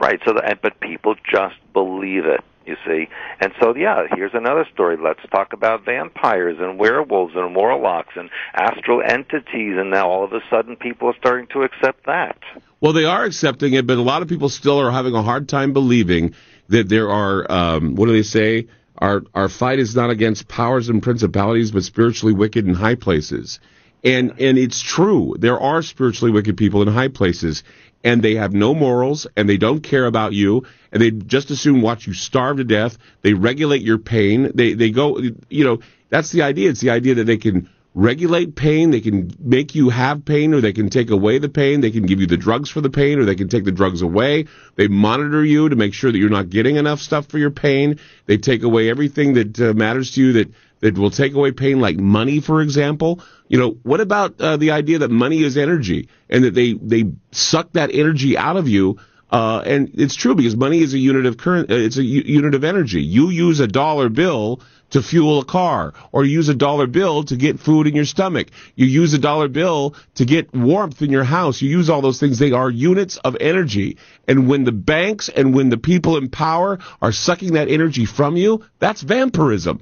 right? 0.00 0.20
So, 0.24 0.34
that, 0.34 0.60
but 0.62 0.80
people 0.80 1.14
just 1.30 1.56
believe 1.72 2.24
it. 2.24 2.40
You 2.66 2.74
see, 2.84 3.06
and 3.40 3.52
so 3.60 3.76
yeah, 3.76 4.08
here's 4.16 4.34
another 4.34 4.66
story. 4.74 4.96
Let's 5.00 5.20
talk 5.30 5.52
about 5.52 5.84
vampires 5.84 6.56
and 6.58 6.80
werewolves 6.80 7.34
and 7.36 7.54
warlocks 7.54 8.14
and 8.16 8.28
astral 8.54 9.02
entities, 9.08 9.76
and 9.78 9.88
now 9.88 10.10
all 10.10 10.24
of 10.24 10.32
a 10.32 10.40
sudden 10.50 10.74
people 10.74 11.06
are 11.06 11.16
starting 11.16 11.46
to 11.52 11.62
accept 11.62 12.06
that. 12.06 12.36
Well, 12.80 12.92
they 12.92 13.04
are 13.04 13.22
accepting 13.22 13.74
it, 13.74 13.86
but 13.86 13.98
a 13.98 14.02
lot 14.02 14.22
of 14.22 14.28
people 14.28 14.48
still 14.48 14.80
are 14.80 14.90
having 14.90 15.14
a 15.14 15.22
hard 15.22 15.48
time 15.48 15.72
believing 15.72 16.34
that 16.68 16.88
there 16.88 17.08
are. 17.08 17.46
Um, 17.50 17.94
what 17.94 18.06
do 18.06 18.12
they 18.12 18.24
say? 18.24 18.66
Our 18.98 19.22
our 19.34 19.48
fight 19.48 19.78
is 19.78 19.94
not 19.94 20.10
against 20.10 20.48
powers 20.48 20.88
and 20.88 21.02
principalities, 21.02 21.70
but 21.70 21.84
spiritually 21.84 22.34
wicked 22.34 22.66
in 22.66 22.74
high 22.74 22.94
places. 22.94 23.60
And 24.02 24.40
and 24.40 24.58
it's 24.58 24.80
true. 24.80 25.34
There 25.38 25.58
are 25.58 25.82
spiritually 25.82 26.32
wicked 26.32 26.56
people 26.56 26.82
in 26.82 26.88
high 26.88 27.08
places 27.08 27.62
and 28.04 28.22
they 28.22 28.34
have 28.34 28.52
no 28.52 28.74
morals 28.74 29.26
and 29.36 29.48
they 29.48 29.56
don't 29.56 29.80
care 29.80 30.06
about 30.06 30.32
you 30.32 30.64
and 30.92 31.02
they 31.02 31.10
just 31.10 31.50
assume 31.50 31.82
watch 31.82 32.06
you 32.06 32.12
starve 32.12 32.58
to 32.58 32.64
death. 32.64 32.98
They 33.22 33.34
regulate 33.34 33.82
your 33.82 33.98
pain. 33.98 34.52
They 34.54 34.74
they 34.74 34.90
go 34.90 35.18
you 35.48 35.64
know, 35.64 35.80
that's 36.08 36.30
the 36.30 36.42
idea. 36.42 36.70
It's 36.70 36.80
the 36.80 36.90
idea 36.90 37.16
that 37.16 37.24
they 37.24 37.38
can 37.38 37.68
regulate 37.96 38.54
pain, 38.54 38.90
they 38.90 39.00
can 39.00 39.34
make 39.40 39.74
you 39.74 39.88
have 39.88 40.22
pain 40.26 40.52
or 40.52 40.60
they 40.60 40.74
can 40.74 40.90
take 40.90 41.08
away 41.08 41.38
the 41.38 41.48
pain, 41.48 41.80
they 41.80 41.90
can 41.90 42.04
give 42.04 42.20
you 42.20 42.26
the 42.26 42.36
drugs 42.36 42.68
for 42.68 42.82
the 42.82 42.90
pain 42.90 43.18
or 43.18 43.24
they 43.24 43.34
can 43.34 43.48
take 43.48 43.64
the 43.64 43.72
drugs 43.72 44.02
away. 44.02 44.44
They 44.76 44.86
monitor 44.86 45.42
you 45.42 45.70
to 45.70 45.76
make 45.76 45.94
sure 45.94 46.12
that 46.12 46.18
you're 46.18 46.28
not 46.28 46.50
getting 46.50 46.76
enough 46.76 47.00
stuff 47.00 47.26
for 47.26 47.38
your 47.38 47.50
pain. 47.50 47.98
They 48.26 48.36
take 48.36 48.62
away 48.64 48.90
everything 48.90 49.32
that 49.34 49.58
uh, 49.58 49.72
matters 49.72 50.10
to 50.12 50.20
you 50.20 50.32
that 50.34 50.52
that 50.80 50.98
will 50.98 51.10
take 51.10 51.34
away 51.34 51.52
pain, 51.52 51.80
like 51.80 51.96
money, 51.96 52.40
for 52.40 52.60
example. 52.60 53.20
You 53.48 53.58
know, 53.58 53.78
what 53.82 54.00
about 54.00 54.40
uh, 54.40 54.56
the 54.56 54.72
idea 54.72 54.98
that 54.98 55.10
money 55.10 55.42
is 55.42 55.56
energy 55.56 56.08
and 56.28 56.44
that 56.44 56.54
they 56.54 56.74
they 56.74 57.12
suck 57.32 57.72
that 57.72 57.90
energy 57.92 58.36
out 58.36 58.56
of 58.56 58.68
you? 58.68 58.98
Uh, 59.30 59.60
and 59.66 59.90
it's 59.94 60.14
true 60.14 60.34
because 60.36 60.54
money 60.54 60.80
is 60.80 60.94
a 60.94 60.98
unit 60.98 61.26
of 61.26 61.36
current. 61.36 61.70
Uh, 61.70 61.74
it's 61.74 61.96
a 61.96 62.02
u- 62.02 62.22
unit 62.24 62.54
of 62.54 62.62
energy. 62.62 63.02
You 63.02 63.30
use 63.30 63.58
a 63.58 63.66
dollar 63.66 64.08
bill 64.08 64.60
to 64.90 65.02
fuel 65.02 65.40
a 65.40 65.44
car, 65.44 65.94
or 66.12 66.24
use 66.24 66.48
a 66.48 66.54
dollar 66.54 66.86
bill 66.86 67.24
to 67.24 67.36
get 67.36 67.58
food 67.58 67.88
in 67.88 67.96
your 67.96 68.04
stomach. 68.04 68.48
You 68.76 68.86
use 68.86 69.12
a 69.14 69.18
dollar 69.18 69.48
bill 69.48 69.96
to 70.14 70.24
get 70.24 70.54
warmth 70.54 71.02
in 71.02 71.10
your 71.10 71.24
house. 71.24 71.60
You 71.60 71.68
use 71.68 71.90
all 71.90 72.02
those 72.02 72.20
things. 72.20 72.38
They 72.38 72.52
are 72.52 72.70
units 72.70 73.16
of 73.16 73.36
energy. 73.40 73.98
And 74.28 74.48
when 74.48 74.62
the 74.62 74.70
banks 74.72 75.28
and 75.28 75.54
when 75.54 75.70
the 75.70 75.76
people 75.76 76.16
in 76.18 76.28
power 76.28 76.78
are 77.02 77.10
sucking 77.10 77.54
that 77.54 77.68
energy 77.68 78.04
from 78.04 78.36
you, 78.36 78.64
that's 78.78 79.02
vampirism. 79.02 79.80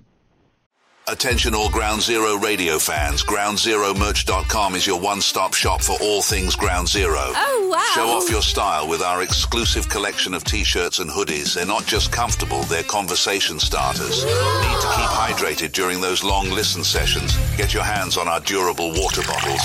Attention 1.06 1.54
all 1.54 1.68
Ground 1.68 2.00
Zero 2.00 2.38
radio 2.38 2.78
fans. 2.78 3.22
GroundZeroMerch.com 3.24 4.74
is 4.74 4.86
your 4.86 4.98
one-stop 4.98 5.52
shop 5.52 5.82
for 5.82 5.98
all 6.00 6.22
things 6.22 6.56
Ground 6.56 6.88
Zero. 6.88 7.18
Oh, 7.18 7.68
wow. 7.70 7.84
Show 7.94 8.08
off 8.08 8.30
your 8.30 8.40
style 8.40 8.88
with 8.88 9.02
our 9.02 9.20
exclusive 9.20 9.86
collection 9.90 10.32
of 10.32 10.44
t-shirts 10.44 11.00
and 11.00 11.10
hoodies. 11.10 11.52
They're 11.54 11.66
not 11.66 11.84
just 11.84 12.10
comfortable, 12.10 12.62
they're 12.62 12.84
conversation 12.84 13.58
starters. 13.58 14.24
Need 14.24 14.80
to 14.80 14.92
keep 14.96 15.10
hydrated 15.12 15.72
during 15.72 16.00
those 16.00 16.24
long 16.24 16.48
listen 16.48 16.82
sessions? 16.82 17.36
Get 17.58 17.74
your 17.74 17.84
hands 17.84 18.16
on 18.16 18.26
our 18.26 18.40
durable 18.40 18.88
water 18.94 19.20
bottles. 19.26 19.60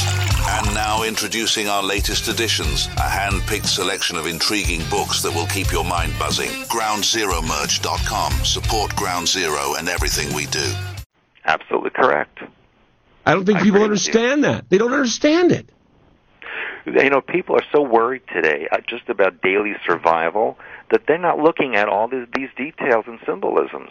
And 0.50 0.76
now 0.76 1.03
introducing 1.03 1.69
our 1.69 1.82
latest 1.82 2.27
editions, 2.27 2.88
a 2.98 3.09
hand-picked 3.09 3.69
selection 3.69 4.18
of 4.18 4.27
intriguing 4.27 4.82
books 4.90 5.22
that 5.22 5.34
will 5.34 5.48
keep 5.48 5.72
your 5.72 5.85
mind 5.85 6.11
buzzing. 6.19 6.50
GroundZeroMerch.com. 6.66 8.34
Support 8.43 8.93
Ground 8.98 9.30
Zero 9.30 9.76
and 9.76 9.88
everything 9.88 10.35
we 10.35 10.45
do. 10.48 10.69
Absolutely 11.50 11.90
correct. 11.90 12.40
I 13.26 13.34
don't 13.34 13.44
think 13.44 13.60
people 13.61 13.82
understand 13.82 14.44
that. 14.44 14.69
They 14.69 14.78
don't 14.78 14.94
understand 14.94 15.52
it. 15.52 15.68
You 16.86 17.10
know, 17.10 17.22
people 17.22 17.56
are 17.56 17.66
so 17.72 17.82
worried 17.82 18.22
today 18.32 18.68
uh, 18.72 18.78
just 18.88 19.10
about 19.10 19.42
daily 19.42 19.74
survival 19.86 20.60
that 20.92 21.02
they're 21.08 21.18
not 21.18 21.40
looking 21.40 21.76
at 21.76 21.90
all 21.90 22.08
these, 22.08 22.28
these 22.36 22.50
details 22.56 23.06
and 23.08 23.19
symbolisms. 23.26 23.90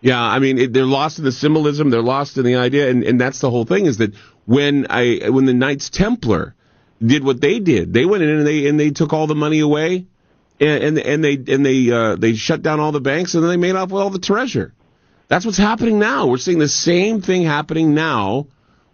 Yeah, 0.00 0.20
I 0.20 0.40
mean, 0.40 0.58
it, 0.58 0.72
they're 0.72 0.84
lost 0.84 1.20
in 1.20 1.24
the 1.24 1.30
symbolism. 1.30 1.90
They're 1.90 2.02
lost 2.02 2.36
in 2.36 2.44
the 2.44 2.56
idea, 2.56 2.90
and, 2.90 3.04
and 3.04 3.20
that's 3.20 3.38
the 3.38 3.48
whole 3.50 3.64
thing. 3.64 3.86
Is 3.86 3.98
that 3.98 4.16
when 4.46 4.88
I 4.90 5.28
when 5.28 5.44
the 5.44 5.54
Knights 5.54 5.88
Templar 5.88 6.56
did 7.00 7.22
what 7.22 7.40
they 7.40 7.60
did, 7.60 7.92
they 7.92 8.04
went 8.04 8.24
in 8.24 8.28
and 8.28 8.46
they 8.46 8.66
and 8.66 8.78
they 8.78 8.90
took 8.90 9.12
all 9.12 9.28
the 9.28 9.36
money 9.36 9.60
away, 9.60 10.06
and 10.58 10.82
and, 10.82 10.98
and 10.98 11.24
they 11.24 11.34
and 11.34 11.64
they 11.64 11.92
uh, 11.92 12.16
they 12.16 12.34
shut 12.34 12.62
down 12.62 12.80
all 12.80 12.90
the 12.90 13.00
banks, 13.00 13.34
and 13.34 13.44
then 13.44 13.50
they 13.50 13.56
made 13.56 13.76
off 13.76 13.92
with 13.92 14.02
all 14.02 14.10
the 14.10 14.18
treasure. 14.18 14.74
That's 15.32 15.46
what's 15.46 15.56
happening 15.56 15.98
now. 15.98 16.26
We're 16.26 16.36
seeing 16.36 16.58
the 16.58 16.68
same 16.68 17.22
thing 17.22 17.42
happening 17.42 17.94
now, 17.94 18.48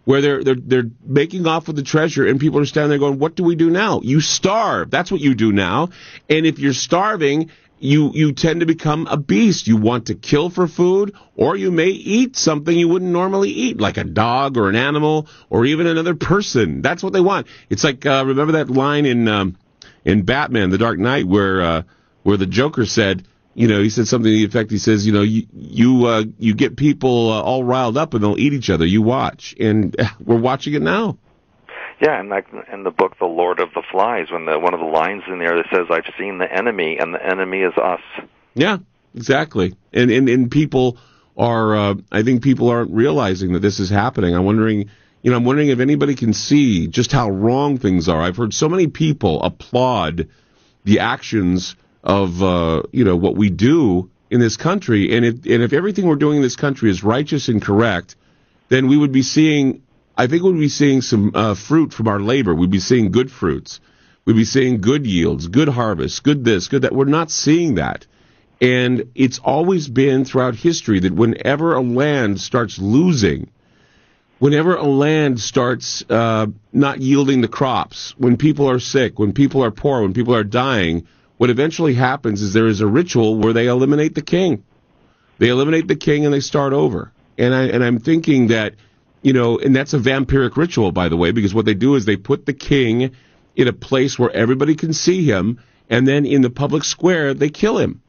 where 0.05 0.21
they're 0.21 0.45
they're 0.45 0.55
they're 0.55 0.91
making 1.05 1.49
off 1.49 1.67
with 1.67 1.75
the 1.75 1.83
treasure, 1.83 2.25
and 2.25 2.39
people 2.39 2.61
are 2.61 2.65
standing 2.65 2.91
there 2.91 3.01
going, 3.01 3.19
"What 3.19 3.35
do 3.35 3.43
we 3.43 3.57
do 3.57 3.71
now?" 3.71 4.03
You 4.05 4.21
starve. 4.21 4.89
That's 4.89 5.11
what 5.11 5.21
you 5.21 5.35
do 5.35 5.51
now. 5.51 5.89
And 6.31 6.47
if 6.47 6.61
you're 6.61 6.75
starving, 6.75 7.51
you 7.81 8.13
you 8.15 8.35
tend 8.35 8.61
to 8.61 8.67
become 8.67 9.09
a 9.09 9.17
beast. 9.17 9.67
You 9.67 9.79
want 9.79 10.07
to 10.07 10.15
kill 10.15 10.49
for 10.49 10.69
food, 10.69 11.13
or 11.35 11.57
you 11.57 11.73
may 11.73 11.89
eat 11.89 12.37
something 12.37 12.79
you 12.79 12.87
wouldn't 12.87 13.11
normally 13.11 13.51
eat, 13.51 13.81
like 13.81 13.97
a 13.97 14.05
dog 14.05 14.57
or 14.57 14.69
an 14.69 14.77
animal 14.77 15.27
or 15.51 15.67
even 15.67 15.89
another 15.89 16.15
person. 16.15 16.83
That's 16.83 17.03
what 17.03 17.13
they 17.13 17.21
want. 17.21 17.49
It's 17.69 17.83
like 17.83 18.07
uh, 18.07 18.23
remember 18.25 18.53
that 18.53 18.71
line 18.71 19.07
in 19.07 19.27
um, 19.27 19.57
in 20.05 20.23
Batman: 20.23 20.71
The 20.71 20.79
Dark 20.79 21.01
Knight 21.01 21.27
where 21.27 21.61
uh, 21.61 21.83
where 22.23 22.37
the 22.37 22.47
Joker 22.47 22.87
said 22.87 23.27
you 23.59 23.67
know, 23.67 23.83
he 23.83 23.91
said 23.91 24.07
something 24.07 24.31
to 24.31 24.37
the 24.37 24.45
effect. 24.45 24.71
He 24.71 24.79
says, 24.79 25.05
you 25.05 25.13
know, 25.13 25.23
you 25.23 25.49
you 25.53 26.07
uh, 26.07 26.23
you 26.39 26.55
get 26.55 26.77
people 26.77 27.33
uh, 27.33 27.43
all 27.43 27.65
riled 27.65 27.97
up 27.97 28.15
and 28.15 28.23
they'll 28.23 28.39
eat 28.39 28.53
each 28.53 28.71
other. 28.71 28.87
You 28.87 29.03
watch, 29.03 29.53
and 29.59 29.97
we're 30.25 30.39
watching 30.39 30.75
it 30.75 30.83
now. 30.83 31.19
Yeah, 32.01 32.21
and 32.21 32.29
like 32.29 32.47
in 32.73 32.85
the 32.85 32.93
book, 32.93 33.19
The 33.19 33.27
Lord 33.27 33.59
of 33.59 33.71
the 33.75 33.83
Flies, 33.91 34.31
when 34.31 34.45
the 34.45 34.61
one 34.61 34.75
of 34.75 34.81
the 34.81 34.87
lines 34.87 35.25
in 35.27 35.41
there 35.41 35.57
that 35.57 35.67
says, 35.75 35.87
"I've 35.91 36.05
seen 36.17 36.39
the 36.39 36.47
enemy, 36.51 36.99
and 37.01 37.13
the 37.13 37.21
enemy 37.21 37.63
is 37.63 37.77
us." 37.77 38.01
Yeah, 38.55 38.79
exactly. 39.17 39.75
And 39.93 40.13
and 40.13 40.29
and 40.29 40.49
people 40.49 40.97
are, 41.37 41.75
uh, 41.75 41.95
I 42.13 42.23
think 42.23 42.45
people 42.45 42.69
aren't 42.69 42.93
realizing 42.93 43.55
that 43.55 43.61
this 43.61 43.81
is 43.81 43.91
happening. 43.91 44.37
I'm 44.37 44.45
wondering, 44.45 44.89
you 45.23 45.33
know, 45.33 45.37
I'm 45.37 45.45
wondering 45.45 45.71
if 45.71 45.81
anybody 45.81 46.15
can 46.15 46.33
see 46.33 46.87
just 46.87 47.11
how 47.11 47.29
wrong 47.29 47.77
things 47.79 48.09
are. 48.09 48.23
I've 48.23 48.37
heard 48.37 48.55
so 48.55 48.69
many 48.69 48.87
people 48.87 49.43
applaud 49.43 50.29
the 50.85 51.01
actions 51.01 51.75
of 52.09 52.43
uh, 52.43 52.83
you 52.91 53.05
know 53.05 53.17
what 53.17 53.37
we 53.37 53.51
do 53.51 54.11
in 54.31 54.41
this 54.41 54.57
country, 54.57 55.15
and 55.15 55.25
if 55.25 55.35
and 55.45 55.63
if 55.63 55.73
everything 55.73 56.07
we're 56.07 56.17
doing 56.17 56.37
in 56.37 56.43
this 56.43 56.57
country 56.57 56.91
is 56.91 57.05
righteous 57.05 57.49
and 57.49 57.63
correct, 57.63 58.17
then 58.71 58.89
we 58.89 58.97
would 58.97 59.13
be 59.13 59.23
seeing. 59.23 59.83
I 60.17 60.27
think 60.27 60.43
we'd 60.43 60.59
be 60.59 60.69
seeing 60.69 61.03
some 61.03 61.31
uh, 61.35 61.55
fruit 61.55 61.93
from 61.93 62.09
our 62.09 62.19
labor. 62.19 62.53
We'd 62.53 62.73
be 62.73 62.81
seeing 62.81 63.13
good 63.13 63.31
fruits. 63.31 63.81
We'd 64.25 64.35
be 64.35 64.45
seeing 64.45 64.81
good 64.81 65.07
yields, 65.07 65.47
good 65.47 65.69
harvests, 65.69 66.19
good 66.19 66.45
this, 66.45 66.67
good 66.67 66.83
that. 66.83 66.93
We're 66.93 67.05
not 67.05 67.31
seeing 67.31 67.77
that. 67.77 68.07
And 68.61 69.13
it's 69.15 69.39
always 69.39 69.87
been 69.87 70.25
throughout 70.25 70.57
history 70.57 70.99
that 71.01 71.15
whenever 71.15 71.75
a 71.75 71.81
land 71.81 72.41
starts 72.41 72.81
losing, 72.81 73.51
whenever 74.41 74.75
a 74.75 74.85
land 74.85 75.39
starts 75.39 76.05
uh, 76.11 76.47
not 76.73 77.01
yielding 77.01 77.41
the 77.41 77.49
crops, 77.49 78.15
when 78.19 78.37
people 78.37 78.69
are 78.69 78.81
sick, 78.81 79.19
when 79.21 79.33
people 79.33 79.63
are 79.63 79.71
poor, 79.71 80.03
when 80.03 80.15
people 80.15 80.35
are 80.35 80.43
dying, 80.45 81.07
what 81.39 81.51
eventually 81.51 81.95
happens 81.95 82.43
is 82.43 82.53
there 82.53 82.67
is 82.67 82.81
a 82.81 82.87
ritual 82.87 83.39
where 83.39 83.53
they 83.53 83.69
eliminate 83.69 84.15
the 84.15 84.23
king. 84.23 84.65
They 85.39 85.49
eliminate 85.49 85.87
the 85.87 85.97
king 85.97 86.25
and 86.25 86.35
they 86.35 86.41
start 86.41 86.73
over. 86.73 87.13
And 87.39 87.55
I 87.55 87.67
and 87.69 87.83
I'm 87.83 88.01
thinking 88.01 88.49
that, 88.49 88.75
you 89.23 89.33
know, 89.33 89.59
and 89.59 89.75
that's 89.75 89.95
a 89.95 89.99
vampiric 89.99 90.57
ritual, 90.57 90.91
by 90.91 91.09
the 91.09 91.17
way, 91.17 91.31
because 91.31 91.55
what 91.55 91.65
they 91.65 91.75
do 91.75 91.95
is 91.95 92.05
they 92.05 92.17
put 92.17 92.45
the 92.45 92.53
king 92.53 93.13
in 93.55 93.69
a 93.69 93.73
place 93.73 94.19
where 94.19 94.31
everybody 94.33 94.75
can 94.75 94.93
see 94.93 95.25
him, 95.25 95.61
and 95.89 96.07
then 96.07 96.27
in 96.27 96.43
the 96.43 96.51
public 96.51 96.83
square 96.85 97.35
they 97.35 97.49
kill 97.49 97.79
him. 97.79 98.03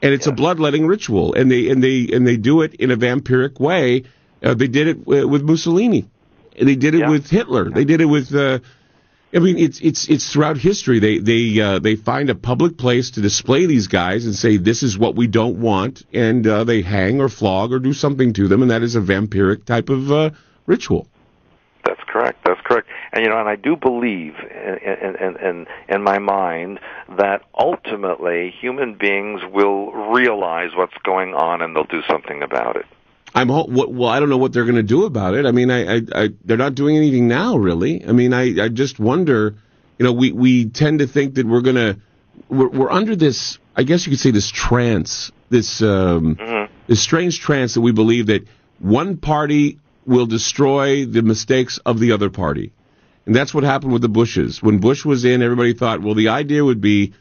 And 0.00 0.14
it's 0.14 0.26
yeah. 0.26 0.32
a 0.32 0.36
bloodletting 0.36 0.86
ritual, 0.86 1.34
and 1.34 1.50
they 1.50 1.68
and 1.68 1.84
they 1.84 2.08
and 2.10 2.26
they 2.26 2.38
do 2.38 2.62
it 2.62 2.74
in 2.74 2.90
a 2.90 2.96
vampiric 2.96 3.60
way. 3.60 4.04
Uh, 4.42 4.54
they 4.54 4.68
did 4.68 4.88
it 4.88 5.06
with 5.06 5.42
Mussolini. 5.42 6.08
They 6.58 6.76
did 6.76 6.94
it 6.94 7.00
yeah. 7.00 7.10
with 7.10 7.28
Hitler. 7.28 7.68
They 7.68 7.84
did 7.84 8.00
it 8.00 8.06
with. 8.06 8.34
Uh, 8.34 8.60
I 9.34 9.40
mean, 9.40 9.58
it's 9.58 9.80
it's 9.80 10.08
it's 10.08 10.32
throughout 10.32 10.58
history. 10.58 11.00
They 11.00 11.18
they 11.18 11.60
uh, 11.60 11.78
they 11.80 11.96
find 11.96 12.30
a 12.30 12.36
public 12.36 12.78
place 12.78 13.10
to 13.12 13.20
display 13.20 13.66
these 13.66 13.88
guys 13.88 14.26
and 14.26 14.34
say 14.34 14.58
this 14.58 14.84
is 14.84 14.96
what 14.96 15.16
we 15.16 15.26
don't 15.26 15.60
want, 15.60 16.04
and 16.12 16.46
uh, 16.46 16.62
they 16.62 16.82
hang 16.82 17.20
or 17.20 17.28
flog 17.28 17.72
or 17.72 17.80
do 17.80 17.92
something 17.92 18.32
to 18.34 18.46
them, 18.46 18.62
and 18.62 18.70
that 18.70 18.84
is 18.84 18.94
a 18.94 19.00
vampiric 19.00 19.64
type 19.64 19.88
of 19.88 20.12
uh, 20.12 20.30
ritual. 20.66 21.08
That's 21.84 22.00
correct. 22.06 22.44
That's 22.46 22.60
correct. 22.64 22.88
And 23.12 23.24
you 23.24 23.30
know, 23.30 23.38
and 23.40 23.48
I 23.48 23.56
do 23.56 23.74
believe 23.74 24.34
in 24.38 25.16
in 25.16 25.36
in, 25.36 25.66
in 25.88 26.02
my 26.02 26.20
mind 26.20 26.78
that 27.18 27.42
ultimately 27.58 28.54
human 28.60 28.94
beings 28.94 29.40
will 29.52 29.90
realize 30.12 30.70
what's 30.76 30.96
going 31.02 31.34
on 31.34 31.60
and 31.60 31.74
they'll 31.74 31.84
do 31.84 32.02
something 32.08 32.42
about 32.42 32.76
it. 32.76 32.86
I'm 33.34 33.48
well. 33.48 34.06
I 34.06 34.20
don't 34.20 34.28
know 34.28 34.36
what 34.36 34.52
they're 34.52 34.64
going 34.64 34.76
to 34.76 34.82
do 34.82 35.04
about 35.04 35.34
it. 35.34 35.44
I 35.44 35.50
mean, 35.50 35.70
I, 35.70 35.96
I, 35.96 36.00
I, 36.14 36.28
they're 36.44 36.56
not 36.56 36.74
doing 36.74 36.96
anything 36.96 37.26
now, 37.26 37.56
really. 37.56 38.06
I 38.06 38.12
mean, 38.12 38.32
I, 38.32 38.64
I 38.64 38.68
just 38.68 38.98
wonder. 38.98 39.56
You 39.98 40.04
know, 40.04 40.12
we 40.12 40.32
we 40.32 40.66
tend 40.66 41.00
to 41.00 41.06
think 41.06 41.34
that 41.34 41.46
we're 41.46 41.60
going 41.60 41.76
to 41.76 41.98
we're, 42.48 42.68
we're 42.68 42.90
under 42.90 43.16
this. 43.16 43.58
I 43.76 43.82
guess 43.82 44.06
you 44.06 44.10
could 44.10 44.20
say 44.20 44.30
this 44.30 44.50
trance, 44.50 45.32
this 45.50 45.82
um, 45.82 46.36
mm-hmm. 46.36 46.72
this 46.86 47.02
strange 47.02 47.40
trance 47.40 47.74
that 47.74 47.80
we 47.80 47.92
believe 47.92 48.26
that 48.26 48.46
one 48.78 49.16
party 49.16 49.78
will 50.06 50.26
destroy 50.26 51.04
the 51.04 51.22
mistakes 51.22 51.78
of 51.78 51.98
the 51.98 52.12
other 52.12 52.30
party, 52.30 52.72
and 53.26 53.34
that's 53.34 53.52
what 53.52 53.64
happened 53.64 53.92
with 53.92 54.02
the 54.02 54.08
Bushes. 54.08 54.62
When 54.62 54.78
Bush 54.78 55.04
was 55.04 55.24
in, 55.24 55.42
everybody 55.42 55.74
thought, 55.74 56.02
well, 56.02 56.14
the 56.14 56.28
idea 56.28 56.64
would 56.64 56.80
be 56.80 57.14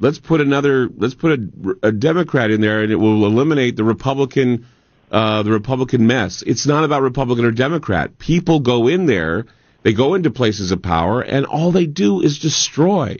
let's 0.00 0.18
put 0.18 0.40
another, 0.40 0.88
let's 0.96 1.14
put 1.14 1.38
a, 1.38 1.88
a 1.88 1.92
Democrat 1.92 2.50
in 2.50 2.60
there, 2.60 2.82
and 2.82 2.90
it 2.90 2.96
will 2.96 3.24
eliminate 3.24 3.76
the 3.76 3.84
Republican 3.84 4.66
uh, 5.10 5.42
the 5.42 5.50
Republican 5.50 6.06
mess. 6.06 6.42
It's 6.42 6.66
not 6.66 6.84
about 6.84 7.02
Republican 7.02 7.44
or 7.44 7.50
Democrat. 7.50 8.18
People 8.18 8.60
go 8.60 8.88
in 8.88 9.06
there, 9.06 9.46
they 9.82 9.92
go 9.92 10.14
into 10.14 10.30
places 10.30 10.70
of 10.70 10.82
power, 10.82 11.20
and 11.20 11.46
all 11.46 11.72
they 11.72 11.86
do 11.86 12.20
is 12.20 12.38
destroy 12.38 13.18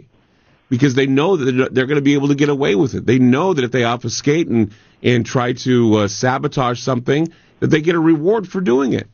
because 0.68 0.94
they 0.94 1.06
know 1.06 1.36
that 1.36 1.74
they're 1.74 1.86
going 1.86 1.96
to 1.96 2.02
be 2.02 2.14
able 2.14 2.28
to 2.28 2.34
get 2.34 2.48
away 2.48 2.74
with 2.74 2.94
it. 2.94 3.06
They 3.06 3.18
know 3.18 3.54
that 3.54 3.64
if 3.64 3.72
they 3.72 3.84
obfuscate 3.84 4.48
and 4.48 4.72
and 5.02 5.24
try 5.24 5.54
to 5.54 5.94
uh, 5.96 6.08
sabotage 6.08 6.78
something, 6.78 7.32
that 7.60 7.68
they 7.68 7.80
get 7.80 7.94
a 7.94 8.00
reward 8.00 8.46
for 8.46 8.60
doing 8.60 8.92
it. 8.92 9.08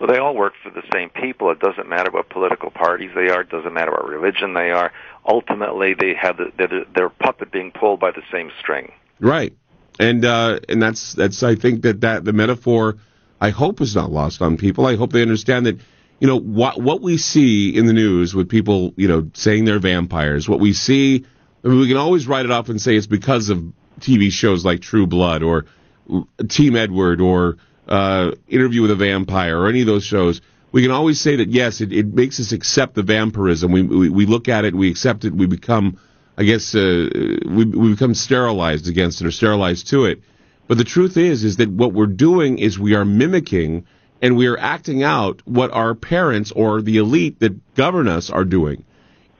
Well, 0.00 0.08
they 0.08 0.18
all 0.18 0.34
work 0.34 0.54
for 0.62 0.70
the 0.70 0.82
same 0.92 1.08
people. 1.10 1.50
It 1.52 1.60
doesn't 1.60 1.88
matter 1.88 2.10
what 2.10 2.28
political 2.28 2.70
parties 2.70 3.12
they 3.14 3.28
are. 3.28 3.42
It 3.42 3.48
doesn't 3.48 3.72
matter 3.72 3.92
what 3.92 4.08
religion 4.08 4.54
they 4.54 4.70
are. 4.72 4.92
Ultimately, 5.24 5.94
they 5.94 6.14
have 6.20 6.36
the, 6.36 6.52
they're, 6.56 6.84
they're 6.94 7.08
puppet 7.08 7.52
being 7.52 7.70
pulled 7.70 8.00
by 8.00 8.10
the 8.10 8.22
same 8.32 8.50
string. 8.60 8.92
Right 9.20 9.54
and 9.98 10.24
uh, 10.24 10.60
and 10.68 10.82
that's 10.82 11.12
that's 11.14 11.42
I 11.42 11.54
think 11.54 11.82
that 11.82 12.00
that 12.02 12.24
the 12.24 12.32
metaphor 12.32 12.96
I 13.40 13.50
hope 13.50 13.80
is 13.80 13.94
not 13.94 14.10
lost 14.10 14.42
on 14.42 14.56
people. 14.56 14.86
I 14.86 14.96
hope 14.96 15.12
they 15.12 15.22
understand 15.22 15.66
that 15.66 15.80
you 16.20 16.26
know 16.26 16.38
what 16.38 16.80
what 16.80 17.00
we 17.00 17.16
see 17.16 17.76
in 17.76 17.86
the 17.86 17.92
news 17.92 18.34
with 18.34 18.48
people 18.48 18.92
you 18.96 19.08
know 19.08 19.30
saying 19.34 19.64
they're 19.64 19.78
vampires. 19.78 20.48
What 20.48 20.60
we 20.60 20.72
see, 20.72 21.24
I 21.64 21.68
mean, 21.68 21.80
we 21.80 21.88
can 21.88 21.96
always 21.96 22.26
write 22.26 22.44
it 22.44 22.50
off 22.50 22.68
and 22.68 22.80
say 22.80 22.96
it's 22.96 23.06
because 23.06 23.48
of 23.50 23.64
TV 24.00 24.30
shows 24.30 24.64
like 24.64 24.80
True 24.80 25.06
Blood 25.06 25.42
or 25.42 25.66
Team 26.48 26.76
Edward 26.76 27.20
or 27.20 27.58
uh, 27.88 28.32
Interview 28.48 28.82
with 28.82 28.90
a 28.90 28.96
Vampire 28.96 29.58
or 29.58 29.68
any 29.68 29.80
of 29.80 29.86
those 29.86 30.04
shows. 30.04 30.40
We 30.70 30.82
can 30.82 30.90
always 30.90 31.18
say 31.20 31.36
that 31.36 31.48
yes, 31.48 31.80
it, 31.80 31.92
it 31.92 32.06
makes 32.06 32.38
us 32.40 32.52
accept 32.52 32.94
the 32.94 33.02
vampirism. 33.02 33.72
We, 33.72 33.82
we 33.82 34.08
we 34.10 34.26
look 34.26 34.48
at 34.48 34.64
it, 34.64 34.74
we 34.74 34.90
accept 34.90 35.24
it, 35.24 35.32
we 35.32 35.46
become 35.46 35.98
I 36.38 36.44
guess 36.44 36.72
uh, 36.72 37.08
we, 37.46 37.64
we 37.64 37.90
become 37.90 38.14
sterilized 38.14 38.88
against 38.88 39.20
it 39.20 39.26
or 39.26 39.32
sterilized 39.32 39.88
to 39.88 40.04
it. 40.04 40.22
But 40.68 40.78
the 40.78 40.84
truth 40.84 41.16
is, 41.16 41.42
is 41.42 41.56
that 41.56 41.68
what 41.68 41.92
we're 41.92 42.06
doing 42.06 42.58
is 42.58 42.78
we 42.78 42.94
are 42.94 43.04
mimicking 43.04 43.86
and 44.22 44.36
we 44.36 44.46
are 44.46 44.56
acting 44.56 45.02
out 45.02 45.42
what 45.44 45.72
our 45.72 45.96
parents 45.96 46.52
or 46.52 46.80
the 46.80 46.98
elite 46.98 47.40
that 47.40 47.74
govern 47.74 48.06
us 48.06 48.30
are 48.30 48.44
doing. 48.44 48.84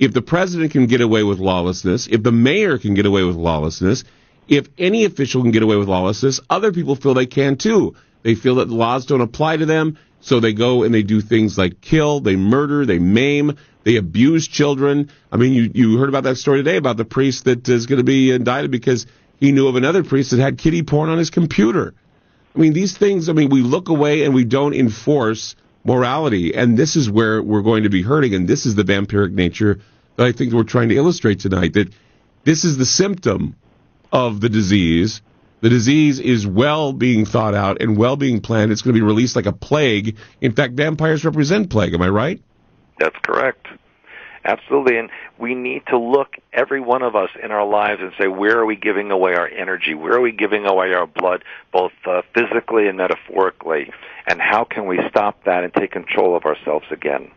If 0.00 0.12
the 0.12 0.22
president 0.22 0.72
can 0.72 0.86
get 0.86 1.00
away 1.00 1.22
with 1.22 1.38
lawlessness, 1.38 2.08
if 2.10 2.24
the 2.24 2.32
mayor 2.32 2.78
can 2.78 2.94
get 2.94 3.06
away 3.06 3.22
with 3.22 3.36
lawlessness, 3.36 4.02
if 4.48 4.68
any 4.76 5.04
official 5.04 5.42
can 5.42 5.52
get 5.52 5.62
away 5.62 5.76
with 5.76 5.88
lawlessness, 5.88 6.40
other 6.50 6.72
people 6.72 6.96
feel 6.96 7.14
they 7.14 7.26
can 7.26 7.56
too. 7.56 7.94
They 8.24 8.34
feel 8.34 8.56
that 8.56 8.68
the 8.68 8.74
laws 8.74 9.06
don't 9.06 9.20
apply 9.20 9.58
to 9.58 9.66
them, 9.66 9.98
so 10.20 10.40
they 10.40 10.52
go 10.52 10.82
and 10.82 10.94
they 10.94 11.02
do 11.02 11.20
things 11.20 11.56
like 11.56 11.80
kill, 11.80 12.20
they 12.20 12.36
murder, 12.36 12.84
they 12.84 12.98
maim, 12.98 13.56
they 13.84 13.96
abuse 13.96 14.48
children. 14.48 15.10
I 15.30 15.36
mean, 15.36 15.52
you, 15.52 15.70
you 15.72 15.98
heard 15.98 16.08
about 16.08 16.24
that 16.24 16.36
story 16.36 16.58
today 16.58 16.76
about 16.76 16.96
the 16.96 17.04
priest 17.04 17.44
that 17.44 17.68
is 17.68 17.86
going 17.86 17.98
to 17.98 18.04
be 18.04 18.30
indicted 18.30 18.70
because 18.70 19.06
he 19.38 19.52
knew 19.52 19.68
of 19.68 19.76
another 19.76 20.02
priest 20.02 20.32
that 20.32 20.40
had 20.40 20.58
kiddie 20.58 20.82
porn 20.82 21.08
on 21.08 21.18
his 21.18 21.30
computer. 21.30 21.94
I 22.54 22.58
mean, 22.58 22.72
these 22.72 22.96
things, 22.96 23.28
I 23.28 23.32
mean, 23.32 23.50
we 23.50 23.62
look 23.62 23.88
away 23.88 24.24
and 24.24 24.34
we 24.34 24.44
don't 24.44 24.74
enforce 24.74 25.54
morality, 25.84 26.54
and 26.54 26.76
this 26.76 26.96
is 26.96 27.08
where 27.08 27.42
we're 27.42 27.62
going 27.62 27.84
to 27.84 27.88
be 27.88 28.02
hurting, 28.02 28.34
and 28.34 28.48
this 28.48 28.66
is 28.66 28.74
the 28.74 28.82
vampiric 28.82 29.32
nature 29.32 29.80
that 30.16 30.26
I 30.26 30.32
think 30.32 30.52
we're 30.52 30.64
trying 30.64 30.88
to 30.88 30.96
illustrate 30.96 31.40
tonight, 31.40 31.74
that 31.74 31.92
this 32.44 32.64
is 32.64 32.76
the 32.76 32.86
symptom 32.86 33.54
of 34.12 34.40
the 34.40 34.48
disease. 34.48 35.22
The 35.60 35.68
disease 35.68 36.20
is 36.20 36.46
well 36.46 36.92
being 36.92 37.24
thought 37.24 37.54
out 37.54 37.82
and 37.82 37.96
well 37.96 38.16
being 38.16 38.40
planned. 38.40 38.70
It's 38.70 38.82
going 38.82 38.94
to 38.94 39.00
be 39.00 39.04
released 39.04 39.34
like 39.34 39.46
a 39.46 39.52
plague. 39.52 40.16
In 40.40 40.52
fact, 40.52 40.74
vampires 40.74 41.24
represent 41.24 41.70
plague. 41.70 41.94
Am 41.94 42.02
I 42.02 42.08
right? 42.08 42.40
That's 42.98 43.16
correct. 43.22 43.66
Absolutely. 44.44 44.98
And 44.98 45.10
we 45.36 45.54
need 45.54 45.82
to 45.88 45.98
look, 45.98 46.36
every 46.52 46.80
one 46.80 47.02
of 47.02 47.16
us 47.16 47.30
in 47.42 47.50
our 47.50 47.66
lives, 47.66 48.00
and 48.00 48.12
say, 48.18 48.28
where 48.28 48.58
are 48.58 48.66
we 48.66 48.76
giving 48.76 49.10
away 49.10 49.34
our 49.34 49.48
energy? 49.48 49.94
Where 49.94 50.14
are 50.14 50.20
we 50.20 50.32
giving 50.32 50.64
away 50.64 50.94
our 50.94 51.06
blood, 51.06 51.44
both 51.72 51.92
uh, 52.06 52.22
physically 52.34 52.88
and 52.88 52.96
metaphorically? 52.96 53.92
And 54.26 54.40
how 54.40 54.64
can 54.64 54.86
we 54.86 55.00
stop 55.10 55.44
that 55.44 55.64
and 55.64 55.74
take 55.74 55.90
control 55.90 56.36
of 56.36 56.44
ourselves 56.44 56.86
again? 56.90 57.30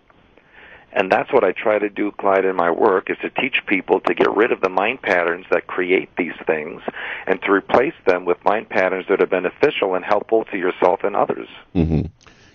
And 0.93 1.11
that's 1.11 1.31
what 1.31 1.43
I 1.43 1.53
try 1.53 1.79
to 1.79 1.89
do, 1.89 2.11
Clyde, 2.11 2.43
in 2.43 2.55
my 2.55 2.69
work, 2.69 3.09
is 3.09 3.17
to 3.21 3.29
teach 3.29 3.61
people 3.65 4.01
to 4.01 4.13
get 4.13 4.29
rid 4.35 4.51
of 4.51 4.59
the 4.59 4.69
mind 4.69 5.01
patterns 5.01 5.45
that 5.49 5.65
create 5.67 6.09
these 6.17 6.33
things 6.45 6.81
and 7.25 7.41
to 7.43 7.51
replace 7.51 7.93
them 8.05 8.25
with 8.25 8.43
mind 8.43 8.67
patterns 8.69 9.05
that 9.07 9.21
are 9.21 9.27
beneficial 9.27 9.95
and 9.95 10.03
helpful 10.03 10.43
to 10.51 10.57
yourself 10.57 11.03
and 11.03 11.15
others. 11.15 11.47
Mm-hmm. 11.73 11.93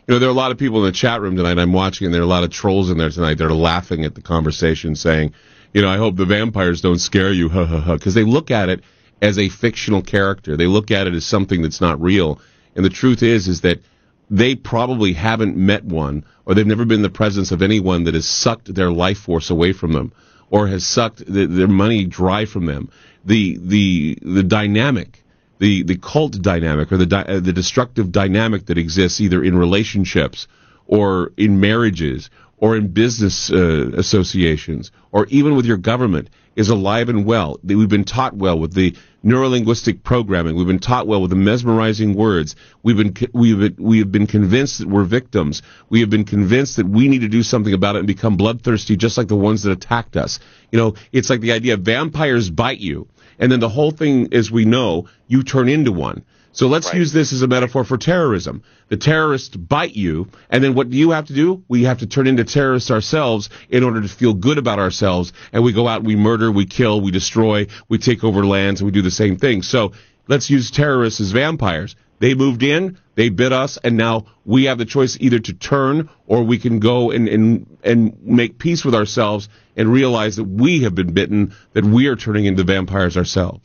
You 0.06 0.14
know, 0.14 0.18
there 0.18 0.28
are 0.28 0.32
a 0.32 0.34
lot 0.34 0.52
of 0.52 0.58
people 0.58 0.78
in 0.80 0.84
the 0.84 0.92
chat 0.92 1.20
room 1.20 1.34
tonight. 1.34 1.58
I'm 1.58 1.72
watching, 1.72 2.04
and 2.04 2.14
there 2.14 2.20
are 2.20 2.24
a 2.24 2.28
lot 2.28 2.44
of 2.44 2.50
trolls 2.50 2.90
in 2.90 2.98
there 2.98 3.10
tonight. 3.10 3.38
They're 3.38 3.50
laughing 3.50 4.04
at 4.04 4.14
the 4.14 4.22
conversation, 4.22 4.94
saying, 4.94 5.32
"You 5.72 5.82
know, 5.82 5.88
I 5.88 5.96
hope 5.96 6.16
the 6.16 6.26
vampires 6.26 6.80
don't 6.80 7.00
scare 7.00 7.32
you," 7.32 7.48
ha 7.48 7.64
ha 7.64 7.80
ha, 7.80 7.94
because 7.94 8.14
they 8.14 8.22
look 8.22 8.50
at 8.50 8.68
it 8.68 8.84
as 9.20 9.38
a 9.38 9.48
fictional 9.48 10.02
character. 10.02 10.56
They 10.56 10.66
look 10.66 10.90
at 10.90 11.06
it 11.06 11.14
as 11.14 11.24
something 11.24 11.62
that's 11.62 11.80
not 11.80 12.00
real. 12.00 12.38
And 12.76 12.84
the 12.84 12.90
truth 12.90 13.22
is, 13.22 13.48
is 13.48 13.62
that 13.62 13.80
they 14.30 14.54
probably 14.54 15.12
haven't 15.12 15.56
met 15.56 15.84
one, 15.84 16.24
or 16.44 16.54
they've 16.54 16.66
never 16.66 16.84
been 16.84 16.96
in 16.96 17.02
the 17.02 17.10
presence 17.10 17.52
of 17.52 17.62
anyone 17.62 18.04
that 18.04 18.14
has 18.14 18.26
sucked 18.26 18.74
their 18.74 18.90
life 18.90 19.18
force 19.18 19.50
away 19.50 19.72
from 19.72 19.92
them, 19.92 20.12
or 20.50 20.66
has 20.66 20.86
sucked 20.86 21.24
the, 21.26 21.46
their 21.46 21.68
money 21.68 22.04
dry 22.04 22.44
from 22.44 22.66
them. 22.66 22.90
The 23.24 23.58
the 23.60 24.18
the 24.22 24.42
dynamic 24.42 25.24
the 25.58 25.82
the 25.82 25.96
cult 25.96 26.40
dynamic 26.40 26.92
or 26.92 26.96
the 26.96 27.06
di- 27.06 27.22
uh, 27.22 27.40
the 27.40 27.52
destructive 27.52 28.12
dynamic 28.12 28.66
that 28.66 28.78
exists 28.78 29.20
either 29.20 29.42
in 29.42 29.56
relationships 29.56 30.48
or 30.86 31.32
in 31.36 31.60
marriages 31.60 32.30
or 32.58 32.76
in 32.76 32.88
business 32.88 33.50
uh, 33.50 33.90
associations 33.96 34.90
or 35.12 35.26
even 35.26 35.56
with 35.56 35.66
your 35.66 35.76
government 35.76 36.30
is 36.54 36.68
alive 36.68 37.08
and 37.08 37.26
well. 37.26 37.58
We've 37.62 37.88
been 37.88 38.04
taught 38.04 38.34
well 38.34 38.58
with 38.58 38.72
the 38.72 38.96
neurolinguistic 39.26 40.04
programming. 40.04 40.56
We've 40.56 40.66
been 40.66 40.78
taught 40.78 41.06
well 41.06 41.20
with 41.20 41.30
the 41.30 41.36
mesmerizing 41.36 42.14
words. 42.14 42.54
We've 42.82 42.96
been 42.96 43.14
we've 43.32 43.58
been, 43.58 43.76
we 43.78 43.98
have 43.98 44.12
been 44.12 44.26
convinced 44.26 44.78
that 44.78 44.88
we're 44.88 45.04
victims. 45.04 45.62
We 45.90 46.00
have 46.00 46.10
been 46.10 46.24
convinced 46.24 46.76
that 46.76 46.88
we 46.88 47.08
need 47.08 47.22
to 47.22 47.28
do 47.28 47.42
something 47.42 47.74
about 47.74 47.96
it 47.96 48.00
and 48.00 48.06
become 48.06 48.36
bloodthirsty, 48.36 48.96
just 48.96 49.18
like 49.18 49.28
the 49.28 49.36
ones 49.36 49.64
that 49.64 49.72
attacked 49.72 50.16
us. 50.16 50.38
You 50.70 50.78
know, 50.78 50.94
it's 51.12 51.28
like 51.28 51.40
the 51.40 51.52
idea 51.52 51.74
of 51.74 51.80
vampires 51.80 52.48
bite 52.48 52.78
you 52.78 53.08
and 53.38 53.50
then 53.52 53.60
the 53.60 53.68
whole 53.68 53.90
thing, 53.90 54.32
as 54.32 54.50
we 54.50 54.64
know, 54.64 55.08
you 55.26 55.42
turn 55.42 55.68
into 55.68 55.92
one. 55.92 56.24
So 56.56 56.68
let's 56.68 56.86
right. 56.86 56.96
use 56.96 57.12
this 57.12 57.34
as 57.34 57.42
a 57.42 57.46
metaphor 57.46 57.84
for 57.84 57.98
terrorism. 57.98 58.62
The 58.88 58.96
terrorists 58.96 59.54
bite 59.54 59.94
you, 59.94 60.28
and 60.48 60.64
then 60.64 60.72
what 60.72 60.88
do 60.88 60.96
you 60.96 61.10
have 61.10 61.26
to 61.26 61.34
do? 61.34 61.62
We 61.68 61.84
have 61.84 61.98
to 61.98 62.06
turn 62.06 62.26
into 62.26 62.44
terrorists 62.44 62.90
ourselves 62.90 63.50
in 63.68 63.84
order 63.84 64.00
to 64.00 64.08
feel 64.08 64.32
good 64.32 64.56
about 64.56 64.78
ourselves, 64.78 65.34
and 65.52 65.62
we 65.62 65.74
go 65.74 65.86
out, 65.86 66.02
we 66.02 66.16
murder, 66.16 66.50
we 66.50 66.64
kill, 66.64 67.02
we 67.02 67.10
destroy, 67.10 67.66
we 67.90 67.98
take 67.98 68.24
over 68.24 68.46
lands, 68.46 68.80
and 68.80 68.86
we 68.86 68.92
do 68.92 69.02
the 69.02 69.10
same 69.10 69.36
thing. 69.36 69.60
So 69.60 69.92
let's 70.28 70.48
use 70.48 70.70
terrorists 70.70 71.20
as 71.20 71.30
vampires. 71.30 71.94
They 72.20 72.32
moved 72.32 72.62
in, 72.62 72.96
they 73.16 73.28
bit 73.28 73.52
us, 73.52 73.76
and 73.84 73.98
now 73.98 74.24
we 74.46 74.64
have 74.64 74.78
the 74.78 74.86
choice 74.86 75.18
either 75.20 75.38
to 75.38 75.52
turn 75.52 76.08
or 76.26 76.42
we 76.42 76.58
can 76.58 76.80
go 76.80 77.10
and, 77.10 77.28
and, 77.28 77.78
and 77.84 78.16
make 78.22 78.58
peace 78.58 78.82
with 78.82 78.94
ourselves 78.94 79.50
and 79.76 79.92
realize 79.92 80.36
that 80.36 80.44
we 80.44 80.84
have 80.84 80.94
been 80.94 81.12
bitten, 81.12 81.54
that 81.74 81.84
we 81.84 82.06
are 82.06 82.16
turning 82.16 82.46
into 82.46 82.64
vampires 82.64 83.18
ourselves. 83.18 83.60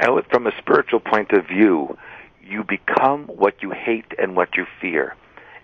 And 0.00 0.20
from 0.30 0.48
a 0.48 0.52
spiritual 0.58 1.00
point 1.00 1.30
of 1.30 1.46
view, 1.46 1.96
you 2.42 2.64
become 2.64 3.24
what 3.24 3.62
you 3.62 3.70
hate 3.70 4.12
and 4.18 4.36
what 4.36 4.56
you 4.56 4.66
fear. 4.80 5.14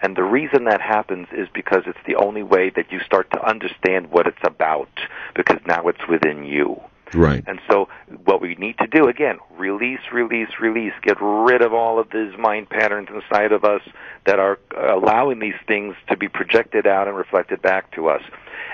And 0.03 0.17
the 0.17 0.23
reason 0.23 0.65
that 0.65 0.81
happens 0.81 1.29
is 1.33 1.49
because 1.55 1.85
it's 1.87 1.99
the 2.07 2.17
only 2.17 2.43
way 2.43 2.71
that 2.71 2.93
you 2.93 3.01
start 3.01 3.31
to 3.31 3.43
understand 3.43 4.11
what 4.11 4.27
it's 4.27 4.37
about, 4.45 4.91
because 5.35 5.61
now 5.67 5.89
it's 5.89 6.07
within 6.09 6.45
you. 6.45 6.81
Right. 7.15 7.45
And 7.47 7.61
so 7.71 7.89
what 8.25 8.41
we 8.41 8.55
need 8.57 8.77
to 8.79 8.87
do 8.87 9.07
again, 9.09 9.39
release, 9.57 10.01
release, 10.13 10.49
release, 10.61 10.93
get 11.03 11.17
rid 11.21 11.63
of 11.63 11.73
all 11.73 11.99
of 11.99 12.11
these 12.11 12.37
mind 12.39 12.69
patterns 12.69 13.09
inside 13.15 13.53
of 13.53 13.65
us 13.65 13.83
that 14.27 14.39
are 14.39 14.59
allowing 14.77 15.39
these 15.39 15.55
things 15.67 15.95
to 16.09 16.17
be 16.17 16.29
projected 16.29 16.87
out 16.87 17.07
and 17.07 17.17
reflected 17.17 17.63
back 17.63 17.91
to 17.93 18.09
us. 18.09 18.23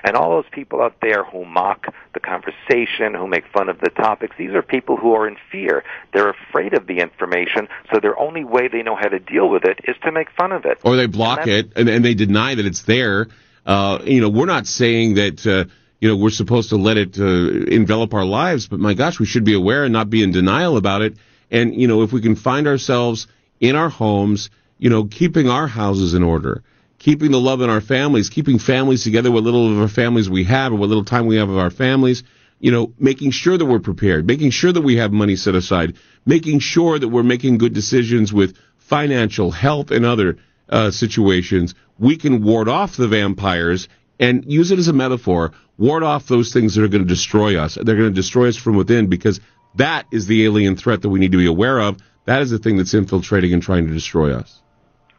And 0.03 0.17
all 0.17 0.31
those 0.31 0.51
people 0.51 0.81
out 0.83 0.97
there 1.01 1.25
who 1.25 1.45
mock 1.45 1.87
the 2.15 2.21
conversation, 2.21 3.15
who 3.15 3.27
make 3.27 3.45
fun 3.53 3.69
of 3.69 3.81
the 3.81 3.91
topics, 3.91 4.35
these 4.39 4.51
are 4.51 4.63
people 4.63 4.97
who 4.97 5.13
are 5.13 5.27
in 5.27 5.37
fear. 5.51 5.85
They're 6.13 6.31
afraid 6.31 6.75
of 6.75 6.87
the 6.87 6.99
information, 6.99 7.69
so 7.93 8.01
their 8.01 8.19
only 8.19 8.45
way 8.45 8.69
they 8.69 8.83
know 8.83 8.97
how 8.97 9.09
to 9.09 9.19
deal 9.19 9.49
with 9.49 9.65
it 9.65 9.81
is 9.85 9.97
to 10.05 10.13
make 10.13 10.31
fun 10.31 10.53
of 10.53 10.65
it. 10.65 10.79
Or 10.83 10.97
they 10.97 11.07
block 11.07 11.41
and 11.41 11.51
it 11.51 11.73
and, 11.77 11.89
and, 11.89 12.05
they 12.05 12.15
deny 12.15 12.55
that 12.55 12.65
it's 12.65 12.83
there. 12.83 13.29
Uh, 13.67 13.99
you 14.05 14.21
know, 14.21 14.29
we're 14.29 14.47
not 14.47 14.67
saying 14.67 15.15
that. 15.15 15.47
Uh, 15.47 15.65
you 16.01 16.09
know, 16.09 16.17
we're 16.17 16.31
supposed 16.31 16.71
to 16.71 16.77
let 16.77 16.97
it 16.97 17.19
uh, 17.21 17.25
envelop 17.25 18.15
our 18.15 18.25
lives, 18.25 18.67
but 18.67 18.81
my 18.81 18.95
gosh, 18.95 19.21
we 19.21 19.27
should 19.27 19.45
be 19.45 19.53
aware 19.53 19.85
and 19.85 19.93
not 19.93 20.09
be 20.09 20.23
in 20.23 20.33
denial 20.33 20.79
about 20.79 21.03
it. 21.03 21.15
And, 21.51 21.75
you 21.75 21.89
know, 21.89 22.03
if 22.03 22.11
we 22.11 22.23
can 22.23 22.37
find 22.37 22.67
ourselves 22.67 23.27
in 23.61 23.77
our 23.77 23.91
homes, 23.91 24.49
you 24.79 24.89
know, 24.89 25.05
keeping 25.05 25.51
our 25.51 25.67
houses 25.67 26.15
in 26.15 26.23
order, 26.23 26.63
keeping 27.01 27.33
the 27.33 27.41
love 27.41 27.63
in 27.63 27.71
our 27.71 27.81
families, 27.81 28.29
keeping 28.29 28.59
families 28.59 29.03
together, 29.03 29.33
what 29.33 29.43
little 29.43 29.73
of 29.73 29.81
our 29.81 29.89
families 29.89 30.31
we 30.31 30.45
have, 30.45 30.71
or 30.71 30.77
what 30.77 30.89
little 30.89 31.05
time 31.05 31.27
we 31.27 31.37
have 31.37 31.49
of 31.49 31.57
our 31.57 31.71
families, 31.71 32.23
you 32.61 32.71
know, 32.71 32.93
making 32.99 33.31
sure 33.31 33.57
that 33.57 33.65
we're 33.65 33.81
prepared, 33.81 34.27
making 34.27 34.51
sure 34.51 34.71
that 34.71 34.83
we 34.83 34.97
have 34.97 35.11
money 35.11 35.35
set 35.35 35.55
aside, 35.55 35.97
making 36.27 36.59
sure 36.59 36.99
that 36.99 37.09
we're 37.09 37.23
making 37.23 37.57
good 37.57 37.73
decisions 37.73 38.33
with 38.33 38.55
financial, 38.77 39.51
health, 39.51 39.91
and 39.91 40.05
other 40.05 40.37
uh, 40.69 40.91
situations, 40.91 41.75
we 41.99 42.17
can 42.17 42.45
ward 42.45 42.69
off 42.69 42.97
the 42.97 43.09
vampires 43.09 43.89
and 44.19 44.45
use 44.45 44.71
it 44.71 44.79
as 44.79 44.89
a 44.89 44.93
metaphor, 44.93 45.53
ward 45.79 46.03
off 46.03 46.29
those 46.29 46.53
things 46.53 46.75
that 46.75 46.85
are 46.85 46.89
going 46.89 47.03
to 47.03 47.09
destroy 47.09 47.59
us. 47.59 47.77
They're 47.77 47.97
going 47.97 48.11
to 48.11 48.15
destroy 48.15 48.49
us 48.49 48.57
from 48.57 48.77
within 48.77 49.09
because 49.09 49.41
that 49.77 50.05
is 50.13 50.27
the 50.27 50.45
alien 50.45 50.77
threat 50.77 51.01
that 51.01 51.09
we 51.09 51.19
need 51.19 51.33
to 51.33 51.39
be 51.39 51.47
aware 51.47 51.81
of. 51.81 51.97
That 52.27 52.43
is 52.43 52.51
the 52.51 52.59
thing 52.59 52.77
that's 52.77 52.93
infiltrating 52.93 53.55
and 53.55 53.63
trying 53.63 53.87
to 53.87 53.95
destroy 53.95 54.35
us. 54.35 54.61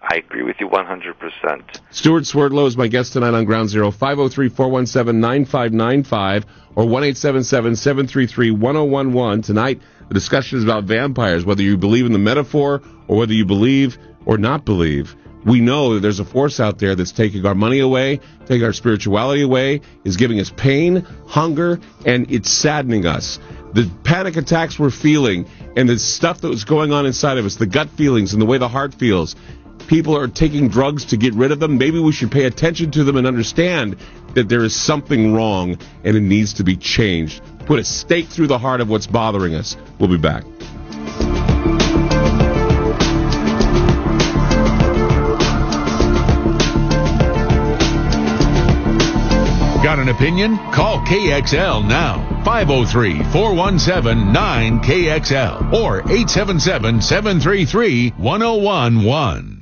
I 0.01 0.15
agree 0.15 0.43
with 0.43 0.55
you 0.59 0.67
100%. 0.67 1.79
Stewart 1.91 2.25
Swerdlow 2.25 2.65
is 2.65 2.75
my 2.75 2.87
guest 2.87 3.13
tonight 3.13 3.35
on 3.35 3.45
Ground 3.45 3.69
Zero, 3.69 3.91
503-417-9595 3.91 6.45
or 6.75 6.85
1-877-733-1011. 6.85 9.45
Tonight, 9.45 9.79
the 10.07 10.13
discussion 10.13 10.57
is 10.57 10.63
about 10.63 10.85
vampires, 10.85 11.45
whether 11.45 11.61
you 11.61 11.77
believe 11.77 12.07
in 12.07 12.13
the 12.13 12.19
metaphor 12.19 12.81
or 13.07 13.17
whether 13.17 13.33
you 13.33 13.45
believe 13.45 13.99
or 14.25 14.39
not 14.39 14.65
believe. 14.65 15.15
We 15.45 15.59
know 15.59 15.93
that 15.93 15.99
there's 16.01 16.19
a 16.19 16.25
force 16.25 16.59
out 16.59 16.79
there 16.79 16.95
that's 16.95 17.11
taking 17.11 17.45
our 17.45 17.55
money 17.55 17.79
away, 17.79 18.21
taking 18.45 18.63
our 18.63 18.73
spirituality 18.73 19.43
away, 19.43 19.81
is 20.03 20.17
giving 20.17 20.39
us 20.39 20.51
pain, 20.55 21.05
hunger, 21.27 21.79
and 22.05 22.31
it's 22.31 22.49
saddening 22.49 23.05
us. 23.05 23.37
The 23.73 23.89
panic 24.03 24.35
attacks 24.35 24.77
we're 24.77 24.89
feeling 24.89 25.45
and 25.77 25.87
the 25.87 25.97
stuff 25.97 26.41
that 26.41 26.49
was 26.49 26.65
going 26.65 26.91
on 26.91 27.05
inside 27.05 27.37
of 27.37 27.45
us, 27.45 27.55
the 27.55 27.65
gut 27.65 27.89
feelings 27.91 28.33
and 28.33 28.41
the 28.41 28.45
way 28.45 28.57
the 28.57 28.67
heart 28.67 28.93
feels, 28.93 29.37
people 29.87 30.17
are 30.17 30.27
taking 30.27 30.67
drugs 30.67 31.05
to 31.05 31.17
get 31.17 31.33
rid 31.33 31.51
of 31.51 31.59
them, 31.59 31.77
maybe 31.77 31.99
we 31.99 32.11
should 32.11 32.31
pay 32.31 32.45
attention 32.45 32.91
to 32.91 33.03
them 33.03 33.17
and 33.17 33.27
understand 33.27 33.97
that 34.33 34.49
there 34.49 34.63
is 34.63 34.75
something 34.75 35.33
wrong 35.33 35.77
and 36.03 36.17
it 36.17 36.21
needs 36.21 36.53
to 36.53 36.63
be 36.63 36.75
changed. 36.75 37.41
Put 37.65 37.79
a 37.79 37.83
stake 37.83 38.27
through 38.27 38.47
the 38.47 38.57
heart 38.57 38.81
of 38.81 38.89
what's 38.89 39.07
bothering 39.07 39.55
us. 39.55 39.77
We'll 39.99 40.09
be 40.09 40.17
back. 40.17 40.43
Got 49.83 49.99
an 49.99 50.09
opinion? 50.09 50.57
Call 50.71 50.99
KXL 50.99 51.87
now. 51.87 52.43
503 52.45 53.23
417 53.31 54.33
9KXL 54.33 55.73
or 55.73 55.99
877 56.01 57.01
733 57.01 58.09
1011. 58.11 59.60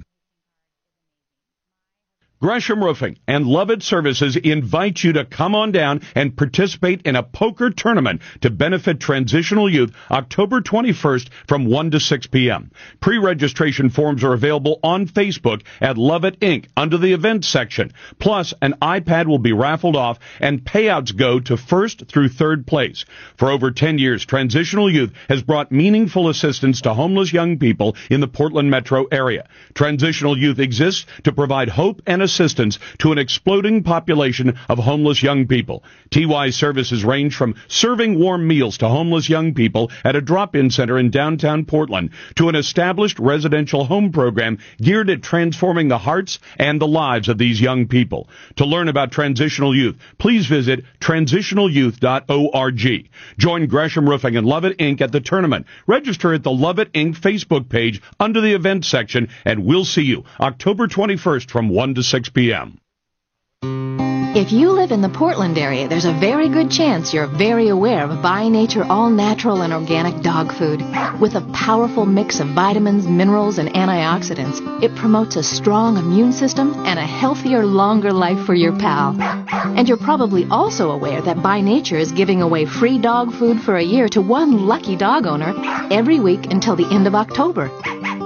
Gresham 2.41 2.81
Roofing 2.81 3.17
and 3.27 3.45
Lovett 3.45 3.83
Services 3.83 4.37
invite 4.37 5.03
you 5.03 5.11
to 5.11 5.25
come 5.25 5.55
on 5.55 5.73
down 5.73 5.99
and 6.15 6.37
participate 6.37 7.01
in 7.01 7.17
a 7.17 7.21
poker 7.21 7.69
tournament 7.69 8.21
to 8.39 8.49
benefit 8.49 9.01
transitional 9.01 9.69
youth 9.69 9.93
October 10.09 10.61
21st 10.61 11.27
from 11.49 11.65
1 11.65 11.91
to 11.91 11.99
6 11.99 12.27
p.m. 12.27 12.71
Pre-registration 13.01 13.89
forms 13.89 14.23
are 14.23 14.31
available 14.31 14.79
on 14.83 15.05
Facebook 15.05 15.63
at 15.81 15.97
Lovett 15.97 16.39
Inc. 16.39 16.67
under 16.77 16.97
the 16.97 17.11
events 17.11 17.45
section. 17.49 17.91
Plus, 18.19 18.53
an 18.61 18.73
iPad 18.81 19.25
will 19.25 19.37
be 19.37 19.51
raffled 19.51 19.97
off 19.97 20.17
and 20.39 20.63
payouts 20.63 21.13
go 21.13 21.41
to 21.41 21.57
first 21.57 22.07
through 22.07 22.29
third 22.29 22.65
place. 22.65 23.03
For 23.35 23.51
over 23.51 23.71
10 23.71 23.97
years, 23.97 24.25
Transitional 24.25 24.89
Youth 24.89 25.11
has 25.27 25.43
brought 25.43 25.73
meaningful 25.73 26.29
assistance 26.29 26.79
to 26.83 26.93
homeless 26.93 27.33
young 27.33 27.59
people 27.59 27.97
in 28.09 28.21
the 28.21 28.29
Portland 28.29 28.71
metro 28.71 29.07
area. 29.11 29.49
Transitional 29.73 30.37
Youth 30.37 30.59
exists 30.59 31.05
to 31.25 31.33
provide 31.33 31.67
hope 31.67 32.01
and 32.07 32.28
assistance 32.29 32.77
to 32.99 33.11
an 33.11 33.17
exploding 33.17 33.81
population 33.81 34.59
of 34.69 34.77
homeless 34.77 35.23
young 35.23 35.47
people. 35.47 35.83
TY 36.11 36.51
services 36.51 37.03
range 37.03 37.35
from 37.35 37.55
serving 37.67 38.19
warm 38.19 38.47
meals 38.47 38.77
to 38.77 38.87
homeless 38.87 39.29
young 39.29 39.55
people 39.55 39.89
at 40.03 40.15
a 40.15 40.21
drop-in 40.21 40.69
center 40.69 40.99
in 40.99 41.09
downtown 41.09 41.65
Portland 41.65 42.11
to 42.35 42.49
an 42.49 42.55
established 42.55 43.17
residential 43.17 43.85
home 43.85 44.11
program 44.11 44.59
geared 44.81 45.09
at 45.09 45.23
transforming 45.23 45.87
the 45.87 45.97
hearts 45.97 46.37
and 46.57 46.79
the 46.79 46.87
lives 46.87 47.29
of 47.29 47.39
these 47.39 47.59
young 47.59 47.87
people. 47.87 48.29
To 48.57 48.65
learn 48.65 48.89
about 48.89 49.11
Transitional 49.11 49.75
Youth, 49.75 49.97
please 50.17 50.45
visit 50.45 50.83
transitionalyouth.org. 50.99 53.09
Join 53.37 53.67
Gresham 53.67 54.07
Roofing 54.07 54.35
and 54.35 54.45
Lovett 54.45 54.77
Inc. 54.77 55.01
at 55.01 55.11
the 55.11 55.21
tournament. 55.21 55.65
Register 55.87 56.33
at 56.33 56.43
the 56.43 56.51
Lovett 56.51 56.93
Inc. 56.93 57.17
Facebook 57.17 57.69
page 57.69 58.01
under 58.19 58.41
the 58.41 58.53
events 58.53 58.87
section 58.87 59.29
and 59.45 59.65
we'll 59.65 59.85
see 59.85 60.03
you 60.03 60.25
October 60.39 60.87
21st 60.87 61.49
from 61.49 61.69
1 61.69 61.95
to 61.95 62.03
6 62.03 62.18
p.m. 62.27 62.79
If 64.35 64.51
you 64.51 64.71
live 64.71 64.91
in 64.91 65.01
the 65.01 65.09
Portland 65.09 65.57
area, 65.57 65.87
there's 65.87 66.05
a 66.05 66.13
very 66.13 66.49
good 66.49 66.69
chance 66.69 67.11
you're 67.11 67.25
very 67.25 67.69
aware 67.69 68.03
of 68.03 68.21
By 68.21 68.47
Nature 68.47 68.85
all 68.87 69.09
natural 69.09 69.63
and 69.63 69.73
organic 69.73 70.21
dog 70.21 70.53
food. 70.53 70.81
With 71.19 71.33
a 71.33 71.49
powerful 71.51 72.05
mix 72.05 72.39
of 72.39 72.49
vitamins, 72.49 73.07
minerals, 73.07 73.57
and 73.57 73.69
antioxidants, 73.69 74.83
it 74.83 74.95
promotes 74.95 75.35
a 75.35 75.41
strong 75.41 75.97
immune 75.97 76.31
system 76.31 76.73
and 76.85 76.99
a 76.99 77.05
healthier, 77.07 77.65
longer 77.65 78.13
life 78.13 78.45
for 78.45 78.53
your 78.53 78.77
pal. 78.77 79.19
And 79.19 79.87
you're 79.87 79.97
probably 79.97 80.45
also 80.51 80.91
aware 80.91 81.23
that 81.23 81.41
By 81.41 81.61
Nature 81.61 81.97
is 81.97 82.11
giving 82.11 82.43
away 82.43 82.65
free 82.65 82.99
dog 82.99 83.33
food 83.33 83.59
for 83.59 83.77
a 83.77 83.83
year 83.83 84.07
to 84.09 84.21
one 84.21 84.67
lucky 84.67 84.95
dog 84.95 85.25
owner 85.25 85.55
every 85.91 86.19
week 86.19 86.45
until 86.45 86.75
the 86.75 86.87
end 86.93 87.07
of 87.07 87.15
October. 87.15 87.71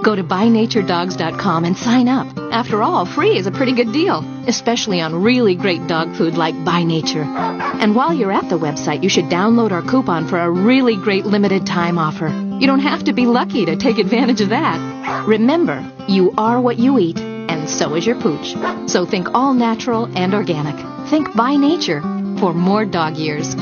Go 0.03 0.15
to 0.15 0.23
bynaturedogs.com 0.23 1.63
and 1.63 1.77
sign 1.77 2.09
up. 2.09 2.27
After 2.37 2.83
all, 2.83 3.05
free 3.05 3.37
is 3.37 3.47
a 3.47 3.51
pretty 3.51 3.71
good 3.71 3.93
deal, 3.93 4.19
especially 4.47 4.99
on 4.99 5.23
really 5.23 5.55
great 5.55 5.87
dog 5.87 6.13
food 6.15 6.35
like 6.35 6.61
By 6.65 6.83
Nature. 6.83 7.23
And 7.23 7.95
while 7.95 8.13
you're 8.13 8.31
at 8.31 8.49
the 8.49 8.59
website, 8.59 9.01
you 9.01 9.07
should 9.07 9.25
download 9.25 9.71
our 9.71 9.81
coupon 9.81 10.27
for 10.27 10.39
a 10.39 10.51
really 10.51 10.97
great 10.97 11.25
limited 11.25 11.65
time 11.65 11.97
offer. 11.97 12.27
You 12.27 12.67
don't 12.67 12.79
have 12.81 13.05
to 13.05 13.13
be 13.13 13.25
lucky 13.25 13.65
to 13.65 13.77
take 13.77 13.97
advantage 13.97 14.41
of 14.41 14.49
that. 14.49 15.25
Remember, 15.25 15.89
you 16.09 16.33
are 16.37 16.59
what 16.59 16.77
you 16.77 16.99
eat, 16.99 17.17
and 17.17 17.69
so 17.69 17.95
is 17.95 18.05
your 18.05 18.19
pooch. 18.19 18.55
So 18.89 19.05
think 19.05 19.29
all 19.33 19.53
natural 19.53 20.09
and 20.17 20.33
organic. 20.33 20.75
Think 21.09 21.33
By 21.33 21.55
Nature 21.55 22.01
for 22.39 22.53
more 22.53 22.83
dog 22.83 23.15
years. 23.15 23.55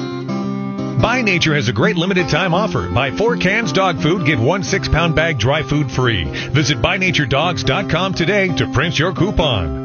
By 1.00 1.22
Nature 1.22 1.56
has 1.56 1.68
a 1.68 1.74
great 1.74 1.95
limited 1.95 2.30
time 2.30 2.53
offer. 2.53 2.90
Buy 2.90 3.11
four 3.11 3.38
cans 3.38 3.72
dog 3.72 4.02
food, 4.02 4.26
get 4.26 4.40
one 4.40 4.64
six 4.64 4.88
pound 4.88 5.16
bag 5.16 5.38
dry 5.38 5.64
food 5.64 5.92
free. 5.92 6.26
Visit 6.50 6.80
ByNatureDogs.com 6.80 8.14
today 8.14 8.48
to 8.56 8.72
print 8.72 8.98
your 8.98 9.14
coupon. 9.14 9.81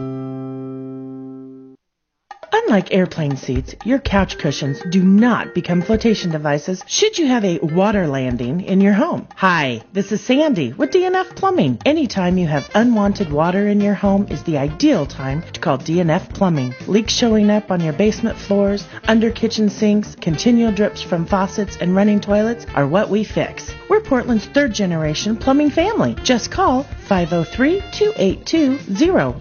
Unlike 2.53 2.95
airplane 2.95 3.37
seats, 3.37 3.75
your 3.85 3.99
couch 3.99 4.39
cushions 4.39 4.81
do 4.91 5.03
not 5.03 5.55
become 5.55 5.83
flotation 5.83 6.31
devices 6.31 6.83
should 6.87 7.19
you 7.19 7.27
have 7.27 7.45
a 7.45 7.59
water 7.59 8.07
landing 8.07 8.61
in 8.61 8.81
your 8.81 8.93
home. 8.93 9.27
Hi, 9.37 9.83
this 9.93 10.13
is 10.13 10.21
Sandy 10.21 10.73
with 10.73 10.91
DNF 10.91 11.35
Plumbing. 11.35 11.79
Anytime 11.85 12.39
you 12.39 12.47
have 12.47 12.71
unwanted 12.75 13.33
water 13.33 13.67
in 13.67 13.81
your 13.81 13.95
home 13.95 14.27
is 14.31 14.43
the 14.45 14.59
ideal 14.59 15.07
time 15.07 15.43
to 15.53 15.61
call 15.61 15.79
DNF 15.79 16.35
Plumbing. 16.35 16.75
Leaks 16.87 17.13
showing 17.13 17.51
up 17.51 17.71
on 17.71 17.81
your 17.81 17.93
basement 17.93 18.39
floors, 18.39 18.87
under 19.09 19.31
kitchen 19.31 19.69
sinks, 19.69 20.15
continual 20.15 20.73
drips 20.73 21.03
from 21.03 21.27
faucets, 21.27 21.77
and 21.81 21.97
running 21.97 22.21
toilets 22.21 22.67
are 22.75 22.87
what 22.87 23.11
we 23.11 23.25
fix. 23.25 23.73
We're 23.89 24.01
Portland's 24.01 24.47
third 24.47 24.73
generation 24.73 25.37
plumbing 25.37 25.71
family. 25.71 26.17
Just 26.23 26.51
call 26.51 26.85
503 27.09 27.83
282 27.93 28.79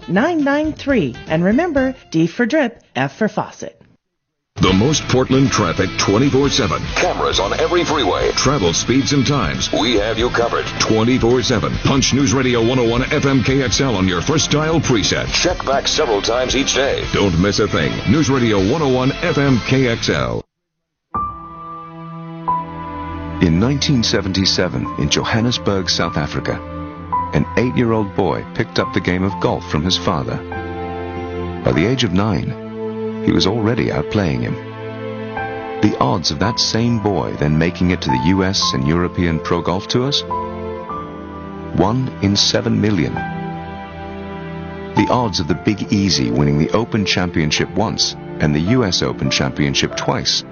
0993. 0.08 1.16
And 1.26 1.44
remember, 1.44 1.94
D 2.10 2.26
for 2.26 2.46
drip, 2.46 2.82
F 2.96 3.16
for 3.16 3.28
faucet. 3.28 3.80
The 4.56 4.72
most 4.72 5.02
Portland 5.08 5.50
traffic 5.50 5.90
24 5.98 6.48
7. 6.48 6.82
Cameras 6.96 7.38
on 7.40 7.52
every 7.60 7.84
freeway. 7.84 8.32
Travel 8.32 8.72
speeds 8.72 9.12
and 9.12 9.26
times. 9.26 9.70
We 9.70 9.96
have 9.96 10.18
you 10.18 10.30
covered 10.30 10.64
24 10.80 11.42
7. 11.42 11.72
Punch 11.84 12.14
News 12.14 12.32
Radio 12.32 12.60
101 12.60 13.02
FM 13.02 13.40
KXL 13.42 13.94
on 13.94 14.08
your 14.08 14.22
first 14.22 14.50
dial 14.50 14.80
preset. 14.80 15.28
Check 15.28 15.62
back 15.66 15.86
several 15.86 16.22
times 16.22 16.56
each 16.56 16.74
day. 16.74 17.06
Don't 17.12 17.38
miss 17.38 17.58
a 17.58 17.68
thing. 17.68 17.92
News 18.10 18.30
Radio 18.30 18.56
101 18.56 19.10
FM 19.10 19.58
KXL. 19.58 20.42
In 23.42 23.60
1977, 23.60 24.94
in 24.98 25.10
Johannesburg, 25.10 25.90
South 25.90 26.16
Africa, 26.16 26.58
an 27.34 27.44
eight 27.58 27.76
year 27.76 27.92
old 27.92 28.16
boy 28.16 28.42
picked 28.54 28.78
up 28.78 28.94
the 28.94 29.00
game 29.00 29.22
of 29.22 29.38
golf 29.40 29.70
from 29.70 29.84
his 29.84 29.98
father. 29.98 30.36
By 31.62 31.72
the 31.72 31.84
age 31.84 32.02
of 32.02 32.14
nine, 32.14 32.65
he 33.26 33.32
was 33.32 33.46
already 33.46 33.88
outplaying 33.88 34.40
him. 34.40 34.54
The 35.82 35.96
odds 35.98 36.30
of 36.30 36.38
that 36.38 36.58
same 36.58 37.02
boy 37.02 37.32
then 37.32 37.58
making 37.58 37.90
it 37.90 38.00
to 38.02 38.08
the 38.08 38.28
US 38.28 38.72
and 38.72 38.86
European 38.88 39.40
Pro 39.40 39.60
Golf 39.60 39.88
Tours? 39.88 40.22
One 41.74 42.08
in 42.22 42.36
seven 42.36 42.80
million. 42.80 43.12
The 44.94 45.08
odds 45.10 45.40
of 45.40 45.48
the 45.48 45.54
Big 45.54 45.92
Easy 45.92 46.30
winning 46.30 46.58
the 46.58 46.70
Open 46.70 47.04
Championship 47.04 47.68
once 47.74 48.14
and 48.40 48.54
the 48.54 48.72
US 48.76 49.02
Open 49.02 49.30
Championship 49.30 49.96
twice? 49.96 50.42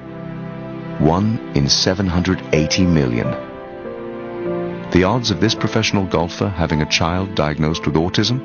One 0.98 1.52
in 1.54 1.68
780 1.68 2.86
million. 2.86 3.30
The 4.90 5.04
odds 5.04 5.30
of 5.30 5.40
this 5.40 5.54
professional 5.54 6.06
golfer 6.06 6.48
having 6.48 6.82
a 6.82 6.90
child 6.90 7.34
diagnosed 7.34 7.86
with 7.86 7.94
autism? 7.94 8.40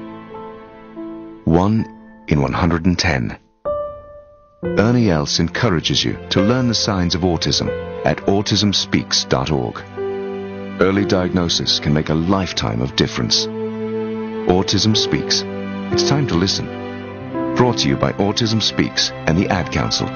One 1.45 1.85
in 2.27 2.41
110. 2.41 3.38
Ernie 4.62 5.10
Els 5.10 5.40
encourages 5.40 6.04
you 6.04 6.18
to 6.32 6.42
learn 6.42 6.68
the 6.68 6.74
signs 6.74 7.16
of 7.16 7.22
autism 7.22 7.70
at 8.06 8.18
autismspeaks.org. 8.18 10.82
Early 10.82 11.06
diagnosis 11.06 11.80
can 11.80 11.94
make 11.94 12.10
a 12.10 12.14
lifetime 12.14 12.82
of 12.82 12.96
difference. 12.98 13.46
Autism 13.46 14.98
Speaks. 14.98 15.44
It's 15.94 16.10
time 16.10 16.28
to 16.28 16.36
listen. 16.36 16.66
Brought 17.56 17.78
to 17.80 17.88
you 17.88 17.96
by 17.96 18.12
Autism 18.14 18.62
Speaks 18.62 19.12
and 19.12 19.38
the 19.38 19.48
Ad 19.48 19.72
Council. 19.72 20.08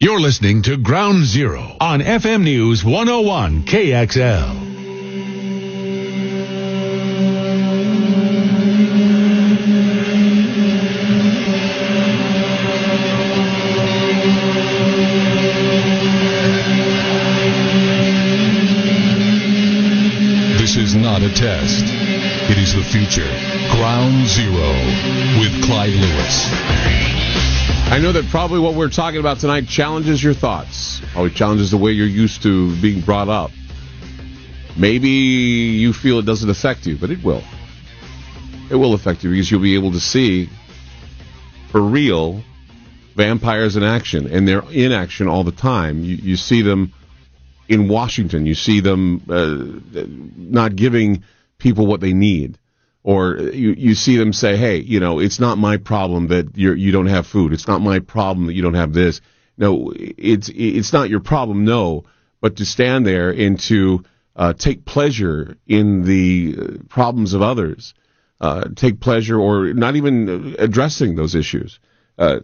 You're 0.00 0.20
listening 0.20 0.62
to 0.62 0.78
Ground 0.78 1.24
Zero 1.24 1.76
on 1.80 2.00
FM 2.00 2.44
News 2.44 2.82
101 2.82 3.64
KXL. 3.64 4.67
Future. 22.88 23.28
Ground 23.76 24.26
Zero 24.26 24.72
with 25.40 25.62
Clyde 25.64 25.92
Lewis. 25.92 26.48
I 27.90 27.98
know 28.00 28.12
that 28.12 28.26
probably 28.30 28.60
what 28.60 28.74
we're 28.74 28.88
talking 28.88 29.20
about 29.20 29.40
tonight 29.40 29.68
challenges 29.68 30.22
your 30.24 30.32
thoughts. 30.32 31.02
Probably 31.12 31.30
challenges 31.30 31.70
the 31.70 31.76
way 31.76 31.92
you're 31.92 32.06
used 32.06 32.42
to 32.44 32.74
being 32.80 33.02
brought 33.02 33.28
up. 33.28 33.50
Maybe 34.76 35.08
you 35.08 35.92
feel 35.92 36.18
it 36.18 36.24
doesn't 36.24 36.48
affect 36.48 36.86
you, 36.86 36.96
but 36.96 37.10
it 37.10 37.22
will. 37.22 37.42
It 38.70 38.76
will 38.76 38.94
affect 38.94 39.22
you 39.22 39.30
because 39.30 39.50
you'll 39.50 39.60
be 39.60 39.74
able 39.74 39.92
to 39.92 40.00
see 40.00 40.48
for 41.70 41.82
real 41.82 42.42
vampires 43.16 43.76
in 43.76 43.82
action, 43.82 44.32
and 44.32 44.48
they're 44.48 44.64
in 44.70 44.92
action 44.92 45.28
all 45.28 45.44
the 45.44 45.52
time. 45.52 46.04
You, 46.04 46.16
you 46.16 46.36
see 46.36 46.62
them 46.62 46.94
in 47.68 47.88
Washington. 47.88 48.46
You 48.46 48.54
see 48.54 48.80
them 48.80 49.22
uh, 49.28 50.04
not 50.36 50.74
giving 50.74 51.24
people 51.58 51.86
what 51.86 52.00
they 52.00 52.14
need 52.14 52.56
or 53.08 53.38
you, 53.38 53.70
you 53.70 53.94
see 53.94 54.18
them 54.18 54.34
say, 54.34 54.58
hey, 54.58 54.76
you 54.76 55.00
know, 55.00 55.18
it's 55.18 55.40
not 55.40 55.56
my 55.56 55.78
problem 55.78 56.28
that 56.28 56.58
you're, 56.58 56.76
you 56.76 56.92
don't 56.92 57.06
have 57.06 57.26
food. 57.26 57.54
It's 57.54 57.66
not 57.66 57.80
my 57.80 58.00
problem 58.00 58.48
that 58.48 58.52
you 58.52 58.60
don't 58.60 58.74
have 58.74 58.92
this. 58.92 59.22
No, 59.56 59.94
it's, 59.96 60.50
it's 60.54 60.92
not 60.92 61.08
your 61.08 61.20
problem, 61.20 61.64
no, 61.64 62.04
but 62.42 62.56
to 62.56 62.66
stand 62.66 63.06
there 63.06 63.30
and 63.30 63.58
to 63.60 64.04
uh, 64.36 64.52
take 64.52 64.84
pleasure 64.84 65.56
in 65.66 66.04
the 66.04 66.56
uh, 66.60 66.66
problems 66.90 67.32
of 67.32 67.40
others 67.40 67.94
uh, 68.42 68.64
take 68.76 69.00
pleasure 69.00 69.40
or 69.40 69.72
not 69.72 69.96
even 69.96 70.56
addressing 70.58 71.14
those 71.14 71.34
issues. 71.34 71.80
Uh, 72.18 72.40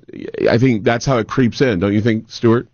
I 0.49 0.57
think 0.57 0.83
that's 0.83 1.05
how 1.05 1.19
it 1.19 1.29
creeps 1.29 1.61
in, 1.61 1.79
don't 1.79 1.93
you 1.93 2.01
think, 2.01 2.31
Stewart? 2.31 2.69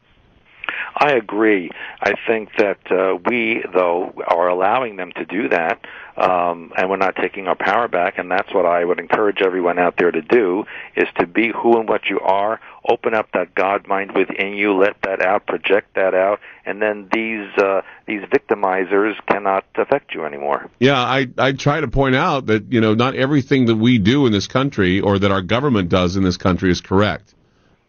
I 0.96 1.12
agree. 1.12 1.70
I 2.00 2.12
think 2.26 2.50
that 2.58 2.78
uh, 2.90 3.16
we, 3.26 3.64
though, 3.74 4.12
are 4.28 4.48
allowing 4.48 4.96
them 4.96 5.12
to 5.16 5.24
do 5.24 5.48
that, 5.48 5.80
um, 6.20 6.72
and 6.76 6.90
we're 6.90 6.96
not 6.96 7.16
taking 7.16 7.48
our 7.48 7.56
power 7.56 7.88
back. 7.88 8.18
And 8.18 8.30
that's 8.30 8.52
what 8.52 8.66
I 8.66 8.84
would 8.84 8.98
encourage 8.98 9.40
everyone 9.40 9.78
out 9.78 9.94
there 9.96 10.10
to 10.10 10.22
do: 10.22 10.64
is 10.96 11.08
to 11.18 11.26
be 11.26 11.50
who 11.50 11.78
and 11.78 11.88
what 11.88 12.06
you 12.10 12.20
are. 12.20 12.60
Open 12.88 13.14
up 13.14 13.30
that 13.32 13.54
God 13.54 13.86
mind 13.86 14.12
within 14.12 14.54
you. 14.54 14.74
Let 14.74 15.00
that 15.02 15.20
out. 15.22 15.46
Project 15.46 15.94
that 15.94 16.14
out. 16.14 16.40
And 16.66 16.80
then 16.80 17.08
these 17.12 17.48
uh, 17.56 17.82
these 18.06 18.22
victimizers 18.22 19.14
cannot 19.26 19.64
affect 19.76 20.14
you 20.14 20.24
anymore. 20.24 20.70
Yeah, 20.78 21.00
I 21.00 21.28
I 21.38 21.52
try 21.52 21.80
to 21.80 21.88
point 21.88 22.16
out 22.16 22.46
that 22.46 22.72
you 22.72 22.80
know 22.80 22.94
not 22.94 23.14
everything 23.16 23.66
that 23.66 23.76
we 23.76 23.98
do 23.98 24.26
in 24.26 24.32
this 24.32 24.46
country 24.46 25.00
or 25.00 25.18
that 25.18 25.30
our 25.30 25.42
government 25.42 25.88
does 25.88 26.16
in 26.16 26.22
this 26.22 26.36
country 26.36 26.70
is 26.70 26.80
correct 26.80 27.34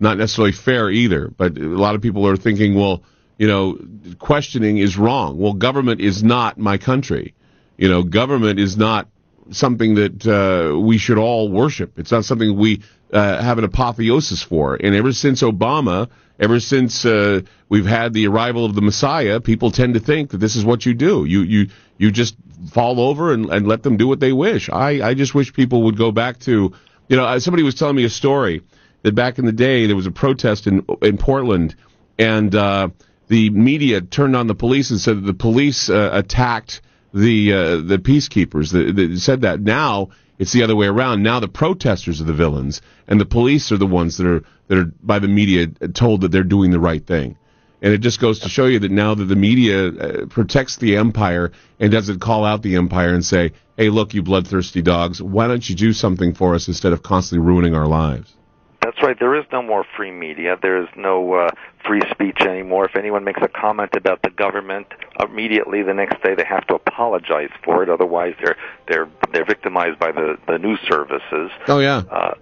not 0.02 0.18
necessarily 0.18 0.52
fair 0.52 0.90
either. 0.90 1.32
But 1.38 1.58
a 1.58 1.62
lot 1.62 1.96
of 1.96 2.02
people 2.02 2.28
are 2.28 2.36
thinking, 2.36 2.74
well, 2.74 3.04
you 3.38 3.48
know, 3.48 3.80
questioning 4.20 4.78
is 4.78 4.98
wrong. 4.98 5.38
Well, 5.38 5.54
government 5.54 6.02
is 6.02 6.24
not 6.24 6.58
my 6.58 6.78
country. 6.78 7.34
You 7.82 7.90
know, 7.90 8.04
government 8.04 8.60
is 8.60 8.78
not 8.78 9.08
something 9.50 9.96
that 9.96 10.28
uh, 10.28 10.80
we 10.80 11.00
should 11.00 11.18
all 11.18 11.50
worship. 11.50 11.98
It's 11.98 12.12
not 12.12 12.26
something 12.26 12.56
we 12.56 12.84
uh, 13.12 13.42
have 13.42 13.58
an 13.58 13.64
apotheosis 13.64 14.44
for. 14.44 14.76
And 14.76 14.94
ever 14.94 15.12
since 15.12 15.42
Obama, 15.42 16.08
ever 16.40 16.60
since 16.60 17.04
uh, 17.06 17.42
we've 17.70 17.88
had 17.88 18.14
the 18.14 18.28
arrival 18.28 18.66
of 18.66 18.76
the 18.76 18.84
Messiah, 18.84 19.40
people 19.40 19.72
tend 19.72 19.96
to 19.96 20.00
think 20.00 20.30
that 20.30 20.38
this 20.38 20.56
is 20.56 20.64
what 20.64 20.86
you 20.86 20.94
do. 20.94 21.26
You 21.26 21.42
you 21.42 21.70
you 21.98 22.12
just 22.12 22.36
fall 22.72 23.00
over 23.00 23.34
and, 23.34 23.50
and 23.50 23.68
let 23.68 23.82
them 23.82 23.98
do 23.98 24.08
what 24.08 24.20
they 24.20 24.32
wish. 24.32 24.70
I 24.70 25.02
I 25.02 25.16
just 25.16 25.34
wish 25.34 25.52
people 25.52 25.82
would 25.86 25.98
go 25.98 26.12
back 26.12 26.38
to, 26.42 26.74
you 27.10 27.18
know, 27.18 27.40
somebody 27.40 27.64
was 27.64 27.74
telling 27.74 27.96
me 27.96 28.04
a 28.04 28.12
story 28.12 28.62
that 29.02 29.16
back 29.16 29.40
in 29.40 29.46
the 29.46 29.52
day 29.52 29.88
there 29.88 29.96
was 29.96 30.06
a 30.06 30.12
protest 30.12 30.68
in 30.68 30.86
in 31.02 31.18
Portland, 31.18 31.76
and 32.20 32.54
uh, 32.54 32.90
the 33.28 33.50
media 33.50 34.02
turned 34.02 34.36
on 34.36 34.46
the 34.46 34.54
police 34.54 34.92
and 34.92 35.00
said 35.00 35.18
that 35.18 35.26
the 35.26 35.34
police 35.34 35.90
uh, 35.90 36.12
attacked 36.14 36.82
the 37.14 37.54
uh, 37.54 37.76
the 37.78 37.98
peacekeepers. 37.98 38.72
That 38.72 39.20
said 39.20 39.42
that 39.42 39.62
now 39.62 40.10
it's 40.40 40.54
the 40.54 40.64
other 40.64 40.76
way 40.76 40.88
around. 40.88 41.24
Now 41.24 41.40
the 41.40 41.48
protesters 41.48 42.22
are 42.22 42.26
the 42.26 42.34
villains, 42.34 42.82
and 43.08 43.20
the 43.20 43.26
police 43.26 43.72
are 43.72 43.78
the 43.78 43.88
ones 43.88 44.18
that 44.18 44.28
are 44.28 44.44
that 44.68 44.78
are 44.78 44.92
by 45.04 45.20
the 45.20 45.28
media 45.28 45.68
told 45.94 46.22
that 46.22 46.32
they're 46.32 46.44
doing 46.44 46.72
the 46.72 46.80
right 46.80 47.06
thing. 47.06 47.38
And 47.84 47.94
it 47.94 48.00
just 48.00 48.20
goes 48.20 48.40
to 48.40 48.50
show 48.50 48.66
you 48.66 48.80
that 48.80 48.92
now 48.92 49.16
that 49.16 49.26
the 49.26 49.36
media 49.36 49.88
uh, 49.88 50.26
protects 50.28 50.78
the 50.78 50.98
empire 50.98 51.52
and 51.80 51.92
doesn't 51.92 52.20
call 52.20 52.46
out 52.46 52.62
the 52.62 52.76
empire 52.76 53.14
and 53.14 53.26
say, 53.26 53.52
"Hey, 53.78 53.90
look, 53.90 54.14
you 54.14 54.22
bloodthirsty 54.22 54.82
dogs, 54.82 55.22
why 55.22 55.48
don't 55.48 55.68
you 55.68 55.76
do 55.76 55.94
something 55.94 56.34
for 56.34 56.56
us 56.56 56.68
instead 56.68 56.94
of 56.94 57.04
constantly 57.04 57.46
ruining 57.46 57.76
our 57.76 57.88
lives?" 57.88 58.36
That's 58.82 59.02
right. 59.04 59.18
There 59.20 59.36
is 59.36 59.46
no 59.52 59.62
more 59.62 59.86
free 59.96 60.12
media. 60.12 60.58
There 60.60 60.82
is 60.82 60.90
no 60.96 61.34
uh, 61.34 61.50
free 61.86 62.02
speech 62.10 62.42
anymore. 62.42 62.86
If 62.86 62.96
anyone 62.96 63.24
makes 63.24 63.42
a 63.42 63.48
comment 63.48 63.92
about 63.96 64.24
the 64.24 64.32
government, 64.32 64.88
immediately 65.20 65.84
the 65.84 65.94
next 65.94 66.22
day 66.24 66.34
they 66.34 66.46
have 66.46 66.66
to 66.68 66.76
apologize 66.76 67.52
for 67.64 67.84
it. 67.84 67.90
Otherwise, 67.90 68.34
they're 68.44 68.58
they're 68.88 69.10
they're 69.32 69.46
victimized 69.46 70.00
by 70.00 70.12
the 70.12 70.38
the 70.48 70.58
news 70.58 70.80
services. 70.90 71.52
Oh 71.68 71.80
yeah. 71.80 72.04
Uh, 72.10 72.34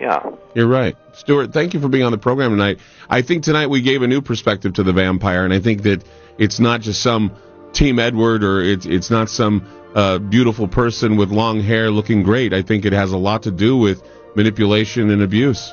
yeah. 0.00 0.30
You're 0.54 0.66
right. 0.66 0.96
Stewart, 1.14 1.52
thank 1.52 1.72
you 1.74 1.80
for 1.80 1.88
being 1.88 2.04
on 2.04 2.12
the 2.12 2.18
program 2.18 2.50
tonight. 2.50 2.78
I 3.08 3.22
think 3.22 3.44
tonight 3.44 3.68
we 3.68 3.80
gave 3.80 4.02
a 4.02 4.06
new 4.06 4.20
perspective 4.20 4.74
to 4.74 4.82
the 4.82 4.92
vampire, 4.92 5.44
and 5.44 5.54
I 5.54 5.60
think 5.60 5.82
that 5.82 6.04
it's 6.38 6.60
not 6.60 6.80
just 6.80 7.02
some 7.02 7.34
Team 7.72 7.98
Edward 7.98 8.42
or 8.42 8.62
it's 8.62 8.86
it's 8.86 9.10
not 9.10 9.28
some 9.28 9.66
uh, 9.94 10.18
beautiful 10.18 10.68
person 10.68 11.16
with 11.16 11.30
long 11.30 11.60
hair 11.60 11.90
looking 11.90 12.22
great. 12.22 12.54
I 12.54 12.62
think 12.62 12.84
it 12.84 12.92
has 12.92 13.12
a 13.12 13.18
lot 13.18 13.42
to 13.44 13.50
do 13.50 13.76
with 13.76 14.02
manipulation 14.36 15.10
and 15.10 15.22
abuse. 15.22 15.72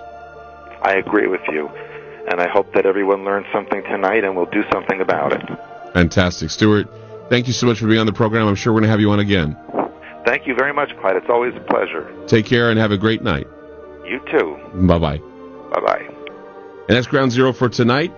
I 0.81 0.95
agree 0.95 1.27
with 1.27 1.41
you, 1.49 1.67
and 2.31 2.41
I 2.41 2.47
hope 2.47 2.73
that 2.73 2.85
everyone 2.85 3.23
learned 3.23 3.45
something 3.53 3.83
tonight 3.83 4.23
and 4.23 4.35
will 4.35 4.47
do 4.47 4.63
something 4.71 5.01
about 5.01 5.33
it. 5.33 5.41
Fantastic, 5.93 6.49
Stewart. 6.49 6.87
Thank 7.29 7.47
you 7.47 7.53
so 7.53 7.67
much 7.67 7.79
for 7.79 7.87
being 7.87 7.99
on 7.99 8.05
the 8.05 8.13
program. 8.13 8.47
I'm 8.47 8.55
sure 8.55 8.73
we're 8.73 8.79
going 8.79 8.87
to 8.87 8.91
have 8.91 8.99
you 8.99 9.11
on 9.11 9.19
again. 9.19 9.57
Thank 10.25 10.47
you 10.47 10.55
very 10.55 10.73
much, 10.73 10.89
Clyde. 10.99 11.17
It's 11.17 11.29
always 11.29 11.53
a 11.55 11.59
pleasure. 11.59 12.11
Take 12.27 12.45
care 12.45 12.69
and 12.69 12.79
have 12.79 12.91
a 12.91 12.97
great 12.97 13.21
night. 13.21 13.47
You 14.05 14.19
too. 14.31 14.57
Bye 14.87 14.99
bye. 14.99 15.17
Bye 15.17 15.81
bye. 15.85 16.07
And 16.87 16.97
that's 16.97 17.07
ground 17.07 17.31
zero 17.31 17.53
for 17.53 17.69
tonight. 17.69 18.11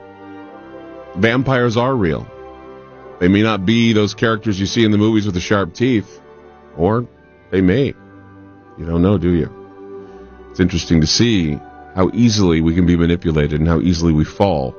Vampires 1.17 1.77
are 1.77 1.95
real. 1.95 2.27
They 3.19 3.27
may 3.27 3.41
not 3.41 3.65
be 3.65 3.93
those 3.93 4.13
characters 4.13 4.59
you 4.59 4.65
see 4.65 4.83
in 4.83 4.91
the 4.91 4.97
movies 4.97 5.25
with 5.25 5.35
the 5.35 5.41
sharp 5.41 5.73
teeth, 5.73 6.21
or 6.75 7.07
they 7.51 7.61
may. 7.61 7.93
You 8.77 8.85
don't 8.85 9.01
know, 9.01 9.17
do 9.17 9.33
you? 9.33 9.64
It's 10.55 10.61
interesting 10.61 11.01
to 11.01 11.07
see 11.07 11.59
how 11.95 12.09
easily 12.13 12.61
we 12.61 12.73
can 12.73 12.85
be 12.85 12.95
manipulated 12.95 13.59
and 13.59 13.67
how 13.67 13.81
easily 13.81 14.13
we 14.13 14.23
fall 14.23 14.73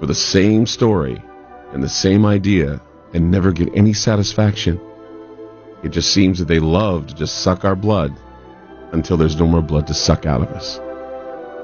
for 0.00 0.06
the 0.06 0.16
same 0.16 0.66
story 0.66 1.22
and 1.72 1.80
the 1.80 1.88
same 1.88 2.26
idea 2.26 2.80
and 3.14 3.30
never 3.30 3.52
get 3.52 3.68
any 3.76 3.92
satisfaction. 3.92 4.80
It 5.84 5.90
just 5.90 6.12
seems 6.12 6.40
that 6.40 6.48
they 6.48 6.58
love 6.58 7.06
to 7.06 7.14
just 7.14 7.38
suck 7.42 7.64
our 7.64 7.76
blood 7.76 8.16
until 8.90 9.16
there's 9.16 9.36
no 9.36 9.46
more 9.46 9.62
blood 9.62 9.86
to 9.86 9.94
suck 9.94 10.26
out 10.26 10.42
of 10.42 10.48
us. 10.48 10.80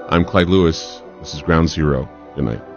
I'm 0.09 0.25
Clyde 0.25 0.49
Lewis. 0.49 1.03
This 1.19 1.35
is 1.35 1.43
Ground 1.43 1.69
Zero. 1.69 2.09
Good 2.37 2.45
night. 2.45 2.72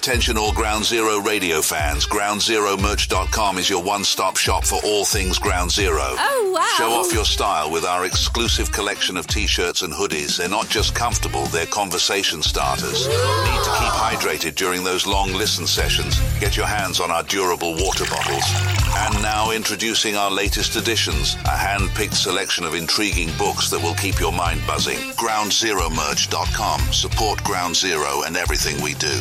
Attention 0.00 0.38
all 0.38 0.50
Ground 0.50 0.86
Zero 0.86 1.18
radio 1.18 1.60
fans. 1.60 2.06
GroundZeroMerch.com 2.06 3.58
is 3.58 3.68
your 3.68 3.82
one-stop 3.82 4.38
shop 4.38 4.64
for 4.64 4.80
all 4.82 5.04
things 5.04 5.38
Ground 5.38 5.70
Zero. 5.70 6.00
Oh, 6.00 6.52
wow. 6.54 6.66
Show 6.78 6.90
off 6.92 7.12
your 7.12 7.26
style 7.26 7.70
with 7.70 7.84
our 7.84 8.06
exclusive 8.06 8.72
collection 8.72 9.18
of 9.18 9.26
t-shirts 9.26 9.82
and 9.82 9.92
hoodies. 9.92 10.38
They're 10.38 10.48
not 10.48 10.70
just 10.70 10.94
comfortable, 10.94 11.44
they're 11.48 11.66
conversation 11.66 12.40
starters. 12.40 13.08
Need 13.08 13.62
to 13.62 13.76
keep 13.78 13.92
hydrated 13.92 14.54
during 14.54 14.84
those 14.84 15.06
long 15.06 15.34
listen 15.34 15.66
sessions? 15.66 16.18
Get 16.40 16.56
your 16.56 16.66
hands 16.66 16.98
on 16.98 17.10
our 17.10 17.24
durable 17.24 17.74
water 17.74 18.06
bottles. 18.06 18.44
And 18.96 19.22
now 19.22 19.50
introducing 19.50 20.16
our 20.16 20.30
latest 20.30 20.76
editions, 20.76 21.34
a 21.44 21.54
hand-picked 21.58 22.16
selection 22.16 22.64
of 22.64 22.74
intriguing 22.74 23.28
books 23.36 23.68
that 23.68 23.82
will 23.82 23.96
keep 23.96 24.18
your 24.18 24.32
mind 24.32 24.62
buzzing. 24.66 24.96
GroundZeroMerch.com. 25.18 26.80
Support 26.90 27.44
Ground 27.44 27.76
Zero 27.76 28.22
and 28.22 28.38
everything 28.38 28.82
we 28.82 28.94
do. 28.94 29.20